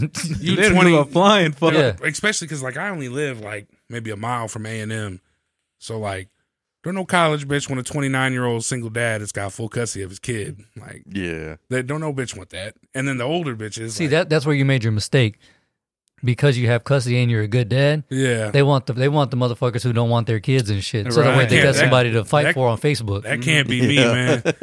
You 0.40 0.56
They 0.56 0.62
don't 0.62 0.72
20 0.74 0.90
give 0.90 1.00
a 1.00 1.04
flying 1.10 1.52
fuck. 1.52 1.74
Yeah. 1.74 1.96
especially 2.04 2.46
because 2.46 2.62
like 2.62 2.76
I 2.76 2.88
only 2.90 3.08
live 3.08 3.40
like 3.40 3.68
maybe 3.88 4.10
a 4.10 4.16
mile 4.16 4.48
from 4.48 4.66
A 4.66 4.80
and 4.80 4.92
M, 4.92 5.20
so 5.78 5.98
like 5.98 6.28
don't 6.84 6.94
no 6.94 7.04
college 7.04 7.46
bitch 7.48 7.68
when 7.68 7.78
a 7.78 7.82
29 7.82 8.32
year 8.32 8.44
old 8.44 8.64
single 8.64 8.88
dad 8.90 9.20
that's 9.20 9.32
got 9.32 9.52
full 9.52 9.68
custody 9.68 10.02
of 10.04 10.10
his 10.10 10.18
kid. 10.20 10.62
Like 10.76 11.02
Yeah. 11.10 11.56
they 11.68 11.82
don't 11.82 12.00
know 12.00 12.12
bitch 12.12 12.36
want 12.36 12.50
that, 12.50 12.74
and 12.94 13.06
then 13.08 13.18
the 13.18 13.24
older 13.24 13.56
bitches. 13.56 13.90
See 13.92 14.04
like, 14.04 14.10
that 14.12 14.28
that's 14.30 14.46
where 14.46 14.54
you 14.54 14.64
made 14.64 14.84
your 14.84 14.92
mistake. 14.92 15.38
Because 16.24 16.58
you 16.58 16.66
have 16.66 16.82
custody 16.84 17.20
and 17.22 17.30
you're 17.30 17.42
a 17.42 17.48
good 17.48 17.68
dad, 17.68 18.02
Yeah, 18.10 18.50
they 18.50 18.62
want 18.64 18.86
the 18.86 18.92
they 18.92 19.08
want 19.08 19.30
the 19.30 19.36
motherfuckers 19.36 19.82
who 19.84 19.92
don't 19.92 20.10
want 20.10 20.26
their 20.26 20.40
kids 20.40 20.68
and 20.68 20.82
shit. 20.82 21.12
So 21.12 21.22
that 21.22 21.28
Right. 21.28 21.38
way 21.38 21.46
they 21.46 21.58
got 21.62 21.74
that- 21.74 21.80
somebody 21.80 22.12
to 22.12 22.24
fight 22.24 22.42
that- 22.44 22.54
for 22.54 22.68
on 22.68 22.78
Facebook. 22.78 23.22
that 23.22 23.40
can't 23.42 23.68
be 23.68 23.80
me, 23.80 23.94
Yeah. 23.96 24.40
man. 24.42 24.54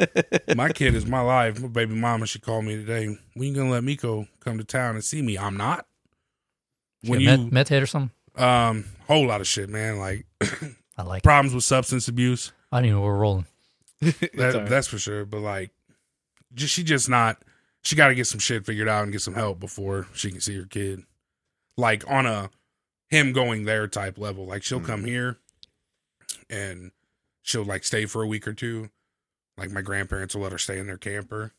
My 0.56 0.70
kid 0.70 0.94
is 0.94 1.06
my 1.06 1.20
life. 1.20 1.60
My 1.60 1.68
baby 1.68 1.94
mama, 1.94 2.26
she 2.26 2.38
called 2.40 2.64
me 2.66 2.76
today. 2.76 3.06
When 3.34 3.48
you 3.48 3.54
gonna 3.54 3.70
let 3.70 3.84
Miko 3.84 4.26
come 4.40 4.58
to 4.58 4.64
town 4.64 4.96
and 4.96 5.04
see 5.04 5.22
me? 5.22 5.38
I'm 5.38 5.56
not. 5.56 5.86
When 7.02 7.20
Yeah, 7.20 7.32
you 7.36 7.44
meth, 7.44 7.52
meth 7.52 7.68
head 7.68 7.82
or 7.82 7.86
something. 7.86 8.10
um 8.36 8.84
whole 9.06 9.26
lot 9.26 9.40
of 9.40 9.46
shit, 9.46 9.68
man. 9.70 9.98
Like 9.98 10.26
I 10.98 11.02
like. 11.02 11.20
it. 11.20 11.22
problems 11.24 11.54
with 11.54 11.64
substance 11.64 12.08
abuse. 12.08 12.52
I 12.72 12.78
didn't 12.78 12.86
even 12.88 12.98
know 13.00 13.06
we're 13.06 13.16
rolling. 13.16 13.46
That, 14.02 14.54
all 14.54 14.60
right. 14.60 14.68
That's 14.68 14.88
for 14.88 14.98
sure. 14.98 15.24
But 15.24 15.40
like, 15.40 15.70
just 16.54 16.74
she 16.74 16.82
just 16.84 17.08
not. 17.08 17.38
She 17.82 17.94
got 17.96 18.08
to 18.08 18.14
get 18.16 18.26
some 18.26 18.40
shit 18.40 18.66
figured 18.66 18.88
out 18.88 19.04
and 19.04 19.12
get 19.12 19.22
some 19.22 19.34
help 19.34 19.60
before 19.60 20.08
she 20.12 20.30
can 20.32 20.40
see 20.40 20.56
her 20.58 20.64
kid. 20.66 21.04
Like 21.76 22.04
on 22.10 22.26
a 22.26 22.50
him 23.08 23.32
going 23.32 23.64
there 23.64 23.86
type 23.88 24.18
level. 24.18 24.46
Like 24.46 24.62
she'll 24.62 24.80
come 24.80 25.04
here, 25.04 25.38
and 26.48 26.90
she'll 27.42 27.64
like 27.64 27.84
stay 27.84 28.06
for 28.06 28.22
a 28.22 28.26
week 28.26 28.46
or 28.48 28.52
two. 28.54 28.90
Like 29.58 29.70
my 29.70 29.80
grandparents 29.82 30.34
will 30.34 30.42
let 30.42 30.52
her 30.52 30.58
stay 30.58 30.78
in 30.78 30.86
their 30.86 30.96
camper 30.98 31.52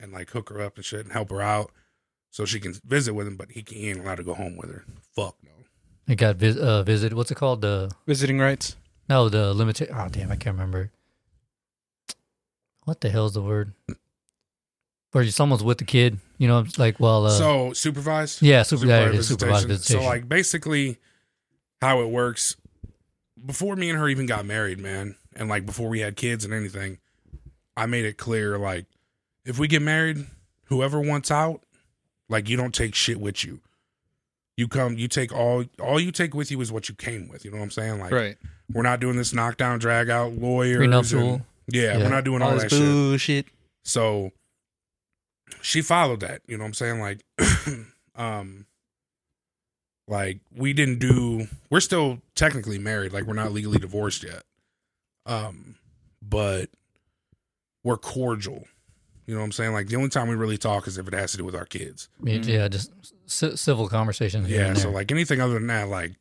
and 0.00 0.12
like 0.12 0.30
hook 0.30 0.48
her 0.50 0.60
up 0.60 0.76
and 0.76 0.84
shit 0.84 1.00
and 1.04 1.12
help 1.12 1.30
her 1.30 1.40
out 1.40 1.70
so 2.30 2.44
she 2.44 2.58
can 2.60 2.74
visit 2.84 3.14
with 3.14 3.26
him. 3.26 3.36
But 3.36 3.52
he, 3.52 3.62
can, 3.62 3.76
he 3.78 3.90
ain't 3.90 4.00
allowed 4.00 4.16
to 4.16 4.24
go 4.24 4.34
home 4.34 4.56
with 4.56 4.70
her. 4.70 4.84
Fuck 5.14 5.36
no. 5.42 5.50
It 6.06 6.16
got 6.16 6.36
vis- 6.36 6.56
uh, 6.56 6.82
visit. 6.82 7.14
What's 7.14 7.30
it 7.30 7.36
called? 7.36 7.60
The 7.60 7.90
Visiting 8.06 8.38
rights. 8.38 8.76
no, 9.08 9.28
the 9.28 9.52
limited. 9.54 9.90
Oh 9.92 10.08
damn, 10.10 10.30
I 10.32 10.36
can't 10.36 10.54
remember. 10.54 10.90
What 12.84 13.00
the 13.00 13.08
hell's 13.10 13.34
the 13.34 13.42
word? 13.42 13.72
Where 15.14 15.24
someone's 15.28 15.62
with 15.62 15.78
the 15.78 15.84
kid, 15.84 16.18
you 16.38 16.48
know, 16.48 16.58
it's 16.58 16.76
like 16.76 16.98
well, 16.98 17.26
uh, 17.26 17.30
so 17.30 17.72
supervised. 17.72 18.42
yeah, 18.42 18.64
super, 18.64 18.84
yeah, 18.84 19.04
visitation. 19.10 19.38
supervised 19.38 19.68
visitation. 19.68 20.02
So 20.02 20.08
like 20.08 20.28
basically 20.28 20.98
how 21.80 22.00
it 22.00 22.10
works 22.10 22.56
before 23.46 23.76
me 23.76 23.90
and 23.90 23.98
her 23.98 24.08
even 24.08 24.26
got 24.26 24.44
married, 24.44 24.80
man, 24.80 25.14
and 25.36 25.48
like 25.48 25.66
before 25.66 25.88
we 25.88 26.00
had 26.00 26.16
kids 26.16 26.44
and 26.44 26.52
anything, 26.52 26.98
I 27.76 27.86
made 27.86 28.04
it 28.04 28.18
clear 28.18 28.58
like 28.58 28.86
if 29.44 29.56
we 29.56 29.68
get 29.68 29.82
married, 29.82 30.26
whoever 30.64 31.00
wants 31.00 31.30
out, 31.30 31.62
like 32.28 32.48
you 32.48 32.56
don't 32.56 32.74
take 32.74 32.96
shit 32.96 33.20
with 33.20 33.44
you. 33.44 33.60
You 34.56 34.66
come, 34.66 34.98
you 34.98 35.06
take 35.06 35.32
all 35.32 35.64
all 35.80 36.00
you 36.00 36.10
take 36.10 36.34
with 36.34 36.50
you 36.50 36.60
is 36.60 36.72
what 36.72 36.88
you 36.88 36.96
came 36.96 37.28
with. 37.28 37.44
You 37.44 37.52
know 37.52 37.58
what 37.58 37.62
I'm 37.64 37.70
saying? 37.70 38.00
Like 38.00 38.10
Right. 38.10 38.36
we're 38.72 38.82
not 38.82 38.98
doing 38.98 39.16
this 39.16 39.32
knockdown, 39.32 39.78
drag 39.78 40.10
out 40.10 40.32
lawyers. 40.32 40.78
Prenuptial. 40.78 41.34
and- 41.34 41.44
yeah, 41.68 41.82
Yeah. 41.82 41.98
we're 41.98 42.08
not 42.10 42.24
doing 42.24 42.42
all, 42.42 42.50
All 42.50 42.56
that 42.56 42.68
this 42.68 42.72
shit. 42.78 42.88
bullshit. 42.88 43.46
So 43.84 44.32
she 45.60 45.82
followed 45.82 46.20
that, 46.20 46.42
you 46.46 46.56
know 46.56 46.64
what 46.64 46.68
I'm 46.68 46.74
saying? 46.74 47.00
Like 47.00 47.24
um 48.16 48.66
like 50.06 50.40
we 50.54 50.72
didn't 50.72 50.98
do 50.98 51.46
we're 51.70 51.80
still 51.80 52.18
technically 52.34 52.78
married, 52.78 53.12
like 53.12 53.24
we're 53.24 53.34
not 53.34 53.52
legally 53.52 53.78
divorced 53.78 54.22
yet. 54.24 54.42
Um 55.26 55.76
but 56.22 56.68
we're 57.82 57.96
cordial. 57.96 58.64
You 59.26 59.34
know 59.34 59.40
what 59.40 59.46
I'm 59.46 59.52
saying? 59.52 59.72
Like 59.72 59.86
the 59.88 59.96
only 59.96 60.10
time 60.10 60.28
we 60.28 60.34
really 60.34 60.58
talk 60.58 60.86
is 60.86 60.98
if 60.98 61.08
it 61.08 61.14
has 61.14 61.32
to 61.32 61.38
do 61.38 61.44
with 61.44 61.54
our 61.54 61.64
kids. 61.64 62.08
Yeah, 62.22 62.40
yeah, 62.42 62.68
just 62.68 62.92
c- 63.26 63.56
civil 63.56 63.88
conversations. 63.88 64.48
Yeah, 64.50 64.74
so 64.74 64.90
like 64.90 65.10
anything 65.10 65.40
other 65.40 65.54
than 65.54 65.66
that 65.68 65.88
like 65.88 66.12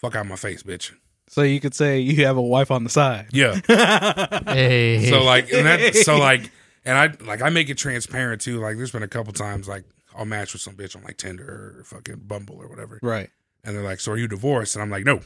fuck 0.00 0.16
out 0.16 0.26
my 0.26 0.36
face, 0.36 0.62
bitch. 0.62 0.92
So 1.28 1.42
you 1.42 1.60
could 1.60 1.74
say 1.74 1.98
you 2.00 2.24
have 2.26 2.36
a 2.36 2.42
wife 2.42 2.70
on 2.70 2.84
the 2.84 2.90
side. 2.90 3.26
Yeah. 3.32 3.54
hey, 4.46 5.08
So 5.10 5.22
like 5.22 5.52
and 5.52 5.66
that 5.66 5.94
so 5.96 6.18
like 6.20 6.50
and 6.86 6.96
I 6.96 7.12
like 7.24 7.42
I 7.42 7.50
make 7.50 7.68
it 7.68 7.76
transparent 7.76 8.40
too. 8.40 8.58
Like 8.60 8.76
there's 8.78 8.92
been 8.92 9.02
a 9.02 9.08
couple 9.08 9.34
times 9.34 9.68
like 9.68 9.84
I'll 10.16 10.24
match 10.24 10.54
with 10.54 10.62
some 10.62 10.74
bitch 10.74 10.96
on 10.96 11.02
like 11.02 11.18
Tinder 11.18 11.76
or 11.78 11.84
fucking 11.84 12.22
Bumble 12.26 12.56
or 12.56 12.68
whatever. 12.68 12.98
right. 13.02 13.28
And 13.64 13.76
they're 13.76 13.82
like, 13.84 14.00
So 14.00 14.12
are 14.12 14.16
you 14.16 14.28
divorced? 14.28 14.74
And 14.76 14.82
I'm 14.82 14.90
like, 14.90 15.04
No, 15.04 15.20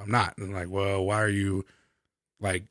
I'm 0.00 0.10
not. 0.10 0.36
And 0.38 0.52
like, 0.52 0.68
Well, 0.70 1.04
why 1.04 1.20
are 1.22 1.28
you 1.28 1.64
like 2.40 2.64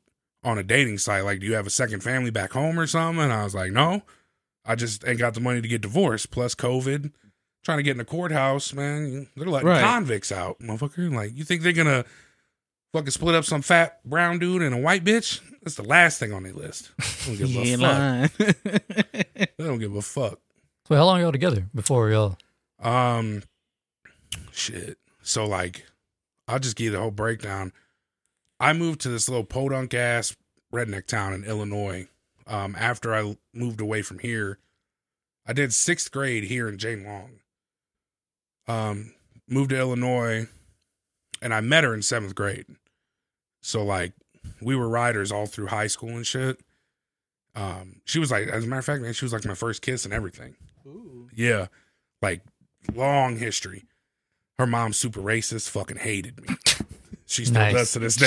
on 0.43 0.57
a 0.57 0.63
dating 0.63 0.97
site? 0.97 1.23
Like, 1.23 1.39
do 1.39 1.45
you 1.45 1.53
have 1.53 1.67
a 1.67 1.69
second 1.71 2.01
family 2.03 2.31
back 2.31 2.51
home 2.51 2.77
or 2.79 2.87
something? 2.87 3.23
And 3.23 3.31
I 3.31 3.43
was 3.45 3.55
like, 3.55 3.71
No. 3.71 4.01
I 4.65 4.75
just 4.75 5.07
ain't 5.07 5.19
got 5.19 5.33
the 5.33 5.39
money 5.39 5.61
to 5.61 5.67
get 5.69 5.79
divorced, 5.81 6.29
plus 6.31 6.53
COVID. 6.53 7.11
Trying 7.63 7.77
to 7.77 7.83
get 7.83 7.91
in 7.91 7.97
the 7.99 8.05
courthouse, 8.05 8.73
man. 8.73 9.27
They're 9.37 9.47
letting 9.47 9.69
Right. 9.69 9.81
convicts 9.81 10.29
out, 10.31 10.59
motherfucker. 10.59 11.13
Like, 11.13 11.31
you 11.37 11.45
think 11.45 11.61
they're 11.61 11.71
gonna 11.71 12.03
fucking 12.93 13.11
split 13.11 13.35
up 13.35 13.45
some 13.45 13.61
fat 13.61 14.03
brown 14.05 14.39
dude 14.39 14.61
and 14.61 14.73
a 14.73 14.77
white 14.77 15.03
bitch? 15.03 15.41
That's 15.61 15.75
the 15.75 15.83
last 15.83 16.19
thing 16.19 16.31
on 16.33 16.43
their 16.43 16.53
list. 16.53 16.91
They 17.25 17.35
don't 17.35 17.37
give 17.37 17.55
a 17.55 17.59
ain't 17.59 17.81
fuck. 17.81 17.91
lying. 17.91 19.47
They 19.57 19.63
don't 19.63 19.79
give 19.79 19.95
a 19.95 20.01
fuck. 20.01 20.39
so 20.87 20.95
how 20.95 21.05
long 21.05 21.19
y'all 21.19 21.31
together 21.31 21.65
before 21.75 22.09
y'all? 22.09 22.37
Um, 22.79 23.43
shit. 24.51 24.97
So 25.21 25.45
like, 25.45 25.85
I'll 26.47 26.59
just 26.59 26.75
give 26.77 26.85
you 26.85 26.91
the 26.91 26.99
whole 26.99 27.11
breakdown. 27.11 27.73
I 28.59 28.73
moved 28.73 29.01
to 29.01 29.09
this 29.09 29.27
little 29.27 29.43
podunk 29.43 29.93
ass 29.93 30.35
redneck 30.73 31.05
town 31.07 31.33
in 31.33 31.43
Illinois. 31.43 32.07
Um, 32.47 32.75
after 32.79 33.13
I 33.13 33.35
moved 33.53 33.81
away 33.81 34.01
from 34.01 34.19
here, 34.19 34.57
I 35.45 35.53
did 35.53 35.73
sixth 35.73 36.11
grade 36.11 36.45
here 36.45 36.69
in 36.69 36.77
Jane 36.77 37.03
Long. 37.03 37.39
Um, 38.67 39.13
moved 39.47 39.69
to 39.71 39.77
Illinois, 39.77 40.47
and 41.41 41.53
I 41.53 41.61
met 41.61 41.83
her 41.83 41.93
in 41.93 42.01
seventh 42.01 42.35
grade. 42.35 42.65
So 43.61 43.83
like, 43.83 44.13
we 44.61 44.75
were 44.75 44.87
riders 44.89 45.31
all 45.31 45.45
through 45.45 45.67
high 45.67 45.87
school 45.87 46.09
and 46.09 46.25
shit. 46.25 46.59
Um, 47.55 48.01
she 48.05 48.19
was 48.19 48.29
like, 48.31 48.47
as 48.47 48.63
a 48.63 48.67
matter 48.67 48.79
of 48.79 48.85
fact, 48.85 49.01
man, 49.01 49.13
she 49.13 49.25
was 49.25 49.33
like 49.33 49.45
my 49.45 49.55
first 49.55 49.81
kiss 49.81 50.05
and 50.05 50.13
everything. 50.13 50.55
Yeah. 51.35 51.67
Like 52.21 52.41
long 52.93 53.37
history. 53.37 53.85
Her 54.59 54.67
mom's 54.67 54.97
super 54.97 55.19
racist, 55.21 55.69
fucking 55.69 55.97
hated 55.97 56.39
me. 56.47 56.55
She 57.25 57.45
still 57.45 57.59
Nice. 57.61 57.73
does 57.73 57.91
to 57.93 57.99
this 57.99 58.15
day. 58.15 58.25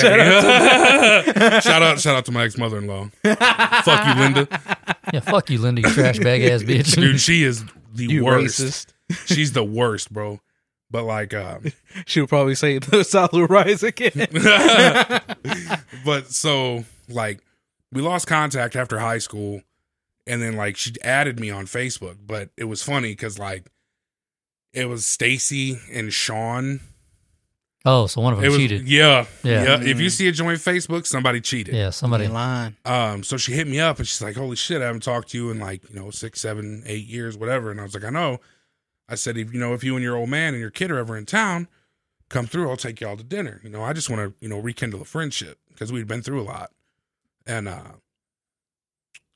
shout 1.61 1.81
out, 1.81 1.99
shout 2.01 2.15
out 2.15 2.25
to 2.25 2.31
my 2.31 2.43
ex 2.43 2.57
mother 2.57 2.77
in 2.77 2.87
law. 2.87 3.09
Fuck 3.23 4.05
you, 4.07 4.21
Linda. 4.21 4.47
Yeah, 5.13 5.19
fuck 5.21 5.49
you, 5.49 5.57
Linda, 5.59 5.81
you 5.81 5.89
trash 5.89 6.19
bag 6.19 6.43
ass 6.43 6.61
bitch. 6.63 6.95
Dude, 6.95 7.19
she 7.19 7.43
is 7.43 7.65
the 7.93 8.05
You 8.05 8.23
worst. 8.25 8.61
racist. 8.61 8.87
She's 9.25 9.51
the 9.53 9.63
worst, 9.63 10.13
bro. 10.13 10.39
But 10.91 11.03
like, 11.05 11.33
um, 11.33 11.63
She 12.05 12.19
would 12.19 12.29
probably 12.29 12.55
say 12.55 12.77
the 12.79 13.03
South 13.03 13.31
will 13.33 13.47
rise 13.47 13.81
again. 13.83 14.11
but 16.05 16.27
so 16.27 16.85
like 17.09 17.39
we 17.91 18.01
lost 18.01 18.27
contact 18.27 18.75
after 18.75 18.99
high 18.99 19.17
school 19.17 19.61
and 20.27 20.41
then 20.41 20.55
like 20.55 20.77
she 20.77 20.93
added 21.03 21.39
me 21.39 21.49
on 21.49 21.65
facebook 21.65 22.15
but 22.25 22.49
it 22.57 22.65
was 22.65 22.81
funny 22.83 23.11
because 23.11 23.37
like 23.39 23.65
it 24.73 24.85
was 24.85 25.05
stacy 25.05 25.77
and 25.91 26.13
sean 26.13 26.79
oh, 27.85 28.07
so 28.07 28.21
one 28.21 28.31
of 28.33 28.39
them 28.39 28.47
was 28.49 28.57
cheated. 28.57 28.87
yeah, 28.87 29.25
Yeah. 29.43 29.63
yeah 29.63 29.81
if 29.81 29.99
you 29.99 30.09
see 30.09 30.27
a 30.27 30.31
joint 30.31 30.59
facebook 30.59 31.05
somebody 31.05 31.41
cheated 31.41 31.75
Yeah, 31.75 31.89
somebody. 31.89 32.25
Ain't 32.25 32.33
lying. 32.33 32.75
um 32.85 33.23
so 33.23 33.35
she 33.37 33.51
hit 33.53 33.67
me 33.67 33.79
up 33.79 33.97
and 33.97 34.07
she's 34.07 34.21
like 34.21 34.35
holy 34.35 34.55
shit 34.55 34.81
i 34.81 34.85
haven't 34.85 35.03
talked 35.03 35.29
to 35.31 35.37
you 35.37 35.49
in 35.51 35.59
like 35.59 35.81
you 35.89 35.99
know 35.99 36.11
six 36.11 36.39
seven 36.39 36.83
eight 36.85 37.07
years 37.07 37.35
whatever 37.37 37.71
and 37.71 37.79
i 37.79 37.83
was 37.83 37.93
like 37.93 38.05
i 38.05 38.09
know 38.09 38.39
i 39.11 39.15
said 39.15 39.37
if 39.37 39.53
you 39.53 39.59
know 39.59 39.73
if 39.75 39.83
you 39.83 39.95
and 39.95 40.03
your 40.03 40.15
old 40.17 40.29
man 40.29 40.53
and 40.55 40.61
your 40.61 40.71
kid 40.71 40.89
are 40.89 40.97
ever 40.97 41.15
in 41.15 41.25
town 41.27 41.67
come 42.29 42.47
through 42.47 42.69
i'll 42.69 42.77
take 42.77 42.99
y'all 42.99 43.15
to 43.17 43.23
dinner 43.23 43.59
you 43.63 43.69
know 43.69 43.83
i 43.83 43.93
just 43.93 44.09
want 44.09 44.19
to 44.21 44.33
you 44.43 44.49
know 44.49 44.57
rekindle 44.57 45.01
a 45.01 45.05
friendship 45.05 45.59
because 45.69 45.91
we'd 45.91 46.07
been 46.07 46.21
through 46.23 46.41
a 46.41 46.43
lot 46.43 46.71
and 47.45 47.67
uh 47.67 47.91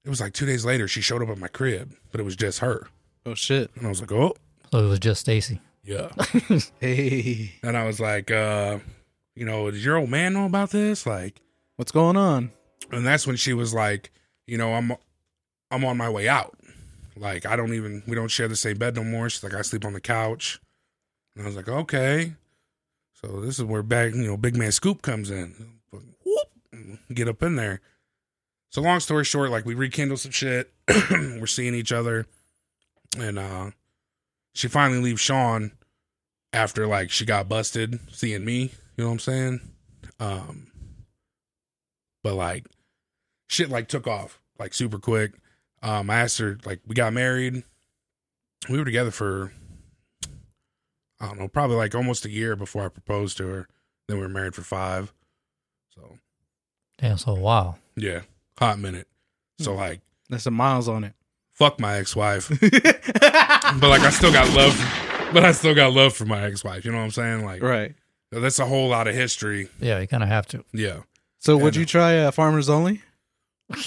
it 0.03 0.09
was 0.09 0.21
like 0.21 0.33
two 0.33 0.45
days 0.45 0.65
later 0.65 0.87
she 0.87 1.01
showed 1.01 1.21
up 1.21 1.29
at 1.29 1.37
my 1.37 1.47
crib 1.47 1.93
but 2.11 2.19
it 2.19 2.23
was 2.23 2.35
just 2.35 2.59
her 2.59 2.87
Oh 3.25 3.35
shit. 3.35 3.69
and 3.75 3.85
i 3.85 3.89
was 3.89 4.01
like 4.01 4.11
oh 4.11 4.35
So 4.71 4.79
it 4.85 4.89
was 4.89 4.99
just 4.99 5.21
Stacy. 5.21 5.59
yeah 5.83 6.09
Hey, 6.79 7.51
and 7.63 7.75
i 7.77 7.85
was 7.85 7.99
like 7.99 8.31
uh 8.31 8.79
you 9.35 9.45
know 9.45 9.69
does 9.69 9.83
your 9.83 9.97
old 9.97 10.09
man 10.09 10.33
know 10.33 10.45
about 10.45 10.69
this 10.71 11.05
like 11.05 11.41
what's 11.75 11.91
going 11.91 12.15
on? 12.17 12.51
and 12.91 13.05
that's 13.05 13.27
when 13.27 13.35
she 13.35 13.51
was 13.51 13.73
like, 13.73 14.11
you 14.47 14.57
know, 14.57 14.73
I'm 14.75 14.93
I'm 15.71 15.83
on 15.83 15.97
my 15.97 16.07
way 16.09 16.29
out. 16.29 16.55
Like 17.17 17.45
I 17.45 17.55
don't 17.55 17.73
even 17.73 18.03
we 18.07 18.15
don't 18.15 18.29
share 18.29 18.47
the 18.47 18.55
same 18.55 18.77
bed 18.77 18.95
no 18.95 19.03
more. 19.03 19.29
She's 19.29 19.43
like, 19.43 19.53
I 19.53 19.61
sleep 19.61 19.85
on 19.85 19.93
the 19.93 20.01
couch. 20.01 20.59
And 21.35 21.43
I 21.43 21.47
was 21.47 21.55
like, 21.55 21.69
okay. 21.69 22.33
So 23.13 23.41
this 23.41 23.57
is 23.59 23.65
where 23.65 23.83
back, 23.83 24.13
you 24.13 24.27
know, 24.27 24.37
big 24.37 24.55
man 24.55 24.71
scoop 24.71 25.01
comes 25.01 25.31
in. 25.31 25.79
Whoop, 25.91 26.99
get 27.13 27.27
up 27.27 27.41
in 27.41 27.55
there. 27.55 27.81
So 28.69 28.81
long 28.81 28.99
story 28.99 29.23
short, 29.23 29.51
like 29.51 29.65
we 29.65 29.73
rekindle 29.73 30.17
some 30.17 30.31
shit. 30.31 30.73
We're 31.11 31.47
seeing 31.47 31.73
each 31.73 31.91
other. 31.91 32.25
And 33.17 33.39
uh 33.39 33.71
she 34.53 34.67
finally 34.67 34.99
leaves 35.01 35.21
Sean 35.21 35.71
after 36.51 36.87
like 36.87 37.11
she 37.11 37.25
got 37.25 37.49
busted 37.49 37.99
seeing 38.11 38.43
me. 38.43 38.73
You 38.97 39.03
know 39.03 39.05
what 39.05 39.13
I'm 39.13 39.19
saying? 39.19 39.61
Um 40.19 40.67
but 42.23 42.35
like 42.35 42.65
shit 43.47 43.69
like 43.69 43.87
took 43.87 44.07
off 44.07 44.41
like 44.59 44.73
super 44.73 44.99
quick. 44.99 45.33
Um, 45.81 46.09
I 46.09 46.15
asked 46.21 46.37
her 46.39 46.57
like 46.65 46.79
we 46.87 46.95
got 46.95 47.13
married. 47.13 47.63
We 48.69 48.77
were 48.79 48.85
together 48.85 49.11
for 49.11 49.51
I 51.19 51.27
don't 51.27 51.39
know, 51.39 51.47
probably 51.47 51.77
like 51.77 51.95
almost 51.95 52.25
a 52.25 52.29
year 52.29 52.55
before 52.55 52.85
I 52.85 52.89
proposed 52.89 53.37
to 53.37 53.47
her. 53.47 53.67
Then 54.07 54.17
we 54.17 54.23
were 54.23 54.29
married 54.29 54.55
for 54.55 54.61
five. 54.63 55.13
So 55.93 56.17
Damn, 56.97 57.17
so 57.17 57.33
wow. 57.33 57.75
yeah, 57.95 58.21
hot 58.59 58.79
minute. 58.79 59.07
So 59.59 59.71
Hmm. 59.73 59.77
like, 59.79 60.01
That's 60.29 60.43
some 60.43 60.53
miles 60.55 60.87
on 60.87 61.03
it. 61.03 61.13
fuck 61.53 61.79
my 61.79 61.97
ex-wife, 61.97 62.49
but 62.59 63.89
like 63.89 64.01
I 64.01 64.09
still 64.09 64.31
got 64.33 64.49
love. 64.55 64.77
But 65.33 65.43
I 65.45 65.51
still 65.53 65.73
got 65.73 65.93
love 65.93 66.13
for 66.15 66.25
my 66.25 66.43
ex-wife. 66.43 66.85
You 66.85 66.91
know 66.91 66.97
what 66.97 67.03
I'm 67.05 67.11
saying? 67.11 67.45
Like 67.45 67.61
right. 67.63 67.95
that's 68.31 68.59
a 68.59 68.65
whole 68.65 68.89
lot 68.89 69.07
of 69.07 69.15
history. 69.15 69.69
Yeah, 69.79 69.99
you 69.99 70.07
kind 70.07 70.23
of 70.23 70.29
have 70.29 70.45
to. 70.47 70.63
Yeah. 70.73 71.01
So 71.39 71.57
would 71.57 71.75
you 71.75 71.85
try 71.85 72.17
uh, 72.19 72.31
farmers 72.31 72.69
only? 72.69 73.01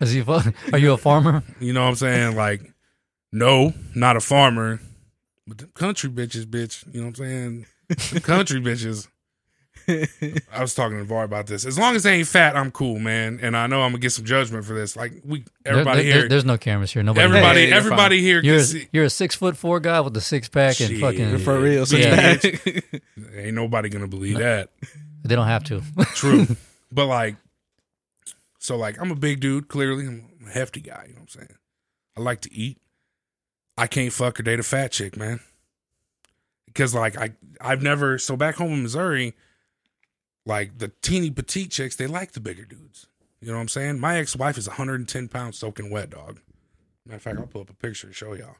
Is 0.00 0.12
he? 0.12 0.22
fu- 0.22 0.40
Are 0.72 0.78
you 0.78 0.92
a 0.92 0.96
farmer? 0.98 1.42
You 1.60 1.72
know 1.72 1.82
what 1.82 1.88
I'm 1.90 1.94
saying? 1.96 2.36
Like, 2.36 2.72
no, 3.32 3.72
not 3.94 4.16
a 4.16 4.20
farmer, 4.20 4.80
but 5.46 5.58
the 5.58 5.66
country 5.66 6.10
bitches, 6.10 6.44
bitch. 6.46 6.84
You 6.94 7.00
know 7.00 7.06
what 7.08 7.18
I'm 7.20 7.24
saying? 7.24 7.66
The 8.12 8.20
country 8.20 8.60
bitches. 8.62 9.08
I 9.86 10.62
was 10.62 10.74
talking 10.74 10.96
to 10.96 11.04
Var 11.04 11.24
about 11.24 11.46
this. 11.46 11.66
As 11.66 11.78
long 11.78 11.94
as 11.94 12.04
they 12.04 12.14
ain't 12.14 12.26
fat, 12.28 12.56
I'm 12.56 12.70
cool, 12.70 12.98
man. 12.98 13.38
And 13.42 13.54
I 13.54 13.66
know 13.66 13.82
I'm 13.82 13.90
gonna 13.90 13.98
get 14.00 14.12
some 14.12 14.24
judgment 14.24 14.64
for 14.64 14.72
this. 14.72 14.96
Like 14.96 15.12
we, 15.24 15.44
everybody 15.66 16.02
There- 16.04 16.10
there- 16.12 16.20
here, 16.22 16.28
there's 16.30 16.44
no 16.46 16.56
cameras 16.56 16.90
here. 16.92 17.02
Nobody. 17.02 17.22
everybody, 17.24 17.60
Hey, 17.60 17.68
you're 17.68 17.76
everybody 17.76 18.20
here 18.22 18.40
You're 18.42 18.54
can 18.56 18.60
a, 18.62 18.64
see. 18.64 18.88
you're 18.92 19.04
a 19.04 19.10
six 19.10 19.34
foot 19.34 19.56
four 19.58 19.80
guy 19.80 20.00
with 20.00 20.16
a 20.16 20.20
six 20.22 20.48
pack 20.48 20.80
and 20.80 20.88
Shit. 20.90 21.00
fucking. 21.00 21.38
For 21.38 21.58
real. 21.60 21.84
So 21.84 21.96
Yeah. 21.98 22.36
Ain't 23.36 23.54
nobody 23.54 23.90
gonna 23.90 24.08
believe 24.08 24.38
that. 24.38 24.70
They 25.22 25.34
don't 25.36 25.46
have 25.48 25.64
to. 25.64 25.82
True. 26.14 26.46
but 26.90 27.06
like, 27.06 27.36
so 28.64 28.76
like, 28.76 28.98
I'm 28.98 29.10
a 29.10 29.14
big 29.14 29.40
dude. 29.40 29.68
Clearly, 29.68 30.06
I'm 30.06 30.26
a 30.46 30.50
hefty 30.50 30.80
guy. 30.80 31.04
You 31.08 31.12
know 31.12 31.20
what 31.20 31.34
I'm 31.34 31.40
saying? 31.40 31.58
I 32.16 32.22
like 32.22 32.40
to 32.40 32.54
eat. 32.54 32.78
I 33.76 33.86
can't 33.86 34.10
fuck 34.10 34.40
or 34.40 34.42
date 34.42 34.58
a 34.58 34.62
fat 34.62 34.90
chick, 34.90 35.18
man. 35.18 35.40
Because 36.64 36.94
like 36.94 37.18
I, 37.18 37.34
I've 37.60 37.82
never. 37.82 38.16
So 38.16 38.38
back 38.38 38.54
home 38.54 38.72
in 38.72 38.82
Missouri, 38.82 39.34
like 40.46 40.78
the 40.78 40.90
teeny 41.02 41.30
petite 41.30 41.72
chicks, 41.72 41.96
they 41.96 42.06
like 42.06 42.32
the 42.32 42.40
bigger 42.40 42.64
dudes. 42.64 43.06
You 43.42 43.48
know 43.48 43.56
what 43.56 43.60
I'm 43.60 43.68
saying? 43.68 44.00
My 44.00 44.16
ex 44.16 44.34
wife 44.34 44.56
is 44.56 44.66
110 44.66 45.28
pounds 45.28 45.58
soaking 45.58 45.90
wet, 45.90 46.08
dog. 46.08 46.40
Matter 47.04 47.16
of 47.16 47.22
fact, 47.22 47.38
I'll 47.40 47.46
pull 47.46 47.60
up 47.60 47.70
a 47.70 47.74
picture 47.74 48.06
to 48.06 48.14
show 48.14 48.32
y'all, 48.32 48.56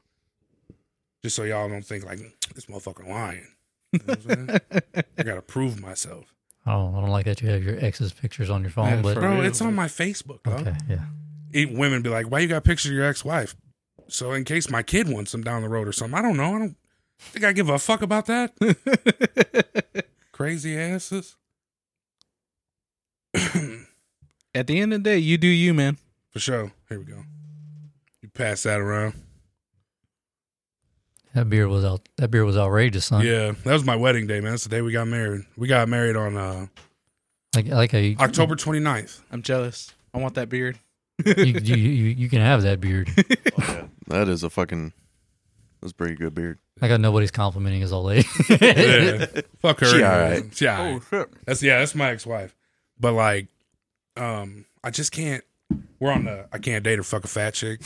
just 1.23 1.35
so 1.35 1.41
y'all 1.45 1.67
don't 1.67 1.83
think 1.83 2.05
like 2.05 2.19
this 2.53 2.67
motherfucker 2.67 3.09
lying. 3.09 3.47
You 3.91 3.99
know 4.05 4.13
what 4.13 4.37
I'm 4.37 4.49
saying? 4.49 4.59
I 5.17 5.23
gotta 5.23 5.41
prove 5.41 5.81
myself. 5.81 6.34
Oh, 6.67 6.95
I 6.95 7.01
don't 7.01 7.09
like 7.09 7.25
that 7.25 7.41
you 7.41 7.49
have 7.49 7.63
your 7.63 7.77
ex's 7.83 8.11
pictures 8.11 8.49
on 8.49 8.61
your 8.61 8.71
phone, 8.71 8.87
Yeah, 8.89 9.01
but 9.01 9.15
Bro, 9.15 9.35
real. 9.35 9.45
it's 9.45 9.61
on 9.61 9.75
my 9.75 9.87
Facebook, 9.87 10.41
dog. 10.43 10.61
okay, 10.61 10.75
yeah. 10.89 11.05
It- 11.53 11.71
women 11.71 12.01
be 12.01 12.09
like, 12.09 12.29
"Why 12.31 12.39
you 12.39 12.47
got 12.47 12.63
pictures 12.63 12.89
of 12.91 12.95
your 12.95 13.05
ex-wife?" 13.05 13.55
So 14.07 14.31
in 14.33 14.43
case 14.45 14.69
my 14.69 14.81
kid 14.83 15.07
wants 15.07 15.31
them 15.31 15.43
down 15.43 15.61
the 15.61 15.69
road 15.69 15.87
or 15.87 15.91
something, 15.91 16.17
I 16.17 16.21
don't 16.21 16.37
know. 16.37 16.55
I 16.55 16.59
don't 16.59 16.77
think 17.19 17.45
I 17.45 17.53
give 17.53 17.69
a 17.69 17.77
fuck 17.79 18.01
about 18.01 18.25
that. 18.27 18.53
Crazy 20.31 20.77
asses. 20.77 21.35
At 24.53 24.67
the 24.67 24.79
end 24.79 24.93
of 24.93 25.03
the 25.03 25.09
day, 25.09 25.17
you 25.17 25.37
do 25.37 25.47
you, 25.47 25.73
man. 25.73 25.97
For 26.31 26.39
sure. 26.39 26.71
Here 26.89 26.99
we 26.99 27.05
go. 27.05 27.23
You 28.21 28.29
pass 28.29 28.63
that 28.63 28.79
around. 28.79 29.13
That 31.35 31.49
beard 31.49 31.67
was 31.67 31.83
out. 31.83 32.07
That 32.15 32.31
beard 32.31 32.45
was 32.45 32.57
outrageous, 32.57 33.05
son. 33.07 33.25
Yeah, 33.25 33.51
that 33.65 33.73
was 33.73 33.83
my 33.83 33.97
wedding 33.97 34.25
day, 34.25 34.39
man. 34.39 34.51
That's 34.51 34.63
the 34.63 34.69
day 34.69 34.81
we 34.81 34.93
got 34.93 35.05
married. 35.05 35.41
We 35.57 35.67
got 35.67 35.89
married 35.89 36.15
on 36.15 36.37
uh, 36.37 36.67
Like, 37.53 37.67
like 37.67 37.93
a 37.93 38.15
October 38.21 38.55
29th. 38.55 39.19
I'm 39.33 39.41
jealous. 39.41 39.93
I 40.13 40.19
want 40.19 40.35
that 40.35 40.47
beard. 40.47 40.79
You, 41.25 41.33
you, 41.35 41.75
you, 41.75 42.03
you 42.11 42.29
can 42.29 42.39
have 42.39 42.63
that 42.63 42.79
beard. 42.79 43.09
Oh, 43.57 43.63
yeah. 43.69 43.87
That 44.07 44.27
is 44.27 44.43
a 44.43 44.49
fucking. 44.49 44.91
That's 45.81 45.91
a 45.93 45.95
pretty 45.95 46.15
good 46.15 46.35
beard. 46.35 46.59
I 46.81 46.87
got 46.89 46.99
nobody's 46.99 47.31
complimenting 47.31 47.81
his 47.81 47.93
old 47.93 48.07
lady. 48.07 48.27
Yeah. 48.49 49.25
Fuck 49.61 49.79
her. 49.79 49.85
She 49.85 50.03
alright. 50.03 50.55
She 50.55 50.67
alright. 50.67 51.01
Oh, 51.01 51.05
shit. 51.09 51.29
That's 51.45 51.63
yeah, 51.63 51.79
that's 51.79 51.95
my 51.95 52.11
ex-wife. 52.11 52.53
But 52.99 53.13
like, 53.13 53.47
um, 54.17 54.65
I 54.83 54.89
just 54.89 55.11
can't. 55.13 55.43
We're 55.99 56.11
on 56.11 56.25
the. 56.25 56.47
I 56.51 56.57
can't 56.59 56.83
date 56.83 56.99
or 56.99 57.03
fuck 57.03 57.23
a 57.23 57.27
fat 57.27 57.53
chick. 57.53 57.81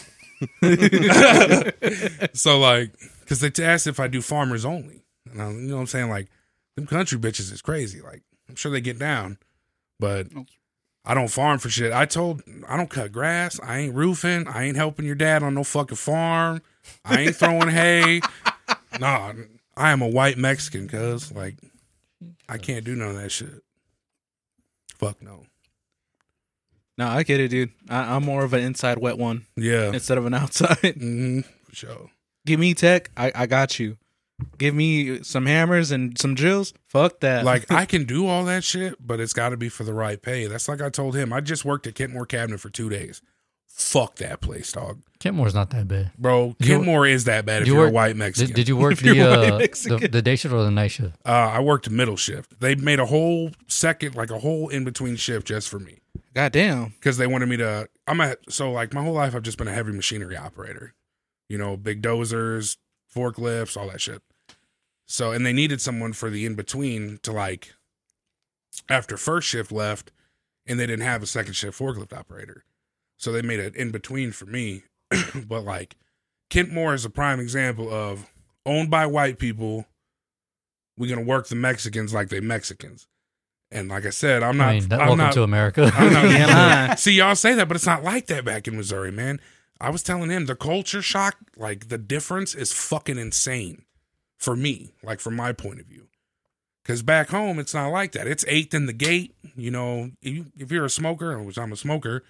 so 2.34 2.60
like, 2.60 2.92
because 3.30 3.42
they 3.42 3.64
asked 3.64 3.86
if 3.86 4.00
I 4.00 4.08
do 4.08 4.22
farmers 4.24 4.66
only, 4.66 5.04
and 5.32 5.40
I, 5.40 5.52
you 5.52 5.58
know 5.68 5.76
what 5.76 5.82
I'm 5.82 5.88
saying? 5.88 6.10
Like, 6.10 6.30
them 6.76 6.88
country 6.88 7.20
bitches 7.20 7.52
is 7.54 7.62
crazy. 7.62 8.02
Like, 8.02 8.24
I'm 8.50 8.56
sure 8.56 8.72
they 8.72 8.82
get 8.82 8.98
down, 8.98 9.38
but 10.00 10.28
I 11.06 11.14
don't 11.14 11.28
farm 11.30 11.60
for 11.60 11.70
shit. 11.70 11.94
I 11.94 12.06
told 12.06 12.42
I 12.68 12.76
don't 12.76 12.90
cut 12.90 13.12
grass. 13.12 13.60
I 13.62 13.78
ain't 13.78 13.94
roofing. 13.94 14.48
I 14.48 14.64
ain't 14.64 14.78
helping 14.78 15.06
your 15.06 15.14
dad 15.14 15.44
on 15.44 15.54
no 15.54 15.64
fucking 15.64 15.98
farm. 15.98 16.64
I 17.06 17.20
ain't 17.22 17.36
throwing 17.36 17.70
hay. 17.70 18.22
Nah, 19.00 19.34
I 19.78 19.92
am 19.92 20.02
a 20.02 20.08
white 20.08 20.38
Mexican, 20.40 20.88
cuz 20.88 21.32
like 21.32 21.56
I 22.50 22.58
can't 22.58 22.84
do 22.84 22.96
none 22.96 23.10
of 23.10 23.16
that 23.22 23.32
shit. 23.32 23.64
Fuck 24.98 25.22
no. 25.22 25.46
No, 26.98 27.08
I 27.08 27.22
get 27.24 27.40
it, 27.40 27.50
dude. 27.50 27.72
I, 27.88 28.16
I'm 28.16 28.26
more 28.26 28.44
of 28.44 28.54
an 28.54 28.62
inside 28.62 28.98
wet 28.98 29.18
one 29.20 29.46
Yeah. 29.56 29.92
instead 29.94 30.18
of 30.18 30.26
an 30.26 30.34
outside. 30.42 30.96
hmm 30.96 31.42
For 31.70 31.76
sure. 31.76 32.10
Give 32.50 32.60
me 32.60 32.74
tech, 32.74 33.12
I, 33.16 33.32
I 33.36 33.46
got 33.46 33.78
you. 33.80 33.98
Give 34.58 34.74
me 34.74 35.22
some 35.22 35.46
hammers 35.46 35.92
and 35.92 36.18
some 36.18 36.34
drills. 36.34 36.74
Fuck 36.88 37.20
that. 37.20 37.46
Like 37.46 37.70
I 37.72 37.86
can 37.94 38.06
do 38.06 38.26
all 38.28 38.44
that 38.46 38.64
shit, 38.64 38.96
but 39.06 39.20
it's 39.20 39.34
got 39.34 39.50
to 39.50 39.58
be 39.58 39.70
for 39.70 39.84
the 39.84 39.94
right 39.94 40.20
pay. 40.20 40.48
That's 40.48 40.68
like 40.68 40.82
I 40.82 40.90
told 40.90 41.16
him. 41.16 41.32
I 41.32 41.42
just 41.42 41.64
worked 41.64 41.86
at 41.88 41.94
Kent 41.96 42.14
Moore 42.14 42.26
Cabinet 42.26 42.60
for 42.60 42.70
two 42.70 42.90
days. 42.90 43.22
Fuck 43.68 44.16
that 44.16 44.42
place, 44.42 44.72
dog. 44.72 45.02
Kent 45.20 45.36
Moore's 45.36 45.54
not 45.54 45.70
that 45.70 45.88
bad. 45.88 46.12
Bro, 46.18 46.56
Did 46.58 46.68
you- 46.68 46.74
Kent 46.76 46.86
Moore 46.86 47.06
is 47.06 47.26
that 47.26 47.46
bad 47.46 47.62
if 47.62 47.68
you 47.68 47.76
you 47.76 47.80
are 47.80 47.84
a 47.84 47.88
work- 47.88 47.94
white 47.94 48.16
Mexican. 48.16 48.48
Did, 48.48 48.56
did 48.56 48.68
you 48.68 48.78
work 48.84 48.94
If 48.94 49.04
you're 49.04 49.14
the, 49.16 49.22
white 49.22 49.38
uh, 49.38 49.52
the 49.52 49.58
Mexican. 49.60 50.12
the 50.12 50.22
day 50.22 50.36
shift 50.36 50.54
or 50.54 50.64
the 50.64 50.72
night 50.72 50.92
shift? 50.92 51.16
uh, 51.26 51.30
I 51.30 51.60
worked 51.60 51.90
middle 51.90 52.18
shift. 52.18 52.60
They 52.60 52.74
made 52.76 53.00
a 53.00 53.06
whole 53.06 53.52
second, 53.68 54.16
like 54.16 54.32
a 54.32 54.40
whole 54.40 54.70
in 54.70 54.84
between 54.86 55.16
shift 55.18 55.46
just 55.48 55.70
for 55.70 55.80
me. 55.80 56.00
goddamn. 56.34 56.94
because 57.00 57.18
they 57.18 57.28
wanted 57.28 57.48
me 57.50 57.58
to. 57.58 57.88
I'm 58.08 58.20
at 58.22 58.40
so 58.52 58.72
like 58.72 58.94
my 58.94 59.04
whole 59.04 59.14
life 59.14 59.36
I've 59.36 59.44
just 59.44 59.58
been 59.58 59.68
a 59.68 59.74
heavy 59.74 59.92
machinery 59.92 60.36
operator, 60.36 60.94
you 61.50 61.58
know, 61.58 61.76
big 61.76 62.02
dozers, 62.02 62.78
forklifts, 63.14 63.76
all 63.76 63.90
that 63.90 64.00
shit. 64.00 64.22
So 65.06 65.32
and 65.32 65.46
they 65.46 65.54
needed 65.54 65.82
someone 65.82 66.14
for 66.14 66.30
the 66.30 66.46
in 66.46 66.56
between 66.56 67.20
to 67.24 67.32
like 67.32 67.74
after 68.88 69.18
first 69.18 69.48
shift 69.48 69.72
left, 69.72 70.12
and 70.68 70.80
they 70.80 70.86
didn't 70.86 71.06
have 71.06 71.24
a 71.24 71.28
second 71.28 71.54
shift 71.54 71.78
forklift 71.78 72.16
operator, 72.18 72.64
so 73.18 73.32
they 73.32 73.42
made 73.42 73.60
an 73.60 73.74
in 73.76 73.92
between 73.92 74.32
for 74.32 74.46
me. 74.46 74.84
but 75.48 75.64
like 75.64 75.96
Kent 76.50 76.72
Moore 76.72 76.94
is 76.94 77.06
a 77.06 77.10
prime 77.10 77.40
example 77.40 77.92
of 77.92 78.32
owned 78.66 78.92
by 78.92 79.08
white 79.08 79.40
people. 79.40 79.88
We're 80.96 81.10
gonna 81.10 81.26
work 81.26 81.48
the 81.48 81.56
Mexicans 81.56 82.14
like 82.14 82.30
they 82.30 82.40
Mexicans. 82.40 83.08
And 83.72 83.90
like 83.90 84.06
I 84.06 84.10
said, 84.10 84.42
I'm 84.42 84.58
not. 84.58 84.70
I 84.70 84.74
mean, 84.80 84.90
that, 84.90 85.02
I'm 85.02 85.08
welcome 85.08 85.26
not, 85.26 85.34
to 85.34 85.44
America. 85.44 85.92
I'm 85.94 86.14
not 86.14 87.00
See, 87.00 87.14
y'all 87.14 87.36
say 87.36 87.54
that, 87.54 87.68
but 87.68 87.76
it's 87.78 87.86
not 87.86 88.04
like 88.04 88.28
that 88.28 88.44
back 88.44 88.68
in 88.68 88.76
Missouri, 88.76 89.12
man. 89.12 89.40
I 89.82 89.90
was 89.90 90.04
telling 90.04 90.30
him 90.30 90.46
the 90.46 90.56
culture 90.56 91.02
shock, 91.02 91.38
like 91.56 91.88
the 91.90 91.98
difference 91.98 92.54
is 92.54 92.74
fucking 92.74 93.18
insane 93.18 93.86
for 94.38 94.56
me, 94.56 94.94
like 95.04 95.20
from 95.20 95.36
my 95.36 95.54
point 95.54 95.80
of 95.80 95.86
view. 95.86 96.08
Because 96.84 97.02
back 97.04 97.30
home, 97.30 97.60
it's 97.60 97.74
not 97.74 97.90
like 97.90 98.12
that. 98.14 98.28
It's 98.28 98.44
eighth 98.48 98.74
in 98.74 98.88
the 98.88 98.94
gate. 98.94 99.36
You 99.56 99.72
know, 99.72 100.12
you, 100.22 100.48
if 100.58 100.72
you're 100.72 100.86
a 100.86 100.90
smoker, 100.90 101.38
which 101.42 101.58
I'm 101.58 101.72
a 101.72 101.76
smoker, 101.78 102.24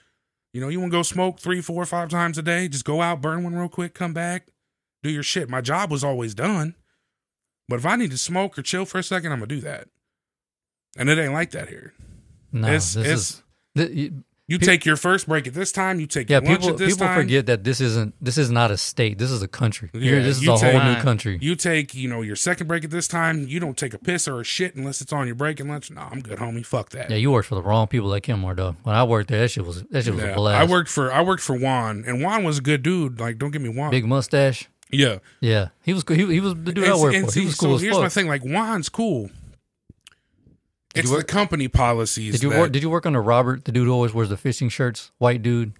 you 0.54 0.60
know, 0.62 0.68
you 0.68 0.80
want 0.80 0.92
to 0.92 0.98
go 0.98 1.04
smoke 1.04 1.40
three, 1.40 1.62
four, 1.62 1.86
five 1.86 2.10
times 2.10 2.38
a 2.38 2.42
day, 2.42 2.68
just 2.68 2.84
go 2.86 3.02
out, 3.02 3.22
burn 3.22 3.44
one 3.44 3.56
real 3.56 3.70
quick, 3.70 3.94
come 3.94 4.14
back, 4.14 4.48
do 5.04 5.10
your 5.10 5.24
shit. 5.24 5.50
My 5.50 5.62
job 5.62 5.92
was 5.92 6.04
always 6.04 6.34
done. 6.36 6.76
But 7.68 7.78
if 7.80 7.86
I 7.86 7.96
need 7.96 8.12
to 8.12 8.18
smoke 8.18 8.58
or 8.58 8.64
chill 8.64 8.86
for 8.86 8.98
a 8.98 9.04
second, 9.04 9.32
I'm 9.32 9.40
going 9.40 9.50
to 9.50 9.56
do 9.56 9.62
that. 9.62 9.88
And 10.98 11.08
it 11.10 11.20
ain't 11.20 11.34
like 11.34 11.52
that 11.52 11.70
here. 11.70 11.94
no, 12.52 12.68
it's- 12.68 12.94
this 12.96 13.06
it's- 13.06 13.20
is. 13.20 13.44
th- 13.78 14.12
you- 14.50 14.54
You 14.56 14.60
Pe- 14.60 14.66
take 14.66 14.86
your 14.86 14.98
first 14.98 15.28
break 15.28 15.46
at 15.48 15.54
this 15.54 15.72
time. 15.72 16.00
You 16.00 16.08
take 16.08 16.28
yeah, 16.30 16.40
people 16.40 16.70
at 16.70 16.78
this 16.78 16.96
time. 16.98 16.98
people 16.98 17.08
time. 17.08 17.22
forget 17.22 17.46
that 17.46 17.64
this 17.64 17.80
isn't 17.80 18.16
this 18.20 18.38
is 18.38 18.50
not 18.50 18.72
a 18.72 18.78
state. 18.78 19.18
This 19.20 19.30
is 19.30 19.42
a 19.44 19.48
country. 19.48 19.92
Yeah, 19.94 20.02
Here, 20.02 20.24
this 20.24 20.38
is 20.42 20.48
a 20.48 20.58
take- 20.58 20.74
whole 20.76 20.92
new 20.92 21.00
country. 21.02 21.38
You 21.40 21.56
take, 21.56 21.94
you 21.94 22.10
know, 22.10 22.22
your 22.24 22.36
second 22.36 22.66
break 22.68 22.84
at 22.84 22.90
this 22.90 23.08
time. 23.08 23.48
You 23.48 23.60
don't 23.60 23.78
take 23.78 23.94
a 23.94 24.00
piss 24.00 24.28
or 24.28 24.40
a 24.42 24.44
shit 24.44 24.76
unless 24.76 25.02
it's 25.02 25.14
on 25.14 25.28
your 25.28 25.36
break 25.36 25.60
and 25.60 25.70
lunch. 25.70 25.92
No, 25.92 26.02
I'm 26.12 26.22
good, 26.22 26.40
homie. 26.40 26.66
Fuck 26.66 26.90
that. 26.90 27.10
yeah, 27.12 27.18
you 27.18 27.32
worked 27.32 27.48
for 27.48 27.56
the 27.56 27.62
wrong 27.62 27.86
people 27.88 28.10
like 28.10 28.24
Kent 28.24 28.40
Moore, 28.40 28.56
dog. 28.56 28.76
When 28.84 28.96
I 28.96 29.04
worked 29.04 29.30
there, 29.30 29.40
that 29.42 29.50
shit 29.50 29.66
was 29.66 29.84
that 29.92 30.04
shit 30.04 30.16
was 30.16 30.24
Yeah. 30.24 30.32
a 30.32 30.36
blast. 30.36 30.60
I 30.62 30.72
worked 30.72 30.90
for 30.90 31.14
I 31.14 31.22
worked 31.22 31.44
for 31.44 31.56
Juan, 31.56 32.04
and 32.08 32.22
Juan 32.24 32.44
was 32.44 32.58
a 32.58 32.62
good 32.62 32.82
dude. 32.82 33.20
Like, 33.20 33.38
don't 33.38 33.52
get 33.52 33.62
me 33.62 33.70
Juan. 33.70 33.92
big 33.92 34.06
mustache. 34.06 34.68
yeah, 34.92 35.20
Yeah, 35.42 35.68
he 35.84 35.94
was 35.94 36.04
cool. 36.04 36.16
He, 36.18 36.26
he 36.26 36.40
was 36.40 36.56
the 36.56 36.72
dude 36.74 36.84
I 36.86 36.96
worked 36.96 37.16
for. 37.32 37.40
He 37.40 37.46
was 37.46 37.56
cool 37.56 37.78
so 37.78 37.84
here's 37.84 37.94
fuck. 37.96 38.02
my 38.04 38.10
thing. 38.10 38.28
Like, 38.28 38.42
Juan's 38.44 38.90
cool. 38.90 39.30
Did 40.94 41.02
It's 41.06 41.12
you 41.12 41.18
the 41.18 41.24
company 41.24 41.68
policies. 41.68 42.34
Did 42.34 42.44
you 42.44 42.50
that- 42.50 42.60
work? 42.60 42.72
Did 42.72 42.82
you 42.84 42.90
work 42.90 43.06
under 43.06 43.22
Robert, 43.22 43.66
the 43.66 43.72
dude 43.72 43.88
who 43.88 43.94
always 43.94 44.14
wears 44.14 44.30
the 44.30 44.38
fishing 44.38 44.70
shirts? 44.70 45.12
White 45.20 45.44
dude, 45.44 45.74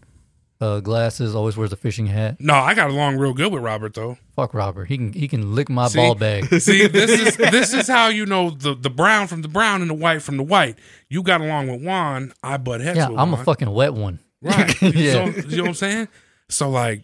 uh, 0.62 0.82
glasses, 0.82 1.34
always 1.34 1.58
wears 1.58 1.72
the 1.72 1.76
fishing 1.78 2.06
hat. 2.08 2.38
no, 2.40 2.54
I 2.54 2.76
got 2.76 2.90
along 2.92 3.18
real 3.18 3.34
good 3.34 3.52
with 3.52 3.64
Robert 3.64 3.94
though. 3.96 4.18
Fuck 4.36 4.54
Robert. 4.54 4.86
He 4.86 4.98
can 4.98 5.14
he 5.14 5.28
can 5.28 5.56
lick 5.56 5.68
my 5.70 5.88
See? 5.88 5.98
ball 5.98 6.14
bag. 6.16 6.46
See, 6.62 6.86
this 6.88 7.10
is 7.10 7.38
this 7.52 7.74
is 7.74 7.88
how 7.88 8.10
you 8.10 8.26
know 8.28 8.52
the 8.52 8.76
the 8.76 8.90
brown 8.92 9.26
from 9.28 9.42
the 9.42 9.48
brown 9.48 9.82
and 9.82 9.90
the 9.90 9.96
white 9.96 10.22
from 10.22 10.38
the 10.38 10.44
white. 10.44 10.78
You 11.10 11.24
got 11.24 11.42
along 11.42 11.70
with 11.70 11.82
Juan. 11.82 12.34
I 12.44 12.58
butt 12.58 12.82
heads 12.82 12.98
Yeah, 12.98 13.10
I'm 13.18 13.34
a 13.34 13.44
fucking 13.44 13.72
wet 13.72 13.94
one. 13.96 14.20
right. 14.42 14.80
Yeah. 14.82 15.12
So, 15.12 15.26
you 15.48 15.58
know 15.58 15.64
what 15.64 15.70
I'm 15.70 15.74
saying? 15.76 16.08
So 16.50 16.70
like, 16.70 17.04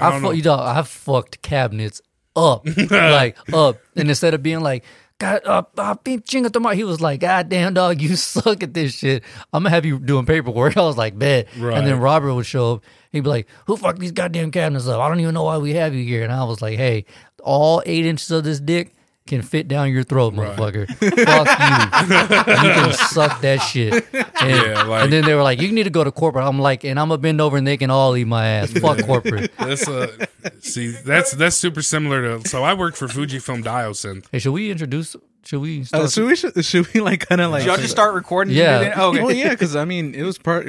I 0.00 0.08
I 0.08 0.12
fu- 0.18 0.20
know. 0.24 0.30
you 0.32 0.42
know, 0.42 0.54
I've 0.56 0.88
fucked 0.88 1.42
cabinets 1.42 2.00
up, 2.34 2.66
like 2.90 3.36
up. 3.52 3.78
And 3.94 4.08
instead 4.08 4.34
of 4.34 4.42
being 4.42 4.60
like, 4.60 4.84
God, 5.18 5.42
uh, 5.44 5.62
uh, 5.78 5.94
chinga 5.94 6.50
tomorrow, 6.50 6.74
he 6.74 6.82
was 6.82 7.00
like, 7.00 7.20
God 7.20 7.48
damn, 7.48 7.74
dog, 7.74 8.00
you 8.00 8.16
suck 8.16 8.62
at 8.62 8.74
this 8.74 8.94
shit. 8.94 9.22
I'm 9.52 9.62
gonna 9.62 9.70
have 9.70 9.86
you 9.86 9.98
doing 9.98 10.26
paperwork. 10.26 10.76
I 10.78 10.82
was 10.82 10.96
like, 10.96 11.18
bet. 11.18 11.48
Right. 11.56 11.78
And 11.78 11.86
then 11.86 12.00
Robert 12.00 12.34
would 12.34 12.46
show 12.46 12.74
up. 12.74 12.84
He'd 13.12 13.20
be 13.20 13.28
like, 13.28 13.48
Who 13.66 13.76
fucked 13.76 14.00
these 14.00 14.12
goddamn 14.12 14.50
cabinets 14.50 14.88
up? 14.88 15.00
I 15.00 15.08
don't 15.08 15.20
even 15.20 15.34
know 15.34 15.44
why 15.44 15.58
we 15.58 15.74
have 15.74 15.94
you 15.94 16.04
here. 16.04 16.24
And 16.24 16.32
I 16.32 16.44
was 16.44 16.60
like, 16.60 16.76
Hey, 16.76 17.04
all 17.42 17.82
eight 17.86 18.04
inches 18.06 18.30
of 18.30 18.44
this 18.44 18.58
dick 18.60 18.92
can 19.26 19.40
fit 19.42 19.68
down 19.68 19.90
your 19.90 20.02
throat, 20.02 20.34
Right. 20.34 20.54
motherfucker. 20.56 20.86
Fuck 21.24 21.48
you. 21.58 22.68
You 22.68 22.74
can 22.74 22.92
suck 22.92 23.40
that 23.40 23.56
shit. 23.62 24.04
And, 24.12 24.50
Yeah, 24.50 24.82
like- 24.82 25.04
and 25.04 25.12
then 25.12 25.24
they 25.24 25.34
were 25.34 25.42
like, 25.42 25.60
You 25.62 25.72
need 25.72 25.84
to 25.84 25.90
go 25.90 26.04
to 26.04 26.12
corporate. 26.12 26.44
I'm 26.44 26.58
like, 26.58 26.84
and 26.84 27.00
I'm 27.00 27.08
gonna 27.08 27.18
bend 27.18 27.40
over 27.40 27.56
and 27.56 27.66
they 27.66 27.76
can 27.76 27.90
all 27.90 28.16
eat 28.16 28.26
my 28.26 28.46
ass. 28.46 28.70
Fuck 28.72 29.02
corporate. 29.06 29.50
That's 29.58 29.88
uh, 29.88 30.26
see, 30.60 30.90
that's 30.90 31.30
that's 31.32 31.56
super 31.56 31.80
similar 31.82 32.38
to. 32.38 32.48
So 32.48 32.62
I 32.64 32.74
worked 32.74 32.96
for 32.98 33.06
Fujifilm 33.08 33.62
Diosynth. 33.64 34.26
Hey, 34.30 34.38
should 34.40 34.52
we 34.52 34.70
introduce 34.70 35.16
should 35.44 35.60
we 35.60 35.84
start 35.84 36.04
Uh, 36.04 36.08
should 36.08 36.26
we 36.26 36.36
should, 36.36 36.64
should 36.64 36.92
we 36.92 37.00
like 37.00 37.26
kind 37.26 37.40
of 37.40 37.50
like 37.50 37.62
Should 37.62 37.68
y'all 37.68 37.76
just 37.78 37.90
start 37.92 38.14
recording? 38.14 38.54
Yeah. 38.54 38.92
Oh, 38.96 39.08
okay. 39.10 39.22
well, 39.22 39.32
yeah, 39.34 39.50
because 39.50 39.74
I 39.74 39.84
mean, 39.86 40.14
it 40.14 40.22
was 40.22 40.36
part 40.38 40.68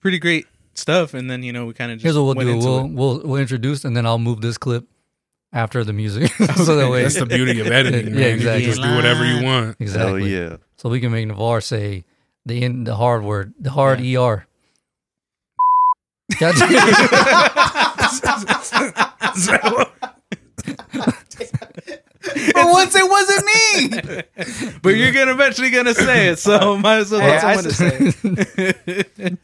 pretty 0.00 0.18
great 0.18 0.46
stuff, 0.74 1.14
and 1.14 1.30
then 1.30 1.42
you 1.42 1.52
know 1.52 1.64
we 1.66 1.72
kind 1.72 1.90
of 1.90 1.96
just 1.98 2.04
Here's 2.04 2.16
what 2.16 2.36
we'll 2.36 2.46
went 2.46 2.60
do. 2.62 2.66
We'll, 2.68 2.88
we'll 2.88 3.20
we'll 3.24 3.40
introduce 3.40 3.84
and 3.84 3.96
then 3.96 4.04
I'll 4.06 4.18
move 4.18 4.40
this 4.42 4.58
clip 4.58 4.86
after 5.54 5.82
the 5.84 5.92
music. 5.94 6.30
so 6.56 6.76
that 6.76 6.90
way 6.90 7.02
That's 7.04 7.18
the 7.18 7.24
beauty 7.26 7.60
of 7.60 7.68
editing, 7.68 8.12
man. 8.12 8.20
Yeah, 8.20 8.26
You 8.28 8.34
exactly. 8.34 8.62
can 8.64 8.70
just 8.70 8.82
do 8.82 8.94
whatever 8.96 9.24
you 9.24 9.42
want. 9.44 9.76
exactly. 9.80 10.30
Hell 10.30 10.50
yeah. 10.50 10.56
So 10.76 10.88
we 10.90 11.00
can 11.00 11.10
make 11.12 11.26
Navarre 11.26 11.60
say 11.62 12.04
the 12.44 12.62
in, 12.62 12.84
the 12.84 12.96
hard 12.96 13.22
word, 13.22 13.54
the 13.58 13.70
hard 13.70 14.00
ER. 14.00 14.46
Gotcha. 16.38 16.66
but 22.54 22.66
once 22.70 22.94
it 22.96 23.08
wasn't 23.08 23.44
me. 23.44 24.72
but 24.82 24.90
you're 24.90 25.12
gonna 25.12 25.32
eventually 25.32 25.68
gonna 25.70 25.94
say 25.94 26.28
it, 26.28 26.38
so 26.38 26.74
uh, 26.74 26.76
might 26.78 26.98
as 26.98 27.10
well 27.10 27.20
Hey, 27.20 27.28
let 27.30 27.44
I 27.44 27.54
someone 27.56 28.14
to 28.14 28.44
say 28.46 28.74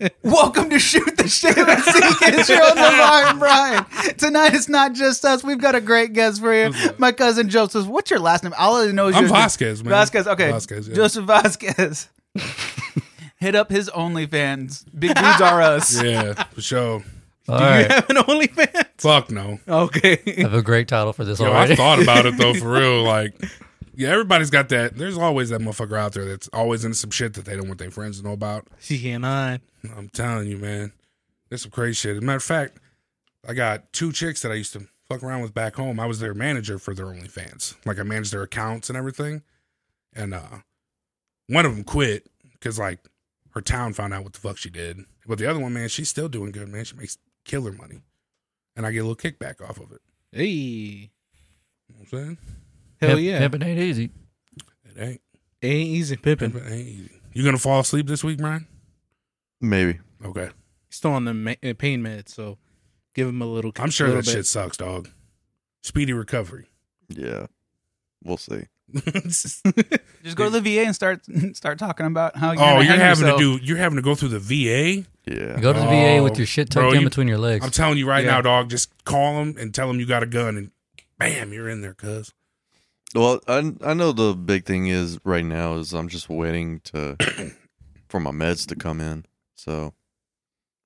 it. 0.01 0.15
Welcome 0.23 0.71
to 0.71 0.79
Shoot 0.79 1.17
the 1.19 1.29
Shit 1.29 1.57
with 1.57 1.85
Zeke 1.85 2.23
and 2.23 2.37
Cheryl 2.37 2.75
Navarre 2.75 3.27
and 3.27 3.39
Brian. 3.39 3.85
Tonight 4.17 4.55
it's 4.55 4.69
not 4.69 4.95
just 4.95 5.25
us. 5.27 5.45
We've 5.45 5.61
got 5.61 5.75
a 5.75 5.81
great 5.81 6.15
guest 6.15 6.41
for 6.41 6.55
you. 6.55 6.73
My 6.97 7.13
cousin 7.13 7.51
Joseph. 7.51 7.87
What's 7.87 8.11
your 8.11 8.21
last 8.21 8.45
name? 8.45 8.55
All 8.57 8.77
I 8.77 8.91
know 8.93 9.09
is 9.09 9.17
I'm 9.17 9.29
Vasquez, 9.29 9.85
man. 9.85 9.91
Vasquez. 9.91 10.27
Okay. 10.27 10.51
Vasquez. 10.51 10.89
Yeah. 10.89 10.95
Joseph 10.95 11.27
Vasquez. 11.27 12.09
Hit 13.37 13.55
up 13.55 13.71
his 13.71 13.91
OnlyFans. 13.91 14.85
Big 14.99 15.15
dudes 15.15 15.41
are 15.41 15.61
us. 15.61 16.03
yeah, 16.03 16.33
for 16.45 16.63
sure. 16.63 17.03
All 17.49 17.59
Do 17.59 17.65
you 17.65 17.71
right. 17.71 17.91
have 17.91 18.11
an 18.11 18.17
OnlyFans? 18.17 18.87
Fuck 18.99 19.31
no. 19.31 19.59
Okay. 19.67 20.19
I 20.39 20.41
have 20.43 20.55
a 20.55 20.63
great 20.63 20.89
title 20.89 21.13
for 21.13 21.25
this 21.25 21.41
Yo, 21.41 21.47
already. 21.47 21.73
I 21.73 21.77
thought 21.77 22.03
about 22.03 22.27
it 22.27 22.37
though, 22.37 22.55
for 22.61 22.71
real. 22.71 23.03
Like, 23.03 23.35
yeah, 23.95 24.11
everybody's 24.11 24.51
got 24.51 24.69
that. 24.69 24.97
There's 24.97 25.17
always 25.19 25.49
that 25.51 25.61
motherfucker 25.61 25.99
out 25.99 26.13
there 26.13 26.27
that's 26.27 26.49
always 26.53 26.85
into 26.85 26.97
some 26.97 27.11
shit 27.11 27.35
that 27.35 27.45
they 27.45 27.57
don't 27.57 27.67
want 27.67 27.79
their 27.79 27.91
friends 27.91 28.19
to 28.21 28.25
know 28.25 28.33
about. 28.33 28.69
She 28.79 29.11
and 29.11 29.27
I. 29.27 29.61
I'm 29.97 30.09
telling 30.11 30.49
you, 30.49 30.59
man. 30.59 30.93
There's 31.49 31.63
some 31.63 31.71
crazy 31.71 31.95
shit. 31.95 32.17
As 32.17 32.23
a 32.23 32.25
matter 32.25 32.37
of 32.37 32.43
fact, 32.43 32.79
I 33.49 33.55
got 33.55 33.93
two 33.93 34.13
chicks 34.13 34.43
that 34.43 34.53
I 34.53 34.55
used 34.55 34.73
to 34.75 34.87
fuck 35.09 35.23
around 35.23 35.41
with 35.43 35.55
back 35.55 35.75
home. 35.75 35.99
I 35.99 36.07
was 36.07 36.21
their 36.21 36.35
manager 36.35 36.79
for 36.79 36.95
their 36.95 37.07
OnlyFans. 37.07 37.75
Like 37.85 37.99
I 37.99 38.03
managed 38.05 38.33
their 38.33 38.43
accounts 38.43 38.89
and 38.89 38.97
everything. 38.97 39.43
And 40.15 40.35
uh 40.35 40.59
one 41.49 41.67
of 41.67 41.75
them 41.75 41.83
quit 41.85 42.29
because 42.53 42.79
like 42.79 43.01
her 43.55 43.61
town 43.61 43.93
found 43.95 44.15
out 44.15 44.23
what 44.23 44.35
the 44.35 44.39
fuck 44.39 44.57
she 44.59 44.71
did. 44.71 45.01
But 45.27 45.39
the 45.39 45.47
other 45.47 45.59
one, 45.59 45.73
man, 45.73 45.89
she's 45.89 46.09
still 46.09 46.29
doing 46.29 46.53
good, 46.53 46.69
man. 46.69 46.85
She 46.85 46.95
makes 46.97 47.19
killer 47.45 47.73
money. 47.73 48.01
And 48.77 48.87
I 48.87 48.93
get 48.93 49.01
a 49.01 49.05
little 49.07 49.17
kickback 49.17 49.61
off 49.61 49.79
of 49.81 49.93
it. 49.93 50.01
Hey. 50.33 50.45
You 50.47 51.09
know 51.91 51.97
what 51.99 52.01
I'm 52.01 52.07
saying? 52.25 52.39
Hell 53.01 53.11
Pimp- 53.11 53.21
yeah. 53.23 53.39
Pimping 53.41 53.63
ain't 53.63 53.79
easy. 53.81 54.11
It 54.85 54.99
ain't. 55.01 55.21
Ain't 55.63 55.89
easy 55.89 56.15
It 56.15 56.23
pimping. 56.23 56.57
ain't 56.57 56.73
easy. 56.89 57.03
Pippin. 57.09 57.21
You 57.33 57.45
gonna 57.45 57.59
fall 57.59 57.81
asleep 57.81 58.07
this 58.07 58.25
week, 58.25 58.39
Brian? 58.39 58.67
Maybe. 59.61 59.99
Okay. 60.25 60.51
He's 60.89 60.97
still 60.97 61.13
on 61.13 61.25
the 61.25 61.35
ma- 61.35 61.55
uh, 61.63 61.75
pain 61.77 62.03
meds, 62.03 62.31
so 62.31 62.59
give 63.15 63.29
him 63.29 63.41
a 63.43 63.47
little. 63.47 63.73
I'm 63.79 63.91
sure 63.91 64.09
little 64.09 64.23
that 64.23 64.27
bit. 64.29 64.33
shit 64.33 64.47
sucks, 64.47 64.77
dog. 64.77 65.09
Speedy 65.83 66.13
recovery. 66.13 66.67
Yeah. 67.09 67.47
We'll 68.25 68.37
see. 68.37 68.63
Just 70.41 70.53
go 70.53 70.59
to 70.59 70.63
the 70.63 70.77
VA 70.77 70.83
and 70.87 70.95
start 70.95 71.21
start 71.57 71.79
talking 71.79 72.07
about 72.07 72.37
how 72.37 72.53
you're 72.53 72.63
oh, 72.63 72.67
gonna 72.77 72.85
you're 72.85 72.95
having 72.97 73.25
yourself. 73.25 73.41
to 73.41 73.59
do. 73.59 73.65
You're 73.65 73.77
having 73.79 73.97
to 73.97 74.03
go 74.03 74.15
through 74.15 74.31
the 74.31 74.39
VA. 74.39 75.07
Yeah. 75.27 75.61
Go 75.61 75.73
to 75.73 75.79
the 75.79 75.87
Oh, 75.87 76.17
VA 76.19 76.23
with 76.23 76.37
your 76.39 76.45
oh, 76.45 76.47
shit 76.47 76.71
tucked 76.71 76.83
bro, 76.83 76.93
in 76.93 77.01
you- 77.01 77.07
between 77.09 77.29
your 77.29 77.39
legs. 77.39 77.65
I'm 77.65 77.71
telling 77.71 77.99
you 77.99 78.09
right 78.09 78.25
Yeah. 78.25 78.33
now, 78.33 78.41
dog. 78.43 78.71
Just 78.71 78.91
call 79.05 79.39
them 79.39 79.57
and 79.59 79.75
tell 79.75 79.87
them 79.89 80.01
you 80.01 80.07
got 80.07 80.23
a 80.23 80.27
gun, 80.27 80.57
and 80.57 80.71
bam, 81.19 81.53
you're 81.53 81.69
in 81.69 81.81
there, 81.81 81.95
cuz. 81.95 82.33
Well, 83.15 83.41
I 83.49 83.73
I 83.85 83.95
know 83.95 84.13
the 84.13 84.35
big 84.35 84.65
thing 84.65 84.87
is 84.87 85.19
right 85.25 85.45
now 85.45 85.75
is 85.75 85.93
I'm 85.93 86.09
just 86.09 86.29
waiting 86.29 86.81
to 86.85 87.17
for 88.09 88.21
my 88.21 88.31
meds 88.31 88.67
to 88.69 88.77
come 88.77 89.01
in. 89.01 89.25
So 89.57 89.95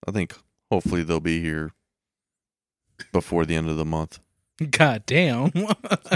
I 0.07 0.11
think 0.11 0.35
hopefully 0.71 1.03
they'll 1.03 1.21
be 1.21 1.41
here 1.41 1.73
before 3.13 3.45
the 3.47 3.55
end 3.55 3.69
of 3.69 3.77
the 3.77 3.85
month. 3.85 4.21
God 4.71 5.05
damn. 5.07 5.51
you 5.55 5.67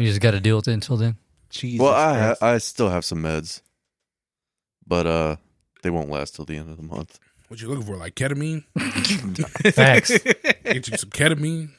just 0.00 0.21
got 0.21 0.30
to 0.33 0.40
deal 0.40 0.57
with 0.57 0.68
it 0.68 0.73
until 0.73 0.97
then. 0.97 1.16
Jesus. 1.50 1.80
well, 1.80 1.94
I 1.94 2.18
Christ. 2.18 2.42
I 2.42 2.58
still 2.58 2.88
have 2.90 3.04
some 3.04 3.22
meds, 3.22 3.62
but 4.86 5.06
uh, 5.06 5.36
they 5.82 5.90
won't 5.90 6.10
last 6.10 6.34
till 6.36 6.44
the 6.44 6.56
end 6.56 6.70
of 6.70 6.76
the 6.76 6.82
month. 6.82 7.18
What 7.48 7.60
you 7.62 7.68
looking 7.68 7.84
for? 7.86 7.96
Like 7.96 8.14
ketamine? 8.14 8.64
Facts. 9.74 10.10
Get 10.18 10.88
you 10.88 10.96
some 10.98 11.10
ketamine. 11.10 11.70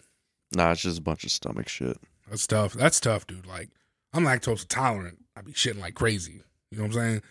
Nah, 0.51 0.71
it's 0.71 0.81
just 0.81 0.97
a 0.97 1.01
bunch 1.01 1.23
of 1.23 1.31
stomach 1.31 1.69
shit. 1.69 1.97
That's 2.27 2.47
tough. 2.47 2.73
That's 2.73 2.99
tough, 2.99 3.27
dude. 3.27 3.45
Like 3.45 3.69
I'm 4.13 4.25
lactose 4.25 4.63
intolerant. 4.63 5.19
I 5.35 5.41
be 5.41 5.51
shitting 5.53 5.79
like 5.79 5.93
crazy. 5.95 6.41
You 6.71 6.77
know 6.77 6.83
what 6.85 6.95
I'm 6.95 7.01
saying? 7.01 7.21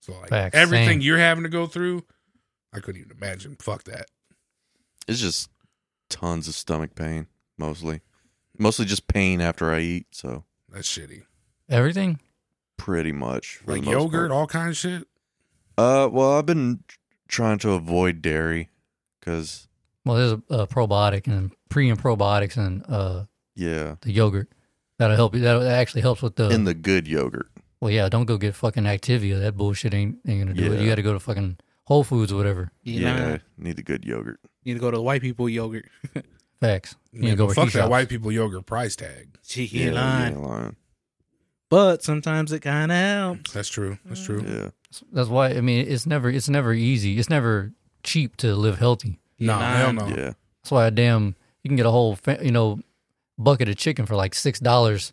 So 0.00 0.12
like 0.20 0.30
Facts, 0.30 0.56
everything 0.56 0.88
same. 0.88 1.00
you're 1.00 1.18
having 1.18 1.44
to 1.44 1.48
go 1.48 1.66
through, 1.66 2.04
I 2.72 2.80
couldn't 2.80 3.00
even 3.00 3.16
imagine. 3.16 3.56
Fuck 3.60 3.84
that. 3.84 4.06
It's 5.06 5.20
just 5.20 5.48
tons 6.10 6.48
of 6.48 6.54
stomach 6.54 6.94
pain, 6.94 7.26
mostly, 7.58 8.00
mostly 8.58 8.86
just 8.86 9.06
pain 9.06 9.40
after 9.40 9.72
I 9.72 9.80
eat. 9.80 10.06
So 10.12 10.44
That's 10.68 10.88
shitty. 10.88 11.22
Everything? 11.68 12.20
pretty 12.76 13.12
much 13.12 13.60
Like 13.66 13.84
yogurt, 13.84 14.30
part. 14.30 14.30
all 14.32 14.46
kind 14.46 14.68
of 14.68 14.76
shit. 14.76 15.06
Uh, 15.78 16.08
well, 16.10 16.36
I've 16.38 16.44
been 16.46 16.80
trying 17.28 17.58
to 17.60 17.70
avoid 17.70 18.20
dairy 18.20 18.68
because 19.20 19.68
Well, 20.04 20.16
there's 20.16 20.32
a, 20.32 20.62
a 20.62 20.66
probiotic 20.66 21.26
and 21.26 21.52
pre 21.68 21.88
and 21.88 22.00
probiotics 22.00 22.56
and 22.56 22.84
uh, 22.88 23.24
yeah, 23.54 23.94
the 24.02 24.12
yogurt. 24.12 24.48
That'll 24.98 25.16
help 25.16 25.34
you. 25.34 25.40
That 25.40 25.58
that 25.60 25.72
actually 25.78 26.02
helps 26.02 26.20
with 26.22 26.36
the. 26.36 26.50
in 26.50 26.64
the 26.64 26.74
good 26.74 27.06
yogurt. 27.08 27.48
well, 27.80 27.90
yeah, 27.90 28.08
don't 28.08 28.26
go 28.26 28.36
get 28.38 28.54
fucking 28.54 28.84
Activia. 28.84 29.40
That 29.40 29.56
bullshit 29.56 29.94
ain't, 29.94 30.18
ain't 30.26 30.44
going 30.44 30.54
to 30.54 30.60
do 30.62 30.72
it. 30.72 30.80
You 30.80 30.88
got 30.88 30.96
to 30.96 31.02
go 31.02 31.12
to 31.12 31.20
fucking 31.20 31.56
Whole 31.84 32.04
Foods 32.04 32.32
or 32.32 32.36
whatever. 32.36 32.70
You 32.82 33.00
Yeah, 33.00 33.16
know, 33.28 33.38
need 33.56 33.76
the 33.76 33.82
good 33.82 34.04
yogurt. 34.04 34.40
need 34.64 34.74
to 34.74 34.80
go 34.80 34.90
to 34.90 34.96
the 34.96 35.02
white 35.02 35.22
people 35.22 35.48
yogurt. 35.48 35.86
Facts. 36.60 36.94
You 37.12 37.20
need 37.20 37.26
Man, 37.28 37.36
to 37.36 37.46
go 37.46 37.52
fuck 37.52 37.66
that 37.66 37.70
shops. 37.72 37.90
white 37.90 38.08
people 38.08 38.30
yogurt 38.30 38.66
price 38.66 38.94
tag. 38.96 39.36
She 39.42 39.64
Yeah, 39.66 39.80
ain't 39.86 39.88
you 39.94 40.00
lying. 40.00 40.32
ain't 40.34 40.42
lying. 40.42 40.76
But 41.70 42.02
sometimes 42.02 42.52
it 42.52 42.60
kind 42.60 42.92
of 42.92 42.96
helps. 42.98 43.52
That's 43.52 43.68
true. 43.68 43.98
That's 44.04 44.24
true. 44.24 44.44
Yeah, 44.46 44.70
That's 45.12 45.28
why, 45.28 45.50
I 45.50 45.60
mean, 45.60 45.86
it's 45.88 46.06
never, 46.06 46.30
it's 46.30 46.48
never 46.48 46.72
easy. 46.72 47.18
It's 47.18 47.30
never 47.30 47.72
cheap 48.02 48.36
to 48.38 48.54
live 48.54 48.78
healthy. 48.78 49.18
No, 49.38 49.58
Nah. 49.58 49.76
hell 49.76 49.92
no. 49.92 50.08
yeah. 50.08 50.32
That's 50.62 50.70
why, 50.70 50.90
damn, 50.90 51.34
you 51.62 51.68
can 51.68 51.76
get 51.76 51.86
a 51.86 51.90
whole, 51.90 52.18
you 52.42 52.50
know, 52.52 52.80
bucket 53.38 53.68
of 53.68 53.76
chicken 53.76 54.06
for 54.06 54.14
like 54.14 54.32
$6. 54.32 55.12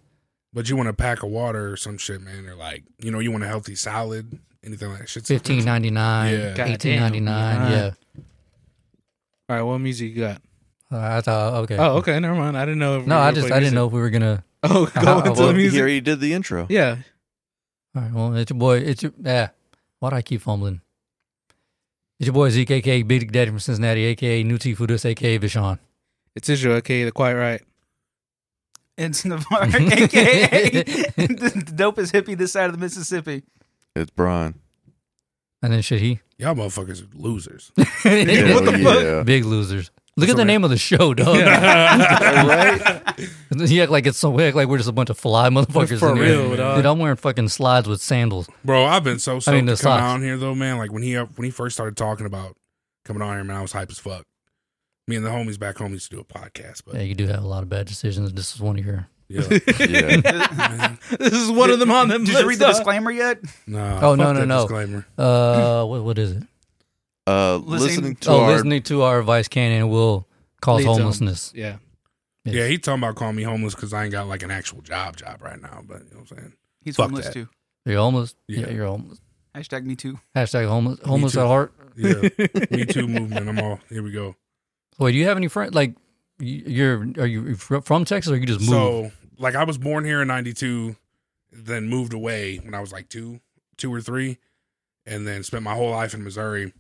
But 0.53 0.69
you 0.69 0.75
want 0.75 0.89
a 0.89 0.93
pack 0.93 1.23
of 1.23 1.29
water 1.29 1.71
or 1.71 1.77
some 1.77 1.97
shit, 1.97 2.21
man. 2.21 2.45
Or 2.45 2.55
like, 2.55 2.83
you 2.99 3.09
know, 3.09 3.19
you 3.19 3.31
want 3.31 3.43
a 3.45 3.47
healthy 3.47 3.73
salad, 3.75 4.37
anything 4.63 4.89
like 4.89 4.99
that. 4.99 5.09
Shit's 5.09 5.29
Fifteen 5.29 5.63
ninety 5.63 5.89
nine, 5.91 6.33
Yeah. 6.33 6.47
Goddamn. 6.49 6.67
eighteen 6.67 6.99
ninety 6.99 7.19
nine. 7.21 7.71
Yeah. 7.71 7.91
All 9.49 9.55
right, 9.55 9.61
what 9.61 9.77
music 9.79 10.13
you 10.13 10.21
got? 10.23 10.41
Uh, 10.91 10.99
I 10.99 11.21
thought 11.21 11.53
okay. 11.63 11.77
Oh, 11.77 11.97
okay, 11.99 12.19
never 12.19 12.35
mind. 12.35 12.57
I 12.57 12.65
didn't 12.65 12.79
know. 12.79 12.99
If 12.99 13.07
no, 13.07 13.15
we 13.15 13.21
I 13.21 13.31
just 13.31 13.47
playing 13.47 13.53
I 13.53 13.59
didn't 13.61 13.75
know 13.75 13.87
if 13.87 13.93
we 13.93 14.01
were 14.01 14.09
gonna. 14.09 14.43
Oh, 14.63 14.85
go 14.85 15.01
Uh, 15.17 15.17
into 15.25 15.31
well, 15.41 15.47
the 15.47 15.53
He 15.53 15.57
music. 15.57 15.79
already 15.79 16.01
did 16.01 16.19
the 16.19 16.33
intro. 16.33 16.67
Yeah, 16.69 16.97
All 17.95 18.01
right. 18.01 18.11
Well, 18.13 18.35
it's 18.35 18.51
your 18.51 18.59
boy. 18.59 18.77
It's 18.77 19.01
your 19.03 19.11
yeah. 19.21 19.49
Why 19.99 20.09
do 20.11 20.15
I 20.17 20.21
keep 20.21 20.41
fumbling? 20.41 20.81
It's 22.19 22.27
your 22.27 22.33
boy 22.33 22.49
Zeke, 22.49 22.71
aka 22.71 23.01
Big 23.03 23.31
Daddy 23.31 23.49
from 23.49 23.59
Cincinnati, 23.59 24.03
aka 24.05 24.43
New 24.43 24.57
T 24.59 24.75
Foodus, 24.75 25.05
aka 25.05 25.39
Vishon. 25.39 25.79
it's 26.35 26.47
Israel, 26.49 26.75
okay, 26.77 27.03
the 27.03 27.11
quiet 27.11 27.35
right. 27.35 27.61
It's 28.97 29.25
Navarre, 29.25 29.63
aka 29.65 30.71
the 30.71 31.73
dopest 31.75 32.11
hippie 32.13 32.37
this 32.37 32.51
side 32.51 32.65
of 32.65 32.73
the 32.73 32.77
Mississippi. 32.77 33.41
It's 33.95 34.11
Brian. 34.11 34.55
And 35.63 35.73
then 35.73 35.81
shit, 35.81 36.01
he 36.01 36.19
Y'all 36.37 36.53
motherfuckers 36.55 37.03
are 37.03 37.17
losers. 37.17 37.71
Hell 37.77 37.83
What 38.55 38.65
the 38.65 38.79
fuck? 38.83 39.01
yeah. 39.03 39.23
big 39.23 39.45
losers. 39.45 39.89
Look 40.17 40.29
at 40.29 40.35
the 40.35 40.43
name 40.45 40.63
of 40.65 40.69
the 40.69 40.77
show, 40.77 41.13
dog. 41.13 41.37
right? 41.39 43.13
he 43.67 43.81
act 43.81 43.91
like 43.91 44.05
it's 44.05 44.17
so 44.17 44.29
we 44.29 44.43
act 44.43 44.55
like 44.57 44.67
we're 44.67 44.77
just 44.77 44.89
a 44.89 44.93
bunch 44.93 45.09
of 45.09 45.17
fly 45.17 45.49
motherfuckers. 45.49 45.99
For 45.99 46.11
in 46.11 46.17
here. 46.17 46.25
real, 46.25 46.57
dog. 46.57 46.77
Dude, 46.77 46.85
I'm 46.85 46.99
wearing 46.99 47.15
fucking 47.15 47.47
slides 47.47 47.87
with 47.87 48.01
sandals. 48.01 48.49
Bro, 48.65 48.85
I've 48.85 49.03
been 49.05 49.19
so 49.19 49.39
stoked 49.39 49.55
mean, 49.55 49.65
the 49.67 49.75
to 49.77 49.81
come 49.83 49.91
socks. 49.99 50.03
on 50.03 50.21
here 50.21 50.37
though, 50.37 50.53
man. 50.53 50.77
Like 50.77 50.91
when 50.91 51.01
he 51.03 51.15
when 51.15 51.45
he 51.45 51.49
first 51.51 51.75
started 51.75 51.95
talking 51.95 52.25
about 52.25 52.57
coming 53.05 53.21
on 53.21 53.35
here, 53.35 53.43
man, 53.43 53.55
I 53.57 53.61
was 53.61 53.71
hype 53.71 53.89
as 53.89 53.99
fuck. 53.99 54.25
Me 55.07 55.15
and 55.15 55.25
the 55.25 55.29
homies 55.29 55.57
back 55.57 55.77
home 55.77 55.93
used 55.93 56.09
to 56.11 56.15
do 56.17 56.21
a 56.21 56.25
podcast, 56.25 56.81
but 56.85 56.95
Yeah, 56.95 57.01
you 57.01 57.15
do 57.15 57.27
have 57.27 57.43
a 57.43 57.47
lot 57.47 57.63
of 57.63 57.69
bad 57.69 57.87
decisions. 57.87 58.31
This 58.33 58.53
is 58.53 58.61
one 58.61 58.77
of 58.77 58.85
your 58.85 59.07
Yeah. 59.29 59.41
Yeah. 59.49 60.95
this 61.19 61.33
is 61.33 61.49
one 61.49 61.69
of 61.69 61.79
them 61.79 61.89
on 61.89 62.09
them. 62.09 62.25
Did 62.25 62.37
you 62.37 62.47
read 62.47 62.59
the 62.59 62.67
list, 62.67 62.79
disclaimer 62.79 63.11
yet? 63.11 63.39
No. 63.65 63.99
Oh, 64.01 64.15
no, 64.15 64.33
no, 64.33 64.45
no. 64.45 64.61
Disclaimer. 64.63 65.05
Uh, 65.17 65.85
what 65.85 66.03
what 66.03 66.17
is 66.17 66.33
it? 66.33 66.43
Uh, 67.31 67.57
Listening- 67.57 67.79
listening 67.89 68.15
to 68.17 68.29
oh, 68.31 68.41
our 68.41 68.51
listening 68.51 68.81
to 68.83 69.01
our 69.03 69.19
advice 69.19 69.47
can 69.47 69.71
and 69.71 69.89
will 69.89 70.27
cause 70.61 70.79
Leads 70.79 70.89
on. 70.89 70.97
homelessness. 70.97 71.51
Yeah. 71.55 71.77
Yes. 72.45 72.55
Yeah, 72.55 72.67
he 72.67 72.77
talking 72.79 73.03
about 73.03 73.15
calling 73.15 73.35
me 73.35 73.43
homeless 73.43 73.75
because 73.75 73.93
I 73.93 74.03
ain't 74.03 74.11
got 74.11 74.27
like 74.27 74.41
an 74.43 74.49
actual 74.51 74.81
job 74.81 75.15
job 75.17 75.41
right 75.43 75.61
now. 75.61 75.81
But 75.87 75.99
you 76.05 76.15
know 76.15 76.21
what 76.21 76.31
I'm 76.31 76.37
saying? 76.37 76.53
He's 76.83 76.95
Fuck 76.95 77.05
homeless 77.09 77.27
that. 77.27 77.33
too. 77.33 77.47
You're 77.85 77.97
homeless. 77.99 78.35
Yeah. 78.47 78.61
Yeah. 78.61 78.69
you're 78.71 78.85
homeless. 78.87 79.19
Hashtag 79.55 79.85
me 79.85 79.95
too. 79.95 80.19
Hashtag 80.35 80.67
homeless. 80.67 80.99
Homeless 81.05 81.37
at 81.37 81.45
heart. 81.45 81.73
Yeah. 81.95 82.13
Me 82.71 82.85
too 82.89 83.07
movement. 83.07 83.47
I'm 83.49 83.59
all 83.59 83.79
here 83.89 84.01
we 84.01 84.11
go. 84.11 84.35
Wait, 84.97 85.11
do 85.11 85.17
you 85.17 85.25
have 85.27 85.37
any 85.37 85.47
friends? 85.49 85.73
Like, 85.75 85.95
you- 86.39 86.63
you're 86.65 86.97
are 87.19 87.27
you 87.27 87.55
from 87.55 88.05
Texas 88.05 88.31
or 88.31 88.37
you 88.37 88.45
just 88.45 88.61
moved? 88.61 88.71
So 88.71 89.11
like 89.37 89.55
I 89.55 89.63
was 89.63 89.77
born 89.77 90.05
here 90.05 90.21
in 90.21 90.27
'92, 90.27 90.95
then 91.51 91.87
moved 91.89 92.13
away 92.13 92.57
when 92.57 92.73
I 92.73 92.79
was 92.79 92.91
like 92.91 93.09
two, 93.09 93.39
two 93.77 93.93
or 93.93 94.01
three, 94.01 94.37
and 95.05 95.27
then 95.27 95.43
spent 95.43 95.63
my 95.63 95.75
whole 95.75 95.91
life 95.91 96.13
in 96.15 96.23
Missouri, 96.23 96.73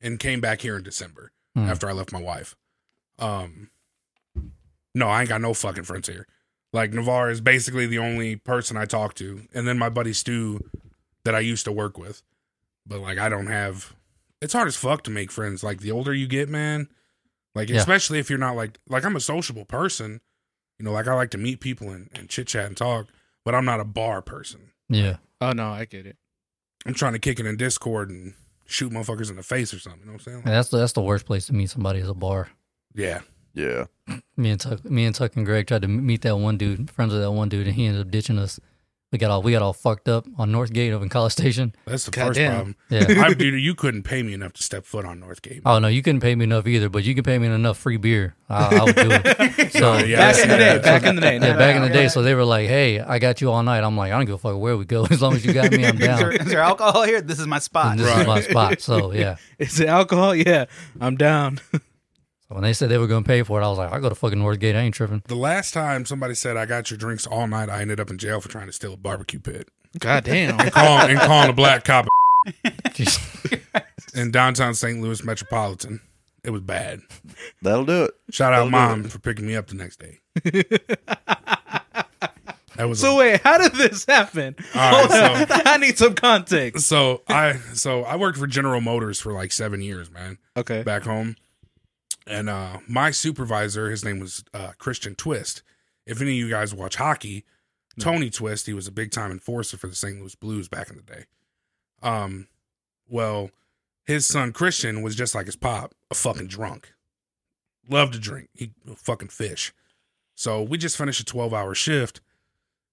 and 0.00 0.18
came 0.18 0.40
back 0.40 0.60
here 0.62 0.76
in 0.76 0.82
December 0.82 1.32
Hmm. 1.54 1.68
after 1.68 1.88
I 1.88 1.92
left 1.92 2.12
my 2.12 2.20
wife. 2.20 2.54
Um, 3.18 3.70
no, 4.94 5.08
I 5.08 5.20
ain't 5.20 5.28
got 5.28 5.40
no 5.40 5.54
fucking 5.54 5.84
friends 5.84 6.08
here. 6.08 6.26
Like 6.72 6.92
Navarre 6.92 7.30
is 7.30 7.40
basically 7.40 7.86
the 7.86 7.98
only 7.98 8.36
person 8.36 8.76
I 8.76 8.84
talk 8.84 9.14
to, 9.14 9.42
and 9.52 9.66
then 9.66 9.78
my 9.78 9.88
buddy 9.88 10.12
Stu 10.12 10.60
that 11.24 11.34
I 11.34 11.40
used 11.40 11.64
to 11.64 11.72
work 11.72 11.98
with. 11.98 12.22
But 12.86 13.00
like 13.00 13.18
I 13.18 13.28
don't 13.28 13.48
have. 13.48 13.94
It's 14.40 14.52
hard 14.54 14.68
as 14.68 14.76
fuck 14.76 15.02
to 15.04 15.10
make 15.10 15.30
friends. 15.30 15.62
Like 15.62 15.80
the 15.80 15.90
older 15.90 16.14
you 16.14 16.26
get, 16.26 16.48
man. 16.48 16.88
Like 17.54 17.68
Yeah. 17.68 17.76
especially 17.78 18.18
if 18.20 18.30
you're 18.30 18.38
not 18.38 18.56
like 18.56 18.78
like 18.88 19.04
I'm 19.04 19.16
a 19.16 19.20
sociable 19.20 19.64
person. 19.64 20.20
You 20.78 20.84
know, 20.84 20.92
like 20.92 21.08
I 21.08 21.14
like 21.14 21.30
to 21.32 21.38
meet 21.38 21.60
people 21.60 21.90
and, 21.90 22.08
and 22.14 22.28
chit 22.28 22.46
chat 22.46 22.66
and 22.66 22.76
talk, 22.76 23.08
but 23.44 23.54
I'm 23.54 23.64
not 23.66 23.80
a 23.80 23.84
bar 23.84 24.22
person. 24.22 24.70
yeah. 24.88 25.16
Oh 25.42 25.52
no, 25.52 25.70
I 25.70 25.84
get 25.86 26.06
it. 26.06 26.16
I'm 26.86 26.94
trying 26.94 27.12
to 27.14 27.18
kick 27.18 27.38
it 27.40 27.46
in 27.46 27.56
Discord 27.56 28.10
and 28.10 28.34
shoot 28.70 28.92
motherfuckers 28.92 29.30
in 29.30 29.36
the 29.36 29.42
face 29.42 29.74
or 29.74 29.78
something. 29.78 30.00
You 30.00 30.06
know 30.06 30.12
what 30.12 30.26
I'm 30.26 30.32
saying? 30.32 30.42
Yeah, 30.46 30.52
that's 30.52 30.68
the, 30.68 30.78
that's 30.78 30.92
the 30.92 31.02
worst 31.02 31.26
place 31.26 31.46
to 31.46 31.54
meet 31.54 31.70
somebody 31.70 32.00
is 32.00 32.08
a 32.08 32.14
bar. 32.14 32.48
Yeah. 32.94 33.20
yeah. 33.54 33.86
Me 34.36 34.50
and 34.50 34.60
Tuck, 34.60 34.84
me 34.84 35.04
and 35.04 35.14
Tuck 35.14 35.36
and 35.36 35.44
Greg 35.44 35.66
tried 35.66 35.82
to 35.82 35.88
meet 35.88 36.22
that 36.22 36.36
one 36.36 36.56
dude, 36.56 36.90
friends 36.90 37.12
with 37.12 37.22
that 37.22 37.32
one 37.32 37.48
dude, 37.48 37.66
and 37.66 37.76
he 37.76 37.86
ended 37.86 38.02
up 38.02 38.10
ditching 38.10 38.38
us. 38.38 38.60
We 39.12 39.18
got 39.18 39.32
all 39.32 39.42
we 39.42 39.50
got 39.50 39.60
all 39.60 39.72
fucked 39.72 40.08
up 40.08 40.24
on 40.38 40.52
Northgate 40.52 40.92
over 40.92 41.02
in 41.02 41.08
College 41.08 41.32
Station. 41.32 41.74
That's 41.84 42.04
the 42.04 42.12
Goddamn. 42.12 42.74
first 42.88 43.00
problem. 43.00 43.16
Yeah. 43.18 43.24
I, 43.26 43.34
dude, 43.34 43.60
you 43.60 43.74
couldn't 43.74 44.04
pay 44.04 44.22
me 44.22 44.34
enough 44.34 44.52
to 44.52 44.62
step 44.62 44.84
foot 44.84 45.04
on 45.04 45.20
Northgate. 45.20 45.62
oh 45.66 45.80
no, 45.80 45.88
you 45.88 46.00
couldn't 46.00 46.20
pay 46.20 46.36
me 46.36 46.44
enough 46.44 46.64
either, 46.68 46.88
but 46.88 47.02
you 47.02 47.16
can 47.16 47.24
pay 47.24 47.36
me 47.38 47.48
enough 47.48 47.76
free 47.76 47.96
beer. 47.96 48.36
I, 48.48 48.76
I 48.76 48.84
would 48.84 48.94
do 48.94 49.08
it. 49.10 49.72
So 49.80 49.98
Yeah, 49.98 50.18
back 50.32 50.42
in 50.42 50.48
the 50.48 50.56
day. 50.56 50.78
Back 50.78 51.04
in 51.04 51.14
the 51.16 51.20
day. 51.20 51.34
Yeah, 51.34 51.56
back 51.56 51.76
in 51.76 51.82
the 51.82 51.88
day, 51.88 52.06
so 52.08 52.22
they 52.22 52.34
were 52.34 52.44
like, 52.44 52.68
"Hey, 52.68 53.00
I 53.00 53.18
got 53.18 53.40
you 53.40 53.50
all 53.50 53.62
night." 53.62 53.82
I'm 53.82 53.96
like, 53.96 54.12
"I 54.12 54.16
don't 54.16 54.26
give 54.26 54.34
a 54.34 54.38
fuck 54.38 54.56
where 54.58 54.76
we 54.76 54.84
go, 54.84 55.06
as 55.10 55.20
long 55.22 55.34
as 55.34 55.44
you 55.44 55.52
got 55.52 55.72
me, 55.72 55.84
I'm 55.86 55.96
down." 55.96 56.32
is 56.32 56.46
there 56.46 56.60
alcohol 56.60 57.02
here? 57.04 57.20
This 57.20 57.40
is 57.40 57.46
my 57.46 57.58
spot. 57.58 57.92
And 57.92 58.00
this 58.00 58.16
is 58.16 58.26
my 58.26 58.40
spot. 58.42 58.80
So 58.80 59.12
yeah. 59.12 59.36
Is 59.58 59.80
it 59.80 59.88
alcohol? 59.88 60.34
Yeah, 60.34 60.66
I'm 61.00 61.16
down. 61.16 61.60
So 62.50 62.56
when 62.56 62.64
they 62.64 62.72
said 62.72 62.88
they 62.88 62.98
were 62.98 63.06
going 63.06 63.22
to 63.22 63.28
pay 63.28 63.44
for 63.44 63.60
it, 63.60 63.64
I 63.64 63.68
was 63.68 63.78
like, 63.78 63.92
"I 63.92 64.00
go 64.00 64.08
to 64.08 64.14
fucking 64.16 64.36
Northgate. 64.40 64.74
I 64.74 64.80
ain't 64.80 64.94
tripping." 64.94 65.22
The 65.28 65.36
last 65.36 65.72
time 65.72 66.04
somebody 66.04 66.34
said 66.34 66.56
I 66.56 66.66
got 66.66 66.90
your 66.90 66.98
drinks 66.98 67.24
all 67.24 67.46
night, 67.46 67.68
I 67.68 67.80
ended 67.80 68.00
up 68.00 68.10
in 68.10 68.18
jail 68.18 68.40
for 68.40 68.48
trying 68.48 68.66
to 68.66 68.72
steal 68.72 68.94
a 68.94 68.96
barbecue 68.96 69.38
pit 69.38 69.68
God 70.00 70.24
damn. 70.24 70.58
calling, 70.70 71.10
and 71.12 71.20
calling 71.20 71.48
a 71.48 71.52
black 71.52 71.84
cop 71.84 72.08
Jeez. 72.88 73.62
in 74.20 74.32
downtown 74.32 74.74
St. 74.74 75.00
Louis 75.00 75.22
metropolitan. 75.24 76.00
It 76.42 76.50
was 76.50 76.62
bad. 76.62 77.02
That'll 77.62 77.84
do 77.84 78.04
it. 78.04 78.14
Shout 78.32 78.52
out 78.52 78.56
That'll 78.64 78.70
mom 78.70 79.04
for 79.04 79.20
picking 79.20 79.46
me 79.46 79.54
up 79.54 79.68
the 79.68 79.74
next 79.76 80.00
day. 80.00 80.18
That 82.76 82.88
was 82.88 82.98
So 83.00 83.12
a- 83.12 83.16
wait, 83.18 83.40
how 83.42 83.58
did 83.58 83.72
this 83.74 84.06
happen? 84.06 84.56
All 84.74 84.90
right, 84.90 85.10
Hold 85.38 85.50
on. 85.52 85.62
I 85.66 85.76
need 85.76 85.98
some 85.98 86.14
context. 86.14 86.86
so 86.86 87.22
I 87.28 87.58
so 87.74 88.02
I 88.04 88.16
worked 88.16 88.38
for 88.38 88.46
General 88.46 88.80
Motors 88.80 89.20
for 89.20 89.32
like 89.32 89.52
seven 89.52 89.82
years, 89.82 90.10
man. 90.10 90.38
Okay. 90.56 90.82
back 90.82 91.02
home. 91.02 91.36
And 92.30 92.48
uh, 92.48 92.78
my 92.86 93.10
supervisor, 93.10 93.90
his 93.90 94.04
name 94.04 94.20
was 94.20 94.44
uh, 94.54 94.72
Christian 94.78 95.16
Twist. 95.16 95.62
If 96.06 96.20
any 96.20 96.30
of 96.30 96.36
you 96.36 96.48
guys 96.48 96.72
watch 96.72 96.94
hockey, 96.96 97.44
Tony 97.98 98.30
Twist, 98.30 98.66
he 98.66 98.72
was 98.72 98.86
a 98.86 98.92
big 98.92 99.10
time 99.10 99.32
enforcer 99.32 99.76
for 99.76 99.88
the 99.88 99.96
St. 99.96 100.18
Louis 100.20 100.36
Blues 100.36 100.68
back 100.68 100.88
in 100.90 100.96
the 100.96 101.02
day. 101.02 101.24
Um, 102.02 102.46
well, 103.08 103.50
his 104.04 104.26
son 104.26 104.52
Christian 104.52 105.02
was 105.02 105.16
just 105.16 105.34
like 105.34 105.46
his 105.46 105.56
pop, 105.56 105.92
a 106.10 106.14
fucking 106.14 106.46
drunk. 106.46 106.92
Loved 107.88 108.12
to 108.12 108.20
drink. 108.20 108.48
He 108.54 108.70
fucking 108.96 109.28
fish. 109.28 109.72
So 110.36 110.62
we 110.62 110.78
just 110.78 110.96
finished 110.96 111.20
a 111.20 111.24
12 111.24 111.52
hour 111.52 111.74
shift 111.74 112.20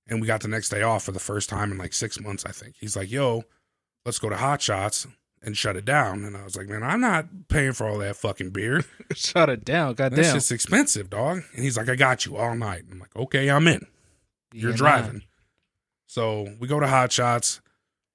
and 0.08 0.20
we 0.20 0.28
got 0.28 0.42
the 0.42 0.48
next 0.48 0.70
day 0.70 0.82
off 0.82 1.04
for 1.04 1.12
the 1.12 1.20
first 1.20 1.48
time 1.48 1.72
in 1.72 1.78
like 1.78 1.94
six 1.94 2.20
months, 2.20 2.44
I 2.44 2.52
think. 2.52 2.76
He's 2.80 2.98
like, 2.98 3.12
yo, 3.12 3.44
let's 4.04 4.20
go 4.20 4.30
to 4.30 4.36
Hot 4.36 4.62
Shots 4.62 5.06
and 5.42 5.56
shut 5.58 5.76
it 5.76 5.86
down. 5.86 6.24
And 6.24 6.36
I 6.36 6.44
was 6.44 6.56
like, 6.56 6.68
man, 6.68 6.84
I'm 6.84 7.02
not 7.02 7.28
paying 7.48 7.74
for 7.74 7.88
all 7.88 8.00
that 8.00 8.16
fucking 8.16 8.50
beer. 8.50 8.84
Shut 9.14 9.50
it 9.50 9.64
down. 9.64 9.94
God 9.94 10.12
That's 10.14 10.34
just 10.34 10.52
expensive, 10.52 11.10
dog. 11.10 11.44
And 11.54 11.64
he's 11.64 11.78
like, 11.78 11.90
I 11.90 11.96
got 11.96 12.26
you 12.26 12.36
all 12.38 12.56
night. 12.56 12.84
I'm 12.92 13.00
like, 13.00 13.16
okay, 13.16 13.50
I'm 13.50 13.68
in. 13.68 13.86
You're 14.52 14.72
Yeah, 14.72 14.78
driving. 14.78 15.22
So 16.08 16.56
we 16.60 16.68
go 16.68 16.80
to 16.80 16.88
Hot 16.88 17.12
Shots. 17.12 17.62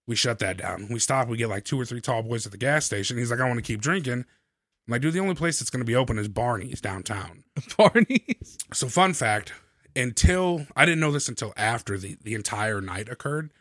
We 0.07 0.17
shut 0.17 0.41
that 0.41 0.57
down. 0.57 0.89
We 0.91 0.99
stop. 0.99 1.29
We 1.29 1.37
get 1.37 1.49
like 1.49 1.65
two 1.65 1.81
or 1.81 1.85
three 1.85 2.01
tall 2.01 2.23
boys 2.23 2.45
at 2.45 2.53
the 2.53 2.59
gas 2.59 2.85
station. 2.85 3.17
He's 3.19 3.31
like, 3.31 3.41
I 3.41 3.47
want 3.47 3.59
to 3.59 3.63
keep 3.63 3.81
drinking. 3.81 4.13
I'm 4.15 4.91
like, 4.91 5.01
dude, 5.01 5.15
the 5.15 5.21
only 5.21 5.37
place 5.37 5.61
that's 5.61 5.71
going 5.71 5.81
to 5.81 5.87
be 5.87 5.95
open 5.95 6.19
is 6.19 6.29
Barney's 6.29 6.81
downtown. 6.81 7.45
Barney's. 7.77 8.59
So, 8.73 8.89
fun 8.89 9.15
fact 9.15 9.53
until 9.95 10.67
I 10.75 10.85
didn't 10.85 11.01
know 11.01 11.13
this 11.13 11.29
until 11.29 11.53
after 11.57 11.97
the, 11.99 12.17
the 12.23 12.35
entire 12.35 12.81
night 12.81 13.09
occurred. 13.09 13.53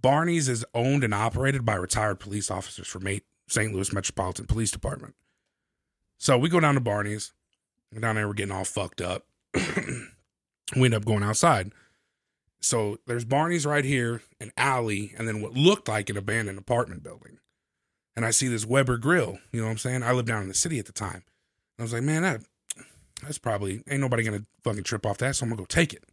Barney's 0.00 0.48
is 0.48 0.64
owned 0.74 1.04
and 1.04 1.14
operated 1.14 1.64
by 1.64 1.74
retired 1.74 2.20
police 2.20 2.50
officers 2.50 2.86
from 2.86 3.06
St. 3.48 3.72
Louis 3.72 3.92
Metropolitan 3.92 4.46
Police 4.46 4.70
Department. 4.70 5.14
So 6.18 6.38
we 6.38 6.48
go 6.48 6.60
down 6.60 6.74
to 6.74 6.80
Barney's. 6.80 7.32
We're 7.92 8.00
down 8.00 8.16
there, 8.16 8.28
we're 8.28 8.34
getting 8.34 8.54
all 8.54 8.64
fucked 8.64 9.00
up. 9.00 9.26
we 9.54 10.84
end 10.84 10.94
up 10.94 11.04
going 11.04 11.22
outside. 11.22 11.72
So 12.60 12.98
there's 13.06 13.24
Barney's 13.24 13.64
right 13.64 13.84
here, 13.84 14.22
an 14.40 14.52
alley, 14.56 15.14
and 15.16 15.26
then 15.26 15.40
what 15.40 15.54
looked 15.54 15.88
like 15.88 16.10
an 16.10 16.16
abandoned 16.16 16.58
apartment 16.58 17.02
building. 17.02 17.38
And 18.14 18.26
I 18.26 18.30
see 18.30 18.48
this 18.48 18.66
Weber 18.66 18.98
grill. 18.98 19.38
You 19.52 19.60
know 19.60 19.66
what 19.66 19.72
I'm 19.72 19.78
saying? 19.78 20.02
I 20.02 20.12
lived 20.12 20.28
down 20.28 20.42
in 20.42 20.48
the 20.48 20.54
city 20.54 20.78
at 20.78 20.86
the 20.86 20.92
time. 20.92 21.22
I 21.78 21.82
was 21.82 21.92
like, 21.92 22.02
man, 22.02 22.22
that 22.22 22.40
that's 23.22 23.38
probably 23.38 23.82
ain't 23.88 24.00
nobody 24.00 24.22
gonna 24.22 24.44
fucking 24.64 24.84
trip 24.84 25.06
off 25.06 25.18
that, 25.18 25.36
so 25.36 25.44
I'm 25.44 25.50
gonna 25.50 25.62
go 25.62 25.66
take 25.66 25.92
it. 25.92 26.04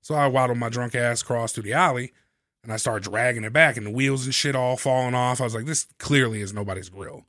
So 0.00 0.14
I 0.14 0.26
waddle 0.26 0.56
my 0.56 0.68
drunk 0.68 0.94
ass 0.94 1.22
across 1.22 1.52
through 1.52 1.64
the 1.64 1.74
alley 1.74 2.12
and 2.68 2.74
I 2.74 2.76
start 2.76 3.02
dragging 3.02 3.44
it 3.44 3.52
back 3.54 3.78
and 3.78 3.86
the 3.86 3.90
wheels 3.90 4.26
and 4.26 4.34
shit 4.34 4.54
all 4.54 4.76
falling 4.76 5.14
off. 5.14 5.40
I 5.40 5.44
was 5.44 5.54
like, 5.54 5.64
this 5.64 5.86
clearly 5.98 6.42
is 6.42 6.52
nobody's 6.52 6.90
grill. 6.90 7.24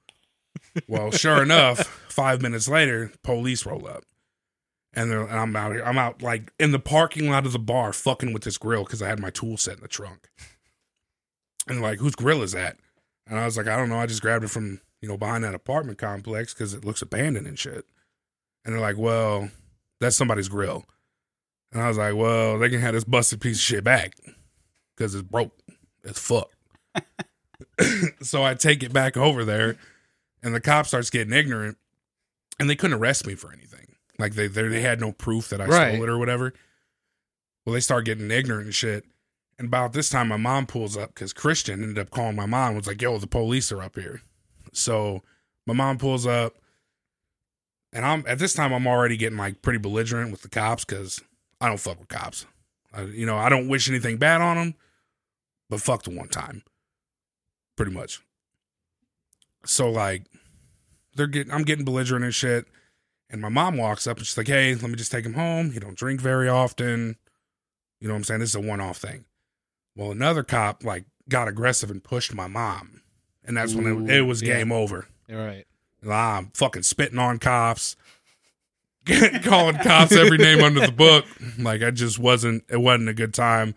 Well, 0.85 1.11
sure 1.11 1.41
enough, 1.41 1.79
five 2.09 2.41
minutes 2.41 2.67
later, 2.67 3.13
police 3.23 3.65
roll 3.65 3.87
up. 3.87 4.03
And, 4.93 5.09
they're, 5.09 5.21
and 5.21 5.39
I'm 5.39 5.55
out 5.55 5.71
here. 5.71 5.83
I'm 5.85 5.97
out 5.97 6.21
like 6.21 6.51
in 6.59 6.73
the 6.73 6.79
parking 6.79 7.29
lot 7.29 7.45
of 7.45 7.53
the 7.53 7.59
bar 7.59 7.93
fucking 7.93 8.33
with 8.33 8.43
this 8.43 8.57
grill 8.57 8.83
because 8.83 9.01
I 9.01 9.07
had 9.07 9.21
my 9.21 9.29
tool 9.29 9.55
set 9.55 9.75
in 9.75 9.81
the 9.81 9.87
trunk. 9.87 10.27
And 11.67 11.77
they're 11.77 11.89
like, 11.89 11.99
whose 11.99 12.15
grill 12.15 12.43
is 12.43 12.51
that? 12.51 12.75
And 13.25 13.39
I 13.39 13.45
was 13.45 13.55
like, 13.55 13.67
I 13.67 13.77
don't 13.77 13.87
know. 13.87 13.99
I 13.99 14.07
just 14.07 14.21
grabbed 14.21 14.43
it 14.43 14.49
from, 14.49 14.81
you 15.01 15.07
know, 15.07 15.15
behind 15.15 15.45
that 15.45 15.55
apartment 15.55 15.99
complex 15.99 16.53
because 16.53 16.73
it 16.73 16.83
looks 16.83 17.01
abandoned 17.01 17.47
and 17.47 17.57
shit. 17.57 17.85
And 18.65 18.73
they're 18.73 18.81
like, 18.81 18.97
well, 18.97 19.51
that's 20.01 20.17
somebody's 20.17 20.49
grill. 20.49 20.83
And 21.71 21.81
I 21.81 21.87
was 21.87 21.97
like, 21.97 22.15
well, 22.15 22.59
they 22.59 22.67
can 22.67 22.81
have 22.81 22.93
this 22.93 23.05
busted 23.05 23.39
piece 23.39 23.55
of 23.55 23.61
shit 23.61 23.85
back 23.85 24.15
because 24.99 25.15
it's 25.15 25.23
broke. 25.27 25.57
It's 26.03 26.19
fucked. 26.19 26.53
so 28.21 28.43
I 28.43 28.53
take 28.53 28.83
it 28.83 28.91
back 28.93 29.15
over 29.17 29.45
there, 29.45 29.77
and 30.43 30.53
the 30.53 30.59
cop 30.59 30.85
starts 30.85 31.09
getting 31.09 31.33
ignorant, 31.33 31.77
and 32.59 32.69
they 32.69 32.75
couldn't 32.75 32.97
arrest 32.99 33.25
me 33.25 33.35
for 33.35 33.51
anything. 33.53 33.95
Like 34.19 34.35
they 34.35 34.47
they, 34.47 34.67
they 34.67 34.81
had 34.81 34.99
no 34.99 35.13
proof 35.13 35.49
that 35.49 35.61
I 35.61 35.65
Right. 35.65 35.93
stole 35.93 36.03
it 36.03 36.09
or 36.09 36.17
whatever. 36.17 36.53
Well, 37.65 37.73
they 37.73 37.79
start 37.79 38.05
getting 38.05 38.29
ignorant 38.29 38.65
and 38.65 38.75
shit. 38.75 39.05
And 39.57 39.67
about 39.67 39.93
this 39.93 40.09
time, 40.09 40.27
my 40.29 40.37
mom 40.37 40.65
pulls 40.67 40.95
up 40.97 41.13
because 41.13 41.33
Christian 41.33 41.81
ended 41.83 41.99
up 41.99 42.09
calling 42.11 42.35
my 42.35 42.45
mom. 42.45 42.75
Was 42.75 42.87
like, 42.87 43.01
"Yo, 43.01 43.17
the 43.17 43.27
police 43.27 43.71
are 43.71 43.81
up 43.81 43.95
here." 43.95 44.21
So 44.73 45.23
my 45.65 45.73
mom 45.73 45.97
pulls 45.97 46.25
up, 46.27 46.55
and 47.93 48.05
I'm 48.05 48.23
at 48.27 48.39
this 48.39 48.53
time 48.53 48.73
I'm 48.73 48.87
already 48.87 49.15
getting 49.17 49.37
like 49.37 49.61
pretty 49.61 49.79
belligerent 49.79 50.31
with 50.31 50.41
the 50.41 50.49
cops 50.49 50.83
because 50.85 51.21
I 51.61 51.67
don't 51.67 51.79
fuck 51.79 51.99
with 51.99 52.09
cops. 52.09 52.45
I, 52.93 53.03
you 53.03 53.25
know, 53.25 53.37
I 53.37 53.49
don't 53.49 53.67
wish 53.67 53.89
anything 53.89 54.17
bad 54.17 54.41
on 54.41 54.55
them, 54.57 54.75
but 55.69 55.81
fuck 55.81 56.03
the 56.03 56.09
one 56.09 56.29
time, 56.29 56.63
pretty 57.75 57.91
much. 57.91 58.21
So 59.65 59.89
like, 59.89 60.23
they're 61.15 61.27
getting, 61.27 61.53
I'm 61.53 61.63
getting 61.63 61.85
belligerent 61.85 62.25
and 62.25 62.33
shit, 62.33 62.65
and 63.29 63.41
my 63.41 63.49
mom 63.49 63.77
walks 63.77 64.07
up 64.07 64.17
and 64.17 64.25
she's 64.25 64.37
like, 64.37 64.47
"Hey, 64.47 64.73
let 64.75 64.89
me 64.89 64.95
just 64.95 65.11
take 65.11 65.25
him 65.25 65.33
home. 65.33 65.71
He 65.71 65.79
don't 65.79 65.97
drink 65.97 66.21
very 66.21 66.49
often. 66.49 67.17
You 67.99 68.07
know 68.07 68.13
what 68.13 68.19
I'm 68.19 68.23
saying? 68.23 68.39
This 68.39 68.49
is 68.49 68.55
a 68.55 68.61
one-off 68.61 68.97
thing." 68.97 69.25
Well, 69.95 70.11
another 70.11 70.43
cop 70.43 70.83
like 70.83 71.05
got 71.27 71.47
aggressive 71.47 71.91
and 71.91 72.03
pushed 72.03 72.33
my 72.33 72.47
mom, 72.47 73.01
and 73.43 73.57
that's 73.57 73.75
when 73.75 74.09
it, 74.09 74.17
it 74.17 74.21
was 74.21 74.41
yeah. 74.41 74.57
game 74.57 74.71
over. 74.71 75.07
You're 75.27 75.45
right. 75.45 75.65
I'm 76.09 76.51
fucking 76.53 76.83
spitting 76.83 77.19
on 77.19 77.39
cops, 77.39 77.97
calling 79.43 79.75
cops 79.77 80.13
every 80.13 80.37
name 80.37 80.63
under 80.63 80.79
the 80.79 80.91
book. 80.91 81.25
Like 81.57 81.83
I 81.83 81.91
just 81.91 82.19
wasn't. 82.19 82.63
It 82.69 82.77
wasn't 82.77 83.09
a 83.09 83.13
good 83.13 83.33
time. 83.33 83.75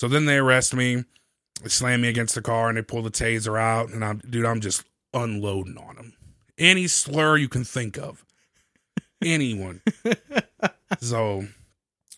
So 0.00 0.08
then 0.08 0.24
they 0.24 0.38
arrest 0.38 0.74
me, 0.74 1.04
they 1.62 1.68
slam 1.68 2.00
me 2.00 2.08
against 2.08 2.34
the 2.34 2.40
car, 2.40 2.70
and 2.70 2.78
they 2.78 2.82
pull 2.82 3.02
the 3.02 3.10
taser 3.10 3.60
out. 3.60 3.90
And 3.90 4.02
I'm, 4.02 4.16
dude, 4.20 4.46
I'm 4.46 4.62
just 4.62 4.82
unloading 5.12 5.76
on 5.76 5.96
them. 5.96 6.14
Any 6.56 6.86
slur 6.86 7.36
you 7.36 7.50
can 7.50 7.64
think 7.64 7.98
of, 7.98 8.24
anyone. 9.22 9.82
so 11.00 11.48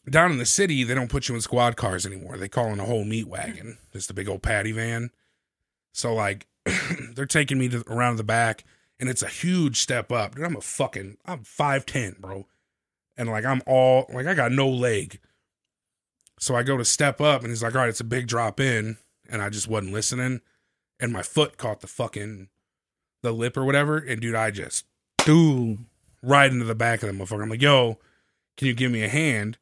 down 0.08 0.30
in 0.30 0.38
the 0.38 0.46
city, 0.46 0.84
they 0.84 0.94
don't 0.94 1.10
put 1.10 1.28
you 1.28 1.34
in 1.34 1.40
squad 1.40 1.76
cars 1.76 2.06
anymore. 2.06 2.36
They 2.36 2.48
call 2.48 2.66
in 2.66 2.78
a 2.78 2.84
whole 2.84 3.04
meat 3.04 3.26
wagon, 3.26 3.78
just 3.92 4.12
a 4.12 4.14
big 4.14 4.28
old 4.28 4.44
paddy 4.44 4.70
van. 4.70 5.10
So 5.92 6.14
like, 6.14 6.46
they're 7.14 7.26
taking 7.26 7.58
me 7.58 7.68
to 7.70 7.82
around 7.88 8.14
the 8.14 8.22
back, 8.22 8.62
and 9.00 9.08
it's 9.08 9.24
a 9.24 9.28
huge 9.28 9.80
step 9.80 10.12
up. 10.12 10.36
Dude, 10.36 10.44
I'm 10.44 10.54
a 10.54 10.60
fucking, 10.60 11.16
I'm 11.26 11.42
five 11.42 11.84
ten, 11.84 12.14
bro, 12.20 12.46
and 13.16 13.28
like 13.28 13.44
I'm 13.44 13.60
all 13.66 14.06
like 14.14 14.28
I 14.28 14.34
got 14.34 14.52
no 14.52 14.68
leg. 14.68 15.18
So 16.42 16.57
I 16.57 16.64
go 16.64 16.76
to 16.76 16.85
step 16.85 17.20
up, 17.20 17.42
and 17.42 17.50
he's 17.50 17.62
like, 17.62 17.76
"All 17.76 17.83
right, 17.83 17.88
it's 17.88 18.00
a 18.00 18.05
big 18.05 18.26
drop 18.26 18.59
in," 18.59 18.96
and 19.28 19.40
I 19.40 19.48
just 19.48 19.68
wasn't 19.68 19.92
listening, 19.92 20.40
and 20.98 21.12
my 21.12 21.22
foot 21.22 21.57
caught 21.57 21.83
the 21.83 21.87
fucking 21.87 22.48
the 23.22 23.33
lip 23.33 23.57
or 23.57 23.64
whatever, 23.64 23.98
and 23.98 24.20
dude, 24.20 24.35
I 24.35 24.50
just 24.50 24.85
Dude. 25.24 25.78
right 26.20 26.50
into 26.50 26.64
the 26.64 26.74
back 26.74 27.02
of 27.02 27.07
the 27.09 27.14
motherfucker. 27.24 27.42
I'm 27.42 27.48
like, 27.48 27.62
yo, 27.62 27.98
can 28.57 28.66
you 28.66 28.74
give 28.74 28.90
me 28.90 29.02
a 29.02 29.09
hand? 29.09 29.59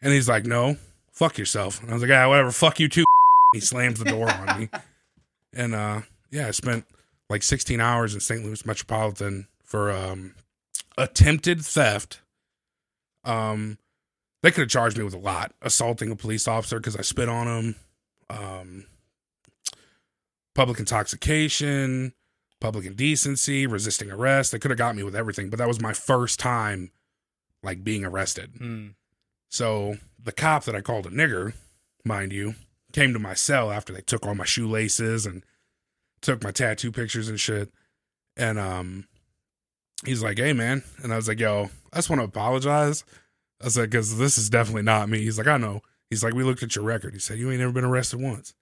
And 0.00 0.12
he's 0.12 0.28
like, 0.28 0.46
no, 0.46 0.76
fuck 1.10 1.36
yourself. 1.36 1.82
And 1.82 1.90
I 1.90 1.94
was 1.94 2.02
like, 2.02 2.12
ah, 2.12 2.28
whatever, 2.28 2.52
fuck 2.52 2.80
you 2.80 2.88
too. 2.88 3.04
He 3.52 3.58
slams 3.58 3.98
the 3.98 4.04
door 4.04 4.30
on 4.30 4.60
me. 4.60 4.68
And 5.52 5.74
uh, 5.74 6.02
yeah, 6.30 6.46
I 6.46 6.52
spent 6.52 6.84
like 7.28 7.42
16 7.42 7.80
hours 7.80 8.14
in 8.14 8.20
St. 8.20 8.44
Louis 8.44 8.64
Metropolitan 8.64 9.48
for 9.64 9.90
um, 9.90 10.36
attempted 10.96 11.60
theft. 11.60 12.20
Um, 13.24 13.78
they 14.42 14.50
could 14.50 14.62
have 14.62 14.70
charged 14.70 14.96
me 14.96 15.04
with 15.04 15.14
a 15.14 15.18
lot, 15.18 15.52
assaulting 15.62 16.10
a 16.10 16.16
police 16.16 16.48
officer 16.48 16.78
because 16.78 16.96
I 16.96 17.02
spit 17.02 17.28
on 17.28 17.46
him, 17.46 17.76
um, 18.30 18.86
public 20.54 20.78
intoxication, 20.78 22.14
public 22.60 22.86
indecency, 22.86 23.66
resisting 23.66 24.10
arrest. 24.10 24.52
They 24.52 24.58
could 24.58 24.70
have 24.70 24.78
got 24.78 24.96
me 24.96 25.02
with 25.02 25.16
everything, 25.16 25.50
but 25.50 25.58
that 25.58 25.68
was 25.68 25.80
my 25.80 25.92
first 25.92 26.38
time 26.38 26.90
like 27.62 27.84
being 27.84 28.04
arrested. 28.04 28.54
Mm. 28.54 28.94
So 29.50 29.98
the 30.22 30.32
cop 30.32 30.64
that 30.64 30.76
I 30.76 30.80
called 30.80 31.06
a 31.06 31.10
nigger, 31.10 31.54
mind 32.04 32.32
you, 32.32 32.54
came 32.92 33.12
to 33.12 33.18
my 33.18 33.34
cell 33.34 33.70
after 33.70 33.92
they 33.92 34.00
took 34.00 34.26
all 34.26 34.34
my 34.34 34.44
shoelaces 34.44 35.26
and 35.26 35.44
took 36.22 36.42
my 36.42 36.50
tattoo 36.50 36.92
pictures 36.92 37.28
and 37.28 37.38
shit. 37.38 37.70
And 38.36 38.58
um 38.58 39.06
he's 40.04 40.22
like, 40.22 40.38
"Hey 40.38 40.52
man." 40.52 40.82
And 41.02 41.12
I 41.12 41.16
was 41.16 41.28
like, 41.28 41.40
"Yo, 41.40 41.70
I 41.92 41.96
just 41.96 42.08
want 42.08 42.20
to 42.20 42.24
apologize." 42.24 43.04
I 43.62 43.68
said, 43.68 43.90
"Cuz 43.90 44.16
this 44.16 44.38
is 44.38 44.48
definitely 44.50 44.82
not 44.82 45.08
me." 45.08 45.20
He's 45.20 45.38
like, 45.38 45.46
"I 45.46 45.56
know." 45.56 45.82
He's 46.08 46.24
like, 46.24 46.34
"We 46.34 46.42
looked 46.44 46.62
at 46.62 46.74
your 46.76 46.84
record." 46.84 47.12
He 47.14 47.20
said, 47.20 47.38
"You 47.38 47.50
ain't 47.50 47.60
never 47.60 47.72
been 47.72 47.84
arrested 47.84 48.20
once." 48.20 48.54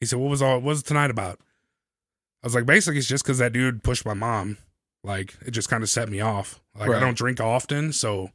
He 0.00 0.06
said, 0.06 0.18
"What 0.18 0.30
was 0.30 0.40
all 0.42 0.54
what 0.56 0.62
was 0.62 0.82
tonight 0.82 1.10
about?" 1.10 1.40
I 2.42 2.46
was 2.46 2.54
like, 2.54 2.66
"Basically, 2.66 2.98
it's 2.98 3.08
just 3.08 3.24
cuz 3.24 3.38
that 3.38 3.52
dude 3.52 3.82
pushed 3.82 4.06
my 4.06 4.14
mom. 4.14 4.56
Like, 5.02 5.34
it 5.44 5.50
just 5.52 5.68
kind 5.68 5.82
of 5.82 5.88
set 5.90 6.08
me 6.08 6.20
off. 6.20 6.60
Like, 6.78 6.90
I 6.90 7.00
don't 7.00 7.16
drink 7.16 7.40
often, 7.40 7.92
so 7.92 8.30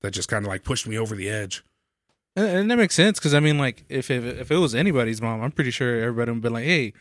that 0.00 0.10
just 0.12 0.28
kind 0.28 0.44
of 0.44 0.48
like 0.48 0.64
pushed 0.64 0.86
me 0.86 0.98
over 0.98 1.14
the 1.14 1.28
edge." 1.28 1.62
And, 2.34 2.46
and 2.46 2.70
that 2.70 2.76
makes 2.76 2.94
sense 2.94 3.18
because 3.18 3.34
I 3.34 3.40
mean, 3.40 3.58
like, 3.58 3.84
if, 3.88 4.10
if 4.10 4.24
if 4.24 4.50
it 4.50 4.56
was 4.56 4.74
anybody's 4.74 5.20
mom, 5.22 5.42
I'm 5.42 5.52
pretty 5.52 5.70
sure 5.70 6.00
everybody 6.00 6.32
would 6.32 6.42
be 6.42 6.48
like, 6.48 6.64
"Hey, 6.64 6.92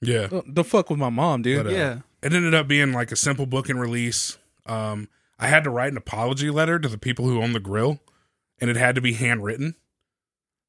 Yeah. 0.00 0.28
don't 0.28 0.64
fuck 0.66 0.90
with 0.90 0.98
my 0.98 1.10
mom, 1.10 1.42
dude." 1.42 1.64
But, 1.64 1.72
uh, 1.72 1.76
Yeah. 1.76 1.98
it 2.22 2.32
ended 2.32 2.54
up 2.54 2.66
being 2.68 2.92
like 2.92 3.12
a 3.12 3.16
simple 3.16 3.46
book 3.46 3.68
and 3.68 3.80
release. 3.80 4.36
Um, 4.66 5.08
I 5.38 5.46
had 5.48 5.64
to 5.64 5.70
write 5.70 5.92
an 5.92 5.96
apology 5.98 6.50
letter 6.50 6.78
to 6.78 6.88
the 6.88 6.98
people 6.98 7.26
who 7.26 7.42
own 7.42 7.52
the 7.52 7.60
grill, 7.60 8.00
and 8.60 8.68
it 8.70 8.76
had 8.76 8.94
to 8.96 9.00
be 9.00 9.12
handwritten. 9.14 9.76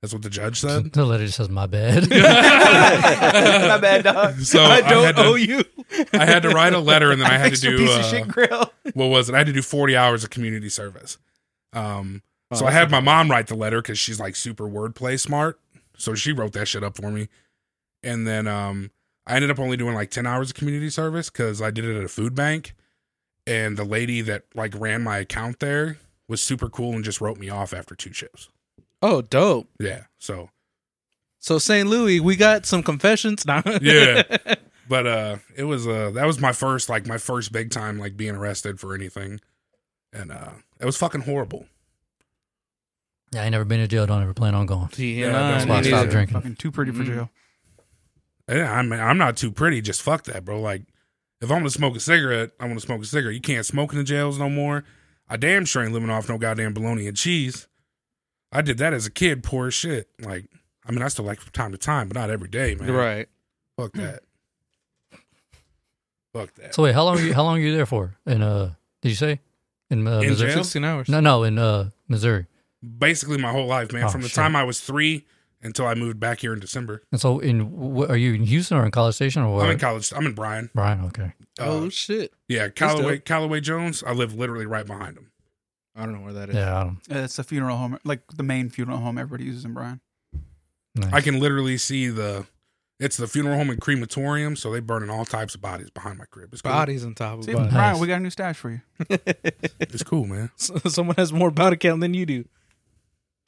That's 0.02 0.14
what 0.14 0.22
the 0.22 0.30
judge 0.30 0.60
said. 0.62 0.94
The 0.94 1.06
letter 1.06 1.26
just 1.26 1.38
says 1.38 1.50
my 1.50 1.66
bad. 1.68 2.10
My 2.10 3.78
bad, 3.80 4.04
dog. 4.04 4.40
So 4.42 4.62
I 4.62 4.76
I, 4.78 4.82
don't 4.82 5.04
had 5.04 5.16
to, 5.18 5.24
owe 5.24 5.36
you. 5.36 5.64
I 6.14 6.26
had 6.26 6.44
to 6.44 6.50
write 6.50 6.74
a 6.74 6.80
letter, 6.80 7.12
and 7.12 7.20
then 7.22 7.30
I 7.30 7.38
had 7.38 7.46
to 7.48 7.52
Extra 7.52 7.72
do 7.72 7.78
piece 7.78 7.96
uh, 7.96 8.00
of 8.00 8.06
shit 8.06 8.28
grill. 8.28 8.72
what 8.94 9.08
was 9.08 9.30
it? 9.30 9.36
I 9.36 9.40
had 9.40 9.48
to 9.48 9.54
do 9.54 9.62
forty 9.62 9.96
hours 9.98 10.24
of 10.24 10.30
community 10.30 10.70
service. 10.70 11.18
Um, 11.74 12.22
Oh, 12.52 12.56
so 12.56 12.66
I 12.66 12.72
had 12.72 12.90
my 12.90 13.00
mom 13.00 13.30
write 13.30 13.46
the 13.46 13.54
letter 13.54 13.80
because 13.80 14.00
she's 14.00 14.20
like 14.20 14.36
super 14.36 14.68
wordplay 14.68 15.20
smart. 15.20 15.60
So 15.98 16.16
she 16.16 16.32
wrote 16.32 16.54
that 16.54 16.68
shit 16.68 16.84
up 16.84 16.98
for 16.98 17.12
me, 17.12 17.28
and 18.02 18.26
then 18.26 18.48
um, 18.48 18.90
I 19.28 19.36
ended 19.36 19.52
up 19.52 19.60
only 19.60 19.78
doing 19.78 19.94
like 19.94 20.10
ten 20.10 20.26
hours 20.26 20.50
of 20.50 20.56
community 20.56 20.90
service 20.90 21.30
because 21.30 21.62
I 21.62 21.70
did 21.70 21.86
it 21.86 21.96
at 21.96 22.04
a 22.04 22.08
food 22.08 22.34
bank, 22.34 22.74
and 23.50 23.76
the 23.78 23.84
lady 23.84 24.22
that 24.22 24.44
like 24.56 24.74
ran 24.80 25.02
my 25.04 25.18
account 25.18 25.60
there 25.60 25.98
was 26.28 26.42
super 26.42 26.70
cool 26.70 26.94
and 26.94 27.04
just 27.04 27.20
wrote 27.20 27.38
me 27.38 27.50
off 27.50 27.74
after 27.74 27.96
two 27.96 28.14
shifts. 28.14 28.50
Oh, 29.02 29.22
dope. 29.22 29.68
Yeah, 29.80 30.04
so 30.20 30.50
So 31.40 31.58
St. 31.58 31.88
Louis, 31.90 32.20
we 32.20 32.36
got 32.36 32.66
some 32.66 32.84
confessions 32.84 33.46
now. 33.46 33.64
Yeah. 33.82 34.24
but 34.90 35.08
uh, 35.08 35.38
it 35.56 35.64
was 35.64 35.88
uh 35.88 36.12
that 36.12 36.26
was 36.28 36.40
my 36.40 36.52
first 36.54 36.90
like 36.90 37.08
my 37.08 37.18
first 37.18 37.52
big 37.52 37.72
time 37.72 37.98
like 37.98 38.16
being 38.18 38.36
arrested 38.36 38.80
for 38.80 38.94
anything, 38.94 39.40
and 40.14 40.32
uh, 40.32 40.52
it 40.80 40.86
was 40.86 40.98
fucking 40.98 41.22
horrible. 41.22 41.66
yeah, 43.32 43.42
I 43.42 43.46
ain't 43.46 43.52
never 43.52 43.66
been 43.66 43.80
to 43.80 43.88
jail. 43.88 44.06
Don't 44.06 44.22
ever 44.22 44.34
plan 44.34 44.54
on 44.56 44.66
going. 44.66 44.90
Yeah, 44.98 45.26
Yeah, 45.28 45.32
nah, 45.32 45.52
that's 45.52 45.66
why 45.66 45.76
I 45.76 45.80
it 45.80 45.86
stopped 45.86 46.10
drinking. 46.12 46.34
Fucking 46.36 46.56
too 46.56 46.72
pretty 46.72 46.92
for 46.92 47.04
Mm. 47.04 47.06
jail. 47.06 47.30
Yeah, 48.50 48.74
I'm 48.74 48.92
I'm 48.92 49.18
not 49.18 49.38
too 49.38 49.52
pretty. 49.52 49.82
Just 49.82 50.02
fuck 50.02 50.24
that, 50.26 50.44
bro. 50.44 50.60
Like, 50.60 50.82
if 51.42 51.50
I'm 51.52 51.60
gonna 51.60 51.70
smoke 51.70 51.96
a 51.96 52.00
cigarette, 52.00 52.52
I 52.60 52.66
want 52.66 52.80
to 52.80 52.86
smoke 52.86 53.02
a 53.02 53.06
cigarette. 53.06 53.36
You 53.36 53.42
can't 53.42 53.66
smoke 53.66 53.92
in 53.94 53.98
the 53.98 54.04
jails 54.04 54.38
no 54.38 54.50
more. 54.50 54.84
I 55.28 55.38
damn 55.38 55.66
sure 55.66 55.84
ain't 55.84 55.94
living 55.94 56.10
off 56.10 56.28
no 56.28 56.38
goddamn 56.38 56.74
bologna 56.74 57.08
and 57.08 57.16
cheese. 57.16 57.68
I 58.52 58.62
did 58.62 58.80
that 58.80 58.94
as 58.94 59.06
a 59.06 59.12
kid, 59.12 59.44
poor 59.44 59.70
shit. 59.70 60.10
Like, 60.20 60.46
I 60.86 60.92
mean, 60.92 61.04
I 61.04 61.08
still 61.08 61.26
like 61.26 61.40
from 61.40 61.52
time 61.52 61.72
to 61.72 61.78
time, 61.78 62.08
but 62.08 62.18
not 62.18 62.30
every 62.32 62.50
day, 62.50 62.76
man. 62.76 62.92
Right. 62.92 63.30
Fuck 63.78 63.94
that. 63.94 64.24
Fuck 66.34 66.54
that. 66.56 66.76
So 66.76 66.84
wait, 66.84 66.94
how 66.96 67.04
long? 67.06 67.18
Are 67.18 67.22
you, 67.22 67.34
how 67.34 67.44
long 67.44 67.58
are 67.58 67.62
you 67.62 67.76
there 67.76 67.86
for? 67.86 68.16
In 68.26 68.42
uh, 68.42 68.74
did 69.02 69.10
you 69.10 69.16
say 69.16 69.40
in, 69.90 70.08
uh, 70.08 70.20
In 70.20 70.30
Missouri? 70.30 70.52
jail? 70.54 70.64
16 70.64 70.84
hours. 70.84 71.10
No, 71.10 71.20
no, 71.20 71.44
in 71.44 71.58
uh, 71.58 71.90
Missouri. 72.08 72.46
Basically, 72.98 73.38
my 73.38 73.52
whole 73.52 73.68
life, 73.68 73.92
man. 73.92 74.06
Oh, 74.06 74.10
from 74.10 74.22
the 74.22 74.30
shit. 74.30 74.36
time 74.36 74.56
I 74.56 74.64
was 74.64 74.80
three 74.80 75.26
until 75.62 75.86
I 75.88 75.94
moved 75.96 76.20
back 76.20 76.40
here 76.40 76.54
in 76.54 76.60
December. 76.60 77.02
And 77.12 77.20
so, 77.20 77.40
in 77.40 77.60
wh- 77.96 78.10
are 78.10 78.18
you 78.18 78.34
in 78.34 78.44
Houston 78.44 78.78
or 78.78 78.86
in 78.86 78.92
College 78.92 79.16
Station 79.16 79.42
or 79.44 79.54
what? 79.56 79.66
I'm 79.66 79.72
in 79.72 79.80
college. 79.80 80.12
I'm 80.16 80.26
in 80.26 80.34
Bryan. 80.34 80.70
Brian. 80.74 81.04
Okay. 81.06 81.34
Uh, 81.60 81.66
oh, 81.66 81.90
shit. 81.90 82.34
yeah, 82.48 82.70
Callaway, 82.70 83.20
Callaway 83.20 83.60
Jones. 83.62 84.04
I 84.06 84.14
live 84.14 84.34
literally 84.34 84.66
right 84.66 84.86
behind 84.86 85.18
him. 85.18 85.32
I 85.96 86.04
don't 86.06 86.14
know 86.14 86.22
where 86.22 86.34
that 86.34 86.50
is. 86.50 86.56
Yeah. 86.56 86.78
I 86.80 86.84
don't, 86.84 86.98
Uh, 87.12 87.24
It's 87.24 87.38
a 87.40 87.44
funeral 87.44 87.76
home, 87.78 88.00
like 88.06 88.22
the 88.34 88.44
main 88.44 88.70
funeral 88.70 89.00
home 89.00 89.18
everybody 89.18 89.44
uses 89.46 89.66
in 89.66 89.74
Bryan. 89.74 90.00
nice. 90.96 91.12
I 91.14 91.22
can 91.22 91.40
literally 91.40 91.78
see 91.78 92.08
the. 92.08 92.46
It's 93.02 93.16
the 93.16 93.28
funeral 93.30 93.56
home 93.58 93.70
and 93.70 93.80
crematorium, 93.80 94.58
so 94.58 94.74
they 94.74 94.82
burning 94.82 95.10
all 95.10 95.24
types 95.24 95.56
of 95.56 95.62
bodies 95.62 95.90
behind 95.90 96.18
my 96.18 96.26
crib. 96.26 96.50
It's 96.52 96.62
cool. 96.62 96.74
Bodies 96.74 97.06
on 97.06 97.16
top 97.16 97.40
of 97.40 97.46
See, 97.46 97.54
bodies. 97.54 97.72
Brian, 97.72 97.94
Nice. 97.94 98.02
we 98.02 98.08
got 98.08 98.16
a 98.18 98.20
new 98.20 98.30
stash 98.30 98.58
for 98.58 98.72
you. 98.72 98.82
It's 99.80 100.04
cool, 100.04 100.26
man. 100.26 100.52
Someone 100.58 101.16
has 101.16 101.32
more 101.32 101.50
body 101.50 101.78
count 101.78 102.02
than 102.02 102.14
you 102.14 102.26
do. 102.26 102.46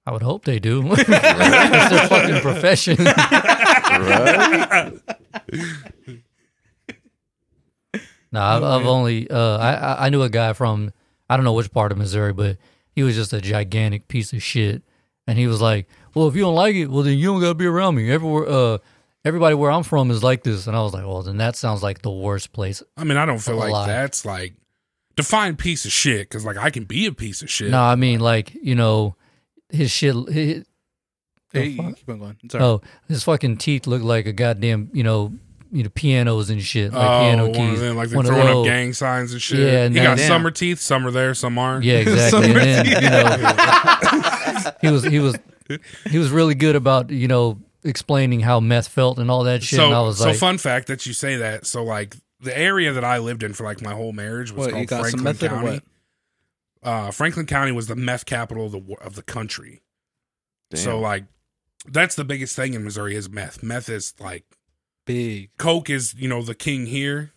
I 0.06 0.12
would 0.12 0.24
hope 0.24 0.46
they 0.46 0.60
do. 0.60 0.82
it's 0.94 1.06
their 1.08 2.08
fucking 2.08 2.42
profession. 2.42 2.98
right? 3.04 4.94
No, 8.34 8.42
I've, 8.42 8.64
I've 8.64 8.86
only 8.88 9.30
uh, 9.30 9.58
I 9.58 9.74
I- 9.74 10.06
I 10.06 10.10
knew 10.10 10.22
a 10.22 10.30
guy 10.30 10.54
from 10.54 10.94
I 11.30 11.36
don't 11.36 11.44
know 11.44 11.54
which 11.54 11.72
part 11.72 11.92
of 11.92 11.98
Missouri, 11.98 12.32
but 12.34 12.58
he 12.96 13.04
was 13.04 13.16
just 13.16 13.34
a 13.34 13.42
gigantic 13.42 14.08
piece 14.08 14.32
of 14.34 14.42
shit, 14.42 14.84
and 15.28 15.38
he 15.38 15.48
was 15.48 15.60
like, 15.62 15.88
"Well, 16.16 16.28
if 16.30 16.36
you 16.36 16.42
don't 16.44 16.56
like 16.56 16.76
it, 16.76 16.88
well 16.88 17.04
then 17.04 17.18
you 17.18 17.26
don't 17.28 17.42
gotta 17.42 17.56
be 17.56 17.66
around 17.66 17.96
me. 17.96 18.10
Everywhere, 18.10 18.48
uh, 18.48 18.78
everybody 19.26 19.56
where 19.56 19.70
I'm 19.70 19.84
from 19.84 20.12
is 20.12 20.24
like 20.24 20.44
this." 20.44 20.66
And 20.68 20.78
I 20.78 20.82
was 20.82 20.94
like, 20.94 21.06
"Well, 21.06 21.22
then 21.24 21.38
that 21.38 21.58
sounds 21.58 21.84
like 21.84 22.02
the 22.04 22.12
worst 22.12 22.54
place." 22.54 22.82
I 22.96 23.04
mean, 23.04 23.18
I 23.18 23.26
don't 23.26 23.40
feel 23.40 23.56
A 23.56 23.60
like 23.60 23.72
lot. 23.72 23.88
that's 23.88 24.24
like 24.26 24.54
define 25.18 25.58
piece 25.58 25.84
of 25.84 25.92
shit 25.92 26.30
because 26.30 26.46
like 26.46 26.58
I 26.58 26.70
can 26.70 26.86
be 26.86 27.06
a 27.08 27.12
piece 27.12 27.42
of 27.42 27.50
shit. 27.50 27.70
No, 27.70 27.82
I 27.82 27.96
mean 27.96 28.22
like 28.22 28.54
you 28.62 28.76
know, 28.76 29.16
his 29.72 29.92
shit. 29.92 30.16
His, 30.30 30.66
Hey, 31.54 31.72
the 31.76 31.78
fuck? 31.84 31.96
keep 31.98 32.10
on 32.10 32.20
going. 32.20 32.38
Sorry. 32.50 32.64
oh, 32.64 32.82
his 33.10 33.24
fucking 33.26 33.58
teeth 33.58 33.86
look 33.86 34.02
like 34.02 34.26
a 34.26 34.32
goddamn 34.32 34.90
you 34.94 35.04
know 35.04 35.34
you 35.70 35.84
know 35.84 35.90
pianos 35.94 36.50
and 36.50 36.62
shit 36.64 36.94
like 36.94 37.06
oh, 37.06 37.20
piano 37.24 37.44
one 37.48 37.54
keys. 37.54 37.74
of 37.74 37.80
them, 37.80 37.96
like 37.98 38.08
they're 38.08 38.16
One 38.16 38.26
of 38.26 38.32
throwing 38.34 38.58
up 38.60 38.64
gang 38.66 38.94
signs 38.94 39.34
and 39.34 39.42
shit. 39.42 39.60
Yeah, 39.60 39.84
and 39.84 39.94
you 39.94 40.02
got 40.02 40.18
then- 40.18 40.28
summer 40.30 40.50
teeth, 40.50 40.80
some 40.80 41.06
are 41.06 41.12
there, 41.12 41.34
some 41.34 41.58
aren't. 41.60 41.84
Yeah, 41.84 41.96
exactly. 41.98 42.46
and 42.52 42.56
then 42.56 42.86
you 42.86 43.10
know, 43.10 44.72
he 44.82 44.90
was 44.90 45.04
he 45.04 45.20
was 45.20 45.36
he 46.10 46.18
was 46.18 46.32
really 46.32 46.56
good 46.56 46.78
about 46.78 47.10
you 47.10 47.28
know 47.28 47.60
explaining 47.84 48.40
how 48.40 48.60
meth 48.62 48.88
felt 48.88 49.18
and 49.20 49.30
all 49.30 49.44
that 49.44 49.62
shit. 49.64 49.78
So, 49.78 49.88
and 49.88 49.94
I 49.96 50.02
was 50.02 50.20
so 50.20 50.28
like, 50.28 50.38
fun 50.38 50.58
fact 50.58 50.88
that 50.88 51.06
you 51.06 51.12
say 51.14 51.36
that. 51.38 51.66
So, 51.66 51.84
like 51.84 52.16
the 52.40 52.58
area 52.58 52.94
that 52.94 53.04
I 53.04 53.18
lived 53.18 53.44
in 53.44 53.52
for 53.54 53.64
like 53.66 53.82
my 53.82 53.94
whole 53.94 54.14
marriage 54.14 54.52
was 54.52 54.68
What, 54.68 54.80
you 54.80 54.88
called 54.88 55.04
got 55.04 55.12
some 55.12 55.20
Franklin 55.22 55.52
or 55.52 55.56
County. 55.56 55.82
What? 56.82 56.90
Uh, 56.90 57.12
Franklin 57.12 57.46
County 57.46 57.72
was 57.72 57.88
the 57.88 57.96
meth 57.96 58.26
capital 58.26 58.66
of 58.66 58.72
the 58.72 58.96
of 59.02 59.16
the 59.16 59.24
country. 59.24 59.82
Damn. 60.70 60.80
So, 60.80 61.00
like, 61.00 61.26
that's 61.88 62.16
the 62.16 62.24
biggest 62.24 62.56
thing 62.56 62.74
in 62.74 62.84
Missouri 62.84 63.16
is 63.16 63.30
meth. 63.30 63.62
Meth 63.62 63.90
is 63.90 64.14
like 64.20 64.46
Big. 65.06 65.50
Coke 65.58 65.90
is 65.90 66.14
you 66.18 66.28
know 66.28 66.42
the 66.42 66.56
king 66.56 66.86
here. 66.86 67.32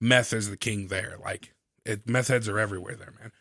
Meth 0.00 0.32
is 0.32 0.50
the 0.50 0.56
king 0.56 0.88
there. 0.88 1.16
Like, 1.22 1.52
it, 1.84 2.08
meth 2.08 2.28
heads 2.28 2.48
are 2.48 2.58
everywhere 2.58 2.96
there, 2.96 3.12
man. 3.18 3.32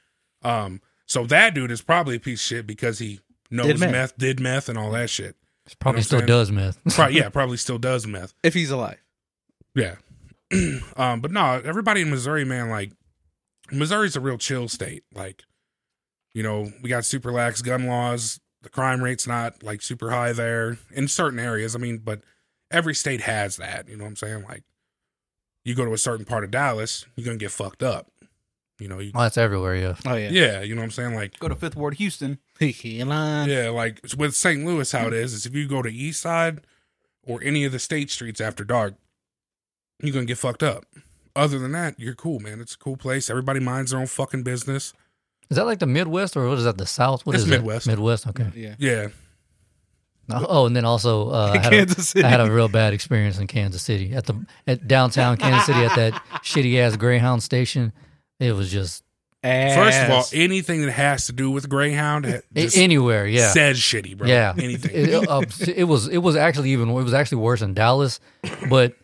Um, 0.42 0.82
so 1.06 1.26
that 1.26 1.54
dude 1.54 1.72
is 1.72 1.82
probably 1.82 2.16
a 2.16 2.20
piece 2.20 2.40
of 2.40 2.46
shit 2.46 2.68
because 2.68 3.00
he 3.00 3.20
knows 3.52 3.68
Did 3.68 3.80
meth. 3.80 3.92
meth. 3.92 4.18
did 4.18 4.40
meth, 4.40 4.70
and 4.70 4.78
all 4.78 4.92
that 4.92 5.10
shit. 5.10 5.36
Probably 5.80 5.98
what 5.98 6.00
I'm 6.00 6.04
still 6.04 6.20
saying? 6.20 6.28
does 6.28 6.52
meth. 6.52 6.80
Pro- 6.96 7.08
yeah, 7.10 7.30
probably 7.30 7.58
still 7.58 7.78
does 7.78 8.08
meth. 8.08 8.34
If 8.44 8.54
he's 8.54 8.72
alive. 8.72 9.02
Yeah. 9.74 9.96
um, 10.96 11.22
but 11.22 11.32
no, 11.32 11.62
everybody 11.64 12.02
in 12.02 12.10
Missouri, 12.10 12.46
man, 12.46 12.70
like 12.70 12.92
Missouri's 13.72 14.16
a 14.16 14.20
real 14.20 14.38
chill 14.38 14.68
state. 14.68 15.04
Like, 15.14 15.44
you 16.34 16.44
know, 16.44 16.72
we 16.82 16.90
got 16.90 17.06
super 17.06 17.32
lax 17.32 17.62
gun 17.62 17.86
laws. 17.88 18.40
The 18.62 18.70
crime 18.70 19.02
rate's 19.04 19.28
not 19.28 19.64
like 19.64 19.82
super 19.82 20.12
high 20.12 20.34
there 20.34 20.78
in 20.92 21.08
certain 21.08 21.40
areas. 21.40 21.76
I 21.76 21.80
mean, 21.80 22.00
but 22.04 22.22
every 22.72 22.96
state 22.96 23.22
has 23.22 23.58
that. 23.58 23.88
You 23.88 23.98
know 23.98 24.04
what 24.04 24.10
I'm 24.12 24.16
saying? 24.16 24.44
Like, 24.44 24.64
you 25.64 25.76
go 25.76 25.86
to 25.86 25.94
a 25.94 25.98
certain 25.98 26.26
part 26.26 26.44
of 26.44 26.52
Dallas, 26.52 27.06
you're 27.16 27.26
gonna 27.26 27.38
get 27.38 27.52
fucked 27.52 27.84
up. 27.84 28.12
You 28.80 28.88
know, 28.90 29.00
you, 29.00 29.12
Well, 29.14 29.24
that's 29.24 29.38
everywhere, 29.38 29.76
yeah. 29.76 29.96
Oh 30.06 30.16
yeah. 30.16 30.30
yeah, 30.30 30.62
you 30.62 30.76
know 30.76 30.82
what 30.82 30.86
I'm 30.86 30.92
saying? 30.92 31.16
Like, 31.16 31.40
Go 31.40 31.48
to 31.48 31.56
Fifth 31.56 31.76
Ward, 31.76 31.96
Houston. 31.96 32.40
Yeah. 32.60 33.46
yeah, 33.46 33.70
like 33.70 34.02
with 34.18 34.36
St. 34.36 34.66
Louis, 34.66 34.92
how 34.92 35.08
it 35.08 35.14
is 35.14 35.34
is 35.34 35.46
if 35.46 35.54
you 35.56 35.68
go 35.68 35.82
to 35.82 35.90
East 35.90 36.22
Side 36.22 36.62
or 37.24 37.42
any 37.44 37.66
of 37.66 37.72
the 37.72 37.80
state 37.80 38.12
streets 38.12 38.40
after 38.42 38.64
dark, 38.64 38.96
you're 40.02 40.14
gonna 40.14 40.26
get 40.26 40.38
fucked 40.38 40.64
up. 40.64 40.86
Other 41.36 41.60
than 41.60 41.72
that, 41.74 42.00
you're 42.00 42.16
cool, 42.16 42.40
man. 42.40 42.62
It's 42.62 42.76
a 42.76 42.78
cool 42.78 42.98
place. 42.98 43.30
Everybody 43.30 43.60
minds 43.60 43.92
their 43.92 44.00
own 44.00 44.08
fucking 44.08 44.44
business. 44.44 44.94
Is 45.50 45.58
that 45.58 45.66
like 45.66 45.80
the 45.80 45.86
Midwest 45.86 46.36
or 46.38 46.48
what 46.48 46.58
is 46.58 46.64
that? 46.64 46.78
The 46.78 46.86
South? 46.86 47.26
What 47.26 47.34
That's 47.34 47.44
is 47.44 47.52
it? 47.52 47.58
Midwest. 47.58 47.88
Midwest. 47.88 48.28
Okay. 48.28 48.48
Yeah. 48.56 48.76
Yeah, 48.80 49.08
Oh, 50.30 50.66
and 50.66 50.76
then 50.76 50.86
also 50.86 51.30
uh, 51.30 51.52
I, 51.54 51.58
had 51.60 51.72
Kansas 51.72 51.98
a, 52.00 52.04
City. 52.04 52.26
I 52.26 52.30
had 52.30 52.42
a 52.42 52.50
real 52.52 52.68
bad 52.68 52.94
experience 52.94 53.38
in 53.38 53.46
Kansas 53.46 53.84
City 53.84 54.14
at 54.14 54.26
the 54.26 54.46
at 54.66 54.88
downtown 54.88 55.38
Kansas 55.38 55.68
City 55.68 55.80
at 55.86 55.96
that 55.96 56.14
shitty 56.44 56.80
ass 56.80 56.96
Greyhound 56.96 57.44
station. 57.44 57.94
It 58.40 58.54
was 58.54 58.72
just 58.72 59.04
First 59.44 60.00
of 60.00 60.10
all, 60.10 60.26
anything 60.34 60.82
that 60.84 60.92
has 60.92 61.28
to 61.28 61.32
do 61.32 61.52
with 61.52 61.70
Greyhound 61.70 62.26
just 62.56 62.76
anywhere. 62.76 63.28
Yeah. 63.28 63.52
says 63.52 63.78
shitty, 63.78 64.18
bro. 64.18 64.28
Yeah, 64.28 64.56
anything. 64.58 64.92
It, 64.92 65.30
uh, 65.30 65.44
it 65.68 65.84
was 65.84 66.08
it 66.08 66.18
was 66.18 66.36
actually 66.36 66.72
even 66.72 66.90
it 66.90 66.94
was 66.94 67.14
actually 67.14 67.38
worse 67.40 67.62
in 67.62 67.76
Dallas, 67.76 68.20
but 68.70 68.96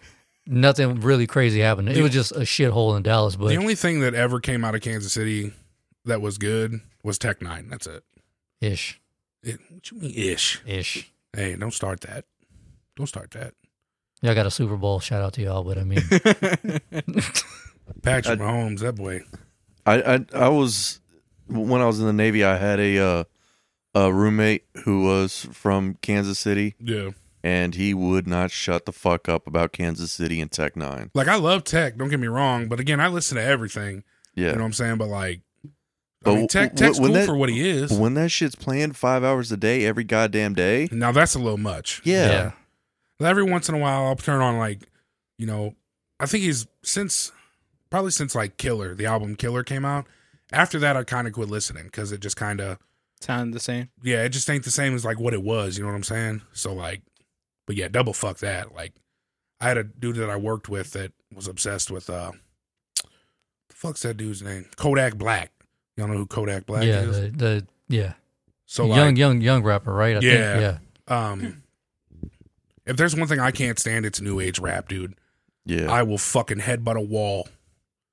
nothing 0.52 1.00
really 1.02 1.26
crazy 1.26 1.62
happened. 1.62 1.90
It 1.90 2.02
was 2.04 2.12
just 2.12 2.32
a 2.34 2.42
shithole 2.42 2.96
in 2.98 3.04
Dallas. 3.04 3.36
But 3.36 3.48
the 3.48 3.58
only 3.58 3.76
thing 3.76 4.02
that 4.02 4.14
ever 4.14 4.40
came 4.40 4.64
out 4.64 4.76
of 4.76 4.82
Kansas 4.82 5.14
City 5.14 5.54
that 6.06 6.22
was 6.22 6.38
good 6.38 6.82
was 7.04 7.18
Tech 7.18 7.40
N9ne. 7.40 7.70
That's 7.70 7.88
it. 7.88 8.04
ish, 8.60 9.00
it 9.42 9.60
what 9.70 9.90
you 9.90 9.98
mean 9.98 10.14
ish? 10.16 10.62
ish. 10.68 11.12
Hey, 11.34 11.56
don't 11.56 11.74
start 11.74 12.02
that. 12.02 12.26
Don't 12.96 13.08
start 13.08 13.32
that. 13.32 13.54
Y'all 14.22 14.36
got 14.36 14.46
a 14.46 14.52
Super 14.52 14.76
Bowl. 14.78 15.00
Shout 15.00 15.24
out 15.24 15.34
to 15.34 15.42
y'all. 15.42 15.64
But 15.64 15.80
I 15.80 15.84
mean, 15.84 16.02
Patrick 18.04 18.40
I- 18.40 18.44
Mahomes, 18.44 18.80
that 18.80 18.96
boy. 18.96 19.22
I, 19.86 20.02
I 20.16 20.26
I 20.36 20.50
was 20.50 21.00
when 21.48 21.82
I 21.82 21.86
was 21.86 22.00
in 22.00 22.06
the 22.06 22.14
Navy. 22.14 22.44
I 22.44 22.58
had 22.58 22.80
a 22.80 22.98
uh, 23.00 23.24
a 23.96 24.14
roommate 24.14 24.66
who 24.84 25.04
was 25.06 25.48
from 25.54 25.96
Kansas 26.02 26.38
City, 26.38 26.76
Yeah. 26.80 27.10
And 27.44 27.74
he 27.76 27.94
would 27.94 28.28
not 28.28 28.52
shut 28.52 28.86
the 28.86 28.92
fuck 28.92 29.28
up 29.28 29.48
about 29.48 29.72
Kansas 29.72 30.12
City 30.12 30.40
and 30.42 30.52
Tech 30.52 30.76
N9ne. 30.76 31.10
Like 31.16 31.28
I 31.28 31.36
love 31.38 31.64
tech, 31.64 31.98
don't 31.98 32.10
get 32.10 32.20
me 32.20 32.28
wrong, 32.28 32.68
but 32.68 32.80
again, 32.80 33.00
I 33.00 33.08
listen 33.08 33.36
to 33.38 33.44
everything. 33.44 34.04
Yeah, 34.36 34.48
You 34.50 34.52
know 34.54 34.60
what 34.60 34.66
I'm 34.68 34.74
saying? 34.74 34.98
But 34.98 35.08
like 35.10 35.42
I 36.24 36.36
mean, 36.36 36.48
tech, 36.48 36.76
tech's 36.76 37.00
when 37.00 37.10
cool 37.10 37.16
that- 37.16 37.26
for 37.26 37.36
what 37.36 37.50
he 37.50 37.68
is. 37.68 37.92
When 37.92 38.14
that 38.14 38.30
shit's 38.30 38.54
playing 38.56 38.92
five 38.94 39.24
hours 39.24 39.52
a 39.52 39.58
day 39.58 39.86
every 39.86 40.04
goddamn 40.04 40.54
day, 40.54 40.88
Now 40.92 41.12
that's 41.12 41.34
a 41.34 41.40
little 41.40 41.58
much. 41.58 42.02
yeah, 42.04 42.52
But 43.18 43.26
Every 43.26 43.44
once 43.44 43.68
in 43.70 43.76
a 43.76 43.80
while, 43.80 44.06
I'll 44.06 44.16
turn 44.16 44.40
on 44.42 44.58
like, 44.60 44.88
you 45.40 45.48
know, 45.48 45.76
I 46.20 46.28
think 46.28 46.44
he's 46.44 46.68
since 46.84 47.32
probably 47.90 48.12
since 48.12 48.36
like 48.36 48.58
Killer, 48.58 48.94
the 48.94 49.08
album 49.08 49.36
Killer 49.36 49.64
came 49.64 49.84
out. 49.84 50.06
After 50.54 50.78
that, 50.80 50.96
I 50.96 51.04
kind 51.04 51.28
of 51.28 51.34
quit 51.34 51.50
listening 51.50 51.86
because 51.86 52.12
it 52.12 52.20
just 52.20 52.36
kind 52.38 52.62
of, 52.62 52.78
sounded 53.20 53.54
the 53.56 53.60
same. 53.60 53.90
yeah, 54.04 54.24
it 54.24 54.30
just 54.30 54.50
ain't 54.50 54.64
the 54.64 54.72
same 54.72 54.94
as 54.94 55.04
like 55.04 55.20
what 55.20 55.34
it 55.34 55.42
was. 55.44 55.78
You 55.78 55.84
know 55.84 55.90
what 55.90 55.96
I'm 55.96 56.04
saying? 56.04 56.42
So 56.54 56.74
like, 56.74 57.02
but 57.68 57.76
yeah, 57.76 57.88
double 57.88 58.14
fuck 58.14 58.38
that. 58.40 58.74
Like, 58.74 58.94
I 59.60 59.68
had 59.68 59.78
a 59.78 59.84
dude 59.84 60.16
that 60.18 60.30
I 60.30 60.36
worked 60.38 60.70
with 60.70 60.92
that 60.94 61.12
was 61.34 61.48
obsessed 61.48 61.92
with 61.92 62.10
uh, 62.10 62.32
the 62.96 63.76
fuck's 63.76 64.02
that 64.04 64.18
dude's 64.18 64.42
name? 64.42 64.66
Kodak 64.76 65.16
Black. 65.16 65.52
Y'all 65.98 66.08
know 66.08 66.18
who 66.18 66.26
Kodak 66.26 66.66
Black 66.66 66.84
yeah, 66.84 67.02
is? 67.02 67.22
the, 67.22 67.28
the 67.30 67.68
yeah, 67.90 68.14
so 68.66 68.86
young 68.86 68.98
like, 69.10 69.18
young 69.18 69.42
young 69.42 69.64
rapper, 69.64 69.94
right? 69.94 70.16
I 70.18 70.20
Yeah. 70.20 70.54
think, 70.60 70.80
yeah. 71.10 71.28
um, 71.30 71.64
if 72.86 72.98
there's 72.98 73.16
one 73.16 73.28
thing 73.28 73.40
I 73.40 73.52
can't 73.52 73.78
stand, 73.78 74.06
it's 74.06 74.20
new 74.22 74.40
age 74.40 74.58
rap, 74.60 74.88
dude. 74.88 75.16
yeah. 75.66 75.92
I 75.92 76.04
will 76.04 76.18
fucking 76.18 76.60
headbutt 76.60 76.96
a 76.98 77.02
wall. 77.02 77.48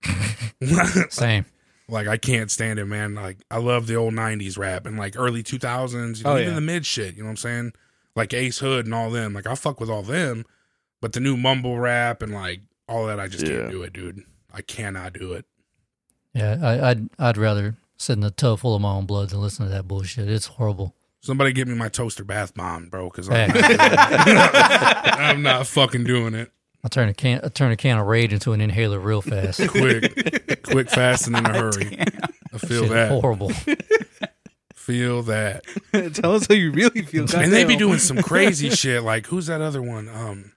Same. 1.11 1.45
like 1.89 2.07
I 2.09 2.17
can't 2.17 2.51
stand 2.51 2.79
it, 2.79 2.85
man. 2.87 3.15
Like 3.15 3.39
I 3.51 3.59
love 3.59 3.87
the 3.87 3.97
old 3.97 4.15
'90s 4.15 4.59
rap 4.59 4.87
and 4.87 4.99
like 4.99 5.15
early 5.17 5.43
2000s, 5.43 6.19
you 6.19 6.25
know, 6.25 6.33
Oh, 6.33 6.37
even 6.37 6.49
yeah. 6.51 6.55
the 6.55 6.61
mid 6.61 6.85
shit. 6.87 7.15
You 7.17 7.23
know 7.23 7.27
what 7.29 7.31
I'm 7.31 7.37
saying? 7.37 7.73
Like 8.19 8.35
Ace 8.35 8.59
Hood 8.59 8.85
and 8.85 8.95
all 8.95 9.11
them. 9.11 9.33
Like 9.33 9.47
I 9.47 9.55
fuck 9.55 9.81
with 9.81 9.89
all 9.89 10.03
them, 10.03 10.45
but 11.01 11.13
the 11.15 11.21
new 11.21 11.37
mumble 11.37 11.79
rap 11.79 12.21
and 12.21 12.35
like 12.35 12.61
all 12.89 13.07
that, 13.07 13.19
I 13.21 13.29
just 13.29 13.47
Yeah. 13.47 13.59
can't 13.61 13.71
do 13.71 13.83
it, 13.83 13.93
dude. 13.95 14.25
I 14.53 14.61
cannot 14.61 15.13
do 15.15 15.33
it. 15.33 15.47
Yeah, 16.35 16.59
I, 16.61 16.91
I'd 16.91 17.09
I'd 17.19 17.37
rather 17.39 17.77
sit 17.97 18.19
in 18.19 18.25
a 18.25 18.31
tub 18.31 18.59
full 18.61 18.75
of 18.75 18.83
my 18.83 18.91
own 18.93 19.07
blood 19.07 19.31
than 19.31 19.41
listen 19.41 19.65
to 19.67 19.73
that 19.73 19.89
bullshit. 19.89 20.29
It's 20.29 20.47
horrible. 20.47 20.95
Somebody 21.21 21.53
give 21.53 21.67
me 21.69 21.75
my 21.75 21.89
toaster 21.89 22.23
bath 22.25 22.55
bomb, 22.55 22.89
bro, 22.91 23.09
because 23.11 23.27
Hey. 23.29 23.49
I'm, 23.51 24.35
not. 24.35 25.19
I'm 25.21 25.43
not 25.43 25.67
fucking 25.67 26.05
doing 26.05 26.35
it. 26.35 26.51
I 26.85 26.89
turn 26.89 27.09
a 27.09 27.15
can 27.15 27.41
I 27.43 27.49
turn 27.49 27.73
a 27.73 27.77
can 27.77 27.99
of 27.99 28.07
rage 28.07 28.33
into 28.33 28.53
an 28.53 28.61
inhaler 28.61 29.01
real 29.01 29.21
fast. 29.23 29.67
Quick, 29.69 30.63
quick, 30.63 30.89
fast, 30.91 31.27
and 31.27 31.37
in 31.37 31.45
a 31.47 31.53
hurry. 31.59 31.99
I 32.53 32.59
feel 32.59 32.83
Shit, 32.83 32.91
that. 32.93 33.11
horrible. 33.11 33.53
Feel 34.89 35.23
that. 35.25 35.65
Tell 36.15 36.35
us 36.35 36.47
how 36.47 36.55
you 36.55 36.73
really 36.73 37.03
feel. 37.03 37.27
and 37.37 37.53
they 37.53 37.65
be 37.65 37.77
doing 37.77 37.99
some 37.99 38.23
crazy 38.23 38.71
shit. 38.75 39.03
Like 39.03 39.27
who's 39.27 39.47
that 39.49 39.61
other 39.61 39.83
one? 39.83 40.09
Um, 40.09 40.53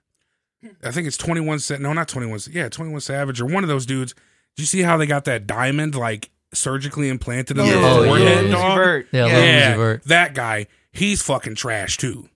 I 0.82 0.90
think 0.90 1.06
it's 1.06 1.18
Twenty 1.18 1.42
One. 1.42 1.58
Sa- 1.58 1.76
no, 1.76 1.92
not 1.92 2.08
Twenty 2.08 2.28
One. 2.28 2.40
Yeah, 2.50 2.70
Twenty 2.70 2.90
One 2.92 3.02
Savage 3.02 3.42
or 3.42 3.44
one 3.46 3.62
of 3.62 3.68
those 3.68 3.84
dudes. 3.84 4.14
Do 4.56 4.62
you 4.62 4.66
see 4.66 4.80
how 4.80 4.96
they 4.96 5.04
got 5.06 5.26
that 5.26 5.46
diamond 5.46 5.94
like 5.94 6.30
surgically 6.54 7.10
implanted 7.10 7.58
in 7.58 7.66
Yeah. 7.66 7.72
their 7.72 7.84
Oh, 7.84 8.04
forehead, 8.06 8.46
yeah. 8.46 8.52
dog? 8.52 8.74
Vert. 8.76 9.06
Yeah, 9.12 9.26
yeah. 9.26 9.34
Lil 9.36 9.44
Yeah, 9.44 9.72
Uzi 9.72 9.76
Vert. 9.76 10.04
that 10.04 10.34
guy. 10.34 10.66
He's 10.92 11.20
fucking 11.20 11.56
trash 11.56 11.98
too. 11.98 12.30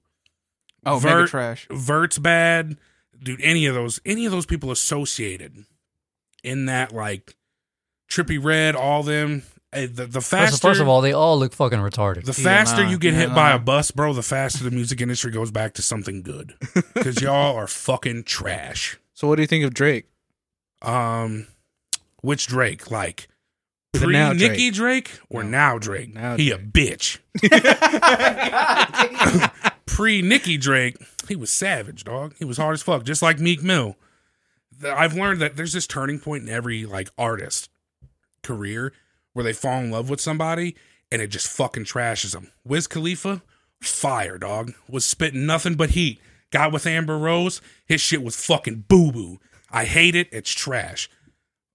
Oh, 0.84 0.96
mega 1.00 1.08
Vert- 1.08 1.28
trash. 1.30 1.66
Vert's 1.70 2.18
bad, 2.18 2.76
dude. 3.22 3.40
Any 3.40 3.64
of 3.64 3.74
those, 3.74 4.00
any 4.04 4.26
of 4.26 4.32
those 4.32 4.44
people 4.46 4.70
associated 4.70 5.64
in 6.44 6.66
that 6.66 6.92
like 6.92 7.34
trippy 8.10 8.42
red, 8.42 8.76
all 8.76 9.02
them. 9.02 9.44
The, 9.72 10.06
the 10.06 10.20
faster, 10.22 10.52
First, 10.52 10.62
first 10.62 10.80
of 10.80 10.88
all, 10.88 11.02
they 11.02 11.12
all 11.12 11.38
look 11.38 11.52
fucking 11.52 11.78
retarded. 11.80 12.24
The 12.24 12.40
Yeah, 12.40 12.48
faster 12.48 12.84
nah, 12.84 12.90
you 12.90 12.98
get 12.98 13.12
yeah, 13.12 13.20
hit 13.20 13.34
by 13.34 13.52
a 13.52 13.58
bus, 13.58 13.90
bro, 13.90 14.14
the 14.14 14.22
faster 14.22 14.64
the 14.64 14.70
music 14.70 15.02
industry 15.02 15.30
goes 15.30 15.50
back 15.50 15.74
to 15.74 15.82
something 15.82 16.22
good. 16.22 16.54
Because 16.94 17.20
y'all 17.20 17.56
are 17.56 17.66
fucking 17.66 18.24
trash. 18.24 18.98
So 19.12 19.28
what 19.28 19.36
do 19.36 19.42
you 19.42 19.46
think 19.48 19.64
of 19.64 19.74
Drake? 19.74 20.06
Um, 20.82 21.46
which 22.22 22.46
Drake? 22.46 22.90
Like 22.90 23.28
pre 23.92 24.12
now 24.14 24.32
Nicki 24.32 24.70
Drake 24.70 25.18
or 25.28 25.42
No. 25.44 25.50
now 25.50 25.78
Drake? 25.78 26.14
Now 26.14 26.36
he 26.36 26.50
a 26.52 26.58
bitch. 26.58 27.18
pre 29.86 30.22
Nicki 30.22 30.56
Drake, 30.56 30.96
he 31.28 31.36
was 31.36 31.52
savage, 31.52 32.04
dog. 32.04 32.34
He 32.38 32.44
was 32.44 32.56
hard 32.56 32.74
as 32.74 32.82
fuck, 32.82 33.04
just 33.04 33.22
like 33.22 33.38
Meek 33.38 33.62
Mill. 33.62 33.96
I've 34.84 35.14
learned 35.14 35.40
that 35.40 35.56
there's 35.56 35.72
this 35.72 35.86
turning 35.86 36.18
point 36.18 36.44
in 36.44 36.48
every 36.48 36.86
like 36.86 37.10
artist 37.18 37.70
career 38.42 38.92
where 39.36 39.44
they 39.44 39.52
fall 39.52 39.80
in 39.80 39.90
love 39.90 40.08
with 40.08 40.18
somebody 40.18 40.74
and 41.12 41.20
it 41.20 41.26
just 41.26 41.46
fucking 41.46 41.84
trashes 41.84 42.32
them. 42.32 42.50
Wiz 42.64 42.86
Khalifa, 42.86 43.42
fire, 43.82 44.38
dog. 44.38 44.72
Was 44.88 45.04
spitting 45.04 45.44
nothing 45.44 45.74
but 45.74 45.90
heat. 45.90 46.18
Got 46.50 46.72
with 46.72 46.86
Amber 46.86 47.18
Rose, 47.18 47.60
his 47.84 48.00
shit 48.00 48.22
was 48.22 48.34
fucking 48.34 48.84
boo 48.88 49.12
boo. 49.12 49.38
I 49.70 49.84
hate 49.84 50.14
it. 50.14 50.28
It's 50.32 50.52
trash. 50.52 51.10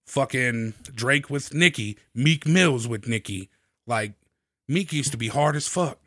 Fucking 0.08 0.74
Drake 0.95 1.30
with 1.30 1.54
Nicki, 1.54 2.00
Meek 2.15 2.47
Mills 2.47 2.88
with 2.88 3.08
Nicki. 3.08 3.52
Like, 3.86 4.13
Meek 4.67 4.91
used 4.91 5.12
to 5.12 5.17
be 5.17 5.28
hard 5.28 5.56
as 5.56 5.67
fuck. 5.67 6.00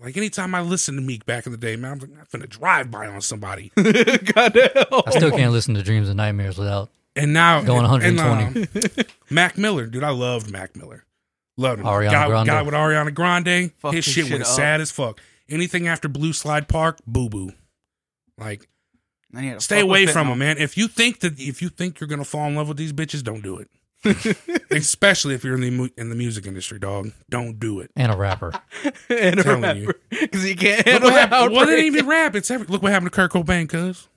Like, 0.00 0.16
anytime 0.16 0.54
I 0.54 0.60
listened 0.60 0.98
to 0.98 1.02
Meek 1.02 1.26
back 1.26 1.46
in 1.46 1.52
the 1.52 1.58
day, 1.58 1.74
man, 1.74 1.94
I'm 1.94 1.98
like, 1.98 2.10
I'm 2.16 2.26
finna 2.26 2.48
drive 2.48 2.92
by 2.92 3.08
on 3.08 3.22
somebody. 3.22 3.72
Goddamn. 3.76 4.70
I 5.04 5.10
still 5.10 5.32
can't 5.32 5.52
listen 5.52 5.74
to 5.74 5.82
Dreams 5.82 6.08
and 6.08 6.16
Nightmares 6.16 6.58
without 6.58 6.90
And 7.14 7.32
now 7.34 7.60
Going 7.62 7.84
and, 7.84 8.16
120. 8.18 8.62
um, 9.00 9.06
Mac 9.30 9.58
Miller, 9.58 9.86
dude, 9.86 10.02
I 10.02 10.10
loved 10.10 10.50
Mac 10.50 10.74
Miller. 10.76 11.04
Loved 11.58 11.80
him. 11.80 11.86
Ariana 11.86 12.10
guy, 12.10 12.26
Grande. 12.28 12.46
guy 12.46 12.62
with 12.62 12.74
Ariana 12.74 13.14
Grande, 13.14 13.72
Fuck 13.78 13.92
his 13.94 14.04
his 14.06 14.14
shit 14.14 14.24
shit 14.24 14.32
went 14.32 14.44
up. 14.44 14.48
sad 14.48 14.80
as 14.80 14.90
fuck. 14.90 15.20
Anything 15.48 15.86
after 15.86 16.08
Blue 16.08 16.32
Slide 16.32 16.66
Park, 16.68 16.98
boo 17.06 17.28
boo. 17.28 17.52
Like, 18.38 18.66
Then 19.30 19.42
he 19.42 19.48
had 19.50 19.58
to 19.58 19.64
stay 19.64 19.80
away 19.80 20.06
from 20.06 20.26
Fentanyl. 20.26 20.30
them, 20.30 20.38
man. 20.38 20.58
If 20.58 20.78
you 20.78 20.88
think 20.88 21.20
that 21.20 21.38
if 21.38 21.60
you 21.60 21.68
think 21.68 22.00
you're 22.00 22.08
gonna 22.08 22.24
fall 22.24 22.46
in 22.48 22.54
love 22.54 22.68
with 22.68 22.78
these 22.78 22.94
bitches, 22.94 23.22
don't 23.22 23.42
do 23.42 23.58
it. 23.58 23.68
Especially 24.70 25.34
if 25.34 25.44
you're 25.44 25.54
in 25.54 25.60
the 25.60 25.70
mu- 25.70 25.88
in 25.98 26.08
the 26.08 26.14
music 26.16 26.46
industry, 26.46 26.78
dog. 26.78 27.10
Don't 27.30 27.58
do 27.60 27.80
it. 27.80 27.90
and 27.94 28.10
a 28.10 28.16
rapper. 28.16 28.52
and 29.10 29.38
a 29.38 29.42
telling 29.42 29.76
you. 29.76 29.86
rapper 29.88 30.00
because 30.10 30.42
he 30.42 30.54
can't 30.54 30.78
Look 30.78 30.86
handle 30.86 31.10
what 31.10 31.20
happened. 31.20 31.32
that 31.32 31.52
Well, 31.52 31.68
it 31.68 31.72
ain't 31.74 31.86
even 31.94 32.06
rap. 32.06 32.34
It's 32.34 32.50
every, 32.50 32.66
look 32.66 32.82
what 32.82 32.90
happened 32.92 33.12
to 33.12 33.14
Kurt 33.14 33.30
Cobain, 33.32 33.68
cuz. 33.68 34.08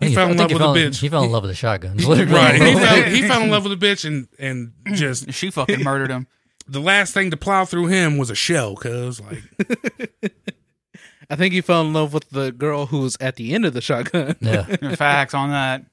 I 0.00 0.06
He 0.06 0.14
fell 0.14 0.30
in 0.30 0.36
love 0.36 0.52
with 0.52 0.60
a 0.60 0.64
bitch. 0.64 1.00
He 1.00 1.08
fell 1.08 1.24
in 1.24 1.32
love 1.32 1.42
with 1.42 1.50
a 1.50 1.54
shotgun. 1.54 1.96
Right. 2.06 2.54
he, 2.60 2.74
fell, 2.74 3.02
he 3.04 3.22
fell 3.22 3.42
in 3.42 3.50
love 3.50 3.64
with 3.64 3.72
a 3.72 3.76
bitch 3.76 4.04
and 4.04 4.28
and 4.38 4.72
hmm. 4.86 4.94
just 4.94 5.32
She 5.32 5.50
fucking 5.50 5.82
murdered 5.82 6.10
him. 6.10 6.26
the 6.68 6.80
last 6.80 7.14
thing 7.14 7.30
to 7.30 7.36
plow 7.36 7.64
through 7.64 7.86
him 7.86 8.18
was 8.18 8.30
a 8.30 8.34
shell, 8.34 8.76
cuz 8.76 9.20
like 9.20 9.42
I 11.30 11.34
think 11.34 11.54
he 11.54 11.60
fell 11.60 11.80
in 11.82 11.92
love 11.92 12.12
with 12.12 12.30
the 12.30 12.52
girl 12.52 12.86
who 12.86 13.00
was 13.00 13.16
at 13.20 13.36
the 13.36 13.52
end 13.52 13.64
of 13.64 13.74
the 13.74 13.80
shotgun. 13.80 14.36
Yeah. 14.40 14.94
Facts 14.94 15.34
on 15.34 15.50
that. 15.50 15.84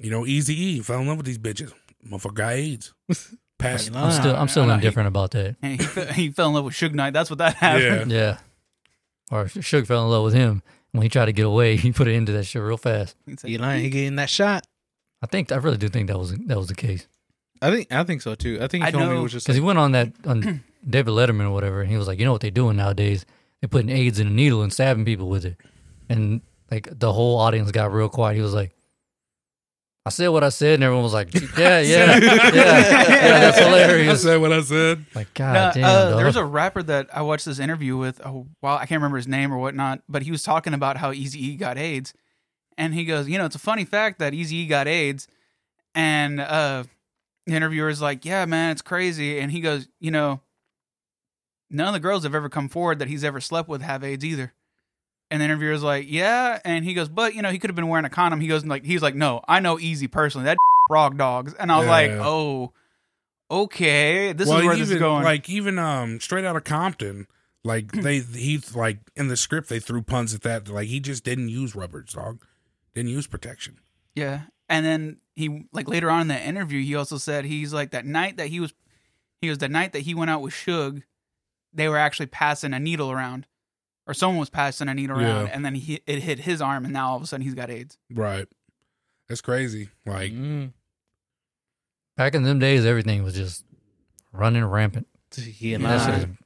you 0.00 0.10
know, 0.10 0.26
Easy 0.26 0.54
E 0.60 0.80
fell 0.80 1.00
in 1.00 1.06
love 1.06 1.18
with 1.18 1.26
these 1.26 1.38
bitches. 1.38 1.72
Motherfucker 2.08 2.34
got 2.34 2.52
AIDS. 2.54 2.92
Passed. 3.58 3.92
Like, 3.92 4.04
I'm 4.04 4.10
still 4.10 4.36
I'm 4.36 4.48
still 4.48 4.64
no, 4.64 4.70
he- 4.70 4.74
indifferent 4.74 5.06
about 5.06 5.30
that. 5.32 5.56
He, 5.62 5.76
he 6.22 6.30
fell 6.30 6.48
in 6.48 6.54
love 6.54 6.64
with 6.64 6.74
Suge 6.74 6.92
Knight. 6.94 7.12
That's 7.12 7.30
what 7.30 7.38
that 7.38 7.54
happened. 7.54 8.10
Yeah. 8.10 8.38
Or 9.30 9.44
Suge 9.44 9.86
fell 9.86 10.04
in 10.04 10.10
love 10.10 10.24
with 10.24 10.34
him. 10.34 10.62
When 10.94 11.02
he 11.02 11.08
tried 11.08 11.24
to 11.26 11.32
get 11.32 11.44
away, 11.44 11.76
he 11.84 11.90
put 11.90 12.06
it 12.06 12.12
into 12.12 12.30
that 12.32 12.44
shit 12.44 12.62
real 12.62 12.76
fast. 12.76 13.16
He 13.26 13.34
said, 13.36 13.50
You 13.50 13.58
know, 13.58 13.76
he 13.76 13.90
getting 13.90 14.16
that 14.16 14.30
shot. 14.30 14.64
I 15.20 15.26
think 15.26 15.50
I 15.50 15.56
really 15.56 15.76
do 15.76 15.88
think 15.88 16.06
that 16.08 16.18
was 16.18 16.32
that 16.36 16.56
was 16.56 16.68
the 16.68 16.74
case 16.74 17.06
I 17.60 17.70
think 17.70 17.90
I 17.90 18.04
think 18.04 18.22
so 18.22 18.34
too. 18.34 18.58
I 18.60 18.68
think 18.68 18.84
I 18.84 18.86
he 18.86 18.92
told 18.92 19.04
me 19.04 19.10
it 19.10 19.14
know- 19.14 19.22
was 19.22 19.32
just 19.32 19.46
because 19.46 19.56
he 19.56 19.62
went 19.62 19.78
on 19.78 19.92
that 19.92 20.12
on 20.26 20.62
David 20.88 21.12
Letterman 21.12 21.46
or 21.46 21.50
whatever, 21.50 21.80
and 21.80 21.90
he 21.90 21.96
was 21.96 22.06
like, 22.06 22.18
you 22.18 22.24
know 22.24 22.32
what 22.32 22.42
they're 22.42 22.50
doing 22.50 22.76
nowadays? 22.76 23.24
They're 23.60 23.68
putting 23.68 23.88
AIDS 23.88 24.20
in 24.20 24.26
a 24.26 24.30
needle 24.30 24.62
and 24.62 24.72
stabbing 24.72 25.04
people 25.04 25.28
with 25.28 25.44
it, 25.44 25.56
and 26.08 26.42
like 26.70 26.88
the 26.92 27.12
whole 27.12 27.38
audience 27.38 27.70
got 27.72 27.92
real 27.92 28.08
quiet. 28.08 28.36
He 28.36 28.42
was 28.42 28.54
like. 28.54 28.72
I 30.06 30.10
said 30.10 30.28
what 30.28 30.44
I 30.44 30.50
said, 30.50 30.74
and 30.74 30.84
everyone 30.84 31.02
was 31.02 31.14
like, 31.14 31.32
"Yeah, 31.58 31.80
yeah, 31.80 31.80
yeah, 31.80 32.18
yeah, 32.20 33.38
that's 33.40 33.58
I 33.58 33.64
hilarious." 33.64 34.22
said 34.22 34.36
what 34.40 34.52
I 34.52 34.60
said. 34.60 35.06
Like, 35.14 35.32
God 35.32 35.54
No, 35.54 35.70
damn, 35.72 35.84
uh, 35.84 36.10
dog. 36.10 36.18
there's 36.18 36.36
a 36.36 36.44
rapper 36.44 36.82
that 36.82 37.08
I 37.16 37.22
watched 37.22 37.46
this 37.46 37.58
interview 37.58 37.96
with. 37.96 38.20
Oh, 38.24 38.46
wow, 38.60 38.74
I 38.76 38.80
can't 38.86 38.98
remember 39.00 39.16
his 39.16 39.26
name 39.28 39.52
or 39.52 39.56
whatnot, 39.58 40.02
but 40.08 40.22
he 40.22 40.30
was 40.30 40.42
talking 40.42 40.74
about 40.74 40.98
how 40.98 41.12
Easy 41.12 41.42
E 41.46 41.56
got 41.56 41.78
AIDS, 41.78 42.12
and 42.76 42.92
he 42.92 43.06
goes, 43.06 43.28
you 43.28 43.38
know, 43.38 43.46
it's 43.46 43.56
a 43.56 43.58
funny 43.60 43.86
fact 43.86 44.18
that 44.18 44.34
Easy 44.34 44.56
E 44.56 44.66
got 44.66 44.86
AIDS, 44.86 45.26
and 45.94 46.38
uh, 46.38 46.84
the 47.46 47.54
interviewer's 47.54 48.02
like, 48.02 48.26
yeah, 48.26 48.44
man, 48.44 48.72
it's 48.72 48.82
crazy, 48.82 49.38
and 49.38 49.50
he 49.52 49.60
goes, 49.62 49.88
you 50.00 50.10
know, 50.10 50.40
none 51.70 51.88
of 51.88 51.94
the 51.94 52.00
girls 52.00 52.24
have 52.24 52.34
ever 52.34 52.50
come 52.50 52.68
forward 52.68 52.98
that 52.98 53.08
he's 53.08 53.24
ever 53.24 53.40
slept 53.40 53.70
with 53.70 53.80
have 53.80 54.04
AIDS 54.04 54.22
either. 54.24 54.52
And 55.34 55.40
the 55.40 55.46
interviewer's 55.46 55.82
like, 55.82 56.06
yeah, 56.08 56.60
and 56.64 56.84
he 56.84 56.94
goes, 56.94 57.08
but 57.08 57.34
you 57.34 57.42
know, 57.42 57.50
he 57.50 57.58
could 57.58 57.68
have 57.68 57.74
been 57.74 57.88
wearing 57.88 58.04
a 58.04 58.08
condom. 58.08 58.40
He 58.40 58.46
goes, 58.46 58.64
like, 58.64 58.84
he's 58.84 59.02
like, 59.02 59.16
no, 59.16 59.40
I 59.48 59.58
know 59.58 59.78
Eazy 59.78 60.08
personally. 60.08 60.44
That 60.44 60.58
frog 60.88 61.18
dogs, 61.18 61.54
and 61.54 61.72
I 61.72 61.78
was 61.78 61.86
Yeah, 61.86 61.90
like, 61.90 62.10
oh. 62.12 62.72
Okay, 63.50 64.32
this 64.32 64.48
well, 64.48 64.58
is 64.58 64.64
where 64.64 64.74
even, 64.74 64.84
this 64.84 64.92
is 64.92 65.00
going. 65.00 65.24
Like 65.24 65.50
even 65.50 65.76
um 65.76 66.20
straight 66.20 66.44
out 66.44 66.54
of 66.54 66.62
Compton, 66.62 67.26
like 67.64 67.90
they 67.92 68.20
he 68.20 68.62
like 68.76 68.98
in 69.16 69.26
the 69.26 69.36
script 69.36 69.68
they 69.68 69.80
threw 69.80 70.02
puns 70.02 70.32
at 70.34 70.42
that. 70.42 70.68
Like 70.68 70.86
he 70.86 71.00
just 71.00 71.24
didn't 71.24 71.48
use 71.48 71.74
rubbers, 71.74 72.12
dog. 72.12 72.40
Didn't 72.94 73.10
use 73.10 73.26
protection. 73.26 73.78
Yeah. 74.14 74.42
And 74.68 74.86
then 74.86 75.16
he 75.34 75.66
like 75.72 75.88
later 75.88 76.10
on 76.10 76.20
in 76.20 76.28
the 76.28 76.40
interview, 76.40 76.80
he 76.80 76.94
also 76.94 77.18
said 77.18 77.44
he's 77.44 77.74
like 77.74 77.90
that 77.90 78.06
night 78.06 78.36
that 78.36 78.50
he 78.50 78.60
was 78.60 78.72
he 79.40 79.48
was 79.48 79.58
the 79.58 79.68
night 79.68 79.94
that 79.94 80.02
he 80.02 80.14
went 80.14 80.30
out 80.30 80.42
with 80.42 80.54
Suge, 80.54 81.02
they 81.72 81.88
were 81.88 81.98
actually 81.98 82.26
passing 82.26 82.72
a 82.72 82.78
needle 82.78 83.10
around. 83.10 83.48
Or 84.06 84.12
someone 84.14 84.38
was 84.38 84.50
passing 84.50 84.88
a 84.88 84.94
needle 84.94 85.16
around 85.18 85.46
Yeah. 85.46 85.52
and 85.52 85.64
then 85.64 85.74
he 85.74 86.00
it 86.06 86.18
hit 86.22 86.40
his 86.40 86.60
arm 86.60 86.84
and 86.84 86.92
now 86.92 87.08
all 87.10 87.16
of 87.16 87.22
a 87.22 87.26
sudden 87.26 87.44
he's 87.44 87.54
got 87.54 87.70
AIDS. 87.70 87.96
Right. 88.10 88.46
That's 89.28 89.40
crazy. 89.40 89.88
Like 90.04 90.32
mm, 90.32 90.72
Back 92.16 92.34
in 92.34 92.42
them 92.44 92.58
days, 92.58 92.84
everything 92.84 93.22
was 93.22 93.34
just 93.34 93.64
running 94.32 94.64
rampant. 94.64 95.06
he 95.34 95.74
That 95.76 96.04
shit, 96.06 96.28
is, 96.30 96.36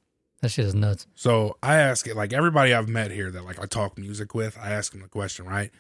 that 0.41 0.49
shit 0.51 0.65
is 0.67 0.75
nuts. 0.75 1.07
So 1.15 1.59
I 1.63 1.77
ask 1.77 2.07
it 2.07 2.17
like 2.17 2.33
everybody 2.33 2.73
I've 2.73 2.89
met 2.89 3.11
here 3.11 3.31
that 3.33 3.45
like 3.45 3.61
I 3.61 3.67
talk 3.67 3.99
music 3.99 4.35
with, 4.35 4.57
I 4.59 4.71
ask 4.71 4.93
them 4.93 5.03
the 5.03 5.09
question, 5.09 5.45
right? 5.47 5.71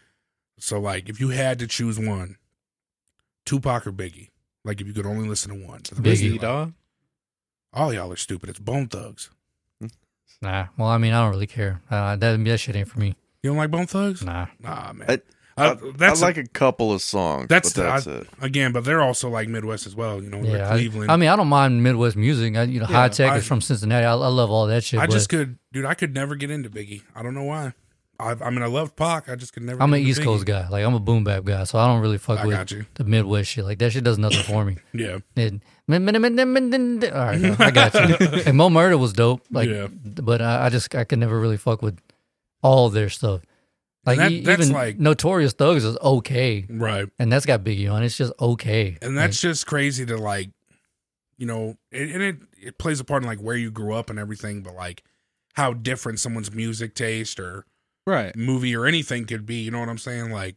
So 0.58 0.80
like 0.80 1.08
if 1.08 1.20
you 1.20 1.28
had 1.28 1.58
to 1.60 1.66
choose 1.68 1.98
one, 1.98 2.36
Tupac 3.46 3.86
or 3.86 3.92
Biggie, 3.92 4.30
like 4.64 4.80
if 4.80 4.86
you 4.86 4.92
could 4.92 5.06
only 5.06 5.28
listen 5.28 5.56
to 5.58 5.66
one, 5.66 5.82
for 5.84 5.94
the 5.94 6.02
rest 6.02 6.20
of 6.20 6.26
Biggie, 6.26 6.28
your 6.28 6.32
life. 6.32 6.40
dog. 6.42 6.72
All 7.72 7.94
y'all 7.94 8.12
are 8.12 8.16
stupid. 8.16 8.50
It's 8.50 8.58
Bone 8.58 8.88
Thugs. 8.88 9.30
Nah. 10.42 10.66
Well, 10.76 10.88
I 10.88 10.98
mean, 10.98 11.12
I 11.12 11.22
don't 11.22 11.30
really 11.32 11.46
care. 11.46 11.80
Uh, 11.90 12.16
that 12.16 12.44
that 12.44 12.58
shit 12.58 12.76
ain't 12.76 12.88
for 12.88 13.00
me. 13.00 13.14
You 13.42 13.50
don't 13.50 13.56
like 13.56 13.70
Bone 13.70 13.86
Thugs? 13.86 14.24
Nah. 14.24 14.46
Nah, 14.60 14.92
man. 14.92 15.06
I- 15.10 15.20
I, 15.60 15.74
that's 15.96 16.22
I 16.22 16.26
like 16.26 16.36
a 16.36 16.46
couple 16.46 16.92
of 16.92 17.02
songs. 17.02 17.48
that's 17.48 17.72
but 17.72 17.82
the- 17.82 17.90
that's 17.90 18.06
I- 18.06 18.12
it. 18.12 18.26
again, 18.40 18.70
but 18.70 18.84
they're 18.84 19.00
also 19.02 19.28
like 19.28 19.48
Midwest 19.48 19.88
as 19.88 19.96
well. 19.96 20.22
You 20.22 20.30
know, 20.30 20.40
they're 20.40 20.58
Yeah. 20.58 20.68
I, 20.68 20.74
Cleveland. 20.74 21.10
I 21.10 21.16
mean, 21.16 21.28
I 21.30 21.34
don't 21.34 21.48
mind 21.48 21.82
Midwest 21.82 22.14
music. 22.16 22.56
I, 22.56 22.62
you 22.62 22.78
know, 22.78 22.86
Yeah, 22.88 22.94
Hi-Tek 22.94 23.32
I- 23.32 23.36
is 23.38 23.44
from 23.48 23.60
Cincinnati. 23.60 24.06
I, 24.06 24.12
I 24.12 24.28
love 24.28 24.52
all 24.52 24.68
that 24.68 24.84
shit. 24.84 25.00
I 25.00 25.06
but 25.06 25.14
just 25.14 25.28
could, 25.28 25.58
dude. 25.72 25.84
I 25.84 25.94
could 25.94 26.14
never 26.14 26.36
get 26.36 26.52
into 26.52 26.70
Biggie. 26.70 27.02
I 27.12 27.24
don't 27.24 27.34
know 27.34 27.42
why. 27.42 27.72
I, 28.20 28.32
I 28.32 28.50
mean, 28.50 28.62
I 28.62 28.66
love 28.66 28.96
Pac. 28.96 29.28
I 29.28 29.36
just 29.36 29.52
could 29.52 29.62
never. 29.62 29.80
I'm 29.80 29.94
an 29.94 30.00
East 30.00 30.22
Coast 30.22 30.44
guy. 30.44 30.68
Like 30.68 30.84
I'm 30.84 30.94
a 30.94 30.98
boom 31.00 31.22
bap 31.24 31.44
guy, 31.44 31.62
so 31.64 31.78
I 31.78 31.86
don't 31.86 32.00
really 32.00 32.18
fuck 32.18 32.40
I 32.40 32.46
with 32.46 32.56
got 32.56 32.70
you. 32.72 32.84
the 32.94 33.04
Midwest 33.04 33.50
shit. 33.50 33.64
Like 33.64 33.78
that 33.78 33.92
shit 33.92 34.02
does 34.02 34.18
nothing 34.18 34.42
for 34.42 34.64
me. 34.64 34.76
Yeah, 34.92 35.18
It, 35.36 35.60
all 35.88 35.98
right, 35.98 37.60
I 37.60 37.70
got 37.70 37.94
you. 37.94 38.42
And 38.46 38.56
Mo 38.56 38.70
Murder 38.70 38.98
was 38.98 39.12
dope. 39.12 39.42
Like, 39.50 39.68
Yeah. 39.68 39.86
but 39.88 40.42
I, 40.42 40.66
I 40.66 40.68
just 40.68 40.94
I 40.94 41.04
could 41.04 41.18
never 41.18 41.38
really 41.38 41.56
fuck 41.56 41.80
with 41.80 41.98
all 42.62 42.90
their 42.90 43.08
stuff. 43.08 43.42
Like 44.04 44.18
that- 44.18 44.32
e- 44.32 44.40
that's 44.40 44.62
even 44.62 44.72
like- 44.74 44.98
Notorious 44.98 45.52
Thugs 45.52 45.84
is 45.84 45.96
okay, 45.98 46.66
right. 46.68 47.08
and 47.18 47.30
that's 47.32 47.46
got 47.46 47.62
Biggie 47.62 47.92
on. 47.92 48.02
It's 48.02 48.16
just 48.16 48.32
okay. 48.40 48.98
And 49.02 49.16
that's 49.16 49.40
just 49.40 49.66
crazy 49.66 50.04
to 50.06 50.16
like, 50.16 50.50
you 51.36 51.46
know, 51.46 51.76
it, 51.92 52.10
and 52.10 52.22
it 52.22 52.36
it 52.60 52.78
plays 52.78 52.98
a 53.00 53.04
part 53.04 53.22
in 53.22 53.28
like 53.28 53.38
where 53.38 53.56
you 53.56 53.70
grew 53.70 53.94
up 53.94 54.10
and 54.10 54.18
everything, 54.18 54.62
but 54.62 54.74
like 54.74 55.04
how 55.54 55.72
different 55.72 56.18
someone's 56.20 56.50
music 56.52 56.94
taste 56.94 57.38
or 57.38 57.64
Right. 58.08 58.34
movie 58.36 58.74
or 58.74 58.86
anything 58.86 59.24
could 59.26 59.44
be. 59.46 59.56
You 59.56 59.70
know 59.70 59.80
what 59.80 59.88
I'm 59.88 59.98
saying? 59.98 60.30
Like, 60.30 60.56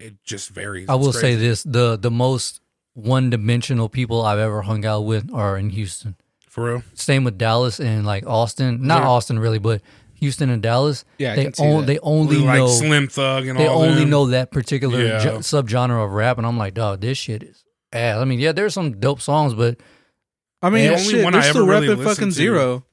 it 0.00 0.14
just 0.24 0.50
varies. 0.50 0.88
I 0.88 0.94
will 0.94 1.10
It's 1.10 1.20
say 1.20 1.34
this: 1.34 1.62
the 1.62 1.96
the 1.96 2.10
most 2.10 2.60
one 2.94 3.30
dimensional 3.30 3.88
people 3.88 4.22
I've 4.22 4.38
ever 4.38 4.62
hung 4.62 4.84
out 4.84 5.02
with 5.02 5.32
are 5.32 5.56
in 5.58 5.70
Houston. 5.70 6.16
for 6.48 6.64
real. 6.64 6.82
Same 6.94 7.22
with 7.24 7.36
Dallas 7.38 7.78
and 7.78 8.04
like 8.06 8.26
Austin. 8.26 8.86
Not 8.86 9.02
Yeah. 9.02 9.08
Austin 9.08 9.38
really, 9.38 9.58
but 9.60 9.82
Houston 10.14 10.50
and 10.50 10.60
Dallas. 10.60 11.04
Yeah, 11.18 11.36
they 11.36 11.50
can 11.52 11.64
on- 11.76 11.86
they 11.86 11.98
only 12.00 12.38
like 12.38 12.58
know 12.58 12.66
Slim 12.68 13.06
Thug 13.06 13.46
and 13.46 13.56
they 13.58 13.66
all. 13.68 13.82
only 13.82 14.00
them. 14.00 14.10
know 14.10 14.26
that 14.28 14.50
particular 14.50 15.00
Yeah. 15.04 15.18
ge- 15.20 15.42
subgenre 15.44 16.04
of 16.04 16.10
rap, 16.10 16.38
and 16.38 16.46
I'm 16.46 16.58
like, 16.58 16.74
dog, 16.74 17.00
this 17.00 17.16
shit 17.18 17.42
is 17.44 17.62
ass. 17.92 18.16
I 18.18 18.24
mean, 18.24 18.40
yeah, 18.40 18.50
there's 18.52 18.74
some 18.74 18.98
dope 18.98 19.20
songs, 19.20 19.54
but 19.54 19.76
I 20.60 20.70
mean, 20.70 20.90
The 20.90 20.98
shit, 20.98 21.06
only 21.12 21.22
one 21.24 21.32
they're 21.34 21.42
I 21.42 21.48
still 21.50 21.62
ever 21.62 21.70
really 21.70 21.86
repping 21.88 21.98
listened 21.98 22.16
fucking 22.16 22.28
to- 22.30 22.34
Z-Ro. 22.34 22.84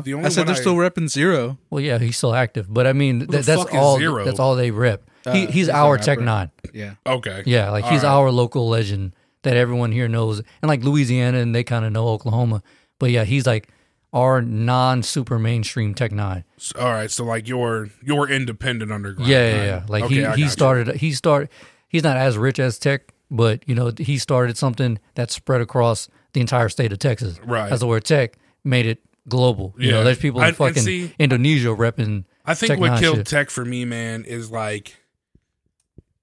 The 0.00 0.14
only 0.14 0.26
I 0.26 0.28
said 0.30 0.46
they're 0.48 0.54
still 0.54 0.74
repping 0.76 1.08
Z-Ro. 1.08 1.58
well, 1.70 1.80
yeah, 1.80 1.98
he's 1.98 2.16
still 2.16 2.34
active. 2.34 2.72
But 2.72 2.86
I 2.86 2.92
mean, 2.94 3.20
the 3.20 3.26
that, 3.26 3.44
that's 3.46 3.64
all. 3.74 3.98
Z-Ro? 3.98 4.24
That's 4.24 4.40
all 4.40 4.56
they 4.56 4.70
rep. 4.70 5.02
he, 5.24 5.46
Uh, 5.46 5.50
he's 5.50 5.68
our. 5.68 5.98
Tech 5.98 6.18
N9ne. 6.18 6.50
Yeah. 6.72 6.94
okay. 7.06 7.42
Yeah, 7.46 7.70
like 7.70 7.84
he's 7.84 8.02
All 8.04 8.22
right. 8.22 8.26
our 8.26 8.30
local 8.32 8.68
legend 8.68 9.12
that 9.42 9.56
everyone 9.56 9.92
here 9.92 10.08
knows, 10.08 10.38
and 10.38 10.68
like 10.68 10.82
Louisiana, 10.82 11.38
and 11.38 11.54
they 11.54 11.64
kind 11.64 11.84
of 11.84 11.92
know 11.92 12.08
Oklahoma. 12.08 12.62
But 12.98 13.10
yeah, 13.10 13.24
he's 13.24 13.46
like 13.46 13.68
our 14.12 14.40
non 14.42 15.02
super 15.02 15.38
mainstream 15.38 15.94
Tech 15.94 16.12
N9ne. 16.12 16.44
S- 16.58 16.72
All 16.78 16.88
right. 16.90 17.10
So 17.10 17.24
like 17.24 17.48
your 17.48 17.88
your 18.02 18.28
independent 18.30 18.90
underground. 18.92 19.30
Yeah, 19.30 19.38
yeah, 19.48 19.58
right? 19.58 19.64
yeah. 19.66 19.82
Like 19.88 20.04
Okay, 20.04 20.14
I 20.14 20.16
he 20.18 20.22
got 20.22 20.36
he 20.36 20.42
you. 20.44 20.48
started 20.48 20.96
he 20.96 21.12
started 21.12 21.48
he's 21.88 22.02
not 22.04 22.16
as 22.16 22.36
rich 22.38 22.58
as 22.58 22.78
Tech, 22.78 23.12
but 23.30 23.62
you 23.68 23.74
know 23.74 23.92
he 23.98 24.18
started 24.18 24.56
something 24.56 24.98
that 25.14 25.30
spread 25.30 25.60
across 25.60 26.08
the 26.32 26.40
entire 26.40 26.68
state 26.68 26.92
of 26.92 26.98
Texas. 26.98 27.38
Right. 27.44 27.70
As 27.72 27.80
the 27.80 27.86
word 27.86 28.04
Tech 28.04 28.38
made 28.64 28.86
it 28.86 29.00
global. 29.28 29.74
You 29.78 29.86
Yeah. 29.88 29.92
know, 29.94 30.04
there's 30.04 30.18
people 30.18 30.40
in 30.40 30.44
I- 30.44 30.48
and 30.48 30.56
fucking 30.56 30.82
see- 30.82 31.14
Indonesia 31.18 31.68
repping. 31.68 32.24
I 32.44 32.54
think 32.54 32.80
what 32.80 32.98
killed 33.00 33.18
shit. 33.18 33.26
tech 33.26 33.50
for 33.50 33.64
me, 33.64 33.84
man, 33.84 34.24
is 34.24 34.50
like 34.50 34.96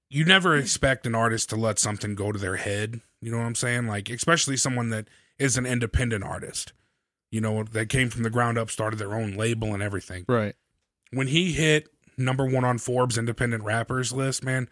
you 0.08 0.24
never 0.24 0.56
expect 0.56 1.06
an 1.06 1.14
artist 1.14 1.48
to 1.50 1.56
let 1.56 1.78
something 1.78 2.14
go 2.14 2.32
to 2.32 2.38
their 2.38 2.56
head. 2.56 3.00
You 3.20 3.30
know 3.30 3.38
what 3.38 3.44
I'm 3.44 3.54
saying? 3.54 3.86
Like, 3.86 4.10
especially 4.10 4.56
someone 4.56 4.90
that 4.90 5.06
is 5.38 5.56
an 5.56 5.66
independent 5.66 6.24
artist. 6.24 6.72
You 7.30 7.40
know, 7.40 7.62
that 7.62 7.88
came 7.88 8.10
from 8.10 8.24
the 8.24 8.30
ground 8.30 8.58
up, 8.58 8.70
started 8.70 8.98
their 8.98 9.14
own 9.14 9.36
label 9.36 9.72
and 9.72 9.82
everything. 9.82 10.24
Right. 10.28 10.56
When 11.12 11.28
he 11.28 11.52
hit 11.52 11.88
number 12.18 12.44
one 12.44 12.64
on 12.64 12.78
Forbes 12.78 13.16
independent 13.16 13.62
rappers 13.62 14.12
list, 14.12 14.42
man, 14.44 14.68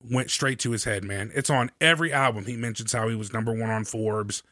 went 0.00 0.30
straight 0.30 0.58
to 0.60 0.70
his 0.72 0.84
head, 0.84 1.04
man. 1.04 1.30
It's 1.34 1.50
on 1.50 1.70
every 1.80 2.12
album. 2.12 2.46
He 2.46 2.56
mentions 2.56 2.92
how 2.92 3.08
he 3.08 3.14
was 3.14 3.32
number 3.32 3.52
one 3.52 3.70
on 3.70 3.84
Forbes 3.84 4.42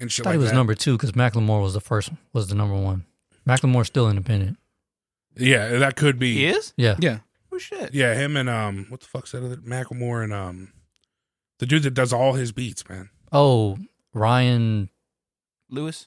and 0.00 0.10
I 0.10 0.12
thought 0.12 0.26
like 0.26 0.32
he 0.34 0.38
was 0.38 0.50
that. 0.50 0.56
number 0.56 0.74
two 0.74 0.96
because 0.96 1.12
Macklemore 1.12 1.62
was 1.62 1.74
the 1.74 1.80
first 1.80 2.10
was 2.32 2.48
the 2.48 2.54
number 2.54 2.76
one. 2.76 3.04
Macklemore's 3.48 3.86
still 3.88 4.08
independent. 4.08 4.56
yeah, 5.36 5.78
that 5.78 5.96
could 5.96 6.18
be. 6.18 6.34
He 6.34 6.46
is? 6.46 6.72
Yeah. 6.76 6.96
Yeah. 6.98 7.18
Oh 7.52 7.58
shit. 7.58 7.92
Yeah, 7.94 8.14
him 8.14 8.36
and 8.36 8.48
um, 8.48 8.86
what 8.88 9.00
the 9.00 9.06
fuck's 9.06 9.32
that 9.32 9.44
other 9.44 9.56
Macklemore 9.56 10.22
and 10.24 10.32
um, 10.32 10.72
the 11.58 11.66
dude 11.66 11.82
that 11.84 11.94
does 11.94 12.12
all 12.12 12.34
his 12.34 12.52
beats, 12.52 12.88
man. 12.88 13.10
Oh, 13.32 13.76
Ryan. 14.14 14.88
Lewis. 15.68 16.06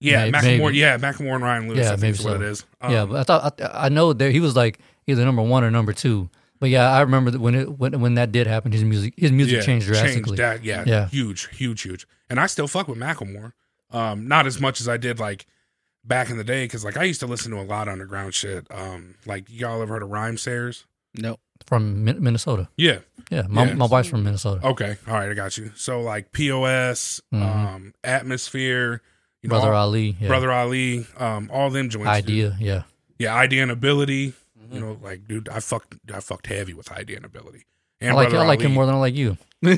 Yeah, 0.00 0.24
May- 0.30 0.32
Macklemore. 0.32 0.58
maybe. 0.58 0.78
Yeah, 0.78 0.98
Macklemore 0.98 1.34
and 1.36 1.44
Ryan 1.44 1.68
Lewis. 1.68 1.80
Yeah, 1.80 1.92
I 1.92 1.96
think 1.96 2.02
maybe 2.02 2.18
is 2.18 2.24
what 2.24 2.30
so. 2.32 2.36
it 2.36 2.42
is. 2.42 2.64
Um, 2.80 2.92
yeah, 2.92 3.04
but 3.06 3.16
I 3.16 3.22
thought 3.22 3.60
I, 3.60 3.86
I 3.86 3.88
know 3.88 4.12
there 4.12 4.30
he 4.30 4.40
was 4.40 4.56
like 4.56 4.78
either 5.06 5.24
number 5.24 5.42
one 5.42 5.62
or 5.64 5.70
number 5.70 5.92
two. 5.92 6.28
But 6.58 6.70
yeah, 6.70 6.90
I 6.90 7.00
remember 7.00 7.30
that 7.32 7.40
when 7.40 7.54
it 7.54 7.78
when 7.78 8.00
when 8.00 8.14
that 8.14 8.30
did 8.32 8.46
happen, 8.46 8.72
his 8.72 8.84
music 8.84 9.14
his 9.16 9.32
music 9.32 9.56
yeah, 9.56 9.62
changed 9.62 9.86
drastically. 9.86 10.36
that, 10.36 10.64
yeah, 10.64 10.84
Yeah. 10.86 11.08
huge, 11.08 11.48
huge, 11.56 11.82
huge. 11.82 12.06
And 12.32 12.40
I 12.40 12.46
still 12.46 12.66
fuck 12.66 12.88
with 12.88 12.96
Macklemore. 12.96 13.52
Um, 13.90 14.26
not 14.26 14.46
as 14.46 14.58
much 14.58 14.80
as 14.80 14.88
I 14.88 14.96
did 14.96 15.20
like 15.20 15.44
back 16.02 16.30
in 16.30 16.38
the 16.38 16.44
day, 16.44 16.64
because 16.64 16.82
like 16.82 16.96
I 16.96 17.04
used 17.04 17.20
to 17.20 17.26
listen 17.26 17.50
to 17.52 17.60
a 17.60 17.62
lot 17.62 17.88
of 17.88 17.92
underground 17.92 18.32
shit. 18.32 18.66
Um, 18.70 19.16
like 19.26 19.44
y'all 19.50 19.82
ever 19.82 19.92
heard 19.92 20.02
of 20.02 20.08
Rhymesayers? 20.08 20.84
Nope. 21.14 21.40
from 21.66 22.04
Min- 22.04 22.22
Minnesota. 22.22 22.68
Yeah. 22.76 23.00
Yeah, 23.30 23.42
my, 23.48 23.66
Yeah. 23.66 23.74
my 23.74 23.84
wife's 23.86 24.08
from 24.08 24.24
Minnesota. 24.24 24.66
Okay. 24.66 24.96
All 25.06 25.12
right. 25.14 25.30
I 25.30 25.34
got 25.34 25.58
you. 25.58 25.70
So 25.76 26.00
like 26.00 26.32
POS, 26.32 27.20
Mhm. 27.32 27.42
um, 27.42 27.94
Atmosphere, 28.02 29.02
you 29.42 29.48
know, 29.48 29.56
Brother 29.56 29.74
all- 29.74 29.88
Ali, 29.88 30.16
yeah. 30.18 30.26
Brother 30.28 30.50
Ali, 30.50 31.06
um, 31.18 31.50
all 31.52 31.68
them 31.70 31.88
joints. 31.90 32.22
dude. 32.26 32.52
Eyedea, 32.54 32.56
yeah. 32.60 32.82
Yeah, 33.18 33.36
Eyedea 33.36 33.62
and 33.62 33.70
ability. 33.70 34.30
Mm-hmm. 34.58 34.74
You 34.74 34.80
know, 34.80 34.98
like 35.02 35.28
dude, 35.28 35.48
I 35.50 35.60
fucked, 35.60 35.94
I 36.12 36.18
fucked 36.20 36.46
heavy 36.48 36.72
with 36.74 36.86
Eyedea 36.88 37.16
and 37.16 37.24
ability. 37.26 37.66
I 38.00 38.06
And 38.06 38.16
like 38.16 38.30
Brother 38.30 38.44
I 38.44 38.48
like 38.48 38.60
him 38.62 38.72
more 38.72 38.86
than 38.86 38.94
I 38.94 38.98
like 38.98 39.14
you. 39.14 39.36
Brother 39.62 39.76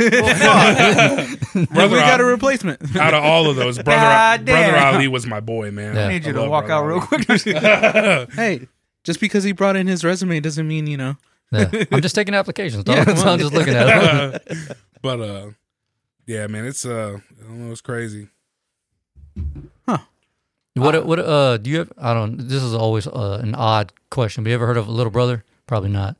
we 1.52 1.74
got 1.74 2.18
a 2.20 2.24
Ali- 2.24 2.32
replacement. 2.32 2.96
Out 2.96 3.12
of 3.12 3.22
all 3.22 3.50
of 3.50 3.56
those, 3.56 3.76
brother, 3.76 4.00
God 4.00 4.44
brother 4.46 4.72
damn. 4.72 4.94
Ali 4.94 5.08
was 5.08 5.26
my 5.26 5.40
boy, 5.40 5.70
man. 5.70 5.94
Yeah. 5.94 6.06
I 6.06 6.08
need 6.08 6.24
you 6.24 6.30
I 6.30 6.42
to 6.44 6.48
walk 6.48 6.66
Brother 6.66 6.94
out 6.94 7.08
real 7.10 8.26
quick. 8.26 8.32
hey, 8.32 8.66
just 9.02 9.20
because 9.20 9.44
he 9.44 9.52
brought 9.52 9.76
in 9.76 9.86
his 9.86 10.02
resume 10.02 10.40
doesn't 10.40 10.66
mean 10.66 10.86
you 10.86 10.96
know. 10.96 11.16
Yeah. 11.52 11.68
I'm 11.92 12.00
just 12.00 12.14
taking 12.14 12.34
applications. 12.34 12.84
Dog. 12.84 12.96
Yeah, 12.96 13.14
so 13.14 13.28
I'm 13.28 13.38
just 13.38 13.52
looking 13.52 13.74
at 13.74 14.42
it. 14.46 14.76
but 15.02 15.20
uh, 15.20 15.50
yeah, 16.26 16.46
man, 16.46 16.64
it's 16.64 16.86
uh, 16.86 17.18
I 17.40 17.42
don't 17.46 17.66
know, 17.66 17.72
it's 17.72 17.82
crazy. 17.82 18.28
Huh. 19.86 19.98
What 20.76 21.06
what 21.06 21.18
uh 21.18 21.58
do 21.58 21.68
you 21.68 21.78
have 21.78 21.92
I 21.98 22.14
don't 22.14 22.38
this 22.38 22.62
is 22.62 22.72
always 22.72 23.06
uh, 23.06 23.38
an 23.42 23.54
odd 23.54 23.92
question. 24.10 24.44
But 24.44 24.48
you 24.48 24.54
ever 24.54 24.66
heard 24.66 24.78
of 24.78 24.88
a 24.88 24.92
Little 24.92 25.10
Brother? 25.10 25.44
Probably 25.66 25.90
not. 25.90 26.16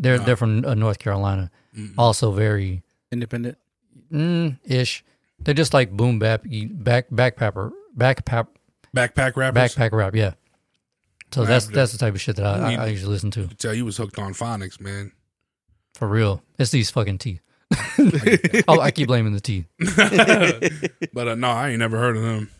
They're 0.00 0.18
they're 0.18 0.36
from 0.36 0.64
uh, 0.64 0.74
North 0.74 0.98
Carolina. 0.98 1.50
Mm-mm. 1.76 1.94
Also 1.98 2.32
very 2.32 2.82
Independent. 3.14 3.56
mm, 4.12 4.58
ish. 4.64 5.02
They're 5.40 5.54
just 5.54 5.72
like 5.72 5.90
boom 5.90 6.18
bap 6.18 6.44
back 6.44 7.08
backpacker 7.10 7.70
backpack 7.96 8.48
Backpack 8.94 9.36
rappers. 9.36 9.74
backpack 9.74 9.92
rap, 9.92 10.14
yeah. 10.14 10.34
So 11.32 11.40
Rap, 11.40 11.48
that's 11.48 11.66
that's 11.66 11.92
the 11.92 11.98
type 11.98 12.14
of 12.14 12.20
shit 12.20 12.36
that 12.36 12.46
I, 12.46 12.74
I, 12.74 12.84
I 12.84 12.86
usually 12.86 13.12
listen 13.12 13.30
to. 13.32 13.48
Tell 13.48 13.74
you 13.74 13.84
was 13.84 13.96
hooked 13.96 14.18
on 14.18 14.34
phonics, 14.34 14.80
man. 14.80 15.10
For 15.94 16.06
real. 16.06 16.42
It's 16.58 16.70
these 16.70 16.90
fucking 16.90 17.18
teeth. 17.18 17.40
oh, 18.68 18.78
I 18.80 18.90
keep 18.92 19.08
blaming 19.08 19.32
the 19.32 19.40
teeth. 19.40 19.66
but 21.12 21.28
uh, 21.28 21.34
no, 21.34 21.48
I 21.48 21.70
ain't 21.70 21.78
never 21.80 21.98
heard 21.98 22.16
of 22.16 22.22
them. 22.22 22.50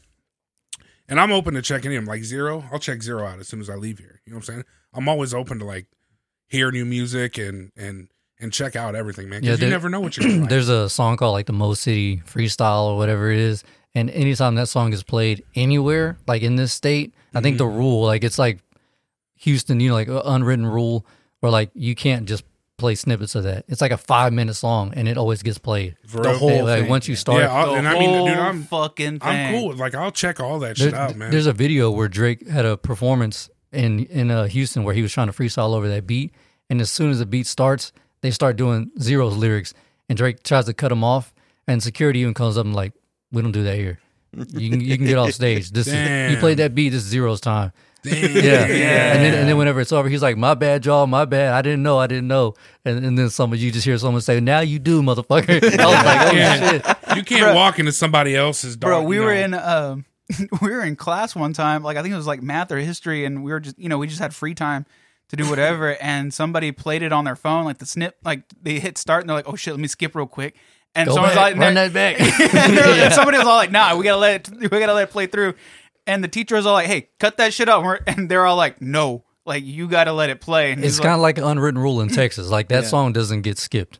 And 1.08 1.20
I'm 1.20 1.30
open 1.32 1.54
to 1.54 1.62
checking 1.62 1.92
in. 1.92 2.04
Like 2.06 2.24
Z-Ro, 2.24 2.64
I'll 2.72 2.78
check 2.78 3.02
Z-Ro 3.02 3.24
out 3.26 3.38
as 3.38 3.46
soon 3.48 3.60
as 3.60 3.68
I 3.70 3.74
leave 3.76 3.98
here. 3.98 4.20
You 4.24 4.32
know 4.32 4.38
what 4.38 4.48
I'm 4.48 4.54
saying? 4.54 4.64
I'm 4.94 5.08
always 5.08 5.34
open 5.34 5.58
to 5.60 5.64
like 5.64 5.86
hear 6.48 6.70
new 6.72 6.84
music 6.84 7.38
and 7.38 7.70
and 7.76 8.08
and 8.40 8.52
check 8.52 8.76
out 8.76 8.94
everything, 8.94 9.28
man. 9.28 9.42
Yeah, 9.42 9.52
Because 9.52 9.62
you 9.64 9.70
never 9.70 9.88
know 9.88 10.00
what 10.00 10.16
you're 10.16 10.28
gonna. 10.28 10.46
There's 10.48 10.68
a 10.68 10.88
song 10.88 11.16
called 11.16 11.32
like 11.32 11.46
the 11.46 11.52
Mo 11.52 11.74
City 11.74 12.22
Freestyle 12.26 12.86
or 12.88 12.96
whatever 12.96 13.30
it 13.30 13.38
is. 13.38 13.64
And 13.94 14.10
anytime 14.10 14.56
that 14.56 14.66
song 14.68 14.92
is 14.92 15.02
played 15.04 15.44
anywhere, 15.54 16.16
like 16.26 16.42
in 16.42 16.56
this 16.56 16.72
state, 16.72 17.14
I 17.34 17.40
think 17.40 17.58
Mm-hmm. 17.58 17.70
the 17.70 17.78
rule, 17.78 18.02
like 18.04 18.24
it's 18.24 18.38
like 18.38 18.58
Houston, 19.38 19.80
you 19.80 19.88
know, 19.88 19.94
like 19.94 20.08
unwritten 20.10 20.66
rule 20.66 21.06
where 21.40 21.52
like 21.52 21.70
you 21.74 21.94
can't 21.94 22.26
just 22.26 22.44
play 22.76 22.94
snippets 22.96 23.34
of 23.36 23.44
that. 23.44 23.64
It's 23.68 23.80
like 23.80 23.92
a 23.92 23.96
five 23.96 24.32
minute 24.32 24.54
song 24.54 24.92
and 24.96 25.06
it 25.06 25.16
always 25.16 25.42
gets 25.42 25.58
played. 25.58 25.96
For 26.06 26.22
the 26.22 26.36
whole- 26.36 26.50
And, 26.50 26.66
like 26.66 26.80
thing. 26.82 26.88
once 26.90 27.06
you 27.08 27.14
start, 27.16 27.42
Yeah, 27.42 27.52
I'll- 27.52 27.72
The 27.72 27.78
and 27.78 27.88
I 27.88 27.98
mean, 27.98 28.26
dude, 28.26 28.36
I'm 28.36 28.62
fucking 28.64 29.20
thing. 29.20 29.28
I'm 29.28 29.54
cool. 29.54 29.68
with 29.68 29.78
Like 29.78 29.94
I'll 29.94 30.10
check 30.10 30.40
all 30.40 30.58
that 30.60 30.76
There- 30.76 30.86
shit 30.88 30.94
out, 30.94 31.14
man. 31.16 31.30
There's 31.30 31.46
a 31.46 31.52
video 31.52 31.90
where 31.90 32.08
Drake 32.08 32.48
had 32.48 32.64
a 32.64 32.76
performance 32.76 33.48
in 33.72 34.04
in 34.06 34.30
uh, 34.30 34.44
Houston 34.46 34.82
where 34.84 34.94
he 34.94 35.02
was 35.02 35.12
trying 35.12 35.26
to 35.28 35.32
freestyle 35.32 35.74
over 35.74 35.88
that 35.88 36.06
beat, 36.06 36.32
and 36.70 36.80
as 36.80 36.90
soon 36.90 37.10
as 37.10 37.18
the 37.20 37.26
beat 37.26 37.46
starts, 37.46 37.92
they 38.24 38.30
start 38.30 38.56
doing 38.56 38.90
Z-Ro's 38.98 39.36
lyrics, 39.36 39.74
and 40.08 40.16
Drake 40.16 40.42
tries 40.42 40.64
to 40.64 40.72
cut 40.74 40.90
him 40.90 41.04
off, 41.04 41.34
and 41.68 41.82
security 41.82 42.20
even 42.20 42.32
comes 42.32 42.56
up 42.56 42.64
and 42.64 42.74
like, 42.74 42.92
"We 43.30 43.42
don't 43.42 43.52
do 43.52 43.64
that 43.64 43.76
here. 43.76 43.98
You 44.32 44.70
can 44.70 44.80
you 44.80 44.96
can 44.96 45.06
get 45.06 45.18
off 45.18 45.32
stage. 45.42 45.70
This 45.70 45.86
is 45.86 46.32
you 46.32 46.38
played 46.38 46.56
that 46.56 46.74
beat. 46.74 46.88
This 46.88 47.02
is 47.04 47.08
Z-Ro's 47.10 47.40
time. 47.40 47.72
Damn. 48.02 48.14
Yeah. 48.14 49.12
And 49.14 49.24
then 49.24 49.34
and 49.34 49.48
then 49.48 49.56
whenever 49.56 49.80
it's 49.80 49.92
over, 49.92 50.08
he's 50.08 50.22
like, 50.22 50.36
"My 50.36 50.54
bad, 50.54 50.84
y'all. 50.86 51.06
My 51.06 51.24
bad. 51.26 51.52
I 51.52 51.62
didn't 51.62 51.82
know. 51.82 51.98
I 51.98 52.06
didn't 52.06 52.28
know." 52.28 52.54
And, 52.84 53.04
and 53.04 53.18
then 53.18 53.28
some 53.30 53.52
of 53.52 53.58
you 53.60 53.70
just 53.70 53.84
hear 53.84 53.96
someone 53.98 54.20
say, 54.22 54.40
"Now 54.40 54.60
you 54.60 54.78
do, 54.78 55.02
motherfucker." 55.02 55.62
I 55.78 55.86
was 55.86 56.04
like, 56.04 56.32
"Oh 56.32 56.36
Yeah. 56.36 56.70
shit!" 56.70 57.16
you 57.16 57.22
can't 57.24 57.54
walk 57.54 57.78
into 57.78 57.92
somebody 57.92 58.34
else's 58.36 58.76
dog. 58.76 58.88
Bro, 58.88 59.02
we 59.04 59.20
were 59.20 59.34
know. 59.34 59.44
in 59.44 59.54
um 59.54 60.04
we 60.62 60.70
were 60.70 60.82
in 60.82 60.96
class 60.96 61.34
one 61.36 61.52
time, 61.52 61.82
like 61.82 61.96
I 61.96 62.02
think 62.02 62.12
it 62.12 62.16
was 62.16 62.26
like 62.26 62.42
math 62.42 62.72
or 62.72 62.78
history, 62.78 63.24
and 63.24 63.44
we 63.44 63.52
were 63.52 63.60
just 63.60 63.78
you 63.78 63.88
know, 63.88 63.98
we 63.98 64.06
just 64.06 64.20
had 64.20 64.34
free 64.34 64.54
time 64.54 64.84
to 65.28 65.36
do 65.36 65.48
whatever, 65.48 65.96
and 66.02 66.32
somebody 66.32 66.72
played 66.72 67.02
it 67.02 67.12
on 67.12 67.24
their 67.24 67.36
phone, 67.36 67.64
like 67.64 67.78
the 67.78 67.86
snip, 67.86 68.16
like 68.24 68.42
they 68.62 68.78
hit 68.80 68.98
start 68.98 69.22
and 69.22 69.28
they're 69.28 69.36
like, 69.36 69.48
Oh 69.48 69.56
shit, 69.56 69.72
let 69.74 69.80
me 69.80 69.88
skip 69.88 70.14
real 70.14 70.26
quick. 70.26 70.56
And 70.94 71.08
Go 71.08 71.14
someone's 71.14 71.34
back, 71.34 71.54
like 71.54 71.56
run 71.60 71.74
that 71.74 71.92
back. 71.92 72.20
and, 72.20 72.76
they're- 72.76 73.04
and 73.06 73.12
somebody 73.14 73.38
was 73.38 73.46
all 73.46 73.56
like, 73.56 73.70
Nah, 73.72 73.96
we 73.96 74.04
gotta 74.04 74.18
let 74.18 74.48
it 74.48 74.60
we 74.60 74.68
gotta 74.68 74.94
let 74.94 75.04
it 75.08 75.10
play 75.10 75.26
through. 75.26 75.54
And 76.06 76.22
the 76.22 76.28
teacher 76.28 76.54
was 76.56 76.66
all 76.66 76.74
like, 76.74 76.86
Hey, 76.86 77.08
cut 77.18 77.38
that 77.38 77.52
shit 77.52 77.68
out. 77.68 78.00
And 78.06 78.28
they're 78.28 78.46
all 78.46 78.56
like, 78.56 78.80
No, 78.80 79.24
like 79.46 79.64
you 79.64 79.88
gotta 79.88 80.12
let 80.12 80.30
it 80.30 80.40
play. 80.40 80.70
And 80.72 80.84
It's 80.84 81.00
kind 81.00 81.14
of 81.14 81.20
like 81.20 81.38
an 81.38 81.44
unwritten 81.44 81.80
rule 81.80 82.00
in 82.00 82.08
Texas. 82.10 82.48
Like 82.48 82.68
that 82.68 82.84
Yeah. 82.84 82.88
song 82.90 83.12
doesn't 83.12 83.42
get 83.42 83.58
skipped. 83.58 83.98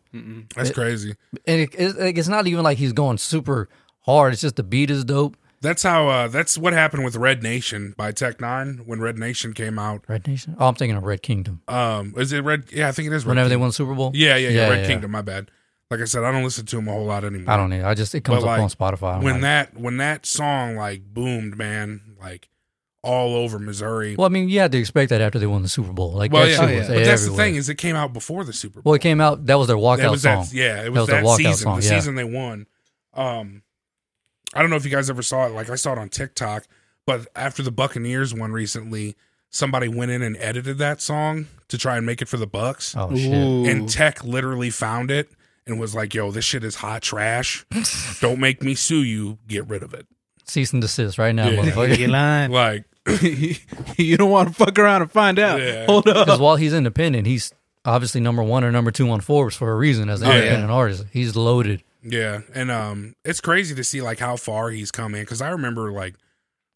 That's 0.54 0.70
crazy. 0.70 1.16
and 1.46 1.60
it, 1.62 1.74
it's, 1.76 1.98
like, 1.98 2.16
it's 2.18 2.28
not 2.28 2.46
even 2.46 2.62
like 2.62 2.78
he's 2.78 2.92
going 2.92 3.18
super 3.18 3.68
hard. 4.00 4.32
It's 4.34 4.42
just 4.42 4.56
the 4.56 4.62
beat 4.62 4.90
is 4.90 5.04
dope. 5.04 5.36
That's 5.64 5.82
how. 5.82 6.08
uh 6.08 6.28
That's 6.28 6.56
what 6.56 6.72
happened 6.72 7.04
with 7.04 7.16
Red 7.16 7.42
Nation 7.42 7.94
by 7.96 8.12
Tech 8.12 8.38
N9ne 8.38 8.86
when 8.86 9.00
Red 9.00 9.18
Nation 9.18 9.52
came 9.52 9.78
out. 9.78 10.04
Red 10.06 10.26
Nation. 10.28 10.54
Oh, 10.60 10.68
I'm 10.68 10.74
thinking 10.76 10.96
of 10.96 11.02
Red 11.02 11.22
Kingdom. 11.22 11.62
Um, 11.66 12.14
is 12.16 12.32
it 12.32 12.44
Red? 12.44 12.66
Yeah, 12.72 12.88
I 12.88 12.92
think 12.92 13.06
it 13.08 13.12
is. 13.12 13.24
Red 13.24 13.30
Whenever 13.32 13.48
they 13.48 13.54
Kingdom. 13.54 13.60
won 13.62 13.68
the 13.70 13.72
Super 13.74 13.94
Bowl. 13.94 14.12
Yeah, 14.14 14.36
yeah, 14.36 14.48
yeah. 14.50 14.54
Yeah, 14.60 14.68
Red 14.70 14.80
yeah. 14.82 14.86
Kingdom. 14.86 15.10
My 15.10 15.22
bad. 15.22 15.50
Like 15.90 16.00
I 16.00 16.04
said, 16.04 16.24
I 16.24 16.30
don't 16.32 16.44
listen 16.44 16.66
to 16.66 16.78
him 16.78 16.88
a 16.88 16.92
whole 16.92 17.04
lot 17.04 17.24
anymore. 17.24 17.52
I 17.52 17.56
don't 17.56 17.70
know. 17.70 17.86
I 17.86 17.94
just 17.94 18.14
it 18.14 18.22
comes 18.22 18.42
But, 18.42 18.48
up 18.50 18.58
like, 18.58 18.60
on 18.62 18.68
Spotify. 18.70 19.16
I'm 19.16 19.22
when 19.24 19.34
like- 19.34 19.42
that 19.42 19.76
when 19.78 19.96
that 19.98 20.26
song 20.26 20.76
like 20.76 21.02
boomed, 21.12 21.56
man, 21.58 22.16
like 22.20 22.48
all 23.02 23.34
over 23.34 23.58
Missouri. 23.58 24.16
well, 24.16 24.24
I 24.24 24.30
mean, 24.30 24.48
you 24.48 24.60
had 24.60 24.72
to 24.72 24.78
expect 24.78 25.10
that 25.10 25.20
after 25.20 25.38
they 25.38 25.46
won 25.46 25.60
the 25.62 25.68
Super 25.68 25.92
Bowl. 25.92 26.12
Like 26.12 26.32
Well, 26.32 26.44
that 26.46 26.50
yeah, 26.52 26.58
Oh, 26.62 26.66
yeah. 26.66 26.78
was 26.78 26.88
but 26.88 27.04
that's 27.04 27.26
the 27.26 27.32
thing 27.32 27.54
is 27.56 27.68
it 27.68 27.74
came 27.74 27.96
out 27.96 28.14
before 28.14 28.44
the 28.44 28.52
Super 28.54 28.80
Bowl. 28.80 28.90
Well, 28.92 28.94
it 28.94 29.02
came 29.02 29.20
out. 29.20 29.44
That 29.44 29.58
was 29.58 29.68
their 29.68 29.76
walkout 29.76 29.98
That 29.98 30.10
was 30.10 30.22
song. 30.22 30.44
that, 30.44 30.52
yeah, 30.54 30.80
it 30.80 30.84
That 30.84 30.90
was 30.92 31.00
was 31.00 31.06
their 31.08 31.16
that, 31.22 31.26
walkout 31.26 31.36
season, 31.36 31.54
song, 31.56 31.80
the 31.80 31.84
yeah. 31.86 31.90
season 31.98 32.14
they 32.14 32.24
won. 32.24 32.66
Um, 33.12 33.62
I 34.54 34.60
don't 34.60 34.70
know 34.70 34.76
if 34.76 34.84
you 34.84 34.90
guys 34.90 35.10
ever 35.10 35.22
saw 35.22 35.46
it. 35.46 35.50
Like 35.52 35.68
I 35.70 35.74
saw 35.74 35.92
it 35.92 35.98
on 35.98 36.08
TikTok, 36.08 36.64
but 37.06 37.26
after 37.36 37.62
the 37.62 37.70
Buccaneers 37.72 38.32
won 38.32 38.52
recently, 38.52 39.16
somebody 39.50 39.88
went 39.88 40.10
in 40.10 40.22
and 40.22 40.36
edited 40.38 40.78
that 40.78 41.00
song 41.00 41.46
to 41.68 41.76
try 41.78 41.96
and 41.96 42.06
make 42.06 42.22
it 42.22 42.28
for 42.28 42.36
the 42.36 42.46
Bucks, 42.46 42.94
Oh 42.96 43.14
shit! 43.16 43.32
Ooh. 43.32 43.64
and 43.66 43.88
Tech 43.88 44.22
literally 44.24 44.70
found 44.70 45.10
it 45.10 45.28
and 45.66 45.78
was 45.80 45.94
like, 45.94 46.14
"Yo, 46.14 46.30
this 46.30 46.44
shit 46.44 46.62
is 46.64 46.76
hot 46.76 47.02
trash. 47.02 47.64
don't 48.20 48.38
make 48.38 48.62
me 48.62 48.74
sue 48.74 49.02
you. 49.02 49.38
Get 49.48 49.66
rid 49.68 49.82
of 49.82 49.92
it." 49.94 50.06
Cease 50.46 50.72
and 50.72 50.82
desist 50.82 51.18
right 51.18 51.34
now, 51.34 51.48
Yeah. 51.48 51.62
motherfucker. 51.62 51.98
you 51.98 52.06
lying. 52.08 52.50
Like, 52.52 52.84
you 53.98 54.16
don't 54.16 54.30
want 54.30 54.48
to 54.48 54.54
fuck 54.54 54.78
around 54.78 55.02
and 55.02 55.10
find 55.10 55.38
out. 55.38 55.60
Yeah. 55.60 55.86
Hold 55.86 56.06
up. 56.08 56.26
Because 56.26 56.40
while 56.40 56.56
he's 56.56 56.74
independent, 56.74 57.26
he's 57.26 57.52
obviously 57.84 58.20
number 58.20 58.42
one 58.42 58.62
or 58.64 58.70
number 58.70 58.90
two 58.90 59.08
on 59.10 59.20
Forbes 59.20 59.56
for 59.56 59.72
a 59.72 59.76
reason 59.76 60.08
as 60.10 60.20
an 60.22 60.28
Yeah. 60.28 60.34
independent 60.36 60.70
artist. 60.70 61.04
He's 61.12 61.34
loaded. 61.36 61.82
Yeah, 62.04 62.40
and 62.54 62.70
um, 62.70 63.14
it's 63.24 63.40
crazy 63.40 63.74
to 63.74 63.82
see 63.84 64.02
like 64.02 64.18
how 64.18 64.36
far 64.36 64.70
he's 64.70 64.90
come 64.90 65.14
in 65.14 65.22
because 65.22 65.40
I 65.40 65.48
remember 65.50 65.90
like 65.90 66.14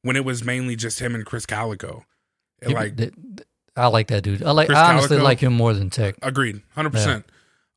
when 0.02 0.16
it 0.16 0.24
was 0.24 0.42
mainly 0.44 0.74
just 0.76 1.00
him 1.00 1.14
and 1.14 1.26
Krizz 1.26 1.46
Kaliko. 1.46 2.04
And, 2.62 2.72
like, 2.72 2.94
I 3.76 3.86
like 3.88 4.08
that 4.08 4.22
dude. 4.22 4.42
I 4.42 4.50
like. 4.52 4.66
Chris 4.68 4.78
I 4.78 4.92
honestly 4.94 5.18
Kaliko? 5.18 5.22
like 5.22 5.40
him 5.40 5.52
more 5.52 5.74
than 5.74 5.90
Tech. 5.90 6.16
agreed, 6.22 6.62
hundred 6.74 6.90
percent. 6.92 7.24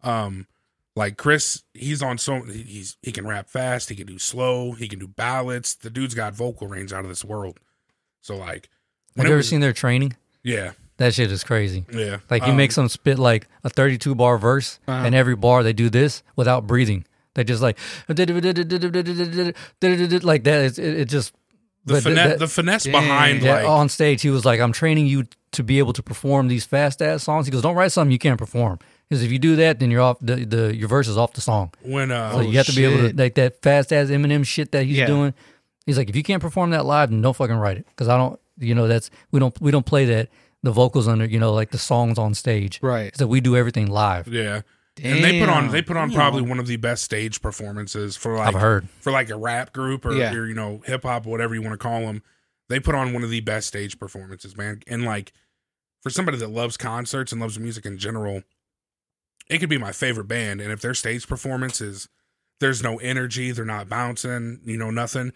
Um, 0.04 0.48
like 0.96 1.18
Chris, 1.18 1.64
he's 1.74 2.02
on 2.02 2.18
so 2.18 2.42
he's 2.44 2.98
he 3.02 3.12
can 3.12 3.28
rap 3.28 3.50
fast, 3.50 3.90
he 3.90 3.96
can 3.96 4.08
do 4.08 4.18
slow, 4.18 4.72
he 4.72 4.88
can 4.88 5.00
do 5.00 5.08
ballads. 5.08 5.76
The 5.76 5.90
dude's 5.90 6.16
got 6.16 6.34
vocal 6.34 6.68
range 6.68 6.92
out 6.94 7.04
of 7.04 7.10
this 7.10 7.24
world. 7.26 7.60
So 8.22 8.36
like, 8.38 8.70
Have 9.18 9.26
you 9.26 9.32
ever 9.32 9.38
was- 9.38 9.50
seen 9.50 9.60
their 9.62 9.74
training? 9.74 10.16
Yeah, 10.44 10.72
That 10.98 11.14
shit 11.14 11.32
is 11.32 11.44
crazy. 11.44 11.86
yeah. 11.94 12.18
Like 12.30 12.44
you 12.44 12.52
Um, 12.52 12.58
make 12.58 12.72
some 12.72 12.90
spit 12.90 13.20
like 13.20 13.48
a 13.64 13.70
32 13.70 14.16
bar 14.16 14.38
verse, 14.40 14.80
Uh-huh. 14.88 15.06
and 15.06 15.14
every 15.14 15.36
bar 15.36 15.62
they 15.64 15.74
do 15.74 15.90
this 15.90 16.24
without 16.36 16.66
breathing. 16.66 17.06
They 17.36 17.44
just 17.44 17.62
like 17.62 17.78
like 20.24 20.44
that. 20.44 20.66
It's, 20.66 20.78
it, 20.78 21.00
it 21.02 21.06
just 21.10 21.34
the 21.86 22.02
finesse, 22.02 22.28
that- 22.30 22.40
the 22.40 22.48
finesse 22.48 22.84
Dang. 22.84 22.92
behind 22.94 23.42
yeah, 23.42 23.56
like 23.56 23.66
on 23.68 23.90
stage. 23.90 24.22
He 24.22 24.30
was 24.30 24.46
like, 24.46 24.60
"I'm 24.60 24.72
training 24.72 25.08
you 25.08 25.26
to 25.54 25.64
be 25.64 25.80
able 25.80 25.94
to 25.94 26.04
perform 26.04 26.48
these 26.48 26.66
fast 26.66 27.02
ass 27.02 27.24
songs." 27.24 27.46
He 27.48 27.52
goes, 27.52 27.62
"Don't 27.62 27.76
write 27.76 27.92
something 27.92 28.12
you 28.12 28.20
can't 28.20 28.38
perform, 28.38 28.80
because 29.10 29.24
if 29.24 29.32
you 29.32 29.40
do 29.40 29.56
that, 29.58 29.80
then 29.80 29.90
you're 29.92 30.02
off 30.02 30.18
the, 30.22 30.46
the 30.46 30.76
your 30.76 30.88
verse 30.88 31.08
is 31.08 31.18
off 31.18 31.34
the 31.34 31.42
song. 31.42 31.72
when 31.82 32.12
uh 32.12 32.34
So 32.34 32.42
you 32.42 32.58
have 32.58 32.68
to 32.68 32.76
be 32.76 32.86
able 32.86 33.10
to 33.10 33.16
like 33.16 33.36
that 33.36 33.62
fast 33.62 33.92
ass 33.92 34.08
Eminem 34.10 34.46
shit 34.46 34.72
that 34.74 34.84
he's 34.86 34.98
Yeah. 34.98 35.08
doing. 35.08 35.34
He's 35.88 35.98
like, 35.98 36.10
if 36.10 36.16
you 36.16 36.22
can't 36.24 36.42
perform 36.42 36.70
that 36.72 36.86
live, 36.86 37.10
then 37.10 37.22
don't 37.22 37.36
fucking 37.36 37.56
write 37.56 37.78
it, 37.78 37.88
because 37.88 38.08
I 38.08 38.18
don't. 38.18 38.40
You 38.60 38.76
know, 38.76 38.88
that's 38.88 39.10
we 39.32 39.40
don't 39.40 39.60
we 39.60 39.72
don't 39.72 39.86
play 39.86 40.06
that 40.06 40.30
the 40.62 40.72
vocals 40.72 41.08
under 41.08 41.26
you 41.26 41.40
know 41.40 41.52
like 41.54 41.72
the 41.72 41.80
songs 41.80 42.20
on 42.20 42.36
stage. 42.36 42.80
Right. 42.84 43.16
So 43.18 43.26
we 43.26 43.42
do 43.42 43.56
everything 43.58 43.88
live. 43.90 44.28
yeah. 44.28 44.62
And 45.04 45.24
they 45.24 45.40
put 45.40 45.50
on 45.50 45.70
they 45.70 45.82
put 45.82 45.98
on 45.98 46.12
probably 46.12 46.42
one 46.42 46.60
of 46.60 46.68
the 46.68 46.78
best 46.78 47.04
stage 47.04 47.42
performances 47.42 48.16
for 48.18 48.36
like 48.38 48.56
I've 48.56 48.62
heard. 48.62 48.88
for 49.00 49.12
like 49.12 49.30
a 49.30 49.38
rap 49.38 49.74
group 49.74 50.06
or, 50.06 50.14
Yeah. 50.14 50.34
or 50.34 50.46
you 50.48 50.54
know 50.54 50.82
hip 50.86 51.04
hop 51.04 51.26
whatever 51.26 51.56
you 51.56 51.62
want 51.62 51.74
to 51.74 51.78
call 51.78 52.02
them. 52.02 52.22
They 52.70 52.80
put 52.80 52.96
on 52.96 53.12
one 53.14 53.24
of 53.24 53.30
the 53.30 53.42
best 53.42 53.68
stage 53.68 54.00
performances, 54.00 54.56
man. 54.56 54.82
And 54.88 55.04
like 55.04 55.34
for 56.02 56.10
somebody 56.10 56.38
that 56.38 56.50
loves 56.50 56.78
concerts 56.78 57.32
and 57.32 57.42
loves 57.42 57.60
music 57.60 57.86
in 57.86 57.98
general, 57.98 58.44
it 59.50 59.58
could 59.60 59.70
be 59.70 59.78
my 59.78 59.92
favorite 59.92 60.28
band. 60.28 60.62
And 60.62 60.72
if 60.72 60.82
their 60.82 60.94
stage 60.94 61.28
performance 61.28 61.82
is 61.82 62.08
there's 62.60 62.82
no 62.82 62.98
energy, 62.98 63.52
they're 63.52 63.66
not 63.66 63.90
bouncing, 63.90 64.62
you 64.66 64.78
know, 64.78 64.90
nothing. 64.92 65.34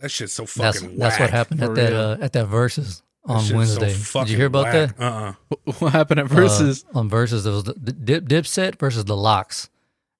That 0.00 0.10
shit's 0.10 0.32
so 0.32 0.44
That's 0.44 0.80
fucking 0.80 0.98
that's 0.98 1.20
what 1.20 1.30
happened 1.30 1.62
at 1.62 1.74
that 1.74 1.92
uh, 1.92 2.16
at 2.20 2.32
that 2.32 2.46
verses. 2.46 3.02
On 3.24 3.36
That 3.36 3.40
shit's 3.42 3.50
so 3.74 3.80
Wednesday. 3.80 4.20
Did 4.20 4.30
you 4.30 4.36
hear 4.36 4.46
about 4.46 4.64
whack. 4.64 4.96
that? 4.96 5.00
Uh-uh. 5.04 5.32
What 5.78 5.92
happened 5.92 6.20
at 6.20 6.26
versus? 6.26 6.84
Uh, 6.94 6.98
on 7.00 7.08
versus 7.08 7.44
there 7.44 7.52
was 7.52 7.64
the, 7.64 7.74
the 7.74 7.92
dip, 7.92 8.24
Dipset 8.24 8.78
versus 8.78 9.04
the 9.04 9.16
LOX, 9.16 9.70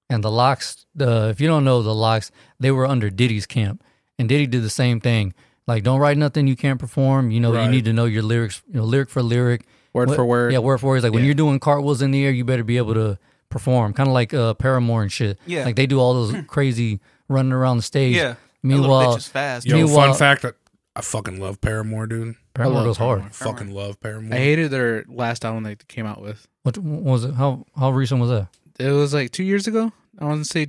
and 0.09 0.23
the 0.23 0.31
LOX. 0.31 0.85
The 0.95 1.27
if 1.29 1.41
you 1.41 1.47
don't 1.47 1.65
know 1.65 1.81
the 1.81 1.93
LOX, 1.93 2.31
they 2.59 2.71
were 2.71 2.85
under 2.85 3.09
Diddy's 3.09 3.45
camp, 3.45 3.83
and 4.17 4.29
Diddy 4.29 4.47
did 4.47 4.63
the 4.63 4.69
same 4.69 5.01
thing. 5.01 5.33
Like, 5.67 5.83
don't 5.83 5.99
write 5.99 6.17
nothing 6.17 6.47
you 6.47 6.55
can't 6.55 6.79
perform. 6.79 7.29
You 7.31 7.39
know, 7.41 7.53
Right. 7.53 7.65
you 7.65 7.71
need 7.71 7.85
to 7.85 7.93
know 7.93 8.05
your 8.05 8.23
lyrics. 8.23 8.61
You 8.69 8.77
know, 8.77 8.83
lyric 8.85 9.09
for 9.09 9.21
lyric, 9.21 9.65
word 9.93 10.09
What- 10.09 10.15
for 10.15 10.25
word. 10.25 10.53
Yeah, 10.53 10.59
word 10.59 10.77
for 10.79 10.87
word. 10.87 10.97
It's 10.97 11.03
like 11.03 11.13
when 11.13 11.25
you're 11.25 11.33
doing 11.33 11.59
cartwheels 11.59 12.01
in 12.01 12.11
the 12.11 12.23
air, 12.23 12.31
you 12.31 12.45
better 12.45 12.63
be 12.63 12.77
able 12.77 12.93
to 12.93 13.17
perform. 13.49 13.93
Kind 13.93 14.07
of 14.07 14.13
like 14.13 14.33
uh, 14.33 14.53
Paramore 14.55 15.01
and 15.03 15.11
shit. 15.11 15.39
Yeah. 15.45 15.65
like 15.65 15.75
they 15.75 15.87
do 15.87 15.99
all 15.99 16.13
those 16.13 16.35
crazy 16.47 16.99
running 17.27 17.51
around 17.51 17.77
the 17.77 17.83
stage. 17.83 18.15
Yeah. 18.15 18.23
That 18.23 18.37
little 18.63 18.81
Meanwhile, 18.83 19.17
fast. 19.19 19.65
Yo, 19.65 19.75
Meanwhile- 19.75 20.13
fun 20.13 20.17
fact, 20.17 20.45
I, 20.45 20.51
I 20.95 21.01
fucking 21.01 21.39
love 21.39 21.59
Paramore, 21.59 22.07
dude. 22.07 22.35
Paramore 22.53 22.75
love 22.75 22.85
goes 22.85 22.97
hard. 22.97 23.19
Paramore. 23.19 23.31
Fucking 23.33 23.73
love 23.73 23.99
Paramore. 23.99 24.33
I 24.35 24.37
hated 24.39 24.69
their 24.71 25.05
last 25.07 25.43
album 25.45 25.63
they 25.63 25.75
came 25.75 26.05
out 26.05 26.21
with. 26.21 26.47
What, 26.63 26.77
what 26.77 27.03
was 27.03 27.23
it? 27.25 27.33
How 27.33 27.65
how 27.77 27.91
recent 27.91 28.21
was 28.21 28.29
that? 28.29 28.47
It 28.79 28.91
was 28.91 29.13
like 29.13 29.31
two 29.31 29.43
years 29.43 29.67
ago. 29.67 29.91
I 30.19 30.25
want 30.25 30.43
to 30.43 30.49
say 30.49 30.61
I 30.61 30.63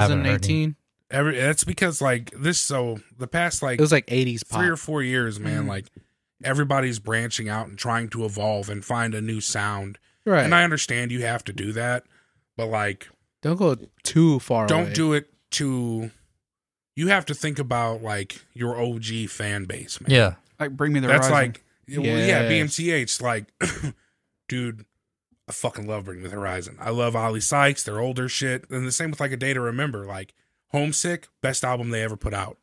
haven't 0.00 0.24
heard 0.24 0.42
2018. 0.42 0.76
Every 1.10 1.38
that's 1.38 1.64
because 1.64 2.02
like 2.02 2.30
this. 2.38 2.58
So 2.60 3.00
the 3.18 3.26
past 3.26 3.62
like 3.62 3.78
It 3.78 3.82
was 3.82 3.92
like 3.92 4.06
80s 4.06 4.46
pop. 4.48 4.60
three 4.60 4.68
or 4.68 4.76
four 4.76 5.02
years, 5.02 5.40
man. 5.40 5.64
Mhm. 5.64 5.68
Like 5.68 5.86
everybody's 6.44 6.98
branching 6.98 7.48
out 7.48 7.68
and 7.68 7.78
trying 7.78 8.08
to 8.10 8.24
evolve 8.24 8.68
and 8.68 8.84
find 8.84 9.14
a 9.14 9.20
new 9.20 9.40
sound. 9.40 9.98
right. 10.26 10.44
And 10.44 10.54
I 10.54 10.62
understand 10.64 11.10
you 11.10 11.22
have 11.22 11.42
to 11.44 11.52
do 11.52 11.72
that, 11.72 12.04
but 12.56 12.66
like 12.66 13.08
Don't 13.42 13.56
go 13.56 13.76
too 14.02 14.38
far 14.40 14.66
don't 14.66 14.82
away. 14.82 14.92
do 14.92 15.12
it 15.14 15.32
to. 15.52 16.10
You 16.94 17.08
have 17.08 17.24
to 17.26 17.34
think 17.34 17.58
about 17.58 18.02
like 18.02 18.40
your 18.54 18.78
OG 18.80 19.28
fan 19.28 19.64
base, 19.64 20.00
man. 20.00 20.10
Yeah, 20.10 20.34
Like 20.58 20.76
bring 20.76 20.92
me 20.92 21.00
the 21.00 21.08
horizon. 21.08 21.20
that's 21.20 21.28
horizon. 21.28 21.52
like 21.52 21.64
well, 22.06 22.18
yeah, 22.18 22.48
Yes. 22.48 22.76
BMCH. 22.76 23.22
Like, 23.22 23.52
dude, 24.48 24.84
I 25.48 25.52
fucking 25.52 25.86
love 25.86 26.04
Bring 26.04 26.20
Me 26.22 26.28
the 26.28 26.34
Horizon. 26.34 26.76
I 26.80 26.90
love 26.90 27.16
Oli 27.16 27.40
Sykes, 27.40 27.82
their 27.84 27.98
older 28.00 28.28
shit, 28.28 28.68
and 28.68 28.86
the 28.86 28.92
same 28.92 29.10
with 29.10 29.20
like 29.20 29.32
a 29.32 29.36
Day 29.38 29.54
to 29.54 29.60
Remember. 29.60 30.04
Like, 30.04 30.34
Homesick, 30.72 31.28
best 31.40 31.64
album 31.64 31.88
they 31.90 32.02
ever 32.02 32.16
put 32.16 32.34
out, 32.34 32.58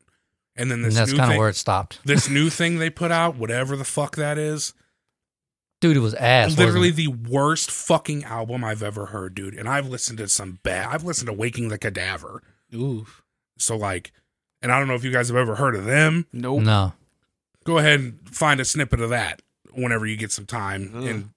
and 0.54 0.70
then 0.70 0.78
and 0.78 0.86
this 0.86 0.94
that's 0.94 1.10
new 1.10 1.16
kind 1.18 1.28
of 1.30 1.32
thing, 1.32 1.38
where 1.40 1.48
it 1.48 1.56
stopped. 1.56 1.98
this 2.04 2.28
new 2.30 2.50
thing 2.50 2.78
they 2.78 2.88
put 2.90 3.10
out, 3.10 3.36
whatever 3.36 3.74
the 3.74 3.84
fuck 3.84 4.14
that 4.16 4.38
is, 4.38 4.74
Dude, 5.80 5.96
it 5.96 6.00
was 6.00 6.14
ass. 6.14 6.50
wasn't 6.50 6.66
literally 6.66 6.88
it? 6.90 6.96
the 6.96 7.08
worst 7.08 7.70
fucking 7.70 8.24
album 8.24 8.62
I've 8.64 8.82
ever 8.82 9.06
heard, 9.06 9.34
dude. 9.34 9.54
And 9.54 9.68
I've 9.68 9.88
listened 9.88 10.18
to 10.18 10.28
some 10.28 10.58
bad. 10.62 10.88
I've 10.90 11.04
listened 11.04 11.26
to 11.26 11.32
Waking 11.34 11.68
the 11.68 11.76
Cadaver. 11.78 12.42
Oof. 12.74 13.22
So 13.58 13.76
like, 13.76 14.12
and 14.62 14.70
I 14.72 14.78
don't 14.78 14.88
know 14.88 14.94
if 14.94 15.04
you 15.04 15.10
guys 15.12 15.28
have 15.28 15.36
ever 15.36 15.56
heard 15.56 15.74
of 15.74 15.84
them. 15.84 16.26
nope. 16.32 16.62
no. 16.62 16.92
Go 17.66 17.78
ahead 17.78 18.00
and 18.00 18.18
find 18.30 18.60
a 18.60 18.64
snippet 18.64 19.00
of 19.00 19.10
that 19.10 19.42
whenever 19.74 20.06
you 20.06 20.16
get 20.16 20.32
some 20.32 20.46
time. 20.46 20.92
Ugh. 20.94 21.04
And 21.04 21.30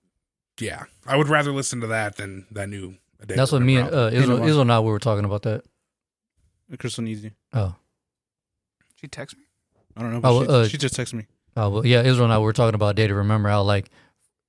yeah, 0.59 0.83
I 1.05 1.17
would 1.17 1.27
rather 1.27 1.51
listen 1.51 1.81
to 1.81 1.87
that 1.87 2.15
than 2.17 2.45
that 2.51 2.69
new. 2.69 2.95
A 3.21 3.25
Day 3.25 3.35
That's 3.35 3.51
what 3.51 3.61
me 3.61 3.75
and 3.77 3.89
uh, 3.93 4.07
Israel, 4.13 4.21
Anyone. 4.37 4.43
Israel 4.49 4.61
and 4.61 4.71
I 4.71 4.79
we 4.79 4.91
were 4.91 4.99
talking 4.99 5.25
about 5.25 5.41
that. 5.43 5.63
Crystal 6.77 7.03
needs 7.03 7.23
you. 7.23 7.31
Oh, 7.53 7.75
She 8.95 9.07
texted 9.07 9.37
me. 9.39 9.43
I 9.97 10.01
don't 10.01 10.13
know. 10.13 10.19
But 10.21 10.29
Oh, 10.31 10.43
she, 10.43 10.47
uh, 10.49 10.67
she 10.67 10.77
just 10.77 10.95
texted 10.95 11.15
me. 11.15 11.25
oh, 11.57 11.69
well, 11.69 11.85
yeah. 11.85 12.01
Israel 12.01 12.25
and 12.25 12.33
I 12.33 12.37
were 12.37 12.53
talking 12.53 12.75
about 12.75 12.95
Day 12.95 13.07
to 13.07 13.15
Remember 13.15 13.49
how 13.49 13.63
like 13.63 13.89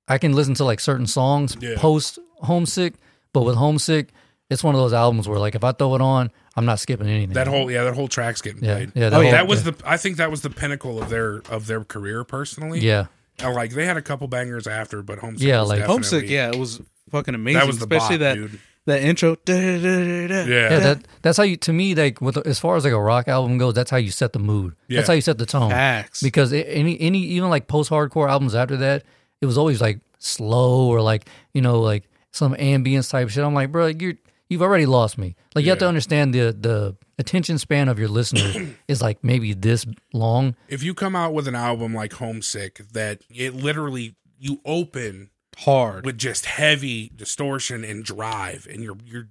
I 0.07 0.17
can 0.17 0.33
listen 0.33 0.53
to 0.55 0.63
like 0.65 0.79
certain 0.79 1.07
songs 1.07 1.57
Yeah. 1.59 1.75
post 1.77 2.19
Homesick, 2.41 2.93
but 3.33 3.41
with 3.41 3.55
Homesick, 3.55 4.09
it's 4.51 4.63
one 4.63 4.75
of 4.75 4.81
those 4.81 4.93
albums 4.93 5.27
where 5.27 5.39
like 5.39 5.55
if 5.55 5.63
I 5.63 5.71
throw 5.71 5.95
it 5.95 6.01
on, 6.01 6.29
I'm 6.55 6.65
not 6.65 6.79
skipping 6.79 7.07
anything. 7.07 7.33
that 7.33 7.47
whole 7.47 7.71
yeah, 7.71 7.85
that 7.85 7.95
whole 7.95 8.07
track's 8.07 8.41
getting 8.41 8.63
yeah, 8.63 8.75
played. 8.75 8.91
yeah. 8.93 9.09
Oh, 9.13 9.21
yeah. 9.21 9.31
That 9.31 9.47
was 9.47 9.63
the. 9.63 9.73
I 9.85 9.97
think 9.97 10.17
that 10.17 10.29
was 10.29 10.41
the 10.41 10.49
pinnacle 10.49 11.01
of 11.01 11.09
their 11.09 11.41
of 11.49 11.65
their 11.67 11.83
career 11.83 12.23
personally. 12.23 12.79
yeah. 12.81 13.05
And, 13.39 13.55
like 13.55 13.71
they 13.71 13.85
had 13.85 13.97
a 13.97 14.01
couple 14.01 14.27
bangers 14.27 14.67
after, 14.67 15.01
but 15.01 15.17
homesick. 15.19 15.47
Yeah, 15.47 15.61
was 15.61 15.69
like- 15.69 15.81
Homesick, 15.81 16.29
yeah, 16.29 16.49
it 16.49 16.57
was 16.59 16.79
fucking 17.09 17.33
amazing. 17.33 17.59
that 17.59 17.65
was 17.65 17.79
the 17.79 17.85
especially 17.85 18.17
bop, 18.17 18.19
that 18.19 18.35
dude. 18.35 18.59
that 18.85 19.01
intro. 19.01 19.35
Da-da-da-da-da. 19.45 20.43
Yeah, 20.43 20.69
Yeah, 20.69 20.79
that 20.79 21.07
that's 21.21 21.37
how 21.37 21.43
you 21.43 21.55
to 21.57 21.73
me 21.73 21.95
like 21.95 22.21
with 22.21 22.37
as 22.45 22.59
far 22.59 22.75
as 22.75 22.83
like 22.83 22.93
a 22.93 23.01
rock 23.01 23.27
album 23.27 23.57
goes, 23.57 23.73
that's 23.73 23.89
how 23.89 23.97
you 23.97 24.11
set 24.11 24.33
the 24.33 24.39
mood. 24.39 24.75
That's 24.89 25.07
how 25.07 25.13
you 25.13 25.21
set 25.21 25.37
the 25.37 25.45
tone. 25.45 25.69
Facts. 25.71 26.21
Because 26.21 26.51
it, 26.51 26.67
any 26.69 26.99
any 26.99 27.19
even 27.19 27.49
like 27.49 27.67
post 27.67 27.89
hardcore 27.89 28.29
albums 28.29 28.53
after 28.53 28.77
that, 28.77 29.03
it 29.39 29.45
was 29.45 29.57
always 29.57 29.81
like 29.81 29.99
slow 30.19 30.87
or 30.87 31.01
like 31.01 31.25
you 31.53 31.61
know 31.61 31.79
like 31.79 32.03
some 32.31 32.53
ambience 32.55 33.09
type 33.09 33.29
shit. 33.29 33.43
I'm 33.43 33.53
like, 33.53 33.71
bro, 33.71 33.87
you're 33.87 34.15
you've 34.51 34.61
already 34.61 34.85
lost 34.85 35.17
me. 35.17 35.35
Like 35.55 35.63
you 35.65 35.71
have 35.71 35.79
to 35.79 35.85
Yeah. 35.85 35.89
understand 35.89 36.33
the 36.33 36.55
the 36.59 36.95
attention 37.17 37.57
span 37.57 37.87
of 37.89 37.97
your 37.97 38.09
listeners 38.09 38.55
is 38.87 39.01
like 39.01 39.23
maybe 39.23 39.53
this 39.53 39.85
long. 40.13 40.55
if 40.67 40.83
you 40.83 40.93
come 40.93 41.15
out 41.15 41.33
with 41.33 41.47
an 41.47 41.55
album 41.55 41.93
like 41.95 42.13
Homesick 42.13 42.79
that 42.93 43.21
it 43.29 43.55
literally 43.55 44.15
you 44.37 44.59
open 44.65 45.29
Hard. 45.57 46.05
with 46.05 46.17
just 46.17 46.45
heavy 46.45 47.11
distortion 47.15 47.83
and 47.83 48.03
drive 48.03 48.67
and 48.69 48.83
you're 48.83 48.97
you're 49.05 49.29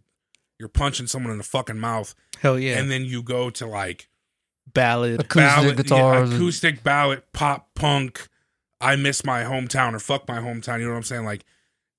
you're 0.58 0.68
punching 0.68 1.06
someone 1.06 1.32
in 1.32 1.38
the 1.38 1.44
fucking 1.44 1.78
mouth 1.78 2.14
Hell 2.40 2.58
yeah. 2.58 2.78
and 2.78 2.90
then 2.90 3.04
you 3.04 3.22
go 3.22 3.50
to 3.50 3.66
like 3.66 4.08
Ballad. 4.72 5.20
Acoustic 5.20 5.34
ballad, 5.56 5.76
guitars. 5.76 6.34
acoustic 6.34 6.82
ballad 6.84 7.22
pop 7.32 7.74
punk 7.74 8.28
I 8.80 8.94
miss 8.96 9.24
my 9.24 9.42
hometown 9.42 9.94
or 9.94 9.98
fuck 9.98 10.28
my 10.28 10.38
hometown 10.38 10.78
you 10.78 10.84
know 10.84 10.92
what 10.92 10.98
I'm 10.98 11.02
saying 11.02 11.24
like 11.24 11.44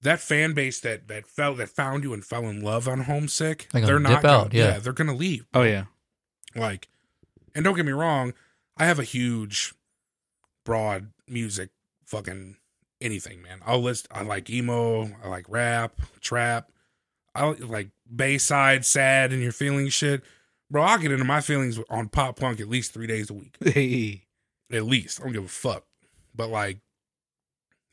that 0.01 0.19
fan 0.19 0.53
base 0.53 0.79
that 0.81 1.07
that 1.07 1.27
felt 1.27 1.57
that 1.57 1.69
found 1.69 2.03
you 2.03 2.13
and 2.13 2.25
fell 2.25 2.45
in 2.45 2.61
love 2.61 2.87
on 2.87 3.01
Homesick 3.01 3.67
They're 3.71 3.81
they're 3.81 3.99
gonna 3.99 4.09
not 4.09 4.21
dip 4.21 4.31
out, 4.31 4.51
gonna, 4.51 4.63
yeah. 4.63 4.79
they're 4.79 4.93
gonna 4.93 5.15
leave. 5.15 5.45
Oh 5.53 5.63
yeah. 5.63 5.85
like 6.55 6.87
and 7.55 7.63
don't 7.63 7.75
get 7.75 7.85
me 7.85 7.91
wrong 7.91 8.33
i 8.77 8.85
have 8.85 8.99
a 8.99 9.03
huge 9.03 9.73
broad 10.65 11.11
music 11.27 11.69
fucking 12.05 12.55
anything 12.99 13.41
man. 13.41 13.59
I'll 13.65 13.81
list 13.81 14.07
i 14.11 14.21
like 14.23 14.49
emo 14.49 15.09
i 15.23 15.27
like 15.27 15.45
rap 15.47 15.99
trap. 16.19 16.71
I 17.33 17.45
like 17.45 17.89
bayside 18.13 18.85
sad 18.85 19.31
and 19.31 19.41
your 19.41 19.53
feelings 19.53 19.93
shit. 19.93 20.21
Bro 20.69 20.83
i'll 20.83 20.97
get 20.99 21.11
into 21.11 21.25
my 21.25 21.41
feelings 21.41 21.79
on 21.89 22.09
pop 22.09 22.39
punk 22.39 22.59
at 22.59 22.69
least 22.69 22.93
three 22.93 23.07
days 23.07 23.29
a 23.29 23.33
week. 23.33 23.55
Hey. 23.63 24.25
at 24.71 24.85
least. 24.85 25.19
I 25.19 25.23
don't 25.23 25.33
give 25.33 25.45
a 25.45 25.47
fuck. 25.47 25.85
But 26.35 26.49
like 26.49 26.79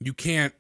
you 0.01 0.13
can't 0.13 0.55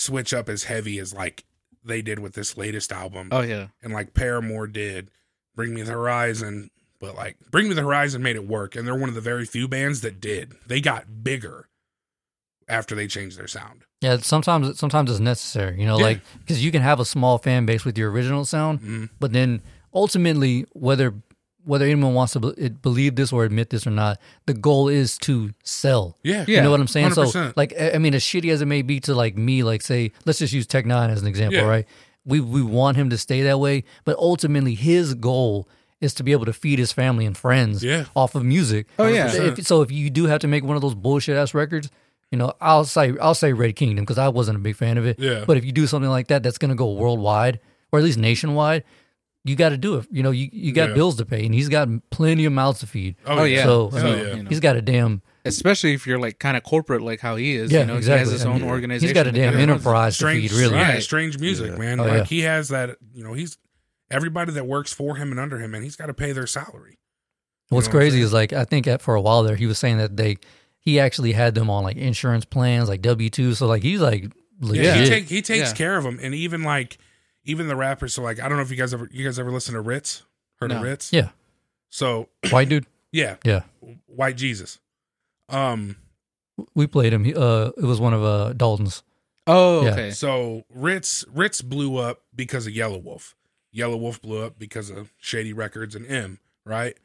switch 0.00 0.32
up 0.32 0.48
as 0.48 0.64
heavy 0.64 0.98
as 0.98 1.12
like 1.12 1.44
they 1.84 2.00
did 2.02 2.18
with 2.18 2.34
this 2.34 2.56
latest 2.56 2.92
album 2.92 3.28
Oh 3.30 3.40
yeah. 3.42 3.68
and 3.82 3.92
like 3.92 4.14
Paramore 4.14 4.66
did 4.66 5.10
Bring 5.54 5.74
Me 5.74 5.82
the 5.82 5.92
Horizon, 5.92 6.70
but 7.00 7.14
like 7.14 7.36
Bring 7.50 7.68
Me 7.68 7.74
the 7.74 7.82
Horizon 7.82 8.22
made 8.22 8.36
it 8.36 8.46
work, 8.46 8.76
and 8.76 8.86
they're 8.86 8.94
one 8.94 9.08
of 9.08 9.14
the 9.14 9.20
very 9.20 9.44
few 9.46 9.68
bands 9.68 10.00
that 10.02 10.20
did. 10.20 10.54
They 10.66 10.80
got 10.80 11.22
bigger 11.24 11.68
after 12.68 12.94
they 12.94 13.06
changed 13.06 13.38
their 13.38 13.48
sound. 13.48 13.82
Yeah, 14.00 14.18
sometimes 14.18 14.78
sometimes 14.78 15.10
it's 15.10 15.20
necessary, 15.20 15.78
you 15.80 15.86
know, 15.86 15.98
Yeah. 15.98 16.04
like 16.04 16.20
because 16.38 16.64
you 16.64 16.70
can 16.72 16.82
have 16.82 17.00
a 17.00 17.04
small 17.04 17.38
fan 17.38 17.66
base 17.66 17.84
with 17.84 17.98
your 17.98 18.10
original 18.10 18.44
sound, 18.44 18.80
Mhm. 18.80 19.10
but 19.18 19.32
then 19.32 19.60
ultimately, 19.92 20.64
whether 20.72 21.14
whether 21.64 21.84
anyone 21.84 22.14
wants 22.14 22.32
to 22.34 22.40
be- 22.40 22.68
believe 22.70 23.16
this 23.16 23.32
or 23.32 23.44
admit 23.44 23.70
this 23.70 23.86
or 23.86 23.90
not, 23.90 24.18
the 24.46 24.54
goal 24.54 24.88
is 24.88 25.18
to 25.18 25.50
sell. 25.62 26.16
Yeah, 26.22 26.44
Yeah. 26.48 26.56
You 26.56 26.62
know 26.62 26.70
what 26.70 26.80
I'm 26.80 26.86
saying? 26.88 27.12
So, 27.12 27.24
100%. 27.24 27.56
like, 27.56 27.74
I 27.78 27.92
I 27.92 27.98
mean, 27.98 28.14
as 28.14 28.22
shitty 28.22 28.50
as 28.52 28.62
it 28.62 28.66
may 28.66 28.82
be 28.82 29.00
to 29.00 29.14
like 29.14 29.36
me, 29.36 29.62
like, 29.62 29.82
say, 29.82 30.12
let's 30.24 30.38
just 30.38 30.52
use 30.52 30.66
Tech 30.66 30.84
N9ne 30.86 31.10
as 31.10 31.22
an 31.22 31.28
example, 31.28 31.58
Yeah. 31.58 31.66
right? 31.66 31.86
We 32.24 32.40
we 32.40 32.62
want 32.62 32.96
him 32.96 33.10
to 33.10 33.18
stay 33.18 33.42
that 33.42 33.58
way, 33.60 33.84
but 34.04 34.16
ultimately, 34.18 34.74
his 34.74 35.14
goal 35.14 35.68
is 36.00 36.14
to 36.14 36.22
be 36.22 36.32
able 36.32 36.46
to 36.46 36.52
feed 36.52 36.78
his 36.78 36.92
family 36.92 37.26
and 37.26 37.36
friends 37.36 37.82
Yeah. 37.84 38.06
off 38.16 38.34
of 38.34 38.42
music. 38.44 38.86
Oh, 38.98 39.06
yeah. 39.06 39.28
100%. 39.28 39.58
If, 39.58 39.66
so 39.66 39.82
if 39.82 39.90
you 39.90 40.08
do 40.10 40.24
have 40.26 40.40
to 40.40 40.48
make 40.48 40.64
one 40.64 40.76
of 40.76 40.82
those 40.82 40.94
bullshit 40.94 41.36
ass 41.36 41.52
records, 41.52 41.90
you 42.30 42.38
know, 42.38 42.54
I'll 42.60 42.84
say 42.84 43.12
I'll 43.20 43.34
say 43.34 43.52
Red 43.52 43.76
Kingdom 43.76 44.04
because 44.04 44.16
I 44.18 44.28
wasn't 44.28 44.56
a 44.56 44.60
big 44.60 44.76
fan 44.76 44.96
of 44.98 45.04
it. 45.06 45.18
Yeah. 45.18 45.44
But 45.46 45.56
if 45.58 45.64
you 45.64 45.72
do 45.72 45.86
something 45.86 46.10
like 46.10 46.28
that, 46.28 46.42
that's 46.42 46.58
gonna 46.58 46.74
go 46.74 46.92
worldwide 46.92 47.60
or 47.92 47.98
at 47.98 48.04
least 48.04 48.18
nationwide. 48.18 48.84
You 49.44 49.56
got 49.56 49.70
to 49.70 49.78
do 49.78 49.96
it. 49.96 50.06
You 50.10 50.22
know, 50.22 50.30
you, 50.32 50.50
you 50.52 50.72
got 50.72 50.90
Yeah. 50.90 50.94
bills 50.96 51.16
to 51.16 51.24
pay, 51.24 51.46
and 51.46 51.54
he's 51.54 51.68
got 51.70 51.88
plenty 52.10 52.44
of 52.44 52.52
mouths 52.52 52.80
to 52.80 52.86
feed. 52.86 53.16
Oh, 53.24 53.44
yeah. 53.44 53.64
So, 53.64 53.90
I 53.92 53.98
Hell 54.00 54.10
mean, 54.10 54.18
yeah. 54.26 54.34
you 54.34 54.42
know. 54.42 54.48
he's 54.50 54.60
got 54.60 54.76
a 54.76 54.82
damn 54.82 55.22
Especially 55.46 55.94
if 55.94 56.06
you're 56.06 56.18
like 56.18 56.38
kind 56.38 56.54
of 56.58 56.62
corporate 56.62 57.00
like 57.00 57.20
how 57.20 57.36
he 57.36 57.54
is. 57.54 57.72
yeah, 57.72 57.80
you 57.80 57.86
know, 57.86 57.96
exactly. 57.96 58.18
he 58.26 58.30
has 58.32 58.32
his 58.42 58.44
I 58.44 58.50
own 58.50 58.60
mean, 58.60 58.68
organization. 58.68 59.08
He's 59.08 59.14
got 59.14 59.26
a 59.26 59.32
damn 59.32 59.54
kind 59.54 59.62
of- 59.62 59.70
enterprise 59.70 60.18
to 60.18 60.26
feed, 60.30 60.52
really. 60.52 60.74
yeah, 60.76 60.98
strange 60.98 61.38
music, 61.38 61.70
Yeah. 61.72 61.78
man. 61.78 62.00
Oh, 62.00 62.04
like 62.04 62.12
yeah. 62.18 62.24
he 62.24 62.40
has 62.40 62.68
that. 62.68 62.98
You 63.14 63.24
know, 63.24 63.32
he's 63.32 63.56
everybody 64.10 64.52
that 64.52 64.66
works 64.66 64.92
for 64.92 65.16
him 65.16 65.30
and 65.30 65.40
under 65.40 65.58
him, 65.58 65.70
man. 65.70 65.82
He's 65.82 65.96
got 65.96 66.06
to 66.06 66.14
pay 66.14 66.32
their 66.32 66.46
salary. 66.46 66.98
What's 67.70 67.86
know 67.86 67.92
crazy 67.92 68.16
saying? 68.16 68.24
is 68.24 68.32
like 68.34 68.52
I 68.52 68.64
think 68.64 68.86
at, 68.86 69.00
for 69.00 69.14
a 69.14 69.20
while 69.22 69.42
there 69.44 69.56
he 69.56 69.66
was 69.66 69.78
saying 69.78 69.96
that 69.98 70.16
they 70.16 70.36
he 70.80 71.00
actually 71.00 71.32
had 71.32 71.54
them 71.54 71.70
on 71.70 71.84
like 71.84 71.96
insurance 71.96 72.44
plans, 72.44 72.88
like 72.90 73.00
W 73.00 73.30
two. 73.30 73.54
So 73.54 73.66
like 73.66 73.82
he's 73.82 74.00
like 74.00 74.30
legit. 74.60 74.84
Yeah, 74.84 74.94
he, 74.96 75.08
take, 75.08 75.24
he 75.28 75.40
takes 75.40 75.70
Yeah. 75.70 75.74
care 75.74 75.96
of 75.96 76.04
them, 76.04 76.18
and 76.20 76.34
even 76.34 76.62
like 76.64 76.98
even 77.50 77.68
the 77.68 77.76
rappers. 77.76 78.14
So 78.14 78.22
like, 78.22 78.40
I 78.40 78.48
don't 78.48 78.56
know 78.58 78.62
if 78.62 78.70
you 78.70 78.76
guys 78.76 78.94
ever 78.94 79.08
you 79.12 79.24
guys 79.24 79.38
ever 79.38 79.50
listen 79.50 79.74
to 79.74 79.82
Rittz. 79.82 80.22
Heard 80.60 80.72
of 80.72 80.82
No. 80.82 80.88
Rittz? 80.88 81.12
yeah, 81.12 81.30
So 81.88 82.28
white 82.50 82.68
dude. 82.68 82.86
yeah, 83.12 83.36
Yeah, 83.44 83.62
White 84.06 84.36
Jesus. 84.36 84.78
Um. 85.48 85.96
we 86.74 86.86
played 86.86 87.12
him. 87.12 87.24
He, 87.24 87.34
uh, 87.34 87.70
it 87.76 87.84
was 87.84 88.00
one 88.00 88.12
of 88.14 88.22
uh 88.22 88.52
Dalton's. 88.52 89.02
Oh, 89.46 89.82
Yeah. 89.84 89.92
okay. 89.92 90.10
So 90.10 90.64
Rittz 90.76 91.26
Rittz 91.28 91.64
blew 91.64 91.96
up 91.96 92.22
because 92.34 92.66
of 92.66 92.72
Yelawolf. 92.72 93.34
Yellow 93.72 93.96
Wolf 93.96 94.20
blew 94.20 94.44
up 94.44 94.58
because 94.58 94.90
of 94.90 95.12
Shady 95.18 95.52
Records 95.52 95.94
and 95.94 96.04
M, 96.10 96.40
right? 96.64 96.96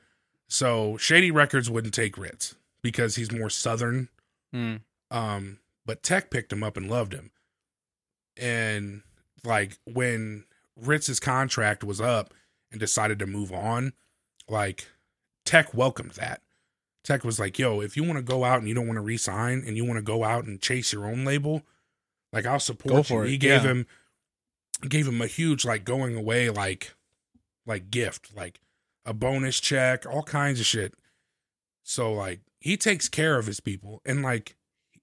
So 0.48 0.98
Shady 0.98 1.30
Records 1.32 1.70
wouldn't 1.70 1.94
take 1.94 2.16
Rittz 2.16 2.56
because 2.82 3.16
he's 3.16 3.32
more 3.32 3.50
southern. 3.52 4.10
Hmm. 4.52 4.76
Um, 5.12 5.60
but 5.86 6.02
Tech 6.04 6.30
picked 6.32 6.52
him 6.52 6.64
up 6.64 6.76
and 6.76 6.90
loved 6.90 7.14
him. 7.14 7.30
And 8.38 9.02
like 9.46 9.78
when 9.86 10.46
Rittz's 10.76 11.20
contract 11.20 11.84
was 11.84 12.02
up 12.02 12.34
and 12.72 12.80
decided 12.80 13.20
to 13.20 13.28
move 13.28 13.52
on, 13.52 13.94
like 14.50 14.88
Tech 15.46 15.74
welcomed 15.74 16.12
that. 16.12 16.42
Tech 17.04 17.24
was 17.24 17.40
like, 17.40 17.60
"Yo, 17.60 17.82
if 17.82 17.96
you 17.96 18.04
want 18.04 18.18
to 18.18 18.24
go 18.24 18.44
out 18.44 18.60
and 18.60 18.68
you 18.68 18.74
don't 18.74 18.88
want 18.88 18.98
to 18.98 19.02
re-sign 19.02 19.64
and 19.66 19.78
you 19.78 19.86
want 19.86 19.98
to 19.98 20.02
go 20.04 20.24
out 20.24 20.46
and 20.46 20.62
chase 20.62 20.92
your 20.92 21.06
own 21.06 21.24
label, 21.24 21.62
like 22.34 22.46
I'll 22.46 22.60
support 22.60 23.10
you." 23.10 23.22
it, 23.22 23.30
He 23.30 23.38
gave 23.38 23.64
yeah. 23.64 23.70
him 23.72 23.88
gave 24.90 25.08
him 25.08 25.22
a 25.22 25.28
huge 25.28 25.66
like 25.66 25.86
going 25.86 26.16
away 26.16 26.50
like 26.50 26.96
like 27.66 27.92
gift, 27.92 28.36
like 28.36 28.60
a 29.06 29.14
bonus 29.14 29.60
check, 29.60 30.06
all 30.06 30.24
kinds 30.24 30.60
of 30.60 30.66
shit. 30.66 30.96
So 31.84 32.12
like 32.12 32.42
he 32.60 32.76
takes 32.78 33.08
care 33.08 33.38
of 33.38 33.46
his 33.46 33.60
people 33.60 34.02
and 34.06 34.24
like 34.24 34.56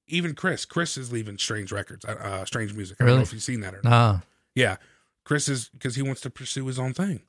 even 0.09 0.34
Chris, 0.34 0.64
Chris 0.64 0.99
is 0.99 1.12
leaving 1.12 1.38
Strange 1.38 1.70
Records, 1.72 2.05
uh, 2.05 2.16
uh 2.20 2.45
Strange 2.45 2.74
Music. 2.74 2.97
I 3.01 3.05
don't 3.05 3.09
know 3.09 3.12
Really? 3.14 3.22
if 3.22 3.32
you've 3.32 3.43
seen 3.43 3.61
that 3.61 3.74
or 3.74 3.80
not. 3.84 4.24
Yeah, 4.55 4.77
Chris 5.25 5.49
is 5.49 5.69
because 5.71 5.95
he 5.97 6.03
wants 6.03 6.21
to 6.23 6.31
pursue 6.31 6.67
his 6.67 6.79
own 6.79 6.93
thing. 6.95 7.23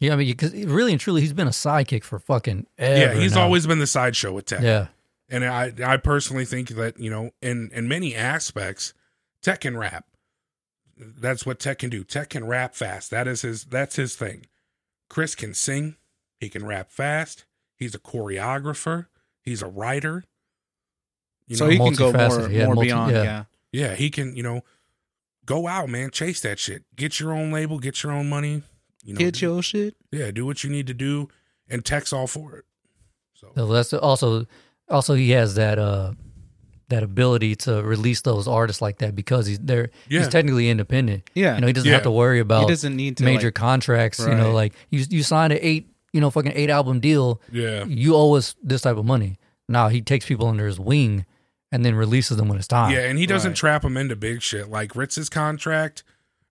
Yeah, 0.00 0.12
I 0.14 0.16
mean, 0.16 0.26
because 0.28 0.52
really 0.52 0.92
and 0.92 1.00
truly, 1.00 1.20
he's 1.20 1.32
been 1.32 1.46
a 1.46 1.50
sidekick 1.50 2.02
for 2.04 2.18
fucking 2.18 2.66
ever. 2.78 3.14
yeah, 3.14 3.20
he's 3.20 3.34
now. 3.34 3.42
always 3.42 3.66
been 3.66 3.78
the 3.78 3.86
sideshow 3.86 4.32
with 4.32 4.46
Tech. 4.46 4.60
Yeah, 4.62 4.88
And 5.28 5.44
I 5.44 5.72
I 5.84 5.96
personally 5.98 6.44
think 6.44 6.70
that, 6.70 6.98
you 6.98 7.08
know, 7.10 7.30
in 7.40 7.70
in 7.72 7.86
many 7.88 8.14
aspects, 8.14 8.92
Tech 9.40 9.60
can 9.60 9.76
rap. 9.76 10.06
That's 10.96 11.46
what 11.46 11.58
Tech 11.58 11.78
can 11.78 11.90
do. 11.90 12.04
Tech 12.04 12.30
can 12.30 12.44
rap 12.44 12.74
fast. 12.74 13.10
That 13.10 13.26
is 13.28 13.42
his 13.42 13.64
that's 13.64 13.96
his 13.96 14.16
thing. 14.16 14.46
Chris 15.08 15.34
can 15.34 15.54
sing. 15.54 15.96
He 16.40 16.48
can 16.48 16.66
rap 16.66 16.90
fast. 16.90 17.44
He's 17.76 17.94
a 17.94 17.98
choreographer. 17.98 19.06
He's 19.42 19.62
a 19.62 19.66
writer. 19.68 20.24
You 21.46 21.56
so 21.56 21.64
know, 21.66 21.70
he 21.70 21.78
can 21.78 21.94
go 21.94 22.12
more, 22.12 22.48
yeah, 22.50 22.64
more 22.66 22.74
multi- 22.74 22.88
beyond. 22.88 23.12
yeah. 23.12 23.22
Yeah. 23.22 23.44
yeah, 23.72 23.94
he 23.94 24.10
can, 24.10 24.34
you 24.36 24.42
know, 24.42 24.62
go 25.46 25.66
out, 25.68 25.88
man, 25.88 26.10
chase 26.10 26.40
that 26.42 26.58
shit. 26.58 26.84
Get 26.96 27.20
your 27.20 27.32
own 27.32 27.50
label, 27.52 27.78
get 27.78 28.02
your 28.02 28.12
own 28.12 28.28
money. 28.28 28.62
You 29.04 29.14
know, 29.14 29.18
Get 29.18 29.34
do- 29.34 29.40
your 29.46 29.62
shit. 29.62 29.94
yeah, 30.12 30.30
do 30.30 30.46
what 30.46 30.64
you 30.64 30.70
need 30.70 30.86
to 30.86 30.94
do, 30.94 31.28
and 31.68 31.84
Tech's 31.84 32.12
all 32.12 32.26
for 32.26 32.56
it. 32.56 32.64
So 33.34 33.52
So 33.54 33.66
that's 33.66 33.92
also 33.92 34.46
also 34.88 35.14
he 35.14 35.30
has 35.30 35.54
that 35.56 35.78
uh 35.78 36.12
that 36.88 37.02
ability 37.02 37.56
to 37.56 37.82
release 37.82 38.20
those 38.20 38.46
artists 38.46 38.80
like 38.82 38.98
that 38.98 39.14
because 39.14 39.46
he's 39.46 39.58
there. 39.58 39.90
yeah, 40.08 40.20
He's 40.20 40.28
technically 40.28 40.68
independent. 40.68 41.28
Yeah. 41.34 41.54
You 41.54 41.62
know, 41.62 41.66
he 41.66 41.72
doesn't 41.72 41.88
Yeah. 41.88 41.94
have 41.94 42.02
to 42.04 42.10
worry 42.10 42.40
about 42.40 42.58
he 42.58 42.62
about 42.64 42.68
doesn't 42.70 42.94
need 42.96 43.16
to 43.18 43.24
major 43.24 43.46
like, 43.48 43.54
contracts. 43.54 44.18
You 44.20 44.34
know, 44.34 44.52
like 44.52 44.74
you 44.90 45.04
you 45.10 45.22
signed 45.22 45.52
an 45.52 45.58
eight 45.62 45.88
you 46.12 46.20
know 46.20 46.30
fucking 46.30 46.52
eight 46.54 46.70
album 46.70 47.00
deal. 47.00 47.40
yeah, 47.52 47.84
You 47.84 48.14
owe 48.14 48.34
us 48.34 48.54
this 48.62 48.82
type 48.82 48.96
of 48.96 49.04
money. 49.04 49.38
Now 49.68 49.88
he 49.88 50.00
takes 50.02 50.26
people 50.26 50.46
under 50.46 50.66
his 50.66 50.78
wing 50.78 51.24
and 51.74 51.84
then 51.84 51.94
releases 51.94 52.36
them 52.36 52.48
when 52.48 52.56
it's 52.58 52.68
time. 52.68 52.92
yeah, 52.92 53.00
and 53.00 53.18
he 53.18 53.26
doesn't 53.26 53.50
Right. 53.50 53.56
trap 53.56 53.82
them 53.82 53.96
into 53.96 54.14
big 54.16 54.40
shit 54.42 54.68
like 54.70 54.94
Rittz's 54.96 55.28
contract. 55.28 56.04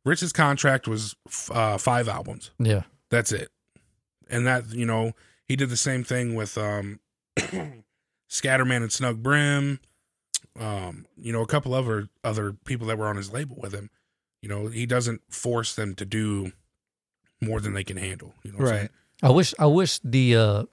Rittz's 0.05 0.33
contract 0.33 0.87
was 0.87 1.15
f- 1.25 1.49
uh, 1.51 1.77
five 1.77 2.07
albums. 2.09 2.51
yeah. 2.59 2.83
That's 3.09 3.31
it, 3.31 3.49
and 4.29 4.45
that 4.47 4.69
you 4.71 4.85
know 4.85 5.13
he 5.47 5.55
did 5.55 5.69
the 5.69 5.77
same 5.77 6.03
thing 6.03 6.35
with 6.35 6.57
um, 6.57 6.99
Skatterman 8.29 8.77
and 8.77 8.91
Snug 8.91 9.21
Brim. 9.23 9.79
Um, 10.59 11.05
you 11.17 11.31
know, 11.33 11.41
a 11.41 11.47
couple 11.47 11.73
other 11.73 12.09
other 12.23 12.53
people 12.53 12.87
that 12.87 12.97
were 12.97 13.07
on 13.07 13.15
his 13.17 13.31
label 13.31 13.55
with 13.59 13.73
him. 13.73 13.89
You 14.41 14.49
know, 14.49 14.67
he 14.67 14.85
doesn't 14.85 15.21
force 15.33 15.73
them 15.75 15.95
to 15.95 16.05
do 16.05 16.51
more 17.41 17.59
than 17.59 17.73
they 17.73 17.83
can 17.83 17.97
handle. 17.97 18.33
You 18.43 18.51
know, 18.51 18.57
what 18.59 18.65
I'm 18.67 18.71
Right. 18.71 18.77
saying? 18.79 18.89
I 19.23 19.29
wish 19.29 19.53
I 19.59 19.65
wish 19.67 19.99
the 20.03 20.35
uh 20.35 20.63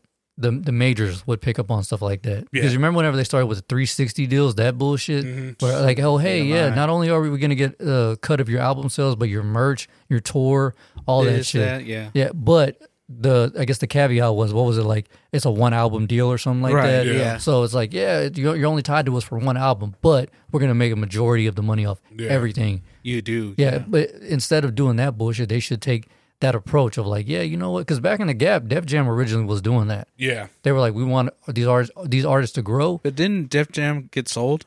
the 0.41 0.51
the 0.51 0.73
majors 0.73 1.27
would 1.27 1.41
pick 1.41 1.59
up 1.59 1.71
on 1.71 1.83
stuff 1.85 2.03
like 2.03 2.23
that. 2.23 2.39
Yeah. 2.39 2.45
Because 2.53 2.75
remember 2.75 2.97
whenever 2.97 3.17
they 3.17 3.25
started 3.25 3.47
with 3.47 3.59
the 3.59 3.65
360 3.69 4.27
deals, 4.27 4.55
that 4.57 4.79
bullshit, 4.79 5.25
Mhm. 5.25 5.63
where 5.63 5.81
like, 5.81 5.99
oh 6.01 6.17
hey, 6.19 6.43
Yeah, 6.43 6.69
yeah, 6.69 6.75
not 6.75 6.89
only 6.89 7.11
are 7.11 7.21
we 7.21 7.39
gonna 7.39 7.55
get 7.55 7.77
a 7.81 8.17
cut 8.21 8.41
of 8.41 8.49
your 8.49 8.61
album 8.61 8.89
sales, 8.89 9.17
but 9.17 9.29
your 9.29 9.43
merch, 9.43 9.89
your 10.09 10.21
tour, 10.21 10.75
all 11.07 11.25
that 11.25 11.45
shit. 11.47 11.63
that, 11.63 11.85
yeah. 11.87 12.11
Yeah, 12.15 12.31
but 12.35 12.79
the 13.13 13.53
I 13.59 13.65
guess 13.65 13.79
the 13.79 13.89
caveat 13.89 14.35
was 14.37 14.55
what 14.55 14.67
was 14.67 14.79
it 14.79 14.85
like? 14.85 15.09
It's 15.33 15.45
a 15.45 15.51
one 15.51 15.75
album 15.75 16.07
deal 16.07 16.29
or 16.31 16.39
something 16.39 16.63
like 16.63 16.75
right. 16.75 16.87
that. 16.87 17.07
Yeah. 17.07 17.13
Yeah. 17.13 17.37
So 17.39 17.65
it's 17.65 17.75
like, 17.75 17.93
yeah, 17.93 18.29
you're, 18.33 18.55
you're 18.55 18.69
only 18.69 18.83
tied 18.83 19.07
to 19.07 19.17
us 19.17 19.25
for 19.25 19.37
one 19.39 19.57
album, 19.57 19.97
but 20.01 20.31
we're 20.53 20.61
gonna 20.61 20.75
make 20.77 20.93
a 20.93 20.97
majority 20.97 21.47
of 21.49 21.57
the 21.57 21.63
money 21.63 21.85
off 21.85 22.01
Yeah. 22.17 22.29
everything. 22.29 22.83
You 23.03 23.21
do. 23.21 23.55
Yeah, 23.57 23.79
but 23.79 24.11
instead 24.29 24.65
of 24.65 24.75
doing 24.77 24.97
that 24.97 25.19
bullshit, 25.19 25.49
they 25.49 25.59
should 25.61 25.83
take 25.83 26.07
that 26.41 26.55
approach 26.55 26.97
of 26.99 27.07
like, 27.07 27.29
yeah, 27.29 27.43
you 27.43 27.57
know 27.57 27.71
what? 27.71 27.81
Because 27.81 28.01
back 28.01 28.19
in 28.21 28.27
the 28.27 28.35
Gap, 28.35 28.67
Def 28.67 28.87
Jam 28.87 29.09
originally 29.09 29.45
was 29.45 29.61
doing 29.61 29.89
that. 29.89 30.09
Yeah, 30.17 30.47
They 30.63 30.73
were 30.73 30.81
like, 30.81 30.95
we 30.95 31.05
want 31.05 31.31
these 31.47 31.67
artists, 31.67 31.95
these 32.07 32.25
artists 32.25 32.55
to 32.55 32.63
grow 32.63 33.01
But 33.03 33.15
didn't 33.15 33.51
Def 33.51 33.71
Jam 33.73 34.09
get 34.11 34.29
sold? 34.29 34.65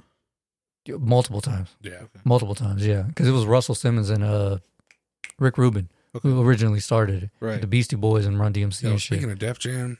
multiple 0.87 1.41
times, 1.41 1.69
yeah. 1.81 2.01
multiple 2.25 2.55
times. 2.55 2.85
Yeah, 2.85 3.03
because 3.03 3.27
it 3.27 3.31
was 3.31 3.45
Russell 3.45 3.73
Simmons 3.75 4.09
and 4.09 4.23
uh, 4.23 4.57
Rick 5.39 5.57
Rubin 5.57 5.89
who 6.21 6.41
originally 6.43 6.79
started 6.79 7.23
it. 7.23 7.29
Right. 7.39 7.59
The 7.59 7.65
Beastie 7.67 7.95
Boys 7.95 8.25
and 8.27 8.39
Run 8.39 8.53
DMC 8.53 8.83
Yo, 8.83 8.91
and 8.91 9.01
shit. 9.01 9.17
speaking 9.17 9.31
of 9.31 9.39
Def 9.39 9.57
Jam, 9.59 9.97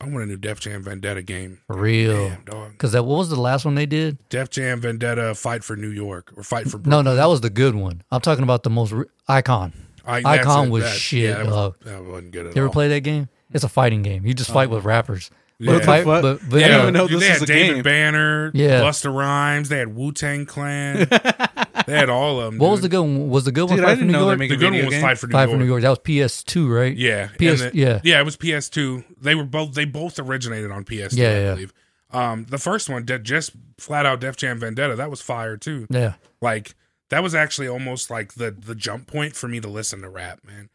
I 0.00 0.04
want 0.08 0.24
a 0.24 0.26
new 0.26 0.36
Def 0.36 0.60
Jam 0.60 0.82
Vendetta 0.82 1.22
game. 1.22 1.60
For 1.66 1.76
real. 1.78 2.28
Damn, 2.28 2.44
dog. 2.44 2.72
Because 2.72 2.92
that 2.92 3.04
what 3.04 3.16
was 3.18 3.30
the 3.30 3.40
last 3.40 3.64
one 3.64 3.76
they 3.76 3.86
did? 3.86 4.18
Def 4.28 4.50
Jam 4.50 4.80
Vendetta 4.80 5.34
Fight 5.34 5.64
for 5.64 5.76
New 5.76 5.88
York 5.88 6.32
or 6.36 6.42
Fight 6.42 6.66
for 6.68 6.78
No, 6.84 7.00
no, 7.00 7.14
that 7.16 7.26
was 7.26 7.40
the 7.40 7.48
good 7.48 7.74
one. 7.74 8.02
I'm 8.10 8.20
talking 8.20 8.42
about 8.44 8.62
the 8.62 8.70
most 8.70 8.92
re- 8.92 9.06
icon. 9.28 9.72
I, 10.06 10.22
Icon 10.24 10.70
was 10.70 10.84
that- 10.84 10.96
shit, 10.96 11.34
that, 11.34 11.46
was, 11.46 11.54
dog. 11.54 11.76
that 11.84 12.04
wasn't 12.04 12.30
good 12.32 12.46
at 12.46 12.56
You 12.56 12.60
ever 12.62 12.66
all. 12.68 12.72
play 12.72 12.88
that 12.88 13.00
game? 13.00 13.28
It's 13.52 13.64
a 13.64 13.68
fighting 13.68 14.02
game. 14.02 14.26
You 14.26 14.34
just 14.34 14.50
fight 14.50 14.68
with 14.70 14.84
rappers. 14.84 15.30
Yeah. 15.58 15.74
But 15.74 15.84
fight, 15.84 16.04
fuck? 16.04 16.22
but, 16.22 16.40
but 16.50 16.56
I 16.62 16.66
didn't 16.66 16.74
uh, 16.78 16.82
even 16.82 16.94
know 16.94 17.06
this 17.06 17.20
they 17.20 17.28
was 17.30 17.38
had 17.38 17.42
a 17.42 17.46
David 17.46 17.74
game. 17.76 17.82
Banner, 17.84 18.50
Yeah. 18.54 18.80
Busta 18.80 19.14
Rhymes, 19.14 19.68
they 19.68 19.78
had 19.78 19.94
Wu 19.94 20.10
Tang 20.10 20.46
Clan, 20.46 21.06
they 21.86 21.92
had 21.96 22.10
all 22.10 22.40
of 22.40 22.46
them. 22.52 22.58
what 22.58 22.70
was 22.72 22.80
the 22.80 22.88
good 22.88 23.00
one? 23.02 23.28
Was 23.30 23.44
the 23.44 23.52
good 23.52 23.68
one 23.68 23.76
Dude, 23.76 23.84
I 23.84 23.88
Fight 23.90 23.94
for 23.94 24.00
didn't 24.00 24.06
New 24.08 24.12
know 24.14 24.18
they 24.24 24.26
York? 24.30 24.38
make 24.40 24.48
The 24.50 24.54
a 24.56 24.58
good 24.58 24.64
video 24.72 24.80
one 24.80 24.86
was 24.86 24.94
game. 24.94 25.02
Fight 25.02 25.18
for 25.18 25.26
New 25.28 25.32
Fight 25.32 25.42
York. 25.42 25.50
for 25.52 25.56
New 25.58 25.64
York. 25.66 25.82
That 25.82 25.88
was 25.90 25.98
PS2, 26.00 26.74
right? 26.76 26.96
Yeah, 26.96 27.26
PS 27.28 27.40
and 27.42 27.58
the- 27.58 27.70
yeah. 27.74 28.00
yeah. 28.02 28.20
It 28.20 28.24
was 28.24 28.36
PS2. 28.36 29.04
They 29.20 29.34
were 29.36 29.44
both. 29.44 29.74
They 29.74 29.84
both 29.84 30.18
originated 30.18 30.72
on 30.72 30.84
PS2. 30.84 31.16
Yeah, 31.16 31.28
I 31.28 31.32
yeah. 31.32 31.54
believe. 31.54 31.72
Um, 32.12 32.46
the 32.48 32.58
first 32.58 32.88
one, 32.90 33.06
just 33.22 33.52
flat 33.78 34.06
out 34.06 34.20
Def 34.20 34.36
Jam 34.36 34.58
Vendetta, 34.58 34.96
that 34.96 35.08
was 35.10 35.20
fire 35.20 35.56
too. 35.56 35.86
Yeah. 35.88 36.14
Like 36.40 36.74
that 37.14 37.22
was 37.22 37.34
actually 37.34 37.68
almost 37.68 38.10
like 38.10 38.34
the 38.34 38.50
the 38.50 38.74
jump 38.74 39.06
point 39.06 39.36
for 39.36 39.48
me 39.48 39.60
to 39.60 39.68
listen 39.68 40.02
to 40.02 40.08
rap, 40.08 40.40
man. 40.44 40.68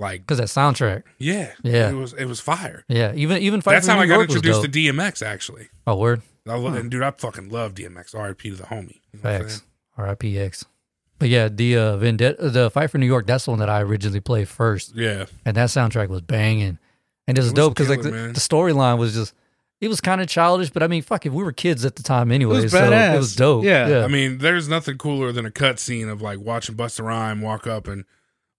Like, 0.00 0.20
Because 0.20 0.38
that 0.38 0.46
soundtrack. 0.46 1.02
yeah, 1.18 1.54
Yeah. 1.64 1.90
it 1.90 1.94
was 1.94 2.12
it 2.12 2.26
was 2.26 2.38
fire. 2.40 2.84
Yeah. 2.88 3.12
Even 3.16 3.38
even 3.42 3.60
Fight 3.60 3.72
That's 3.74 3.88
how 3.88 3.96
New 3.96 4.02
I 4.02 4.06
got 4.06 4.14
York 4.14 4.28
introduced 4.30 4.62
to 4.62 4.68
DMX. 4.68 5.26
Actually, 5.26 5.68
Oh, 5.86 5.96
word. 5.96 6.22
I 6.46 6.54
lo- 6.54 6.72
and 6.72 6.90
dude, 6.90 7.02
I 7.02 7.10
fucking 7.10 7.48
love 7.48 7.74
DMX. 7.74 8.14
R.I.P. 8.14 8.50
to 8.50 8.56
the 8.56 8.62
homie. 8.64 9.00
You 9.12 9.18
know 9.18 9.22
Facts. 9.22 9.62
saying? 9.98 10.08
RIPX. 10.16 10.64
But 11.18 11.28
yeah, 11.30 11.48
the 11.48 11.76
uh, 11.76 11.96
Vendetta, 11.96 12.48
the 12.48 12.70
Fight 12.70 12.90
for 12.90 12.98
New 12.98 13.06
York, 13.06 13.26
that's 13.26 13.44
the 13.46 13.50
one 13.50 13.58
that 13.58 13.68
I 13.68 13.80
originally 13.82 14.20
played 14.20 14.48
first. 14.48 14.94
Yeah, 14.94 15.26
And 15.44 15.56
that 15.56 15.68
soundtrack 15.70 16.08
was 16.08 16.20
banging. 16.20 16.78
And 17.26 17.36
it 17.36 17.40
was 17.40 17.48
It 17.48 17.50
was 17.50 17.52
dope 17.54 17.74
because 17.74 17.88
like 17.88 18.02
the, 18.02 18.10
the 18.10 18.40
storyline 18.40 18.98
was 18.98 19.14
just, 19.14 19.34
it 19.80 19.88
was 19.88 20.00
kind 20.00 20.20
of 20.20 20.26
childish, 20.26 20.70
but 20.70 20.82
I 20.82 20.88
mean, 20.88 21.02
fuck 21.02 21.24
it, 21.24 21.32
we 21.32 21.42
were 21.42 21.52
kids 21.52 21.84
at 21.84 21.96
the 21.96 22.02
time 22.02 22.32
anyway. 22.32 22.62
was 22.62 22.72
so 22.72 22.78
badass. 22.78 23.14
it 23.14 23.18
was 23.18 23.36
dope. 23.36 23.64
Yeah. 23.64 23.88
yeah. 23.88 24.04
I 24.04 24.08
mean, 24.08 24.38
there's 24.38 24.68
nothing 24.68 24.98
cooler 24.98 25.30
than 25.32 25.46
a 25.46 25.50
cut 25.50 25.78
scene 25.78 26.08
of 26.08 26.20
like 26.20 26.40
watching 26.40 26.74
Busta 26.74 27.04
Rhyme 27.04 27.40
walk 27.40 27.66
up 27.66 27.86
and 27.86 28.04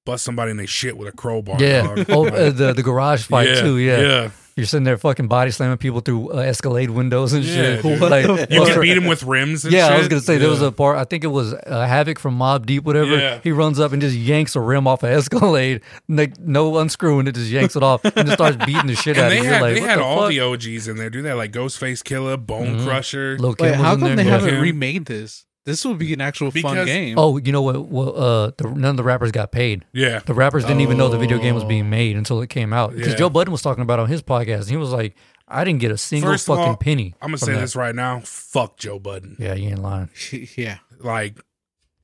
bust 0.05 0.24
somebody 0.24 0.51
in 0.51 0.57
their 0.57 0.67
shit 0.67 0.97
with 0.97 1.07
a 1.07 1.11
crowbar. 1.11 1.57
yeah. 1.59 1.82
dog. 1.84 2.05
oh, 2.09 2.28
uh, 2.28 2.51
the, 2.51 2.74
the 2.74 2.84
garage 2.84 3.26
fight 3.26 3.49
yeah, 3.49 3.61
too. 3.61 3.78
Yeah. 3.78 3.99
yeah. 4.01 4.32
You're 4.60 4.66
sitting 4.68 4.84
there 4.84 4.97
fucking 4.97 5.28
body 5.28 5.51
slamming 5.51 5.78
people 5.78 6.01
through 6.01 6.34
uh, 6.34 6.38
Escalade 6.38 6.89
windows 6.89 7.34
and 7.34 7.43
Yeah, 7.45 7.53
shit. 7.53 7.82
dude. 7.82 7.99
Like, 8.10 8.26
You 8.26 8.32
Busta- 8.62 8.74
can 8.74 8.82
beat 8.82 8.97
him 8.97 9.05
with 9.07 9.24
rims. 9.24 9.64
And 9.64 9.74
yeah, 9.74 9.88
shit. 9.88 9.93
I 9.95 9.97
was 9.99 10.07
gonna 10.10 10.22
say 10.22 10.38
there 10.38 10.49
was 10.49 10.62
a 10.62 10.72
part. 10.72 10.97
I 10.97 11.05
think 11.05 11.24
it 11.24 11.28
was 11.28 11.53
uh, 11.53 11.86
Havoc 11.88 12.20
from 12.20 12.38
Mobb 12.38 12.66
Deep, 12.66 12.84
whatever. 12.84 13.18
Yeah. 13.18 13.39
He 13.43 13.51
runs 13.51 13.80
up 13.80 13.91
and 13.93 14.01
just 14.01 14.16
yanks 14.16 14.55
a 14.55 14.60
rim 14.60 14.86
off 14.88 15.03
a 15.03 15.07
Escalade, 15.07 15.82
like 16.10 16.38
no 16.39 16.78
unscrewing 16.78 17.28
it, 17.28 17.36
just 17.36 17.49
yanks 17.49 17.76
it 17.76 17.84
off 17.84 18.03
and 18.05 18.14
just 18.16 18.34
starts 18.34 18.57
beating 18.66 18.88
the 18.88 18.95
shit 18.95 19.18
out 19.18 19.32
And 19.32 19.34
of 19.34 19.39
they 19.39 19.45
you. 19.47 19.53
had, 19.53 19.62
like, 19.62 19.76
they 19.76 19.82
what 19.82 19.89
had 19.89 19.99
the 19.99 20.03
all 20.03 20.18
fuck? 20.22 20.30
the 20.30 20.39
OGs 20.41 20.88
in 20.88 20.97
there. 20.97 21.10
Do 21.10 21.22
that 21.24 21.38
like 21.38 21.51
Ghostface 21.51 22.01
Killah, 22.03 22.45
Bone 22.45 22.80
Mhm. 22.80 22.86
Crusher. 22.86 23.38
Lil' 23.39 23.55
Wait, 23.60 23.72
was 23.72 23.76
how 23.80 23.93
in 23.93 23.99
come 23.99 24.07
there. 24.07 24.16
they 24.18 24.24
Lil' 24.26 24.32
haven't 24.34 24.62
remade 24.62 25.05
this? 25.05 25.45
This 25.70 25.86
would 25.86 25.97
be 25.97 26.11
an 26.13 26.22
actual 26.22 26.51
fun 26.51 26.74
Because- 26.74 26.86
game. 26.88 27.17
Oh, 27.17 27.38
you 27.38 27.51
know 27.51 27.61
what? 27.61 27.86
Well, 27.88 28.17
uh, 28.17 28.51
the, 28.57 28.70
none 28.70 28.91
of 28.91 28.97
the 28.97 29.03
rappers 29.03 29.32
got 29.32 29.51
paid. 29.51 29.86
Yeah, 29.93 30.20
The 30.26 30.34
rappers 30.34 30.63
didn't 30.65 30.82
even 30.82 30.97
know 30.97 31.07
the 31.09 31.17
video 31.17 31.38
game 31.39 31.55
was 31.55 31.63
being 31.63 31.86
Oh. 31.86 31.89
made 31.89 32.15
until 32.17 32.41
it 32.41 32.49
came 32.49 32.74
out. 32.74 32.91
Because 32.95 33.13
Yeah. 33.13 33.20
Joe 33.20 33.30
Budden 33.30 33.51
was 33.51 33.61
talking 33.61 33.82
about 33.82 33.99
it 33.99 34.03
on 34.03 34.09
his 34.09 34.22
podcast. 34.22 34.61
And 34.61 34.70
he 34.70 34.78
was 34.78 34.91
like, 34.91 35.15
"I 35.47 35.63
didn't 35.63 35.80
get 35.80 35.91
a 35.91 35.97
single 35.97 36.32
First 36.32 36.49
of 36.49 36.55
fucking 36.57 36.70
all, 36.72 36.78
penny." 36.78 37.15
I'm 37.22 37.28
gonna 37.30 37.38
from 37.38 37.45
say 37.47 37.53
that. 37.53 37.61
this 37.61 37.76
right 37.76 37.95
now. 37.95 38.22
Fuck 38.26 38.78
Joe 38.78 38.99
Budden. 38.99 39.36
Yeah, 39.39 39.53
you 39.53 39.70
ain't 39.70 39.82
lying. 39.82 40.09
yeah. 40.57 40.80
Like 40.99 41.39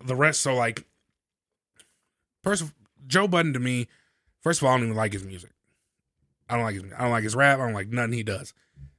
the 0.03 0.15
rest. 0.15 0.41
So 0.41 0.55
like, 0.55 0.85
first, 2.43 2.61
of- 2.61 2.73
Joe 3.07 3.27
Budden 3.27 3.53
to 3.53 3.59
me. 3.59 3.87
First 4.41 4.61
of 4.61 4.67
all, 4.67 4.73
I 4.73 4.77
don't 4.77 4.85
even 4.85 4.95
like 4.97 5.13
his 5.13 5.23
music. 5.23 5.51
I 6.49 6.55
don't 6.55 6.63
like 6.63 6.75
his. 6.75 6.83
I 6.97 7.01
don't 7.01 7.11
like 7.11 7.23
his 7.23 7.35
rap. 7.35 7.59
I 7.59 7.65
don't 7.65 7.73
like 7.73 7.87
nothing 7.89 8.13
he 8.13 8.23
does. 8.23 8.53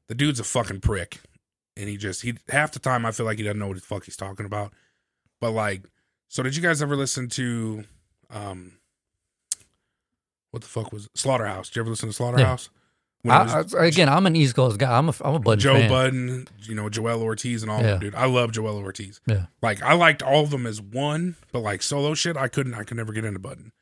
The 0.08 0.14
dude's 0.14 0.40
a 0.40 0.44
fucking 0.44 0.80
prick, 0.80 1.20
and 1.77 1.89
he 1.89 1.97
just 1.97 2.22
he 2.22 2.35
half 2.49 2.72
the 2.72 2.79
time 2.79 3.05
I 3.07 3.12
feel 3.12 3.27
like 3.27 3.39
he 3.39 3.45
doesn't 3.45 3.59
know 3.59 3.68
what 3.68 3.77
the 3.77 3.83
fuck 3.83 4.05
he's 4.05 4.16
talking 4.16 4.47
about. 4.47 4.72
But 5.41 5.51
like, 5.53 5.83
so 6.29 6.43
did 6.43 6.57
you 6.57 6.62
guys 6.62 6.81
ever 6.83 6.97
listen 6.97 7.29
to, 7.31 7.85
um, 8.31 8.72
what 10.51 10.62
the 10.62 10.68
fuck 10.68 10.93
was 10.93 11.07
it? 11.07 11.11
Slaughterhouse? 11.18 11.68
Did 11.68 11.77
you 11.77 11.83
ever 11.83 11.91
listen 11.91 12.09
to 12.09 12.12
Slaughterhouse? 12.14 12.70
When 13.22 13.35
it 13.37 13.45
was 13.45 13.74
I, 13.74 13.79
I, 13.81 13.87
again, 13.87 14.09
I'm 14.09 14.27
an 14.27 14.37
East 14.37 14.55
Coast 14.55 14.79
guy. 14.79 14.97
I'm 14.97 15.09
a 15.09 15.14
I'm 15.22 15.35
a 15.35 15.39
Budden 15.39 15.61
Joe 15.61 15.74
fan. 15.74 15.89
Budden, 15.91 16.49
you 16.62 16.74
know, 16.74 16.89
Joell 16.89 17.20
Ortiz 17.22 17.62
and 17.62 17.70
all 17.70 17.81
Yeah. 17.81 17.93
them, 17.93 18.01
dude. 18.01 18.14
I 18.14 18.27
love 18.27 18.53
Joell 18.53 18.81
Ortiz. 18.83 19.20
Yeah. 19.27 19.47
Like 19.62 19.83
I 19.83 19.95
liked 19.95 20.22
all 20.22 20.45
of 20.45 20.51
them 20.51 20.66
as 20.66 20.81
one, 20.81 21.37
but 21.53 21.61
like 21.61 21.83
solo 21.83 22.14
shit, 22.14 22.37
I 22.37 22.49
couldn't 22.49 22.74
I 22.74 22.85
could 22.85 22.97
never 22.97 23.12
get 23.12 23.24
into 23.24 23.41
Budden. 23.41 23.72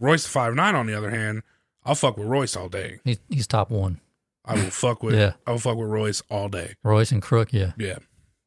Royce 0.00 0.26
five 0.26 0.54
nine 0.54 0.74
on 0.74 0.86
the 0.86 0.94
other 0.94 1.10
hand, 1.10 1.42
I'll 1.84 1.94
fuck 1.94 2.16
with 2.16 2.26
Royce 2.26 2.56
all 2.56 2.68
day. 2.70 3.00
He, 3.04 3.18
he's 3.28 3.46
top 3.46 3.70
one. 3.70 4.00
I 4.46 4.54
will 4.54 4.70
fuck 4.70 5.02
with 5.02 5.14
Yeah. 5.14 5.32
I 5.46 5.50
will 5.52 5.58
fuck 5.58 5.76
with 5.76 5.88
Royce 5.88 6.22
all 6.30 6.48
day. 6.48 6.74
Royce 6.84 7.10
and 7.12 7.20
Crook, 7.22 7.52
yeah. 7.52 7.72
Yeah. 7.78 7.98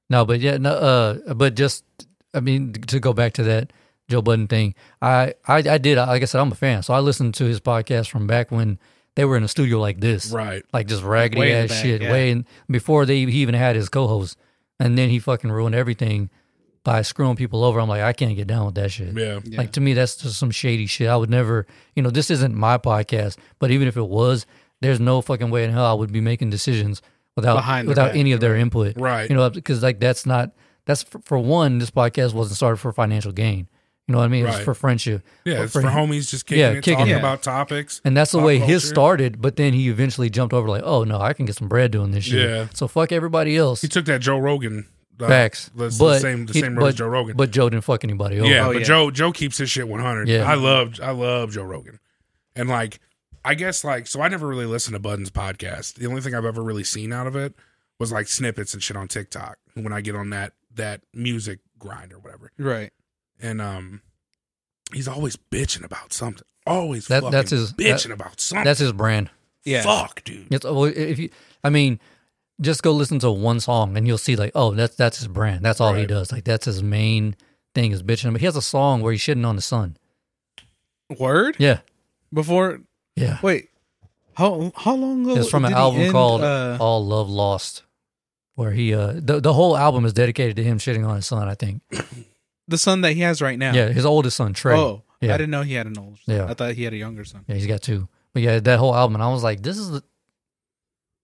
No, 0.10 0.26
but 0.26 0.40
yeah, 0.40 0.58
no, 0.58 0.72
uh, 0.72 1.34
but 1.34 1.56
just, 1.56 1.84
I 2.34 2.40
mean, 2.40 2.74
to 2.74 3.00
go 3.00 3.14
back 3.14 3.34
to 3.34 3.44
that 3.44 3.72
Joe 4.08 4.22
Budden 4.22 4.48
thing, 4.48 4.74
I, 5.02 5.36
I, 5.48 5.58
I 5.58 5.78
did, 5.78 5.98
like 5.98 6.22
I 6.22 6.26
said, 6.26 6.42
I'm 6.42 6.52
a 6.52 6.56
fan, 6.56 6.82
so 6.84 6.94
I 6.94 7.00
listened 7.00 7.34
to 7.36 7.46
his 7.46 7.60
podcast 7.60 8.10
from 8.10 8.26
back 8.26 8.50
when 8.50 8.80
they 9.16 9.26
were 9.26 9.38
in 9.38 9.44
a 9.44 9.48
studio 9.48 9.80
like 9.80 10.00
this, 10.00 10.32
Right. 10.32 10.64
like 10.74 10.88
just 10.88 11.04
raggedy 11.04 11.42
Way 11.42 11.54
ass 11.54 11.70
back, 11.70 11.84
shit, 11.84 12.02
yeah. 12.02 12.12
way 12.12 12.32
in, 12.32 12.46
before 12.70 13.06
they 13.06 13.18
he 13.26 13.42
even 13.42 13.54
had 13.56 13.76
his 13.76 13.90
co-host, 13.90 14.38
and 14.80 14.98
then 14.98 15.10
he 15.10 15.20
fucking 15.20 15.52
ruined 15.52 15.76
everything 15.76 16.30
by 16.86 17.02
screwing 17.02 17.36
people 17.36 17.64
over. 17.66 17.80
I'm 17.82 17.90
like, 17.90 18.02
I 18.02 18.14
can't 18.14 18.36
get 18.38 18.48
down 18.48 18.66
with 18.66 18.76
that 18.76 18.90
shit. 18.92 19.14
Yeah. 19.16 19.42
Yeah. 19.44 19.58
Like 19.58 19.74
to 19.74 19.82
me, 19.82 19.94
that's 19.94 20.16
just 20.16 20.40
some 20.40 20.50
shady 20.50 20.86
shit. 20.86 21.10
I 21.10 21.18
would 21.18 21.30
never, 21.30 21.68
you 21.96 22.02
know, 22.02 22.10
this 22.10 22.32
isn't 22.32 22.56
my 22.56 22.78
podcast, 22.78 23.38
but 23.60 23.70
even 23.70 23.88
if 23.90 23.98
it 23.98 24.08
was, 24.08 24.46
there's 24.82 25.00
no 25.00 25.22
fucking 25.22 25.50
way 25.50 25.64
in 25.64 25.72
hell 25.72 25.86
I 25.86 25.94
would 25.94 26.12
be 26.12 26.22
making 26.22 26.50
decisions 26.50 27.02
without 27.36 27.56
Behind 27.56 27.88
without 27.88 28.10
back, 28.10 28.16
any 28.18 28.32
of 28.32 28.40
their 28.40 28.56
input. 28.56 28.98
Right. 28.98 29.30
You 29.30 29.36
know, 29.36 29.50
because 29.50 29.82
like 29.84 30.00
that's 30.00 30.26
not 30.26 30.52
that's 30.86 31.04
for, 31.04 31.20
for 31.20 31.38
one. 31.38 31.78
This 31.80 31.92
podcast 31.92 32.34
wasn't 32.34 32.58
started 32.58 32.78
for 32.78 32.92
financial 32.92 33.32
gain. 33.32 33.68
You 34.08 34.14
know 34.14 34.18
what 34.20 34.26
I 34.26 34.28
mean? 34.30 34.44
It 34.44 34.48
was 34.48 34.56
Right. 34.56 34.66
for 34.66 34.74
friendship. 34.74 35.22
Yeah, 35.46 35.64
it's 35.64 35.72
for 35.74 35.84
for, 35.84 35.88
homies 35.90 36.32
just 36.32 36.48
kicking 36.48 36.62
Yeah, 36.62 36.70
it, 36.72 36.76
kicking 36.84 36.96
talking 36.98 37.14
it. 37.14 37.18
about 37.20 37.44
topics. 37.44 38.02
And 38.04 38.18
that's 38.18 38.32
the 38.32 38.40
Pop 38.40 38.48
way 38.48 38.58
his 38.58 38.84
started, 38.88 39.40
but 39.40 39.56
then 39.56 39.74
he 39.74 39.88
eventually 39.88 40.32
jumped 40.32 40.52
over 40.54 40.68
like, 40.68 40.82
oh 40.84 41.04
no, 41.04 41.20
I 41.22 41.34
can 41.34 41.46
get 41.46 41.56
some 41.56 41.68
bread 41.68 41.92
doing 41.92 42.10
this 42.10 42.24
shit. 42.24 42.50
Yeah. 42.50 42.68
So 42.74 42.88
fuck 42.88 43.12
everybody 43.12 43.56
else. 43.56 43.82
He 43.82 43.88
took 43.88 44.06
that 44.06 44.22
Joe 44.22 44.40
Rogan. 44.40 44.88
Uh, 45.22 45.28
Facts. 45.28 45.70
The, 45.76 45.90
the 45.90 45.96
But 46.00 46.22
same 46.22 46.46
the 46.48 46.54
he- 46.54 46.62
same 46.62 46.76
road 46.76 46.88
as 46.88 46.96
Joe 46.96 47.08
Rogan. 47.08 47.36
But 47.38 47.52
Joe 47.52 47.70
didn't 47.70 47.84
fuck 47.84 48.04
anybody 48.04 48.40
over. 48.40 48.50
yeah, 48.50 48.66
Oh, 48.68 48.74
but 48.74 48.80
yeah. 48.80 48.86
Joe 48.86 49.12
Joe 49.12 49.32
keeps 49.32 49.58
his 49.60 49.70
shit 49.70 49.88
one 49.88 50.00
hundred. 50.00 50.28
Yeah. 50.30 50.50
I 50.50 50.56
love 50.56 51.00
I 51.04 51.12
love 51.12 51.52
Joe 51.52 51.64
Rogan, 51.64 52.00
and 52.56 52.68
like 52.70 53.00
I 53.46 53.56
guess 53.56 53.84
like 53.84 54.08
so 54.08 54.22
I 54.22 54.28
never 54.28 54.48
really 54.48 54.66
listened 54.66 54.94
to 54.96 55.00
Budden's 55.00 55.32
podcast. 55.32 55.96
The 55.96 56.08
only 56.08 56.22
thing 56.22 56.36
I've 56.36 56.46
ever 56.46 56.62
really 56.64 56.84
seen 56.84 57.14
out 57.14 57.28
of 57.28 57.36
it 57.36 57.54
was 58.00 58.12
like 58.12 58.28
snippets 58.28 58.74
and 58.74 58.82
shit 58.84 58.98
on 58.98 59.08
TikTok 59.08 59.58
when 59.76 59.94
I 59.94 60.02
get 60.02 60.16
on 60.16 60.30
that 60.32 60.54
that 60.76 61.02
music 61.14 61.60
grind 61.78 62.14
or 62.14 62.20
whatever. 62.20 62.52
Right. 62.58 62.92
And 63.42 63.62
um, 63.62 64.02
he's 64.94 65.08
always 65.08 65.36
bitching 65.38 65.84
about 65.84 66.12
something. 66.14 66.44
Always 66.68 67.08
That- 67.08 67.22
fucking 67.22 67.32
that's 67.32 67.52
his- 67.52 67.74
bitching 67.74 68.04
that- 68.08 68.12
about 68.14 68.40
something. 68.42 68.66
That's 68.66 68.80
his 68.80 68.92
brand. 68.94 69.30
Yeah. 69.64 69.82
Fuck, 69.84 70.24
dude. 70.24 70.54
It's 70.54 70.64
well, 70.66 70.86
if 70.86 71.20
you, 71.20 71.30
I 71.64 71.70
mean, 71.70 72.00
just 72.62 72.82
go 72.84 72.92
listen 72.92 73.20
to 73.20 73.32
one 73.32 73.60
song 73.60 73.96
and 73.98 74.06
you'll 74.08 74.18
see 74.18 74.36
like, 74.36 74.52
oh, 74.56 74.72
that's 74.74 74.96
that's 74.96 75.18
his 75.20 75.28
brand. 75.28 75.64
That's 75.64 75.80
all 75.82 75.94
he 75.94 76.06
does. 76.06 76.32
Like 76.32 76.44
that's 76.44 76.66
his 76.66 76.82
main 76.84 77.36
thing 77.76 77.92
is 77.92 78.04
bitching. 78.04 78.32
But 78.32 78.42
he 78.42 78.46
has 78.46 78.56
a 78.56 78.62
song 78.62 79.02
where 79.02 79.12
he's 79.12 79.22
shitting 79.22 79.46
on 79.46 79.56
the 79.56 79.62
sun. 79.62 79.98
Word. 81.18 81.56
Yeah, 81.60 81.80
Before. 82.34 82.82
Yeah. 83.20 83.38
Wait. 83.42 83.70
How 84.36 84.72
how 84.76 84.96
long 84.96 85.24
ago? 85.30 85.40
It's 85.40 85.50
from 85.50 85.66
an 85.66 85.74
album 85.74 86.02
end, 86.02 86.12
called 86.14 86.42
uh, 86.42 86.78
All 86.80 87.06
Love 87.06 87.30
Lost, 87.30 87.84
where 88.56 88.72
he 88.72 88.94
uh 88.94 89.14
the 89.16 89.40
the 89.42 89.54
whole 89.54 89.76
album 89.78 90.06
is 90.06 90.14
dedicated 90.14 90.56
to 90.56 90.64
him 90.64 90.78
shitting 90.80 91.06
on 91.08 91.16
his 91.18 91.26
son. 91.28 91.48
I 91.50 91.56
think. 91.56 91.82
the 92.68 92.78
son 92.78 93.02
that 93.02 93.14
he 93.14 93.22
has 93.22 93.42
right 93.42 93.60
now. 93.60 93.74
Yeah, 93.74 93.90
his 93.90 94.06
oldest 94.06 94.38
son 94.38 94.54
Trey. 94.54 94.78
Oh, 94.78 95.04
Yeah. 95.22 95.34
I 95.34 95.38
didn't 95.38 95.50
know 95.52 95.64
he 95.64 95.74
had 95.74 95.88
an 95.88 95.98
older. 95.98 96.16
Son. 96.26 96.36
Yeah. 96.36 96.46
I 96.46 96.54
thought 96.54 96.74
he 96.76 96.84
had 96.84 96.94
a 96.94 96.98
younger 96.98 97.26
son. 97.26 97.44
Yeah, 97.48 97.56
he's 97.56 97.68
got 97.68 97.82
two. 97.82 98.08
But 98.34 98.44
yeah, 98.44 98.60
that 98.60 98.80
whole 98.80 98.96
album, 98.96 99.16
and 99.16 99.24
I 99.24 99.30
was 99.30 99.44
like, 99.44 99.62
this 99.62 99.78
is 99.78 99.90
the. 99.90 100.04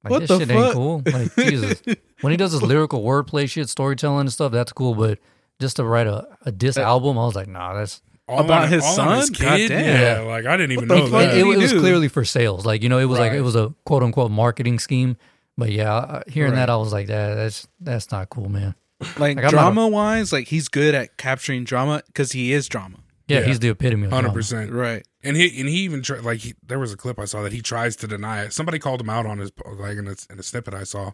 Like, 0.04 0.12
What 0.12 0.20
this 0.20 0.28
the 0.30 0.40
shit 0.40 0.48
fuck? 0.50 0.58
ain't 0.66 0.74
cool. 0.74 1.02
Like 1.06 1.36
Jesus, 1.36 1.82
when 2.22 2.32
he 2.32 2.38
does 2.38 2.52
his 2.52 2.62
lyrical 2.62 3.02
wordplay 3.04 3.50
shit, 3.50 3.70
storytelling 3.70 4.22
and 4.22 4.34
stuff, 4.34 4.52
that's 4.52 4.72
cool. 4.74 4.94
But 4.96 5.20
just 5.60 5.78
to 5.78 5.84
write 5.86 6.08
a, 6.08 6.28
a 6.46 6.52
diss 6.52 6.76
That- 6.76 6.84
album, 6.86 7.18
I 7.18 7.26
was 7.26 7.36
like, 7.36 7.48
nah, 7.48 7.74
that's 7.76 8.02
All 8.28 8.40
About 8.40 8.64
on- 8.64 8.70
his 8.70 8.84
all 8.84 9.00
on 9.02 9.18
his 9.18 9.28
son? 9.28 9.34
kid? 9.36 9.70
Goddamn. 9.70 10.02
Yeah, 10.02 10.20
like 10.28 10.46
I 10.46 10.58
didn't 10.58 10.72
even 10.72 10.88
know 10.88 11.04
fuck 11.08 11.12
that. 11.30 11.38
it, 11.38 11.46
it, 11.46 11.58
was 11.58 11.72
clearly 11.74 12.08
for 12.08 12.26
sales. 12.26 12.66
Like 12.66 12.82
you 12.82 12.90
know, 12.90 12.98
it 12.98 13.06
was 13.06 13.20
like 13.20 13.34
it 13.34 13.42
was 13.42 13.56
a 13.56 13.74
quote 13.86 14.02
unquote 14.04 14.32
marketing 14.32 14.80
scheme. 14.80 15.18
But 15.58 15.72
yeah, 15.72 16.22
hearing 16.28 16.52
Right. 16.52 16.58
that, 16.58 16.70
I 16.70 16.76
was 16.76 16.92
like, 16.92 17.08
that 17.08 17.36
that's 17.36 17.68
that's 17.80 18.12
not 18.12 18.30
cool, 18.30 18.50
man. 18.50 18.76
Like, 19.18 19.20
Like, 19.20 19.38
I'm 19.40 19.46
a- 19.46 19.50
drama 19.52 19.88
wise, 19.88 20.34
like 20.34 20.48
he's 20.48 20.68
good 20.68 20.96
at 20.96 21.18
capturing 21.18 21.64
drama 21.66 22.02
because 22.08 22.32
he 22.32 22.52
is 22.52 22.68
drama. 22.68 22.98
Yeah, 23.28 23.40
Yeah. 23.40 23.46
he's 23.46 23.60
the 23.60 23.70
epitome 23.70 24.06
of 24.06 24.12
Hundred 24.12 24.34
percent, 24.34 24.72
Right. 24.72 25.06
And 25.24 25.36
he 25.38 25.60
and 25.60 25.70
he 25.70 25.78
even 25.82 26.02
tri- 26.02 26.20
like 26.20 26.40
he, 26.40 26.54
there 26.66 26.78
was 26.80 26.94
a 26.94 26.98
clip 26.98 27.20
I 27.20 27.26
saw 27.26 27.42
that 27.44 27.54
he 27.54 27.62
tries 27.62 27.96
to 27.98 28.08
deny 28.08 28.44
it. 28.44 28.54
Somebody 28.54 28.80
called 28.80 29.02
him 29.02 29.10
out 29.10 29.26
on 29.26 29.38
his 29.40 29.52
like 29.78 29.98
in 29.98 30.08
a, 30.08 30.16
in 30.32 30.40
a 30.40 30.44
snippet 30.44 30.74
I 30.74 30.84
saw. 30.84 31.12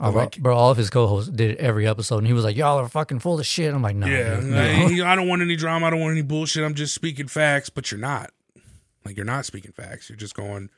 Bro, 0.00 0.10
like 0.22 0.38
bro, 0.38 0.56
all 0.56 0.70
of 0.70 0.76
his 0.76 0.88
co-hosts 0.90 1.30
did 1.30 1.56
every 1.56 1.86
episode, 1.86 2.18
and 2.18 2.26
he 2.26 2.32
was 2.32 2.44
like, 2.44 2.56
"Y'all 2.56 2.78
are 2.78 2.88
fucking 2.88 3.18
full 3.20 3.38
of 3.38 3.46
shit." 3.46 3.72
I'm 3.74 3.82
like, 3.82 3.96
"No, 3.96 4.06
yeah, 4.06 4.36
dude, 4.40 4.44
no." 4.44 4.88
he- 4.88 5.02
I 5.02 5.14
don't 5.14 5.28
want 5.28 5.42
any 5.42 5.56
drama. 5.56 5.86
I 5.86 5.90
don't 5.90 6.00
want 6.00 6.12
any 6.12 6.22
bullshit. 6.22 6.64
I'm 6.64 6.74
just 6.74 6.94
speaking 6.94 7.28
facts, 7.28 7.68
but 7.70 7.90
you're 7.90 8.00
not. 8.00 8.30
Like 9.04 9.16
you're 9.16 9.26
not 9.26 9.44
speaking 9.46 9.72
facts. 9.72 10.08
You're 10.08 10.16
just 10.16 10.34
going 10.34 10.70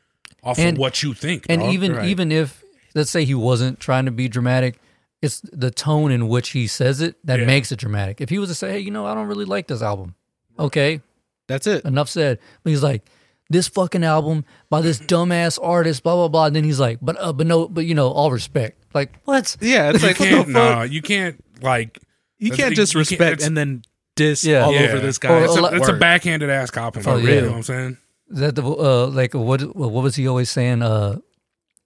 off 0.43 0.59
And- 0.59 0.77
of 0.77 0.79
what 0.81 1.03
you 1.03 1.15
think. 1.15 1.47
And 1.49 1.61
dog. 1.61 1.73
even 1.73 1.93
Right. 1.95 2.09
even 2.09 2.33
if 2.33 2.63
let's 2.95 3.11
say 3.11 3.25
he 3.25 3.35
wasn't 3.35 3.79
trying 3.81 4.05
to 4.07 4.11
be 4.11 4.29
dramatic, 4.29 4.79
it's 5.23 5.41
the 5.53 5.71
tone 5.71 6.11
in 6.11 6.29
which 6.29 6.51
he 6.51 6.67
says 6.67 7.01
it 7.01 7.17
that 7.25 7.39
Yeah. 7.41 7.47
makes 7.47 7.71
it 7.73 7.79
dramatic. 7.79 8.21
If 8.21 8.29
he 8.29 8.39
was 8.39 8.49
to 8.49 8.55
say, 8.55 8.73
"Hey, 8.73 8.79
you 8.81 8.91
know, 8.91 9.07
I 9.07 9.15
don't 9.15 9.29
really 9.29 9.45
like 9.45 9.69
this 9.69 9.83
album," 9.83 10.15
okay, 10.59 11.01
That's 11.47 11.67
it. 11.67 11.85
enough 11.85 12.09
said. 12.09 12.39
But 12.63 12.71
he's 12.71 12.83
like, 12.83 13.05
"This 13.53 13.69
fucking 13.69 14.03
album 14.05 14.45
by 14.71 14.81
this 14.81 14.99
dumbass 14.99 15.59
artist," 15.63 16.03
blah 16.03 16.15
blah 16.17 16.29
blah. 16.29 16.47
And 16.47 16.57
then 16.57 16.65
he's 16.65 16.81
like, 16.81 16.99
"But 17.03 17.17
uh, 17.21 17.33
but 17.33 17.47
no, 17.47 17.69
but 17.69 17.85
you 17.87 17.95
know, 17.95 18.09
all 18.11 18.31
respect." 18.33 18.83
Like 18.95 19.15
what? 19.25 19.57
Yeah, 19.61 19.91
it's 19.91 20.03
you 20.03 20.09
like 20.09 20.19
what 20.21 20.29
can't. 20.29 20.49
Nah, 20.49 20.83
you 20.83 21.03
can't. 21.03 21.43
Like 21.63 21.99
you 22.39 22.51
can't 22.51 22.75
just 22.75 22.95
you 22.95 22.99
can't- 23.05 23.11
respect 23.21 23.43
and 23.45 23.57
then 23.57 23.83
diss 24.17 24.45
Yeah. 24.45 24.65
all 24.65 24.73
yeah. 24.73 24.81
over 24.89 24.99
this 25.01 25.17
Or 25.19 25.21
guy. 25.21 25.45
It's 25.45 25.57
a 25.57 25.61
a, 25.61 25.63
lot- 25.63 25.75
it's 25.75 25.89
a 25.89 25.93
Word. 25.93 26.01
backhanded 26.01 26.51
ass 26.51 26.71
compliment. 26.71 27.09
Oh, 27.15 27.19
You 27.25 27.35
yeah. 27.35 27.41
know 27.43 27.49
what 27.49 27.57
I'm 27.57 27.63
saying? 27.63 27.97
Is 28.31 28.39
that 28.41 28.55
the 28.57 28.63
uh 28.65 29.07
like 29.07 29.35
what 29.35 29.61
what 29.77 30.03
was 30.03 30.17
he 30.17 30.27
always 30.27 30.51
saying? 30.51 30.83
Uh, 30.83 31.19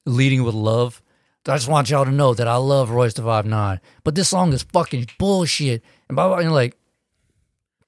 leading 0.07 0.45
with 0.45 0.55
love. 0.55 1.03
I 1.49 1.55
just 1.57 1.69
want 1.69 1.91
y'all 1.91 2.05
to 2.05 2.11
know 2.11 2.35
that 2.35 2.49
I 2.49 2.57
love 2.57 2.91
Royce 2.91 3.15
the 3.15 3.23
Five 3.23 3.47
Nine, 3.47 3.81
but 4.03 4.17
this 4.17 4.29
song 4.31 4.53
is 4.53 4.65
fucking 4.65 5.07
bullshit. 5.19 5.83
And 6.09 6.17
blah 6.17 6.27
blah. 6.29 6.37
And 6.39 6.45
you're 6.47 6.53
like, 6.53 6.77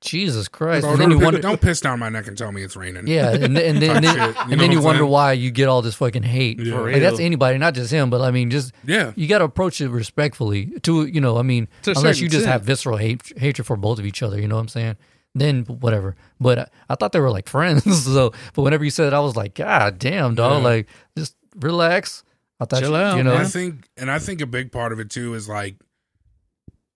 Jesus 0.01 0.47
Christ! 0.49 0.83
Bro, 0.83 0.93
and 0.93 1.01
then 1.01 1.09
don't, 1.11 1.19
you 1.19 1.25
wonder, 1.25 1.41
don't 1.41 1.61
piss 1.61 1.81
down 1.81 1.99
my 1.99 2.09
neck 2.09 2.29
and 2.29 2.39
tell 2.39 2.53
me 2.53 2.63
it's 2.63 2.77
raining. 2.77 3.07
yeah, 3.09 3.33
and, 3.33 3.57
then- 3.57 3.77
and 3.77 3.83
then 3.83 3.97
and 3.97 4.05
then, 4.05 4.17
you 4.17 4.35
and 4.53 4.61
then 4.61 4.73
you 4.73 4.81
wonder 4.81 5.05
why 5.05 5.33
you 5.33 5.51
get 5.51 5.69
all 5.69 5.83
this 5.83 5.97
fucking 5.97 6.23
hate. 6.23 6.61
Yeah. 6.61 6.79
Like, 6.79 7.01
that's 7.01 7.19
anybody, 7.19 7.59
not 7.59 7.75
just 7.75 7.91
him. 7.91 8.09
But 8.11 8.21
I 8.21 8.31
mean, 8.31 8.51
just 8.51 8.73
Yeah. 8.85 9.13
you 9.17 9.27
got 9.27 9.39
to 9.39 9.45
approach 9.45 9.81
it 9.81 9.89
respectfully. 9.89 10.67
To 10.83 11.05
you 11.07 11.21
know, 11.21 11.37
I 11.39 11.43
mean, 11.43 11.67
unless 11.87 12.21
you 12.21 12.29
just 12.29 12.47
have 12.47 12.63
visceral 12.63 12.97
hate, 12.97 13.33
hatred 13.39 13.67
for 13.67 13.77
both 13.77 13.99
of 13.99 14.07
each 14.07 14.23
other. 14.23 14.41
You 14.41 14.47
know 14.47 14.55
what 14.55 14.63
I'm 14.63 14.69
saying? 14.69 14.97
Then 15.35 15.65
whatever. 15.65 16.17
But 16.41 16.59
I, 16.59 16.67
I 16.91 16.95
thought 16.95 17.13
they 17.13 17.21
were 17.21 17.31
like 17.31 17.49
friends. 17.57 17.85
So, 18.05 18.33
but 18.55 18.63
whenever 18.63 18.85
you 18.85 18.91
said 18.91 19.09
it, 19.09 19.13
I 19.13 19.21
was 19.21 19.37
like, 19.37 19.55
God 19.55 19.99
damn, 19.99 20.35
dog. 20.37 20.63
Yeah. 20.63 20.69
Like, 20.69 20.89
just 21.17 21.35
relax. 21.57 22.23
I 22.61 22.65
thought 22.65 22.81
Chill 22.81 22.91
you, 22.91 22.97
out, 22.97 23.17
you 23.17 23.23
know. 23.25 23.33
And 23.35 23.43
I 23.43 23.45
think, 23.47 23.89
and 23.97 24.11
I 24.11 24.19
think 24.19 24.41
a 24.41 24.47
big 24.47 24.73
part 24.73 24.93
of 24.93 24.99
it 25.01 25.11
too 25.11 25.35
is 25.35 25.49
like, 25.49 25.77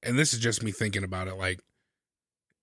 and 0.03 0.19
this 0.19 0.33
is 0.35 0.41
just 0.41 0.63
me 0.63 0.73
thinking 0.73 1.05
about 1.05 1.29
it. 1.29 1.35
Like, 1.37 1.61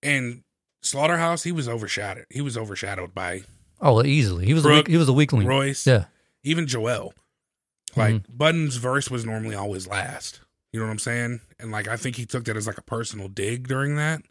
in 0.02 0.44
Slaughterhouse, 0.82 1.42
he 1.42 1.52
was 1.52 1.68
overshadowed. 1.68 2.26
He 2.30 2.40
was 2.40 2.56
overshadowed 2.56 3.14
by 3.14 3.42
Oh, 3.80 4.02
easily. 4.04 4.46
He 4.46 4.54
was 4.54 4.64
a 4.64 4.68
Brooke, 4.68 4.86
weak, 4.86 4.88
he 4.88 4.96
was 4.98 5.08
a 5.08 5.12
weakling. 5.12 5.46
Royce, 5.46 5.86
Yeah. 5.86 6.04
even 6.44 6.66
Joel. 6.66 7.14
Like 7.96 8.14
Mm-hmm. 8.14 8.36
Budden's 8.36 8.76
verse 8.76 9.10
was 9.10 9.24
normally 9.26 9.54
always 9.56 9.86
last. 9.86 10.40
You 10.72 10.78
know 10.80 10.86
what 10.86 10.92
I'm 10.92 10.98
saying? 11.00 11.40
And 11.58 11.70
like 11.72 11.88
I 11.88 11.96
think 11.96 12.16
he 12.16 12.24
took 12.26 12.44
that 12.44 12.56
as 12.56 12.66
like 12.66 12.78
a 12.78 12.82
personal 12.82 13.28
dig 13.28 13.66
during 13.68 13.96
that. 13.96 14.22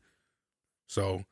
So 0.88 1.24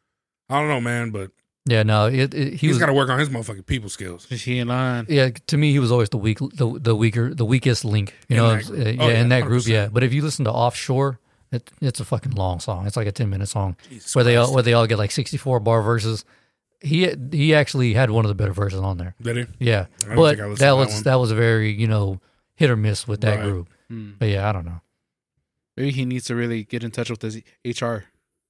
I 0.49 0.59
don't 0.59 0.67
know, 0.67 0.81
man, 0.81 1.11
but 1.11 1.31
Yeah. 1.65 1.83
No. 1.83 2.07
It, 2.07 2.33
it, 2.33 2.51
he 2.53 2.57
he 2.57 2.67
has 2.67 2.75
was. 2.75 2.79
got 2.79 2.85
to 2.87 2.93
work 2.93 3.09
on 3.09 3.19
his 3.19 3.29
motherfucking 3.29 3.65
people 3.65 3.89
skills. 3.89 4.27
Is 4.31 4.43
he 4.43 4.59
in 4.59 4.67
line? 4.67 5.05
yeah, 5.09 5.29
to 5.47 5.57
me, 5.57 5.71
he 5.71 5.79
was 5.79 5.91
always 5.91 6.09
the 6.09 6.17
weak, 6.17 6.39
the, 6.39 6.77
the 6.79 6.95
weaker, 6.95 7.33
the 7.33 7.45
weakest 7.45 7.85
link. 7.85 8.13
You 8.29 8.35
In 8.37 8.43
know, 8.43 8.55
that 8.55 8.65
uh, 8.65 8.67
group. 8.67 8.85
yeah, 8.97 9.03
Oh, 9.03 9.07
yeah, 9.09 9.21
in 9.21 9.29
that 9.29 9.43
group, 9.43 9.63
100%. 9.63 9.67
yeah. 9.67 9.87
But 9.91 10.03
if 10.03 10.13
you 10.13 10.21
listen 10.21 10.45
to 10.45 10.51
Offshore, 10.51 11.19
it, 11.51 11.69
it's 11.81 11.99
a 11.99 12.05
fucking 12.05 12.33
long 12.33 12.59
song. 12.59 12.85
It's 12.87 12.97
like 12.97 13.07
a 13.07 13.11
ten 13.11 13.29
minute 13.29 13.47
song 13.49 13.75
Jesus 13.89 14.15
where 14.15 14.23
they 14.23 14.35
all 14.37 14.53
where 14.53 14.63
they 14.63 14.73
all 14.73 14.87
get 14.87 14.97
like 14.97 15.11
sixty 15.11 15.37
four 15.37 15.59
bar 15.59 15.81
verses. 15.81 16.25
He 16.81 17.09
he 17.31 17.55
actually 17.55 17.93
had 17.93 18.11
one 18.11 18.25
of 18.25 18.29
the 18.29 18.35
better 18.35 18.53
verses 18.53 18.79
on 18.79 18.97
there. 18.97 19.15
Did 19.21 19.37
he? 19.37 19.45
Yeah, 19.65 19.85
I 20.03 20.07
don't 20.07 20.15
but 20.15 20.29
think 20.37 20.41
I 20.41 20.45
listened 20.45 20.49
that 20.49 20.57
to 20.57 20.59
that 20.65 20.71
was 20.77 20.93
one. 20.93 21.03
that 21.03 21.15
was 21.15 21.31
a 21.31 21.35
very 21.35 21.71
you 21.71 21.87
know 21.87 22.19
hit 22.55 22.69
or 22.69 22.75
miss 22.75 23.07
with 23.07 23.21
that 23.21 23.39
Right. 23.39 23.43
group. 23.49 23.69
Hmm. 23.89 24.11
But 24.19 24.29
yeah, 24.29 24.47
I 24.47 24.51
don't 24.51 24.65
know. 24.65 24.81
Maybe 25.75 25.91
he 25.91 26.05
needs 26.05 26.25
to 26.25 26.35
really 26.35 26.63
get 26.63 26.83
in 26.83 26.91
touch 26.91 27.09
with 27.09 27.21
his 27.21 27.37
HR 27.63 28.05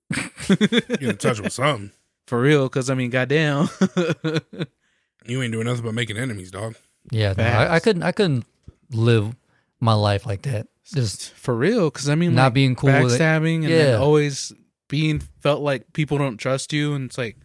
Get 0.48 1.02
in 1.04 1.18
touch 1.18 1.40
with 1.42 1.52
something. 1.54 1.92
for 2.28 2.40
real. 2.42 2.64
Because 2.68 2.90
I 2.90 2.94
mean, 2.96 3.10
goddamn. 3.10 3.70
You 5.26 5.42
ain't 5.42 5.52
doing 5.52 5.66
nothing 5.66 5.84
but 5.84 5.94
making 5.94 6.16
enemies, 6.16 6.52
dog. 6.52 6.76
Yeah, 7.12 7.34
no, 7.38 7.44
I, 7.44 7.48
I 7.48 7.52
Facts. 7.68 7.84
couldn't 7.84 8.04
I 8.04 8.12
couldn't 8.14 8.46
live 8.92 9.36
my 9.80 9.94
life 9.94 10.26
like 10.26 10.44
that. 10.44 10.68
Just 10.94 11.34
for 11.34 11.54
real. 11.56 11.90
Because 11.90 12.08
I 12.10 12.16
mean, 12.16 12.34
not 12.36 12.46
like, 12.46 12.54
being 12.54 12.76
cool 12.76 12.92
with 12.92 13.14
it. 13.14 13.20
backstabbing 13.22 13.56
and 13.56 13.64
Yeah. 13.70 13.78
then 13.84 14.02
always 14.02 14.54
being 14.88 15.20
felt 15.42 15.62
like 15.62 15.92
people 15.94 16.18
don't 16.18 16.38
trust 16.38 16.72
you, 16.72 16.94
and 16.94 17.06
it's 17.06 17.18
like, 17.18 17.36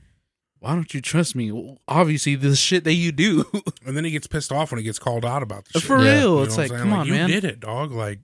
why 0.61 0.75
don't 0.77 0.95
you 0.95 1.01
trust 1.01 1.35
me? 1.35 1.51
Well, 1.51 1.79
obviously, 1.89 2.37
the 2.37 2.55
shit 2.55 2.85
that 2.85 2.95
you 2.95 3.11
do. 3.11 3.45
And 3.85 3.97
then 3.97 4.05
he 4.05 4.13
gets 4.13 4.29
pissed 4.29 4.53
off 4.53 4.71
when 4.71 4.79
he 4.79 4.85
gets 4.85 5.01
called 5.01 5.25
out 5.25 5.43
about 5.43 5.65
the 5.65 5.81
shit. 5.81 5.89
For 5.89 5.99
Yeah. 5.99 6.05
You 6.15 6.21
know 6.21 6.35
real. 6.37 6.43
It's 6.45 6.57
like, 6.57 6.71
come 6.71 6.79
saying? 6.83 6.93
on, 6.93 7.07
you 7.09 7.13
man. 7.15 7.29
did 7.29 7.45
it, 7.45 7.59
dog. 7.59 7.91
Like 7.91 8.21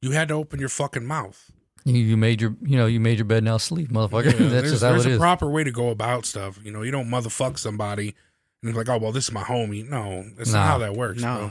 you 0.00 0.12
had 0.12 0.28
to 0.28 0.34
open 0.34 0.60
your 0.60 0.68
fucking 0.68 1.04
mouth. 1.04 1.50
You, 1.84 1.94
you 1.94 2.16
made 2.16 2.40
your, 2.40 2.54
you 2.62 2.76
know, 2.76 2.86
you 2.86 3.00
made 3.00 3.18
your 3.18 3.24
bed 3.24 3.42
now 3.42 3.56
sleep, 3.56 3.90
motherfucker. 3.90 4.26
Yeah, 4.40 4.48
That's 4.48 4.70
just 4.70 4.82
how 4.84 4.90
there's 4.92 5.06
it 5.06 5.10
a 5.10 5.12
is. 5.14 5.18
proper 5.18 5.50
way 5.50 5.64
to 5.64 5.72
go 5.72 5.88
about 5.88 6.24
stuff. 6.24 6.60
You 6.62 6.70
know, 6.70 6.82
you 6.82 6.92
don't 6.92 7.08
motherfuck 7.08 7.58
somebody 7.58 8.14
and 8.62 8.72
be 8.72 8.78
like, 8.78 8.88
oh 8.88 8.98
well, 8.98 9.10
this 9.10 9.24
is 9.24 9.32
my 9.32 9.42
homie. 9.42 9.88
No, 9.88 10.24
that's 10.38 10.52
Nah. 10.52 10.58
not 10.60 10.66
how 10.68 10.78
that 10.78 10.94
works. 10.94 11.20
No. 11.20 11.36
bro. 11.36 11.50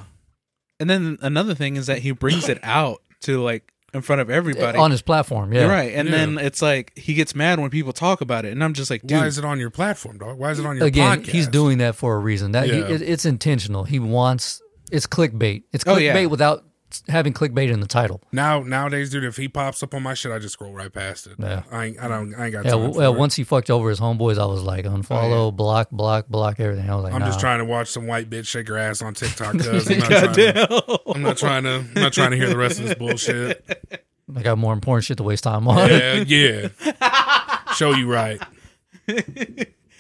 And 0.80 0.90
then 0.90 1.18
another 1.22 1.56
thing 1.56 1.76
is 1.76 1.88
that 1.88 2.00
he 2.00 2.12
brings 2.12 2.48
it 2.50 2.60
out 2.64 3.02
to 3.22 3.42
like 3.42 3.74
in 3.94 4.02
front 4.02 4.22
of 4.22 4.30
everybody. 4.30 4.78
on 4.78 4.92
his 4.92 5.02
platform. 5.02 5.52
Yeah, 5.52 5.62
You're 5.62 5.70
right. 5.70 5.94
And 5.96 6.08
Yeah. 6.08 6.16
then 6.18 6.38
it's 6.38 6.62
like 6.62 6.96
he 6.96 7.16
gets 7.16 7.34
mad 7.34 7.60
when 7.60 7.70
people 7.72 7.92
talk 7.92 8.22
about 8.22 8.46
it. 8.46 8.52
And 8.52 8.64
I'm 8.64 8.74
just 8.74 8.90
like, 8.92 9.02
dude, 9.02 9.18
Why 9.20 9.26
is 9.26 9.38
it 9.40 9.46
on 9.46 9.60
your 9.60 9.72
platform, 9.72 10.20
dog? 10.20 10.38
Why 10.38 10.52
is 10.52 10.60
it 10.60 10.66
on 10.66 10.78
your 10.78 10.86
Again, 10.86 11.24
podcast? 11.24 11.28
he's 11.28 11.48
doing 11.48 11.80
that 11.80 11.96
for 11.96 12.16
a 12.16 12.20
reason. 12.20 12.52
That 12.52 12.66
he, 12.66 12.74
it, 12.78 13.02
it's 13.02 13.26
intentional. 13.26 13.84
He 13.86 13.98
wants 14.00 14.62
it's 14.92 15.06
clickbait. 15.08 15.64
It's 15.74 15.84
Oh, 15.88 15.96
clickbait 15.96 16.02
yeah. 16.22 16.26
without 16.28 16.64
having 17.08 17.34
clickbait 17.34 17.70
in 17.70 17.80
the 17.80 17.88
title. 17.88 18.22
now 18.32 18.62
nowadays, 18.62 19.10
dude. 19.10 19.24
If 19.24 19.38
he 19.38 19.48
pops 19.48 19.84
up 19.84 19.94
on 19.94 20.04
my 20.04 20.14
shit, 20.14 20.32
I 20.32 20.40
just 20.40 20.54
scroll 20.54 20.74
right 20.74 20.92
past 20.92 21.28
it. 21.28 21.34
Yeah. 21.38 21.64
I 21.72 21.86
ain't, 21.86 22.00
I 22.00 22.08
don't, 22.08 22.34
I 22.36 22.46
ain't 22.46 22.54
got 22.54 22.66
Yeah, 22.66 22.72
time. 22.72 22.82
well, 22.82 22.94
for 22.94 23.00
well, 23.00 23.14
it. 23.16 23.20
once 23.20 23.36
he 23.36 23.44
fucked 23.44 23.70
over 23.70 23.90
his 23.90 24.00
homeboys, 24.00 24.38
I 24.38 24.46
was 24.46 24.64
like, 24.64 24.86
unfollow, 24.86 25.48
oh, 25.48 25.52
block, 25.52 25.90
block, 25.92 26.28
block 26.28 26.60
everything. 26.60 26.90
I 26.90 26.96
was 26.96 27.04
like, 27.04 27.14
I'm 27.14 27.20
nah. 27.20 27.28
just 27.28 27.40
trying 27.40 27.60
to 27.60 27.66
watch 27.66 27.90
some 27.90 28.08
white 28.08 28.30
bitch 28.30 28.48
shake 28.48 28.68
her 28.68 28.78
ass 28.78 29.02
on 29.02 29.14
TikTok. 29.14 29.58
Cause 29.58 29.90
I'm 29.90 30.00
not, 30.00 30.08
trying 30.10 30.34
to, 30.34 30.54
goddamn. 30.54 31.14
I'm 31.16 31.22
not 31.22 31.38
trying 31.38 31.64
to, 31.64 31.86
I'm 31.96 32.02
not 32.02 32.14
trying 32.14 32.32
to 32.32 32.38
hear 32.38 32.50
the 32.50 32.58
rest 32.58 32.80
of 32.80 32.86
this 32.86 32.96
bullshit. 32.96 33.66
I 34.36 34.42
got 34.44 34.58
more 34.58 34.74
important 34.74 35.06
shit 35.06 35.18
to 35.18 35.24
waste 35.24 35.44
time 35.44 35.68
on. 35.68 35.90
Yeah, 35.90 36.24
yeah. 36.28 37.74
Show 37.74 37.94
you 37.94 38.12
right. 38.12 38.40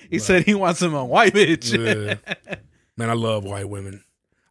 he 0.10 0.20
said 0.20 0.46
he 0.46 0.54
wants 0.54 0.82
him 0.82 0.94
a 0.94 1.04
white 1.04 1.34
bitch. 1.34 1.74
Yeah. 1.76 2.58
Man, 2.96 3.10
I 3.10 3.14
love 3.14 3.44
white 3.44 3.68
women. 3.68 4.04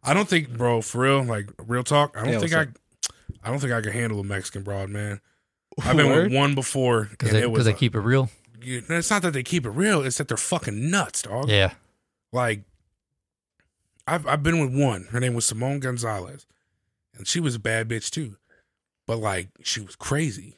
I 0.09 0.13
don't 0.13 0.27
think, 0.27 0.49
bro, 0.57 0.81
for 0.81 1.01
real, 1.01 1.23
like 1.23 1.49
real 1.65 1.83
talk. 1.83 2.15
I 2.17 2.21
don't 2.23 2.33
Yeah, 2.33 2.39
think 2.39 2.53
what's 2.53 3.09
I, 3.43 3.47
I 3.47 3.51
don't 3.51 3.59
think 3.59 3.71
I 3.73 3.81
could 3.81 3.93
handle 3.93 4.19
a 4.19 4.23
Mexican 4.23 4.63
broad, 4.63 4.89
man. 4.89 5.21
I've 5.83 5.95
been 5.95 6.07
Word? 6.07 6.23
with 6.25 6.33
one 6.33 6.55
before, 6.55 7.05
Because 7.05 7.29
and 7.29 7.37
they, 7.37 7.41
it 7.43 7.47
'cause 7.47 7.51
was. 7.59 7.65
they 7.65 7.73
keep 7.73 7.95
it 7.95 7.99
real. 8.01 8.29
you- 8.61 8.83
it's 8.89 9.09
not 9.09 9.21
that 9.21 9.33
they 9.33 9.43
keep 9.43 9.65
it 9.65 9.69
real; 9.71 10.01
it's 10.03 10.17
that 10.17 10.27
they're 10.27 10.37
fucking 10.37 10.89
nuts, 10.89 11.21
dog. 11.21 11.47
Yeah. 11.49 11.73
Like, 12.33 12.63
I've 14.07 14.25
I've 14.27 14.43
been 14.43 14.59
with 14.59 14.73
one. 14.77 15.07
Her 15.11 15.19
name 15.19 15.33
was 15.33 15.45
Simone 15.45 15.79
Gonzalez, 15.79 16.45
and 17.15 17.27
she 17.27 17.39
was 17.39 17.55
a 17.55 17.59
bad 17.59 17.87
bitch 17.87 18.09
too. 18.09 18.35
But 19.07 19.17
like, 19.19 19.49
she 19.63 19.79
was 19.81 19.95
crazy, 19.95 20.57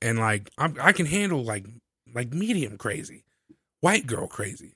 and 0.00 0.18
like, 0.18 0.50
I'm, 0.58 0.76
I 0.80 0.92
can 0.92 1.06
handle 1.06 1.42
like 1.44 1.66
like 2.14 2.32
medium 2.32 2.78
crazy, 2.78 3.24
white 3.80 4.06
girl 4.06 4.26
crazy. 4.26 4.74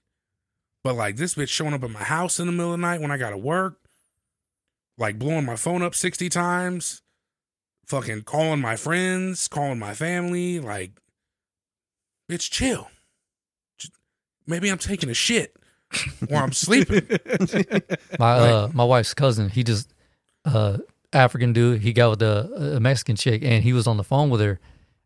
But 0.84 0.96
like 0.96 1.16
this 1.16 1.34
bitch 1.36 1.48
showing 1.48 1.74
up 1.74 1.84
at 1.84 1.90
my 1.90 2.02
house 2.02 2.40
in 2.40 2.46
the 2.46 2.52
middle 2.52 2.74
of 2.74 2.80
the 2.80 2.86
night 2.86 3.00
when 3.00 3.10
I 3.12 3.16
gotta 3.16 3.36
work, 3.38 3.78
like 5.02 5.18
blowing 5.18 5.44
my 5.44 5.56
phone 5.56 5.82
up 5.82 5.94
sixty 5.94 6.30
times, 6.30 7.02
fucking 7.86 8.22
calling 8.22 8.60
my 8.60 8.76
friends, 8.76 9.48
calling 9.48 9.78
my 9.78 9.92
family, 9.92 10.60
like, 10.60 10.92
bitch, 12.30 12.50
chill. 12.50 12.88
Maybe 14.46 14.70
I'm 14.70 14.78
taking 14.78 15.10
a 15.10 15.14
shit 15.14 15.56
or 16.30 16.38
I'm 16.38 16.52
sleeping. 16.52 17.06
My 18.18 18.32
uh, 18.32 18.70
my 18.72 18.84
wife's 18.84 19.14
cousin, 19.14 19.48
he 19.48 19.62
just 19.62 19.92
uh 20.44 20.78
African 21.12 21.52
dude. 21.52 21.80
He 21.80 21.92
got 21.92 22.10
with 22.10 22.22
a, 22.22 22.74
a 22.76 22.80
Mexican 22.80 23.16
chick, 23.16 23.42
and 23.44 23.62
he 23.62 23.72
was 23.72 23.86
on 23.86 23.98
the 23.98 24.04
phone 24.04 24.30
with 24.30 24.40
her, 24.40 24.58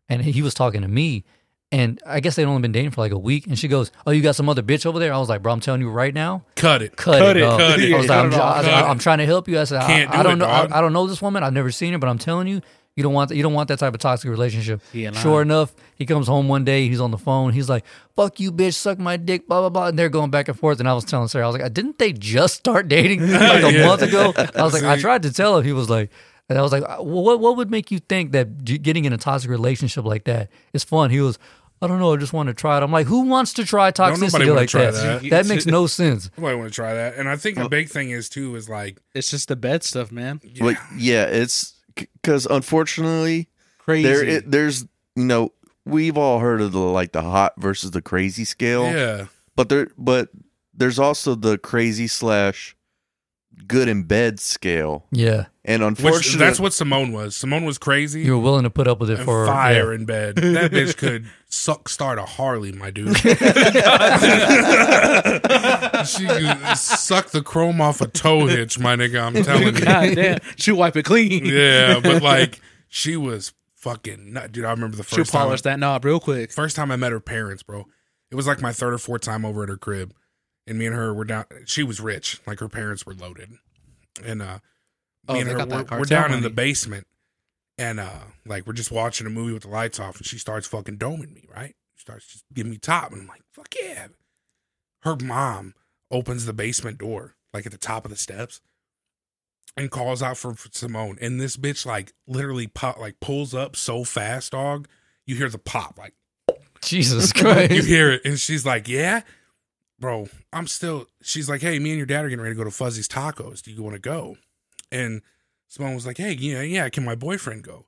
and 0.08 0.22
he 0.22 0.42
was 0.42 0.54
talking 0.54 0.82
to 0.82 0.88
me. 0.88 1.24
And 1.72 2.00
I 2.06 2.20
guess 2.20 2.36
they'd 2.36 2.44
only 2.44 2.62
been 2.62 2.70
dating 2.72 2.92
for 2.92 3.00
like 3.00 3.10
a 3.12 3.18
week. 3.18 3.48
And 3.48 3.58
she 3.58 3.66
goes, 3.66 3.90
"Oh, 4.06 4.12
you 4.12 4.22
got 4.22 4.36
some 4.36 4.48
other 4.48 4.62
bitch 4.62 4.86
over 4.86 5.00
there?" 5.00 5.12
I 5.12 5.18
was 5.18 5.28
like, 5.28 5.42
"Bro, 5.42 5.52
I'm 5.52 5.60
telling 5.60 5.80
you 5.80 5.90
right 5.90 6.14
now, 6.14 6.44
Cut 6.54 6.80
it. 6.80 6.96
cut, 6.96 7.18
Cut 7.18 7.36
it, 7.36 7.40
it, 7.40 7.40
dog." 7.40 7.58
cut 7.58 7.80
it. 7.80 7.92
I 7.92 7.96
was 7.96 8.06
like, 8.08 8.16
Cut 8.18 8.24
I'm, 8.26 8.32
it 8.32 8.38
off, 8.38 8.54
I 8.54 8.58
was 8.58 8.66
like. 8.68 8.84
I'm 8.84 8.98
trying 9.00 9.18
to 9.18 9.26
help 9.26 9.48
you. 9.48 9.58
I 9.58 9.64
said, 9.64 9.82
Can't 9.82 10.08
I, 10.10 10.12
do 10.14 10.18
I 10.18 10.22
don't 10.22 10.32
it, 10.34 10.36
know, 10.36 10.46
dog. 10.46 10.72
I, 10.72 10.78
I 10.78 10.80
don't 10.80 10.92
know 10.92 11.06
this 11.08 11.20
woman. 11.20 11.42
I've 11.42 11.52
never 11.52 11.72
seen 11.72 11.92
her, 11.92 11.98
but 11.98 12.08
I'm 12.08 12.18
telling 12.18 12.46
you, 12.46 12.60
you 12.94 13.02
don't 13.02 13.12
want 13.12 13.32
you 13.32 13.42
don't 13.42 13.52
want 13.52 13.66
that 13.68 13.80
type 13.80 13.92
of 13.94 13.98
toxic 14.00 14.30
relationship. 14.30 14.80
He 14.92 15.08
I- 15.08 15.12
Sure 15.12 15.42
enough, 15.42 15.74
he 15.96 16.06
comes 16.06 16.28
home 16.28 16.46
one 16.46 16.64
day. 16.64 16.86
He's 16.88 17.00
on 17.00 17.10
the 17.10 17.18
phone. 17.18 17.52
He's 17.52 17.68
like, 17.68 17.84
"Fuck 18.14 18.38
you, 18.38 18.52
bitch, 18.52 18.74
suck 18.74 19.00
my 19.00 19.16
dick." 19.16 19.48
Blah 19.48 19.60
blah 19.62 19.68
blah. 19.70 19.86
And 19.88 19.98
they're 19.98 20.08
going 20.08 20.30
back 20.30 20.46
and 20.46 20.56
forth. 20.56 20.78
And 20.78 20.88
I 20.88 20.94
was 20.94 21.04
telling 21.04 21.26
Sarah, 21.26 21.46
I 21.46 21.48
was 21.50 21.60
like, 21.60 21.74
"Didn't 21.74 21.98
they 21.98 22.12
just 22.12 22.54
start 22.54 22.86
dating 22.86 23.22
like 23.28 23.64
a 23.64 23.72
Yeah. 23.76 23.86
month 23.86 24.02
ago?" 24.02 24.32
I 24.54 24.62
was 24.62 24.72
like, 24.72 24.84
I 24.84 24.98
tried 25.00 25.24
to 25.24 25.32
tell 25.32 25.58
him. 25.58 25.64
He 25.64 25.72
was 25.72 25.90
like, 25.90 26.10
and 26.48 26.58
I 26.58 26.62
was 26.62 26.72
like, 26.72 26.82
"Uh, 26.86 26.98
"What 27.02 27.40
what 27.40 27.56
would 27.56 27.70
make 27.70 27.90
you 27.90 27.98
think 27.98 28.32
that 28.32 28.64
getting 28.64 29.04
in 29.04 29.12
a 29.12 29.18
toxic 29.18 29.50
relationship 29.50 30.04
like 30.04 30.24
that 30.24 30.50
is 30.72 30.84
fun?" 30.84 31.10
He 31.10 31.20
was. 31.20 31.38
I 31.82 31.88
don't 31.88 31.98
know. 31.98 32.14
I 32.14 32.16
just 32.16 32.32
want 32.32 32.46
to 32.46 32.54
try 32.54 32.78
it. 32.78 32.82
I'm 32.82 32.90
like, 32.90 33.06
who 33.06 33.24
wants 33.26 33.52
to 33.52 33.64
try 33.66 33.90
Don't 33.90 34.18
nobody 34.18 34.26
toxicity 34.30 34.38
wanna 34.48 34.52
like 34.54 34.68
try 34.70 34.90
that? 34.90 35.20
that. 35.22 35.30
That 35.30 35.46
makes 35.46 35.66
no 35.66 35.86
sense. 35.86 36.30
I 36.38 36.40
want 36.54 36.64
to 36.68 36.74
try 36.74 36.94
that. 36.94 37.16
And 37.16 37.28
I 37.28 37.36
think 37.36 37.58
the 37.58 37.68
big 37.68 37.90
thing 37.90 38.08
is 38.08 38.30
too 38.30 38.56
is 38.56 38.66
like 38.66 38.96
It's 39.14 39.30
just 39.30 39.48
the 39.48 39.56
bed 39.56 39.82
stuff, 39.82 40.10
man. 40.10 40.40
yeah, 40.42 40.64
Like, 40.64 40.78
yeah, 40.96 41.24
it's 41.24 41.74
because 41.94 42.46
unfortunately, 42.46 43.48
Crazy. 43.78 44.08
there 44.08 44.24
it, 44.24 44.50
there's 44.50 44.86
you 45.16 45.24
know 45.24 45.52
we've 45.84 46.16
all 46.16 46.38
heard 46.40 46.60
of 46.60 46.72
the 46.72 46.78
like 46.78 47.12
the 47.12 47.22
hot 47.22 47.52
versus 47.58 47.90
the 47.90 48.00
crazy 48.02 48.44
scale, 48.44 48.84
yeah, 48.84 49.26
but 49.54 49.68
there 49.68 49.88
but 49.98 50.30
there's 50.74 50.98
also 50.98 51.34
the 51.34 51.58
crazy 51.58 52.06
slash 52.06 52.75
good 53.66 53.88
in 53.88 54.04
bed 54.04 54.38
scale, 54.38 55.06
Yeah, 55.10 55.46
and 55.64 55.82
which 55.82 55.98
unfortunately, 55.98 56.38
that's 56.38 56.60
what 56.60 56.72
Simone 56.72 57.12
was. 57.12 57.36
Simone 57.36 57.64
was 57.64 57.78
crazy 57.78 58.22
you 58.22 58.36
were 58.36 58.42
willing 58.42 58.64
to 58.64 58.70
put 58.70 58.86
up 58.86 59.00
with 59.00 59.10
it 59.10 59.18
and 59.18 59.24
for 59.24 59.46
fire 59.46 59.92
yeah. 59.92 59.98
in 59.98 60.04
bed. 60.04 60.36
That 60.36 60.70
bitch 60.70 60.96
could 60.96 61.26
suck 61.48 61.88
start 61.88 62.18
a 62.18 62.24
Harley, 62.24 62.72
my 62.72 62.90
dude. 62.90 63.16
she 66.06 66.26
could 66.26 66.76
suck 66.76 67.30
the 67.30 67.42
chrome 67.44 67.80
off 67.80 68.00
a 68.00 68.06
tow 68.06 68.46
hitch, 68.46 68.78
my 68.78 68.96
nigga. 68.96 69.22
I'm 69.22 69.42
telling 69.42 69.74
you. 69.74 69.84
God 69.84 70.14
damn. 70.14 70.38
She'll 70.56 70.76
wipe 70.76 70.96
it 70.96 71.04
clean. 71.04 71.44
Yeah, 71.44 72.00
but 72.00 72.22
like 72.22 72.60
she 72.88 73.16
was 73.16 73.52
fucking 73.74 74.32
nut, 74.32 74.52
dude. 74.52 74.64
I 74.64 74.70
remember 74.70 74.96
the 74.96 75.04
She'll 75.04 75.18
first 75.18 75.32
time. 75.32 75.46
polish 75.46 75.62
that 75.62 75.78
knob 75.78 76.04
real 76.04 76.20
quick. 76.20 76.52
First 76.52 76.76
time 76.76 76.90
I 76.90 76.96
met 76.96 77.12
her 77.12 77.20
parents, 77.20 77.62
bro. 77.62 77.86
It 78.30 78.34
was 78.34 78.46
like 78.46 78.60
my 78.60 78.72
third 78.72 78.92
or 78.92 78.98
fourth 78.98 79.22
time 79.22 79.44
over 79.44 79.62
at 79.62 79.68
her 79.68 79.76
crib. 79.76 80.12
And 80.66 80.78
me 80.78 80.86
and 80.86 80.94
her 80.96 81.14
were 81.14 81.24
down 81.24 81.44
she 81.66 81.82
was 81.82 82.00
rich. 82.00 82.40
Like 82.46 82.60
her 82.60 82.68
parents 82.68 83.06
were 83.06 83.14
loaded. 83.14 83.52
And 84.24 84.42
uh 84.42 84.58
Oh, 85.28 85.34
me 85.34 85.40
and 85.40 85.50
her 85.50 85.66
we're, 85.66 85.98
we're 85.98 86.04
down 86.04 86.32
in 86.32 86.42
the 86.42 86.50
basement. 86.50 87.06
And 87.78 88.00
uh 88.00 88.24
like 88.44 88.66
we're 88.66 88.72
just 88.72 88.90
watching 88.90 89.26
a 89.26 89.30
movie 89.30 89.52
with 89.52 89.62
the 89.62 89.68
lights 89.68 90.00
off 90.00 90.16
and 90.16 90.26
she 90.26 90.38
starts 90.38 90.66
fucking 90.66 90.98
doming 90.98 91.34
me, 91.34 91.44
right? 91.54 91.74
She 91.96 92.02
starts 92.02 92.26
just 92.26 92.44
giving 92.52 92.70
me 92.72 92.78
top 92.78 93.12
and 93.12 93.22
I'm 93.22 93.28
like, 93.28 93.42
fuck 93.52 93.72
yeah. 93.80 94.08
Her 95.02 95.16
mom 95.16 95.74
opens 96.10 96.46
the 96.46 96.52
basement 96.52 96.98
door, 96.98 97.36
like 97.52 97.66
at 97.66 97.72
the 97.72 97.78
top 97.78 98.04
of 98.04 98.10
the 98.10 98.16
steps, 98.16 98.60
and 99.76 99.90
calls 99.90 100.22
out 100.22 100.36
for, 100.36 100.54
for 100.54 100.68
Simone. 100.72 101.18
And 101.20 101.40
this 101.40 101.56
bitch 101.56 101.86
like 101.86 102.12
literally 102.26 102.66
pop 102.66 102.98
like 102.98 103.20
pulls 103.20 103.54
up 103.54 103.76
so 103.76 104.04
fast, 104.04 104.52
dog. 104.52 104.88
You 105.26 105.36
hear 105.36 105.48
the 105.48 105.58
pop, 105.58 105.98
like 105.98 106.14
Jesus 106.82 107.32
Christ. 107.34 107.72
you 107.72 107.82
hear 107.82 108.12
it, 108.12 108.22
and 108.24 108.38
she's 108.38 108.64
like, 108.64 108.88
"Yeah, 108.88 109.22
bro, 109.98 110.28
I'm 110.52 110.66
still." 110.66 111.06
She's 111.22 111.48
like, 111.48 111.60
"Hey, 111.60 111.78
me 111.78 111.90
and 111.90 111.96
your 111.98 112.06
dad 112.06 112.24
are 112.24 112.28
getting 112.28 112.42
ready 112.42 112.54
to 112.54 112.58
go 112.58 112.64
to 112.64 112.70
Fuzzy's 112.70 113.08
Tacos. 113.08 113.62
Do 113.62 113.70
you 113.70 113.82
want 113.82 113.94
to 113.94 114.00
go?" 114.00 114.36
And 114.92 115.22
Simone 115.68 115.94
was 115.94 116.06
like, 116.06 116.18
"Hey, 116.18 116.32
yeah, 116.32 116.62
yeah, 116.62 116.88
can 116.88 117.04
my 117.04 117.14
boyfriend 117.14 117.62
go?" 117.62 117.86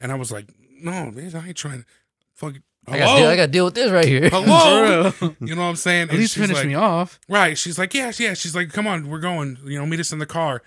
And 0.00 0.12
I 0.12 0.14
was 0.14 0.30
like, 0.32 0.46
"No, 0.80 1.10
man, 1.10 1.34
I 1.34 1.48
ain't 1.48 1.56
trying 1.56 1.80
to 1.80 1.86
fucking." 2.34 2.62
I 2.86 2.98
got 2.98 3.14
to 3.14 3.20
deal, 3.20 3.28
I 3.28 3.36
got 3.36 3.46
to 3.46 3.52
deal 3.52 3.64
with 3.66 3.74
this 3.74 3.90
right 3.90 4.04
here. 4.06 4.30
Hello, 4.30 5.12
you 5.40 5.54
know 5.54 5.62
what 5.62 5.68
I'm 5.68 5.76
saying? 5.76 6.04
At 6.04 6.10
And 6.10 6.18
least 6.18 6.34
she's 6.34 6.42
finish 6.42 6.56
like, 6.56 6.66
me 6.66 6.74
off. 6.74 7.20
Right. 7.28 7.58
She's 7.58 7.78
like, 7.78 7.92
yeah, 7.92 8.10
yeah. 8.18 8.32
She's 8.32 8.54
like, 8.54 8.70
come 8.72 8.86
on, 8.86 9.10
we're 9.10 9.18
going. 9.18 9.58
You 9.66 9.78
know, 9.78 9.84
meet 9.84 10.00
us 10.00 10.10
in 10.10 10.20
the 10.20 10.26
car. 10.26 10.62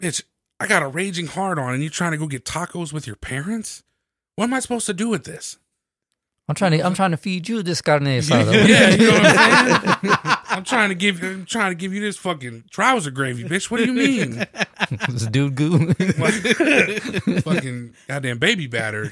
Bitch, 0.00 0.22
I 0.60 0.68
got 0.68 0.84
a 0.84 0.86
raging 0.86 1.26
hard 1.26 1.58
on, 1.58 1.74
and 1.74 1.82
you 1.82 1.90
trying 1.90 2.12
to 2.12 2.18
go 2.18 2.28
get 2.28 2.44
tacos 2.44 2.92
with 2.92 3.04
your 3.04 3.16
parents? 3.16 3.82
What 4.36 4.44
am 4.44 4.54
I 4.54 4.60
supposed 4.60 4.86
to 4.86 4.94
do 4.94 5.08
with 5.08 5.24
this? 5.24 5.58
I'm 6.48 6.54
trying 6.54 6.72
to 6.72 6.80
I'm 6.80 6.94
trying 6.94 7.10
to 7.10 7.16
feed 7.18 7.48
you 7.48 7.62
this 7.62 7.82
carne 7.82 8.04
asada. 8.04 8.66
yeah, 8.66 8.90
you 8.90 9.06
know 9.06 9.12
what 9.12 9.22
I'm 9.26 10.00
saying. 10.02 10.16
I'm 10.48 10.64
trying 10.64 10.88
to 10.88 10.94
give 10.94 11.22
I'm 11.22 11.44
trying 11.44 11.70
to 11.72 11.74
give 11.74 11.92
you 11.92 12.00
this 12.00 12.16
fucking 12.16 12.64
trouser 12.70 13.10
gravy, 13.10 13.44
bitch. 13.44 13.70
What 13.70 13.78
do 13.78 13.84
you 13.84 13.92
mean? 13.92 14.46
this 15.08 15.26
dude 15.26 15.54
goo, 15.56 15.88
Like, 16.18 16.34
fucking 17.44 17.94
goddamn 18.08 18.38
baby 18.38 18.66
batter. 18.66 19.10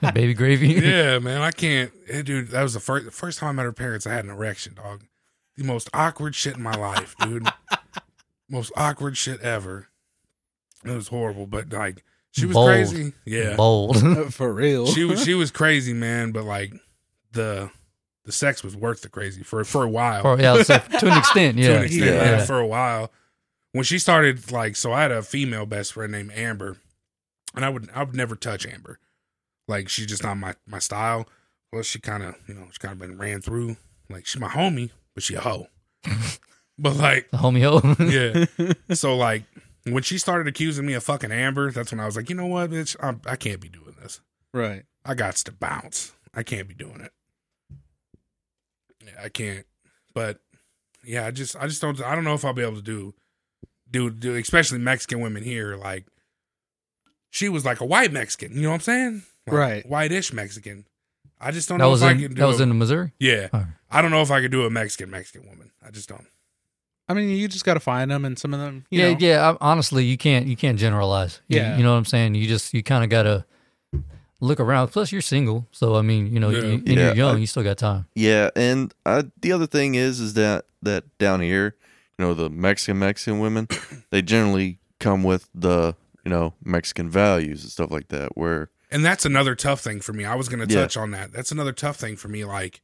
Like, 0.00 0.14
baby 0.14 0.32
gravy. 0.32 0.68
yeah, 0.68 1.18
man, 1.18 1.42
I 1.42 1.50
can't, 1.50 1.92
eh, 2.08 2.22
dude. 2.22 2.48
That 2.48 2.62
was 2.62 2.74
the 2.74 2.80
first 2.80 3.04
the 3.04 3.10
first 3.10 3.38
time 3.38 3.50
I 3.50 3.52
met 3.52 3.64
her 3.66 3.72
parents. 3.72 4.06
I 4.06 4.14
had 4.14 4.24
an 4.24 4.30
erection, 4.30 4.74
dog. 4.74 5.04
The 5.56 5.64
most 5.64 5.90
awkward 5.92 6.34
shit 6.34 6.56
in 6.56 6.62
my 6.62 6.74
life, 6.74 7.14
dude. 7.20 7.46
most 8.48 8.72
awkward 8.74 9.16
shit 9.18 9.40
ever. 9.42 9.88
It 10.84 10.92
was 10.92 11.08
horrible, 11.08 11.46
but 11.46 11.70
like 11.72 12.04
she 12.38 12.46
was 12.46 12.54
Bold. 12.54 12.68
crazy. 12.68 13.12
Yeah, 13.24 13.54
Bold. 13.56 14.32
For 14.34 14.52
real. 14.52 14.86
she 14.86 15.04
was 15.04 15.22
she 15.24 15.34
was 15.34 15.50
crazy, 15.50 15.92
man. 15.92 16.32
But 16.32 16.44
like 16.44 16.72
the 17.32 17.70
the 18.24 18.32
sex 18.32 18.62
was 18.62 18.76
worth 18.76 19.02
the 19.02 19.08
crazy 19.08 19.42
for 19.42 19.64
for 19.64 19.82
a 19.84 19.88
while. 19.88 20.22
For, 20.22 20.40
yeah, 20.40 20.62
so 20.62 20.78
to 20.78 21.10
an 21.10 21.18
extent, 21.18 21.56
yeah. 21.58 21.68
to 21.68 21.76
an 21.78 21.84
extent, 21.84 22.04
Yeah. 22.06 22.24
yeah, 22.38 22.44
for 22.44 22.58
a 22.58 22.66
while. 22.66 23.10
When 23.72 23.84
she 23.84 23.98
started, 23.98 24.50
like, 24.50 24.76
so 24.76 24.92
I 24.92 25.02
had 25.02 25.12
a 25.12 25.22
female 25.22 25.66
best 25.66 25.92
friend 25.92 26.10
named 26.10 26.32
Amber, 26.34 26.78
and 27.54 27.64
I 27.64 27.68
would 27.68 27.88
I 27.94 28.02
would 28.02 28.14
never 28.16 28.34
touch 28.34 28.66
Amber, 28.66 28.98
like 29.68 29.88
she's 29.88 30.06
just 30.06 30.22
not 30.22 30.36
my 30.36 30.54
my 30.66 30.78
style. 30.78 31.28
Well, 31.72 31.82
she 31.82 31.98
kind 31.98 32.22
of, 32.22 32.34
you 32.46 32.54
know, 32.54 32.66
she 32.72 32.78
kind 32.78 32.92
of 32.92 32.98
been 32.98 33.18
ran 33.18 33.42
through. 33.42 33.76
Like, 34.08 34.24
she's 34.24 34.40
my 34.40 34.48
homie, 34.48 34.90
but 35.14 35.22
she 35.22 35.34
a 35.34 35.40
hoe. 35.40 35.66
but 36.78 36.96
like, 36.96 37.30
The 37.30 37.36
homie 37.36 37.62
ho. 37.62 38.74
yeah. 38.88 38.94
so 38.94 39.16
like, 39.18 39.42
when 39.92 40.02
she 40.02 40.18
started 40.18 40.46
accusing 40.48 40.86
me 40.86 40.94
of 40.94 41.04
fucking 41.04 41.32
Amber, 41.32 41.70
that's 41.70 41.92
when 41.92 42.00
I 42.00 42.06
was 42.06 42.16
like, 42.16 42.28
you 42.30 42.34
know 42.36 42.46
what, 42.46 42.70
bitch, 42.70 42.96
I'm, 43.00 43.20
I 43.26 43.36
can't 43.36 43.60
be 43.60 43.68
doing 43.68 43.94
this. 44.00 44.20
Right. 44.52 44.84
I 45.04 45.14
got 45.14 45.36
to 45.36 45.52
bounce. 45.52 46.12
I 46.34 46.42
can't 46.42 46.68
be 46.68 46.74
doing 46.74 47.00
it. 47.00 47.12
Yeah, 49.04 49.12
I 49.22 49.28
can't. 49.28 49.66
But 50.14 50.40
yeah, 51.04 51.26
I 51.26 51.30
just, 51.30 51.56
I 51.56 51.66
just 51.66 51.80
don't, 51.80 52.00
I 52.02 52.14
don't 52.14 52.24
know 52.24 52.34
if 52.34 52.44
I'll 52.44 52.52
be 52.52 52.62
able 52.62 52.76
to 52.76 52.82
do, 52.82 53.14
do, 53.90 54.10
do, 54.10 54.34
especially 54.36 54.78
Mexican 54.78 55.20
women 55.20 55.42
here. 55.42 55.76
Like, 55.76 56.06
she 57.30 57.48
was 57.48 57.64
like 57.64 57.80
a 57.80 57.84
white 57.86 58.12
Mexican. 58.12 58.54
You 58.54 58.62
know 58.62 58.68
what 58.70 58.74
I'm 58.76 58.80
saying? 58.80 59.22
Like, 59.46 59.56
Right. 59.56 59.86
Whitish 59.88 60.32
Mexican. 60.32 60.84
I 61.40 61.52
just 61.52 61.68
don't 61.68 61.78
that 61.78 61.84
know 61.84 61.90
was 61.90 62.02
if 62.02 62.08
I 62.08 62.12
in 62.12 62.18
can 62.18 62.28
do. 62.30 62.40
that 62.40 62.46
was 62.46 62.60
a- 62.60 62.64
in 62.64 62.76
Missouri. 62.78 63.12
yeah, 63.20 63.48
All 63.52 63.60
right. 63.60 63.68
I 63.90 64.02
don't 64.02 64.10
know 64.10 64.22
if 64.22 64.30
I 64.30 64.40
could 64.40 64.50
do 64.50 64.64
a 64.66 64.70
Mexican 64.70 65.08
Mexican 65.10 65.48
woman. 65.48 65.70
I 65.86 65.90
just 65.90 66.08
don't. 66.08 66.26
I 67.08 67.14
mean, 67.14 67.30
you 67.30 67.48
just 67.48 67.64
got 67.64 67.74
to 67.74 67.80
find 67.80 68.10
them, 68.10 68.24
and 68.24 68.38
some 68.38 68.52
of 68.52 68.60
them, 68.60 68.84
you 68.90 69.00
yeah, 69.00 69.12
know, 69.12 69.16
yeah. 69.18 69.50
I, 69.52 69.56
honestly, 69.70 70.04
you 70.04 70.16
can't 70.18 70.46
you 70.46 70.56
can't 70.56 70.78
generalize. 70.78 71.40
You- 71.48 71.58
Yeah. 71.58 71.76
you, 71.76 71.82
know 71.82 71.92
what 71.92 71.98
I'm 71.98 72.04
saying. 72.04 72.34
You 72.34 72.46
just 72.46 72.74
you 72.74 72.82
kind 72.82 73.02
of 73.04 73.10
gotta 73.10 73.44
look 74.40 74.60
around. 74.60 74.88
Plus, 74.88 75.10
you're 75.12 75.20
single, 75.22 75.66
so 75.72 75.96
I 75.96 76.02
mean, 76.02 76.32
you 76.32 76.40
know, 76.40 76.50
Yeah. 76.50 76.58
you, 76.62 76.72
and 76.74 76.88
Yeah, 76.88 76.94
you're 77.06 77.14
young. 77.14 77.36
I- 77.36 77.38
you 77.40 77.46
still 77.46 77.62
got 77.62 77.78
time. 77.78 78.06
Yeah, 78.14 78.50
and 78.54 78.92
uh, 79.06 79.24
the 79.40 79.52
other 79.52 79.66
thing 79.66 79.94
is, 79.94 80.20
is 80.20 80.34
that 80.34 80.66
that 80.82 81.04
down 81.18 81.40
here, 81.40 81.74
you 82.18 82.24
know, 82.24 82.34
the 82.34 82.50
Mexican 82.50 82.98
Mexican 82.98 83.40
women, 83.40 83.68
they 84.10 84.22
generally 84.22 84.78
come 85.00 85.22
with 85.24 85.48
the 85.54 85.94
you 86.24 86.30
know 86.30 86.54
Mexican 86.64 87.08
values 87.08 87.62
and 87.62 87.72
stuff 87.72 87.90
like 87.90 88.08
that. 88.08 88.36
Where 88.36 88.70
And 88.90 89.04
that's 89.04 89.24
another 89.24 89.54
tough 89.54 89.80
thing 89.80 90.00
for 90.00 90.12
me. 90.12 90.24
I 90.24 90.34
was 90.34 90.48
going 90.48 90.66
to 90.66 90.72
Yeah. 90.72 90.82
touch 90.82 90.96
on 90.96 91.10
that. 91.12 91.32
That's 91.32 91.50
another 91.52 91.72
tough 91.72 91.96
thing 91.96 92.16
for 92.16 92.28
me. 92.28 92.44
Like, 92.44 92.80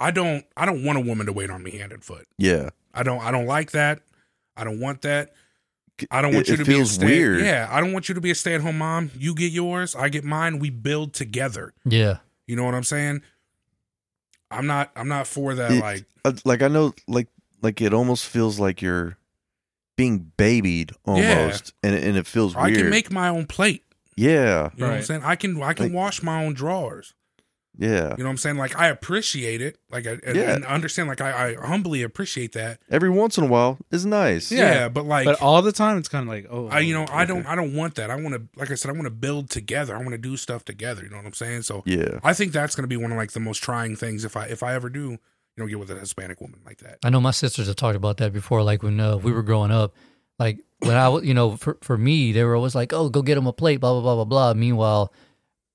I 0.00 0.10
don't, 0.10 0.44
I 0.56 0.64
don't 0.66 0.82
want 0.82 0.96
a 0.98 1.02
woman 1.02 1.26
to 1.26 1.32
wait 1.32 1.50
on 1.50 1.62
me 1.62 1.72
hand 1.78 1.92
and 1.92 2.02
foot. 2.02 2.26
yeah, 2.38 2.70
I 2.94 3.02
don't, 3.02 3.20
I 3.20 3.30
don't 3.30 3.46
like 3.46 3.70
that. 3.72 4.00
I 4.56 4.64
don't 4.64 4.80
want 4.80 5.02
that. 5.02 5.32
I 6.10 6.22
don't 6.22 6.32
want 6.34 6.48
It- 6.48 6.52
you 6.52 6.54
it 6.54 6.64
to 6.64 6.64
be 6.64 6.80
a 6.80 6.86
stay. 6.86 7.04
weird. 7.06 7.40
Yeah, 7.42 7.68
I 7.70 7.80
don't 7.80 7.92
want 7.92 8.08
you 8.08 8.14
to 8.14 8.20
be 8.22 8.30
a 8.30 8.34
stay 8.34 8.54
at 8.54 8.62
home 8.62 8.78
mom. 8.78 9.10
You 9.18 9.34
get 9.34 9.52
yours, 9.52 9.94
I 9.94 10.08
get 10.08 10.24
mine. 10.24 10.58
We 10.58 10.70
build 10.70 11.12
together. 11.12 11.74
Yeah, 11.84 12.18
You 12.46 12.56
know 12.56 12.64
what 12.64 12.74
I'm 12.74 12.84
saying? 12.84 13.20
I'm 14.50 14.66
not, 14.66 14.90
I'm 14.96 15.08
not 15.08 15.26
for 15.26 15.54
that. 15.54 15.70
It- 15.72 15.80
like, 15.80 16.04
Uh, 16.24 16.32
like 16.44 16.62
I 16.62 16.68
know, 16.68 16.94
like 17.06 17.28
like 17.62 17.80
it 17.82 17.92
almost 17.94 18.26
feels 18.26 18.58
like 18.58 18.80
you're 18.82 19.16
being 19.96 20.32
babied 20.38 20.92
almost, 21.04 21.74
and 21.82 21.94
and 21.94 22.16
it 22.16 22.26
feels 22.26 22.56
I 22.56 22.64
weird. 22.66 22.76
I 22.78 22.80
can 22.80 22.90
make 22.90 23.10
my 23.10 23.28
own 23.28 23.46
plate. 23.46 23.84
yeah, 24.16 24.70
You 24.74 24.80
know 24.80 24.88
what 24.88 24.96
I'm 24.96 25.02
saying? 25.02 25.22
I 25.24 25.36
can, 25.36 25.62
I 25.62 25.72
can 25.74 25.86
Like- 25.86 25.94
wash 25.94 26.22
my 26.22 26.42
own 26.44 26.54
drawers. 26.54 27.14
Yeah. 27.78 28.10
You 28.10 28.18
know 28.18 28.24
what 28.24 28.30
I'm 28.30 28.36
saying? 28.36 28.56
Like 28.56 28.76
I 28.78 28.88
appreciate 28.88 29.62
it. 29.62 29.78
Like 29.90 30.06
I 30.06 30.18
and, 30.26 30.36
Yeah. 30.36 30.54
and 30.54 30.64
understand. 30.64 31.08
Like 31.08 31.20
I, 31.20 31.54
I 31.56 31.66
humbly 31.66 32.02
appreciate 32.02 32.52
that. 32.52 32.80
Every 32.90 33.08
once 33.10 33.38
in 33.38 33.44
a 33.44 33.46
while 33.46 33.78
is 33.90 34.04
nice. 34.04 34.50
Yeah, 34.52 34.72
Yeah. 34.74 34.88
but 34.88 35.04
like 35.06 35.24
but 35.24 35.40
all 35.40 35.62
the 35.62 35.72
time, 35.72 35.96
it's 35.98 36.08
kind 36.08 36.22
of 36.22 36.28
like, 36.28 36.46
oh, 36.50 36.68
I, 36.68 36.80
you 36.80 36.92
know, 36.94 37.06
I 37.10 37.24
don't. 37.24 37.46
I 37.46 37.54
don't 37.54 37.74
want 37.74 37.94
that. 37.94 38.10
I 38.10 38.16
want 38.16 38.34
to, 38.34 38.42
like 38.56 38.70
I 38.70 38.74
said, 38.74 38.90
I 38.90 38.92
want 38.92 39.04
to 39.04 39.10
build 39.10 39.48
together. 39.50 39.94
I 39.94 39.98
want 39.98 40.10
to 40.10 40.18
do 40.18 40.36
stuff 40.36 40.64
together. 40.64 41.02
You 41.04 41.10
know 41.10 41.16
what 41.16 41.26
I'm 41.26 41.32
saying? 41.32 41.62
So 41.62 41.82
yeah, 41.86 42.18
I 42.22 42.34
think 42.34 42.52
that's 42.52 42.74
going 42.76 42.84
to 42.84 42.88
be 42.88 42.96
one 42.96 43.12
of 43.12 43.16
like 43.18 43.32
the 43.32 43.40
most 43.40 43.62
trying 43.62 43.96
things 43.96 44.24
if 44.24 44.36
I, 44.36 44.44
if 44.46 44.62
I 44.62 44.74
ever 44.74 44.90
do, 44.90 45.10
you 45.12 45.18
know, 45.56 45.66
get 45.66 45.78
with 45.78 45.90
a 45.90 45.94
Hispanic 45.98 46.40
woman 46.40 46.60
like 46.66 46.78
that. 46.78 46.98
I 47.04 47.10
know 47.10 47.20
my 47.20 47.30
sisters 47.30 47.66
have 47.68 47.76
talked 47.76 47.96
about 47.96 48.16
that 48.18 48.32
before. 48.32 48.62
Like 48.62 48.82
when 48.82 48.98
uh, 49.00 49.16
we 49.16 49.32
were 49.32 49.42
growing 49.42 49.70
up, 49.70 49.94
like 50.38 50.58
when 50.80 50.96
I, 50.96 51.08
was- 51.08 51.24
you 51.24 51.34
know, 51.34 51.56
for 51.56 51.78
for 51.82 51.96
me, 51.96 52.32
they 52.32 52.44
were 52.44 52.56
always 52.56 52.74
like, 52.74 52.92
"Oh, 52.92 53.08
go 53.08 53.22
get 53.22 53.36
them 53.36 53.46
a 53.46 53.52
plate," 53.52 53.78
blah 53.80 53.92
blah 53.92 54.02
blah 54.02 54.14
blah 54.16 54.24
blah. 54.24 54.54
Meanwhile, 54.54 55.12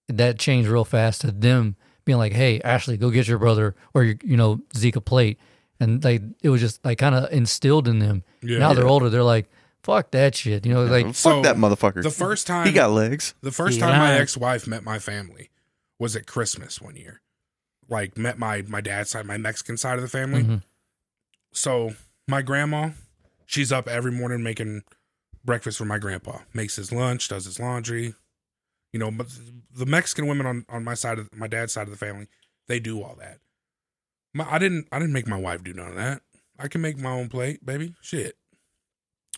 that 0.10 0.38
changed 0.38 0.70
real 0.70 0.86
fast 0.86 1.22
to 1.22 1.32
them 1.32 1.76
being 2.06 2.18
like, 2.18 2.34
"Hey, 2.34 2.62
Ashley, 2.62 2.98
go 2.98 3.10
get 3.10 3.28
your 3.28 3.40
brother 3.40 3.76
or 3.94 4.04
your, 4.04 4.16
you 4.24 4.38
know, 4.38 4.62
Zeke 4.78 4.96
a 4.96 5.02
plate," 5.02 5.38
and 5.80 6.04
like 6.04 6.22
it 6.42 6.50
was 6.50 6.62
just 6.62 6.84
like 6.86 6.98
kind 7.00 7.16
of 7.16 7.32
instilled 7.34 7.88
in 7.88 8.00
them. 8.00 8.24
Yeah. 8.42 8.60
now 8.60 8.74
they're 8.74 8.88
older, 8.88 9.10
they're 9.10 9.24
like, 9.24 9.50
"Fuck 9.84 10.12
that 10.12 10.36
shit," 10.36 10.66
you 10.66 10.74
know, 10.74 10.86
like 10.86 11.08
fuck 11.08 11.16
So, 11.16 11.42
that 11.42 11.58
motherfucker. 11.58 12.04
The 12.04 12.12
first 12.12 12.48
time 12.48 12.66
he 12.66 12.72
got 12.72 12.92
legs. 12.92 13.34
The 13.42 13.52
first 13.52 13.76
He 13.76 13.82
time 13.82 13.98
my 14.00 14.14
ex-wife 14.20 14.68
met 14.68 14.84
my 14.84 15.00
family 15.00 15.50
was 16.00 16.16
at 16.16 16.26
Christmas 16.28 16.82
one 16.82 16.96
year. 16.96 17.22
Like 17.90 18.18
met 18.18 18.38
my 18.38 18.62
my 18.68 18.82
dad's 18.82 19.10
side, 19.12 19.26
my 19.26 19.38
Mexican 19.38 19.78
side 19.78 19.96
of 19.96 20.02
the 20.02 20.08
family. 20.08 20.44
Mhm. 20.44 20.62
So 21.54 21.96
my 22.28 22.42
grandma, 22.42 22.92
she's 23.46 23.72
up 23.72 23.88
every 23.88 24.12
morning 24.12 24.44
making 24.44 24.84
breakfast 25.44 25.78
for 25.78 25.86
my 25.86 25.98
grandpa. 26.00 26.40
Makes 26.54 26.76
his 26.76 26.92
lunch, 26.92 27.28
does 27.28 27.46
his 27.46 27.60
laundry. 27.60 28.14
You 28.96 29.00
know, 29.00 29.12
but 29.12 29.28
the 29.76 29.86
Mexican 29.86 30.26
women 30.26 30.46
on 30.48 30.66
on 30.70 30.86
my 30.86 30.94
side 30.94 31.20
of 31.20 31.36
my 31.36 31.48
dad's 31.48 31.74
side 31.74 31.82
of 31.84 31.90
the 31.90 31.98
family, 31.98 32.28
they 32.70 32.80
do 32.80 33.04
all 33.04 33.16
that. 33.20 33.40
My, 34.34 34.50
I 34.50 34.58
didn't 34.58 34.88
I 34.90 35.00
didn't 35.00 35.12
make 35.12 35.28
my 35.28 35.36
wife 35.38 35.66
do 35.66 35.74
none 35.74 35.90
of 35.90 35.96
that. 35.96 36.22
I 36.58 36.70
can 36.70 36.80
make 36.80 36.98
my 36.98 37.12
own 37.12 37.28
plate, 37.28 37.66
baby. 37.66 37.96
Shit. 38.00 38.38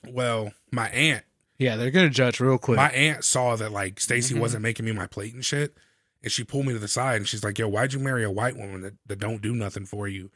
Well, 0.08 0.53
my 0.72 0.89
aunt 0.89 1.24
yeah, 1.58 1.76
they're 1.76 1.89
gonna 1.89 2.12
judge 2.12 2.39
real 2.39 2.60
quick. 2.60 2.76
my 2.78 2.91
aunt 2.91 3.24
saw 3.24 3.55
that 3.55 3.72
like 3.72 3.99
Stacy 3.99 4.36
Mhm. 4.36 4.41
wasn't 4.41 4.62
making 4.62 4.86
me 4.86 4.91
my 4.91 5.08
plate 5.08 5.34
and 5.34 5.43
shit, 5.43 5.76
and 6.22 6.32
she 6.32 6.43
pulled 6.43 6.68
me 6.68 6.74
to 6.74 6.78
the 6.80 6.88
side 6.88 7.16
and 7.16 7.28
she's 7.28 7.43
like, 7.43 7.58
"Yo, 7.58 7.68
why'd 7.68 7.93
you 7.93 7.99
marry 7.99 8.24
a 8.24 8.30
white 8.30 8.58
woman 8.58 8.82
that, 8.82 8.93
that 9.08 9.18
don't 9.18 9.41
do 9.41 9.55
nothing 9.55 9.88
for 9.88 10.08
you?" 10.08 10.30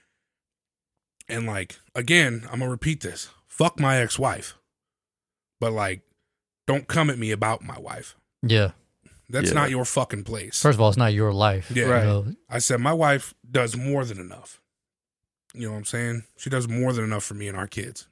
And 1.30 1.46
like 1.46 1.80
again, 1.94 2.42
I'm 2.52 2.58
gonna 2.58 2.72
repeat 2.72 3.02
this: 3.02 3.30
fuck 3.48 3.80
my 3.80 3.98
ex 3.98 4.18
wife, 4.18 4.56
but 5.60 5.74
like, 5.74 6.02
don't 6.66 6.88
come 6.88 7.12
at 7.12 7.20
me 7.20 7.30
about 7.30 7.62
my 7.62 7.78
wife. 7.78 8.16
yeah. 8.42 8.72
That's 9.32 9.48
Yeah. 9.50 9.54
not 9.56 9.70
your 9.70 9.86
fucking 9.86 10.24
place. 10.24 10.62
First 10.62 10.76
of 10.76 10.82
all, 10.82 10.90
it's 10.90 10.98
not 10.98 11.14
your 11.14 11.34
life. 11.34 11.72
Yeah. 11.74 11.84
you 11.86 11.90
know? 12.06 12.36
I 12.50 12.60
said 12.60 12.80
my 12.80 12.94
wife 12.94 13.34
does 13.50 13.76
more 13.76 14.06
than 14.06 14.20
enough. 14.20 14.60
You 15.54 15.66
know 15.68 15.72
what 15.74 15.80
I'm 15.80 15.86
saying? 15.86 16.24
She 16.38 16.50
does 16.50 16.68
more 16.68 16.94
than 16.94 17.04
enough 17.04 17.24
for 17.24 17.34
me 17.34 17.48
and 17.48 17.58
our 17.58 17.68
kids. 17.68 18.08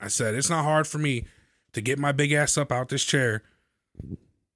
I 0.00 0.08
said 0.08 0.34
it's 0.34 0.50
not 0.50 0.64
hard 0.64 0.86
for 0.86 0.98
me 0.98 1.26
to 1.72 1.80
get 1.80 1.98
my 1.98 2.12
big 2.12 2.32
ass 2.32 2.58
up 2.58 2.70
out 2.70 2.88
this 2.90 3.04
chair 3.04 3.42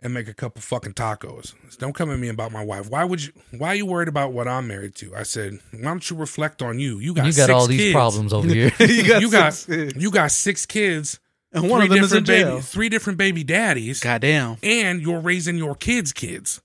and 0.00 0.14
make 0.14 0.28
a 0.28 0.34
couple 0.34 0.60
fucking 0.60 0.92
tacos. 0.92 1.54
Don't 1.78 1.94
come 1.94 2.10
at 2.10 2.18
me 2.18 2.28
about 2.28 2.52
my 2.52 2.62
wife. 2.64 2.88
Why 2.90 3.04
would 3.04 3.24
you? 3.24 3.32
Why 3.56 3.68
are 3.68 3.74
you 3.74 3.86
worried 3.86 4.08
about 4.08 4.32
what 4.32 4.46
I'm 4.46 4.68
married 4.68 4.94
to? 4.96 5.14
I 5.16 5.22
said, 5.22 5.58
why 5.72 5.80
don't 5.82 6.08
you 6.10 6.16
reflect 6.16 6.62
on 6.62 6.78
you? 6.78 6.98
You 6.98 7.14
got 7.14 7.26
You 7.26 7.32
got 7.32 7.46
six 7.46 7.50
all 7.50 7.66
these 7.66 7.80
kids. 7.80 7.92
problems 7.94 8.32
over 8.32 8.46
here. 8.54 8.70
you 8.78 9.04
got, 9.08 9.20
You 9.22 9.30
got 9.30 9.68
you 9.96 10.10
got 10.10 10.30
six 10.30 10.66
kids. 10.66 11.18
And 11.52 11.70
one 11.70 11.82
of 11.82 11.88
three 11.88 11.96
them 11.96 12.04
is 12.04 12.12
in 12.12 12.24
different 12.24 12.26
jail. 12.26 12.50
baby, 12.56 12.62
three 12.62 12.88
different 12.88 13.18
baby 13.18 13.44
daddies 13.44 14.00
Goddamn. 14.00 14.56
and 14.62 15.00
you're 15.00 15.20
raising 15.20 15.56
your 15.56 15.74
kids' 15.74 16.12
kids. 16.12 16.60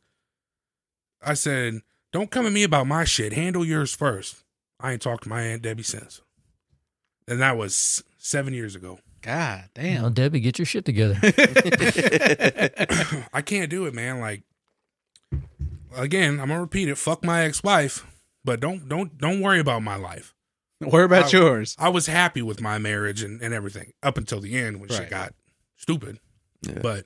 I 1.22 1.36
said, 1.36 1.82
don't 2.12 2.30
come 2.30 2.46
at 2.46 2.52
me 2.52 2.64
about 2.64 2.88
my 2.88 3.06
shit. 3.06 3.34
Handle 3.34 3.66
yours 3.66 3.96
first. 3.96 4.44
I 4.80 4.92
ain't 4.92 5.02
talked 5.02 5.24
to 5.24 5.30
my 5.30 5.42
Aunt 5.42 5.62
Debbie 5.62 5.84
since. 5.84 6.22
And 7.28 7.42
that 7.42 7.58
was 7.58 8.04
seven 8.18 8.54
years 8.54 8.76
ago. 8.76 9.00
God 9.22 9.70
damn. 9.74 10.02
know, 10.02 10.10
Debbie, 10.10 10.42
get 10.42 10.60
your 10.60 10.66
shit 10.66 10.84
together. 10.84 11.18
I 13.34 13.42
can't 13.42 13.70
do 13.70 13.86
it, 13.86 13.94
man. 13.94 14.20
Like, 14.20 14.42
again, 15.96 16.42
I'm 16.42 16.50
gonna 16.50 16.60
repeat 16.60 16.90
it. 16.90 16.98
Fuck 16.98 17.24
my 17.24 17.44
ex-wife, 17.44 18.06
but 18.44 18.60
don't 18.60 18.90
don't 18.90 19.18
don't 19.18 19.40
worry 19.40 19.62
about 19.62 19.82
my 19.82 19.96
life. 19.96 20.33
Where 20.92 21.04
about 21.04 21.34
I- 21.34 21.38
yours? 21.38 21.76
I 21.80 21.90
was 21.90 22.08
happy 22.08 22.42
with 22.42 22.62
my 22.62 22.78
marriage 22.78 23.22
and, 23.24 23.42
and 23.42 23.54
everything 23.54 23.94
up 24.02 24.18
until 24.18 24.40
the 24.40 24.58
end 24.58 24.80
when 24.80 24.90
she 24.90 24.98
Right. 25.00 25.10
got 25.10 25.34
stupid. 25.78 26.20
Yeah. 26.62 26.80
But 26.82 27.06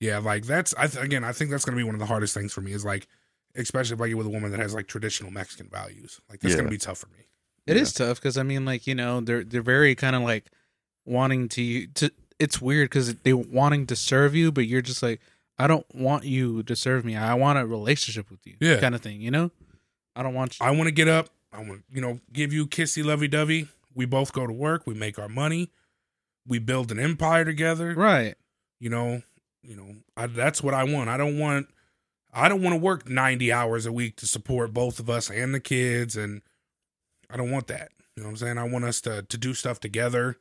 yeah, 0.00 0.18
like 0.18 0.44
that's 0.46 0.74
I 0.76 0.86
th- 0.88 1.02
again 1.04 1.24
I 1.24 1.32
think 1.32 1.50
that's 1.50 1.64
gonna 1.64 1.76
be 1.76 1.84
one 1.84 1.94
of 1.94 2.00
the 2.00 2.06
hardest 2.06 2.34
things 2.34 2.52
for 2.52 2.60
me 2.60 2.72
is 2.72 2.84
like, 2.84 3.06
especially 3.54 3.94
if 3.94 4.00
I 4.00 4.08
get 4.08 4.16
with 4.16 4.26
a 4.26 4.30
woman 4.30 4.50
that 4.50 4.60
has 4.60 4.74
like 4.74 4.86
traditional 4.88 5.30
Mexican 5.30 5.68
values. 5.70 6.20
Like 6.28 6.40
that's 6.40 6.52
Yeah. 6.54 6.58
gonna 6.58 6.70
be 6.70 6.78
tough 6.78 6.98
for 6.98 7.08
me. 7.08 7.26
It 7.66 7.76
is 7.76 7.92
Yeah. 7.98 8.06
tough 8.06 8.18
because 8.20 8.36
I 8.36 8.42
mean, 8.42 8.64
like 8.64 8.86
you 8.86 8.94
know, 8.94 9.20
they're 9.20 9.44
they're 9.44 9.62
very 9.62 9.94
kind 9.94 10.16
of 10.16 10.22
like 10.22 10.50
wanting 11.04 11.48
to 11.50 11.86
to. 11.88 12.10
It's 12.38 12.60
weird 12.60 12.86
because 12.90 13.14
they 13.16 13.32
wanting 13.32 13.86
to 13.86 13.94
serve 13.94 14.34
you, 14.34 14.50
but 14.50 14.66
you're 14.66 14.82
just 14.82 15.00
like, 15.02 15.20
I 15.58 15.68
don't 15.68 15.86
want 15.94 16.24
you 16.24 16.64
to 16.64 16.74
serve 16.74 17.04
me. 17.04 17.14
I 17.14 17.34
want 17.34 17.56
a 17.58 17.64
relationship 17.66 18.28
with 18.30 18.44
you, 18.44 18.56
Yeah. 18.58 18.80
kind 18.80 18.96
of 18.96 19.00
thing. 19.00 19.20
You 19.20 19.30
know, 19.30 19.52
I 20.16 20.24
don't 20.24 20.34
want. 20.34 20.58
You, 20.58 20.66
I 20.66 20.70
want 20.72 20.88
to 20.88 20.92
get 20.92 21.06
up. 21.06 21.28
I 21.52 21.62
want 21.62 21.84
you 21.92 22.00
know 22.00 22.20
give 22.32 22.52
you 22.52 22.66
kissy 22.66 23.04
lovey 23.04 23.28
dovey. 23.28 23.68
We 23.94 24.06
both 24.06 24.32
go 24.32 24.46
to 24.46 24.52
work. 24.52 24.86
We 24.86 24.94
make 24.94 25.18
our 25.18 25.28
money. 25.28 25.70
We 26.46 26.58
build 26.58 26.90
an 26.90 26.98
empire 26.98 27.44
together. 27.44 27.94
right. 27.94 28.34
You 28.80 28.90
know, 28.90 29.22
you 29.62 29.76
know 29.76 29.94
I, 30.16 30.26
that's 30.26 30.62
what 30.62 30.74
I 30.74 30.84
want. 30.84 31.08
I 31.08 31.16
don't 31.16 31.38
want. 31.38 31.68
I 32.34 32.48
don't 32.48 32.62
want 32.62 32.72
to 32.74 32.80
work 32.80 33.08
ninety 33.08 33.52
hours 33.52 33.86
a 33.86 33.92
week 33.92 34.16
to 34.16 34.26
support 34.26 34.72
both 34.72 34.98
of 34.98 35.08
us 35.10 35.30
and 35.30 35.54
the 35.54 35.60
kids, 35.60 36.16
and 36.16 36.42
I 37.30 37.36
don't 37.36 37.50
want 37.50 37.66
that. 37.68 37.90
You 38.16 38.22
know 38.22 38.28
what 38.28 38.32
I'm 38.32 38.36
saying? 38.38 38.58
I 38.58 38.64
want 38.64 38.84
us 38.84 39.00
to 39.02 39.22
to 39.22 39.38
do 39.38 39.54
stuff 39.54 39.78
together. 39.78 40.38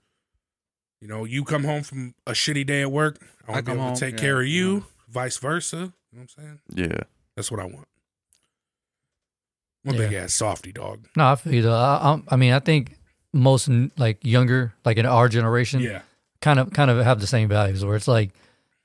You 1.01 1.07
know, 1.07 1.26
you 1.26 1.43
come 1.43 1.64
home 1.64 1.84
from 1.84 2.14
a 2.26 2.32
shitty 2.32 2.66
day 2.66 2.82
at 2.82 2.91
work. 2.91 3.18
I 3.47 3.51
I 3.51 3.55
want 3.55 3.57
to 3.57 3.62
be 3.64 3.66
come 3.66 3.78
able 3.78 3.86
home, 3.88 3.95
to 3.95 3.99
take 3.99 4.14
yeah, 4.16 4.22
care 4.22 4.41
of 4.41 4.47
you, 4.47 4.74
yeah. 4.74 4.82
vice 5.09 5.38
versa. 5.38 5.76
You 5.78 5.82
know 5.82 5.91
what 6.12 6.22
I'm 6.22 6.28
saying? 6.28 6.59
yeah. 6.74 6.99
That's 7.36 7.49
what 7.51 7.59
I 7.59 7.66
want. 7.66 7.88
I'm 9.86 9.96
a 9.96 9.98
Yeah. 9.98 10.08
big 10.08 10.14
ass 10.14 10.34
softy 10.34 10.72
dog. 10.72 11.08
no, 11.16 11.32
I 11.32 11.36
feel 11.36 11.54
you. 11.54 11.62
Though. 11.64 11.74
I, 11.76 12.14
I, 12.14 12.22
I 12.30 12.36
mean, 12.36 12.54
I 12.54 12.60
think 12.60 12.98
most 13.34 13.70
like 13.98 14.20
younger, 14.24 14.74
like 14.86 14.98
in 14.98 15.06
our 15.06 15.28
generation, 15.30 15.82
Yeah. 15.82 16.02
kind 16.42 16.60
of 16.60 16.72
kind 16.74 16.92
of 16.92 17.04
have 17.04 17.20
the 17.20 17.28
same 17.28 17.48
values 17.50 17.84
where 17.84 17.96
it's 17.96 18.08
like 18.08 18.32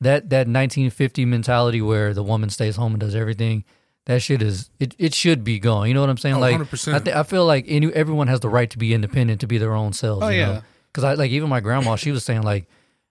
that 0.01 0.31
that 0.31 0.47
1950 0.47 1.25
mentality 1.25 1.81
where 1.83 2.15
the 2.15 2.23
woman 2.23 2.49
stays 2.51 2.77
home 2.77 2.93
and 2.93 3.01
does 3.01 3.15
everything. 3.15 3.65
That 4.07 4.23
shit 4.23 4.41
is 4.41 4.71
it. 4.79 4.95
It 4.99 5.15
should 5.15 5.43
be 5.43 5.59
gone. 5.59 5.89
You 5.89 5.95
know 5.95 6.01
what 6.01 6.11
I'm 6.11 6.17
saying? 6.17 6.37
Oh, 6.37 6.41
like 6.41 6.57
100%. 6.57 6.95
I, 6.95 6.99
th- 7.01 7.17
I 7.17 7.23
feel 7.25 7.45
like 7.45 7.65
any 7.67 7.93
everyone 7.93 8.29
has 8.29 8.39
the 8.41 8.49
right 8.49 8.71
to 8.71 8.79
be 8.79 8.95
independent, 8.95 9.41
to 9.41 9.47
be 9.49 9.59
their 9.59 9.75
own 9.75 9.93
selves. 9.93 10.23
Oh, 10.23 10.29
you 10.29 10.39
yeah. 10.41 10.61
Because 10.93 11.03
I 11.05 11.15
like 11.15 11.31
even 11.33 11.49
my 11.49 11.59
grandma. 11.61 11.97
She 11.97 12.13
was 12.13 12.25
saying 12.25 12.43
like 12.43 12.69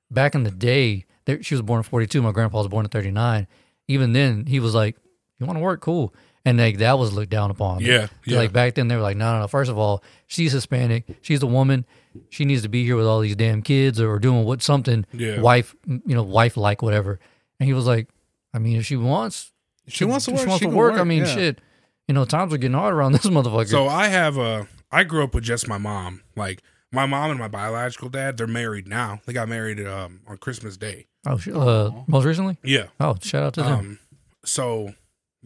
back 0.10 0.36
in 0.36 0.44
the 0.44 0.52
day, 0.52 1.06
there, 1.26 1.44
she 1.44 1.54
was 1.54 1.62
born 1.62 1.80
in 1.80 1.84
42. 1.84 2.22
My 2.22 2.32
grandpa 2.32 2.60
was 2.60 2.68
born 2.70 2.86
in 2.86 2.90
39. 2.90 3.46
Even 3.90 4.14
then, 4.14 4.46
he 4.46 4.60
was 4.62 4.74
like, 4.74 4.96
"You 5.38 5.46
want 5.46 5.58
to 5.58 5.62
work? 5.62 5.82
Cool." 5.82 6.14
And 6.48 6.60
like 6.60 6.78
that 6.78 7.00
was 7.00 7.12
looked 7.14 7.32
down 7.32 7.50
upon. 7.50 7.82
Yeah, 7.82 8.08
yeah. 8.24 8.38
Like 8.38 8.54
back 8.54 8.76
then, 8.76 8.88
they 8.88 8.96
were 8.96 9.02
like, 9.02 9.18
"No, 9.18 9.34
no, 9.34 9.40
no. 9.42 9.48
First 9.48 9.72
of 9.72 9.78
all, 9.80 10.04
she's 10.28 10.52
Hispanic. 10.52 11.06
She's 11.22 11.42
a 11.42 11.48
woman. 11.48 11.86
She 12.30 12.46
needs 12.46 12.62
to 12.62 12.70
be 12.70 12.86
here 12.86 12.96
with 12.96 13.08
all 13.08 13.20
these 13.20 13.36
damn 13.36 13.62
kids 13.64 14.00
or 14.00 14.20
doing 14.20 14.44
what 14.46 14.62
something 14.62 15.06
Yeah. 15.12 15.42
wife, 15.42 15.76
you 15.88 16.02
know, 16.16 16.22
wife 16.24 16.56
like 16.56 16.82
whatever." 16.84 17.20
And 17.60 17.68
he 17.68 17.74
was 17.74 17.88
like, 17.88 18.08
"I 18.54 18.60
mean, 18.60 18.78
if 18.78 18.86
she 18.86 18.96
wants, 18.96 19.52
She 19.88 20.06
wants 20.06 20.26
to 20.26 20.32
work. 20.32 20.42
She 20.42 20.48
wants 20.48 20.60
she 20.60 20.66
to 20.66 20.70
can 20.70 20.78
work. 20.78 21.00
I 21.00 21.04
mean, 21.04 21.26
yeah. 21.26 21.34
shit. 21.36 21.62
You 22.08 22.14
know, 22.14 22.26
times 22.26 22.54
are 22.54 22.58
getting 22.58 22.78
hard 22.78 22.94
around 22.94 23.12
this 23.14 23.26
motherfucker. 23.26 23.68
So 23.70 23.88
I 23.88 24.08
have 24.10 24.38
a. 24.38 24.68
I 24.92 25.04
grew 25.04 25.24
up 25.24 25.34
with 25.34 25.44
just 25.44 25.68
my 25.68 25.80
mom. 25.80 26.22
Like 26.36 26.62
my 26.92 27.08
mom 27.08 27.32
and 27.32 27.40
my 27.40 27.48
biological 27.48 28.10
dad, 28.10 28.38
they're 28.38 28.46
married 28.46 28.88
now. 28.88 29.20
They 29.26 29.34
got 29.34 29.50
married 29.50 29.84
um, 29.86 30.22
on 30.28 30.38
Christmas 30.38 30.78
Day. 30.78 31.08
oh. 31.26 31.40
Uh, 31.54 31.92
most 32.08 32.24
recently, 32.26 32.58
Yeah. 32.64 32.86
oh, 33.00 33.16
shout 33.22 33.44
out 33.44 33.54
to 33.56 33.64
them. 33.64 33.80
Um. 33.80 34.00
So, 34.46 34.94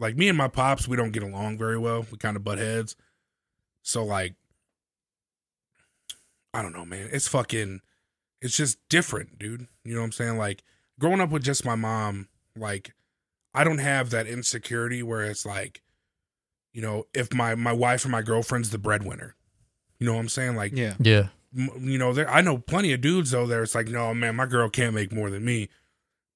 like 0.00 0.16
me 0.16 0.28
and 0.28 0.36
my 0.36 0.48
pops, 0.48 0.88
we 0.88 0.96
don't 0.96 1.12
get 1.12 1.22
along 1.22 1.58
very 1.58 1.78
well. 1.78 2.04
We 2.10 2.18
kind 2.18 2.36
of 2.36 2.42
butt 2.42 2.58
heads. 2.58 2.96
So 3.82 4.02
like, 4.04 4.34
I 6.52 6.62
don't 6.62 6.72
know, 6.72 6.84
man. 6.84 7.08
It's 7.12 7.28
fucking. 7.28 7.80
It's 8.42 8.56
just 8.56 8.78
different, 8.88 9.38
dude. 9.38 9.68
You 9.84 9.94
know 9.94 10.00
what 10.00 10.06
I'm 10.06 10.12
saying? 10.12 10.38
Like 10.38 10.62
growing 10.98 11.20
up 11.20 11.30
with 11.30 11.44
just 11.44 11.64
my 11.64 11.74
mom, 11.74 12.28
like 12.56 12.94
I 13.54 13.64
don't 13.64 13.78
have 13.78 14.10
that 14.10 14.26
insecurity 14.26 15.02
where 15.02 15.22
it's 15.22 15.44
like, 15.44 15.82
you 16.72 16.80
know, 16.80 17.06
if 17.12 17.32
my 17.34 17.54
my 17.54 17.72
wife 17.72 18.04
or 18.04 18.08
my 18.08 18.22
girlfriend's 18.22 18.70
the 18.70 18.78
breadwinner. 18.78 19.36
You 19.98 20.06
know 20.06 20.14
what 20.14 20.20
I'm 20.20 20.28
saying? 20.30 20.56
Like, 20.56 20.72
Yeah. 20.74 20.94
yeah, 20.98 21.28
you 21.52 21.98
know, 21.98 22.14
there 22.14 22.30
I 22.30 22.40
know 22.40 22.56
plenty 22.56 22.94
of 22.94 23.02
dudes 23.02 23.32
though. 23.32 23.46
There, 23.46 23.62
it's 23.62 23.74
like, 23.74 23.88
no, 23.88 24.14
man, 24.14 24.34
my 24.36 24.46
girl 24.46 24.70
can't 24.70 24.94
make 24.94 25.12
more 25.12 25.28
than 25.28 25.44
me, 25.44 25.68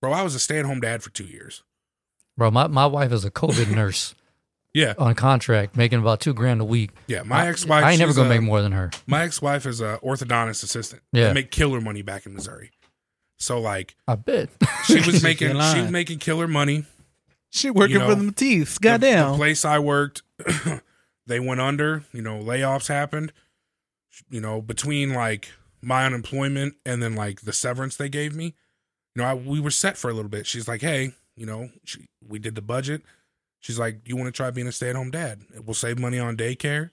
bro. 0.02 0.12
I 0.12 0.22
was 0.22 0.34
a 0.34 0.38
stay 0.38 0.58
at 0.58 0.66
home 0.66 0.80
dad 0.80 1.02
for 1.02 1.08
two 1.08 1.24
years. 1.24 1.62
Bro. 2.36 2.50
My 2.50 2.66
my 2.66 2.86
wife 2.86 3.12
is 3.12 3.24
a 3.24 3.30
COVID 3.30 3.70
nurse 3.74 4.14
Yeah, 4.72 4.94
on 4.98 5.14
contract, 5.14 5.76
making 5.76 5.98
about 6.00 6.20
two 6.20 6.34
grand 6.34 6.60
a 6.60 6.64
week. 6.64 6.90
yeah. 7.06 7.22
My 7.22 7.48
ex 7.48 7.64
wife, 7.66 7.84
I 7.84 7.90
ain't 7.92 7.98
never 8.00 8.12
gonna 8.14 8.28
make 8.28 8.42
more 8.42 8.62
than 8.62 8.72
her. 8.72 8.90
My 9.06 9.22
ex 9.24 9.40
wife 9.42 9.66
is 9.66 9.80
a 9.80 9.98
orthodontist 10.02 10.62
assistant. 10.64 11.02
Yeah. 11.12 11.28
they 11.28 11.34
make 11.34 11.50
killer 11.50 11.80
money 11.80 12.02
back 12.02 12.26
in 12.26 12.34
Missouri. 12.34 12.70
So 13.38 13.60
like, 13.60 13.96
I 14.08 14.14
bet. 14.16 14.48
she 14.86 14.96
was 14.96 15.22
making 15.24 15.48
she 15.50 15.80
was 15.80 15.90
making 15.90 16.18
killer 16.18 16.46
money. 16.48 16.84
She 17.50 17.70
working 17.70 17.94
You 17.94 17.98
know, 18.00 18.08
for 18.10 18.14
the 18.16 18.32
teeth. 18.32 18.78
The- 18.80 18.98
The, 18.98 19.32
place 19.36 19.64
I 19.64 19.78
worked, 19.78 20.22
they 21.26 21.40
went 21.40 21.60
under. 21.60 22.04
You 22.12 22.22
know, 22.22 22.38
layoffs 22.40 22.88
happened. 22.88 23.32
You 24.30 24.40
know, 24.40 24.60
between 24.60 25.12
like 25.14 25.52
my 25.82 26.06
unemployment 26.06 26.74
and 26.86 27.02
then 27.02 27.14
like 27.14 27.42
the 27.42 27.52
severance 27.52 27.96
they 27.96 28.08
gave 28.08 28.34
me, 28.34 28.54
you 29.14 29.22
know, 29.22 29.24
I, 29.24 29.34
we 29.34 29.60
were 29.60 29.70
set 29.70 29.96
for 29.96 30.08
a 30.10 30.14
little 30.14 30.30
bit. 30.30 30.46
She's 30.46 30.66
like, 30.66 30.80
hey, 30.80 31.12
you 31.36 31.46
know, 31.46 31.70
she, 31.84 32.06
we 32.26 32.38
did 32.38 32.54
the 32.54 32.62
budget. 32.62 33.02
She's 33.60 33.78
like, 33.78 34.06
you 34.06 34.16
want 34.16 34.28
to 34.28 34.32
try 34.32 34.50
being 34.50 34.66
a 34.66 34.72
stay 34.72 34.90
at 34.90 34.96
home 34.96 35.10
dad? 35.10 35.42
It 35.54 35.66
will 35.66 35.74
save 35.74 35.98
money 35.98 36.18
on 36.18 36.36
daycare. 36.36 36.90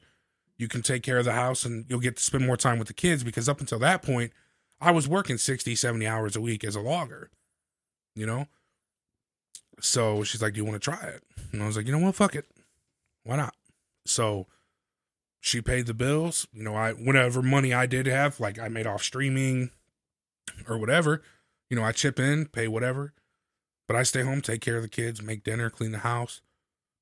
You 0.57 0.67
can 0.67 0.81
take 0.81 1.03
care 1.03 1.17
of 1.17 1.25
the 1.25 1.33
house 1.33 1.65
and 1.65 1.85
you'll 1.89 1.99
get 1.99 2.17
to 2.17 2.23
spend 2.23 2.45
more 2.45 2.57
time 2.57 2.79
with 2.79 2.87
the 2.87 2.93
kids 2.93 3.23
because 3.23 3.49
up 3.49 3.59
until 3.59 3.79
that 3.79 4.01
point, 4.01 4.31
I 4.79 4.91
was 4.91 5.07
working 5.07 5.37
60, 5.37 5.75
70 5.75 6.07
hours 6.07 6.35
a 6.35 6.41
week 6.41 6.63
as 6.63 6.75
a 6.75 6.81
logger, 6.81 7.29
you 8.15 8.25
know? 8.25 8.47
So 9.79 10.23
she's 10.23 10.41
like, 10.41 10.53
Do 10.53 10.59
you 10.59 10.65
want 10.65 10.81
to 10.81 10.91
try 10.91 11.01
it? 11.07 11.23
And 11.51 11.61
I 11.61 11.67
was 11.67 11.77
like, 11.77 11.85
You 11.85 11.91
know 11.91 11.99
what? 11.99 12.15
Fuck 12.15 12.35
it. 12.35 12.45
Why 13.23 13.35
not? 13.35 13.55
So 14.05 14.47
she 15.39 15.61
paid 15.61 15.87
the 15.87 15.93
bills. 15.93 16.47
You 16.53 16.63
know, 16.63 16.75
I 16.75 16.93
whatever 16.93 17.41
money 17.41 17.73
I 17.73 17.85
did 17.85 18.05
have, 18.05 18.39
like 18.39 18.59
I 18.59 18.67
made 18.69 18.87
off 18.87 19.03
streaming 19.03 19.71
or 20.67 20.77
whatever, 20.77 21.21
you 21.69 21.75
know, 21.75 21.83
I 21.83 21.91
chip 21.91 22.19
in, 22.19 22.45
pay 22.45 22.67
whatever. 22.67 23.13
But 23.91 23.99
I 23.99 24.03
stay 24.03 24.21
home, 24.21 24.39
take 24.41 24.61
care 24.61 24.77
of 24.77 24.83
the 24.83 24.87
kids, 24.87 25.21
make 25.21 25.43
dinner, 25.43 25.69
clean 25.69 25.91
the 25.91 25.97
house. 25.97 26.39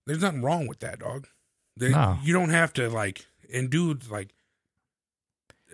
There's 0.07 0.21
nothing 0.23 0.41
wrong 0.41 0.65
with 0.65 0.79
that, 0.79 0.97
dog. 0.99 1.27
There- 1.77 1.91
No. 1.91 2.17
You 2.23 2.33
don't 2.33 2.49
have 2.49 2.73
to 2.73 2.89
like 2.89 3.27
and 3.53 3.69
dude 3.69 4.09
like 4.09 4.29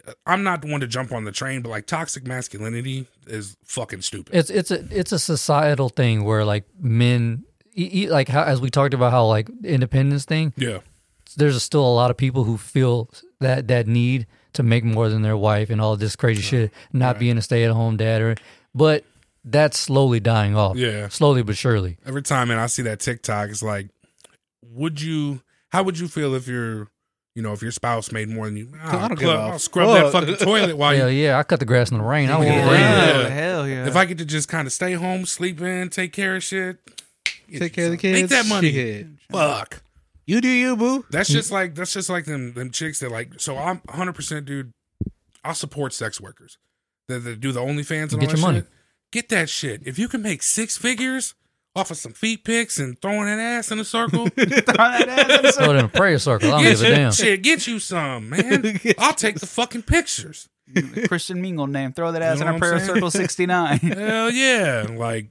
uh, 0.06 0.12
I'm 0.26 0.44
not 0.44 0.62
the 0.62 0.68
one 0.70 0.82
to 0.82 0.88
jump 0.88 1.14
on 1.14 1.24
the 1.24 1.32
train, 1.32 1.62
but 1.62 1.70
like 1.70 1.86
toxic 1.88 2.28
masculinity 2.28 3.08
is 3.28 3.56
fucking 3.64 4.02
stupid. 4.02 4.36
it's 4.36 4.50
it's 4.50 4.72
a 4.72 4.86
it's 4.92 5.14
a 5.14 5.20
societal 5.20 5.88
thing 5.88 6.26
where 6.26 6.44
like 6.44 6.66
men, 6.82 7.46
like 7.78 8.28
how 8.28 8.44
as 8.44 8.60
we 8.60 8.70
talked 8.70 8.94
about 8.94 9.12
how 9.12 9.26
like 9.26 9.50
independence 9.64 10.26
thing. 10.26 10.52
yeah. 10.58 10.80
There's 11.38 11.62
still 11.64 11.86
a 11.86 11.96
lot 11.96 12.12
of 12.12 12.18
people 12.18 12.44
who 12.44 12.58
feel 12.58 13.10
that 13.40 13.68
that 13.70 13.88
need 13.88 14.28
to 14.54 14.64
make 14.64 14.84
more 14.84 15.08
than 15.10 15.22
their 15.22 15.38
wife 15.38 15.70
and 15.70 15.80
all 15.82 15.96
this 15.98 16.16
crazy 16.18 16.42
shit, 16.42 16.72
not 16.92 17.14
Right. 17.16 17.20
being 17.20 17.38
a 17.38 17.42
stay 17.42 17.64
at 17.64 17.72
home 17.72 17.96
dad 17.98 18.22
or, 18.22 18.36
but 18.74 19.06
that's 19.46 19.78
slowly 19.78 20.20
dying 20.20 20.56
off. 20.56 20.76
Yeah. 20.76 21.08
slowly 21.10 21.44
but 21.44 21.56
surely. 21.56 21.98
Every 22.06 22.22
time, 22.24 22.50
and 22.52 22.60
I 22.60 22.66
see 22.66 22.82
that 22.82 23.00
TikTok, 23.00 23.50
it's 23.50 23.64
like, 23.64 23.90
would 24.64 25.00
you? 25.02 25.42
How 25.70 25.84
would 25.84 25.98
you 26.00 26.08
feel 26.08 26.34
if 26.36 26.48
your, 26.48 26.88
you 27.36 27.42
know, 27.42 27.54
if 27.54 27.62
your 27.62 27.72
spouse 27.72 28.12
made 28.12 28.28
more 28.30 28.46
than 28.46 28.58
you? 28.58 28.70
I 28.82 28.92
don't 28.94 29.02
I'll, 29.04 29.10
give 29.18 29.30
a 29.30 29.34
I'll 29.34 29.60
scrub 29.60 29.90
that 29.94 30.12
fucking 30.12 30.38
toilet 30.38 30.76
while 30.78 30.96
Hell 30.98 31.10
you. 31.12 31.26
yeah, 31.26 31.38
I 31.38 31.44
cut 31.44 31.60
the 31.60 31.66
grass 31.66 31.92
in 31.92 31.98
the 31.98 32.04
rain. 32.04 32.30
I 32.30 32.34
don't 32.34 32.44
Yeah. 32.44 32.56
give 32.56 32.68
a 32.68 32.72
rain. 32.72 32.82
Yeah. 32.82 33.30
Hell 33.30 33.68
yeah. 33.68 33.88
If 33.88 33.96
I 33.96 34.06
get 34.06 34.18
to 34.20 34.26
just 34.26 34.48
kind 34.50 34.66
of 34.66 34.74
stay 34.74 34.94
home, 34.94 35.26
sleep 35.26 35.62
in, 35.62 35.90
take 35.90 36.12
care 36.14 36.36
of 36.38 36.44
shit, 36.44 36.78
Take 37.58 37.74
care 37.74 37.86
of 37.86 37.92
the 37.92 37.98
kids. 37.98 38.22
Make 38.22 38.30
that 38.32 38.48
money. 38.48 38.72
Shit. 38.72 39.08
Fuck. 39.32 39.84
You 40.26 40.42
do 40.42 40.48
you, 40.48 40.76
boo. 40.76 41.06
That's 41.12 41.30
just 41.30 41.52
like 41.52 41.76
that's 41.76 41.94
just 41.94 42.10
like 42.10 42.26
them 42.26 42.54
them 42.54 42.72
chicks 42.72 43.00
that 43.00 43.12
like. 43.12 43.40
So 43.40 43.56
I'm 43.58 43.82
100 43.86 44.14
percent 44.14 44.46
dude. 44.48 44.72
I'll 45.44 45.54
support 45.54 45.94
sex 45.94 46.20
workers 46.20 46.58
that, 47.08 47.20
that 47.20 47.40
do 47.40 47.52
the 47.52 47.60
OnlyFans 47.60 48.02
and 48.04 48.14
all 48.14 48.20
Get 48.22 48.30
that 48.32 48.38
your 48.38 48.48
money. 48.48 48.64
Shit. 49.16 49.30
Get 49.30 49.30
that 49.38 49.50
shit. 49.50 49.82
If 49.86 49.98
you 50.00 50.08
can 50.08 50.22
make 50.22 50.44
six 50.44 50.78
figures 50.78 51.34
off 51.76 51.92
of 51.92 51.98
some 51.98 52.14
feet 52.14 52.44
pics 52.44 52.78
and 52.78 53.00
throwing 53.02 53.26
that 53.26 53.40
ass 53.40 53.72
in 53.72 53.80
a 53.80 53.86
circle, 53.86 54.28
Throw 54.30 54.44
that 54.46 55.08
ass 55.10 55.58
in 55.58 55.64
Throw 55.64 55.74
it 55.74 55.80
in 55.80 55.86
a 55.86 55.90
prayer 55.90 56.20
circle. 56.20 56.50
I 56.54 56.64
don't 56.64 56.64
give 56.64 56.82
a 56.82 56.96
damn. 56.96 57.12
shit, 57.12 57.42
get 57.42 57.68
you 57.68 57.80
some, 57.80 58.30
man. 58.30 58.80
I'll 58.98 59.14
take 59.14 59.40
the 59.40 59.46
fucking 59.46 59.84
pictures. 59.84 60.50
Christian 61.08 61.42
Mingle 61.42 61.68
name. 61.68 61.94
Throw 61.94 62.12
that 62.12 62.22
ass 62.22 62.40
know 62.40 62.48
in 62.48 62.56
a 62.56 62.60
prayer 62.60 62.80
saying? 62.80 62.96
circle 62.96 63.12
69. 63.12 63.78
Hell 63.80 64.32
yeah. 64.32 64.88
Like 64.90 65.28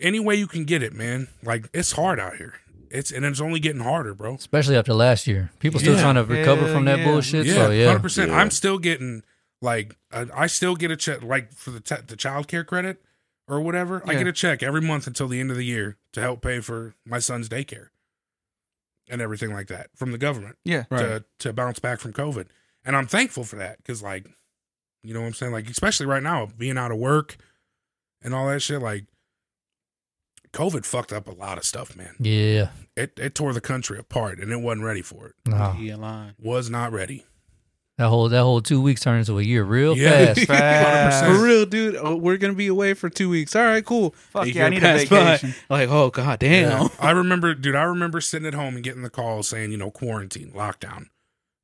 any 0.00 0.20
way 0.20 0.34
you 0.34 0.46
can 0.46 0.64
get 0.64 0.82
it, 0.82 0.92
man. 0.92 1.28
Like 1.42 1.68
it's 1.72 1.92
hard 1.92 2.20
out 2.20 2.36
here. 2.36 2.54
It's 2.90 3.10
and 3.12 3.24
it's 3.24 3.40
only 3.40 3.60
getting 3.60 3.80
harder, 3.80 4.14
bro. 4.14 4.34
Especially 4.34 4.76
after 4.76 4.92
last 4.92 5.26
year, 5.26 5.50
people 5.60 5.78
still 5.80 5.94
Yeah. 5.94 6.02
trying 6.02 6.14
to 6.16 6.24
recover 6.24 6.64
Hell 6.66 6.74
from 6.74 6.84
that 6.86 6.98
yeah. 6.98 7.04
bullshit. 7.04 7.46
Yeah, 7.46 7.54
so 7.54 7.70
yeah, 7.70 7.86
hundred 7.86 8.02
percent. 8.02 8.32
I'm 8.32 8.50
still 8.50 8.78
getting 8.78 9.22
like 9.62 9.96
I, 10.12 10.26
I 10.34 10.46
still 10.46 10.76
get 10.76 10.90
a 10.90 10.96
check 10.96 11.22
like 11.22 11.52
for 11.52 11.70
the 11.70 11.80
t- 11.80 11.96
the 12.06 12.16
child 12.16 12.48
care 12.48 12.64
credit 12.64 13.02
or 13.48 13.60
whatever. 13.60 14.02
I 14.06 14.14
get 14.14 14.26
a 14.26 14.32
check 14.32 14.62
every 14.62 14.80
month 14.80 15.06
until 15.06 15.28
the 15.28 15.40
end 15.40 15.50
of 15.50 15.56
the 15.56 15.64
year 15.64 15.96
to 16.12 16.20
help 16.20 16.42
pay 16.42 16.60
for 16.60 16.94
my 17.04 17.18
son's 17.18 17.48
daycare 17.48 17.88
and 19.08 19.20
everything 19.20 19.52
like 19.52 19.66
that 19.66 19.90
from 19.94 20.12
the 20.12 20.18
government 20.18 20.56
yeah. 20.64 20.84
to 20.90 21.24
to 21.40 21.52
bounce 21.52 21.78
back 21.78 22.00
from 22.00 22.12
COVID. 22.12 22.46
And 22.84 22.96
I'm 22.96 23.06
thankful 23.06 23.44
for 23.44 23.56
that 23.56 23.78
because 23.78 24.02
like 24.02 24.26
you 25.02 25.12
know 25.12 25.20
what 25.20 25.26
I'm 25.26 25.34
saying 25.34 25.52
like 25.52 25.68
especially 25.68 26.06
right 26.06 26.22
now 26.22 26.48
being 26.56 26.78
out 26.78 26.92
of 26.92 26.98
work 26.98 27.36
and 28.22 28.34
all 28.34 28.48
that 28.48 28.60
shit 28.60 28.80
like 28.80 29.06
COVID 30.52 30.84
fucked 30.84 31.12
up 31.12 31.28
a 31.28 31.32
lot 31.32 31.58
of 31.58 31.64
stuff, 31.64 31.96
man. 31.96 32.14
yeah. 32.18 32.70
It 32.96 33.12
it 33.18 33.34
tore 33.34 33.52
the 33.52 33.60
country 33.60 33.98
apart 33.98 34.40
and 34.40 34.52
it 34.52 34.60
wasn't 34.60 34.84
ready 34.84 35.02
for 35.02 35.28
it. 35.28 35.34
No, 35.46 35.72
He 35.72 35.94
lying. 35.94 36.34
Was 36.38 36.68
not 36.70 36.92
ready. 36.92 37.24
That 38.00 38.08
whole 38.08 38.28
that 38.30 38.42
whole 38.42 38.62
two 38.62 38.80
weeks 38.80 39.02
turned 39.02 39.18
into 39.20 39.38
a 39.38 39.42
year 39.42 39.62
real 39.62 39.94
Yeah. 39.96 40.32
fast. 40.32 40.46
Fast. 40.46 41.24
For 41.26 41.44
real, 41.44 41.66
dude. 41.66 41.96
Oh, 41.96 42.16
we're 42.16 42.38
gonna 42.38 42.54
be 42.54 42.66
away 42.68 42.94
for 42.94 43.10
two 43.10 43.28
weeks. 43.28 43.54
All 43.54 43.62
right, 43.62 43.84
cool. 43.84 44.14
Fuck 44.32 44.46
A 44.46 44.52
yeah, 44.52 44.64
I 44.66 44.68
need 44.70 44.78
a 44.78 44.80
passed 44.80 45.10
by. 45.10 45.16
vacation. 45.36 45.54
Like, 45.68 45.88
oh 45.90 46.08
god 46.10 46.38
damn. 46.38 46.82
Yeah. 46.82 46.88
I 46.98 47.10
remember, 47.10 47.54
dude. 47.54 47.76
I 47.76 47.82
remember 47.82 48.20
sitting 48.22 48.48
at 48.48 48.54
home 48.54 48.74
and 48.74 48.82
getting 48.82 49.02
the 49.02 49.10
call 49.10 49.42
saying, 49.42 49.70
you 49.70 49.76
know, 49.76 49.90
quarantine, 49.90 50.50
lockdown, 50.52 51.08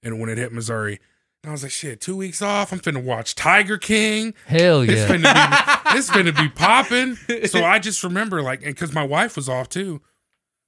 and 0.03 0.21
when 0.21 0.29
it 0.29 0.37
hit 0.37 0.53
Missouri, 0.53 1.01
I 1.43 1.53
was 1.53 1.63
like, 1.63 1.73
shit, 1.73 2.01
two 2.03 2.17
weeks 2.17 2.43
off. 2.43 2.71
I'm 2.73 2.81
finna 2.81 3.03
watch 3.03 3.35
Tiger 3.35 3.79
King. 3.79 4.35
Hell 4.47 4.83
It's 4.83 4.93
yeah. 4.93 5.09
finna 5.09 5.93
be, 5.93 5.97
it's 5.99 6.11
finna 6.11 6.37
be 6.37 6.49
popping. 6.51 7.15
So 7.49 7.65
I 7.65 7.79
just 7.79 8.05
remember, 8.05 8.43
like, 8.43 8.63
and 8.63 8.75
because 8.75 8.93
my 8.93 9.05
wife 9.05 9.37
was 9.37 9.49
off 9.49 9.69
too, 9.71 10.03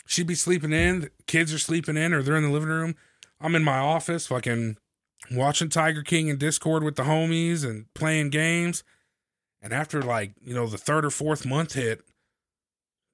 she'd 0.07 0.27
be 0.27 0.35
sleeping 0.35 0.73
in. 0.73 1.01
The 1.01 1.11
kids 1.27 1.53
are 1.53 1.59
sleeping 1.59 1.97
in, 1.99 2.15
or 2.15 2.23
they're 2.23 2.37
in 2.37 2.45
the 2.45 2.51
living 2.51 2.69
room. 2.71 2.95
I'm 3.41 3.55
in 3.55 3.65
my 3.65 3.79
office, 3.79 4.27
fucking 4.29 4.79
watching 5.33 5.69
Tiger 5.69 6.03
King 6.03 6.29
in 6.29 6.37
Discord 6.39 6.83
with 6.83 6.97
the 6.97 7.03
homies 7.05 7.65
and 7.65 7.93
playing 7.95 8.31
games. 8.31 8.83
And 9.61 9.73
after 9.73 10.03
like 10.03 10.33
you 10.43 10.55
know 10.55 10.67
the 10.67 10.79
third 10.79 11.05
or 11.05 11.11
fourth 11.11 11.45
month 11.45 11.75
hit, 11.75 12.03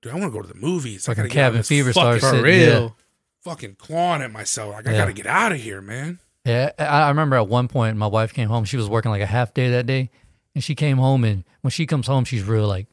dude, 0.02 0.12
I 0.12 0.16
want 0.16 0.32
to 0.32 0.36
go 0.38 0.42
to 0.42 0.48
the 0.52 0.58
movies. 0.58 1.08
I 1.08 1.12
Fucking 1.14 1.22
gotta 1.24 1.34
get 1.34 1.38
out 1.42 1.46
of 1.46 1.52
cabin 1.52 1.58
this 1.60 1.68
fever 1.68 1.92
fucking- 1.92 2.18
starts 2.20 2.24
For 2.36 2.36
Sit- 2.36 2.44
real. 2.44 2.96
fucking 3.42 3.76
clawing 3.76 4.22
at 4.22 4.30
myself. 4.32 4.74
Like 4.74 4.86
I 4.86 4.92
Yeah. 4.92 4.98
gotta 4.98 5.12
get 5.12 5.26
out 5.26 5.52
of 5.52 5.60
here, 5.60 5.80
man. 5.80 6.20
Yeah, 6.44 6.70
I 6.78 6.84
I 6.84 7.08
remember 7.08 7.36
at 7.36 7.48
one 7.48 7.68
point 7.68 7.96
my 7.96 8.06
wife 8.06 8.34
came 8.34 8.48
home. 8.48 8.64
She 8.66 8.76
was 8.76 8.88
working 8.88 9.10
like 9.10 9.22
a 9.22 9.26
half 9.26 9.54
day 9.54 9.70
that 9.70 9.86
day, 9.86 10.10
and 10.54 10.62
she 10.62 10.74
came 10.74 10.98
home 10.98 11.24
and 11.24 11.44
when 11.62 11.70
she 11.70 11.86
comes 11.86 12.06
home, 12.06 12.24
she's 12.24 12.42
real 12.42 12.68
like 12.68 12.86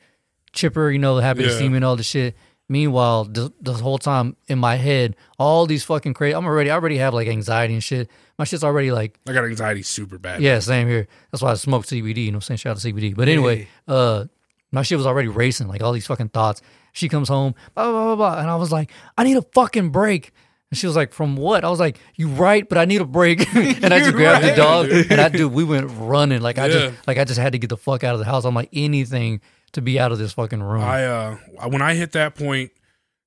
chipper, 0.53 0.89
you 0.89 0.99
know, 0.99 1.17
happy 1.17 1.43
to 1.43 1.57
see 1.57 1.67
me 1.69 1.75
and 1.77 1.85
all 1.85 1.95
the 1.97 2.03
shit. 2.03 2.35
Meanwhile, 2.71 3.25
the, 3.25 3.51
the 3.61 3.73
whole 3.73 3.97
time 3.97 4.37
in 4.47 4.57
my 4.57 4.77
head, 4.77 5.17
all 5.37 5.65
these 5.65 5.83
fucking 5.83 6.13
crazy. 6.13 6.33
I'm 6.33 6.45
already, 6.45 6.69
I 6.71 6.75
already 6.75 6.97
have 6.99 7.13
like 7.13 7.27
anxiety 7.27 7.73
and 7.73 7.83
shit. 7.83 8.09
My 8.39 8.45
shit's 8.45 8.63
already 8.63 8.91
like, 8.93 9.19
I 9.27 9.33
got 9.33 9.43
anxiety 9.43 9.81
super 9.83 10.17
bad. 10.17 10.41
yeah, 10.41 10.57
same 10.59 10.87
here. 10.87 11.07
That's 11.31 11.41
why 11.43 11.51
I 11.51 11.55
smoke 11.55 11.85
CBD. 11.85 12.25
You 12.25 12.31
know, 12.31 12.37
what 12.37 12.45
I'm 12.45 12.57
saying 12.57 12.57
shout 12.59 12.77
out 12.77 12.81
to 12.81 12.93
CBD. 12.93 13.13
But 13.13 13.27
anyway, 13.27 13.67
uh, 13.89 14.23
my 14.71 14.83
shit 14.83 14.97
was 14.97 15.05
already 15.05 15.27
racing, 15.27 15.67
like 15.67 15.83
all 15.83 15.91
these 15.91 16.07
fucking 16.07 16.29
thoughts. 16.29 16.61
She 16.93 17.09
comes 17.09 17.27
home, 17.27 17.55
blah 17.75 17.91
blah 17.91 18.05
blah 18.05 18.15
blah, 18.15 18.39
and 18.39 18.49
I 18.49 18.55
was 18.55 18.71
like, 18.71 18.89
I 19.17 19.25
need 19.25 19.35
a 19.35 19.41
fucking 19.41 19.89
break. 19.89 20.31
And 20.69 20.77
she 20.77 20.87
was 20.87 20.95
like, 20.95 21.11
"From 21.11 21.35
what?" 21.35 21.65
I 21.65 21.69
was 21.69 21.81
like, 21.81 21.97
"You 22.15 22.29
right, 22.29 22.67
but 22.67 22.77
I 22.77 22.85
need 22.85 23.01
a 23.01 23.05
break." 23.05 23.53
and 23.83 23.93
I 23.93 23.99
just 23.99 24.13
grabbed 24.13 24.45
the 24.45 24.55
dog, 24.55 24.89
and 24.89 25.19
I 25.19 25.27
dude, 25.27 25.51
we 25.51 25.65
went 25.65 25.91
running. 25.97 26.41
Like 26.41 26.57
I 26.57 26.67
Yeah. 26.67 26.73
just, 26.91 27.07
like 27.07 27.17
I 27.17 27.25
just 27.25 27.37
had 27.37 27.51
to 27.51 27.59
get 27.59 27.69
the 27.69 27.75
fuck 27.75 28.05
out 28.05 28.13
of 28.13 28.19
the 28.19 28.25
house. 28.25 28.45
I'm 28.45 28.55
like 28.55 28.69
anything 28.71 29.41
to 29.73 29.81
be 29.81 29.99
out 29.99 30.11
of 30.11 30.17
this 30.17 30.33
fucking 30.33 30.61
room. 30.61 30.81
I 30.81 31.05
uh 31.05 31.37
when 31.67 31.81
I 31.81 31.93
hit 31.95 32.11
that 32.13 32.35
point, 32.35 32.71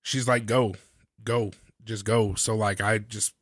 she's 0.03 0.29
like, 0.29 0.47
"Go, 0.47 0.75
go, 1.23 1.53
just 1.85 2.05
go." 2.05 2.35
So 2.35 2.55
like 2.55 2.81
I 2.81 2.99
just 2.99 3.33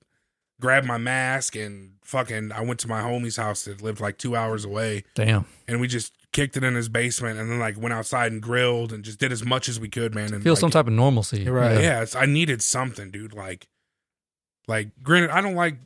grabbed 0.60 0.86
my 0.86 0.98
mask 0.98 1.56
and 1.56 1.92
fucking 2.04 2.52
I 2.52 2.60
went 2.62 2.80
to 2.80 2.88
my 2.88 3.00
homie's 3.00 3.36
house 3.36 3.64
that 3.64 3.82
lived 3.82 4.00
like 4.00 4.18
two 4.18 4.36
hours 4.36 4.64
away, 4.64 5.04
Damn, 5.14 5.46
and 5.66 5.80
we 5.80 5.88
just 5.88 6.12
kicked 6.32 6.56
it 6.56 6.64
in 6.64 6.74
his 6.74 6.88
basement, 6.88 7.38
and 7.38 7.50
then 7.50 7.58
like 7.58 7.76
went 7.80 7.92
outside 7.92 8.32
and 8.32 8.40
grilled 8.40 8.92
and 8.92 9.04
just 9.04 9.18
did 9.18 9.32
as 9.32 9.44
much 9.44 9.68
as 9.68 9.78
we 9.78 9.88
could, 9.88 10.14
man. 10.14 10.32
And 10.32 10.42
feel 10.42 10.54
like, 10.54 10.60
some 10.60 10.70
type 10.70 10.86
of 10.86 10.92
normalcy. 10.92 11.48
Right. 11.48 11.74
Yeah. 11.74 11.80
yeah, 11.80 12.02
it's, 12.02 12.16
I 12.16 12.26
needed 12.26 12.62
something, 12.62 13.10
dude. 13.10 13.34
Like, 13.34 13.68
like 14.68 14.90
granted, 15.02 15.30
I 15.30 15.40
don't 15.40 15.54
like 15.54 15.76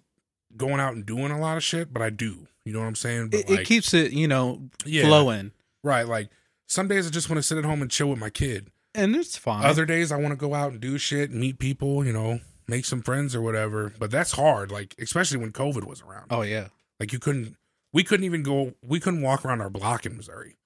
going 0.57 0.81
out 0.81 0.95
and 0.95 1.05
doing 1.05 1.31
a 1.31 1.39
lot 1.41 1.57
of 1.57 1.65
shit, 1.65 1.93
but 1.93 2.03
I 2.03 2.11
do. 2.11 2.47
You 2.65 2.73
know 2.73 2.81
what 2.81 2.87
I'm 2.87 2.97
saying? 2.97 3.31
But 3.31 3.41
It, 3.41 3.51
like, 3.51 3.61
it 3.61 3.67
keeps 3.67 3.95
it, 3.95 4.13
you 4.13 4.29
know, 4.29 4.61
yeah, 4.85 5.05
flowing, 5.05 5.53
right. 5.85 6.07
Like 6.07 6.31
some 6.67 6.89
days 6.89 7.07
I 7.07 7.11
just 7.11 7.29
want 7.29 7.39
to 7.39 7.43
sit 7.43 7.59
at 7.59 7.65
home 7.65 7.83
and 7.83 7.91
chill 7.91 8.09
with 8.09 8.19
my 8.19 8.31
kid. 8.31 8.71
and 8.95 9.15
it's 9.17 9.37
fine. 9.37 9.65
Other 9.65 9.85
days 9.85 10.11
I 10.13 10.17
want 10.17 10.33
to 10.33 10.37
go 10.37 10.55
out 10.55 10.73
and 10.73 10.81
do 10.81 10.99
shit, 10.99 11.31
meet 11.31 11.59
people, 11.59 12.05
you 12.05 12.13
know, 12.13 12.41
make 12.67 12.85
some 12.85 13.03
friends 13.03 13.35
or 13.35 13.43
whatever. 13.43 13.93
But 13.99 14.11
that's 14.11 14.33
hard, 14.33 14.71
like 14.73 14.95
especially 14.99 15.39
when 15.39 15.53
COVID 15.53 15.85
was 15.87 16.03
around. 16.03 16.27
oh 16.31 16.43
yeah. 16.43 16.69
Like 16.99 17.13
you 17.13 17.19
couldn't, 17.19 17.57
we 17.93 18.03
couldn't 18.05 18.25
even 18.25 18.43
go, 18.43 18.73
we 18.83 19.01
couldn't 19.01 19.23
walk 19.23 19.45
around 19.45 19.61
our 19.61 19.71
block 19.71 20.07
in 20.07 20.17
Missouri. 20.17 20.57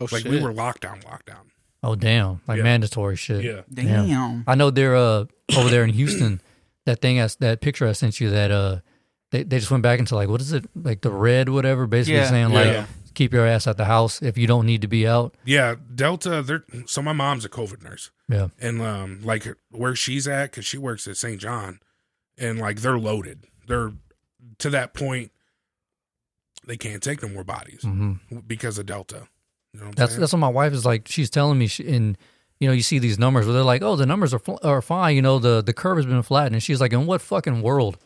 Oh 0.00 0.06
Like 0.10 0.22
shit. 0.22 0.30
we 0.30 0.40
were 0.40 0.52
locked 0.52 0.82
lockdown, 0.82 1.02
lockdown. 1.04 1.46
Oh 1.82 1.96
damn, 1.96 2.40
like 2.46 2.58
Yeah. 2.58 2.62
mandatory 2.64 3.16
shit. 3.16 3.42
Yeah, 3.44 3.62
Damn. 3.72 4.44
I 4.46 4.54
know 4.54 4.70
they're 4.70 4.94
uh 4.96 5.24
over 5.56 5.68
there 5.68 5.82
in 5.84 5.90
Houston. 5.90 6.40
that 6.86 7.00
thing, 7.00 7.20
I, 7.20 7.28
that 7.40 7.60
picture 7.60 7.86
I 7.88 7.92
sent 7.92 8.20
you, 8.20 8.30
that 8.30 8.50
uh, 8.52 8.78
they 9.32 9.42
they 9.42 9.58
just 9.58 9.70
went 9.72 9.82
back 9.82 9.98
into 9.98 10.14
like 10.14 10.28
what 10.28 10.40
is 10.40 10.52
it, 10.52 10.64
like 10.76 11.00
the 11.02 11.10
red, 11.10 11.48
whatever, 11.48 11.86
basically 11.88 12.18
Yeah. 12.20 12.30
saying 12.30 12.50
like 12.50 12.66
Yeah. 12.66 12.86
Keep 13.14 13.32
your 13.32 13.46
ass 13.46 13.66
at 13.66 13.76
the 13.76 13.84
house 13.84 14.22
if 14.22 14.36
you 14.36 14.46
don't 14.46 14.66
need 14.66 14.82
to 14.82 14.88
be 14.88 15.06
out. 15.06 15.34
yeah. 15.44 15.74
Delta, 15.94 16.42
they're 16.42 16.64
so 16.86 17.02
my 17.02 17.12
mom's 17.12 17.44
a 17.44 17.48
COVID 17.48 17.82
nurse. 17.82 18.10
Yeah, 18.28 18.48
and 18.60 18.80
um 18.80 19.20
like 19.22 19.46
where 19.70 19.94
she's 19.94 20.26
at 20.26 20.50
because 20.50 20.64
she 20.64 20.78
works 20.78 21.06
at 21.06 21.16
st 21.18 21.38
john 21.40 21.80
and 22.38 22.58
like 22.58 22.80
they're 22.80 22.98
loaded 22.98 23.44
they're 23.66 23.92
to 24.58 24.70
that 24.70 24.94
point 24.94 25.32
they 26.66 26.78
can't 26.78 27.02
take 27.02 27.22
no 27.22 27.28
more 27.28 27.44
bodies 27.44 27.82
hmm 27.82 28.14
because 28.46 28.78
of 28.78 28.86
delta 28.86 29.28
you 29.74 29.80
know 29.80 29.86
what 29.86 29.96
that's 29.96 30.12
saying? 30.12 30.20
that's 30.20 30.32
what 30.32 30.38
my 30.38 30.48
wife 30.48 30.72
is 30.72 30.84
like. 30.84 31.08
She's 31.08 31.30
telling 31.30 31.58
me, 31.58 31.66
she, 31.66 31.88
and 31.88 32.18
you 32.60 32.68
know, 32.68 32.74
you 32.74 32.82
see 32.82 32.98
these 32.98 33.18
numbers 33.18 33.46
where 33.46 33.54
they're 33.54 33.64
like, 33.64 33.82
oh, 33.82 33.96
the 33.96 34.06
numbers 34.06 34.34
are 34.34 34.38
fl- 34.38 34.56
are 34.62 34.82
fine. 34.82 35.16
You 35.16 35.22
know, 35.22 35.38
the 35.38 35.62
the 35.62 35.72
curve 35.72 35.96
has 35.96 36.06
been 36.06 36.22
flattened. 36.22 36.54
And 36.54 36.62
she's 36.62 36.80
like, 36.80 36.92
in 36.92 37.06
what 37.06 37.20
fucking 37.22 37.62
world? 37.62 37.96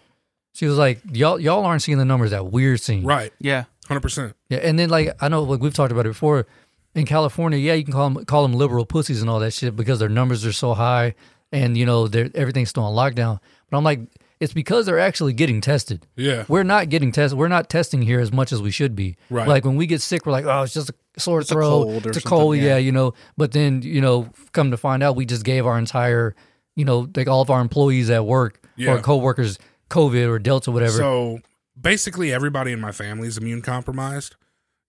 She 0.53 0.67
was 0.67 0.79
like, 0.79 1.01
y'all 1.11 1.41
y'all 1.41 1.65
aren't 1.65 1.83
seeing 1.83 1.99
the 1.99 2.05
numbers 2.05 2.31
that 2.31 2.47
we're 2.47 2.77
seeing. 2.77 3.05
right 3.05 3.33
Yeah. 3.41 3.65
100% 3.89 4.35
Yeah, 4.49 4.59
and 4.59 4.79
then 4.79 4.89
like 4.89 5.15
I 5.21 5.29
know 5.29 5.43
like 5.43 5.61
we've 5.61 5.75
talked 5.75 5.93
about 5.93 6.07
it 6.07 6.11
before. 6.11 6.47
In 6.95 7.05
California, 7.05 7.59
yeah, 7.59 7.75
you 7.75 7.85
can 7.85 7.93
call 7.93 8.09
them 8.11 8.25
call 8.25 8.43
them 8.43 8.55
liberal 8.55 8.87
pussies 8.87 9.21
and 9.21 9.29
all 9.29 9.39
that 9.41 9.53
shit 9.53 9.77
because 9.77 9.99
their 9.99 10.09
numbers 10.09 10.47
are 10.47 10.53
so 10.53 10.73
high, 10.73 11.15
and 11.53 11.77
you 11.77 11.85
know 11.85 12.09
they're 12.09 12.31
everything's 12.35 12.71
still 12.71 12.85
on 12.85 12.95
lockdown. 12.95 13.39
But 13.71 13.77
I'm 13.77 13.85
like, 13.85 14.01
it's 14.41 14.55
because 14.55 14.87
they're 14.87 14.99
actually 14.99 15.35
getting 15.35 15.61
tested. 15.61 16.07
yeah 16.17 16.45
We're 16.49 16.63
not 16.63 16.89
getting 16.89 17.13
tested. 17.13 17.39
We're 17.39 17.49
not 17.49 17.69
testing 17.69 18.01
here 18.01 18.19
as 18.21 18.33
much 18.33 18.51
as 18.51 18.63
we 18.63 18.71
should 18.71 18.97
be. 18.97 19.17
Right. 19.29 19.47
Like 19.47 19.65
when 19.67 19.77
we 19.77 19.87
get 19.87 20.01
sick, 20.01 20.25
we're 20.25 20.33
like, 20.33 20.47
oh, 20.47 20.63
it's 20.63 20.73
just 20.73 20.89
a 20.91 20.95
sore 21.21 21.41
It's 21.41 21.51
a 21.51 21.55
throat. 21.55 21.69
cold 21.85 22.07
or 22.07 22.09
it's 22.11 22.19
a 22.19 22.23
cold, 22.23 22.57
yeah. 22.57 22.63
yeah. 22.65 22.77
you 22.79 22.93
know. 22.93 23.13
But 23.37 23.53
then 23.53 23.83
you 23.83 24.01
know, 24.01 24.31
come 24.53 24.71
to 24.71 24.77
find 24.79 25.03
out, 25.03 25.17
we 25.17 25.27
just 25.27 25.45
gave 25.45 25.67
our 25.67 25.79
entire, 25.79 26.35
you 26.77 26.87
know, 26.87 27.09
like 27.15 27.29
all 27.29 27.43
of 27.43 27.51
our 27.51 27.61
employees 27.61 28.09
at 28.09 28.25
work 28.25 28.63
Yeah. 28.77 28.93
or 28.95 29.01
coworkers 29.01 29.59
COVID 29.91 30.29
or 30.29 30.39
Delta, 30.39 30.71
whatever. 30.71 30.97
so 30.97 31.41
basically 31.81 32.33
everybody 32.33 32.73
in 32.73 32.81
my 32.81 32.93
family 32.93 33.29
is 33.29 33.37
immune 33.39 33.63
compromised 33.63 34.37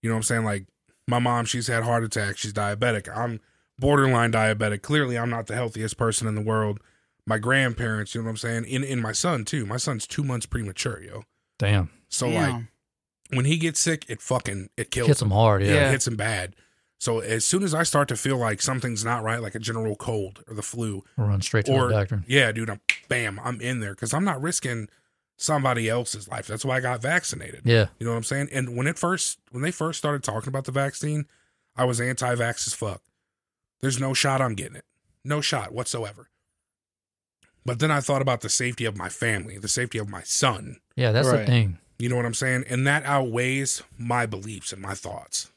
you 0.02 0.08
know 0.08 0.14
what 0.14 0.18
i'm 0.18 0.22
saying 0.22 0.44
like 0.44 0.66
my 1.06 1.18
mom 1.18 1.44
she's 1.44 1.66
had 1.66 1.82
heart 1.82 2.04
attacks 2.04 2.38
she's 2.40 2.52
diabetic 2.52 3.14
i'm 3.16 3.40
borderline 3.78 4.32
diabetic 4.32 4.82
clearly 4.82 5.16
i'm 5.18 5.30
not 5.30 5.46
the 5.46 5.54
healthiest 5.54 5.96
person 5.96 6.26
in 6.26 6.34
the 6.34 6.40
world 6.40 6.80
my 7.26 7.38
grandparents 7.38 8.14
you 8.14 8.20
know 8.20 8.24
what 8.26 8.30
i'm 8.30 8.36
saying 8.36 8.64
in 8.64 8.82
in 8.82 9.00
my 9.00 9.12
son 9.12 9.44
too 9.44 9.66
my 9.66 9.76
son's 9.76 10.06
two 10.06 10.24
months 10.24 10.46
premature 10.46 11.02
yo 11.02 11.22
Damn, 11.58 11.90
so 12.08 12.28
like 12.28 12.54
when 13.30 13.44
he 13.44 13.56
gets 13.58 13.80
sick, 13.80 14.06
it 14.08 14.22
fucking 14.22 14.70
it 14.76 14.90
kills 14.92 15.08
hits 15.08 15.20
him. 15.20 15.28
them 15.30 15.36
hard. 15.36 15.60
Yeah. 15.62 15.74
Yeah. 15.74 15.88
It 15.88 15.90
hits 15.90 16.06
him 16.06 16.14
bad. 16.16 16.54
So 17.00 17.18
as 17.18 17.44
soon 17.44 17.64
as 17.64 17.74
I 17.74 17.82
start 17.82 18.06
to 18.08 18.16
feel 18.16 18.36
like 18.38 18.62
something's 18.62 19.04
not 19.04 19.24
right, 19.24 19.42
like 19.42 19.56
a 19.56 19.58
general 19.58 19.96
cold 19.96 20.44
or 20.48 20.54
the 20.54 20.62
flu, 20.62 21.02
we 21.16 21.24
run 21.24 21.42
straight 21.42 21.66
to 21.66 21.72
or 21.72 21.88
the 21.88 21.94
doctor. 21.94 22.24
yeah, 22.28 22.52
dude, 22.52 22.70
I'm 22.70 22.80
bam, 23.08 23.40
I'm 23.42 23.60
in 23.60 23.80
there 23.80 23.90
because 23.90 24.14
I'm 24.14 24.24
not 24.24 24.40
risking 24.40 24.88
somebody 25.38 25.88
else's 25.88 26.28
life. 26.28 26.46
That's 26.46 26.64
why 26.64 26.76
I 26.76 26.80
got 26.80 27.00
vaccinated. 27.00 27.62
Yeah. 27.64 27.86
You 27.98 28.04
know 28.04 28.10
what 28.12 28.18
I'm 28.18 28.24
saying? 28.24 28.48
And 28.52 28.76
when 28.76 28.86
it 28.86 28.98
first 28.98 29.38
when 29.50 29.62
they 29.62 29.70
first 29.70 29.98
started 29.98 30.22
talking 30.22 30.48
about 30.48 30.66
the 30.66 30.72
vaccine, 30.72 31.26
I 31.76 31.86
was 31.86 32.00
anti-vax 32.00 32.66
as 32.66 32.74
fuck. 32.74 33.00
There's 33.80 34.00
no 34.00 34.12
shot 34.12 34.42
I'm 34.42 34.54
getting 34.54 34.76
it. 34.76 34.84
No 35.24 35.40
shot 35.40 35.72
whatsoever. 35.72 36.28
But 37.64 37.78
then 37.78 37.90
I 37.90 38.00
thought 38.00 38.22
about 38.22 38.40
the 38.40 38.48
safety 38.48 38.84
of 38.84 38.96
my 38.96 39.08
family, 39.08 39.58
the 39.58 39.68
safety 39.68 39.98
of 39.98 40.08
my 40.08 40.22
son. 40.22 40.80
Yeah, 40.96 41.12
that's 41.12 41.28
the 41.28 41.38
Right. 41.38 41.46
thing. 41.46 41.78
You 41.98 42.08
know 42.08 42.16
what 42.16 42.26
I'm 42.26 42.34
saying? 42.34 42.64
And 42.68 42.86
that 42.86 43.04
outweighs 43.04 43.82
my 43.96 44.26
beliefs 44.26 44.72
and 44.72 44.82
my 44.82 44.94
thoughts. 44.94 45.50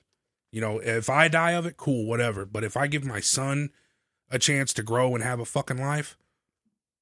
You 0.52 0.62
know, 0.62 0.80
if 0.80 1.10
I 1.10 1.28
die 1.28 1.52
of 1.52 1.66
it, 1.66 1.78
cool, 1.78 2.06
whatever. 2.06 2.46
But 2.46 2.64
if 2.64 2.76
I 2.76 2.88
give 2.88 3.06
my 3.06 3.20
son 3.20 3.72
a 4.30 4.38
chance 4.38 4.74
to 4.74 4.84
grow 4.84 5.16
and 5.16 5.24
have 5.24 5.40
a 5.40 5.46
fucking 5.46 5.80
life, 5.80 6.18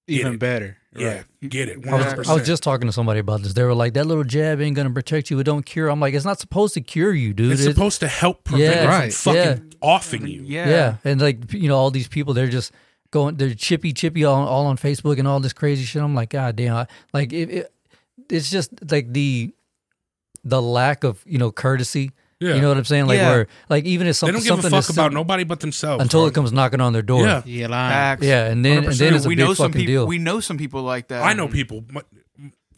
Even 0.07 0.33
it. 0.35 0.75
Better. 0.93 1.05
yeah, 1.05 1.13
Right. 1.41 1.49
get 1.49 1.69
it. 1.69 1.87
I 1.87 1.95
was, 1.95 2.05
100%. 2.05 2.27
I 2.29 2.33
was 2.33 2.45
just 2.47 2.63
talking 2.63 2.87
to 2.87 2.91
somebody 2.91 3.19
about 3.19 3.41
this. 3.43 3.53
They 3.53 3.63
were 3.63 3.73
like, 3.73 3.93
"That 3.93 4.05
little 4.07 4.23
jab 4.23 4.59
ain't 4.61 4.75
gonna 4.75 4.89
protect 4.91 5.29
you. 5.29 5.39
It 5.39 5.43
don't 5.43 5.65
cure." 5.65 5.89
I'm 5.89 5.99
like, 5.99 6.13
"It's 6.13 6.25
not 6.25 6.39
supposed 6.39 6.73
to 6.75 6.81
cure 6.81 7.13
you, 7.13 7.33
dude. 7.33 7.51
it's 7.51 7.61
It- 7.61 7.73
supposed 7.73 7.99
to 8.01 8.07
help 8.07 8.43
prevent 8.43 8.75
Yeah, 8.75 8.83
it 8.83 8.87
right, 8.87 9.13
from 9.13 9.33
fucking 9.35 9.73
offing 9.81 10.27
you. 10.27 10.43
Yeah. 10.45 10.69
yeah. 10.69 10.95
And 11.03 11.21
like, 11.21 11.53
you 11.53 11.67
know, 11.69 11.77
all 11.77 11.91
these 11.91 12.07
people, 12.07 12.33
they're 12.33 12.47
just 12.47 12.71
going, 13.11 13.35
they're 13.37 13.53
chippy, 13.53 13.93
chippy, 13.93 14.23
all, 14.25 14.47
all 14.47 14.65
on 14.67 14.77
Facebook 14.77 15.17
and 15.19 15.27
all 15.27 15.39
this 15.39 15.53
crazy 15.53 15.83
shit. 15.85 16.01
I'm 16.01 16.15
like, 16.15 16.29
God 16.31 16.55
damn! 16.55 16.75
I, 16.75 16.87
like, 17.13 17.33
it, 17.33 17.49
it, 17.49 17.73
it's 18.29 18.49
just 18.49 18.69
like 18.91 19.13
the 19.13 19.51
the 20.43 20.61
lack 20.61 21.03
of 21.03 21.21
you 21.25 21.37
know 21.37 21.51
courtesy. 21.51 22.11
Yeah. 22.39 22.55
You 22.55 22.61
know 22.61 22.69
what 22.69 22.77
I'm 22.77 22.85
saying? 22.85 23.07
Like, 23.07 23.17
Yeah. 23.17 23.29
where 23.31 23.47
like 23.69 23.83
even 23.85 24.07
if 24.07 24.11
they 24.11 24.13
something 24.13 24.33
don't 24.35 24.43
give 24.43 24.59
a 24.59 24.61
something 24.61 24.81
fuck 24.81 24.89
about 24.91 25.05
sim- 25.07 25.13
nobody 25.13 25.43
but 25.43 25.59
themselves. 25.59 26.01
until 26.01 26.21
dog. 26.21 26.31
it 26.31 26.35
comes 26.35 26.51
knocking 26.53 26.79
on 26.81 26.93
their 26.93 27.01
door. 27.01 27.25
Yeah. 27.25 27.41
Yeah, 27.45 27.67
lying. 27.67 27.91
Facts. 27.91 28.25
Yeah, 28.25 28.45
and 28.47 28.63
then 28.63 28.85
and 28.85 28.93
then 28.93 29.13
100%. 29.13 29.15
it's 29.17 29.25
a 29.25 29.27
we 29.27 29.35
big 29.35 29.45
know 29.45 29.53
some 29.53 29.71
fucking 29.71 29.79
people. 29.85 29.93
deal. 29.93 30.07
We 30.07 30.17
know 30.19 30.39
some 30.39 30.57
people 30.57 30.81
like 30.83 31.09
that. 31.09 31.23
I 31.23 31.33
know 31.33 31.47
people, 31.49 31.83
my, 31.91 32.01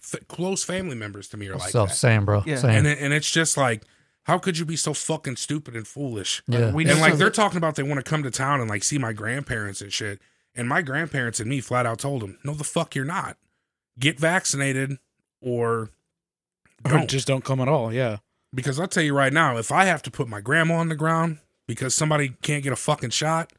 f- 0.04 0.28
close 0.28 0.64
family 0.64 0.96
members 0.96 1.28
to 1.30 1.38
me 1.38 1.48
are 1.50 1.54
oh, 1.56 1.58
like 1.58 1.70
so 1.70 1.86
that. 1.86 1.94
same, 1.96 2.26
bro. 2.26 2.42
Yeah. 2.46 2.56
Same. 2.56 2.72
And, 2.72 2.88
it, 2.88 2.98
and 3.00 3.14
it's 3.14 3.30
just 3.30 3.56
like, 3.56 3.84
how 4.24 4.40
could 4.40 4.58
you 4.58 4.66
be 4.66 4.76
so 4.76 4.94
fucking 4.96 5.36
stupid 5.36 5.76
and 5.76 5.88
foolish? 5.88 6.42
yeah. 6.48 6.72
We 6.72 6.84
know 6.84 6.92
and 6.94 7.02
like 7.02 7.12
some- 7.12 7.20
they're 7.20 7.30
talking 7.30 7.58
about 7.58 7.76
they 7.76 7.84
want 7.84 8.04
to 8.04 8.10
come 8.10 8.24
to 8.24 8.32
town 8.32 8.62
and 8.62 8.70
like 8.70 8.84
see 8.84 8.98
my 8.98 9.14
grandparents 9.14 9.82
and 9.82 9.94
shit. 9.94 10.20
And 10.56 10.68
my 10.68 10.82
grandparents 10.82 11.40
and 11.40 11.48
me 11.50 11.62
flat 11.62 11.86
out 11.86 12.00
told 12.00 12.24
them, 12.24 12.38
"No, 12.44 12.54
the 12.54 12.64
fuck 12.66 12.94
you're 12.96 13.06
not. 13.06 13.38
Get 14.00 14.20
vaccinated 14.20 14.98
or 15.40 15.92
Or 16.84 16.92
don't." 16.92 17.10
just 17.10 17.26
don't 17.28 17.44
come 17.44 17.62
at 17.62 17.68
all. 17.70 17.94
Yeah. 17.94 18.18
Because 18.53 18.80
I'll 18.80 18.88
tell 18.88 19.03
you 19.03 19.15
right 19.15 19.32
now, 19.34 19.57
if 19.57 19.72
I 19.72 19.86
have 19.86 20.02
to 20.03 20.11
put 20.11 20.28
my 20.28 20.41
grandma 20.41 20.76
on 20.76 20.90
the 20.90 20.95
ground 20.95 21.40
because 21.68 21.95
somebody 21.95 22.30
can't 22.41 22.64
get 22.64 22.73
a 22.73 22.78
fucking 22.78 23.11
shot, 23.11 23.52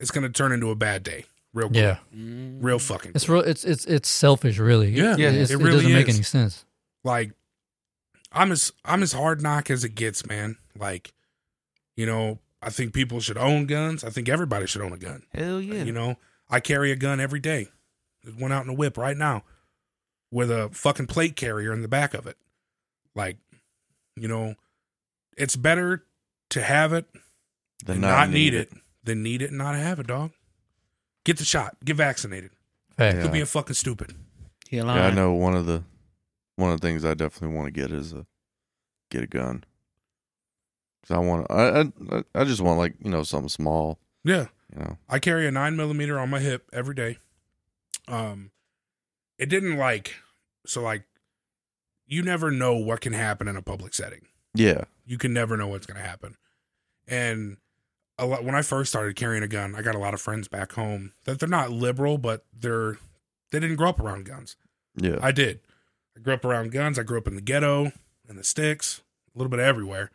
it's 0.00 0.10
gonna 0.10 0.28
turn 0.30 0.52
into 0.52 0.70
a 0.70 0.74
bad 0.74 1.02
day. 1.02 1.24
Real 1.54 1.68
quick. 1.68 1.76
yeah. 1.78 1.98
Mm. 2.16 2.58
real 2.62 2.78
fucking. 2.78 3.12
It's 3.14 3.28
real. 3.28 3.42
It's 3.42 3.64
it's 3.64 3.84
it's 3.84 4.08
selfish, 4.08 4.58
really. 4.58 4.90
Yeah, 4.90 5.16
Yeah, 5.16 5.28
It's- 5.28 5.50
it 5.50 5.54
it, 5.54 5.56
really 5.58 5.76
doesn't 5.78 5.92
make 5.92 6.08
is. 6.08 6.14
any 6.16 6.24
sense. 6.24 6.64
like 7.04 7.32
I'm 8.32 8.50
as 8.52 8.72
I'm 8.84 9.02
as 9.02 9.12
hard 9.12 9.42
knock 9.42 9.70
as 9.70 9.84
it 9.84 9.94
gets, 9.94 10.24
man. 10.26 10.56
Like, 10.78 11.12
you 11.96 12.06
know, 12.06 12.38
I 12.62 12.70
think 12.70 12.94
people 12.94 13.20
should 13.20 13.36
own 13.36 13.66
guns. 13.66 14.02
I 14.04 14.08
think 14.10 14.28
everybody 14.30 14.66
should 14.66 14.80
own 14.80 14.92
a 14.94 14.96
gun. 14.98 15.24
Hell 15.34 15.60
yeah. 15.60 15.82
You 15.84 15.92
know, 15.92 16.16
I 16.48 16.60
carry 16.60 16.90
a 16.92 16.96
gun 16.96 17.20
every 17.20 17.40
day. 17.40 17.68
There's 18.24 18.36
one 18.36 18.50
out 18.52 18.62
in 18.62 18.68
the 18.68 18.72
whip 18.72 18.96
right 18.96 19.16
now 19.16 19.44
with 20.30 20.50
a 20.50 20.70
fucking 20.72 21.08
plate 21.08 21.36
carrier 21.36 21.74
in 21.74 21.82
the 21.82 21.88
back 21.88 22.14
of 22.14 22.26
it. 22.26 22.38
Like, 23.14 23.36
you 24.16 24.28
know, 24.28 24.54
it's 25.36 25.56
better 25.56 26.04
to 26.50 26.62
have 26.62 26.92
it 26.92 27.06
than 27.84 27.94
and 27.94 28.02
not 28.02 28.30
need 28.30 28.54
it 28.54 28.72
than 29.04 29.22
need 29.22 29.42
it 29.42 29.48
and 29.50 29.58
not 29.58 29.74
have 29.74 29.98
it, 29.98 30.06
dog. 30.06 30.32
Get 31.24 31.38
the 31.38 31.44
shot. 31.44 31.76
Get 31.84 31.96
vaccinated. 31.96 32.50
Fact. 32.96 33.16
Yeah. 33.16 33.20
Quit 33.22 33.32
being 33.32 33.46
fucking 33.46 33.74
stupid. 33.74 34.14
Yeah, 34.70 34.84
I 34.84 35.10
know 35.12 35.32
one 35.34 35.54
of 35.54 35.66
the 35.66 35.82
one 36.56 36.70
of 36.70 36.80
the 36.80 36.86
things 36.86 37.04
I 37.04 37.14
definitely 37.14 37.56
want 37.56 37.66
to 37.66 37.72
get 37.80 37.90
is 37.90 38.12
a 38.12 38.26
get 39.10 39.22
a 39.22 39.26
gun. 39.26 39.64
'Cause 41.06 41.16
I 41.16 41.18
want. 41.18 41.46
I, 41.50 41.80
I 42.16 42.22
I 42.34 42.44
just 42.44 42.60
want 42.60 42.78
like 42.78 42.94
you 43.02 43.10
know 43.10 43.22
something 43.22 43.48
small. 43.48 43.98
Yeah. 44.24 44.46
You 44.74 44.80
know. 44.84 44.98
I 45.08 45.18
carry 45.18 45.46
a 45.46 45.50
nine 45.50 45.76
millimeter 45.76 46.18
on 46.18 46.30
my 46.30 46.40
hip 46.40 46.68
every 46.72 46.94
day. 46.94 47.18
Um, 48.08 48.50
it 49.38 49.48
didn't 49.48 49.76
like 49.76 50.14
so 50.66 50.80
like 50.82 51.02
you 52.12 52.22
never 52.22 52.50
know 52.50 52.74
what 52.74 53.00
can 53.00 53.14
happen 53.14 53.48
in 53.48 53.56
a 53.56 53.62
public 53.62 53.94
setting. 53.94 54.26
Yeah. 54.54 54.84
You 55.06 55.16
can 55.16 55.32
never 55.32 55.56
know 55.56 55.68
what's 55.68 55.86
going 55.86 55.96
to 55.96 56.06
happen. 56.06 56.36
And 57.08 57.56
a 58.18 58.26
lot 58.26 58.44
when 58.44 58.54
I 58.54 58.60
first 58.60 58.90
started 58.90 59.16
carrying 59.16 59.42
a 59.42 59.48
gun, 59.48 59.74
I 59.74 59.80
got 59.80 59.94
a 59.94 59.98
lot 59.98 60.12
of 60.12 60.20
friends 60.20 60.46
back 60.46 60.72
home 60.72 61.12
that 61.24 61.40
they're 61.40 61.48
not 61.48 61.70
liberal, 61.70 62.18
but 62.18 62.44
they're 62.52 62.98
they 63.50 63.60
didn't 63.60 63.76
grow 63.76 63.88
up 63.88 63.98
around 63.98 64.26
guns. 64.26 64.56
Yeah. 64.94 65.18
I 65.22 65.32
did. 65.32 65.60
I 66.14 66.20
grew 66.20 66.34
up 66.34 66.44
around 66.44 66.70
guns. 66.70 66.98
I 66.98 67.02
grew 67.02 67.16
up 67.16 67.26
in 67.26 67.34
the 67.34 67.40
ghetto, 67.40 67.92
in 68.28 68.36
the 68.36 68.44
sticks, 68.44 69.00
a 69.34 69.38
little 69.38 69.50
bit 69.50 69.60
everywhere. 69.60 70.10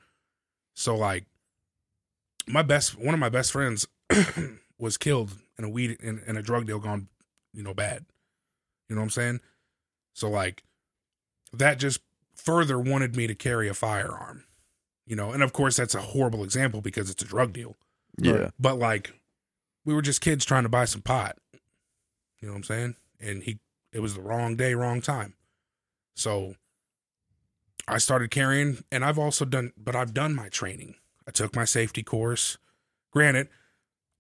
So 0.76 0.96
like 0.96 1.26
my 2.48 2.62
best 2.62 2.98
one 3.00 3.16
of 3.16 3.20
my 3.20 3.30
best 3.30 3.52
friends 3.52 3.88
was 4.78 4.98
killed 4.98 5.36
in 5.58 5.66
a 5.66 5.70
weed 5.70 5.98
in, 6.00 6.22
in 6.28 6.38
a 6.38 6.44
drug 6.44 6.68
deal 6.68 6.78
gone, 6.78 7.08
you 7.56 7.64
know, 7.64 7.74
bad. 7.74 8.06
You 8.88 8.96
know 8.96 9.02
what 9.02 9.06
I'm 9.06 9.10
saying? 9.10 9.40
So 10.14 10.30
like 10.30 10.64
that 11.60 11.80
just 11.80 12.02
further 12.36 12.80
wanted 12.80 13.16
me 13.16 13.28
to 13.28 13.36
carry 13.36 13.68
a 13.68 13.74
firearm. 13.74 14.44
You 15.06 15.16
know, 15.16 15.32
and 15.32 15.42
of 15.42 15.54
course 15.54 15.78
that's 15.78 15.96
a 15.96 16.02
horrible 16.02 16.44
example 16.44 16.82
because 16.82 17.10
it's 17.10 17.24
a 17.24 17.28
drug 17.28 17.54
deal. 17.54 17.76
yeah. 18.18 18.50
But 18.60 18.78
like 18.78 19.14
we 19.86 19.94
were 19.94 20.02
just 20.02 20.22
kids 20.22 20.44
trying 20.44 20.64
to 20.64 20.70
buy 20.70 20.86
some 20.86 21.02
pot. 21.02 21.38
You 22.42 22.48
know 22.48 22.54
what 22.54 22.58
I'm 22.58 22.64
saying? 22.64 22.96
And 23.20 23.44
he 23.44 23.60
it 23.94 24.02
was 24.02 24.16
the 24.16 24.22
wrong 24.22 24.56
day, 24.56 24.74
wrong 24.74 25.02
time. 25.02 25.34
So 26.16 26.56
I 27.88 27.98
started 28.00 28.32
carrying 28.32 28.84
and 28.92 29.06
I've 29.06 29.20
also 29.20 29.46
done 29.46 29.72
but 29.78 29.96
I've 29.96 30.14
done 30.14 30.36
my 30.36 30.50
training. 30.50 30.96
I 31.28 31.32
took 31.32 31.56
my 31.56 31.66
safety 31.66 32.04
course. 32.04 32.58
Granted, 33.12 33.48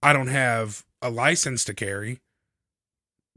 I 0.02 0.14
don't 0.14 0.28
have 0.28 0.86
a 1.02 1.10
license 1.10 1.66
to 1.66 1.74
carry, 1.74 2.20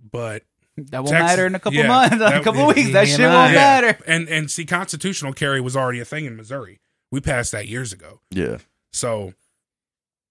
but 0.00 0.44
That 0.76 0.98
won't 1.04 1.08
Texas- 1.08 1.26
matter 1.28 1.46
in 1.46 1.54
a 1.54 1.58
couple 1.60 1.78
yeah, 1.78 1.88
months, 1.88 2.12
in 2.14 2.18
that- 2.20 2.40
a 2.40 2.44
couple 2.44 2.68
of 2.68 2.74
weeks. 2.76 2.92
That 2.92 3.06
Yeah, 3.08 3.16
shit 3.16 3.28
won't 3.28 3.52
yeah. 3.52 3.56
matter. 3.56 3.98
and 4.06 4.28
and 4.28 4.50
see 4.50 4.64
constitutional 4.64 5.32
carry 5.32 5.60
was 5.60 5.76
already 5.76 6.00
a 6.00 6.04
thing 6.04 6.24
in 6.26 6.36
Missouri. 6.36 6.80
We 7.10 7.20
passed 7.20 7.52
that 7.52 7.66
years 7.68 7.92
ago. 7.92 8.20
Yeah. 8.30 8.58
So, 8.92 9.34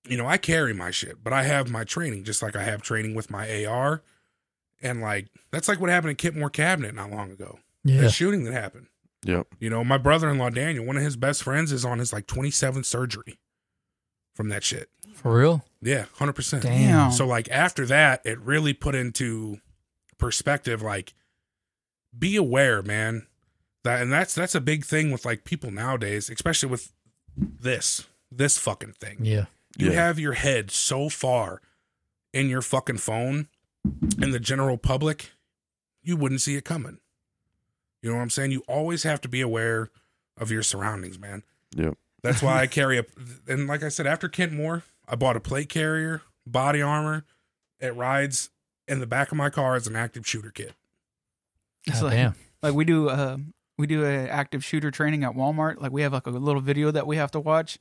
you 0.07 0.17
know, 0.17 0.25
I 0.27 0.37
carry 0.37 0.73
my 0.73 0.91
shit, 0.91 1.23
but 1.23 1.33
I 1.33 1.43
have 1.43 1.69
my 1.69 1.83
training 1.83 2.23
just 2.23 2.41
like 2.41 2.55
I 2.55 2.63
have 2.63 2.81
training 2.81 3.15
with 3.15 3.29
my 3.29 3.65
AR. 3.65 4.01
And 4.81 5.01
like 5.01 5.27
that's 5.51 5.67
like 5.67 5.79
what 5.81 5.89
happened 5.89 6.11
at 6.11 6.17
Kent 6.17 6.37
Moore 6.37 6.49
Cabinet 6.49 6.95
not 6.95 7.11
long 7.11 7.31
ago. 7.31 7.59
Yeah. 7.83 8.01
That 8.01 8.11
shooting 8.11 8.43
that 8.45 8.53
happened. 8.53 8.87
Yep. 9.25 9.47
You 9.59 9.69
know, 9.69 9.83
my 9.83 9.97
brother-in-law 9.97 10.51
Daniel, 10.51 10.85
one 10.85 10.95
of 10.95 11.03
his 11.03 11.17
best 11.17 11.43
friends 11.43 11.73
is 11.73 11.83
on 11.83 11.99
his 11.99 12.13
like 12.13 12.25
27th 12.27 12.85
surgery 12.85 13.39
from 14.35 14.47
that 14.49 14.63
shit. 14.63 14.89
For 15.13 15.37
real? 15.37 15.65
Yeah, 15.81 16.05
100%. 16.17 16.61
Damn. 16.61 17.11
So 17.11 17.27
like 17.27 17.49
after 17.49 17.85
that, 17.87 18.21
it 18.25 18.39
really 18.39 18.73
put 18.73 18.95
into 18.95 19.57
perspective 20.19 20.81
like 20.83 21.13
be 22.17 22.35
aware, 22.35 22.81
man. 22.83 23.25
That 23.83 24.01
and 24.01 24.11
that's 24.11 24.35
that's 24.35 24.55
a 24.55 24.61
big 24.61 24.85
thing 24.85 25.11
with 25.11 25.25
like 25.25 25.43
people 25.45 25.71
nowadays, 25.71 26.29
especially 26.29 26.69
with 26.69 26.91
this 27.37 28.07
this 28.31 28.57
fucking 28.57 28.93
thing. 28.93 29.17
Yeah. 29.21 29.45
You 29.77 29.91
Yeah. 29.91 29.95
have 30.05 30.19
your 30.19 30.33
head 30.33 30.69
so 30.71 31.09
far 31.09 31.61
in 32.33 32.49
your 32.49 32.61
fucking 32.61 32.97
phone 32.97 33.47
in 34.21 34.31
the 34.31 34.39
general 34.39 34.77
public, 34.77 35.31
you 36.03 36.15
wouldn't 36.17 36.41
see 36.41 36.55
it 36.55 36.65
coming. 36.65 36.99
You 38.01 38.09
know 38.09 38.17
what 38.17 38.21
I'm 38.23 38.29
saying? 38.29 38.51
You 38.51 38.63
always 38.67 39.03
have 39.03 39.21
to 39.21 39.27
be 39.29 39.41
aware 39.41 39.89
of 40.37 40.51
your 40.51 40.63
surroundings, 40.63 41.17
man. 41.19 41.43
Yep. 41.75 41.97
That's 42.21 42.41
why 42.41 42.59
I 42.61 42.67
carry 42.79 42.97
a 42.99 43.05
and 43.47 43.67
like 43.67 43.83
I 43.83 43.89
said, 43.89 44.05
after 44.07 44.27
Kent 44.27 44.51
Moore, 44.51 44.83
I 45.07 45.15
bought 45.15 45.37
a 45.37 45.39
plate 45.39 45.69
carrier, 45.69 46.21
body 46.45 46.81
armor. 46.81 47.25
It 47.79 47.95
rides 47.95 48.49
in 48.89 48.99
the 48.99 49.07
back 49.07 49.31
of 49.31 49.37
my 49.37 49.49
car 49.49 49.75
as 49.75 49.87
an 49.87 49.95
active 49.95 50.27
shooter 50.27 50.51
kit. 50.51 50.73
It's 51.85 51.99
God 52.01 52.05
like- 52.07 52.13
damn. 52.15 52.35
Like 52.61 52.73
we 52.73 52.83
do, 52.83 53.07
uh, 53.07 53.37
we 53.77 53.87
do 53.87 54.03
a 54.03 54.27
active 54.27 54.65
shooter 54.65 54.91
training 54.91 55.23
at 55.23 55.31
Walmart. 55.31 55.79
Like 55.81 55.93
we 55.93 56.01
have 56.01 56.11
like 56.11 56.27
a 56.27 56.31
little 56.31 56.61
video 56.61 56.91
that 56.91 57.07
we 57.07 57.15
have 57.15 57.31
to 57.31 57.39
watch. 57.39 57.77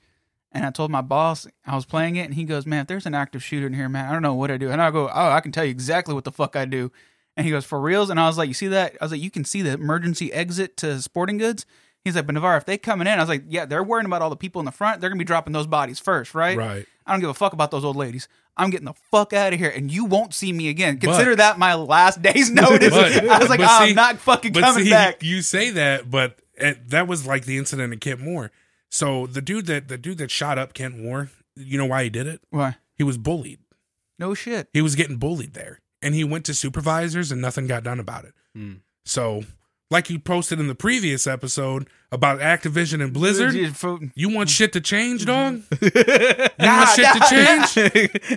And 0.53 0.65
I 0.65 0.71
told 0.71 0.91
my 0.91 1.01
boss 1.03 1.47
I 1.67 1.75
was 1.75 1.85
playing 1.85 2.17
it, 2.17 2.23
and 2.23 2.35
he 2.35 2.45
goes, 2.45 2.65
"Man, 2.65 2.83
if 2.83 2.87
there's 2.87 3.05
an 3.07 3.15
active 3.15 3.43
shooter 3.43 3.67
in 3.67 3.75
here, 3.75 3.89
man, 3.89 4.09
I 4.09 4.13
don't 4.13 4.23
know 4.23 4.35
what 4.35 4.51
I 4.51 4.57
do." 4.57 4.71
And 4.71 4.81
I 4.81 4.91
go, 4.93 5.09
"Oh, 5.13 5.31
I 5.31 5.41
can 5.41 5.51
tell 5.53 5.65
you 5.65 5.71
exactly 5.71 6.15
what 6.15 6.25
the 6.25 6.33
fuck 6.33 6.55
I 6.57 6.65
do." 6.65 6.91
And 7.37 7.45
he 7.45 7.51
goes, 7.51 7.65
"For 7.67 7.81
reals?" 7.81 8.09
And 8.09 8.19
I 8.21 8.27
was 8.29 8.39
like, 8.39 8.49
"You 8.49 8.55
see 8.55 8.69
that?" 8.69 8.97
I 9.01 9.05
was 9.05 9.11
like, 9.13 9.21
"You 9.21 9.31
can 9.31 9.45
see 9.45 9.61
the 9.63 9.73
emergency 9.73 10.33
exit 10.33 10.77
to 10.79 11.03
Sporting 11.03 11.37
Goods." 11.39 11.67
He's 12.05 12.15
like, 12.15 12.25
"But 12.27 12.35
Navarre, 12.35 12.57
if 12.57 12.65
they 12.65 12.79
coming 12.79 13.07
in," 13.09 13.15
I 13.19 13.21
was 13.23 13.29
like, 13.29 13.45
"Yeah, 13.49 13.67
they're 13.67 13.83
worrying 13.83 14.07
about 14.07 14.23
all 14.23 14.31
the 14.31 14.37
people 14.37 14.61
in 14.61 14.65
the 14.65 14.73
front. 14.73 15.01
They're 15.01 15.11
gonna 15.11 15.19
be 15.19 15.25
dropping 15.25 15.53
those 15.53 15.67
bodies 15.67 15.99
first, 15.99 16.35
right?" 16.35 16.57
Right. 16.57 16.87
I 17.05 17.11
don't 17.13 17.21
give 17.21 17.31
a 17.31 17.35
fuck 17.35 17.53
about 17.53 17.71
those 17.71 17.85
old 17.85 17.97
ladies. 17.97 18.29
I'm 18.59 18.71
getting 18.71 18.87
the 18.87 18.95
fuck 19.11 19.33
out 19.33 19.53
of 19.53 19.59
here, 19.59 19.71
and 19.71 19.91
you 19.91 20.05
won't 20.05 20.35
see 20.35 20.53
me 20.53 20.69
again. 20.69 20.99
Consider 20.99 21.37
that 21.37 21.59
my 21.59 21.75
last 21.75 22.21
day's 22.21 22.51
notice. 22.53 22.91
But- 22.91 23.29
I 23.29 23.39
was 23.39 23.49
like, 23.49 23.61
but 23.61 23.69
I'm 23.71 23.95
not 23.95 24.19
fucking 24.19 24.53
But 24.53 24.63
coming 24.65 24.85
see, 24.85 24.91
back. 24.91 25.23
you 25.23 25.43
say 25.43 25.71
that, 25.71 26.11
but 26.11 26.39
it, 26.57 26.89
that 26.91 27.07
was 27.07 27.27
like 27.27 27.45
the 27.45 27.57
incident 27.57 27.93
at 27.93 28.01
Kent 28.01 28.21
Moore. 28.21 28.51
So 28.91 29.27
the 29.27 29.41
dude 29.43 29.67
that 29.67 29.89
the 29.89 29.97
dude 29.99 30.19
that 30.19 30.31
shot 30.31 30.59
up 30.59 30.73
Kent 30.75 30.99
Moore, 30.99 31.31
you 31.57 31.79
know 31.79 31.87
why 31.87 32.05
he 32.05 32.11
did 32.11 32.27
it? 32.27 32.41
Why? 32.51 32.77
He 32.97 33.05
was 33.05 33.17
bullied. 33.19 33.61
No 34.19 34.35
shit. 34.35 34.69
He 34.73 34.83
was 34.83 34.97
getting 34.97 35.17
bullied 35.19 35.55
there, 35.55 35.81
and 36.03 36.15
he 36.15 36.25
went 36.25 36.45
to 36.47 36.55
supervisors, 36.55 37.31
and 37.31 37.41
nothing 37.41 37.67
got 37.69 37.85
done 37.85 38.01
about 38.01 38.25
it. 38.25 38.35
Hmm. 38.57 38.73
So, 39.05 39.45
like 39.91 40.11
you 40.11 40.19
posted 40.19 40.61
in 40.61 40.67
the 40.67 40.75
previous 40.75 41.27
episode 41.27 41.89
about 42.13 42.41
Activision 42.41 43.03
and 43.03 43.13
Blizzard, 43.13 43.55
you 44.15 44.29
want 44.35 44.51
shit 44.51 44.73
to 44.75 44.81
change, 44.81 45.25
dog? 45.25 45.63
You 46.61 46.67
want 46.67 46.91
shit 46.91 47.07
to 47.07 47.21
change? 47.31 47.75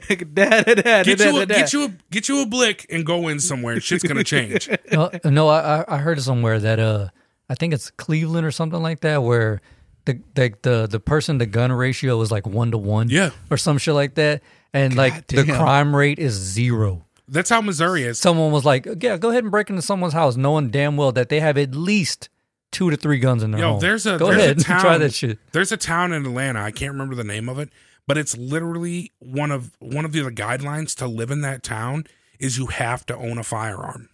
Get 0.36 1.20
you, 1.20 1.40
a, 1.40 1.46
get 1.46 1.74
you 1.74 1.84
a 1.86 1.92
get 2.12 2.30
you 2.30 2.42
a 2.42 2.46
blick 2.46 2.86
and 2.90 3.06
go 3.06 3.28
in 3.28 3.40
somewhere. 3.40 3.80
Shit's 3.80 4.04
gonna 4.04 4.24
change. 4.24 4.70
no, 4.92 5.10
no 5.26 5.48
I, 5.50 5.84
I 5.88 5.98
heard 5.98 6.22
somewhere 6.22 6.60
that 6.60 6.80
uh, 6.80 7.10
I 7.50 7.56
think 7.56 7.74
it's 7.74 7.92
Cleveland 7.92 8.46
or 8.46 8.52
something 8.52 8.82
like 8.82 9.02
that, 9.02 9.24
where 9.24 9.62
the 10.06 10.20
the 10.36 10.54
the, 10.62 10.88
the 10.88 11.00
person 11.00 11.40
to 11.40 11.46
gun 11.46 11.72
ratio 11.72 12.22
is 12.22 12.32
like 12.32 12.46
one 12.46 12.72
to 12.72 12.78
one, 12.78 13.10
Yeah, 13.10 13.32
or 13.50 13.58
some 13.58 13.78
shit 13.78 13.96
like 13.96 14.16
that, 14.16 14.42
and 14.74 14.96
like 14.96 15.28
the 15.28 15.44
crime 15.46 15.96
rate 15.96 16.20
is 16.20 16.34
zero. 16.34 17.06
That's 17.32 17.50
how 17.50 17.62
Missouri 17.62 18.04
is. 18.04 18.20
Someone 18.20 18.52
was 18.52 18.64
like, 18.66 18.86
"Yeah, 19.02 19.18
go 19.18 19.30
ahead 19.32 19.44
and 19.44 19.52
break 19.52 19.70
into 19.70 19.82
someone's 19.82 20.14
house, 20.14 20.36
knowing 20.38 20.70
damn 20.70 20.98
well 20.98 21.12
that 21.14 21.30
they 21.30 21.40
have 21.40 21.58
at 21.58 21.74
least 21.74 22.30
two 22.72 22.90
to 22.92 22.98
three 22.98 23.20
guns 23.20 23.42
in 23.44 23.52
their 23.52 23.62
Yo, 23.62 23.72
home." 23.72 23.80
there's 23.80 24.06
a 24.06 24.18
go 24.18 24.28
there's 24.28 24.38
ahead 24.44 24.60
a 24.60 24.64
town, 24.72 24.82
try 24.82 24.98
that 24.98 25.14
shit. 25.14 25.40
There's 25.52 25.72
a 25.72 25.78
town 25.78 26.14
in 26.14 26.26
Atlanta. 26.26 26.62
I 26.62 26.72
can't 26.72 26.92
remember 26.92 27.16
the 27.16 27.24
name 27.24 27.50
of 27.50 27.58
it, 27.58 27.70
but 28.08 28.18
it's 28.18 28.38
literally 28.38 29.12
one 29.20 29.52
of 29.52 29.72
one 29.80 30.06
of 30.06 30.12
the 30.12 30.22
guidelines 30.32 30.96
to 30.98 31.08
live 31.08 31.32
in 31.32 31.42
that 31.42 31.64
town 31.64 32.06
is 32.40 32.58
you 32.58 32.68
have 32.68 33.06
to 33.08 33.16
own 33.16 33.38
a 33.38 33.44
firearm. 33.44 34.10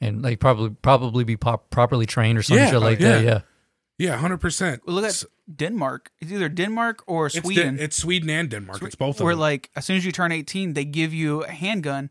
and 0.00 0.22
like 0.22 0.40
probably 0.40 0.70
probably 0.82 1.24
be 1.24 1.36
pop, 1.36 1.70
properly 1.70 2.06
trained 2.06 2.38
or 2.38 2.42
some 2.42 2.56
Yeah, 2.56 2.70
shit 2.70 2.80
like 2.80 3.00
yeah. 3.00 3.08
that. 3.12 3.24
Yeah, 3.24 3.40
Yeah, 3.98 4.16
hundred 4.16 4.38
percent. 4.38 4.82
Well, 4.86 4.96
look 4.96 5.04
at 5.04 5.24
Denmark. 5.54 6.10
It's 6.20 6.30
either 6.32 6.48
Denmark 6.48 7.02
or 7.06 7.26
it's 7.26 7.36
Sweden. 7.38 7.76
Den- 7.76 7.84
it's 7.84 7.96
Sweden 7.96 8.30
and 8.30 8.48
Denmark. 8.48 8.82
It's 8.82 8.94
both 8.94 9.20
of 9.20 9.24
where 9.24 9.34
them. 9.34 9.40
like 9.40 9.70
as 9.76 9.84
soon 9.84 9.96
as 9.96 10.04
you 10.04 10.12
turn 10.12 10.32
18, 10.32 10.74
they 10.74 10.84
give 10.84 11.12
you 11.12 11.42
a 11.44 11.50
handgun 11.50 12.10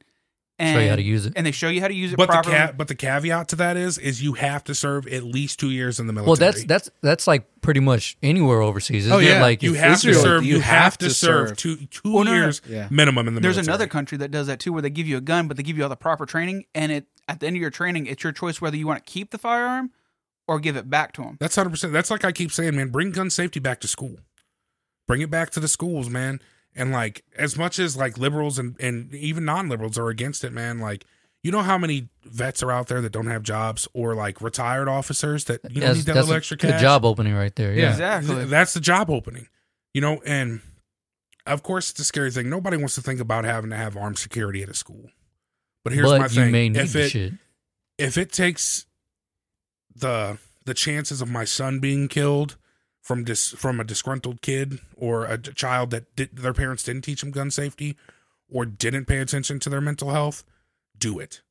and 0.61 0.75
show 0.75 0.79
you 0.83 0.89
how 0.89 0.95
to 0.95 1.01
use 1.01 1.25
it. 1.25 1.33
and 1.35 1.45
they 1.45 1.51
show 1.51 1.67
you 1.69 1.81
how 1.81 1.87
to 1.87 1.93
use 1.93 2.13
it 2.13 2.17
but 2.17 2.27
the 2.29 2.41
ca- 2.49 2.71
but 2.77 2.87
the 2.87 2.95
caveat 2.95 3.47
to 3.49 3.55
that 3.57 3.77
is 3.77 3.97
is 3.97 4.21
you 4.23 4.33
have 4.33 4.63
to 4.65 4.75
serve 4.75 5.07
at 5.07 5.23
least 5.23 5.59
two 5.59 5.69
years 5.69 5.99
in 5.99 6.07
the 6.07 6.13
military. 6.13 6.29
Well, 6.29 6.35
that's 6.37 6.63
that's 6.65 6.89
that's 7.01 7.27
like 7.27 7.45
pretty 7.61 7.79
much 7.79 8.17
anywhere 8.23 8.61
overseas. 8.61 9.05
Isn't 9.05 9.11
Oh, 9.13 9.19
yeah. 9.19 9.37
it? 9.39 9.41
like 9.41 9.63
you 9.63 9.73
if 9.73 9.79
have 9.81 10.01
to 10.01 10.13
serve. 10.13 10.43
You, 10.45 10.55
you 10.55 10.59
have, 10.61 10.83
have 10.83 10.97
to, 10.99 11.07
to 11.09 11.13
serve, 11.13 11.47
serve. 11.49 11.57
two 11.57 11.75
two 11.87 12.13
Well, 12.13 12.23
no, 12.23 12.31
no, 12.31 12.37
no. 12.37 12.43
years 12.45 12.61
Yeah. 12.67 12.87
minimum 12.89 13.27
in 13.27 13.35
the 13.35 13.41
There's 13.41 13.55
military. 13.55 13.55
There's 13.55 13.67
another 13.67 13.87
country 13.87 14.17
that 14.19 14.31
does 14.31 14.47
that 14.47 14.59
too, 14.59 14.73
where 14.73 14.81
they 14.81 14.89
give 14.89 15.07
you 15.07 15.17
a 15.17 15.21
gun, 15.21 15.47
but 15.47 15.57
they 15.57 15.63
give 15.63 15.77
you 15.77 15.83
all 15.83 15.89
the 15.89 15.95
proper 15.95 16.25
training, 16.25 16.65
and 16.75 16.91
it 16.91 17.05
at 17.27 17.39
the 17.39 17.47
end 17.47 17.55
of 17.55 17.61
your 17.61 17.69
training, 17.71 18.07
it's 18.07 18.23
your 18.23 18.33
choice 18.33 18.59
whether 18.61 18.75
you 18.77 18.85
want 18.87 19.05
to 19.05 19.11
keep 19.11 19.31
the 19.31 19.37
firearm 19.37 19.91
or 20.47 20.59
give 20.59 20.75
it 20.75 20.89
back 20.89 21.13
to 21.13 21.21
them. 21.21 21.37
That's 21.39 21.55
hundred 21.55 21.69
percent. 21.69 21.93
That's 21.93 22.09
like 22.11 22.25
I 22.25 22.31
keep 22.31 22.51
saying, 22.51 22.75
man. 22.75 22.89
Bring 22.89 23.11
gun 23.11 23.29
safety 23.29 23.59
back 23.59 23.79
to 23.81 23.87
school. 23.87 24.17
Bring 25.07 25.21
it 25.21 25.29
back 25.29 25.49
to 25.51 25.59
the 25.59 25.67
schools, 25.67 26.09
man. 26.09 26.39
And 26.75 26.91
like 26.91 27.23
as 27.35 27.57
much 27.57 27.79
as 27.79 27.97
like 27.97 28.17
liberals 28.17 28.57
and 28.57 28.75
and 28.79 29.13
even 29.13 29.45
non 29.45 29.67
liberals 29.69 29.97
are 29.97 30.09
against 30.09 30.43
it, 30.43 30.53
man. 30.53 30.79
Like 30.79 31.05
you 31.43 31.51
know 31.51 31.61
how 31.61 31.77
many 31.77 32.09
vets 32.23 32.61
are 32.61 32.71
out 32.71 32.87
there 32.87 33.01
that 33.01 33.11
don't 33.11 33.27
have 33.27 33.43
jobs 33.43 33.87
or 33.93 34.15
like 34.15 34.41
retired 34.41 34.87
officers 34.87 35.45
that 35.45 35.61
you 35.69 35.81
know 35.81 35.87
that's, 35.87 35.99
need 35.99 36.05
that 36.05 36.15
little 36.15 36.33
a 36.33 36.37
extra 36.37 36.57
good 36.57 36.71
cash. 36.71 36.81
job 36.81 37.03
opening 37.03 37.33
right 37.33 37.55
there. 37.55 37.73
Yeah, 37.73 37.91
Exactly. 37.91 38.45
That's 38.45 38.73
the 38.73 38.79
job 38.79 39.09
opening, 39.09 39.47
you 39.93 40.01
know. 40.01 40.21
And 40.25 40.61
of 41.45 41.63
course, 41.63 41.91
it's 41.91 41.99
a 41.99 42.05
scary 42.05 42.31
thing. 42.31 42.49
Nobody 42.49 42.77
wants 42.77 42.95
to 42.95 43.01
think 43.01 43.19
about 43.19 43.43
having 43.43 43.71
to 43.71 43.75
have 43.75 43.97
armed 43.97 44.19
security 44.19 44.61
at 44.63 44.69
a 44.69 44.73
school. 44.73 45.09
But 45.83 45.93
here's 45.93 46.09
but 46.09 46.19
my 46.19 46.25
you 46.25 46.29
thing: 46.29 46.51
may 46.51 46.69
need 46.69 46.77
if 46.77 46.95
it 46.95 47.09
shit. 47.09 47.33
if 47.97 48.17
it 48.17 48.31
takes 48.31 48.85
the 49.95 50.37
the 50.65 50.73
chances 50.73 51.21
of 51.21 51.29
my 51.29 51.43
son 51.43 51.79
being 51.79 52.07
killed 52.07 52.55
from 53.01 53.23
dis, 53.23 53.49
from 53.49 53.79
a 53.79 53.83
disgruntled 53.83 54.41
kid 54.41 54.79
or 54.95 55.25
a 55.25 55.37
child 55.37 55.89
that 55.91 56.15
did, 56.15 56.35
their 56.37 56.53
parents 56.53 56.83
didn't 56.83 57.03
teach 57.03 57.21
them 57.21 57.31
gun 57.31 57.49
safety 57.51 57.97
or 58.49 58.65
didn't 58.65 59.05
pay 59.05 59.17
attention 59.19 59.59
to 59.59 59.69
their 59.69 59.81
mental 59.81 60.11
health, 60.11 60.43
do 60.97 61.19
it. 61.19 61.41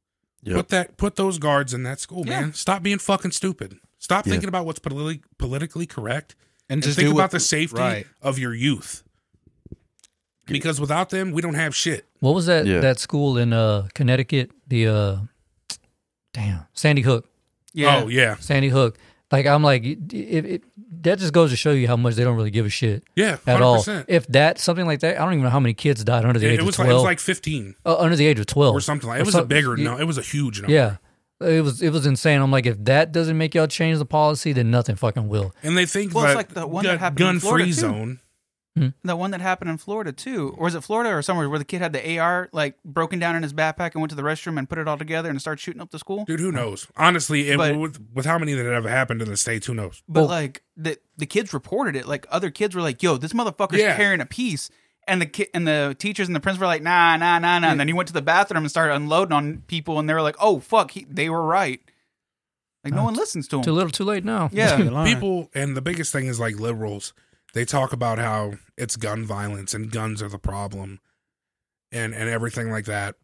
Yep. 0.42 0.56
Put 0.56 0.68
that 0.68 0.96
put 0.96 1.16
those 1.16 1.38
guards 1.38 1.74
in 1.74 1.82
that 1.82 2.00
school, 2.00 2.24
Yeah. 2.26 2.40
man. 2.40 2.52
Stop 2.54 2.82
being 2.82 2.98
fucking 2.98 3.32
stupid. 3.32 3.78
Stop 3.98 4.26
Yeah. 4.26 4.32
thinking 4.32 4.48
about 4.48 4.64
what's 4.64 4.78
politically 4.78 5.22
politically 5.38 5.86
correct 5.86 6.34
and, 6.68 6.82
just 6.82 6.96
think 6.96 7.08
do 7.08 7.12
about 7.12 7.24
what- 7.24 7.30
the 7.32 7.40
safety 7.40 7.78
right. 7.78 8.06
of 8.22 8.38
your 8.38 8.54
youth. 8.54 9.02
Because 10.46 10.80
without 10.80 11.10
them, 11.10 11.30
we 11.32 11.42
don't 11.42 11.54
have 11.54 11.76
shit. 11.76 12.06
What 12.20 12.34
was 12.34 12.46
that 12.46 12.66
Yeah. 12.66 12.80
that 12.80 12.98
school 12.98 13.36
in 13.38 13.52
uh 13.52 13.88
Connecticut? 13.94 14.50
The 14.66 14.86
uh 14.86 15.16
damn 16.32 16.66
Sandy 16.72 17.02
Hook. 17.02 17.28
Yeah. 17.72 18.02
Oh 18.02 18.08
yeah, 18.08 18.36
Sandy 18.36 18.68
Hook. 18.68 18.98
Like 19.32 19.46
I'm 19.46 19.62
like 19.62 19.84
it, 19.84 20.12
it, 20.12 20.44
it, 20.46 20.62
that 21.02 21.18
just 21.18 21.32
goes 21.32 21.50
to 21.50 21.56
show 21.56 21.70
you 21.70 21.86
how 21.86 21.96
much 21.96 22.14
they 22.16 22.24
don't 22.24 22.36
really 22.36 22.50
give 22.50 22.66
a 22.66 22.68
shit 22.68 23.04
yeah, 23.14 23.38
at 23.46 23.60
100%. 23.60 23.62
all. 23.62 24.04
If 24.08 24.26
that 24.28 24.58
something 24.58 24.86
like 24.86 25.00
that, 25.00 25.16
I 25.20 25.24
don't 25.24 25.32
even 25.34 25.44
know 25.44 25.50
how 25.50 25.60
many 25.60 25.72
kids 25.74 26.02
died 26.04 26.24
under 26.24 26.38
the 26.38 26.46
It, 26.46 26.52
age 26.54 26.58
it 26.58 26.64
was 26.64 26.74
of 26.74 26.80
like 26.80 26.90
it 26.90 26.94
was 26.94 27.02
like 27.04 27.20
fifteen 27.20 27.74
uh, 27.86 27.96
under 27.96 28.16
the 28.16 28.26
age 28.26 28.38
of 28.40 28.46
twelve 28.46 28.74
or 28.74 28.80
something 28.80 29.08
like. 29.08 29.18
Or 29.18 29.22
It 29.22 29.26
was 29.26 29.34
a 29.36 29.44
bigger 29.44 29.76
yeah. 29.78 29.84
no. 29.84 29.98
It 29.98 30.04
was 30.04 30.18
a 30.18 30.22
huge 30.22 30.60
number. 30.60 30.74
Yeah, 30.74 30.96
it 31.40 31.62
was 31.62 31.80
it 31.80 31.90
was 31.90 32.06
insane. 32.06 32.40
I'm 32.40 32.50
like, 32.50 32.66
if 32.66 32.82
that 32.84 33.12
doesn't 33.12 33.38
make 33.38 33.54
y'all 33.54 33.66
change 33.68 33.98
the 33.98 34.04
policy, 34.04 34.52
then 34.52 34.70
nothing 34.70 34.96
fucking 34.96 35.28
will. 35.28 35.54
and 35.62 35.78
they 35.78 35.86
think 35.86 36.12
Well, 36.12 36.24
it's 36.26 36.34
like 36.34 36.48
the 36.48 36.66
one 36.66 36.84
that 36.84 36.90
gun, 36.90 36.98
happened 36.98 37.28
in 37.28 37.40
Florida, 37.40 37.64
free 37.64 37.72
too. 37.72 37.80
zone. 37.80 38.20
The 39.02 39.14
one 39.16 39.30
that 39.32 39.42
happened 39.42 39.70
in 39.70 39.76
Florida 39.76 40.10
too, 40.12 40.54
or 40.56 40.66
is 40.68 40.74
it 40.74 40.80
Florida 40.82 41.10
or 41.10 41.20
somewhere 41.20 41.50
where 41.50 41.58
the 41.58 41.64
kid 41.66 41.82
had 41.82 41.92
the 41.92 42.18
AR 42.18 42.48
like 42.52 42.82
broken 42.82 43.18
down 43.18 43.36
in 43.36 43.42
his 43.42 43.52
backpack 43.52 43.92
and 43.92 44.00
went 44.00 44.08
to 44.10 44.16
the 44.16 44.22
restroom 44.22 44.56
and 44.58 44.66
put 44.68 44.78
it 44.78 44.88
all 44.88 44.96
together 44.96 45.28
and 45.28 45.38
started 45.38 45.60
shooting 45.60 45.82
up 45.82 45.90
the 45.90 45.98
school? 45.98 46.24
Dude, 46.24 46.40
who 46.40 46.50
knows? 46.50 46.86
Honestly, 46.96 47.50
it, 47.50 47.58
But- 47.58 47.76
with, 47.76 48.00
with 48.14 48.24
how 48.24 48.38
many 48.38 48.54
that 48.54 48.64
have 48.64 48.84
happened 48.84 49.20
in 49.20 49.28
the 49.28 49.36
states, 49.36 49.66
who 49.66 49.74
knows? 49.74 50.02
But 50.08 50.20
Well- 50.20 50.28
like 50.30 50.62
the 50.76 50.98
the 51.18 51.26
kids 51.26 51.52
reported 51.52 51.94
it. 51.96 52.06
Like 52.08 52.26
other 52.30 52.50
kids 52.50 52.74
were 52.74 52.80
like, 52.80 53.02
"Yo, 53.02 53.18
this 53.18 53.34
motherfucker's 53.34 53.80
Yeah. 53.80 53.96
carrying 53.96 54.20
a 54.22 54.26
piece." 54.26 54.70
And 55.08 55.20
the 55.20 55.26
ki- 55.26 55.48
and 55.52 55.66
the 55.68 55.94
teachers 55.98 56.28
and 56.28 56.36
the 56.36 56.40
principal 56.40 56.66
were 56.66 56.72
like, 56.72 56.82
"Nah, 56.82 57.16
nah, 57.18 57.38
nah, 57.38 57.58
nah." 57.58 57.68
And 57.72 57.78
then 57.80 57.88
he 57.88 57.92
went 57.92 58.06
to 58.06 58.12
the 58.14 58.22
bathroom 58.22 58.62
and 58.64 58.70
started 58.70 58.94
unloading 58.94 59.32
on 59.32 59.58
people, 59.66 59.98
and 59.98 60.08
they 60.08 60.14
were 60.14 60.22
like, 60.22 60.36
"Oh 60.40 60.60
fuck, 60.60 60.92
he, 60.92 61.04
they 61.10 61.28
were 61.28 61.42
right." 61.44 61.80
Like 62.84 62.94
no 62.94 63.00
Uh, 63.02 63.04
one 63.06 63.14
listens 63.14 63.46
to 63.48 63.56
him. 63.56 63.62
Too 63.62 63.72
little, 63.72 63.90
too 63.90 64.04
late 64.04 64.24
now. 64.24 64.48
Yeah. 64.52 64.76
People, 65.04 65.50
and 65.54 65.76
the 65.76 65.82
biggest 65.82 66.12
thing 66.12 66.26
is 66.28 66.40
like 66.40 66.58
liberals. 66.58 67.12
They 67.52 67.64
talk 67.64 67.92
about 67.92 68.18
how 68.18 68.54
it's 68.76 68.96
gun 68.96 69.24
violence 69.24 69.74
and 69.74 69.90
guns 69.90 70.22
are 70.22 70.28
the 70.28 70.38
problem, 70.38 71.00
and 71.90 72.14
and 72.14 72.28
everything 72.28 72.70
like 72.70 72.84
that. 72.86 73.16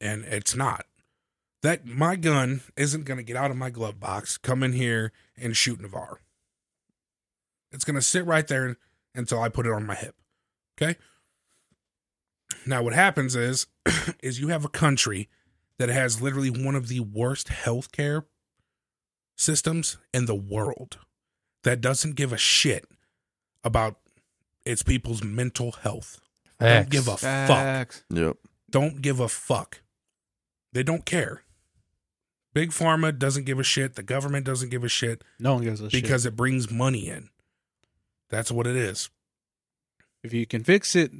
And 0.00 0.24
it's 0.24 0.56
not. 0.56 0.86
That 1.62 1.86
my 1.86 2.16
gun 2.16 2.62
isn't 2.76 3.04
going 3.04 3.18
to 3.18 3.22
get 3.22 3.36
out 3.36 3.52
of 3.52 3.56
my 3.56 3.70
glove 3.70 4.00
box, 4.00 4.36
come 4.36 4.62
in 4.62 4.72
here 4.72 5.12
and 5.40 5.56
shoot 5.56 5.80
Navarre. 5.80 6.20
It's 7.70 7.84
going 7.84 7.94
to 7.94 8.02
sit 8.02 8.26
right 8.26 8.46
there 8.46 8.76
until 9.14 9.40
I 9.40 9.48
put 9.48 9.66
it 9.66 9.72
on 9.72 9.86
my 9.86 9.94
hip. 9.94 10.16
Okay. 10.76 10.96
Now, 12.66 12.82
what 12.82 12.94
happens 12.94 13.36
is, 13.36 13.66
is 14.22 14.40
you 14.40 14.48
have 14.48 14.64
a 14.64 14.68
country 14.68 15.28
that 15.78 15.88
has 15.88 16.20
literally 16.20 16.50
one 16.50 16.74
of 16.74 16.88
the 16.88 17.00
worst 17.00 17.48
healthcare 17.48 18.24
systems 19.36 19.98
in 20.12 20.26
the 20.26 20.34
world 20.34 20.98
that 21.64 21.80
doesn't 21.80 22.16
give 22.16 22.32
a 22.32 22.38
shit 22.38 22.86
about 23.64 23.96
its 24.64 24.82
people's 24.82 25.22
mental 25.24 25.72
health. 25.72 26.20
Don't 26.60 26.88
give 26.90 27.08
a 27.08 27.16
fuck. 27.16 27.94
Yep. 28.10 28.36
Don't 28.70 29.02
give 29.02 29.20
a 29.20 29.28
fuck. 29.28 29.80
They 30.72 30.82
don't 30.82 31.04
care. 31.04 31.42
Big 32.54 32.70
Pharma 32.70 33.18
doesn't 33.18 33.44
give 33.44 33.58
a 33.58 33.62
shit. 33.64 33.94
The 33.94 34.02
government 34.02 34.44
doesn't 34.46 34.68
give 34.68 34.84
a 34.84 34.88
shit 34.88 35.24
no 35.38 35.54
one 35.54 35.64
gives 35.64 35.80
a 35.80 35.88
shit. 35.90 36.02
because 36.02 36.26
it 36.26 36.36
brings 36.36 36.70
money 36.70 37.08
in. 37.08 37.30
That's 38.30 38.50
what 38.52 38.66
it 38.66 38.76
is. 38.76 39.10
if 40.22 40.32
you 40.32 40.46
can 40.46 40.62
fix 40.62 40.94
it, 40.94 41.10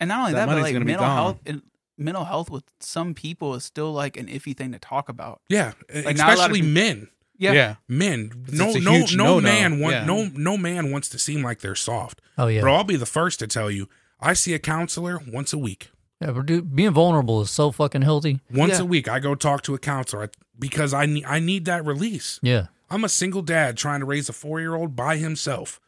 And 0.00 0.08
not 0.08 0.20
only 0.20 0.32
That 0.32 0.38
that, 0.40 0.46
but 0.46 0.50
money's 0.52 0.62
like 0.64 0.72
gonna 0.74 0.84
be 0.84 0.92
mental 0.92 1.06
gone. 1.06 1.16
health 1.16 1.40
and 1.46 1.62
mental 1.98 2.24
health 2.24 2.50
with 2.50 2.64
some 2.80 3.14
people 3.14 3.54
is 3.54 3.64
still 3.64 3.92
like 3.92 4.16
an 4.16 4.26
iffy 4.26 4.56
thing 4.56 4.72
to 4.72 4.78
talk 4.78 5.08
about. 5.08 5.40
Yeah, 5.48 5.72
Like, 5.92 6.16
not 6.16 6.34
a 6.34 6.38
lot 6.38 6.50
of 6.50 6.56
especially 6.56 6.60
people- 6.60 6.72
men. 6.74 7.08
Yeah. 7.38 7.52
yeah, 7.52 7.74
Men. 7.88 8.30
It's 8.48 8.52
No, 8.58 8.70
a 8.74 8.80
no, 8.80 8.98
no 8.98 9.06
no-no. 9.16 9.40
man 9.40 9.78
want 9.80 9.94
Yeah. 9.94 10.04
no 10.04 10.30
no 10.34 10.56
man 10.56 10.90
wants 10.90 11.08
to 11.10 11.18
seem 11.18 11.42
like 11.42 11.60
they're 11.60 11.74
soft. 11.74 12.20
Oh 12.38 12.46
yeah. 12.46 12.62
But 12.62 12.72
I'll 12.72 12.84
be 12.84 12.96
the 12.96 13.06
first 13.06 13.38
to 13.40 13.46
tell 13.46 13.70
you, 13.70 13.88
I 14.20 14.32
see 14.34 14.54
a 14.54 14.58
counselor 14.58 15.20
once 15.26 15.52
a 15.52 15.58
week. 15.58 15.90
yeah, 16.20 16.30
but 16.32 16.46
dude, 16.46 16.74
being 16.74 16.92
vulnerable 16.92 17.42
is 17.42 17.50
so 17.50 17.70
fucking 17.70 18.02
healthy. 18.02 18.40
Once 18.50 18.74
Yeah. 18.74 18.82
a 18.82 18.84
week, 18.86 19.06
I 19.08 19.18
go 19.18 19.34
talk 19.34 19.62
to 19.64 19.74
a 19.74 19.78
counselor 19.78 20.30
because 20.58 20.94
I 20.94 21.04
need 21.06 21.24
I 21.26 21.38
need 21.40 21.64
that 21.66 21.84
release. 21.84 22.40
Yeah. 22.42 22.66
I'm 22.88 23.04
a 23.04 23.08
single 23.08 23.42
dad 23.42 23.76
trying 23.76 24.00
to 24.00 24.06
raise 24.06 24.28
a 24.28 24.32
four 24.32 24.60
year 24.60 24.74
old 24.74 24.94
by 24.96 25.16
himself 25.16 25.80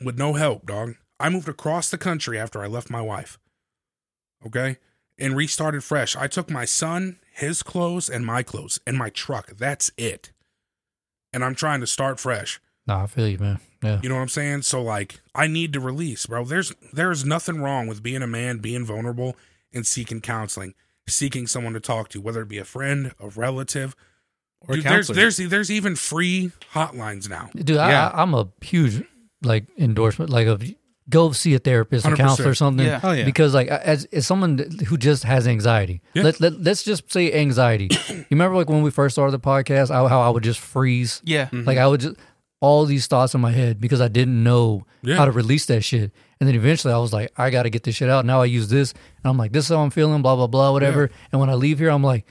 with 0.00 0.16
no 0.18 0.34
help, 0.34 0.66
dog. 0.66 0.94
I 1.20 1.28
moved 1.28 1.48
across 1.48 1.90
the 1.90 1.98
country 1.98 2.38
after 2.38 2.62
I 2.62 2.66
left 2.66 2.90
my 2.90 3.00
wife. 3.00 3.38
Okay? 4.46 4.78
And 5.18 5.36
restarted 5.36 5.84
fresh. 5.84 6.16
I 6.16 6.26
took 6.26 6.50
my 6.50 6.64
son, 6.64 7.18
his 7.34 7.62
clothes, 7.62 8.08
and 8.08 8.24
my 8.24 8.42
clothes, 8.42 8.80
and 8.86 8.96
my 8.96 9.10
truck. 9.10 9.50
That's 9.56 9.90
it. 9.96 10.30
And 11.32 11.44
I'm 11.44 11.54
trying 11.54 11.80
to 11.80 11.86
start 11.86 12.20
fresh. 12.20 12.60
Nah, 12.86 13.02
I 13.04 13.06
feel 13.06 13.26
you, 13.28 13.38
man. 13.38 13.60
Yeah. 13.82 14.00
You 14.02 14.08
know 14.08 14.14
what 14.16 14.22
I'm 14.22 14.28
saying? 14.28 14.62
So 14.62 14.82
like 14.82 15.20
I 15.34 15.46
need 15.46 15.72
to 15.72 15.80
release, 15.80 16.26
bro. 16.26 16.44
There's 16.44 16.72
there's 16.92 17.24
nothing 17.24 17.60
wrong 17.60 17.86
with 17.86 18.02
being 18.02 18.22
a 18.22 18.26
man, 18.26 18.58
being 18.58 18.84
vulnerable, 18.84 19.36
and 19.72 19.86
seeking 19.86 20.20
counseling, 20.20 20.74
seeking 21.08 21.46
someone 21.46 21.72
to 21.74 21.80
talk 21.80 22.08
to, 22.10 22.20
whether 22.20 22.42
it 22.42 22.48
be 22.48 22.58
a 22.58 22.64
friend, 22.64 23.12
a 23.20 23.28
relative, 23.28 23.94
Or 24.60 24.76
Dude, 24.76 24.84
there's 24.84 25.08
counselor. 25.08 25.14
there's 25.16 25.36
there's 25.38 25.70
even 25.70 25.96
free 25.96 26.52
hotlines 26.72 27.28
now. 27.28 27.50
Dude, 27.54 27.70
Yeah. 27.76 28.10
I, 28.14 28.22
I'm 28.22 28.32
a 28.34 28.48
huge 28.62 29.02
like 29.42 29.66
endorsement, 29.78 30.30
like 30.30 30.46
of 30.46 30.62
go 31.08 31.32
see 31.32 31.54
a 31.54 31.58
therapist, 31.58 32.06
a 32.06 32.10
100%. 32.10 32.16
counselor, 32.16 32.50
or 32.50 32.54
something. 32.54 32.86
Yeah. 32.86 33.00
Oh, 33.02 33.12
yeah. 33.12 33.24
Because 33.24 33.52
like 33.54 33.68
as 33.68 34.04
as 34.06 34.26
someone 34.26 34.58
who 34.88 34.96
just 34.96 35.22
has 35.24 35.46
anxiety, 35.46 36.00
Yeah. 36.14 36.22
let, 36.24 36.40
let 36.40 36.60
let's 36.62 36.82
just 36.82 37.12
say 37.12 37.32
anxiety. 37.32 37.88
you 38.08 38.24
remember 38.30 38.56
like 38.56 38.68
when 38.68 38.82
we 38.82 38.90
first 38.90 39.14
started 39.14 39.32
the 39.32 39.40
podcast, 39.40 39.90
I, 39.90 40.08
how 40.08 40.20
I 40.20 40.28
would 40.30 40.42
just 40.42 40.60
freeze, 40.60 41.20
Yeah. 41.24 41.46
Mm-hmm. 41.46 41.64
like 41.64 41.78
I 41.78 41.86
would 41.86 42.00
just 42.00 42.16
all 42.60 42.86
these 42.86 43.06
thoughts 43.06 43.34
in 43.34 43.40
my 43.42 43.50
head 43.52 43.78
because 43.80 44.00
I 44.00 44.08
didn't 44.08 44.42
know 44.42 44.86
Yeah. 45.02 45.16
how 45.16 45.26
to 45.26 45.30
release 45.32 45.66
that 45.66 45.82
shit. 45.82 46.10
And 46.40 46.48
then 46.48 46.54
eventually 46.56 46.94
I 46.94 46.98
was 46.98 47.12
like, 47.12 47.30
I 47.36 47.50
got 47.50 47.64
to 47.64 47.70
get 47.70 47.82
this 47.84 47.94
shit 47.96 48.08
out. 48.08 48.24
Now 48.24 48.40
I 48.40 48.46
use 48.46 48.68
this, 48.68 48.92
and 48.92 49.30
I'm 49.30 49.36
like, 49.36 49.52
this 49.52 49.64
is 49.66 49.70
how 49.70 49.82
I'm 49.82 49.90
feeling, 49.90 50.22
blah 50.22 50.36
blah 50.36 50.46
blah, 50.46 50.72
whatever. 50.72 51.10
And 51.30 51.40
when 51.40 51.50
I 51.50 51.54
leave 51.54 51.78
here, 51.78 51.90
I'm 51.90 52.02
like. 52.04 52.26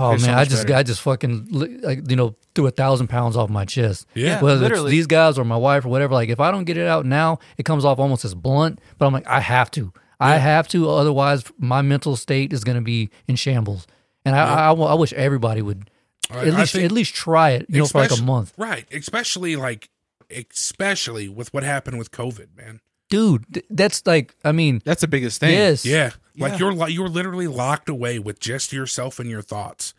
Oh 0.00 0.10
Feels 0.12 0.22
so 0.22 0.28
man, 0.28 0.38
I 0.38 0.44
just 0.44 0.62
better. 0.66 0.78
I 0.78 0.82
just 0.84 1.00
fucking 1.02 1.48
like 1.50 2.08
you 2.08 2.14
know 2.16 2.36
threw 2.54 2.66
a 2.68 2.70
thousand 2.70 3.08
pounds 3.08 3.36
off 3.36 3.50
my 3.50 3.64
chest 3.64 4.06
Yeah. 4.14 4.40
whether 4.40 4.60
literally. 4.60 4.84
it's 4.86 4.90
these 4.92 5.06
guys 5.08 5.38
or 5.38 5.44
my 5.44 5.56
wife 5.56 5.84
or 5.84 5.88
whatever. 5.88 6.14
Like 6.14 6.28
if 6.28 6.38
I 6.40 6.50
don't 6.52 6.64
get 6.64 6.76
it 6.76 6.86
out 6.86 7.04
now, 7.04 7.40
it 7.56 7.64
comes 7.64 7.84
off 7.84 7.98
almost 7.98 8.24
as 8.24 8.32
blunt. 8.34 8.80
But 8.96 9.06
I'm 9.06 9.12
like, 9.12 9.26
I 9.26 9.40
have 9.40 9.70
to. 9.72 9.92
I 10.20 10.36
have 10.38 10.68
to. 10.68 10.88
Otherwise, 10.88 11.44
my 11.58 11.82
mental 11.82 12.14
state 12.16 12.52
is 12.52 12.62
going 12.64 12.76
to 12.76 12.82
be 12.82 13.10
in 13.26 13.34
shambles. 13.36 13.86
And 14.24 14.34
I, 14.36 14.68
I, 14.68 14.70
I, 14.70 14.72
I 14.72 14.94
wish 14.94 15.12
everybody 15.14 15.62
would 15.62 15.90
I- 16.30 16.46
at 16.46 16.54
least 16.54 16.74
at 16.76 16.92
least 16.92 17.14
try 17.14 17.50
it. 17.50 17.66
You 17.68 17.80
know, 17.80 17.86
for 17.86 17.98
like 17.98 18.16
a 18.16 18.22
month, 18.22 18.52
Right. 18.56 18.86
Especially 18.92 19.56
like 19.56 19.90
especially 20.30 21.28
with 21.28 21.52
what 21.54 21.62
happened 21.62 21.98
with 21.98 22.10
COVID, 22.10 22.56
man. 22.56 22.80
dude. 23.10 23.62
That's 23.70 24.06
like, 24.06 24.34
I 24.44 24.52
mean, 24.52 24.82
That's 24.84 25.00
the 25.00 25.08
biggest 25.08 25.40
thing. 25.40 25.52
yes, 25.54 25.84
Yeah. 25.84 26.10
Like 26.38 26.58
you're 26.58 26.72
li- 26.72 26.92
you're 26.92 27.08
literally 27.08 27.46
locked 27.48 27.88
away 27.88 28.18
with 28.18 28.40
just 28.40 28.72
yourself 28.72 29.18
and 29.18 29.28
your 29.28 29.42
thoughts. 29.42 29.94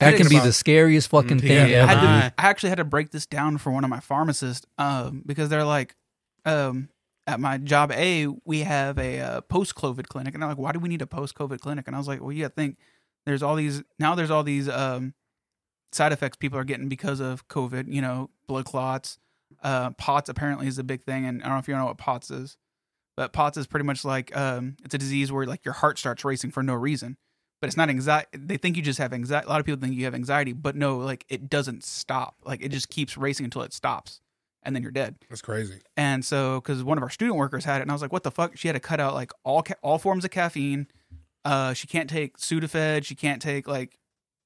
that 0.00 0.16
can 0.16 0.28
be 0.28 0.38
the 0.38 0.52
scariest 0.52 1.08
fucking 1.10 1.40
thing 1.40 1.50
Yeah, 1.50 1.86
I, 1.86 1.92
ever. 1.92 2.00
had 2.00 2.28
to. 2.28 2.34
I 2.38 2.48
actually 2.48 2.68
had 2.68 2.78
to 2.78 2.84
break 2.84 3.10
this 3.10 3.26
down 3.26 3.58
for 3.58 3.70
one 3.72 3.84
of 3.84 3.90
my 3.90 4.00
pharmacists 4.00 4.66
um, 4.78 5.22
because 5.26 5.48
they're 5.48 5.64
like, 5.64 5.96
um, 6.44 6.88
at 7.26 7.40
my 7.40 7.58
job 7.58 7.90
A, 7.92 8.26
we 8.44 8.60
have 8.60 8.96
a 8.98 9.20
uh, 9.20 9.40
post 9.42 9.74
COVID 9.74 10.06
clinic, 10.06 10.34
and 10.34 10.42
they're 10.42 10.48
like, 10.48 10.58
why 10.58 10.72
do 10.72 10.78
we 10.78 10.88
need 10.88 11.02
a 11.02 11.06
post 11.06 11.34
COVID 11.34 11.60
clinic? 11.60 11.86
And 11.86 11.94
I 11.94 11.98
was 11.98 12.08
like, 12.08 12.20
well, 12.22 12.32
you 12.32 12.42
got 12.44 12.48
to 12.48 12.54
think 12.54 12.78
there's 13.26 13.42
all 13.42 13.54
these 13.56 13.82
now. 13.98 14.14
There's 14.14 14.30
all 14.30 14.42
these 14.42 14.68
um, 14.68 15.14
side 15.92 16.12
effects 16.12 16.36
people 16.36 16.58
are 16.58 16.64
getting 16.64 16.88
because 16.88 17.20
of 17.20 17.46
COVID. 17.48 17.92
You 17.92 18.00
know, 18.00 18.30
blood 18.46 18.64
clots, 18.64 19.18
uh, 19.62 19.90
POTS 19.90 20.28
apparently 20.30 20.68
is 20.68 20.78
a 20.78 20.84
big 20.84 21.02
thing, 21.04 21.26
and 21.26 21.42
I 21.42 21.46
don't 21.46 21.54
know 21.54 21.58
if 21.58 21.68
you 21.68 21.74
know 21.74 21.86
what 21.86 21.98
POTS 21.98 22.30
is, 22.30 22.56
but 23.18 23.32
POTS 23.32 23.56
is 23.56 23.66
pretty 23.66 23.84
much 23.84 24.04
like 24.04 24.34
um, 24.36 24.76
it's 24.84 24.94
a 24.94 24.98
disease 24.98 25.32
where 25.32 25.44
like 25.44 25.64
your 25.64 25.74
heart 25.74 25.98
starts 25.98 26.24
racing 26.24 26.52
for 26.52 26.62
no 26.62 26.74
reason 26.74 27.16
but 27.60 27.66
it's 27.66 27.76
not 27.76 27.88
anxiety. 27.88 28.28
They 28.32 28.56
think 28.56 28.76
you 28.76 28.82
just 28.82 29.00
have 29.00 29.12
anxiety. 29.12 29.46
A 29.46 29.50
lot 29.50 29.58
of 29.58 29.66
people 29.66 29.80
think 29.80 29.94
you 29.94 30.04
have 30.04 30.14
anxiety, 30.14 30.52
but 30.52 30.76
no, 30.76 30.98
like 30.98 31.26
it 31.28 31.50
doesn't 31.50 31.82
stop. 31.82 32.36
Like 32.44 32.62
it 32.62 32.68
just 32.68 32.88
keeps 32.88 33.16
racing 33.16 33.44
until 33.44 33.62
it 33.62 33.72
stops, 33.72 34.20
and 34.62 34.76
then 34.76 34.82
you're 34.84 34.92
dead. 34.92 35.16
That's 35.28 35.42
crazy. 35.42 35.80
And 35.96 36.24
so, 36.24 36.60
because 36.60 36.84
one 36.84 36.98
of 36.98 37.02
our 37.02 37.10
student 37.10 37.36
workers 37.36 37.64
had 37.64 37.78
it, 37.78 37.82
and 37.82 37.90
I 37.90 37.94
was 37.94 38.00
like, 38.00 38.12
"What 38.12 38.22
the 38.22 38.30
fuck?" 38.30 38.56
She 38.56 38.68
had 38.68 38.74
to 38.74 38.80
cut 38.80 39.00
out 39.00 39.14
like 39.14 39.32
all 39.42 39.64
ca- 39.64 39.74
all 39.82 39.98
forms 39.98 40.24
of 40.24 40.30
caffeine. 40.30 40.86
Uh, 41.44 41.72
she 41.72 41.88
can't 41.88 42.08
take 42.08 42.38
Sudafed. 42.38 43.04
She 43.04 43.16
can't 43.16 43.42
take 43.42 43.66
like 43.66 43.98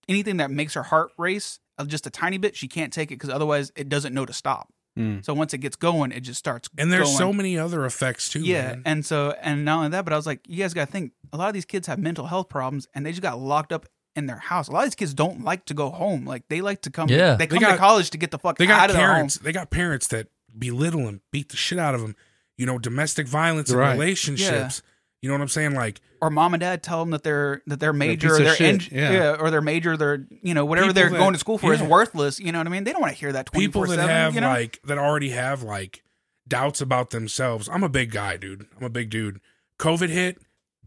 anything 0.09 0.39
that 0.39 0.51
makes 0.51 0.73
her 0.73 0.85
heart 0.85 1.11
race 1.19 1.59
just 1.87 2.07
a 2.07 2.11
tiny 2.11 2.39
bit. 2.39 2.57
She 2.57 2.69
can't 2.69 2.93
take 2.93 3.11
it 3.11 3.17
because 3.17 3.31
otherwise 3.31 3.73
it 3.77 3.89
doesn't 3.91 4.15
know 4.15 4.25
to 4.25 4.33
stop. 4.33 4.72
Mm. 4.99 5.25
So 5.25 5.33
once 5.33 5.55
it 5.55 5.59
gets 5.59 5.77
going, 5.77 6.13
it 6.13 6.21
just 6.21 6.39
starts. 6.39 6.69
And 6.77 6.93
there's 6.93 7.07
going. 7.09 7.17
so 7.19 7.33
many 7.33 7.57
other 7.59 7.85
effects 7.87 8.29
too. 8.29 8.41
Yeah, 8.41 8.63
man. 8.69 8.83
and 8.85 9.07
so 9.07 9.35
and 9.41 9.65
not 9.65 9.79
only 9.79 9.89
that, 9.91 10.05
but 10.05 10.13
I 10.13 10.17
was 10.17 10.27
like, 10.27 10.41
you 10.47 10.59
guys 10.63 10.75
got 10.75 10.87
to 10.87 10.93
think. 10.93 11.13
A 11.33 11.37
lot 11.39 11.49
of 11.49 11.55
these 11.55 11.65
kids 11.65 11.87
have 11.87 11.99
mental 11.99 12.27
health 12.27 12.49
problems, 12.51 12.87
and 12.95 13.07
they 13.07 13.11
just 13.13 13.23
got 13.23 13.39
locked 13.39 13.73
up 13.73 13.87
in 14.15 14.27
their 14.27 14.37
house. 14.37 14.69
A 14.69 14.73
lot 14.73 14.81
of 14.81 14.85
these 14.87 14.95
kids 14.95 15.15
don't 15.15 15.43
like 15.45 15.65
to 15.67 15.75
go 15.75 15.89
home. 15.89 16.27
Like 16.27 16.47
they 16.49 16.61
like 16.61 16.83
to 16.83 16.91
come. 16.91 17.09
Yeah. 17.09 17.37
they 17.37 17.47
They 17.47 17.59
come 17.59 17.73
to 17.73 17.79
college 17.79 18.11
to 18.11 18.19
get 18.19 18.31
the 18.31 18.39
fuck 18.39 18.59
they 18.59 18.67
out 18.67 18.69
got 18.69 18.91
of 18.91 18.97
their 18.97 19.07
home. 19.07 19.15
parents. 19.15 19.39
They 19.39 19.53
got 19.53 19.71
parents 19.71 20.09
that 20.09 20.29
belittle 20.59 21.07
them, 21.07 21.23
beat 21.31 21.49
the 21.49 21.57
shit 21.57 21.79
out 21.79 21.95
of 21.95 22.03
them. 22.03 22.15
You 22.59 22.67
know, 22.67 22.79
domestic 22.79 23.27
violence 23.27 23.71
in 23.71 23.79
Right. 23.79 23.93
relationships. 23.93 24.83
You 25.23 25.29
know 25.29 25.35
what 25.35 25.41
I'm 25.43 25.49
saying? 25.49 25.75
Like 25.75 26.01
or 26.21 26.31
mom 26.31 26.53
and 26.53 26.61
dad 26.61 26.83
tell 26.83 26.99
them 27.01 27.11
that 27.13 27.23
their 27.23 27.63
that 27.69 27.79
their 27.81 27.93
major 27.93 28.35
or 28.35 28.39
their 28.39 28.55
shit, 28.57 28.93
eng- 28.93 28.99
yeah. 28.99 29.37
or 29.39 29.51
their 29.51 29.61
major 29.63 29.97
their 29.97 30.27
you 30.43 30.53
know 30.53 30.65
whatever 30.65 30.89
People 30.89 30.95
they're 30.95 31.11
that- 31.11 31.19
going 31.19 31.33
to 31.33 31.39
school 31.39 31.59
for 31.59 31.73
is 31.73 31.81
worthless. 31.83 32.41
You 32.41 32.51
know 32.53 32.59
what 32.59 32.67
I 32.67 32.71
mean? 32.71 32.85
They 32.85 32.93
don't 32.93 33.01
want 33.01 33.15
to 33.15 33.19
hear 33.19 33.33
that 33.33 33.47
twenty 33.47 33.67
people 33.69 33.87
that 33.87 33.99
have 34.01 34.35
You 34.35 34.41
know? 34.41 34.49
like 34.49 34.81
that 34.85 34.99
already 34.99 35.31
have 35.31 35.63
like 35.63 36.03
doubts 36.47 36.81
about 36.81 37.11
themselves. 37.11 37.69
I'm 37.73 37.85
a 37.85 37.89
big 37.89 38.11
guy, 38.11 38.37
dude. 38.37 38.67
I'm 38.77 38.85
a 38.85 38.91
big 38.91 39.11
dude. 39.11 39.41
COVID 39.79 40.09
hit. 40.09 40.43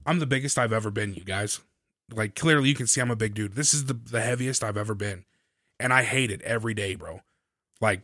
I'm 0.06 0.20
the 0.20 0.26
biggest 0.28 0.60
I've 0.60 0.74
ever 0.74 0.92
been, 0.92 1.14
you 1.14 1.24
guys. 1.24 1.62
Like 2.14 2.36
clearly 2.36 2.68
you 2.70 2.76
can 2.76 2.88
see 2.88 3.00
I'm 3.02 3.10
a 3.12 3.16
big 3.16 3.34
dude. 3.34 3.56
This 3.56 3.74
is 3.74 3.86
the 3.86 3.94
the 3.94 4.22
heaviest 4.22 4.64
I've 4.64 4.78
ever 4.78 4.94
been. 4.94 5.24
And 5.80 5.94
I 5.94 6.04
hate 6.04 6.30
it 6.30 6.42
every 6.42 6.74
day, 6.74 6.96
bro. 6.96 7.22
Like 7.80 8.02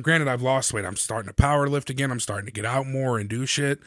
granted 0.00 0.26
I've 0.28 0.42
lost 0.42 0.72
weight. 0.72 0.84
I'm 0.84 0.96
starting 0.96 1.28
to 1.28 1.34
power 1.34 1.68
lift 1.68 1.88
again. 1.88 2.10
I'm 2.10 2.20
starting 2.20 2.46
to 2.46 2.52
get 2.52 2.64
out 2.64 2.86
more 2.86 3.18
and 3.18 3.28
do 3.28 3.46
shit. 3.46 3.78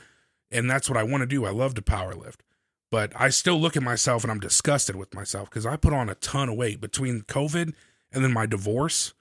And 0.52 0.70
that's 0.70 0.90
what 0.90 0.98
I 0.98 1.04
want 1.04 1.22
to 1.22 1.28
do. 1.28 1.46
I 1.46 1.50
love 1.52 1.74
to 1.76 1.82
power 1.82 2.14
lift. 2.16 2.44
But 2.92 3.12
I 3.16 3.30
still 3.30 3.60
look 3.60 3.76
at 3.76 3.84
myself 3.84 4.24
and 4.24 4.32
I'm 4.32 4.40
disgusted 4.40 4.96
with 4.96 5.14
myself 5.14 5.50
because 5.50 5.66
I 5.66 5.76
put 5.76 5.92
on 5.94 6.10
a 6.10 6.16
ton 6.16 6.50
of 6.50 6.56
weight 6.56 6.80
between 6.80 7.22
COVID 7.24 7.74
and 8.14 8.24
then 8.24 8.32
my 8.32 8.46
divorce. 8.46 9.14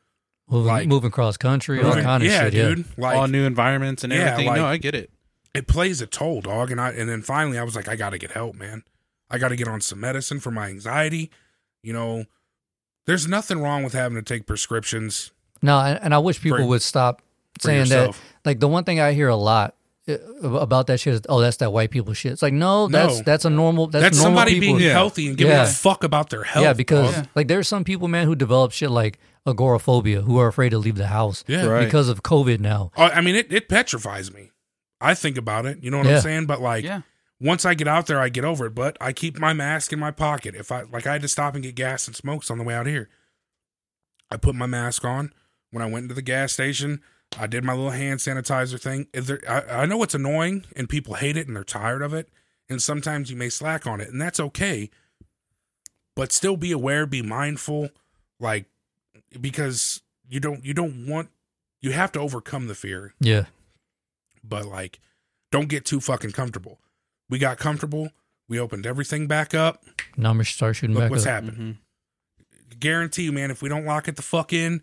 moving, 0.49 0.67
like- 0.67 0.87
moving 0.89 1.11
cross 1.11 1.37
country, 1.37 1.83
all 1.83 1.93
kind 1.95 2.23
of 2.23 2.29
yeah, 2.29 2.45
shit. 2.45 2.55
Yeah, 2.55 2.69
dude. 2.75 2.85
Like 2.99 3.17
all 3.17 3.27
new 3.27 3.45
environments 3.47 4.05
and 4.05 4.13
Yeah, 4.13 4.19
everything. 4.33 4.47
like- 4.49 4.57
no, 4.59 4.67
I 4.67 4.77
get 4.77 4.95
it. 4.95 5.11
it 5.55 5.67
plays 5.67 6.01
a 6.03 6.07
toll, 6.07 6.43
dog. 6.43 6.71
And 6.71 6.81
I 6.81 6.91
and 6.91 7.09
then 7.09 7.23
finally 7.23 7.59
I 7.59 7.63
was 7.65 7.75
like, 7.75 7.89
I 7.89 7.97
gotta 7.97 8.19
get 8.19 8.33
help, 8.33 8.55
man. 8.55 8.85
I 9.31 9.39
gotta 9.39 9.57
get 9.57 9.67
on 9.67 9.81
some 9.81 10.01
medicine 10.01 10.39
for 10.41 10.51
my 10.51 10.69
anxiety. 10.69 11.31
You 11.83 11.95
know, 11.95 12.25
there's 13.07 13.27
nothing 13.27 13.61
wrong 13.61 13.83
with 13.83 13.95
having 13.95 14.17
to 14.17 14.23
take 14.23 14.47
prescriptions 14.47 15.33
No, 15.63 15.79
and, 15.81 15.99
and 16.03 16.15
I 16.15 16.19
wish 16.19 16.41
people 16.41 16.59
For- 16.59 16.67
would 16.67 16.83
stop 16.83 17.23
saying 17.61 17.89
that. 17.89 18.15
Like 18.45 18.61
the 18.61 18.69
one 18.69 18.85
thing 18.85 19.01
I 19.01 19.13
hear 19.15 19.29
a 19.29 19.37
lot 19.37 19.75
Uh, 20.07 20.19
about 20.59 20.87
that 20.89 21.01
shit 21.01 21.15
is, 21.15 21.21
"Oh, 21.31 21.41
that's 21.41 21.57
that 21.59 21.73
white 21.73 21.91
people 21.91 22.13
shit." 22.13 22.33
It's 22.33 22.43
like, 22.43 22.53
no, 22.53 22.89
that's 22.89 23.17
No. 23.19 23.23
that's 23.23 23.45
a 23.47 23.51
normal. 23.51 23.87
That's, 23.87 24.03
That's, 24.03 24.17
normal 24.19 24.37
somebody 24.39 24.61
people. 24.61 24.77
being 24.77 24.87
Yeah. 24.89 24.93
healthy 24.93 25.29
and 25.29 25.37
giving 25.37 25.53
Yeah. 25.55 25.63
a 25.63 25.67
fuck 25.67 26.05
about 26.05 26.29
their 26.29 26.45
health. 26.45 26.63
yeah, 26.63 26.73
because 26.75 27.15
dog. 27.15 27.29
like 27.35 27.49
there's 27.49 27.67
some 27.69 27.85
people, 27.85 28.07
man, 28.09 28.27
who 28.27 28.35
develop 28.35 28.73
shit 28.73 28.91
like 28.91 29.19
agoraphobia, 29.47 30.21
who 30.21 30.39
are 30.39 30.47
afraid 30.49 30.71
to 30.71 30.79
leave 30.79 30.97
the 30.97 31.07
house 31.07 31.43
yeah. 31.47 31.65
Right. 31.65 31.85
because 31.87 32.11
of 32.11 32.23
COVID 32.23 32.61
now. 32.61 32.91
Oh, 32.99 33.05
I 33.05 33.23
mean, 33.23 33.35
it, 33.35 33.51
it 33.51 33.69
petrifies 33.71 34.31
me. 34.33 34.51
I 35.01 35.15
think 35.15 35.39
about 35.39 35.65
it. 35.65 35.79
You 35.83 35.91
know 35.91 35.99
what 35.99 36.07
Yeah. 36.07 36.17
I'm 36.17 36.21
saying? 36.23 36.47
But 36.47 36.61
like, 36.61 36.85
yeah. 36.85 37.01
once 37.41 37.65
I 37.65 37.73
get 37.73 37.89
out 37.89 38.07
there, 38.07 38.21
I 38.21 38.29
get 38.29 38.45
over 38.45 38.67
it. 38.67 38.75
But 38.75 38.99
I 39.01 39.13
keep 39.15 39.39
my 39.39 39.55
mask 39.55 39.91
in 39.93 39.99
my 39.99 40.11
pocket. 40.11 40.55
If 40.55 40.71
I 40.71 40.83
like, 40.83 41.07
I 41.07 41.13
had 41.13 41.23
to 41.23 41.29
stop 41.29 41.55
and 41.55 41.63
get 41.63 41.75
gas 41.77 42.07
and 42.07 42.15
smokes 42.15 42.51
on 42.51 42.59
the 42.59 42.65
way 42.65 42.75
out 42.75 42.87
here. 42.87 43.09
I 44.31 44.37
put 44.37 44.55
my 44.55 44.67
mask 44.67 45.03
on 45.05 45.33
when 45.71 45.83
I 45.83 45.87
went 45.87 46.05
into 46.05 46.15
the 46.15 46.23
gas 46.23 46.53
station. 46.53 47.01
I 47.39 47.47
did 47.47 47.65
my 47.65 47.73
little 47.73 47.91
hand 47.91 48.21
sanitizer 48.21 48.81
thing. 48.81 49.09
Is 49.13 49.27
there, 49.27 49.41
I, 49.49 49.83
I 49.83 49.87
know 49.87 50.03
it's 50.03 50.15
annoying 50.15 50.65
and 50.77 50.89
people 50.89 51.15
hate 51.15 51.37
it 51.37 51.47
and 51.47 51.57
they're 51.57 51.65
tired 51.65 52.03
of 52.03 52.15
it. 52.15 52.29
And 52.69 52.81
sometimes 52.83 53.31
you 53.31 53.37
may 53.37 53.51
slack 53.51 53.87
on 53.87 54.01
it, 54.01 54.09
and 54.09 54.21
that's 54.21 54.41
okay. 54.41 54.89
But 56.17 56.33
still 56.33 56.57
be 56.57 56.73
aware, 56.73 57.05
be 57.07 57.21
mindful, 57.23 57.91
like 58.41 58.65
because 59.39 60.01
you 60.29 60.41
don't 60.41 60.65
you 60.65 60.73
don't 60.73 61.07
want 61.07 61.29
you 61.83 61.91
have 61.93 62.11
to 62.13 62.21
overcome 62.21 62.67
the 62.69 62.75
fear 62.75 63.13
Yeah, 63.21 63.45
but 64.43 64.65
like 64.65 64.99
don't 65.51 65.69
get 65.69 65.85
too 65.85 66.01
fucking 66.01 66.31
comfortable. 66.33 66.79
We 67.29 67.39
got 67.39 67.59
comfortable. 67.59 68.11
We 68.49 68.59
opened 68.61 68.87
everything 68.87 69.27
back 69.27 69.53
up. 69.55 69.85
numbers 70.17 70.49
start 70.49 70.77
shooting 70.77 70.95
Look 70.95 71.05
back 71.05 71.11
what's 71.11 71.27
up. 71.27 71.31
happened. 71.45 71.59
Mhm. 71.59 72.79
Guarantee 72.81 73.25
you, 73.25 73.33
man, 73.33 73.51
if 73.51 73.61
we 73.61 73.69
don't 73.69 73.85
lock 73.85 74.09
it 74.09 74.17
the 74.17 74.23
fuck 74.23 74.53
in 74.55 74.83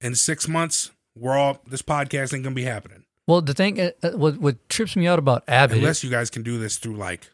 in 0.00 0.14
six 0.16 0.48
months, 0.48 0.90
we're 1.16 1.36
all 1.36 1.60
this 1.66 1.82
podcast 1.82 2.34
ain't 2.34 2.42
gonna 2.44 2.54
be 2.54 2.64
happening. 2.64 3.04
Well, 3.26 3.40
the 3.40 3.54
thing, 3.54 3.80
uh, 3.80 3.90
uh, 4.02 4.10
what 4.12 4.38
what 4.38 4.68
trips 4.68 4.96
me 4.96 5.06
out 5.06 5.18
about 5.18 5.44
Abbott, 5.48 5.78
Unless 5.78 6.04
you 6.04 6.10
guys 6.10 6.30
can 6.30 6.42
do 6.42 6.58
this 6.58 6.76
through 6.78 6.96
like 6.96 7.30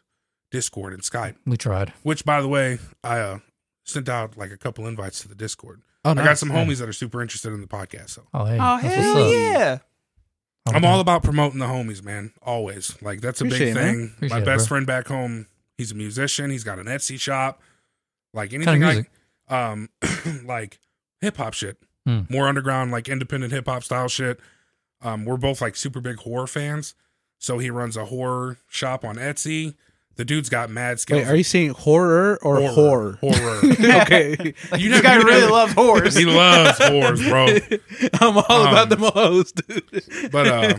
Discord 0.51 0.93
and 0.93 1.01
Skype. 1.01 1.35
we 1.45 1.57
tried. 1.57 1.93
Which 2.03 2.23
by 2.25 2.41
the 2.41 2.47
way, 2.47 2.79
I 3.03 3.19
uh 3.19 3.39
sent 3.85 4.07
out 4.09 4.37
like 4.37 4.51
a 4.51 4.57
couple 4.57 4.87
invites 4.87 5.21
to 5.21 5.27
the 5.27 5.35
Discord. 5.35 5.81
Oh, 6.05 6.11
I 6.11 6.13
got 6.15 6.25
nice. 6.25 6.39
some 6.39 6.49
Yeah. 6.49 6.65
homies 6.65 6.79
that 6.79 6.87
are 6.89 6.93
super 6.93 7.21
interested 7.21 7.53
in 7.53 7.61
the 7.61 7.67
podcast. 7.67 8.11
So 8.11 8.23
Oh, 8.33 8.45
hey, 8.45 8.57
Oh 8.59 8.79
that's 8.81 8.95
hell 8.95 9.23
up. 9.23 9.33
yeah! 9.33 9.77
I'm 10.67 10.85
all 10.85 10.99
about 10.99 11.23
promoting 11.23 11.59
the 11.59 11.65
homies, 11.65 12.03
man. 12.03 12.31
Always. 12.41 12.95
Like 13.01 13.21
that's 13.21 13.41
a 13.41 13.45
Appreciate 13.45 13.73
big 13.73 13.83
thing. 13.83 14.11
Appreciate 14.15 14.39
My 14.39 14.45
best 14.45 14.67
bro. 14.67 14.75
friend 14.77 14.87
back 14.87 15.07
home, 15.07 15.47
he's 15.77 15.91
a 15.91 15.95
musician. 15.95 16.49
He's 16.51 16.63
got 16.63 16.79
an 16.79 16.85
Etsy 16.85 17.19
shop. 17.19 17.61
Like 18.33 18.53
anything 18.53 18.81
kind 18.81 18.83
of 18.83 18.89
music? 18.89 19.11
I 19.49 19.63
um 19.71 19.89
like 20.45 20.79
hip 21.19 21.37
hop 21.37 21.53
shit. 21.53 21.77
Hmm. 22.05 22.21
More 22.29 22.47
underground, 22.47 22.91
like 22.91 23.07
independent 23.09 23.53
hip 23.53 23.67
hop 23.67 23.83
style 23.83 24.07
shit. 24.07 24.39
Um, 25.01 25.25
we're 25.25 25.37
both 25.37 25.61
like 25.61 25.75
super 25.75 25.99
big 26.01 26.17
horror 26.17 26.47
fans. 26.47 26.95
So 27.39 27.57
he 27.59 27.69
runs 27.69 27.97
a 27.97 28.05
horror 28.05 28.57
shop 28.67 29.03
on 29.05 29.15
Etsy. 29.17 29.75
The 30.17 30.25
dude's 30.25 30.49
got 30.49 30.69
mad 30.69 30.99
skills. 30.99 31.21
Wait, 31.23 31.27
are 31.27 31.35
you 31.35 31.43
saying 31.43 31.69
horror 31.71 32.37
or 32.43 32.61
horror? 32.69 33.17
Horror. 33.21 33.59
okay, 34.01 34.35
Like, 34.71 34.81
You 34.81 34.89
this 34.89 35.01
never- 35.01 35.03
guy 35.03 35.15
you 35.17 35.23
really 35.23 35.39
never- 35.41 35.51
loves 35.51 35.73
horrors. 35.73 36.15
he 36.15 36.25
loves 36.25 36.77
horrors, 36.79 37.21
bro. 37.23 37.45
I'm 38.19 38.37
all 38.37 38.67
Um, 38.67 38.67
about 38.67 38.89
the 38.89 38.97
hoes, 38.97 39.51
dude. 39.53 40.31
But 40.31 40.47
uh 40.47 40.73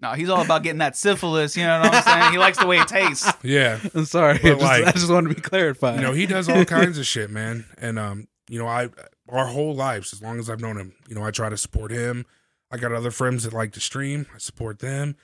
no, 0.00 0.12
he's 0.12 0.28
all 0.30 0.40
about 0.42 0.62
getting 0.62 0.78
that 0.78 0.96
syphilis. 0.96 1.56
You 1.56 1.64
know 1.64 1.80
what 1.80 1.94
I'm 1.94 2.02
saying? 2.02 2.32
He 2.32 2.38
likes 2.38 2.58
the 2.58 2.66
way 2.66 2.78
it 2.78 2.88
tastes. 2.88 3.30
yeah. 3.44 3.78
I'm 3.94 4.06
sorry. 4.06 4.38
But 4.42 4.46
I 4.46 4.54
just, 4.54 4.62
like- 4.62 4.84
I 4.86 4.92
just 4.92 5.10
want 5.10 5.28
to 5.28 5.34
be 5.34 5.40
clarified. 5.40 5.96
you 5.96 6.02
know 6.02 6.12
he 6.12 6.26
does 6.26 6.48
all 6.48 6.64
kinds 6.64 6.98
of 6.98 7.06
shit 7.06 7.30
man 7.30 7.66
and 7.78 7.98
um 7.98 8.26
you 8.48 8.58
know 8.58 8.66
i 8.66 8.88
our 9.32 9.46
whole 9.46 9.74
lives 9.74 10.12
as 10.12 10.22
long 10.22 10.38
as 10.38 10.48
i've 10.48 10.60
known 10.60 10.76
him. 10.76 10.94
You 11.08 11.14
know 11.14 11.24
i 11.24 11.30
try 11.30 11.48
to 11.48 11.56
support 11.56 11.90
him. 11.90 12.24
I 12.70 12.76
got 12.78 12.92
other 12.92 13.10
friends 13.10 13.44
that 13.44 13.52
like 13.52 13.72
to 13.72 13.80
stream. 13.80 14.26
I 14.34 14.38
support 14.38 14.78
them. 14.78 15.16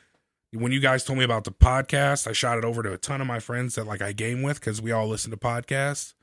When 0.52 0.72
you 0.72 0.80
guys 0.80 1.04
told 1.04 1.18
me 1.18 1.24
about 1.24 1.44
the 1.44 1.52
podcast 1.52 2.26
i 2.26 2.32
shot 2.32 2.58
it 2.58 2.64
over 2.64 2.82
to 2.82 2.92
a 2.92 2.98
ton 2.98 3.20
of 3.20 3.26
my 3.26 3.38
friends 3.38 3.74
that 3.76 3.86
like 3.86 4.02
i 4.02 4.12
game 4.12 4.42
with 4.42 4.60
because 4.60 4.82
we 4.82 4.92
all 4.92 5.06
listen 5.06 5.30
to 5.30 5.36
podcasts. 5.36 6.14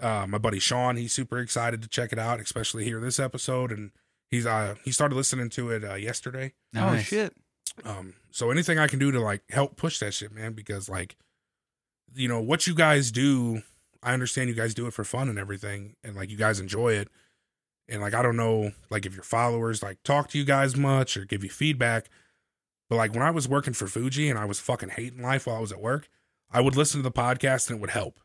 Uh, 0.00 0.26
my 0.26 0.38
buddy 0.38 0.58
sean 0.58 0.96
he's 0.96 1.12
super 1.12 1.38
excited 1.38 1.82
to 1.82 1.88
check 1.88 2.12
it 2.12 2.18
out 2.18 2.40
especially 2.40 2.82
hear 2.84 2.98
this 2.98 3.20
episode 3.20 3.70
and 3.70 3.92
he's 4.30 4.46
uh 4.46 4.74
he 4.84 4.90
started 4.90 5.14
listening 5.14 5.48
to 5.50 5.70
it 5.70 5.84
uh, 5.84 5.94
yesterday. 5.94 6.52
Oh 6.74 6.96
shit! 6.98 7.34
um, 7.84 8.14
so 8.30 8.50
anything 8.50 8.78
I 8.78 8.86
can 8.86 8.98
do 8.98 9.12
to 9.12 9.20
like 9.20 9.42
help 9.50 9.76
push 9.76 9.98
that 10.00 10.14
shit, 10.14 10.32
man, 10.32 10.52
because 10.52 10.88
like, 10.88 11.16
you 12.14 12.28
know, 12.28 12.40
what 12.40 12.66
you 12.66 12.74
guys 12.74 13.10
do, 13.10 13.62
I 14.02 14.12
understand 14.14 14.48
you 14.48 14.54
guys 14.54 14.74
do 14.74 14.86
it 14.86 14.94
for 14.94 15.04
fun 15.04 15.28
and 15.28 15.38
everything, 15.38 15.94
and 16.02 16.16
like 16.16 16.30
you 16.30 16.36
guys 16.36 16.58
enjoy 16.60 16.94
it. 16.94 17.08
And 17.88 18.00
like 18.00 18.14
I 18.14 18.22
don't 18.22 18.36
know, 18.36 18.72
like 18.90 19.06
if 19.06 19.14
your 19.14 19.22
followers 19.24 19.82
like 19.82 20.02
talk 20.02 20.28
to 20.30 20.38
you 20.38 20.44
guys 20.44 20.76
much 20.76 21.16
or 21.16 21.24
give 21.24 21.44
you 21.44 21.50
feedback, 21.50 22.08
but 22.88 22.96
like 22.96 23.12
when 23.12 23.22
I 23.22 23.30
was 23.30 23.48
working 23.48 23.74
for 23.74 23.86
Fuji 23.86 24.28
and 24.30 24.38
I 24.38 24.44
was 24.44 24.60
fucking 24.60 24.90
hating 24.90 25.22
life 25.22 25.46
while 25.46 25.56
I 25.56 25.60
was 25.60 25.72
at 25.72 25.80
work, 25.80 26.08
I 26.50 26.60
would 26.60 26.76
listen 26.76 27.00
to 27.00 27.02
the 27.02 27.12
podcast 27.12 27.68
and 27.68 27.78
it 27.78 27.80
would 27.80 27.90
help. 27.90 28.18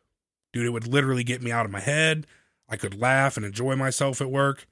Dude, 0.53 0.65
it 0.65 0.69
would 0.69 0.87
literally 0.87 1.23
get 1.23 1.41
me 1.41 1.51
out 1.51 1.65
of 1.65 1.71
my 1.71 1.79
head. 1.79 2.27
I 2.69 2.77
could 2.77 2.99
laugh 2.99 3.35
and 3.37 3.45
enjoy 3.45 3.75
myself 3.75 4.21
at 4.21 4.29
work. 4.29 4.67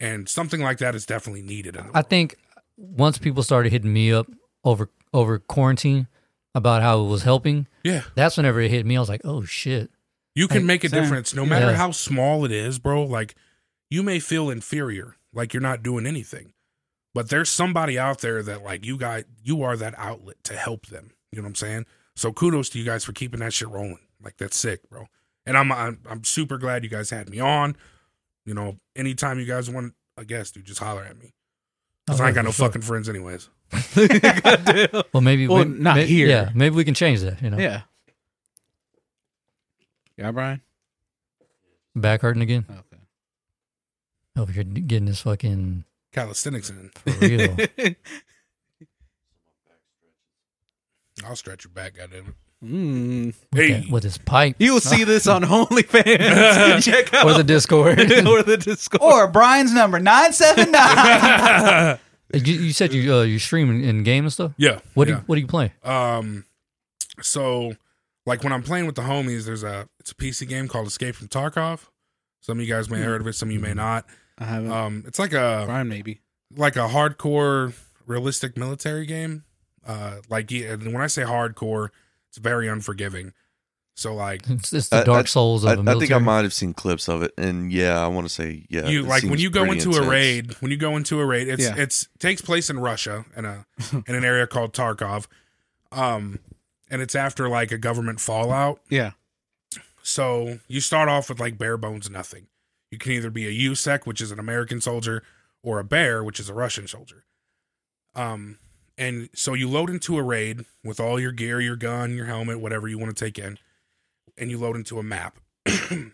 And 0.00 0.28
something 0.28 0.60
like 0.60 0.78
that 0.78 0.94
is 0.94 1.06
definitely 1.06 1.42
needed 1.42 1.76
in 1.76 1.86
the 1.86 1.96
I 1.96 2.02
think 2.02 2.36
once 2.76 3.16
people 3.18 3.42
started 3.42 3.72
hitting 3.72 3.92
me 3.92 4.12
up 4.12 4.26
over 4.64 4.90
over 5.14 5.38
quarantine 5.38 6.08
about 6.54 6.82
how 6.82 7.00
it 7.00 7.08
was 7.08 7.22
helping, 7.22 7.66
Yeah. 7.84 8.02
that's 8.14 8.36
whenever 8.36 8.60
it 8.60 8.70
hit 8.70 8.84
me. 8.84 8.96
I 8.96 9.00
was 9.00 9.08
like, 9.08 9.22
oh 9.24 9.44
shit. 9.44 9.90
You 10.36 10.46
can 10.46 10.58
Like, 10.58 10.64
make 10.66 10.84
a 10.84 10.88
same. 10.90 11.02
difference 11.02 11.34
no 11.34 11.44
matter 11.44 11.70
Yeah. 11.72 11.76
how 11.76 11.90
small 11.90 12.44
it 12.44 12.52
is, 12.52 12.78
bro. 12.78 13.02
Like 13.02 13.34
you 13.90 14.02
may 14.04 14.20
feel 14.20 14.48
inferior, 14.50 15.16
like 15.32 15.52
you're 15.52 15.60
not 15.62 15.82
doing 15.82 16.06
anything. 16.06 16.52
But 17.14 17.30
there's 17.30 17.48
somebody 17.48 17.98
out 17.98 18.20
there 18.20 18.42
that 18.42 18.62
like 18.62 18.84
you 18.86 18.96
guys 18.98 19.24
you 19.42 19.62
are 19.62 19.76
that 19.76 19.94
outlet 19.98 20.36
to 20.44 20.54
help 20.54 20.86
them. 20.86 21.10
You 21.32 21.38
know 21.38 21.44
what 21.46 21.48
I'm 21.50 21.54
saying? 21.56 21.86
So 22.14 22.32
kudos 22.32 22.68
to 22.70 22.78
you 22.78 22.84
guys 22.84 23.04
for 23.04 23.12
keeping 23.12 23.40
that 23.40 23.52
shit 23.52 23.68
rolling. 23.68 23.98
Like 24.22 24.36
that's 24.36 24.56
sick, 24.56 24.88
bro. 24.88 25.06
And 25.46 25.56
I'm 25.56 25.72
I'm, 25.72 26.00
I'm 26.08 26.22
super 26.24 26.58
glad 26.58 26.84
you 26.84 26.90
guys 26.90 27.10
had 27.10 27.28
me 27.30 27.40
on. 27.40 27.76
You 28.44 28.54
know, 28.54 28.76
anytime 28.94 29.38
you 29.40 29.46
guys 29.46 29.70
want 29.70 29.94
a 30.18 30.24
guest, 30.24 30.54
dude, 30.54 30.64
just 30.66 30.80
holler 30.80 31.02
at 31.04 31.18
me. 31.18 31.32
Cause 32.06 32.20
Oh, 32.20 32.24
I 32.24 32.28
ain't 32.28 32.34
got 32.36 32.44
no 32.44 32.50
sure. 32.52 32.66
fucking 32.66 32.82
friends 32.82 33.08
anyways. 33.08 33.48
Well, 35.12 35.20
maybe 35.22 35.48
Well, 35.48 35.64
we- 35.64 35.70
not 35.78 35.96
may- 35.96 36.06
here. 36.06 36.28
Yeah, 36.28 36.50
maybe 36.54 36.76
we 36.76 36.84
can 36.84 36.94
change 36.94 37.20
that. 37.22 37.40
You 37.42 37.50
know, 37.50 37.58
Yeah. 37.58 37.82
Yeah, 40.16 40.30
Brian. 40.32 40.60
back 41.94 42.22
hurting 42.22 42.42
again. 42.42 42.64
Okay. 42.70 43.02
Hope 44.36 44.54
you're 44.54 44.64
getting 44.64 45.06
this 45.06 45.20
fucking 45.22 45.84
Calisthenics 46.12 46.70
in. 46.70 46.90
for 46.94 47.10
real. 47.26 47.56
I'll 51.24 51.36
stretch 51.36 51.64
your 51.64 51.70
back, 51.72 51.96
goddamn 51.96 52.34
mm. 52.62 53.26
with, 53.26 53.46
Hey. 53.54 53.72
that- 53.80 53.90
with 53.90 54.02
his 54.04 54.18
pipe 54.18 54.56
You'll 54.58 54.80
see 54.80 55.04
this 55.04 55.26
on 55.26 55.42
OnlyFans. 55.44 56.82
Check 56.84 57.12
out 57.14 57.26
or 57.26 57.34
the 57.34 57.44
Discord. 57.44 57.98
or 58.00 58.42
the 58.42 58.58
Discord. 58.62 59.00
Or 59.02 59.26
Brian's 59.26 59.72
number 59.72 59.98
nine 59.98 60.32
seven 60.32 60.70
nine. 60.72 61.98
you, 62.34 62.54
you 62.54 62.72
said 62.72 62.92
you 62.92 63.14
uh, 63.14 63.22
you 63.22 63.38
stream 63.38 63.70
in, 63.70 63.82
in 63.84 64.02
game 64.02 64.24
and 64.24 64.32
stuff. 64.32 64.52
yeah. 64.58 64.80
What 64.94 65.08
yeah. 65.08 65.14
do 65.14 65.20
you, 65.20 65.24
what 65.26 65.34
do 65.36 65.40
you 65.40 65.46
play? 65.46 65.72
Um, 65.82 66.44
so 67.22 67.74
like 68.26 68.42
when 68.44 68.52
I'm 68.52 68.62
playing 68.62 68.86
with 68.86 68.94
the 68.96 69.02
homies, 69.02 69.44
there's 69.46 69.62
a 69.62 69.88
it's 70.00 70.10
a 70.12 70.14
PC 70.14 70.46
game 70.48 70.68
called 70.68 70.86
Escape 70.86 71.14
from 71.14 71.28
Tarkov. 71.28 71.80
Some 72.40 72.58
of 72.58 72.66
you 72.66 72.72
guys 72.72 72.90
may 72.90 72.98
have 72.98 73.06
heard 73.06 73.20
of 73.22 73.26
it, 73.26 73.32
some 73.34 73.48
of 73.48 73.52
you 73.54 73.60
may 73.60 73.74
not. 73.74 74.04
I 74.38 74.44
haven't. 74.44 74.70
Um, 74.70 75.04
it's 75.06 75.18
like 75.18 75.32
a 75.32 75.62
Brian, 75.66 75.88
maybe. 75.88 76.20
like 76.54 76.76
a 76.76 76.88
hardcore 76.88 77.74
realistic 78.06 78.56
military 78.56 79.06
game. 79.06 79.44
Uh, 79.86 80.16
like 80.28 80.50
yeah, 80.50 80.72
and 80.72 80.92
when 80.92 81.00
I 81.02 81.06
say 81.06 81.22
hardcore, 81.22 81.88
It's 82.28 82.38
very 82.38 82.68
unforgiving. 82.68 83.32
So 83.94 84.14
like 84.14 84.42
It's, 84.50 84.72
it's 84.72 84.88
the 84.90 84.98
I- 84.98 85.04
Dark 85.04 85.26
I- 85.26 85.28
Souls 85.28 85.64
of 85.64 85.70
I, 85.70 85.74
the 85.76 85.80
I 85.80 85.84
military. 85.84 86.08
think 86.08 86.20
I 86.20 86.24
might 86.24 86.42
have 86.42 86.52
seen 86.52 86.74
clips 86.74 87.08
of 87.08 87.22
it, 87.22 87.32
and 87.38 87.72
yeah, 87.72 87.98
I 87.98 88.08
want 88.08 88.26
to 88.28 88.32
say 88.32 88.66
yeah. 88.68 88.86
you 88.86 89.04
it 89.04 89.08
like 89.08 89.22
when 89.22 89.30
seems 89.32 89.42
you 89.44 89.50
go 89.50 89.64
pretty 89.64 89.78
into 89.82 89.96
a 89.98 90.06
raid, 90.08 90.54
when 90.60 90.70
you 90.70 90.76
go 90.76 90.96
into 90.96 91.18
a 91.20 91.24
raid, 91.24 91.48
it's 91.48 91.62
Yeah. 91.62 91.74
it's 91.78 92.06
takes 92.18 92.42
place 92.42 92.68
in 92.68 92.78
Russia 92.78 93.24
in 93.36 93.44
a 93.46 93.64
in 94.06 94.14
an 94.14 94.24
area 94.24 94.46
called 94.46 94.72
Tarkov. 94.74 95.26
Um 95.92 96.40
and 96.90 97.02
it's 97.02 97.14
after 97.14 97.48
like 97.48 97.72
a 97.72 97.78
government 97.78 98.20
fallout. 98.20 98.80
Yeah. 98.88 99.12
So 100.02 100.60
you 100.68 100.80
start 100.80 101.08
off 101.08 101.28
with 101.28 101.40
like 101.40 101.58
bare 101.58 101.76
bones 101.76 102.08
nothing. 102.08 102.46
You 102.90 102.98
can 102.98 103.12
either 103.12 103.30
be 103.30 103.46
a 103.46 103.70
USEC, 103.70 104.06
which 104.06 104.20
is 104.20 104.30
an 104.30 104.38
American 104.38 104.80
soldier, 104.80 105.22
or 105.62 105.80
a 105.80 105.84
bear, 105.84 106.22
which 106.22 106.38
is 106.38 106.48
a 106.48 106.54
Russian 106.54 106.86
soldier. 106.86 107.24
Um, 108.14 108.58
and 108.96 109.28
so 109.34 109.54
you 109.54 109.68
load 109.68 109.90
into 109.90 110.16
a 110.16 110.22
raid 110.22 110.64
with 110.84 111.00
all 111.00 111.18
your 111.18 111.32
gear, 111.32 111.60
your 111.60 111.76
gun, 111.76 112.14
your 112.14 112.26
helmet, 112.26 112.60
whatever 112.60 112.88
you 112.88 112.98
want 112.98 113.14
to 113.14 113.24
take 113.24 113.38
in, 113.38 113.58
and 114.38 114.50
you 114.50 114.58
load 114.58 114.76
into 114.76 114.98
a 114.98 115.02
map. 115.02 115.38
and 115.66 116.12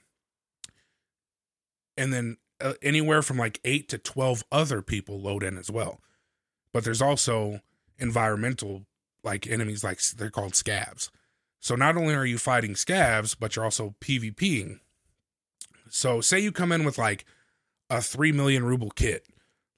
then 1.96 2.38
uh, 2.60 2.72
anywhere 2.82 3.22
from 3.22 3.36
like 3.36 3.60
eight 3.64 3.88
to 3.90 3.98
12 3.98 4.44
other 4.50 4.82
people 4.82 5.20
load 5.20 5.42
in 5.42 5.58
as 5.58 5.70
well. 5.70 6.00
But 6.72 6.84
there's 6.84 7.02
also 7.02 7.60
environmental 7.98 8.86
like 9.24 9.46
enemies, 9.46 9.82
like 9.84 10.00
they're 10.02 10.30
called 10.30 10.52
scavs. 10.52 11.10
So 11.60 11.74
not 11.76 11.96
only 11.96 12.14
are 12.14 12.26
you 12.26 12.38
fighting 12.38 12.74
scavs, 12.74 13.36
but 13.38 13.54
you're 13.54 13.64
also 13.64 13.94
PvPing. 14.00 14.80
So 15.88 16.20
say 16.20 16.40
you 16.40 16.52
come 16.52 16.72
in 16.72 16.84
with 16.84 16.98
like 16.98 17.24
a 17.90 18.00
3 18.00 18.32
million 18.32 18.64
ruble 18.64 18.90
kit, 18.90 19.26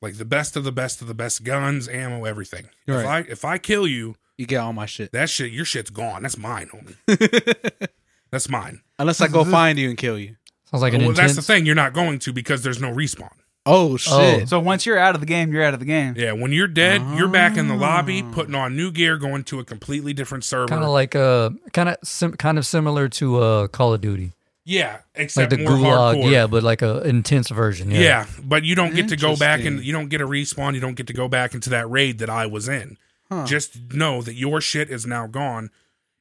like 0.00 0.16
the 0.16 0.24
best 0.24 0.56
of 0.56 0.64
the 0.64 0.72
best 0.72 1.02
of 1.02 1.08
the 1.08 1.14
best 1.14 1.44
guns, 1.44 1.88
ammo, 1.88 2.24
everything. 2.24 2.68
If 2.86 3.04
I 3.06 3.20
if 3.20 3.44
I 3.44 3.58
kill 3.58 3.86
you, 3.86 4.14
You 4.38 4.46
get 4.46 4.58
all 4.58 4.72
my 4.72 4.86
shit. 4.86 5.12
that 5.12 5.28
shit 5.28 5.52
your 5.52 5.64
shit's 5.64 5.90
gone. 5.90 6.22
That's 6.22 6.38
mine, 6.38 6.68
homie. 6.72 7.88
That's 8.30 8.48
mine. 8.48 8.80
Unless 8.98 9.20
I 9.20 9.28
go 9.28 9.44
find 9.44 9.78
you 9.78 9.88
and 9.88 9.98
kill 9.98 10.18
you. 10.18 10.36
Sounds 10.70 10.82
like 10.82 10.92
an 10.94 11.00
well, 11.02 11.10
intense. 11.10 11.34
that's 11.36 11.46
the 11.46 11.52
thing. 11.52 11.66
You're 11.66 11.74
not 11.76 11.92
going 11.92 12.18
to 12.20 12.32
because 12.32 12.62
there's 12.62 12.80
no 12.80 12.90
respawn. 12.92 13.30
Oh 13.66 13.96
shit. 13.96 14.48
So 14.48 14.60
once 14.60 14.84
you're 14.84 14.98
out 14.98 15.14
of 15.14 15.20
the 15.22 15.26
game, 15.26 15.50
you're 15.52 15.62
out 15.64 15.72
of 15.74 15.80
the 15.80 15.86
game. 15.86 16.14
Yeah, 16.18 16.32
when 16.32 16.52
you're 16.52 16.68
dead, 16.68 17.00
you're 17.16 17.28
back 17.28 17.56
in 17.56 17.68
the 17.68 17.74
lobby, 17.74 18.22
Ah. 18.22 18.30
putting 18.32 18.54
on 18.54 18.76
new 18.76 18.90
gear, 18.90 19.16
going 19.16 19.42
to 19.44 19.58
a 19.60 19.64
completely 19.64 20.12
different 20.12 20.44
server. 20.44 20.68
Kind 20.68 20.84
of 20.84 20.90
like 20.90 21.16
uh, 21.16 21.50
kind 21.72 21.88
of 21.88 21.96
sim- 22.04 22.34
kind 22.36 22.58
of 22.58 22.66
similar 22.66 23.08
to 23.08 23.38
uh, 23.38 23.66
Call 23.68 23.94
of 23.94 24.02
Duty, 24.02 24.32
yeah, 24.66 24.92
like 24.92 25.00
except 25.14 25.50
the 25.50 25.58
more 25.58 25.72
Gulag. 25.78 26.16
hardcore. 26.22 26.30
Yeah, 26.30 26.46
but 26.46 26.62
like 26.62 26.82
a 26.82 27.00
intense 27.08 27.48
version. 27.48 27.90
yeah. 27.90 28.00
Yeah. 28.00 28.26
but 28.42 28.64
you 28.64 28.74
don't 28.74 28.94
get 28.94 29.08
to 29.08 29.16
go 29.16 29.34
back 29.34 29.64
and 29.64 29.82
you 29.82 29.92
don't 29.94 30.08
get 30.10 30.20
a 30.20 30.26
respawn. 30.26 30.74
You 30.74 30.80
don't 30.80 30.94
get 30.94 31.06
to 31.06 31.14
go 31.14 31.26
back 31.28 31.54
into 31.54 31.70
that 31.70 31.88
raid 31.90 32.18
that 32.18 32.28
I 32.28 32.44
was 32.44 32.68
in. 32.68 32.98
Huh. 33.30 33.46
Just 33.46 33.94
know 33.94 34.20
that 34.20 34.34
your 34.34 34.60
shit 34.60 34.90
is 34.90 35.06
now 35.06 35.26
gone, 35.26 35.70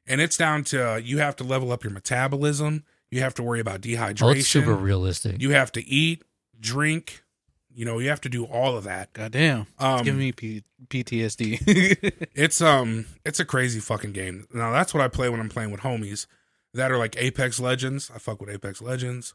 and 0.08 0.22
it's 0.22 0.38
down 0.38 0.64
to 0.66 0.94
uh, 0.94 0.96
you 0.96 1.18
have 1.18 1.36
to 1.36 1.44
level 1.44 1.74
up 1.74 1.84
your 1.84 1.92
metabolism. 1.92 2.86
You 3.12 3.20
have 3.20 3.34
to 3.36 3.44
worry 3.44 3.60
about 3.60 3.82
dehydration. 3.82 4.24
Oh, 4.24 4.30
it's 4.30 4.48
super 4.48 4.74
realistic. 4.76 5.42
You 5.42 5.50
have 5.50 5.74
to 5.74 5.86
eat, 5.86 6.24
drink. 6.58 7.20
You 7.76 7.86
know, 7.86 8.00
you 8.00 8.10
have 8.10 8.22
to 8.22 8.30
do 8.30 8.46
all 8.46 8.78
of 8.78 8.84
that. 8.84 9.12
Goddamn. 9.14 9.66
Um, 9.80 9.94
It's 9.96 10.04
giving 10.04 10.20
me 10.20 10.32
P- 10.32 10.64
PTSD. 10.90 12.28
It's 12.36 12.62
um 12.62 13.06
it's 13.26 13.40
a 13.40 13.46
crazy 13.46 13.80
fucking 13.80 14.12
game. 14.14 14.48
Now 14.54 14.72
that's 14.72 14.94
what 14.94 15.02
I 15.02 15.08
play 15.08 15.30
when 15.30 15.40
I'm 15.40 15.50
playing 15.50 15.72
with 15.72 15.82
homies 15.82 16.26
that 16.74 16.92
are 16.92 16.98
like 16.98 17.16
Apex 17.18 17.60
Legends. 17.60 18.12
I 18.14 18.18
fuck 18.20 18.40
with 18.42 18.50
Apex 18.50 18.82
Legends. 18.82 19.34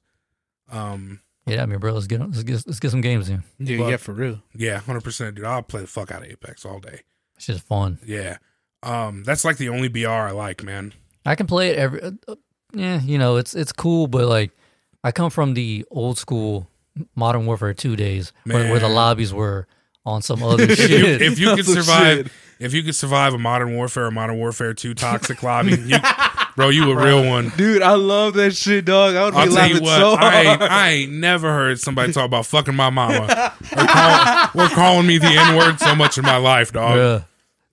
Um 0.70 1.20
yeah, 1.47 1.62
I 1.62 1.66
mean, 1.66 1.78
bro, 1.78 1.93
let's 1.94 2.06
get 2.06 2.20
let's 2.20 2.43
get 2.43 2.66
let's 2.66 2.78
get 2.81 2.90
some 2.90 3.01
games 3.01 3.28
in. 3.28 3.43
yeah, 3.59 3.78
But- 3.78 3.89
yeah, 3.90 3.97
for 3.97 4.12
real. 4.12 4.43
yeah, 4.55 4.81
100% 4.81 5.35
dude. 5.35 5.44
I'll 5.44 5.62
play 5.62 5.81
the 5.81 5.86
fuck 5.86 6.10
out 6.12 6.23
of 6.23 6.28
Apex 6.28 6.65
all 6.65 6.78
day. 6.81 7.01
It's 7.36 7.47
just 7.47 7.65
fun. 7.66 7.98
Yeah. 8.05 8.39
Um 8.82 9.24
that's 9.24 9.44
like 9.44 9.56
the 9.56 9.69
only 9.70 9.89
BR 9.89 10.09
I 10.09 10.31
like, 10.32 10.62
man. 10.62 10.93
I 11.27 11.35
can 11.35 11.47
play 11.47 11.70
it 11.70 11.78
every. 11.78 12.01
Uh, 12.02 12.12
uh, 12.28 12.35
yeah, 12.73 13.01
you 13.01 13.19
know, 13.19 13.36
it's 13.36 13.55
it's 13.55 13.73
cool, 13.73 14.06
but 14.09 14.27
like, 14.28 14.51
I 15.02 15.10
come 15.12 15.31
from 15.31 15.55
the 15.55 15.85
old 15.90 16.19
school 16.19 16.69
Modern 17.15 17.47
Warfare 17.47 17.75
two 17.75 17.97
days, 17.97 18.33
where, 18.45 18.70
where 18.70 18.81
the 18.81 18.89
lobbies 18.89 19.33
were 19.33 19.66
on 20.07 20.23
some 20.23 20.43
other 20.43 20.62
If 20.65 20.70
you, 20.79 20.87
shit. 20.89 21.23
if 21.23 21.39
you 21.39 21.55
could 21.57 21.66
survive 21.66 22.16
shit. 22.27 22.33
if 22.59 22.73
you 22.75 22.83
could 22.83 22.95
survive 22.95 23.35
a 23.35 23.39
Modern 23.39 23.75
Warfare 23.75 24.07
or 24.07 24.11
Modern 24.11 24.39
Warfare 24.39 24.73
2 24.75 24.95
toxic 24.95 25.43
lobby, 25.43 25.77
you, 25.77 25.99
bro, 26.57 26.70
you 26.70 26.91
a 26.91 26.97
real 26.97 27.29
one. 27.29 27.51
Dude, 27.57 27.83
I 27.83 27.95
love 27.95 28.35
that 28.35 28.55
shit, 28.57 28.85
dog. 28.87 29.15
I 29.16 29.25
would 29.27 29.35
I'll 29.35 29.45
tell 29.47 29.55
laughing 29.55 29.77
you 29.77 29.83
what, 29.83 29.99
so 29.99 30.16
hard. 30.16 30.35
I 30.35 30.43
ain't, 30.43 30.62
I 30.62 30.89
ain't 30.91 31.12
never 31.12 31.53
heard 31.53 31.79
somebody 31.79 32.12
talk 32.12 32.25
about 32.25 32.47
fucking 32.47 32.75
my 32.75 32.89
mama 32.91 33.53
or, 33.77 33.85
call, 33.87 34.65
or 34.65 34.69
calling 34.69 35.07
me 35.07 35.19
the 35.19 35.27
N 35.27 35.57
word 35.57 35.79
so 35.79 35.95
much 35.95 36.16
in 36.19 36.25
my 36.25 36.37
life, 36.39 36.73
dog. 36.73 36.97
Bruh. 36.97 37.25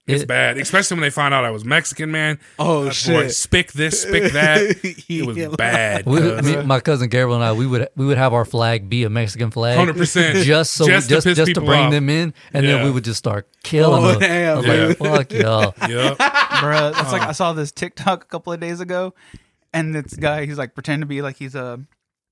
It's 0.07 0.21
It- 0.21 0.27
bad, 0.27 0.59
especially 0.59 0.95
when 0.95 1.01
they 1.01 1.09
found 1.09 1.33
out 1.33 1.45
I 1.45 1.49
was 1.49 1.65
Mexican, 1.65 2.11
man. 2.11 2.37
oh 2.59 2.85
Boy, 2.85 2.89
shit. 2.91 3.31
spick 3.33 3.71
this, 3.71 4.03
spick 4.03 4.33
that. 4.33 4.75
It 5.09 5.25
was 5.25 5.35
Yeah. 5.35 5.47
bad. 5.57 6.05
We, 6.05 6.19
me, 6.41 6.61
my 6.63 6.79
cousin 6.79 7.09
Gabriel 7.09 7.33
and 7.35 7.43
I, 7.43 7.53
we 7.53 7.65
would 7.65 7.89
we 7.95 8.05
would 8.05 8.17
have 8.19 8.31
our 8.31 8.45
flag 8.45 8.87
be 8.87 9.03
a 9.03 9.09
Mexican 9.09 9.49
flag, 9.49 9.79
100%. 9.79 10.43
just 10.43 10.73
so 10.73 10.85
Just 10.85 11.09
just 11.09 11.25
to 11.25 11.33
just, 11.33 11.55
to 11.55 11.61
bring 11.61 11.85
off. 11.85 11.91
them 11.91 12.09
in, 12.11 12.35
and 12.53 12.63
Yeah. 12.65 12.73
then 12.73 12.85
we 12.85 12.91
would 12.91 13.03
just 13.03 13.17
start 13.17 13.47
killing 13.63 14.03
Oh, 14.03 14.11
them. 14.11 14.19
damn, 14.19 14.57
I 14.57 14.59
was 14.59 14.67
like, 14.67 14.97
fuck 14.99 15.31
y'all. 15.41 15.73
Yep. 15.89 16.17
Bruh, 16.19 16.93
that's 16.93 17.11
like 17.11 17.21
uh-huh. 17.23 17.29
I 17.29 17.33
saw 17.33 17.53
this 17.53 17.71
TikTok 17.71 18.23
a 18.23 18.27
couple 18.27 18.53
of 18.53 18.59
days 18.59 18.79
ago, 18.81 19.15
and 19.73 19.95
this 19.95 20.13
guy 20.13 20.45
he's 20.45 20.59
like 20.59 20.75
pretending 20.75 21.01
to 21.01 21.07
be 21.07 21.23
like 21.23 21.37
he's 21.37 21.55
a 21.55 21.79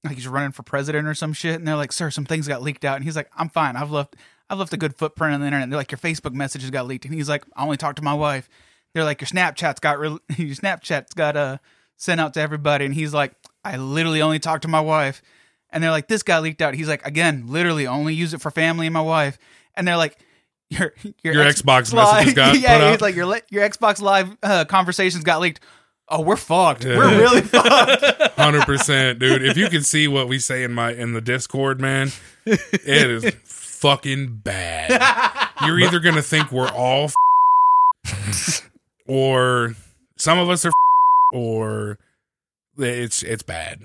like 0.03 0.13
he's 0.15 0.27
running 0.27 0.51
for 0.51 0.61
president 0.61 1.07
or 1.07 1.15
some 1.15 1.33
shit, 1.33 1.55
and 1.55 1.67
they're 1.67 1.75
like, 1.75 1.91
"Sir, 1.91 2.11
some 2.11 2.25
things 2.25 2.47
got 2.47 2.61
leaked 2.61 2.85
out," 2.85 2.97
and 2.97 3.03
he's 3.05 3.15
like, 3.15 3.31
"I'm 3.35 3.49
fine. 3.49 3.75
I've 3.77 3.89
left 3.89 4.15
I've 4.53 4.59
left 4.59 4.73
a 4.73 4.77
good 4.77 4.95
footprint 4.95 5.33
on 5.33 5.41
the 5.41 5.47
internet." 5.47 5.69
They're 5.69 5.77
like, 5.77 5.91
"Your 5.91 5.97
Facebook 5.99 6.33
messages 6.33 6.69
got 6.69 6.87
leaked," 6.87 7.05
and 7.05 7.13
he's 7.13 7.27
like, 7.27 7.43
"I 7.55 7.63
only 7.63 7.77
talked 7.77 7.97
to 7.97 8.03
my 8.03 8.13
wife." 8.13 8.47
They're 8.93 9.03
like, 9.03 9.19
"Your 9.21 9.27
Snapchat's 9.27 9.79
got 9.79 9.99
re- 9.99 10.09
your 10.37 10.55
Snapchat's 10.55 11.13
got 11.13 11.35
uh 11.35 11.57
sent 11.97 12.21
out 12.21 12.33
to 12.35 12.39
everybody," 12.41 12.85
and 12.85 12.93
he's 12.93 13.13
like, 13.13 13.33
"I 13.65 13.77
literally 13.77 14.21
only 14.21 14.39
talked 14.39 14.61
to 14.61 14.67
my 14.67 14.81
wife." 14.81 15.21
And 15.71 15.83
they're 15.83 15.91
like, 15.91 16.07
"This 16.07 16.23
got 16.23 16.43
leaked 16.43 16.61
out." 16.61 16.75
He's 16.75 16.87
like, 16.87 17.05
"Again, 17.05 17.45
literally 17.47 17.87
only 17.87 18.13
use 18.13 18.33
it 18.33 18.41
for 18.41 18.51
family 18.51 18.87
and 18.87 18.93
my 18.93 19.01
wife." 19.01 19.37
And 19.75 19.87
they're 19.87 19.97
like. 19.97 20.17
Your, 20.69 20.91
your, 21.23 21.33
Your 21.35 21.43
X- 21.43 21.61
Xbox 21.61 21.93
Live- 21.93 22.25
messages 22.25 22.33
got 22.33 22.55
yeah, 22.59 22.77
he's 22.89 22.93
out. 22.95 23.01
like 23.01 23.15
your 23.15 23.27
your 23.51 23.69
Xbox 23.69 24.01
Live 24.01 24.35
uh, 24.41 24.65
conversations 24.65 25.23
got 25.23 25.39
leaked. 25.39 25.59
Oh, 26.09 26.21
we're 26.21 26.35
fucked. 26.35 26.83
Yeah. 26.83 26.97
We're 26.97 27.15
really 27.19 27.41
fucked. 27.41 28.31
Hundred 28.39 28.63
percent, 28.63 29.19
dude. 29.19 29.43
If 29.43 29.55
you 29.55 29.69
can 29.69 29.83
see 29.83 30.07
what 30.07 30.27
we 30.27 30.39
say 30.39 30.63
in 30.63 30.73
my 30.73 30.91
in 30.93 31.13
the 31.13 31.21
Discord, 31.21 31.79
man, 31.79 32.11
it 32.45 32.61
is 32.87 33.23
fucking 33.83 34.37
bad. 34.43 35.49
You're 35.65 35.79
either 35.81 35.99
gonna 35.99 36.21
think 36.21 36.51
we're 36.53 36.69
all, 36.71 37.09
f- 38.05 38.69
or 39.07 39.75
some 40.17 40.39
of 40.39 40.49
us 40.49 40.65
are, 40.65 40.69
f- 40.69 40.73
or 41.33 41.99
it's 42.77 43.23
it's 43.23 43.43
bad. 43.43 43.81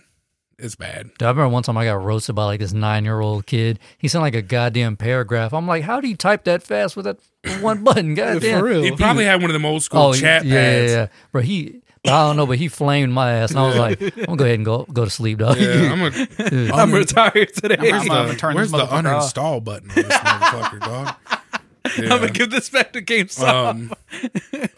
It's 0.59 0.75
bad. 0.75 1.11
Dude, 1.19 1.23
I 1.23 1.31
remember 1.31 1.51
one 1.51 1.63
time 1.63 1.77
I 1.79 1.85
got 1.85 2.03
roasted 2.03 2.35
by 2.35 2.45
like 2.45 2.59
this 2.61 2.73
nine 2.73 3.05
year 3.05 3.21
old 3.21 3.47
kid. 3.47 3.79
He 3.99 4.09
sent 4.09 4.23
like 4.23 4.35
a 4.35 4.43
goddamn 4.43 4.97
paragraph. 4.97 5.53
I'm 5.55 5.67
like, 5.69 5.85
how 5.85 6.01
do 6.01 6.09
you 6.09 6.17
type 6.17 6.45
that 6.45 6.63
fast 6.65 6.97
with 6.97 7.05
that 7.05 7.19
one 7.63 7.85
button? 7.85 8.15
Goddamn. 8.17 8.59
for 8.61 8.65
real. 8.65 8.83
He 8.83 8.91
probably 8.93 9.25
had 9.25 9.41
one 9.41 9.51
of 9.51 9.55
them 9.55 9.65
old 9.65 9.83
school 9.85 10.01
Oh, 10.01 10.15
chat 10.15 10.45
yeah, 10.45 10.55
yeah, 10.55 10.61
pads. 10.81 10.93
yeah. 10.93 11.07
Bro, 11.31 11.43
he, 11.43 11.81
I 12.09 12.27
don't 12.27 12.37
know, 12.37 12.47
but 12.47 12.59
he 12.59 12.69
flamed 12.69 13.13
my 13.13 13.33
ass, 13.33 13.51
and 13.51 13.59
I 13.61 13.67
was 13.67 13.77
like, 13.77 14.01
I'm 14.01 14.11
gonna 14.25 14.37
go 14.37 14.45
ahead 14.45 14.55
and 14.57 14.65
go 14.65 14.85
go 14.93 15.05
to 15.05 15.11
sleep, 15.11 15.39
dog. 15.39 15.57
Yeah, 15.59 15.93
I'm 15.93 16.03
a, 16.03 16.11
Dude, 16.51 16.71
I'm 16.73 16.93
retired 16.93 17.55
today. 17.55 17.77
I'm 17.79 17.83
where's 17.83 18.09
gonna 18.09 18.29
the, 18.29 18.35
turn 18.37 18.55
where's 18.55 18.71
this 18.71 18.81
the 18.81 18.87
motherfucker 18.87 19.17
off. 19.17 19.35
uninstall 19.35 19.65
button 19.65 19.91
on 19.91 19.95
this 19.97 20.07
motherfucker, 20.07 20.81
dog? 20.81 21.15
I'm 21.85 22.09
gonna 22.09 22.31
give 22.31 22.51
this 22.51 22.69
back 22.69 22.93
to 22.93 23.03
GameStop. 23.03 23.71
Um, 23.71 23.93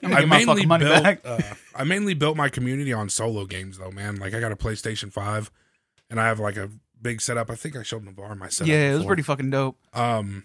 I'm 0.02 0.15
I 0.15 0.20
gonna 0.20 0.20
get 0.20 0.28
my 0.28 0.39
mainly 0.39 0.66
money 0.66 0.85
built. 0.85 1.02
back. 1.02 1.20
Uh, 1.24 1.40
I 1.74 1.85
mainly 1.85 2.15
built 2.15 2.36
my 2.36 2.48
community 2.48 2.93
on 2.93 3.09
solo 3.09 3.47
games, 3.47 3.78
though, 3.78 3.90
man. 3.90 4.16
Like 4.16 4.35
I 4.35 4.40
got 4.40 4.52
a 4.52 4.57
PlayStation 4.57 5.12
Five, 5.12 5.51
and 6.09 6.20
I 6.20 6.27
have 6.27 6.39
like 6.39 6.57
a 6.57 6.70
big 7.02 7.20
setup. 7.20 7.51
I 7.51 7.55
think 7.57 7.77
I 7.77 7.82
showed 7.82 8.05
Navarre 8.05 8.35
my 8.35 8.48
setup. 8.48 8.69
Yeah, 8.69 8.90
it 8.90 8.93
was 8.93 8.98
before. 8.98 9.09
pretty 9.11 9.23
fucking 9.23 9.51
dope. 9.51 9.77
Um, 9.93 10.44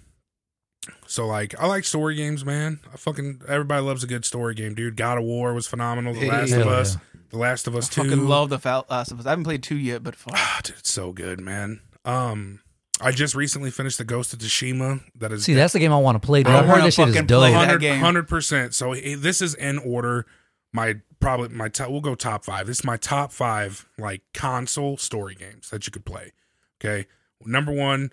so 1.07 1.25
like 1.27 1.53
I 1.59 1.67
like 1.67 1.83
story 1.85 2.15
games, 2.15 2.43
man. 2.45 2.79
I 2.93 2.97
fucking 2.97 3.41
everybody 3.47 3.81
loves 3.83 4.03
a 4.03 4.07
good 4.07 4.25
story 4.25 4.55
game, 4.55 4.73
dude. 4.75 4.95
God 4.95 5.17
of 5.17 5.23
War 5.23 5.53
was 5.53 5.67
phenomenal. 5.67 6.13
The 6.13 6.25
Yeah. 6.25 6.31
Last 6.33 6.51
of 6.51 6.57
Hell 6.63 6.69
Us. 6.69 6.97
The 7.29 7.37
Last 7.37 7.67
of 7.67 7.75
Us 7.75 7.89
I 7.89 7.93
Two. 7.93 8.09
fucking 8.09 8.27
love 8.27 8.49
the 8.49 8.59
Fal- 8.59 8.85
Last 8.89 9.11
of 9.11 9.19
Us. 9.19 9.25
I 9.25 9.29
haven't 9.31 9.43
played 9.45 9.63
two 9.63 9.77
yet, 9.77 10.03
but 10.03 10.15
fuck. 10.15 10.33
Ah, 10.35 10.61
dude, 10.63 10.75
it's 10.79 10.91
so 10.91 11.11
good, 11.11 11.39
man. 11.39 11.81
Um, 12.05 12.61
I 13.01 13.11
just 13.11 13.35
recently 13.35 13.71
finished 13.71 13.97
the 13.97 14.03
Ghost 14.05 14.31
of 14.33 14.39
Tsushima. 14.39 15.01
That 15.15 15.31
is 15.33 15.43
See, 15.43 15.53
that's 15.53 15.73
the 15.73 15.79
game 15.79 15.91
I 15.91 15.97
want 15.97 16.21
to 16.21 16.25
play. 16.25 16.43
Dude. 16.43 16.53
I 16.53 16.59
I've 16.59 16.65
heard 16.65 16.79
wanna 16.79 16.91
shit 16.91 17.07
is 17.09 17.13
fucking 17.15 17.27
dope. 17.27 17.39
play 17.41 17.51
that. 17.51 17.57
Hundred 17.57 17.79
game. 17.81 17.99
hundred 17.99 18.27
percent. 18.27 18.73
So 18.73 18.93
this 18.95 19.41
is 19.41 19.53
in 19.55 19.79
order. 19.79 20.25
My 20.71 20.95
probably 21.19 21.49
my 21.49 21.67
top. 21.69 21.89
We'll 21.89 22.01
go 22.01 22.15
top 22.15 22.45
five. 22.45 22.67
This 22.67 22.79
is 22.79 22.83
my 22.85 22.97
top 22.97 23.31
five 23.31 23.87
like 23.97 24.21
console 24.33 24.97
story 24.97 25.35
games 25.35 25.69
that 25.71 25.85
you 25.87 25.91
could 25.91 26.05
play. 26.05 26.31
Okay, 26.79 27.07
number 27.45 27.71
one 27.71 28.11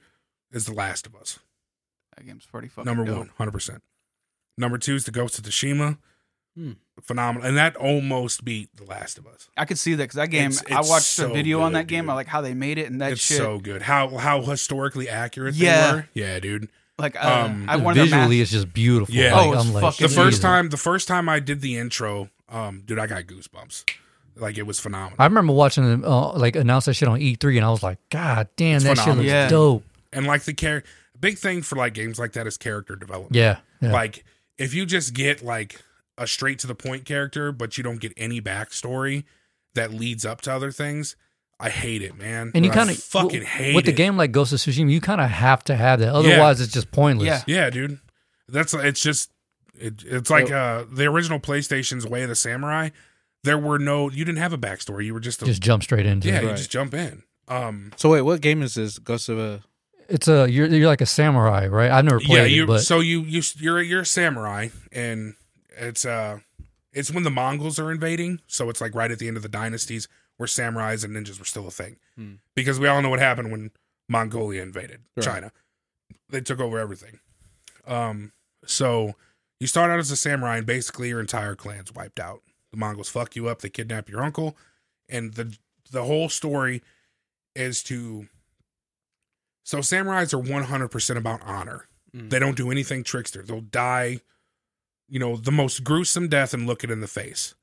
is 0.52 0.66
The 0.66 0.72
Last 0.72 1.06
of 1.06 1.14
Us. 1.16 1.38
That 2.22 2.26
game's 2.28 2.46
pretty 2.46 2.68
fucking 2.68 2.84
Number 2.86 3.04
dope. 3.04 3.18
one, 3.18 3.30
hundred 3.38 3.50
percent. 3.52 3.82
Number 4.56 4.78
two 4.78 4.94
is 4.94 5.04
The 5.04 5.10
Ghost 5.10 5.38
of 5.38 5.44
Tsushima. 5.44 5.98
Hmm. 6.56 6.72
Phenomenal, 7.00 7.48
and 7.48 7.56
that 7.56 7.74
almost 7.76 8.44
beat 8.44 8.68
The 8.76 8.84
Last 8.84 9.16
of 9.18 9.26
Us. 9.26 9.48
I 9.56 9.64
could 9.64 9.78
see 9.78 9.94
that 9.94 10.04
because 10.04 10.16
that 10.16 10.28
game. 10.28 10.50
It's- 10.50 10.62
I 10.70 10.80
it's 10.80 10.88
watched 10.90 11.06
a 11.18 11.22
so 11.22 11.32
video 11.32 11.62
on 11.62 11.72
good, 11.72 11.78
that 11.78 11.86
game. 11.86 12.04
dude. 12.04 12.10
I 12.10 12.14
like 12.14 12.26
how 12.26 12.42
they 12.42 12.52
made 12.54 12.76
it 12.78 12.90
and 12.90 13.00
that 13.00 13.12
it's 13.12 13.22
shit. 13.22 13.38
so 13.38 13.58
good. 13.58 13.80
How 13.82 14.16
how 14.18 14.42
historically 14.42 15.08
accurate 15.08 15.54
Yeah. 15.54 15.86
they 15.90 15.96
were. 15.96 16.08
Yeah, 16.14 16.38
dude. 16.40 16.68
like 16.98 17.16
uh, 17.16 17.46
um, 17.46 17.64
I 17.68 17.76
wanted 17.76 18.00
to 18.00 18.02
Visually, 18.04 18.26
mas- 18.38 18.40
it's 18.42 18.50
just 18.52 18.72
beautiful. 18.74 19.12
Yeah. 19.14 19.34
Like, 19.34 19.46
Oh, 19.46 19.52
it's 19.54 19.64
I'm 19.64 19.72
like, 19.72 19.82
fucking 19.82 20.06
the 20.06 20.12
first 20.14 20.26
Jesus. 20.28 20.40
time 20.42 20.68
the 20.68 20.76
first 20.76 21.08
time 21.08 21.28
I 21.28 21.40
did 21.40 21.60
the 21.62 21.76
intro, 21.78 22.28
Um, 22.50 22.82
dude, 22.84 22.98
I 22.98 23.06
got 23.06 23.22
goosebumps. 23.24 23.84
Like 24.36 24.58
it 24.58 24.64
was 24.66 24.78
phenomenal. 24.78 25.16
I 25.18 25.24
remember 25.24 25.54
watching 25.54 25.84
them 25.84 26.04
uh, 26.04 26.34
like 26.34 26.54
announce 26.56 26.84
that 26.84 26.94
shit 26.94 27.08
on 27.08 27.18
E3, 27.18 27.56
and 27.56 27.64
I 27.64 27.70
was 27.70 27.82
like, 27.82 27.98
God 28.10 28.48
damn, 28.56 28.76
It's 28.76 28.84
that 28.84 28.98
shit 28.98 29.16
looks 29.16 29.26
Yeah. 29.26 29.48
dope. 29.48 29.84
and 30.12 30.26
like 30.26 30.42
the 30.42 30.52
char- 30.52 30.84
big 31.22 31.38
thing 31.38 31.62
for 31.62 31.76
like 31.76 31.94
games 31.94 32.18
like 32.18 32.32
that 32.34 32.46
is 32.46 32.58
character 32.58 32.94
development. 32.96 33.34
Yeah, 33.34 33.60
yeah. 33.80 33.92
Like 33.92 34.24
if 34.58 34.74
you 34.74 34.84
just 34.84 35.14
get 35.14 35.42
like 35.42 35.80
a 36.18 36.26
straight 36.26 36.58
to 36.58 36.66
the 36.66 36.74
point 36.74 37.06
character, 37.06 37.50
but 37.52 37.78
you 37.78 37.82
don't 37.84 37.98
get 38.00 38.12
any 38.18 38.42
backstory 38.42 39.24
that 39.74 39.90
leads 39.90 40.26
up 40.26 40.42
to 40.42 40.52
other 40.52 40.70
things, 40.70 41.16
I 41.58 41.70
hate 41.70 42.02
it, 42.02 42.18
man. 42.18 42.50
and 42.54 42.64
you 42.66 42.70
kind 42.70 42.90
of 42.90 42.98
fucking 42.98 43.42
hate 43.42 43.74
with 43.74 43.86
the 43.86 43.92
it. 43.92 43.96
game 43.96 44.18
like 44.18 44.32
Ghost 44.32 44.52
of 44.52 44.58
Tsushima. 44.58 44.90
You 44.90 45.00
kind 45.00 45.20
of 45.22 45.30
have 45.30 45.64
to 45.64 45.74
have 45.76 46.00
that, 46.00 46.12
otherwise 46.12 46.60
it's 46.60 46.72
just 46.72 46.90
pointless. 46.90 47.26
Yeah. 47.26 47.42
Yeah, 47.46 47.70
dude. 47.70 47.98
That's 48.48 48.74
it's 48.74 49.00
just 49.00 49.30
it, 49.78 50.04
it's 50.04 50.28
like 50.28 50.50
uh 50.50 50.84
the 50.92 51.06
original 51.06 51.40
PlayStation's 51.40 52.06
Way 52.06 52.22
of 52.24 52.28
the 52.28 52.34
Samurai. 52.34 52.90
There 53.44 53.56
were 53.58 53.78
no 53.78 54.10
you 54.10 54.24
didn't 54.24 54.38
have 54.38 54.52
a 54.52 54.58
backstory. 54.58 55.06
You 55.06 55.14
were 55.14 55.20
just 55.20 55.40
a 55.42 55.46
Just 55.46 55.62
jump 55.62 55.82
straight 55.82 56.04
into 56.04 56.28
yeah, 56.28 56.38
it. 56.38 56.42
you 56.42 56.48
Right. 56.48 56.56
just 56.58 56.70
jump 56.70 56.92
in. 56.92 57.22
Um 57.48 57.92
So 57.96 58.10
wait, 58.10 58.20
what 58.22 58.40
game 58.42 58.60
is 58.62 58.74
this? 58.74 58.98
Ghost 58.98 59.28
of 59.30 59.38
a 59.38 59.62
It's 60.08 60.28
a 60.28 60.50
you're 60.50 60.66
you're 60.66 60.86
like 60.86 61.00
a 61.00 61.06
samurai, 61.06 61.66
right? 61.66 61.90
I've 61.90 62.04
never 62.04 62.20
played 62.20 62.36
yeah, 62.38 62.44
it, 62.44 62.50
you 62.50 62.66
but 62.66 62.80
so 62.80 63.00
you 63.00 63.20
you 63.22 63.42
you're 63.58 63.80
you're 63.82 64.02
a 64.02 64.06
samurai 64.06 64.68
and 64.90 65.34
it's 65.76 66.04
uh 66.04 66.38
it's 66.92 67.10
when 67.10 67.24
the 67.24 67.30
Mongols 67.30 67.78
are 67.78 67.90
invading, 67.90 68.40
so 68.46 68.68
it's 68.68 68.80
like 68.80 68.94
right 68.94 69.10
at 69.10 69.18
the 69.18 69.28
end 69.28 69.36
of 69.36 69.42
the 69.42 69.48
dynasties 69.48 70.08
where 70.36 70.46
samurais 70.46 71.04
and 71.04 71.16
ninjas 71.16 71.38
were 71.38 71.44
still 71.44 71.66
a 71.66 71.70
thing. 71.70 71.96
Hmm. 72.16 72.34
Because 72.54 72.78
we 72.78 72.88
all 72.88 73.00
know 73.00 73.08
what 73.08 73.18
happened 73.20 73.50
when 73.50 73.70
Mongolia 74.08 74.62
invaded 74.62 75.00
Right. 75.16 75.24
China. 75.24 75.52
They 76.28 76.40
took 76.40 76.60
over 76.60 76.78
everything. 76.78 77.20
Um 77.86 78.32
so 78.66 79.14
you 79.60 79.66
start 79.66 79.90
out 79.90 79.98
as 79.98 80.10
a 80.10 80.16
samurai 80.16 80.58
and 80.58 80.66
basically 80.66 81.08
your 81.08 81.20
entire 81.20 81.54
clan's 81.54 81.92
wiped 81.92 82.20
out. 82.20 82.42
The 82.70 82.76
Mongols 82.76 83.08
fuck 83.08 83.36
you 83.36 83.48
up, 83.48 83.60
they 83.60 83.68
kidnap 83.68 84.08
your 84.08 84.22
uncle, 84.22 84.56
and 85.08 85.34
the 85.34 85.56
the 85.90 86.04
whole 86.04 86.28
story 86.28 86.82
is 87.54 87.82
to 87.84 88.28
so 89.64 89.78
samurais 89.78 90.34
are 90.34 90.42
100% 90.42 91.16
about 91.16 91.40
honor. 91.42 91.88
Mm. 92.14 92.30
They 92.30 92.38
don't 92.38 92.56
do 92.56 92.70
anything 92.70 93.04
trickster. 93.04 93.42
They'll 93.42 93.60
die, 93.60 94.20
you 95.08 95.18
know, 95.18 95.36
the 95.36 95.52
most 95.52 95.84
gruesome 95.84 96.28
death 96.28 96.52
and 96.52 96.66
look 96.66 96.84
it 96.84 96.90
in 96.90 97.00
the 97.00 97.06
face 97.06 97.54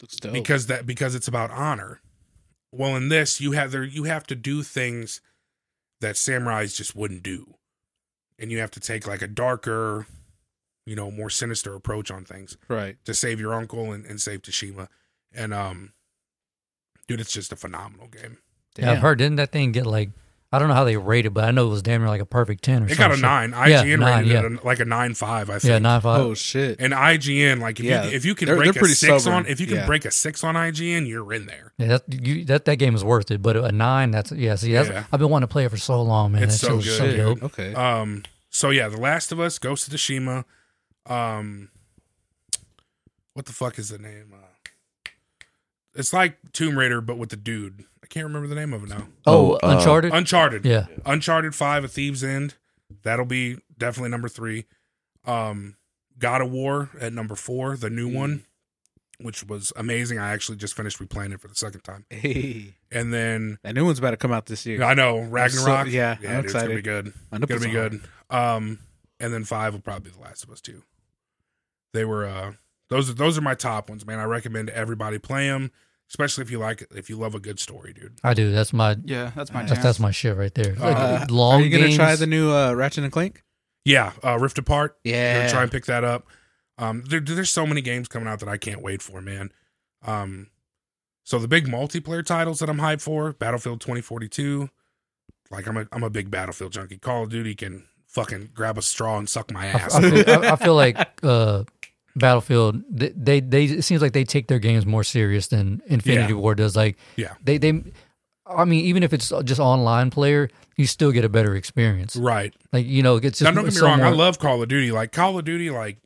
looks 0.00 0.16
dope. 0.16 0.32
because 0.32 0.66
that 0.66 0.86
because 0.86 1.14
it's 1.14 1.28
about 1.28 1.50
honor. 1.50 2.00
Well, 2.72 2.96
in 2.96 3.08
this, 3.08 3.40
you 3.40 3.52
have 3.52 3.70
there 3.70 3.84
you 3.84 4.04
have 4.04 4.26
to 4.26 4.34
do 4.34 4.62
things 4.62 5.20
that 6.00 6.14
samurais 6.14 6.76
just 6.76 6.94
wouldn't 6.94 7.22
do, 7.22 7.54
and 8.38 8.50
you 8.50 8.58
have 8.58 8.70
to 8.72 8.80
take 8.80 9.06
like 9.06 9.22
a 9.22 9.26
darker, 9.26 10.06
you 10.86 10.94
know, 10.94 11.10
more 11.10 11.30
sinister 11.30 11.74
approach 11.74 12.10
on 12.10 12.24
things 12.24 12.56
right. 12.68 12.96
to 13.04 13.14
save 13.14 13.40
your 13.40 13.54
uncle 13.54 13.92
and, 13.92 14.04
and 14.06 14.20
save 14.20 14.42
Tsushima. 14.42 14.88
And 15.32 15.54
um, 15.54 15.92
dude, 17.06 17.20
it's 17.20 17.32
just 17.32 17.52
a 17.52 17.56
phenomenal 17.56 18.08
game. 18.08 18.38
yeah, 18.76 18.92
I've 18.92 18.98
heard. 18.98 19.18
Didn't 19.18 19.36
that 19.36 19.50
thing 19.50 19.72
get 19.72 19.86
like 19.86 20.10
I 20.50 20.58
don't 20.58 20.68
know 20.68 20.74
how 20.74 20.84
they 20.84 20.96
rated, 20.96 21.34
but 21.34 21.44
I 21.44 21.50
know 21.50 21.66
it 21.66 21.70
was 21.70 21.82
damn 21.82 22.00
near 22.00 22.08
like 22.08 22.22
a 22.22 22.26
perfect 22.26 22.64
ten 22.64 22.82
or 22.82 22.86
It 22.86 22.96
something. 22.96 23.08
got 23.08 23.18
a 23.18 23.20
nine. 23.20 23.50
Yeah, 23.50 23.82
IGN 23.84 23.98
nine, 23.98 24.18
rated 24.20 24.32
yeah. 24.32 24.46
it 24.46 24.62
a- 24.62 24.66
like 24.66 24.80
a 24.80 24.86
nine 24.86 25.12
five. 25.14 25.50
I 25.50 25.58
think. 25.58 25.70
Yeah, 25.70 25.78
nine 25.78 26.00
five. 26.00 26.20
Oh 26.22 26.32
shit. 26.32 26.80
And 26.80 26.94
IGN, 26.94 27.60
like 27.60 27.78
if 27.80 27.84
Yeah, 27.84 28.04
you 28.04 28.10
if 28.16 28.24
you 28.24 28.34
can 28.34 28.46
they're- 28.46 28.56
break 28.56 28.72
they're 28.72 28.84
a 28.84 28.88
six 28.88 29.22
stubborn. 29.24 29.44
on 29.44 29.46
if 29.46 29.60
you 29.60 29.66
can 29.66 29.76
Yeah. 29.76 29.86
break 29.86 30.06
a 30.06 30.10
six 30.10 30.42
on 30.42 30.54
IGN, 30.54 31.06
you're 31.06 31.30
in 31.34 31.44
there. 31.46 31.74
Yeah, 31.76 31.86
that 31.98 32.26
you, 32.26 32.44
that 32.46 32.64
that 32.64 32.76
game 32.76 32.94
is 32.94 33.04
worth 33.04 33.30
it, 33.30 33.42
but 33.42 33.56
a 33.58 33.70
nine, 33.72 34.10
that's 34.10 34.32
yeah. 34.32 34.54
See, 34.54 34.72
that's 34.72 34.88
Yeah. 34.88 35.04
I've 35.12 35.20
been 35.20 35.28
wanting 35.28 35.48
to 35.48 35.52
play 35.52 35.66
it 35.66 35.70
for 35.70 35.76
so 35.76 36.00
long, 36.00 36.32
man. 36.32 36.44
It's 36.44 36.58
that 36.62 36.66
so 36.66 36.76
good, 36.78 36.84
so 36.98 37.16
dope. 37.16 37.42
Okay. 37.42 37.74
Um. 37.74 38.22
So 38.48 38.70
yeah, 38.70 38.88
The 38.88 38.96
Last 38.96 39.30
of 39.32 39.40
Us, 39.40 39.58
Ghost 39.58 39.86
of 39.86 39.92
Tsushima. 39.94 40.44
Um. 41.06 41.68
What 43.34 43.44
the 43.46 43.52
fuck 43.52 43.78
is 43.78 43.90
the 43.90 43.98
name? 43.98 44.32
Uh, 44.34 45.10
it's 45.94 46.12
like 46.12 46.38
Tomb 46.52 46.78
Raider, 46.78 47.00
but 47.00 47.18
with 47.18 47.28
the 47.28 47.36
dude. 47.36 47.84
I 48.10 48.14
can't 48.14 48.24
remember 48.26 48.48
the 48.48 48.54
name 48.54 48.72
of 48.72 48.84
it 48.84 48.88
now. 48.88 49.08
Oh, 49.26 49.52
Oh, 49.52 49.68
uh, 49.68 49.76
Uncharted. 49.76 50.12
Uncharted. 50.14 50.64
yeah, 50.64 50.86
Uncharted 51.04 51.54
Five: 51.54 51.84
A 51.84 51.88
Thieves 51.88 52.24
End. 52.24 52.54
That'll 53.02 53.26
be 53.26 53.58
definitely 53.76 54.10
number 54.10 54.28
three. 54.28 54.64
Um, 55.26 55.76
God 56.18 56.40
of 56.40 56.50
War 56.50 56.88
at 57.00 57.12
number 57.12 57.34
four, 57.34 57.76
the 57.76 57.90
new 57.90 58.08
one, 58.08 58.44
which 59.20 59.44
was 59.44 59.72
amazing. 59.76 60.18
I 60.18 60.30
actually 60.32 60.56
just 60.56 60.74
finished 60.74 60.98
replaying 60.98 61.34
it 61.34 61.40
for 61.40 61.48
the 61.48 61.54
second 61.54 61.82
time, 61.82 62.06
Hey, 62.08 62.74
and 62.90 63.12
then 63.12 63.58
that 63.62 63.74
new 63.74 63.84
one's 63.84 63.98
about 63.98 64.12
to 64.12 64.16
come 64.16 64.32
out 64.32 64.46
this 64.46 64.64
year. 64.64 64.82
I 64.82 64.94
know 64.94 65.18
Ragnarok. 65.18 65.88
yeah, 65.88 66.16
I'm 66.18 66.22
dude, 66.36 66.44
It's 66.46 66.54
gonna 66.54 66.74
be 66.74 66.80
good. 66.82 67.12
I 67.30 67.36
know 67.38 67.46
Gonna 67.46 67.60
be 67.60 67.70
good. 67.70 68.00
Um, 68.30 68.78
and 69.20 69.32
then 69.34 69.44
five 69.44 69.74
will 69.74 69.80
probably 69.80 70.10
be 70.10 70.16
The 70.16 70.22
Last 70.22 70.44
of 70.44 70.50
Us 70.50 70.60
too. 70.62 70.82
They 71.92 72.04
were 72.06 72.26
uh 72.26 72.52
those 72.88 73.10
are 73.10 73.14
those 73.14 73.36
are 73.36 73.42
my 73.42 73.54
top 73.54 73.90
ones, 73.90 74.06
man. 74.06 74.18
I 74.18 74.24
recommend 74.24 74.70
everybody 74.70 75.18
play 75.18 75.48
them, 75.48 75.72
especially 76.08 76.42
if 76.42 76.50
you 76.50 76.58
like 76.58 76.86
if 76.94 77.08
you 77.10 77.16
love 77.16 77.34
a 77.34 77.40
good 77.40 77.58
story, 77.60 77.92
dude. 77.92 78.18
I 78.24 78.34
do. 78.34 78.50
That's 78.52 78.72
my 78.72 78.96
Yeah, 79.04 79.30
that's 79.34 79.52
my 79.52 79.64
that's, 79.64 79.82
that's 79.82 80.00
my 80.00 80.10
shit 80.10 80.36
right 80.36 80.54
there. 80.54 80.74
Like, 80.74 80.96
Uh, 80.96 81.26
long 81.30 81.60
Are 81.60 81.64
you 81.64 81.70
gonna 81.70 81.84
games. 81.84 81.96
try 81.96 82.16
the 82.16 82.26
new 82.26 82.50
uh, 82.52 82.72
Ratchet 82.72 83.04
and 83.04 83.12
Clank? 83.12 83.42
Yeah, 83.84 84.12
uh, 84.24 84.38
Rift 84.38 84.58
Apart. 84.58 84.98
Yeah. 85.04 85.38
Gonna 85.38 85.50
try 85.50 85.62
and 85.62 85.70
pick 85.70 85.86
that 85.86 86.04
up. 86.04 86.26
Um, 86.78 87.04
there, 87.08 87.20
there's 87.20 87.50
so 87.50 87.66
many 87.66 87.80
games 87.80 88.06
coming 88.08 88.28
out 88.28 88.40
that 88.40 88.48
I 88.48 88.56
can't 88.56 88.82
wait 88.82 89.02
for, 89.02 89.20
man. 89.20 89.50
Um, 90.06 90.48
so 91.24 91.38
the 91.38 91.48
big 91.48 91.66
multiplayer 91.66 92.24
titles 92.24 92.58
that 92.60 92.68
I'm 92.70 92.78
hyped 92.78 93.00
for: 93.00 93.32
Battlefield 93.32 93.80
2042. 93.80 94.68
Like 95.50 95.66
I'm 95.66 95.76
a 95.76 95.86
I'm 95.92 96.02
a 96.02 96.10
big 96.10 96.30
Battlefield 96.30 96.72
junkie. 96.72 96.98
Call 96.98 97.24
of 97.24 97.30
Duty 97.30 97.54
can 97.54 97.84
fucking 98.06 98.50
grab 98.54 98.78
a 98.78 98.82
straw 98.82 99.18
and 99.18 99.28
suck 99.28 99.50
my 99.50 99.64
I, 99.66 99.68
ass. 99.68 99.94
I 99.94 100.10
feel, 100.10 100.30
I, 100.44 100.50
I 100.52 100.56
feel 100.56 100.74
like 100.74 100.98
uh, 101.22 101.64
Battlefield. 102.18 102.82
They, 102.90 103.10
they 103.16 103.40
they 103.40 103.64
it 103.64 103.82
seems 103.82 104.02
like 104.02 104.12
they 104.12 104.24
take 104.24 104.48
their 104.48 104.58
games 104.58 104.84
more 104.86 105.04
serious 105.04 105.48
than 105.48 105.80
Infinity 105.86 106.32
Yeah. 106.34 106.38
War 106.40 106.54
does. 106.54 106.76
Like 106.76 106.96
Yeah. 107.16 107.34
they 107.42 107.58
they. 107.58 107.82
I 108.46 108.64
mean, 108.64 108.84
even 108.86 109.02
if 109.02 109.12
it's 109.12 109.30
just 109.44 109.60
online 109.60 110.10
player, 110.10 110.48
you 110.76 110.86
still 110.86 111.12
get 111.12 111.22
a 111.24 111.28
better 111.28 111.54
experience. 111.54 112.16
right. 112.16 112.54
Like 112.72 112.86
you 112.86 113.02
know, 113.02 113.16
it's 113.16 113.38
just 113.38 113.42
Now 113.42 113.50
don't 113.50 113.64
get 113.64 113.74
me 113.74 113.78
so 113.78 113.86
wrong. 113.86 114.00
I 114.00 114.08
love 114.10 114.38
Call 114.38 114.62
of 114.62 114.68
Duty. 114.68 114.90
Like 114.90 115.12
Call 115.12 115.38
of 115.38 115.44
Duty, 115.44 115.68
like 115.70 115.98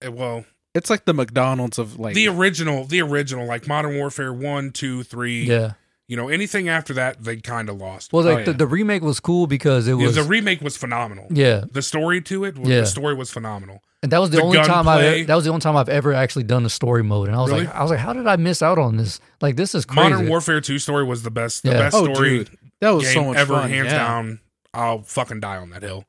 eh, 0.00 0.08
well, 0.08 0.44
It's 0.74 0.88
like 0.88 1.04
the 1.04 1.12
McDonald's 1.12 1.78
of 1.78 1.98
like 1.98 2.14
the 2.14 2.28
original, 2.28 2.84
the 2.84 3.02
original, 3.02 3.46
like 3.46 3.66
Modern 3.68 3.96
Warfare 3.96 4.32
one, 4.32 4.70
two, 4.70 5.02
three. 5.02 5.44
Yeah. 5.44 5.72
You 6.08 6.16
know, 6.16 6.28
anything 6.28 6.68
after 6.68 6.92
that, 6.94 7.22
they 7.24 7.36
kind 7.36 7.68
of 7.68 7.76
lost. 7.76 8.12
Well, 8.12 8.24
like 8.24 8.40
Oh, 8.40 8.44
the, 8.44 8.50
yeah. 8.50 8.56
the 8.58 8.66
remake 8.66 9.02
was 9.02 9.18
cool 9.20 9.46
because 9.46 9.86
it 9.88 9.96
Yeah, 9.96 10.06
was 10.06 10.16
the 10.16 10.24
remake 10.24 10.60
was 10.60 10.76
phenomenal. 10.76 11.26
yeah, 11.30 11.64
The 11.70 11.80
story 11.80 12.20
to 12.22 12.44
it, 12.44 12.56
Yeah. 12.58 12.80
the 12.80 12.86
story 12.86 13.14
was 13.14 13.30
phenomenal. 13.30 13.82
and 14.02 14.10
that 14.12 14.18
was 14.18 14.30
the, 14.30 14.38
The 14.38 14.42
only 14.42 14.58
time 14.58 14.88
I 14.88 15.22
that 15.22 15.34
was 15.34 15.44
the 15.44 15.50
only 15.50 15.60
time 15.62 15.76
I've 15.76 15.88
ever 15.88 16.12
actually 16.12 16.42
done 16.44 16.64
the 16.64 16.70
story 16.70 17.02
mode, 17.04 17.28
and 17.28 17.36
I 17.36 17.40
was 17.40 17.50
Really? 17.52 17.64
like, 17.66 17.74
I 17.74 17.82
was 17.82 17.90
like, 17.92 18.00
how 18.00 18.12
did 18.12 18.26
I 18.26 18.36
miss 18.36 18.60
out 18.60 18.76
on 18.78 18.96
this? 18.96 19.20
Like 19.40 19.56
this 19.56 19.74
is 19.74 19.84
crazy. 19.84 20.10
Modern 20.10 20.28
Warfare 20.28 20.60
two 20.60 20.78
story 20.80 21.04
was 21.04 21.22
the 21.22 21.30
best, 21.30 21.62
the 21.62 21.70
Yeah. 21.70 21.78
best 21.78 21.96
Oh, 21.96 22.12
story 22.12 22.28
dude, 22.38 22.58
that 22.80 22.90
was 22.90 23.04
game 23.04 23.14
so 23.14 23.24
much 23.26 23.36
ever, 23.38 23.54
fun. 23.54 23.70
hands 23.70 23.86
yeah. 23.92 23.98
down. 23.98 24.40
I'll 24.74 25.02
fucking 25.02 25.40
die 25.40 25.56
on 25.58 25.70
that 25.70 25.82
hill. 25.82 26.04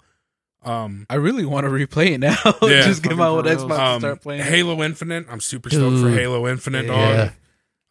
Um, 0.66 1.06
I 1.10 1.16
really 1.16 1.46
want 1.46 1.66
to 1.66 1.70
replay 1.72 2.12
it 2.12 2.18
now. 2.20 2.36
Yeah. 2.62 2.82
Just 2.82 3.04
give 3.04 3.20
out 3.22 3.36
what 3.36 3.46
Fucking 3.46 3.60
for 3.60 3.66
Xbox 3.68 3.70
reals. 3.70 3.78
to 3.78 3.84
um, 3.84 4.00
start 4.02 4.22
playing. 4.22 4.42
it. 4.42 4.46
Halo 4.48 4.82
Infinite. 4.84 5.26
I'm 5.30 5.40
super 5.42 5.70
stoked 5.70 6.00
for 6.00 6.10
Halo 6.10 6.48
Infinite, 6.48 6.86
Yeah. 6.88 7.30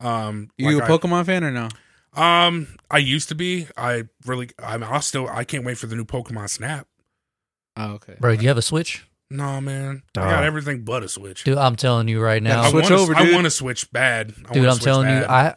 dog. 0.00 0.06
Um, 0.28 0.50
you 0.58 0.70
like 0.78 0.82
a 0.82 0.92
I- 0.92 0.98
Pokemon 0.98 1.26
fan 1.26 1.44
or 1.44 1.50
no? 1.52 1.68
Um, 2.14 2.68
I 2.90 2.98
used 2.98 3.28
to 3.30 3.34
be. 3.34 3.68
I 3.76 4.04
really. 4.26 4.50
I'm. 4.58 4.82
I 4.84 5.00
still. 5.00 5.28
I 5.28 5.44
can't 5.44 5.64
wait 5.64 5.78
for 5.78 5.86
the 5.86 5.96
new 5.96 6.04
Pokemon 6.04 6.50
Snap. 6.50 6.86
Oh, 7.76 7.92
okay. 7.92 8.16
Bro, 8.20 8.36
do 8.36 8.42
you 8.42 8.48
have 8.48 8.58
a 8.58 8.62
Switch? 8.62 9.06
No, 9.30 9.62
man. 9.62 10.02
I 10.14 10.20
got 10.20 10.44
everything 10.44 10.82
but 10.84 11.02
a 11.02 11.08
Switch. 11.08 11.42
Dude, 11.44 11.56
I'm 11.56 11.74
telling 11.74 12.06
you 12.06 12.20
right 12.20 12.42
now, 12.42 12.62
I 12.64 12.70
Switch 12.70 12.82
wanna, 12.90 12.96
over, 13.00 13.16
I 13.16 13.24
dude. 13.24 13.34
want 13.34 13.44
to 13.46 13.50
switch 13.50 13.90
bad. 13.90 14.34
I 14.46 14.52
dude. 14.52 14.56
wanna 14.62 14.68
I'm 14.68 14.74
switch 14.74 14.84
telling 14.84 15.08
you. 15.08 15.24
I 15.24 15.54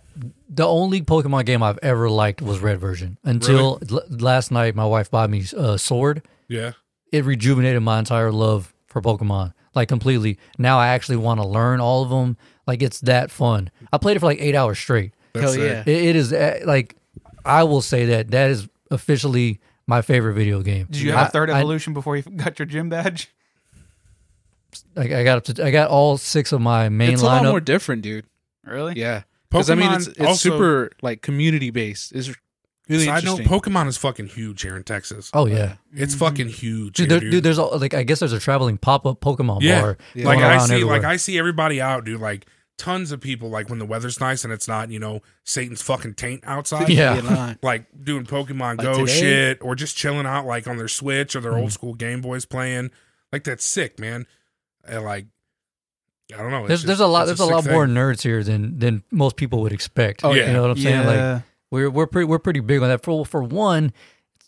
the 0.48 0.66
only 0.66 1.02
Pokemon 1.02 1.46
game 1.46 1.62
I've 1.62 1.80
ever 1.84 2.10
liked 2.10 2.42
was 2.42 2.60
Red 2.60 2.80
version 2.80 3.18
until 3.26 3.82
l- 3.92 4.04
last 4.10 4.50
night. 4.50 4.76
My 4.76 4.86
wife 4.86 5.12
bought 5.12 5.30
me 5.30 5.44
uh, 5.58 5.76
Sword. 5.78 6.26
yeah. 6.48 6.72
It 7.12 7.24
rejuvenated 7.26 7.82
my 7.82 8.00
entire 8.00 8.32
love 8.32 8.74
for 8.88 9.02
Pokemon, 9.02 9.54
like 9.74 9.88
completely. 9.90 10.38
Now 10.58 10.80
I 10.80 10.88
actually 10.88 11.18
want 11.18 11.40
to 11.42 11.48
learn 11.48 11.80
all 11.82 12.02
of 12.04 12.10
them. 12.10 12.38
Like 12.68 12.82
it's 12.82 13.00
that 13.02 13.30
fun. 13.30 13.72
I 13.92 13.98
played 13.98 14.16
it 14.18 14.20
for 14.22 14.26
like 14.28 14.42
eight 14.42 14.56
hours 14.56 14.80
straight. 14.80 15.14
That's 15.36 15.54
Hell 15.56 15.64
it. 15.64 15.68
yeah. 15.68 15.82
It, 15.86 16.06
it 16.10 16.16
is 16.16 16.34
uh, 16.34 16.60
like 16.66 16.96
I 17.46 17.64
will 17.64 17.82
say 17.82 18.06
that 18.06 18.32
that 18.32 18.50
is 18.50 18.68
officially 18.92 19.60
my 19.88 20.02
favorite 20.02 20.34
video 20.34 20.62
game. 20.62 20.88
Did 20.90 21.02
you 21.02 21.12
have 21.12 21.20
I- 21.20 21.28
a 21.28 21.30
third 21.32 21.50
I- 21.50 21.60
evolution 21.60 21.94
before 21.94 22.18
you 22.18 22.24
got 22.36 22.58
your 22.60 22.66
gym 22.66 22.90
badge? 22.90 23.30
Like 24.96 25.12
I 25.12 25.24
got 25.24 25.38
up 25.38 25.56
to, 25.56 25.66
I 25.66 25.72
got 25.72 25.90
all 25.90 26.18
six 26.18 26.52
of 26.52 26.60
my 26.62 26.90
main 26.90 27.12
it's 27.14 27.22
a 27.22 27.26
lot 27.26 27.44
more 27.44 27.62
different, 27.62 28.02
dude. 28.02 28.26
Really? 28.66 28.94
Yeah. 28.96 29.24
Because 29.50 29.70
I 29.70 29.76
mean, 29.76 29.92
it's, 29.94 30.08
it's 30.08 30.20
also- 30.20 30.50
super 30.50 30.92
like 31.02 31.22
community 31.22 31.70
based. 31.70 32.12
It's 32.12 32.30
really 32.90 33.06
Side 33.06 33.24
note: 33.24 33.40
interesting. 33.40 33.48
Pokemon 33.74 33.88
is 33.88 33.98
fucking 33.98 34.28
huge 34.28 34.62
here 34.62 34.76
in 34.76 34.84
Texas. 34.84 35.32
oh 35.34 35.46
yeah, 35.46 35.76
It's 35.94 36.14
fucking 36.14 36.50
huge, 36.50 36.96
dude, 36.98 37.10
here, 37.10 37.20
there, 37.20 37.30
dude. 37.30 37.44
There's 37.44 37.58
a, 37.58 37.64
like 37.64 37.94
I 37.94 38.04
guess 38.04 38.20
there's 38.20 38.34
a 38.34 38.40
traveling 38.40 38.78
pop 38.78 39.06
up 39.06 39.22
Pokemon 39.22 39.62
Yeah. 39.62 39.82
bar. 39.82 39.98
Yeah. 40.14 40.26
like 40.26 40.38
going 40.40 40.46
I 40.46 40.56
around 40.56 40.68
see, 40.68 40.74
everywhere. 40.76 40.98
like 40.98 41.06
I 41.06 41.16
see 41.18 41.38
everybody 41.40 41.80
out, 41.80 42.04
dude. 42.06 42.20
Like 42.20 42.46
tons 42.78 43.12
of 43.12 43.22
people. 43.22 43.50
Like 43.50 43.70
when 43.70 43.80
the 43.80 43.86
weather's 43.86 44.20
nice 44.20 44.44
and 44.44 44.52
it's 44.54 44.68
not, 44.68 44.90
you 44.90 45.00
know, 45.00 45.22
Satan's 45.44 45.82
fucking 45.82 46.16
taint 46.16 46.42
outside. 46.46 46.90
Yeah. 46.90 47.16
Get 47.16 47.26
in 47.26 47.36
line. 47.36 47.60
like 47.62 47.86
doing 48.04 48.26
Pokemon 48.26 48.78
Like 48.78 48.82
Go 48.86 49.06
today? 49.06 49.20
shit, 49.20 49.58
or 49.62 49.76
just 49.76 49.96
chilling 49.98 50.26
out, 50.26 50.46
like 50.46 50.68
on 50.68 50.78
their 50.78 50.88
Switch 50.88 51.36
or 51.36 51.42
their 51.42 51.52
Mm-hmm. 51.54 51.62
old 51.62 51.72
school 51.72 51.94
Game 51.94 52.22
Boys 52.22 52.46
playing. 52.46 52.92
Like 53.32 53.44
that's 53.44 53.64
sick, 53.66 54.00
man. 54.00 54.26
And 54.88 55.04
like, 55.04 55.26
I 56.34 56.38
don't 56.38 56.52
know. 56.52 56.68
There's 56.68 56.80
just- 56.82 56.88
there's 56.88 57.00
a 57.00 57.08
lot 57.08 57.26
there's 57.26 57.40
a 57.40 57.46
lot 57.46 57.64
sick 57.64 57.72
more 57.72 57.86
nerds 57.86 58.22
here 58.24 58.44
than 58.44 58.80
than 58.80 59.04
most 59.12 59.36
people 59.36 59.62
would 59.62 59.74
expect. 59.74 60.24
Oh, 60.24 60.34
yeah 60.34 60.48
you 60.48 60.54
know 60.54 60.62
what 60.62 60.72
I'm 60.72 60.78
saying? 60.78 61.06
Like 61.06 61.44
we're 61.72 61.90
we're 61.90 62.08
pretty 62.08 62.26
we're 62.26 62.40
pretty 62.40 62.60
big 62.62 62.82
on 62.82 62.90
that. 62.90 63.04
For 63.04 63.26
for 63.26 63.44
one, 63.44 63.94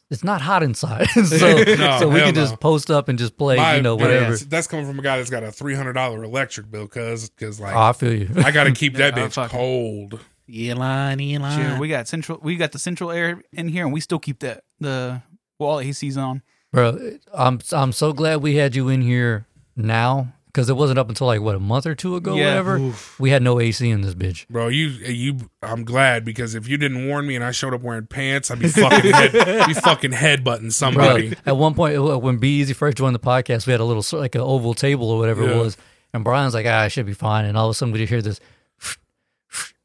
it's 0.10 0.24
not 0.24 0.42
hot 0.42 0.64
inside, 0.64 1.08
so 1.10 1.22
No, 1.24 2.00
so 2.00 2.08
we 2.10 2.20
hell 2.20 2.28
can 2.28 2.36
just 2.36 2.60
post 2.60 2.90
up 2.92 3.10
and 3.10 3.20
just 3.20 3.38
play, 3.38 3.58
My- 3.58 3.76
you 3.76 3.82
know, 3.82 3.96
whatever. 3.96 4.20
that's- 4.22 4.42
That's 4.46 4.68
coming 4.68 4.86
from 4.86 4.98
a 5.00 5.02
guy 5.02 5.18
that's 5.18 5.30
got 5.30 5.44
a 5.44 5.52
three 5.52 5.76
hundred 5.76 5.94
dollar 5.94 6.24
electric 6.24 6.72
bill, 6.72 6.88
cause 6.88 7.30
cause 7.38 7.60
like 7.60 7.76
Oh, 7.76 7.80
I 7.80 7.94
feel 7.94 8.14
you. 8.14 8.30
I 8.38 8.52
got 8.52 8.66
to 8.66 8.72
keep 8.72 8.94
that 8.98 9.16
Yeah, 9.18 9.26
bitch 9.28 9.34
fuck 9.34 9.52
it. 9.52 9.56
cold. 9.56 10.20
Elon, 10.50 11.20
Elon. 11.20 11.72
Shit, 11.72 11.80
we 11.80 11.90
got 11.90 12.08
central. 12.08 12.40
We 12.42 12.56
got 12.56 12.72
the 12.72 12.80
central 12.80 13.12
air 13.12 13.42
in 13.52 13.68
here, 13.68 13.84
and 13.84 13.92
we 13.94 14.00
still 14.00 14.20
keep 14.20 14.40
that 14.40 14.64
the 14.80 15.22
wall 15.60 15.78
ACs 15.78 16.16
on. 16.18 16.42
Bro, 16.72 17.18
I'm 17.34 17.60
I'm 17.74 17.92
so 17.92 18.14
glad 18.14 18.42
we 18.42 18.56
had 18.56 18.76
you 18.76 18.88
in 18.90 19.02
here 19.02 19.46
now 19.76 20.34
because 20.58 20.72
it 20.72 20.76
wasn't 20.76 20.98
up 20.98 21.08
until 21.08 21.28
like 21.28 21.40
what 21.40 21.54
a 21.56 21.60
month 21.60 21.86
or 21.86 21.94
two 21.94 22.16
ago, 22.16 22.34
Yeah. 22.36 22.48
whatever. 22.48 22.94
We 23.20 23.30
had 23.30 23.44
no 23.44 23.60
AC 23.60 23.88
in 23.88 24.02
this 24.02 24.16
bitch. 24.16 24.48
Bro, 24.48 24.70
you 24.70 24.88
you 24.88 25.38
I'm 25.62 25.86
glad 25.86 26.26
because 26.26 26.56
if 26.56 26.68
you 26.68 26.78
didn't 26.78 27.08
warn 27.08 27.28
me 27.28 27.36
and 27.36 27.46
I 27.46 27.52
showed 27.52 27.76
up 27.76 27.82
wearing 27.84 28.08
pants, 28.08 28.50
I'd 28.50 28.58
be 28.58 28.68
fucking 28.68 29.12
head, 29.12 29.32
be 29.68 29.76
fucking 29.76 30.14
headbutting 30.14 30.62
Bro, 30.62 30.70
somebody. 30.72 31.36
at 31.46 31.56
one 31.56 31.76
point 31.76 32.02
when 32.24 32.38
Be 32.38 32.58
Easy 32.60 32.74
first 32.74 32.98
joined 32.98 33.14
the 33.14 33.20
podcast, 33.20 33.68
we 33.68 33.72
had 33.72 33.80
a 33.82 33.86
little 33.86 34.04
like 34.20 34.34
an 34.34 34.42
oval 34.42 34.74
table 34.74 35.12
or 35.12 35.20
whatever 35.20 35.48
it 35.48 35.56
was, 35.56 35.78
and 36.12 36.24
Brian's 36.24 36.56
like, 36.56 36.66
"Ah, 36.66 36.80
I 36.80 36.88
should 36.88 37.06
be 37.06 37.14
fine," 37.14 37.46
and 37.46 37.56
all 37.56 37.68
of 37.68 37.72
a 37.72 37.74
sudden 37.76 37.92
we 37.94 38.00
just 38.00 38.10
hear 38.10 38.24
this, 38.24 38.40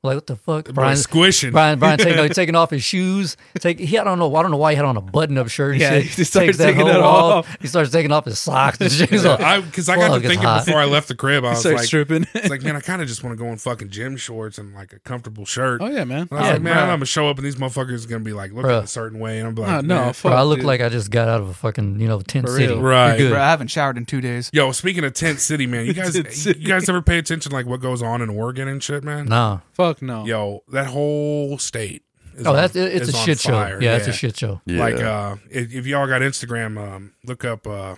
like, 0.04 0.16
what 0.16 0.26
the 0.26 0.36
fuck? 0.36 0.72
Brian, 0.74 0.96
squishing. 0.96 1.52
Brian, 1.52 1.78
Brian 1.78 1.96
taking, 1.98 2.28
taking 2.34 2.54
off 2.56 2.70
his 2.70 2.82
shoes. 2.82 3.36
Take 3.60 3.78
he, 3.78 3.96
I 3.98 4.04
don't 4.04 4.18
know, 4.18 4.34
I 4.34 4.42
don't 4.42 4.50
know 4.50 4.56
why 4.56 4.72
he 4.72 4.76
had 4.76 4.84
on 4.84 4.96
a 4.96 5.00
button-up 5.00 5.48
shirt. 5.48 5.72
And 5.72 5.80
Yeah, 5.80 5.90
shit. 5.92 6.02
he 6.02 6.08
just 6.16 6.30
starts 6.32 6.46
Takes 6.46 6.58
that 6.58 6.66
taking 6.72 6.86
hoe 6.86 6.92
it 6.92 7.00
off. 7.00 7.56
He 7.60 7.68
starts 7.68 7.90
taking 7.90 8.10
off 8.10 8.24
his 8.24 8.38
socks 8.40 8.80
and 8.80 8.90
shit. 8.90 9.10
He's 9.10 9.24
like, 9.24 9.40
I 9.40 9.60
because 9.60 9.88
I 9.88 9.94
got 9.96 10.08
to 10.08 10.14
it's 10.16 10.26
thinking 10.26 10.44
hot. 10.46 10.66
before 10.66 10.80
I 10.80 10.86
left 10.86 11.06
the 11.08 11.14
crib, 11.14 11.44
I 11.44 11.50
He 11.50 11.54
was 11.54 11.64
like, 11.66 11.84
stripping. 11.84 12.26
it's 12.34 12.50
like, 12.50 12.62
man, 12.62 12.74
I 12.76 12.80
kind 12.80 13.00
of 13.00 13.06
just 13.06 13.22
want 13.22 13.36
to 13.38 13.42
go 13.44 13.48
in 13.50 13.58
fucking 13.58 13.90
gym 13.90 14.16
shorts 14.16 14.58
and 14.58 14.74
like 14.74 14.92
a 14.92 14.98
comfortable 14.98 15.44
shirt. 15.44 15.80
oh 15.80 15.86
yeah, 15.86 16.02
man. 16.04 16.28
And 16.30 16.32
I 16.32 16.34
was 16.34 16.46
Yeah, 16.46 16.52
like, 16.54 16.62
man, 16.62 16.76
bruh. 16.76 16.80
I'm 16.82 16.88
gonna 16.88 17.06
show 17.06 17.28
up 17.28 17.36
and 17.38 17.46
these 17.46 17.56
motherfuckers 17.56 18.04
are 18.04 18.08
gonna 18.08 18.24
be 18.24 18.32
like 18.32 18.50
looking 18.52 18.70
Bruh. 18.70 18.82
a 18.82 18.86
certain 18.88 19.20
way, 19.20 19.38
and 19.38 19.46
I'm 19.48 19.58
ah, 19.58 19.62
like, 19.62 19.70
Oh, 19.84 19.86
no, 19.86 19.94
man. 20.06 20.12
fuck, 20.14 20.30
Bro, 20.32 20.38
I 20.38 20.42
look 20.42 20.58
dude. 20.58 20.66
like 20.66 20.80
I 20.80 20.88
just 20.88 21.10
got 21.12 21.28
out 21.28 21.40
of 21.40 21.48
a 21.48 21.54
fucking 21.54 22.00
you 22.00 22.08
know 22.08 22.20
tent 22.22 22.46
For 22.46 22.52
city. 22.56 22.66
real. 22.66 22.80
Right. 22.82 23.16
Good. 23.18 23.30
Bro, 23.30 23.40
I 23.40 23.50
haven't 23.50 23.68
showered 23.68 23.96
in 23.98 24.04
two 24.06 24.20
days. 24.20 24.50
Yo, 24.52 24.72
speaking 24.72 25.04
of 25.04 25.12
Tent 25.14 25.38
City, 25.38 25.66
man, 25.68 25.86
you 25.86 25.94
guys, 25.94 26.16
you 26.46 26.54
guys 26.66 26.88
ever 26.88 27.02
pay 27.02 27.18
attention 27.18 27.52
like 27.52 27.66
what 27.66 27.80
goes 27.80 28.02
on 28.02 28.20
in 28.20 28.30
Oregon 28.30 28.66
and 28.68 28.82
shit, 28.82 29.04
man? 29.04 29.26
Nah. 29.26 29.60
Fuck 29.74 29.91
no. 30.00 30.24
Yo, 30.24 30.60
that 30.68 30.86
whole 30.86 31.58
state. 31.58 32.04
Is 32.34 32.46
Oh, 32.46 32.50
on- 32.50 32.56
that's 32.56 32.74
it's 32.76 33.08
is 33.08 33.14
a 33.14 33.18
on 33.18 33.24
shit 33.26 33.40
show. 33.40 33.50
fire. 33.52 33.82
Yeah, 33.82 33.96
it's 33.96 34.08
a 34.08 34.12
shit 34.12 34.36
show. 34.38 34.62
Yeah. 34.64 34.78
Like, 34.80 34.94
uh, 35.00 35.36
if, 35.50 35.74
if 35.74 35.86
y'all 35.86 36.06
got 36.06 36.22
Instagram, 36.22 36.78
um, 36.78 37.12
look 37.26 37.44
up 37.44 37.66
uh, 37.66 37.96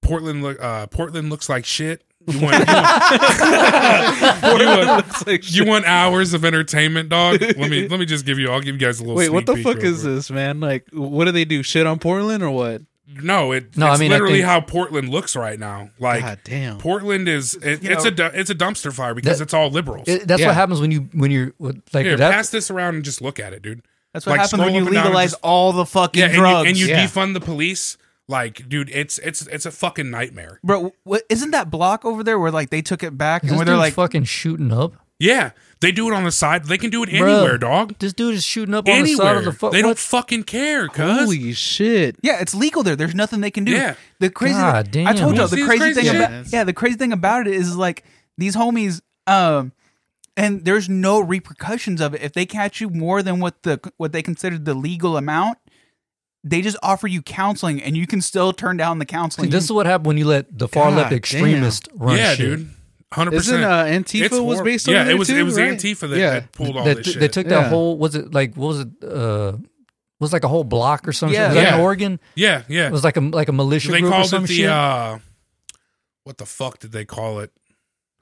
Portland. 0.00 0.42
Look, 0.42 0.62
uh, 0.62 0.86
Portland 0.86 1.28
looks 1.30 1.48
like 1.48 1.64
shit. 1.66 2.02
You 2.28 2.38
want, 2.40 2.56
you 2.56 2.64
want, 2.72 3.02
you 4.60 4.86
want- 5.26 5.50
you 5.56 5.64
want 5.66 5.84
hours 5.86 6.34
of 6.34 6.44
entertainment, 6.44 7.08
dog? 7.08 7.40
Let 7.40 7.56
me 7.58 7.88
let 7.88 7.98
me 8.00 8.06
just 8.06 8.24
give 8.24 8.38
you. 8.38 8.48
I'll 8.50 8.60
give 8.60 8.74
you 8.76 8.80
guys 8.80 9.00
a 9.00 9.02
little. 9.02 9.16
Wait, 9.16 9.28
what 9.30 9.44
the 9.44 9.54
peek 9.54 9.64
fuck 9.64 9.78
is 9.78 10.02
quick. 10.02 10.14
this, 10.14 10.30
man? 10.30 10.60
Like, 10.60 10.86
what 10.92 11.24
do 11.24 11.32
they 11.32 11.44
do? 11.44 11.62
Shit 11.64 11.86
on 11.86 11.98
Portland 11.98 12.42
or 12.42 12.50
what? 12.50 12.82
No, 13.22 13.52
it, 13.52 13.76
No, 13.76 13.86
I 13.86 13.92
it's 13.92 14.00
mean, 14.00 14.10
I 14.10 14.14
literally 14.14 14.34
think- 14.38 14.46
how 14.46 14.60
Portland 14.60 15.08
looks 15.08 15.34
right 15.36 15.58
now. 15.58 15.90
Like 15.98 16.20
God 16.22 16.38
damn. 16.44 16.78
Portland 16.78 17.28
is 17.28 17.54
it, 17.54 17.80
it's 17.84 18.04
know- 18.04 18.26
a 18.26 18.30
it's 18.38 18.50
a 18.50 18.54
dumpster 18.54 18.92
fire 18.92 19.14
because 19.14 19.38
That- 19.38 19.44
it's 19.44 19.54
all 19.54 19.70
liberals. 19.70 20.08
It, 20.08 20.26
that's 20.28 20.40
Yeah. 20.40 20.48
what 20.48 20.54
happens 20.56 20.80
when 20.80 20.90
you 20.90 21.08
when 21.12 21.30
you're 21.30 21.52
like 21.60 22.04
Here, 22.04 22.16
that. 22.16 22.32
pass 22.32 22.50
this 22.50 22.70
around 22.70 22.94
and 22.96 23.04
just 23.04 23.20
look 23.20 23.38
at 23.40 23.52
it, 23.52 23.62
dude. 23.62 23.82
That's 24.12 24.26
what 24.26 24.32
Like, 24.32 24.40
happens 24.42 24.60
when 24.60 24.74
you 24.74 24.80
up 24.82 24.86
and 24.88 24.94
down 24.94 25.04
and 25.06 25.14
legalize 25.14 25.30
just- 25.32 25.42
all 25.42 25.72
the 25.72 25.86
fucking 25.86 26.18
Yeah, 26.20 26.26
and 26.26 26.34
you, 26.34 26.40
drugs. 26.40 26.68
and 26.68 26.78
you 26.78 26.86
Yeah. 26.88 27.06
defund 27.06 27.32
the 27.34 27.40
police. 27.40 27.96
Like, 28.28 28.68
dude, 28.68 28.88
it's 28.90 29.18
it's 29.18 29.46
it's 29.48 29.66
a 29.66 29.70
fucking 29.70 30.10
nightmare. 30.10 30.60
Bro, 30.62 30.92
what 31.04 31.22
isn't 31.28 31.50
that 31.50 31.70
block 31.70 32.04
over 32.04 32.22
there 32.22 32.38
where 32.38 32.50
like 32.50 32.70
they 32.70 32.80
took 32.80 33.02
it 33.02 33.18
back 33.18 33.42
Is 33.44 33.50
and 33.50 33.58
where 33.58 33.66
they're 33.66 33.76
like, 33.76 33.94
fucking 33.94 34.24
shooting 34.24 34.72
up. 34.72 34.94
Yeah, 35.22 35.50
they 35.80 35.92
do 35.92 36.08
it 36.08 36.14
on 36.14 36.24
the 36.24 36.32
side. 36.32 36.64
They 36.64 36.78
can 36.78 36.90
do 36.90 37.04
it 37.04 37.08
Bruh. 37.10 37.20
anywhere, 37.36 37.56
dog. 37.56 37.94
This 38.00 38.12
dude 38.12 38.34
is 38.34 38.42
shooting 38.44 38.74
up 38.74 38.88
on 38.88 38.92
Anywhere. 38.94 39.06
the 39.06 39.16
side 39.22 39.36
of 39.36 39.44
the 39.44 39.52
fuck. 39.52 39.70
they 39.72 39.80
don't 39.80 39.96
fucking 39.98 40.42
care, 40.42 40.88
cuz. 40.88 41.20
Holy 41.20 41.52
shit. 41.52 42.16
yeah, 42.22 42.40
it's 42.40 42.54
legal 42.56 42.82
there. 42.82 42.96
There's 42.96 43.14
nothing 43.14 43.40
they 43.40 43.50
can 43.52 43.62
do. 43.64 43.70
Yeah. 43.70 43.94
The 44.18 44.30
crazy, 44.30 44.54
God 44.54 44.96
I 44.96 45.12
told 45.14 45.36
you 45.36 45.46
See, 45.46 45.56
the 45.56 45.62
it's 45.62 45.66
crazy, 45.66 45.78
crazy 45.78 45.94
thing 46.00 46.10
shit. 46.10 46.14
about 46.16 46.52
yeah, 46.52 46.64
the 46.64 46.72
crazy 46.72 46.96
thing 46.96 47.12
about 47.12 47.46
it 47.46 47.54
is 47.54 47.76
like 47.76 48.02
these 48.36 48.56
homies, 48.56 49.00
um, 49.28 49.70
and 50.36 50.64
there's 50.64 50.88
no 50.88 51.20
repercussions 51.20 52.00
of 52.00 52.14
it 52.14 52.22
if 52.22 52.32
they 52.32 52.46
catch 52.46 52.80
you 52.80 52.88
more 52.90 53.22
than 53.22 53.38
what 53.38 53.62
the 53.62 53.78
what 53.98 54.10
they 54.12 54.22
considered 54.22 54.64
the 54.64 54.74
legal 54.74 55.16
amount. 55.16 55.58
They 56.44 56.62
just 56.62 56.76
offer 56.82 57.06
you 57.06 57.22
counseling, 57.22 57.80
and 57.80 57.96
you 57.96 58.08
can 58.08 58.20
still 58.20 58.52
turn 58.52 58.76
down 58.76 58.98
the 58.98 59.04
See, 59.04 59.06
counseling. 59.06 59.50
this 59.50 59.62
is 59.62 59.70
what 59.70 59.86
happened 59.86 60.06
when 60.08 60.16
you 60.16 60.24
let 60.24 60.58
the 60.58 60.66
far 60.66 60.90
left 60.90 61.10
God 61.10 61.16
extremist 61.16 61.88
run 61.94 62.16
yeah, 62.16 62.34
shit. 62.34 62.58
dude. 62.58 62.70
Hundred 63.12 63.34
Isn't 63.34 63.60
percent. 63.62 63.64
uh, 63.64 63.84
Antifa 64.30 64.44
was 64.44 64.60
based 64.62 64.88
on 64.88 64.94
Yeah, 64.94 65.08
it 65.08 65.18
was 65.18 65.28
too, 65.28 65.36
it 65.36 65.42
was 65.42 65.56
right? 65.58 65.72
Antifa 65.72 66.08
that, 66.10 66.18
yeah. 66.18 66.30
that 66.30 66.52
pulled 66.52 66.76
all 66.76 66.84
They, 66.84 66.94
this 66.94 67.06
Shit. 67.06 67.14
they 67.20 67.26
shit. 67.26 67.32
took 67.32 67.46
Yeah. 67.46 67.60
that 67.62 67.68
whole 67.68 67.98
was 67.98 68.14
it 68.14 68.32
like 68.32 68.54
what 68.56 68.66
was 68.68 68.80
it 68.80 68.88
uh 69.04 69.52
was 70.20 70.32
like 70.32 70.44
a 70.44 70.48
whole 70.48 70.64
block 70.64 71.06
or 71.06 71.12
something? 71.12 71.34
Yeah. 71.34 71.48
Was 71.48 71.54
that 71.56 71.68
in 71.74 71.78
Yeah. 71.78 71.82
Oregon? 71.84 72.20
yeah, 72.36 72.62
yeah. 72.68 72.86
It 72.86 72.92
was 72.92 73.04
like 73.04 73.16
a 73.16 73.20
like 73.20 73.48
a 73.48 73.52
militia 73.52 73.90
they 73.92 74.00
group 74.00 74.12
or 74.12 74.16
called 74.16 74.28
some 74.28 74.44
it 74.44 74.48
the 74.48 74.54
shit. 74.54 74.68
uh 74.70 75.18
what 76.24 76.38
the 76.38 76.46
fuck 76.46 76.78
did 76.78 76.92
they 76.92 77.04
call 77.04 77.40
it 77.40 77.50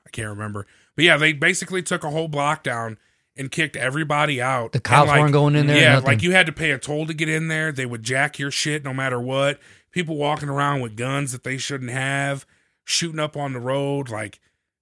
i 0.06 0.10
can't 0.10 0.28
remember 0.28 0.66
but 0.96 1.04
yeah 1.04 1.16
they 1.18 1.32
basically 1.34 1.82
took 1.82 2.02
a 2.02 2.10
whole 2.10 2.28
block 2.28 2.62
down 2.62 2.96
and 3.36 3.50
kicked 3.50 3.76
everybody 3.76 4.40
out 4.40 4.72
The 4.72 4.80
cops 4.80 5.08
like, 5.08 5.20
weren't 5.20 5.32
going 5.32 5.54
in 5.54 5.66
there, 5.66 5.76
yeah 5.80 5.98
like 5.98 6.22
you 6.22 6.32
had 6.32 6.46
to 6.46 6.52
pay 6.52 6.70
a 6.70 6.78
toll 6.78 7.06
to 7.06 7.14
get 7.14 7.28
in 7.28 7.48
there 7.48 7.70
they 7.72 7.84
would 7.86 8.02
jack 8.02 8.38
your 8.38 8.50
shit 8.50 8.82
no 8.84 8.94
matter 8.94 9.20
what 9.20 9.60
people 9.92 10.16
walking 10.16 10.48
around 10.48 10.80
with 10.80 10.96
guns 10.96 11.32
that 11.32 11.44
they 11.44 11.58
shouldn't 11.58 11.90
have 11.90 12.46
shooting 12.84 13.20
up 13.20 13.36
on 13.36 13.52
the 13.52 13.60
road 13.60 14.08
like 14.08 14.40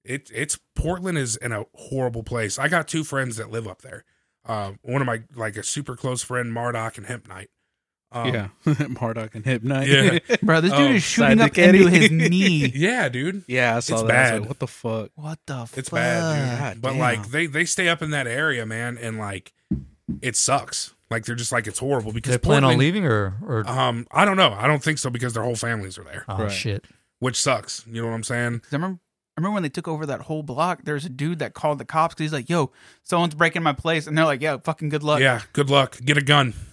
it 0.09 0.31
it's 0.35 0.59
portland 0.75 1.19
is 1.19 1.37
in 1.37 1.53
a 1.53 1.65
horrible 1.75 2.23
place 2.23 2.59
i 2.59 2.67
got 2.69 2.89
two 2.89 3.05
friends 3.05 3.37
that 3.37 3.51
live 3.51 3.67
up 3.69 3.83
there 3.83 4.05
uh, 4.47 4.73
one 4.83 5.03
of 5.03 5.07
my 5.07 5.23
like 5.35 5.57
a 5.57 5.63
super 5.63 5.95
close 5.95 6.23
friend 6.23 6.53
Mardoc 6.55 6.97
and 6.97 7.05
Hemp 7.07 7.29
Knight. 7.29 7.51
Um, 8.11 8.33
yeah. 8.33 8.49
Marduk 8.89 9.35
and 9.35 9.45
Hypnite. 9.45 9.87
Yeah. 10.31 10.37
Bro, 10.43 10.63
this 10.63 10.73
dude 10.73 10.81
Oh, 10.81 10.93
is 10.95 11.03
shooting 11.03 11.39
up 11.43 11.51
Sidekick 11.51 11.65
into 11.75 11.91
his 11.91 12.11
knee. 12.31 12.73
yeah, 12.75 13.11
dude. 13.11 13.45
yeah, 13.47 13.77
I 13.77 13.81
saw 13.81 13.97
It's 13.97 14.03
that. 14.05 14.11
I 14.11 14.23
was 14.23 14.31
bad. 14.31 14.41
like, 14.41 14.49
what 14.49 14.59
the 14.59 14.67
fuck? 14.67 15.11
What 15.17 15.39
the 15.45 15.67
fuck? 15.67 15.77
It's 15.79 15.91
bad, 15.91 16.51
dude. 16.51 16.59
God 16.61 16.81
but 16.81 16.91
damn. 16.93 16.99
like 16.99 17.29
they 17.29 17.45
they 17.47 17.67
stay 17.67 17.91
up 17.91 18.01
in 18.01 18.11
that 18.13 18.27
area, 18.27 18.65
man, 18.65 18.97
and 18.97 19.19
like 19.19 19.53
it 20.23 20.35
sucks. 20.35 20.95
Like 21.11 21.27
they're 21.27 21.35
just 21.37 21.53
like 21.53 21.67
it's 21.67 21.81
horrible 21.81 22.13
because 22.13 22.33
they 22.33 22.39
plan 22.39 22.65
on 22.65 22.79
leaving 22.79 23.05
or 23.05 23.37
or 23.47 23.69
Um, 23.69 24.07
I 24.11 24.25
don't 24.25 24.39
know. 24.39 24.55
I 24.59 24.67
don't 24.67 24.83
think 24.83 24.97
so 24.97 25.11
because 25.11 25.35
their 25.35 25.43
whole 25.43 25.57
families 25.57 25.99
are 25.99 26.05
there, 26.05 26.25
oh 26.27 26.45
Right. 26.45 26.51
shit. 26.51 26.87
which 27.19 27.37
sucks. 27.39 27.85
You 27.87 28.01
know 28.01 28.09
what 28.09 28.15
I'm 28.15 28.25
saying? 28.25 28.63
I 28.73 28.77
remember, 28.77 28.99
I 28.99 29.08
remember 29.39 29.55
when 29.55 29.63
they 29.63 29.69
took 29.69 29.89
over 29.89 30.07
that 30.07 30.23
whole 30.23 30.43
block. 30.43 30.81
There's 30.85 31.05
a 31.05 31.09
dude 31.09 31.39
that 31.41 31.55
called 31.55 31.79
the 31.79 31.85
cops 31.85 32.15
because 32.15 32.25
he's 32.25 32.33
like, 32.33 32.49
"Yo, 32.49 32.73
someone's 33.03 33.35
breaking 33.35 33.63
my 33.63 33.73
place," 33.73 34.07
and 34.07 34.17
they're 34.17 34.25
like, 34.25 34.41
"Yeah, 34.43 34.59
fucking 34.63 34.89
good 34.91 35.03
luck." 35.03 35.21
Yeah. 35.21 35.41
Good 35.53 35.71
luck. 35.71 35.99
Get 36.05 36.17
a 36.17 36.23
gun. 36.23 36.55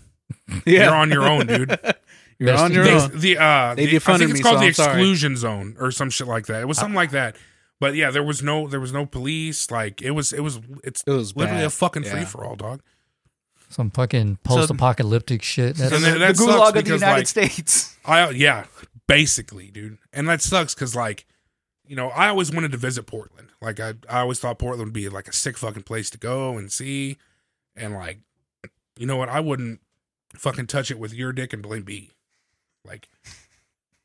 Yeah. 0.66 0.86
You're 0.86 0.96
on 0.96 1.10
your 1.12 1.24
own, 1.30 1.46
dude. 1.48 1.70
You're 2.40 2.50
That's 2.50 2.62
on 2.64 2.72
your 2.74 2.84
They- 2.84 2.94
own. 3.00 3.20
the 3.20 3.38
uh, 3.38 3.76
They 3.76 3.86
the- 3.86 3.96
I 3.96 4.00
think 4.18 4.22
it's 4.32 4.34
me, 4.34 4.40
called 4.42 4.56
so 4.56 4.60
the 4.62 4.66
I'm 4.68 4.74
sorry. 4.74 4.90
exclusion 4.92 5.38
zone 5.38 5.76
or 5.80 5.92
some 5.92 6.10
shit 6.10 6.28
like 6.28 6.48
that. 6.48 6.62
It 6.62 6.68
was 6.68 6.78
something 6.78 6.96
like 6.96 7.12
that. 7.12 7.36
But 7.80 7.96
yeah, 7.96 8.10
there 8.12 8.24
was 8.24 8.42
no 8.44 8.68
there 8.68 8.80
was 8.80 8.92
no 8.92 9.06
police. 9.06 9.70
Like 9.72 10.02
it 10.02 10.12
was 10.12 10.34
it 10.34 10.42
was 10.42 10.60
it's 10.84 11.04
It 11.08 11.12
was 11.12 11.36
literally 11.36 11.60
bad. 11.62 11.68
a 11.68 11.70
fucking 11.70 12.04
Yeah. 12.04 12.12
free 12.12 12.26
for 12.26 12.44
all, 12.44 12.56
dog. 12.56 12.82
Some 13.70 13.90
fucking 13.92 14.40
post 14.44 14.70
apocalyptic 14.70 15.42
shit. 15.44 15.76
That's, 15.78 15.94
And 15.94 16.04
then- 16.04 16.14
the 16.14 16.20
that 16.20 16.38
sucks 16.38 16.52
gulag 16.52 16.76
of 16.80 16.86
the 16.86 16.94
United 16.94 17.06
like, 17.18 17.28
States. 17.28 17.96
I 18.06 18.30
yeah, 18.32 18.66
basically, 19.08 19.70
dude. 19.72 19.98
And 20.14 20.28
that 20.28 20.42
sucks 20.42 20.74
because 20.76 20.96
like, 20.96 21.26
you 21.88 21.96
know, 21.96 22.10
I 22.10 22.30
always 22.30 22.52
wanted 22.52 22.72
to 22.72 22.78
visit 22.78 23.04
Portland. 23.06 23.50
Like 23.62 23.80
I, 23.80 23.94
I 24.10 24.20
always 24.20 24.40
thought 24.40 24.60
Portland 24.60 24.88
would 24.88 24.94
be 24.94 25.10
like 25.10 25.28
a 25.28 25.34
sick 25.34 25.58
fucking 25.58 25.84
place 25.84 26.10
to 26.12 26.18
go 26.18 26.58
and 26.58 26.72
see. 26.72 27.18
And 27.76 27.94
like, 27.94 28.20
you 28.98 29.06
know 29.06 29.18
what? 29.18 29.30
I 29.30 29.40
wouldn't 29.40 29.80
fucking 30.36 30.68
touch 30.68 30.92
it 30.92 31.00
with 31.00 31.14
your 31.14 31.32
dick 31.34 31.54
and 31.54 31.62
blame 31.62 31.84
B. 31.84 32.12
Like, 32.86 33.08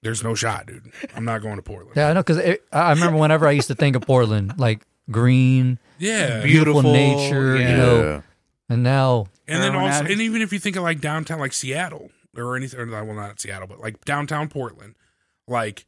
there's 0.02 0.22
no 0.22 0.34
shot, 0.34 0.66
dude. 0.66 0.90
I'm 1.14 1.24
not 1.24 1.42
going 1.42 1.56
to 1.56 1.62
Portland. 1.62 1.96
yeah, 1.96 2.08
I 2.08 2.12
know 2.14 2.22
because 2.22 2.58
I 2.72 2.90
remember 2.92 3.18
whenever 3.18 3.46
I 3.46 3.50
used 3.52 3.68
to 3.68 3.74
think 3.74 3.96
of 3.96 4.02
Portland, 4.02 4.58
like 4.58 4.82
green, 5.10 5.78
Yeah. 5.98 6.42
beautiful, 6.42 6.82
Beautiful, 6.82 6.92
nature, 6.92 7.56
yeah. 7.56 7.70
you 7.70 7.76
know, 7.76 8.22
and 8.68 8.82
now 8.82 9.26
And 9.46 9.62
then 9.62 9.74
also, 9.74 10.04
and 10.04 10.20
even 10.20 10.40
if 10.42 10.52
you 10.52 10.58
think 10.58 10.76
of 10.76 10.82
like 10.82 11.00
downtown, 11.00 11.38
like 11.38 11.52
Seattle 11.52 12.10
or 12.36 12.56
anything, 12.56 12.80
or, 12.80 12.86
well, 13.04 13.14
not 13.14 13.40
Seattle, 13.40 13.66
but 13.68 13.80
like 13.80 14.04
downtown 14.04 14.48
Portland, 14.48 14.94
like, 15.46 15.84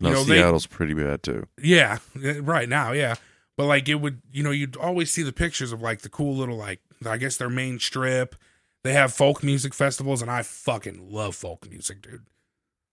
No, 0.00 0.08
You 0.10 0.14
know, 0.16 0.24
they- 0.24 0.36
Seattle's 0.38 0.66
pretty 0.66 0.94
bad 0.94 1.22
too. 1.22 1.46
Yeah, 1.60 1.98
eh, 2.22 2.40
right 2.42 2.68
now, 2.68 2.92
yeah. 2.92 3.14
But 3.56 3.66
like 3.66 3.88
it 3.88 3.94
would, 3.96 4.20
you 4.30 4.42
know, 4.42 4.50
you'd 4.50 4.76
always 4.76 5.10
see 5.10 5.22
the 5.22 5.32
pictures 5.32 5.72
of 5.72 5.80
like 5.80 6.02
the 6.02 6.10
cool 6.10 6.36
little 6.36 6.56
like 6.56 6.80
I 7.06 7.16
guess 7.16 7.36
their 7.38 7.48
main 7.48 7.78
strip. 7.78 8.36
They 8.84 8.92
have 8.92 9.12
folk 9.12 9.42
music 9.42 9.72
festivals, 9.74 10.22
and 10.22 10.30
I 10.30 10.42
fucking 10.42 11.10
love 11.10 11.34
folk 11.34 11.68
music, 11.68 12.02
dude. 12.02 12.26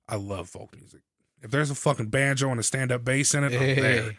I 0.07 0.15
love 0.15 0.49
folk 0.49 0.75
music. 0.75 1.01
If 1.41 1.51
there's 1.51 1.69
a 1.69 1.75
fucking 1.75 2.07
banjo 2.07 2.49
and 2.49 2.59
a 2.59 2.63
stand 2.63 2.91
up 2.91 3.03
bass 3.03 3.33
in 3.35 3.43
it, 3.43 3.53
I'm 3.53 3.59
there. 3.75 4.15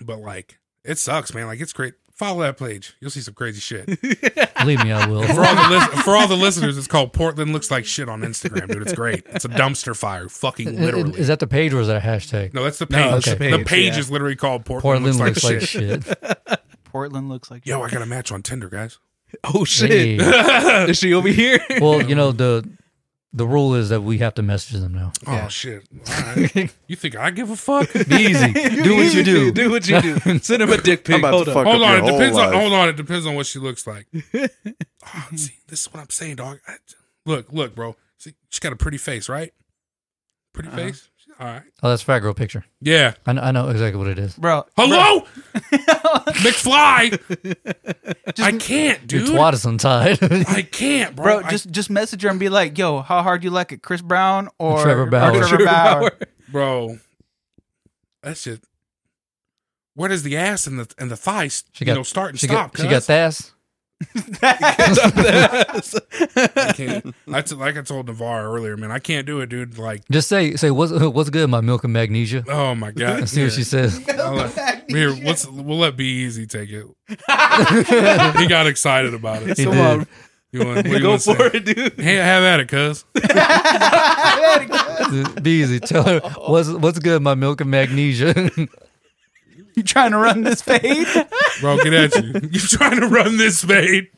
But 0.00 0.20
like, 0.20 0.58
it 0.84 0.98
sucks, 0.98 1.34
man. 1.34 1.46
Like 1.46 1.60
it's 1.60 1.72
great. 1.72 1.94
Follow 2.16 2.40
that 2.40 2.56
page. 2.56 2.96
You'll 2.98 3.10
see 3.10 3.20
some 3.20 3.34
crazy 3.34 3.60
shit. 3.60 3.84
Believe 4.58 4.82
me, 4.82 4.90
I 4.90 5.06
will. 5.06 5.22
For 5.22 5.44
all 5.44 5.54
the 5.54 5.68
lis- 5.68 6.02
for 6.02 6.16
all 6.16 6.26
the 6.26 6.34
listeners, 6.34 6.78
it's 6.78 6.86
called 6.86 7.12
Portland 7.12 7.52
looks 7.52 7.70
like 7.70 7.84
shit 7.84 8.08
on 8.08 8.22
Instagram, 8.22 8.68
dude. 8.68 8.80
It's 8.80 8.94
great. 8.94 9.22
It's 9.26 9.44
a 9.44 9.50
dumpster 9.50 9.94
fire, 9.94 10.30
fucking 10.30 10.80
literally. 10.80 11.20
Is 11.20 11.28
that 11.28 11.40
the 11.40 11.46
page 11.46 11.74
or 11.74 11.80
is 11.82 11.88
that 11.88 12.02
a 12.02 12.06
hashtag? 12.06 12.54
no, 12.54 12.64
that's 12.64 12.78
the 12.78 12.86
page. 12.86 13.16
it's 13.18 13.26
the 13.26 13.32
the 13.34 13.58
page, 13.58 13.66
page 13.66 13.92
yeah. 13.92 13.98
is 13.98 14.10
literally 14.10 14.34
called 14.34 14.64
Portland, 14.64 15.04
Portland 15.04 15.18
looks, 15.18 15.44
like, 15.44 15.54
looks 15.56 15.66
shit. 15.66 16.06
like 16.08 16.38
shit. 16.48 16.60
Portland 16.84 17.28
looks 17.28 17.50
like 17.50 17.66
Yo, 17.66 17.82
I 17.82 17.90
got 17.90 18.00
a 18.00 18.06
match 18.06 18.32
on 18.32 18.42
Tinder, 18.42 18.70
guys. 18.70 18.98
Oh 19.44 19.64
shit! 19.66 19.90
Hey. 20.18 20.86
Is 20.88 20.96
she 20.96 21.12
over 21.12 21.28
here? 21.28 21.58
Well, 21.82 22.00
you 22.00 22.14
know 22.14 22.32
the 22.32 22.66
the 23.36 23.46
rule 23.46 23.74
is 23.74 23.90
that 23.90 24.00
we 24.00 24.18
have 24.18 24.34
to 24.34 24.42
message 24.42 24.80
them 24.80 24.94
now. 24.94 25.12
Oh 25.26 25.32
Yeah. 25.32 25.48
shit! 25.48 25.86
All 26.08 26.24
right. 26.36 26.74
You 26.88 26.96
think 26.96 27.16
I 27.16 27.30
give 27.30 27.50
a 27.50 27.56
fuck? 27.56 27.92
Be 27.92 28.16
easy. 28.16 28.52
Do 28.82 28.96
what 28.96 29.12
you 29.14 29.22
do. 29.22 29.52
Do 29.52 29.70
what 29.70 29.86
you 29.88 30.00
do. 30.00 30.38
Send 30.40 30.62
him 30.62 30.70
a 30.70 30.76
dick 30.80 31.04
pic. 31.04 31.22
Hold 31.22 31.44
to 31.46 31.50
up. 31.58 31.66
Hold 31.66 31.82
on, 31.82 31.96
it 31.96 32.00
whole 32.00 32.12
depends 32.18 32.38
on. 32.38 32.52
Hold 32.52 32.72
on, 32.72 32.88
it 32.88 32.96
depends 32.96 33.26
on 33.26 33.34
what 33.34 33.46
she 33.46 33.58
looks 33.60 33.86
like. 33.86 34.06
Oh, 35.08 35.28
see, 35.36 35.54
this 35.68 35.82
is 35.82 35.92
what 35.94 36.00
I'm 36.00 36.10
saying, 36.10 36.34
dog. 36.36 36.58
I, 36.66 36.74
look, 37.26 37.52
look, 37.52 37.76
bro. 37.76 37.94
See, 38.18 38.34
she's 38.50 38.58
got 38.58 38.72
a 38.72 38.76
pretty 38.76 38.98
face, 38.98 39.28
right? 39.28 39.52
Pretty 40.52 40.68
Uh-huh. 40.68 40.78
face. 40.78 41.08
All 41.38 41.46
right. 41.46 41.62
Oh, 41.82 41.90
that's 41.90 42.00
fat 42.02 42.20
girl 42.20 42.32
picture. 42.32 42.64
Yeah. 42.80 43.12
I 43.26 43.32
know, 43.34 43.42
I 43.42 43.50
know 43.52 43.68
exactly 43.68 43.98
what 43.98 44.08
it 44.08 44.18
is. 44.18 44.34
bro. 44.36 44.64
Hello, 44.76 45.20
McFly. 46.42 47.18
I 48.38 48.52
can't, 48.52 49.12
Your 49.12 49.22
dude. 49.24 49.28
twat 49.28 49.52
is 49.52 49.64
untied. 49.64 50.18
I 50.48 50.62
can't, 50.62 51.14
bro. 51.14 51.40
Bro, 51.40 51.50
just 51.50 51.70
just 51.70 51.90
message 51.90 52.22
her 52.22 52.28
and 52.30 52.40
be 52.40 52.48
like, 52.48 52.78
"Yo, 52.78 53.00
how 53.02 53.22
hard 53.22 53.44
you 53.44 53.50
like 53.50 53.72
it, 53.72 53.82
Chris 53.82 54.00
Brown 54.02 54.48
or 54.58 54.82
Trevor 54.82 55.02
or 55.02 55.06
Bauer. 55.06 55.30
Trevor 55.32 55.48
Trevor 55.48 55.64
Bauer?" 55.66 56.10
I, 56.20 56.26
bro. 56.50 56.98
That's 58.22 58.42
just. 58.44 58.62
Where 59.94 60.08
does 60.08 60.22
the 60.22 60.36
ass 60.36 60.66
and 60.66 60.78
the 60.78 60.92
and 60.98 61.10
the 61.10 61.16
thighs, 61.16 61.64
She 61.72 61.84
you 61.84 61.86
got- 61.86 61.94
know, 61.96 62.02
start 62.02 62.30
and 62.30 62.40
she 62.40 62.46
stop? 62.46 62.72
got 62.74 62.82
she 62.82 62.88
got 62.88 62.96
cuz? 62.96 63.06
that. 63.06 63.50
I 64.42 65.80
can't. 66.76 67.14
I 67.32 67.42
t- 67.42 67.54
like 67.54 67.76
I 67.76 67.82
told 67.82 68.06
Navarre 68.06 68.50
earlier, 68.50 68.76
man. 68.76 68.90
I 68.90 68.98
can't 68.98 69.26
do 69.26 69.40
it, 69.40 69.48
dude. 69.48 69.78
Like, 69.78 70.02
Just 70.10 70.28
say 70.28 70.54
say 70.56 70.70
what's 70.70 70.92
what's 70.92 71.30
good, 71.30 71.48
my 71.48 71.60
milk 71.60 71.84
and 71.84 71.92
magnesia. 71.92 72.44
oh 72.48 72.74
my 72.74 72.90
god. 72.90 73.20
Let's 73.20 73.32
see 73.32 73.42
what 73.44 73.52
she 73.52 73.64
says. 73.64 74.00
I'll 74.18 74.34
let- 74.34 74.90
Here, 74.90 75.10
let's 75.10 75.46
we'll 75.46 75.78
let 75.78 75.96
Be 75.96 76.04
Easy 76.04 76.46
take 76.46 76.70
it. 76.70 76.86
he 78.38 78.46
got 78.48 78.66
excited 78.66 79.14
about 79.14 79.42
it. 79.42 79.56
He 79.58 79.64
Come 79.64 79.74
did. 79.74 79.84
on. 79.84 80.06
You 80.52 80.64
want, 80.64 80.76
what 80.76 80.86
you 80.92 81.00
Go 81.00 81.08
want 81.10 81.22
to 81.22 81.34
for 81.34 81.50
say? 81.50 81.56
it, 81.58 81.64
dude. 81.64 82.00
Hey, 82.00 82.14
have 82.16 82.42
at 82.44 82.60
it, 82.60 82.68
cuz. 82.68 83.04
Be 85.42 85.50
easy. 85.62 85.80
Tell 85.80 86.02
her 86.04 86.20
what's 86.46 86.68
what's 86.70 86.98
good, 86.98 87.20
my 87.22 87.34
milk 87.34 87.60
and 87.60 87.70
magnesia. 87.70 88.50
You 89.76 89.82
trying 89.82 90.10
to 90.12 90.16
run 90.18 90.42
this 90.42 90.62
fade? 90.62 91.06
Bro, 91.60 91.76
get 91.84 91.92
at 91.92 92.14
you. 92.16 92.40
You 92.50 92.60
trying 92.60 92.98
to 93.00 93.06
run 93.08 93.36
this 93.36 93.62
fade? 93.62 94.08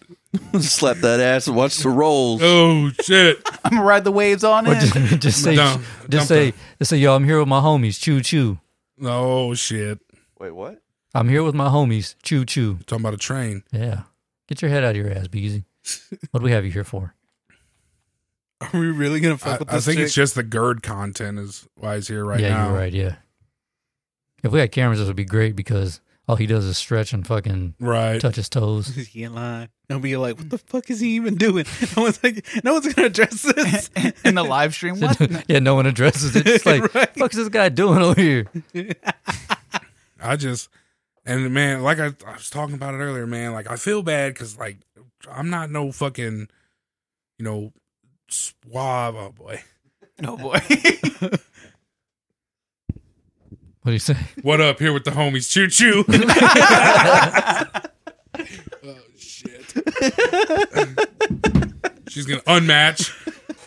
Slap 0.61 0.99
that 0.99 1.21
ass 1.21 1.47
and 1.49 1.57
watch 1.57 1.79
the 1.79 1.89
rolls. 1.89 2.41
Oh 2.45 2.91
shit. 3.03 3.39
I'm 3.65 3.73
gonna 3.73 3.85
ride 3.85 4.05
the 4.05 4.13
waves 4.13 4.45
on 4.45 4.67
or 4.69 4.73
it. 4.75 4.81
just, 4.81 4.95
just 5.21 5.43
say 5.43 5.57
Dump- 5.57 5.83
just 6.09 6.11
dump 6.11 6.25
say 6.29 6.53
just 6.79 6.91
say 6.91 6.99
yo, 6.99 7.15
I'm 7.17 7.25
here 7.25 7.39
with 7.39 7.49
my 7.49 7.61
homies. 7.61 7.99
Choo 8.01 8.21
choo. 8.21 8.59
Oh 9.03 9.55
shit. 9.55 9.99
Wait, 10.39 10.53
what? 10.53 10.81
I'm 11.15 11.29
here 11.29 11.43
with 11.43 11.55
my 11.55 11.69
homies. 11.69 12.15
Choo 12.23 12.45
choo. 12.45 12.79
Talking 12.87 13.03
about 13.03 13.15
a 13.15 13.19
train. 13.19 13.65
Yeah. 13.73 14.03
Get 14.49 14.63
your 14.63 14.71
head 14.71 14.85
out 14.85 14.91
of 14.91 14.97
your 14.97 15.11
ass, 15.11 15.27
Be 15.29 15.41
easy. 15.41 15.65
What 16.31 16.41
do 16.41 16.45
we 16.45 16.53
have 16.53 16.65
you 16.65 16.71
here 16.71 16.85
for? 16.85 17.15
Are 18.61 18.71
we 18.79 18.87
really 18.91 19.21
gonna 19.21 19.39
fuck 19.39 19.57
I, 19.57 19.59
with 19.59 19.71
I 19.71 19.75
this? 19.77 19.87
think 19.87 19.97
chick? 19.99 20.05
it's 20.07 20.15
just 20.15 20.35
the 20.35 20.43
GERD 20.43 20.83
content 20.83 21.39
is 21.39 21.67
why 21.77 21.97
he's 21.97 22.09
here 22.09 22.25
right 22.25 22.41
now. 22.41 22.47
yeah, 22.47 22.55
now. 22.55 22.69
you're 22.69 22.77
right. 22.79 22.93
Yeah. 22.93 23.15
If 24.43 24.53
we 24.53 24.61
had 24.61 24.71
cameras, 24.73 24.99
this 24.99 25.09
would 25.09 25.17
be 25.17 25.25
great 25.25 25.57
because 25.57 26.01
all 26.29 26.37
he 26.37 26.47
does 26.47 26.65
is 26.65 26.77
stretch 26.79 27.13
and 27.13 27.27
fucking 27.27 27.75
Right. 27.81 28.21
touch 28.21 28.37
his 28.37 28.49
toes. 28.49 28.95
he 29.13 29.23
in 29.25 29.35
line. 29.35 29.69
They'll 29.89 29.99
be 29.99 30.17
like, 30.19 30.37
"What 30.37 30.51
the 30.51 30.59
fuck 30.59 30.91
is 30.91 31.01
he 31.01 31.11
even 31.17 31.37
doing?" 31.37 31.65
No 31.97 32.03
one's 32.03 32.23
like, 32.23 32.47
"No 32.63 32.75
one's 32.75 32.93
gonna 32.93 33.07
address 33.09 33.41
this." 33.43 33.91
in 34.25 34.35
the 34.35 34.45
live 34.45 34.75
stream. 34.75 35.01
What? 35.01 35.19
yeah, 35.49 35.59
no 35.61 35.75
one 35.75 35.87
addresses 35.87 36.37
it. 36.37 36.47
It's 36.47 36.67
like, 36.67 36.95
Right. 36.95 37.11
what's 37.17 37.35
this 37.37 37.49
guy 37.49 37.69
doing 37.71 38.03
over 38.03 38.21
here? 38.21 38.47
I 40.21 40.37
just 40.37 40.69
and 41.25 41.53
man, 41.53 41.83
like 41.83 41.99
I, 41.99 42.13
I 42.27 42.33
was 42.35 42.51
talking 42.51 42.75
about 42.75 42.95
it 42.95 42.99
earlier, 42.99 43.27
man. 43.27 43.53
Like 43.53 43.71
I 43.71 43.77
feel 43.77 44.03
bad 44.03 44.35
because 44.35 44.59
like 44.59 44.79
I'm 45.31 45.49
not 45.51 45.71
no 45.71 45.91
fucking, 45.93 46.49
you 47.39 47.45
know, 47.45 47.73
swab. 48.29 49.15
Oh 49.17 49.33
boy, 49.33 49.63
No 50.21 50.37
boy. 50.37 50.59
What 53.89 53.93
do 53.93 53.95
you 53.95 54.01
say? 54.01 54.17
what 54.43 54.61
up 54.61 54.79
here 54.81 54.93
with 54.93 55.05
the 55.05 55.13
homies? 55.13 55.51
Choo 55.51 55.67
choo. 55.67 56.05
oh 58.85 58.99
shit. 59.17 59.65
she's 62.11 62.27
gonna 62.27 62.43
unmatch 62.43 63.11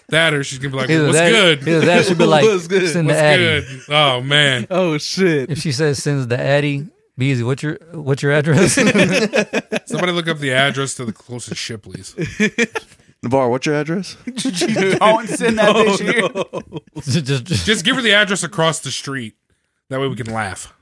that, 0.09 0.35
or 0.35 0.43
she's 0.43 0.59
gonna 0.59 0.69
be 0.69 0.77
like, 0.77 0.91
Either 0.91 1.07
"What's 1.07 1.17
that, 1.17 1.31
good? 1.31 1.67
Either 1.67 1.85
that 1.87 2.05
should 2.05 2.19
be 2.19 2.25
like, 2.25 2.43
What's 2.43 2.67
good? 2.67 2.87
send 2.89 3.09
the 3.09 3.13
What's 3.13 3.23
Addy. 3.23 3.41
good?" 3.41 3.65
Oh 3.89 4.21
man, 4.21 4.67
oh 4.69 4.99
shit! 4.99 5.49
If 5.49 5.57
she 5.57 5.71
says 5.71 6.03
sends 6.03 6.27
the 6.27 6.39
Addy, 6.39 6.85
be 7.17 7.31
easy. 7.31 7.41
What's 7.41 7.63
your 7.63 7.79
what's 7.91 8.21
your 8.21 8.31
address? 8.31 8.73
somebody 8.75 10.11
look 10.11 10.27
up 10.27 10.37
the 10.37 10.53
address 10.53 10.93
to 10.97 11.05
the 11.05 11.13
closest 11.13 11.59
Shipley's. 11.59 12.13
Navarre, 13.23 13.49
what's 13.49 13.65
your 13.65 13.73
address? 13.75 14.17
Don't 14.25 15.27
send 15.27 15.57
that 15.57 15.75
oh, 15.75 15.83
bitch 15.83 15.99
here. 15.99 16.29
just, 17.01 17.25
just, 17.25 17.43
just, 17.45 17.65
Just 17.65 17.83
give 17.85 17.95
her 17.95 18.03
the 18.03 18.13
address 18.13 18.43
across 18.43 18.81
the 18.81 18.91
street. 18.91 19.33
That 19.91 19.99
way 19.99 20.07
we 20.07 20.15
can 20.15 20.31
laugh. 20.33 20.73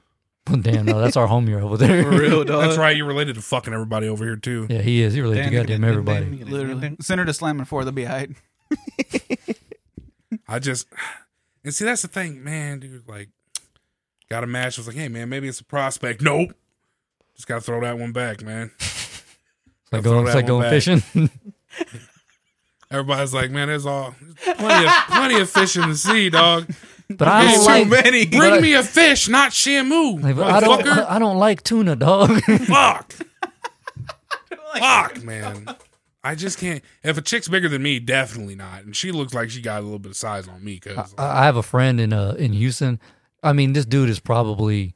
damn, 0.62 0.86
no, 0.86 1.02
that's 1.02 1.18
our 1.18 1.28
homie 1.28 1.60
over 1.60 1.78
there. 1.78 2.04
For 2.04 2.12
real, 2.12 2.44
dog. 2.44 2.62
That's 2.62 2.78
right. 2.78 2.96
You're 2.96 3.08
related 3.08 3.36
to 3.36 3.42
fucking 3.42 3.74
everybody 3.74 4.08
over 4.08 4.24
here 4.24 4.36
too. 4.36 4.68
Yeah, 4.70 4.84
he 4.84 5.02
is. 5.02 5.16
He 5.16 5.22
related 5.22 5.46
to 5.46 5.50
goddamn 5.50 5.84
everybody. 5.84 6.26
Literally. 6.44 6.96
Send 7.02 7.18
her 7.18 7.26
to 7.26 7.34
slamming 7.34 7.66
four. 7.66 7.84
They'll 7.84 7.92
be 7.92 8.06
alright. 8.06 8.30
I 10.48 10.60
just 10.60 10.86
and 11.64 11.74
see 11.74 11.86
that's 11.86 12.04
the 12.04 12.08
thing, 12.08 12.44
man, 12.44 12.82
dude. 12.82 13.08
Like, 13.08 13.30
got 14.30 14.44
a 14.44 14.48
match. 14.48 14.78
I 14.78 14.82
was 14.82 14.88
like, 14.88 14.96
hey, 14.96 15.08
man, 15.08 15.28
maybe 15.28 15.48
it's 15.48 15.60
a 15.60 15.66
prospect. 15.66 16.22
Nope. 16.22 16.54
Just 17.36 17.48
gotta 17.48 17.62
throw 17.62 17.82
that 17.82 17.98
one 17.98 18.12
back, 18.12 18.44
man. 18.44 18.70
It's 19.92 19.94
like 19.94 20.04
going, 20.04 20.28
it's 20.28 20.36
like 20.36 20.46
going 20.46 20.62
back. 20.62 20.70
fishing. 20.70 21.02
Everybody's 22.92 23.34
like, 23.34 23.50
man, 23.50 23.70
there's 23.70 23.88
all 23.88 24.14
there's 24.22 24.58
plenty 24.60 24.86
of 24.86 24.94
plenty 25.08 25.40
of 25.40 25.50
fish 25.50 25.78
in 25.78 25.90
the 25.90 25.96
sea, 25.96 26.30
dog. 26.30 26.70
But 27.10 27.28
I 27.28 27.46
There's 27.46 27.56
don't 27.56 27.64
so 27.64 27.72
like. 27.72 28.06
many. 28.06 28.26
Bring 28.28 28.52
But- 28.52 28.62
me 28.62 28.74
a 28.74 28.84
fish, 28.84 29.28
not 29.28 29.52
Shamu. 29.52 30.22
like, 30.22 30.36
but 30.36 30.48
I 30.52 30.60
don't. 30.60 30.82
motherfucker. 30.82 31.06
I 31.10 31.20
don't 31.20 31.38
like 31.38 31.64
tuna, 31.64 31.96
dog. 31.96 32.42
Fuck. 32.44 33.14
Fuck, 34.78 35.24
man. 35.24 35.68
I 36.24 36.36
just 36.36 36.60
can't. 36.60 36.84
If 37.04 37.18
a 37.18 37.22
chick's 37.22 37.48
bigger 37.48 37.70
than 37.70 37.82
me, 37.82 38.00
definitely 38.00 38.56
not. 38.56 38.84
And 38.84 38.96
she 38.96 39.12
looks 39.12 39.34
like 39.34 39.50
she 39.50 39.62
got 39.62 39.80
a 39.80 39.84
little 39.84 40.00
bit 40.00 40.12
of 40.12 40.18
size 40.18 40.48
on 40.48 40.64
me 40.64 40.76
because 40.76 41.14
I 41.18 41.42
I 41.42 41.46
have 41.46 41.56
a 41.56 41.64
friend 41.64 42.00
in 42.00 42.14
uh 42.14 42.36
in 42.38 42.54
Houston. 42.54 43.00
I 43.42 43.54
mean, 43.54 43.74
this 43.74 43.86
dude 43.86 44.10
is 44.10 44.20
probably 44.20 44.94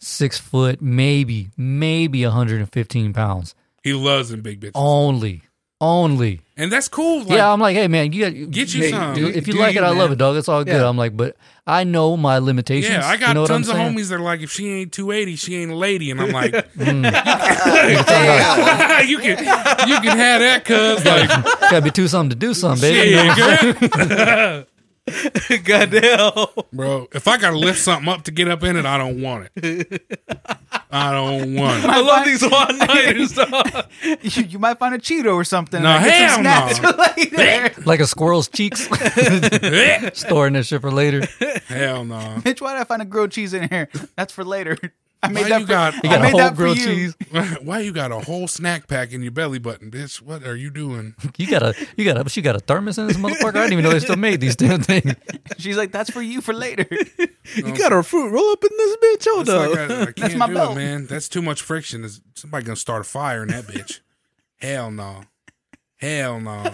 six 0.00 0.36
foot, 0.38 0.82
maybe 0.82 1.50
maybe 1.56 2.24
115 2.24 3.12
pounds. 3.12 3.54
he 3.84 3.92
loves 3.92 4.30
them 4.30 4.42
big 4.42 4.60
bitches. 4.60 4.72
Only, 4.74 5.42
only. 5.80 6.40
And 6.56 6.72
that's 6.72 6.88
cool. 6.88 7.20
Like, 7.20 7.30
yeah, 7.30 7.52
I'm 7.52 7.60
like, 7.60 7.76
hey 7.76 7.86
man, 7.86 8.12
you 8.12 8.24
got 8.24 8.50
Get 8.50 8.74
you 8.74 8.82
hey, 8.82 8.90
some. 8.90 9.14
dude, 9.14 9.36
if 9.36 9.46
you 9.46 9.52
Do 9.54 9.60
like 9.60 9.74
you, 9.74 9.80
it, 9.80 9.84
I 9.84 9.90
love 9.90 10.10
it, 10.10 10.18
dog. 10.18 10.36
It's 10.36 10.48
all 10.48 10.64
good. 10.64 10.74
Yeah. 10.74 10.88
I'm 10.88 10.96
like, 10.96 11.16
but 11.16 11.36
I 11.66 11.84
know 11.84 12.16
my 12.16 12.38
limitations. 12.38 12.94
Yeah, 12.96 13.06
I 13.06 13.16
got 13.16 13.28
you 13.28 13.34
know 13.34 13.42
what 13.42 13.48
tons 13.48 13.68
I'm 13.68 13.76
of 13.76 13.80
saying? 13.82 13.96
homies 13.96 14.08
that 14.08 14.16
are 14.16 14.20
like, 14.20 14.40
if 14.40 14.50
she 14.50 14.68
ain't 14.72 14.92
280, 14.92 15.36
she 15.36 15.56
ain't 15.56 15.70
a 15.70 15.76
lady. 15.76 16.10
And 16.10 16.20
I'm 16.20 16.30
like, 16.32 16.52
Mm. 16.78 17.04
you 19.08 19.18
can 19.18 19.38
you 19.88 20.00
can 20.00 20.16
have 20.18 20.40
that, 20.40 20.62
cuz. 20.64 21.04
Like, 21.04 21.28
Gotta 21.70 21.82
be 21.82 21.90
two 21.90 22.08
something 22.08 22.30
to 22.30 22.36
do 22.36 22.54
something, 22.54 22.80
baby. 22.80 23.10
You 23.10 23.24
know 23.24 24.64
shit, 25.10 25.24
what 25.24 25.36
I'm 25.36 25.42
saying? 25.42 25.62
good. 25.62 25.90
Goddamn. 25.90 26.64
Bro, 26.72 27.08
if 27.12 27.28
I 27.28 27.36
got 27.38 27.50
to 27.50 27.58
lift 27.58 27.78
something 27.78 28.08
up 28.08 28.22
to 28.24 28.30
get 28.30 28.48
up 28.48 28.62
in 28.62 28.76
it, 28.76 28.86
I 28.86 28.98
don't 28.98 29.20
want 29.22 29.48
it. 29.56 30.02
I 30.90 31.12
don't 31.12 31.54
want 31.54 31.84
it. 31.84 31.90
I 31.90 32.00
love 32.00 32.24
these 32.24 32.42
one 32.42 32.78
nighters, 32.78 33.32
dog. 33.34 33.86
You, 34.02 34.42
you 34.44 34.58
might 34.58 34.78
find 34.78 34.94
a 34.94 34.98
Cheeto 34.98 35.34
or 35.34 35.44
something. 35.44 35.82
No, 35.82 35.90
and 35.90 36.30
some 36.32 36.44
hell 36.44 36.68
snacks 36.74 37.16
later. 37.16 37.82
like 37.86 38.00
a 38.00 38.06
squirrel's 38.06 38.48
cheeks, 38.48 38.88
storing 40.18 40.54
this 40.54 40.68
shit 40.68 40.80
for 40.80 40.90
later. 40.90 41.26
Hell 41.66 42.04
no. 42.04 42.18
Bitch, 42.40 42.60
why 42.60 42.72
did 42.72 42.80
I 42.80 42.84
find 42.84 43.02
a 43.02 43.04
grilled 43.04 43.32
cheese 43.32 43.52
in 43.52 43.68
here? 43.68 43.88
That's 44.16 44.32
for 44.32 44.44
later. 44.44 44.78
I 45.20 45.28
made 45.28 45.42
Why 45.42 45.48
that 45.48 45.60
you 45.60 45.66
for, 45.66 45.72
got- 45.72 45.94
You 45.94 46.00
I 46.04 46.12
got 46.12 46.18
a 46.18 46.22
made 46.22 46.30
whole 46.30 46.38
that 46.40 46.50
for 46.50 46.56
grilled 46.56 46.78
you. 46.78 46.84
cheese. 46.86 47.16
Why 47.62 47.80
you 47.80 47.92
got 47.92 48.12
a 48.12 48.20
whole 48.20 48.46
snack 48.46 48.86
pack 48.86 49.12
in 49.12 49.20
your 49.22 49.32
belly 49.32 49.58
button, 49.58 49.90
bitch? 49.90 50.22
What 50.22 50.44
are 50.44 50.54
you 50.54 50.70
doing? 50.70 51.14
You 51.38 51.46
got 51.48 51.62
a, 51.62 51.74
you 51.96 52.04
got 52.04 52.24
a, 52.24 52.28
she 52.28 52.40
got 52.42 52.56
a 52.56 52.60
thermos 52.60 52.98
in 52.98 53.06
this 53.06 53.16
motherfucker. 53.16 53.48
I 53.56 53.60
didn't 53.62 53.72
even 53.74 53.84
know 53.84 53.90
they 53.90 54.00
still 54.00 54.16
made 54.16 54.40
these 54.40 54.56
damn 54.56 54.80
things. 54.80 55.14
She's 55.58 55.76
like, 55.76 55.92
that's 55.92 56.10
for 56.10 56.20
you 56.22 56.40
for 56.40 56.52
later. 56.52 56.86
You 57.56 57.64
um, 57.64 57.74
got 57.74 57.92
our 57.92 58.02
fruit 58.02 58.30
roll 58.30 58.50
up 58.50 58.62
in 58.64 58.70
this 58.76 58.96
bitch. 58.96 59.26
Hold 59.30 59.46
That's 59.46 59.72
up. 59.72 59.88
like 59.90 59.90
I, 59.90 60.02
I 60.02 60.12
can't 60.28 60.36
my 60.36 60.46
do 60.48 60.54
belt. 60.54 60.72
it, 60.72 60.74
man. 60.76 61.06
That's 61.06 61.28
too 61.28 61.42
much 61.42 61.62
friction. 61.62 62.04
Is 62.04 62.20
somebody 62.34 62.64
gonna 62.64 62.76
start 62.76 63.00
a 63.02 63.04
fire 63.04 63.42
in 63.42 63.48
that 63.48 63.64
bitch? 63.64 64.00
Hell 64.56 64.90
no. 64.90 65.22
Hell 65.96 66.40
no. 66.40 66.64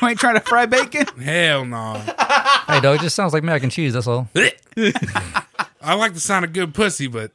you 0.00 0.08
ain't 0.08 0.18
trying 0.20 0.34
to 0.34 0.40
fry 0.40 0.66
bacon? 0.66 1.06
Hell 1.20 1.64
no. 1.64 1.94
Hey, 2.66 2.80
dog, 2.80 2.96
it 2.96 3.00
just 3.02 3.16
sounds 3.16 3.32
like 3.32 3.42
mac 3.44 3.62
and 3.62 3.70
cheese. 3.72 3.92
That's 3.94 4.06
all. 4.06 4.28
I 5.82 5.94
like 5.94 6.14
the 6.14 6.20
sound 6.20 6.44
of 6.44 6.52
good 6.52 6.74
pussy, 6.74 7.06
but 7.06 7.32